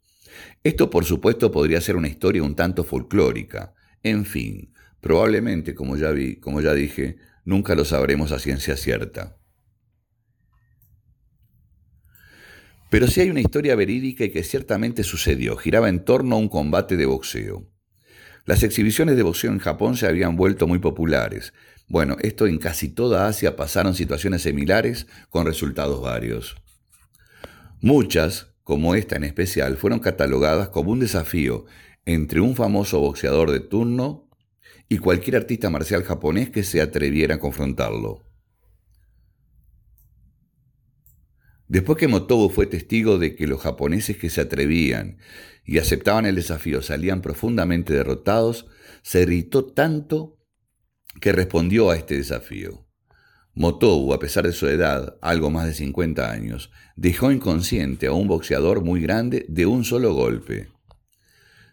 Esto 0.64 0.90
por 0.90 1.06
supuesto 1.06 1.52
podría 1.52 1.82
ser 1.82 1.96
una 1.96 2.08
historia 2.08 2.44
un 2.44 2.56
tanto 2.56 2.84
folclórica. 2.84 3.74
En 4.02 4.26
fin, 4.26 4.74
probablemente, 5.02 5.76
como 5.76 5.98
ya 5.98 6.12
vi, 6.12 6.38
como 6.38 6.62
ya 6.62 6.74
dije, 6.74 7.18
nunca 7.46 7.76
lo 7.76 7.86
sabremos 7.86 8.32
a 8.32 8.40
ciencia 8.40 8.78
cierta. 8.78 9.38
Pero 12.90 13.08
sí 13.08 13.22
hay 13.22 13.32
una 13.32 13.42
historia 13.42 13.76
verídica 13.76 14.24
y 14.24 14.30
que 14.30 14.44
ciertamente 14.44 15.04
sucedió, 15.04 15.58
giraba 15.58 15.90
en 15.90 16.06
torno 16.06 16.36
a 16.36 16.40
un 16.40 16.48
combate 16.48 16.96
de 16.96 17.08
boxeo. 17.08 17.68
Las 18.46 18.62
exhibiciones 18.62 19.16
de 19.16 19.24
boxeo 19.24 19.52
en 19.52 19.58
Japón 19.58 19.98
se 19.98 20.06
habían 20.06 20.36
vuelto 20.36 20.68
muy 20.68 20.78
populares. 20.78 21.54
Bueno, 21.88 22.18
esto 22.22 22.46
en 22.46 22.60
casi 22.60 22.90
toda 22.90 23.28
Asia 23.28 23.56
pasaron 23.56 23.96
situaciones 23.96 24.44
similares 24.44 25.08
con 25.30 25.46
resultados 25.46 26.02
varios. 26.02 26.56
Muchas, 27.82 28.53
como 28.64 28.96
esta 28.96 29.16
en 29.16 29.26
especial, 29.26 29.78
fueron 29.78 30.00
catalogadas 30.00 30.70
como 30.70 30.92
un 30.92 31.00
desafío 31.00 31.66
entre 32.06 32.42
un 32.42 32.56
famoso 32.56 33.00
boxeador 33.00 33.52
de 33.52 33.60
turno 33.60 34.30
y 34.90 34.98
cualquier 34.98 35.38
artista 35.38 35.70
marcial 35.70 36.04
japonés 36.04 36.50
que 36.50 36.64
se 36.64 36.82
atreviera 36.82 37.36
a 37.36 37.40
confrontarlo. 37.40 38.26
Después 41.68 41.98
que 41.98 42.08
Motobu 42.08 42.50
fue 42.50 42.68
testigo 42.68 43.18
de 43.18 43.36
que 43.36 43.48
los 43.48 43.62
japoneses 43.62 44.18
que 44.18 44.30
se 44.30 44.42
atrevían 44.42 45.18
y 45.66 45.80
aceptaban 45.80 46.26
el 46.26 46.36
desafío 46.36 46.82
salían 46.82 47.22
profundamente 47.22 47.94
derrotados, 47.94 48.68
se 49.02 49.22
irritó 49.22 49.66
tanto 49.66 50.38
que 51.20 51.32
respondió 51.32 51.90
a 51.90 51.96
este 51.96 52.16
desafío. 52.16 52.83
Motobu, 53.56 54.14
a 54.14 54.20
pesar 54.20 54.48
de 54.48 54.52
su 54.52 54.68
edad, 54.68 55.18
algo 55.22 55.52
más 55.52 55.68
de 55.68 55.76
50 55.76 56.32
años, 56.32 56.72
dejó 56.96 57.32
inconsciente 57.32 58.08
a 58.08 58.12
un 58.12 58.28
boxeador 58.28 58.84
muy 58.84 59.00
grande 59.00 59.46
de 59.48 59.68
un 59.68 59.84
solo 59.84 60.16
golpe. 60.16 60.70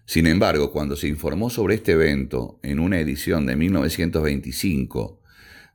Sin 0.04 0.26
embargo, 0.26 0.72
cuando 0.72 0.94
se 0.94 1.08
informó 1.08 1.48
sobre 1.48 1.76
este 1.76 1.92
evento 1.92 2.60
en 2.62 2.80
una 2.80 3.00
edición 3.00 3.46
de 3.46 3.56
1925 3.56 5.22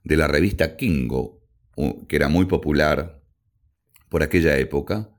de 0.03 0.17
la 0.17 0.27
revista 0.27 0.75
Kingo, 0.75 1.41
que 2.07 2.15
era 2.15 2.29
muy 2.29 2.45
popular 2.45 3.23
por 4.09 4.21
aquella 4.21 4.57
época, 4.57 5.09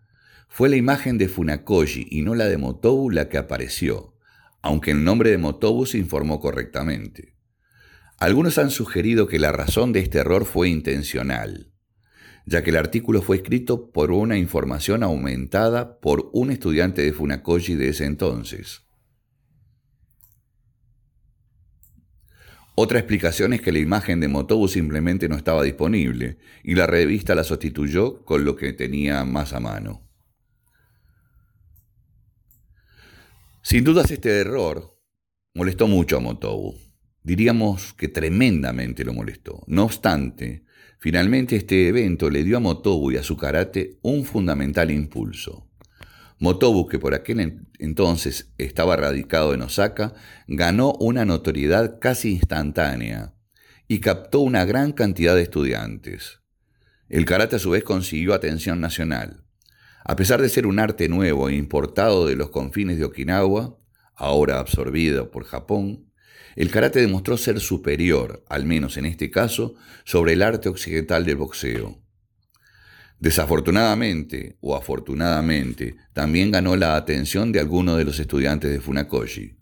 fue 0.49 0.69
la 0.69 0.77
imagen 0.77 1.19
de 1.19 1.29
Funakoshi 1.29 2.07
y 2.11 2.23
no 2.23 2.37
la 2.37 2.47
de 2.47 2.59
Motobu 2.59 3.11
la 3.11 3.29
que 3.29 3.39
apareció, 3.39 4.15
aunque 4.63 4.93
el 4.93 5.03
nombre 5.03 5.31
de 5.31 5.39
Motobu 5.39 5.85
se 5.85 5.99
informó 5.99 6.39
correctamente. 6.39 7.36
Algunos 8.19 8.57
han 8.57 8.71
sugerido 8.71 9.27
que 9.27 9.39
la 9.39 9.53
razón 9.53 9.93
de 9.93 10.01
este 10.01 10.19
error 10.19 10.47
fue 10.47 10.71
intencional, 10.71 11.73
ya 12.47 12.63
que 12.63 12.71
el 12.71 12.77
artículo 12.77 13.21
fue 13.21 13.37
escrito 13.37 13.91
por 13.91 14.11
una 14.11 14.39
información 14.39 15.03
aumentada 15.03 16.01
por 16.01 16.31
un 16.33 16.51
estudiante 16.51 17.03
de 17.03 17.13
Funakoshi 17.13 17.75
de 17.75 17.91
ese 17.91 18.07
entonces. 18.07 18.87
Otra 22.75 22.99
explicación 22.99 23.53
es 23.53 23.61
que 23.61 23.73
la 23.73 23.79
imagen 23.79 24.21
de 24.21 24.29
Motobu 24.29 24.69
simplemente 24.69 25.29
no 25.29 25.37
estaba 25.37 25.63
disponible 25.63 26.39
y 26.63 26.75
la 26.75 26.87
revista 26.87 27.35
la 27.35 27.43
sustituyó 27.45 28.23
con 28.25 28.45
lo 28.45 28.57
que 28.57 28.73
tenía 28.73 29.25
más 29.25 29.53
a 29.53 29.61
mano. 29.61 30.07
Sin 33.63 33.83
dudas 33.83 34.11
este 34.11 34.41
error 34.41 34.99
molestó 35.55 35.87
mucho 35.87 36.19
a 36.19 36.21
Motobu. 36.21 36.86
Diríamos 37.27 37.93
que 37.95 38.07
tremendamente 38.07 39.05
lo 39.05 39.13
molestó. 39.13 39.65
No 39.67 39.83
obstante, 39.83 40.63
finalmente 41.01 41.57
este 41.57 41.89
evento 41.89 42.31
le 42.31 42.45
dio 42.45 42.57
a 42.57 42.61
Motobu 42.61 43.11
y 43.11 43.17
a 43.17 43.25
su 43.25 43.37
karate 43.37 43.99
un 44.03 44.25
fundamental 44.25 44.93
impulso. 44.93 45.69
Motobu, 46.39 46.87
que 46.87 47.01
por 47.01 47.15
aquel 47.15 47.67
entonces 47.81 48.53
estaba 48.59 48.95
radicado 48.95 49.55
en 49.55 49.63
Osaka, 49.63 50.15
ganó 50.47 50.93
una 51.01 51.25
notoriedad 51.25 51.99
casi 52.01 52.31
instantánea 52.31 53.35
y 53.89 53.99
captó 53.99 54.39
una 54.39 54.65
gran 54.65 54.93
cantidad 54.93 55.35
de 55.35 55.43
estudiantes. 55.43 56.43
El 57.09 57.25
karate 57.25 57.57
a 57.57 57.59
su 57.59 57.71
vez 57.71 57.83
consiguió 57.83 58.35
atención 58.35 58.81
nacional. 58.81 59.43
A 60.05 60.15
pesar 60.15 60.41
de 60.41 60.49
ser 60.49 60.65
un 60.65 60.79
arte 60.79 61.09
nuevo 61.09 61.49
e 61.49 61.57
importado 61.57 62.25
de 62.25 62.37
los 62.37 62.51
confines 62.51 62.99
de 62.99 63.05
Okinawa, 63.05 63.81
ahora 64.15 64.61
absorbido 64.61 65.33
por 65.33 65.43
Japón, 65.43 66.07
el 66.57 66.71
karate 66.71 67.01
demostró 67.01 67.37
ser 67.37 67.61
superior, 67.61 68.45
al 68.49 68.65
menos 68.65 68.97
en 68.97 69.05
este 69.05 69.31
caso, 69.31 69.75
sobre 70.05 70.33
el 70.33 70.43
arte 70.43 70.69
occidental 70.69 71.25
del 71.25 71.37
boxeo. 71.37 72.03
Desafortunadamente 73.19 74.57
o 74.61 74.75
afortunadamente, 74.75 75.97
también 76.13 76.51
ganó 76.51 76.77
la 76.77 76.97
atención 76.97 77.53
de 77.53 77.61
algunos 77.61 77.97
de 77.97 78.05
los 78.05 78.19
estudiantes 78.19 78.71
de 78.71 78.81
Funakoshi. 78.81 79.57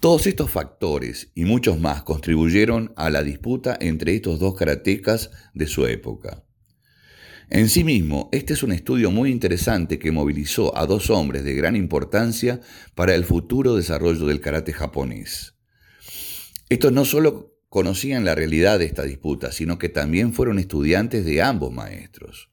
Todos 0.00 0.26
estos 0.26 0.50
factores 0.50 1.30
y 1.34 1.46
muchos 1.46 1.80
más 1.80 2.02
contribuyeron 2.02 2.92
a 2.96 3.08
la 3.08 3.22
disputa 3.22 3.76
entre 3.80 4.14
estos 4.14 4.38
dos 4.38 4.54
karatecas 4.54 5.30
de 5.54 5.66
su 5.66 5.86
época. 5.86 6.44
En 7.50 7.68
sí 7.68 7.84
mismo, 7.84 8.28
este 8.32 8.54
es 8.54 8.62
un 8.62 8.72
estudio 8.72 9.10
muy 9.10 9.30
interesante 9.30 9.98
que 9.98 10.10
movilizó 10.10 10.76
a 10.76 10.86
dos 10.86 11.10
hombres 11.10 11.44
de 11.44 11.54
gran 11.54 11.76
importancia 11.76 12.60
para 12.94 13.14
el 13.14 13.24
futuro 13.24 13.76
desarrollo 13.76 14.26
del 14.26 14.40
karate 14.40 14.72
japonés. 14.72 15.54
Estos 16.68 16.92
no 16.92 17.04
solo 17.04 17.54
conocían 17.68 18.24
la 18.24 18.34
realidad 18.34 18.78
de 18.78 18.86
esta 18.86 19.02
disputa, 19.02 19.52
sino 19.52 19.78
que 19.78 19.88
también 19.88 20.32
fueron 20.32 20.58
estudiantes 20.58 21.24
de 21.24 21.42
ambos 21.42 21.72
maestros. 21.72 22.50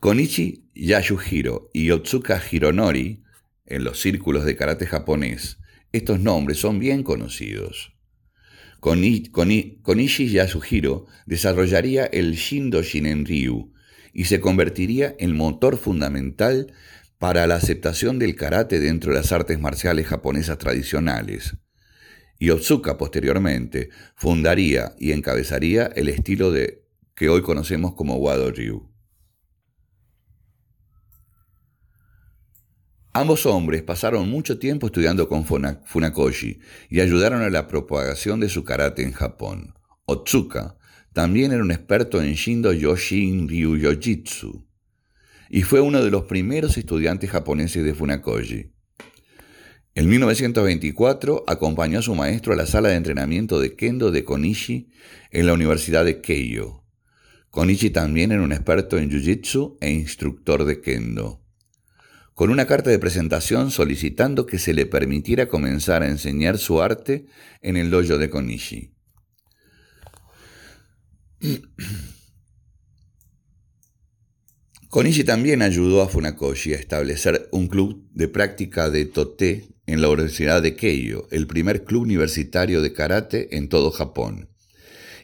Konichi 0.00 0.68
Yasuhiro 0.74 1.70
y 1.72 1.90
Otsuka 1.90 2.42
Hironori, 2.50 3.24
en 3.64 3.84
los 3.84 4.00
círculos 4.00 4.44
de 4.44 4.54
karate 4.54 4.86
japonés, 4.86 5.58
estos 5.92 6.20
nombres 6.20 6.58
son 6.58 6.78
bien 6.78 7.02
conocidos. 7.02 7.95
Konishi 8.86 10.28
Yasuhiro 10.28 11.06
desarrollaría 11.26 12.04
el 12.04 12.34
Shindo 12.34 12.82
Ryu 12.82 13.72
y 14.12 14.26
se 14.26 14.40
convertiría 14.40 15.16
en 15.18 15.36
motor 15.36 15.76
fundamental 15.76 16.72
para 17.18 17.48
la 17.48 17.56
aceptación 17.56 18.20
del 18.20 18.36
karate 18.36 18.78
dentro 18.78 19.12
de 19.12 19.18
las 19.18 19.32
artes 19.32 19.58
marciales 19.58 20.06
japonesas 20.06 20.58
tradicionales. 20.58 21.56
Y 22.38 22.50
Otsuka 22.50 22.96
posteriormente 22.96 23.88
fundaría 24.14 24.94
y 25.00 25.10
encabezaría 25.10 25.86
el 25.96 26.08
estilo 26.08 26.52
de 26.52 26.84
que 27.16 27.28
hoy 27.28 27.42
conocemos 27.42 27.94
como 27.94 28.16
Wado 28.16 28.52
Ryu. 28.52 28.95
Ambos 33.18 33.46
hombres 33.46 33.82
pasaron 33.82 34.28
mucho 34.28 34.58
tiempo 34.58 34.88
estudiando 34.88 35.26
con 35.26 35.46
Funakoshi 35.46 36.58
y 36.90 37.00
ayudaron 37.00 37.40
a 37.40 37.48
la 37.48 37.66
propagación 37.66 38.40
de 38.40 38.50
su 38.50 38.62
karate 38.62 39.04
en 39.04 39.12
Japón. 39.12 39.72
Otsuka 40.04 40.76
también 41.14 41.50
era 41.52 41.62
un 41.62 41.70
experto 41.70 42.20
en 42.20 42.34
Shindo 42.34 42.74
Yoshin 42.74 43.48
Ryu 43.48 43.78
Yojitsu 43.78 44.66
y 45.48 45.62
fue 45.62 45.80
uno 45.80 46.04
de 46.04 46.10
los 46.10 46.24
primeros 46.24 46.76
estudiantes 46.76 47.30
japoneses 47.30 47.84
de 47.84 47.94
Funakoshi. 47.94 48.74
En 49.94 50.10
1924 50.10 51.44
acompañó 51.46 52.00
a 52.00 52.02
su 52.02 52.14
maestro 52.14 52.52
a 52.52 52.56
la 52.56 52.66
sala 52.66 52.90
de 52.90 52.96
entrenamiento 52.96 53.58
de 53.60 53.76
kendo 53.76 54.10
de 54.10 54.24
Konishi 54.24 54.90
en 55.30 55.46
la 55.46 55.54
Universidad 55.54 56.04
de 56.04 56.20
Keio. 56.20 56.84
Konishi 57.48 57.88
también 57.88 58.30
era 58.30 58.42
un 58.42 58.52
experto 58.52 58.98
en 58.98 59.08
Jiu-Jitsu 59.08 59.78
e 59.80 59.90
instructor 59.90 60.66
de 60.66 60.82
kendo 60.82 61.45
con 62.36 62.50
una 62.50 62.66
carta 62.66 62.90
de 62.90 62.98
presentación 62.98 63.70
solicitando 63.70 64.44
que 64.44 64.58
se 64.58 64.74
le 64.74 64.84
permitiera 64.84 65.48
comenzar 65.48 66.02
a 66.02 66.08
enseñar 66.08 66.58
su 66.58 66.82
arte 66.82 67.24
en 67.62 67.78
el 67.78 67.88
dojo 67.88 68.18
de 68.18 68.28
Konishi. 68.28 68.92
Konishi 74.90 75.24
también 75.24 75.62
ayudó 75.62 76.02
a 76.02 76.08
Funakoshi 76.08 76.74
a 76.74 76.76
establecer 76.76 77.48
un 77.52 77.68
club 77.68 78.06
de 78.12 78.28
práctica 78.28 78.90
de 78.90 79.06
tote 79.06 79.68
en 79.86 80.02
la 80.02 80.10
Universidad 80.10 80.60
de 80.60 80.76
Keio, 80.76 81.28
el 81.30 81.46
primer 81.46 81.84
club 81.84 82.02
universitario 82.02 82.82
de 82.82 82.92
karate 82.92 83.56
en 83.56 83.70
todo 83.70 83.90
Japón, 83.90 84.50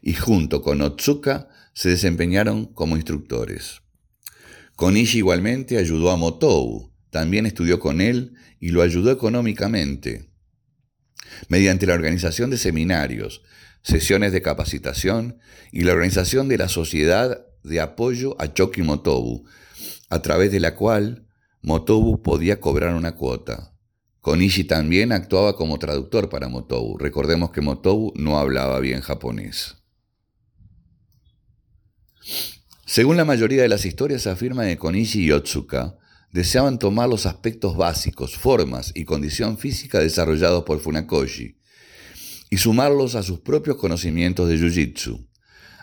y 0.00 0.14
junto 0.14 0.62
con 0.62 0.80
Otsuka 0.80 1.50
se 1.74 1.90
desempeñaron 1.90 2.72
como 2.72 2.96
instructores. 2.96 3.82
Konishi 4.76 5.18
igualmente 5.18 5.76
ayudó 5.76 6.10
a 6.10 6.16
Motou, 6.16 6.91
también 7.12 7.44
estudió 7.44 7.78
con 7.78 8.00
él 8.00 8.32
y 8.58 8.70
lo 8.70 8.80
ayudó 8.80 9.12
económicamente, 9.12 10.30
mediante 11.48 11.86
la 11.86 11.92
organización 11.92 12.48
de 12.48 12.56
seminarios, 12.56 13.42
sesiones 13.82 14.32
de 14.32 14.40
capacitación 14.40 15.38
y 15.72 15.82
la 15.82 15.92
organización 15.92 16.48
de 16.48 16.56
la 16.56 16.68
Sociedad 16.68 17.44
de 17.62 17.80
Apoyo 17.80 18.34
a 18.40 18.54
Choki 18.54 18.80
Motobu, 18.80 19.44
a 20.08 20.22
través 20.22 20.50
de 20.52 20.60
la 20.60 20.74
cual 20.74 21.28
Motobu 21.60 22.22
podía 22.22 22.60
cobrar 22.60 22.94
una 22.94 23.14
cuota. 23.14 23.74
Konishi 24.20 24.64
también 24.64 25.12
actuaba 25.12 25.54
como 25.54 25.78
traductor 25.78 26.30
para 26.30 26.48
Motobu. 26.48 26.96
Recordemos 26.96 27.50
que 27.50 27.60
Motobu 27.60 28.14
no 28.16 28.38
hablaba 28.38 28.80
bien 28.80 29.02
japonés. 29.02 29.76
Según 32.86 33.18
la 33.18 33.26
mayoría 33.26 33.60
de 33.60 33.68
las 33.68 33.84
historias, 33.84 34.26
afirma 34.26 34.64
que 34.64 34.78
Konishi 34.78 35.24
y 35.24 35.32
Otsuka 35.32 35.98
deseaban 36.32 36.78
tomar 36.78 37.08
los 37.08 37.26
aspectos 37.26 37.76
básicos, 37.76 38.36
formas 38.36 38.90
y 38.94 39.04
condición 39.04 39.58
física 39.58 40.00
desarrollados 40.00 40.64
por 40.64 40.80
Funakoshi 40.80 41.58
y 42.50 42.56
sumarlos 42.56 43.14
a 43.14 43.22
sus 43.22 43.40
propios 43.40 43.76
conocimientos 43.76 44.48
de 44.48 44.58
Jiu-Jitsu, 44.58 45.26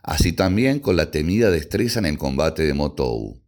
así 0.03 0.33
también 0.33 0.79
con 0.79 0.95
la 0.95 1.11
temida 1.11 1.49
destreza 1.51 1.99
en 1.99 2.05
el 2.05 2.17
combate 2.17 2.63
de 2.63 2.73
Motobu. 2.73 3.41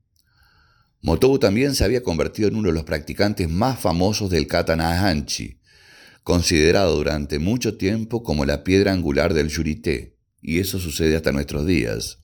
Motobu 1.02 1.40
también 1.40 1.74
se 1.74 1.84
había 1.84 2.04
convertido 2.04 2.48
en 2.48 2.56
uno 2.56 2.70
de 2.70 2.76
los 2.76 2.84
practicantes 2.84 3.50
más 3.50 3.80
famosos 3.80 4.30
del 4.30 4.48
katana 4.48 5.02
hanchi, 5.02 5.60
considerado 6.24 6.96
durante 6.96 7.40
mucho 7.40 7.78
tiempo 7.78 8.22
como 8.22 8.46
la 8.46 8.64
piedra 8.64 8.92
angular 8.92 9.34
del 9.34 9.50
yurite, 9.50 10.18
y 10.42 10.60
eso 10.60 10.80
sucede 10.80 11.16
hasta 11.16 11.32
nuestros 11.32 11.66
días. 11.66 12.20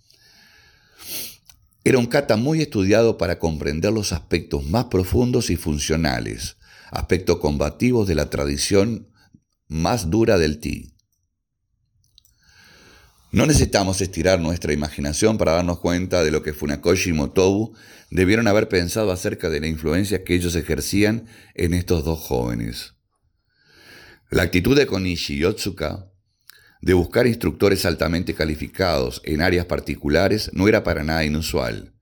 Era 1.87 1.99
un 1.99 2.07
kata 2.07 2.35
muy 2.35 2.61
estudiado 2.61 3.17
para 3.17 3.39
comprender 3.39 3.93
los 3.93 4.11
aspectos 4.11 4.65
más 4.65 4.87
profundos 4.87 5.49
y 5.49 5.55
funcionales, 5.55 6.57
aspectos 6.91 7.37
combativos 7.37 8.09
de 8.09 8.15
la 8.15 8.29
tradición 8.29 9.07
más 9.69 10.09
dura 10.09 10.37
del 10.37 10.59
ti. 10.59 10.97
No 13.31 13.45
necesitamos 13.45 14.01
estirar 14.01 14.41
nuestra 14.41 14.73
imaginación 14.73 15.37
para 15.37 15.53
darnos 15.53 15.79
cuenta 15.79 16.25
de 16.25 16.31
lo 16.31 16.43
que 16.43 16.51
Funakoshi 16.51 17.11
y 17.11 17.13
Motobu 17.13 17.73
debieron 18.11 18.49
haber 18.49 18.67
pensado 18.67 19.09
acerca 19.13 19.49
de 19.49 19.61
la 19.61 19.67
influencia 19.67 20.25
que 20.25 20.35
ellos 20.35 20.55
ejercían 20.55 21.25
en 21.55 21.73
estos 21.73 22.03
dos 22.03 22.19
jóvenes. 22.19 22.95
La 24.29 24.43
actitud 24.43 24.75
de 24.75 24.87
Konishi 24.87 25.35
y 25.35 25.45
Otsuka 25.45 26.11
de 26.81 26.93
buscar 26.93 27.27
instructores 27.27 27.85
altamente 27.85 28.33
calificados 28.33 29.21
en 29.25 29.41
áreas 29.41 29.65
particulares 29.65 30.51
no 30.53 30.67
era 30.67 30.83
para 30.83 31.03
nada 31.03 31.25
inusual. 31.25 31.93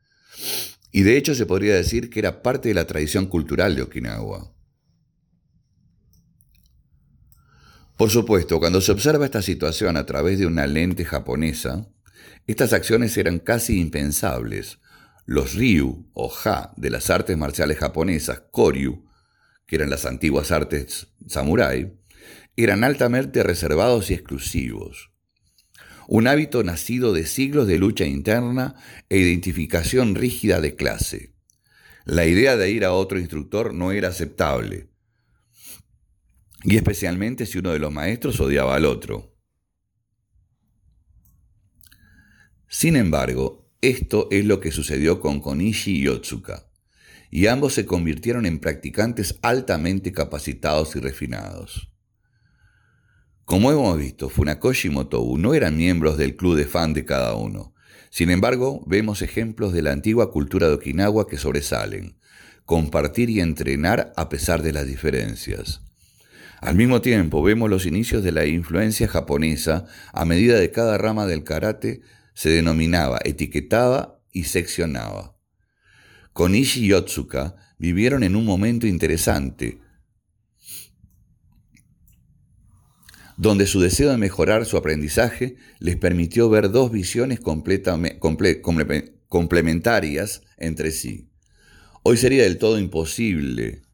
Y 0.91 1.03
de 1.03 1.17
hecho 1.17 1.35
se 1.35 1.45
podría 1.45 1.75
decir 1.75 2.09
que 2.09 2.19
era 2.19 2.41
parte 2.41 2.69
de 2.69 2.75
la 2.75 2.87
tradición 2.87 3.25
cultural 3.25 3.75
de 3.75 3.81
Okinawa. 3.81 4.53
Por 7.97 8.09
supuesto, 8.09 8.59
cuando 8.59 8.81
se 8.81 8.91
observa 8.91 9.25
esta 9.25 9.41
situación 9.41 9.95
a 9.95 10.05
través 10.05 10.37
de 10.37 10.45
una 10.45 10.67
lente 10.67 11.05
japonesa, 11.05 11.87
estas 12.45 12.73
acciones 12.73 13.17
eran 13.17 13.39
casi 13.39 13.79
impensables. 13.79 14.79
Los 15.25 15.55
ryu 15.55 16.09
o 16.13 16.31
ha 16.43 16.73
de 16.75 16.89
las 16.89 17.09
artes 17.09 17.37
marciales 17.37 17.77
japonesas, 17.77 18.43
koryu, 18.51 19.05
que 19.65 19.77
eran 19.77 19.89
las 19.89 20.05
antiguas 20.05 20.51
artes 20.51 21.07
samurái, 21.27 21.97
eran 22.55 22.83
altamente 22.83 23.43
reservados 23.43 24.11
y 24.11 24.13
exclusivos. 24.13 25.11
Un 26.07 26.27
hábito 26.27 26.63
nacido 26.63 27.13
de 27.13 27.25
siglos 27.25 27.67
de 27.67 27.79
lucha 27.79 28.05
interna 28.05 28.75
e 29.09 29.17
identificación 29.17 30.15
rígida 30.15 30.61
de 30.61 30.75
clase. 30.75 31.33
La 32.05 32.25
idea 32.25 32.55
de 32.55 32.69
ir 32.69 32.85
a 32.85 32.93
otro 32.93 33.19
instructor 33.19 33.73
no 33.73 33.91
era 33.91 34.09
aceptable 34.09 34.89
y 36.65 36.77
especialmente 36.77 37.45
si 37.45 37.59
uno 37.59 37.71
de 37.71 37.79
los 37.79 37.93
maestros 37.93 38.39
odiaba 38.39 38.75
al 38.75 38.85
otro. 38.85 39.37
Sin 42.67 42.95
embargo, 42.95 43.69
esto 43.81 44.27
es 44.31 44.45
lo 44.45 44.59
que 44.59 44.71
sucedió 44.71 45.21
con 45.21 45.39
Konishi 45.39 45.99
y 45.99 46.07
Otsuka, 46.07 46.67
y 47.29 47.47
ambos 47.47 47.73
se 47.73 47.85
convirtieron 47.85 48.47
en 48.47 48.59
practicantes 48.59 49.37
altamente 49.43 50.11
capacitados 50.11 50.95
y 50.95 50.99
refinados. 50.99 51.94
Como 53.45 53.71
hemos 53.71 53.97
visto, 53.99 54.29
Funakoshi 54.29 54.87
y 54.87 54.91
Motobu 54.91 55.37
no 55.37 55.53
eran 55.53 55.77
miembros 55.77 56.17
del 56.17 56.35
club 56.35 56.55
de 56.55 56.65
fan 56.65 56.93
de 56.93 57.05
cada 57.05 57.35
uno. 57.35 57.75
Sin 58.09 58.31
embargo, 58.31 58.83
vemos 58.87 59.21
ejemplos 59.21 59.71
de 59.71 59.83
la 59.83 59.91
antigua 59.91 60.31
cultura 60.31 60.67
de 60.67 60.73
Okinawa 60.73 61.27
que 61.27 61.37
sobresalen, 61.37 62.17
compartir 62.65 63.29
y 63.29 63.41
entrenar 63.41 64.13
a 64.15 64.29
pesar 64.29 64.63
de 64.63 64.73
las 64.73 64.87
diferencias. 64.87 65.81
Al 66.59 66.75
mismo 66.75 67.01
tiempo, 67.01 67.43
vemos 67.43 67.69
los 67.69 67.85
inicios 67.85 68.23
de 68.23 68.31
la 68.31 68.47
influencia 68.47 69.07
japonesa 69.07 69.85
a 70.11 70.25
medida 70.25 70.57
de 70.57 70.71
cada 70.71 70.97
rama 70.97 71.27
del 71.27 71.43
karate 71.43 72.01
se 72.33 72.49
denominaba, 72.49 73.19
etiquetaba 73.23 74.19
y 74.31 74.45
seccionaba. 74.45 75.37
Konishi 76.33 76.85
y 76.85 76.93
Otsuka 76.93 77.55
vivieron 77.77 78.23
en 78.23 78.35
un 78.35 78.45
momento 78.45 78.87
interesante, 78.87 79.79
donde 83.37 83.67
su 83.67 83.79
deseo 83.79 84.11
de 84.11 84.17
mejorar 84.17 84.65
su 84.65 84.77
aprendizaje 84.77 85.55
les 85.79 85.97
permitió 85.97 86.49
ver 86.49 86.71
dos 86.71 86.91
visiones 86.91 87.39
complementarias 89.29 90.41
entre 90.57 90.91
sí. 90.91 91.29
Hoy 92.03 92.17
sería 92.17 92.43
del 92.43 92.57
todo 92.57 92.79
imposible 92.79 93.85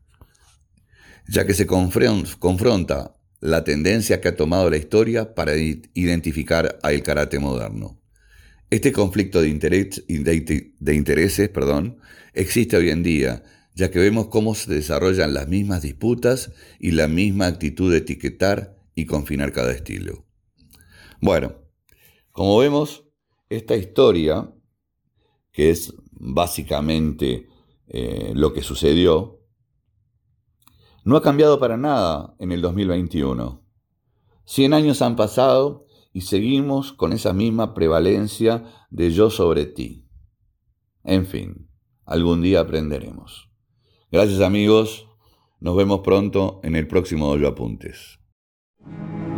ya 1.31 1.45
que 1.45 1.53
se 1.53 1.65
confronta 1.65 3.15
la 3.39 3.63
tendencia 3.63 4.19
que 4.19 4.27
ha 4.27 4.35
tomado 4.35 4.69
la 4.69 4.77
historia 4.77 5.33
para 5.33 5.55
identificar 5.55 6.77
al 6.83 7.01
karate 7.03 7.39
moderno. 7.39 7.99
Este 8.69 8.91
conflicto 8.91 9.41
de, 9.41 9.47
intereses 10.93 11.49
existe 12.33 12.77
hoy 12.77 12.89
en 12.89 13.03
día, 13.03 13.43
ya 13.75 13.89
que 13.89 13.99
vemos 13.99 14.27
cómo 14.27 14.55
se 14.55 14.73
desarrollan 14.73 15.33
las 15.33 15.47
mismas 15.47 15.81
disputas 15.81 16.51
y 16.79 16.91
la 16.91 17.07
misma 17.07 17.47
actitud 17.47 17.91
de 17.91 17.99
etiquetar 17.99 18.77
y 18.95 19.05
confinar 19.05 19.51
cada 19.51 19.71
estilo. 19.71 20.25
Bueno, 21.19 21.55
como 22.31 22.57
vemos, 22.57 23.05
esta 23.49 23.75
historia, 23.75 24.53
que 25.51 25.69
es 25.69 25.93
básicamente 26.11 27.47
eh, 27.87 28.31
lo 28.35 28.53
que 28.53 28.61
sucedió, 28.61 29.41
no 31.03 31.17
ha 31.17 31.21
cambiado 31.21 31.59
para 31.59 31.77
nada 31.77 32.35
en 32.39 32.51
el 32.51 32.61
2021. 32.61 33.61
Cien 34.45 34.73
años 34.73 35.01
han 35.01 35.15
pasado 35.15 35.87
y 36.13 36.21
seguimos 36.21 36.93
con 36.93 37.13
esa 37.13 37.33
misma 37.33 37.73
prevalencia 37.73 38.63
de 38.89 39.11
yo 39.11 39.29
sobre 39.29 39.65
ti. 39.65 40.07
En 41.03 41.25
fin, 41.25 41.69
algún 42.05 42.41
día 42.41 42.61
aprenderemos. 42.61 43.49
Gracias 44.11 44.41
amigos, 44.41 45.07
nos 45.59 45.75
vemos 45.75 46.01
pronto 46.01 46.59
en 46.63 46.75
el 46.75 46.87
próximo 46.87 47.27
Doyo 47.27 47.47
Apuntes. 47.47 48.20
Thank 48.85 49.25
you 49.25 49.30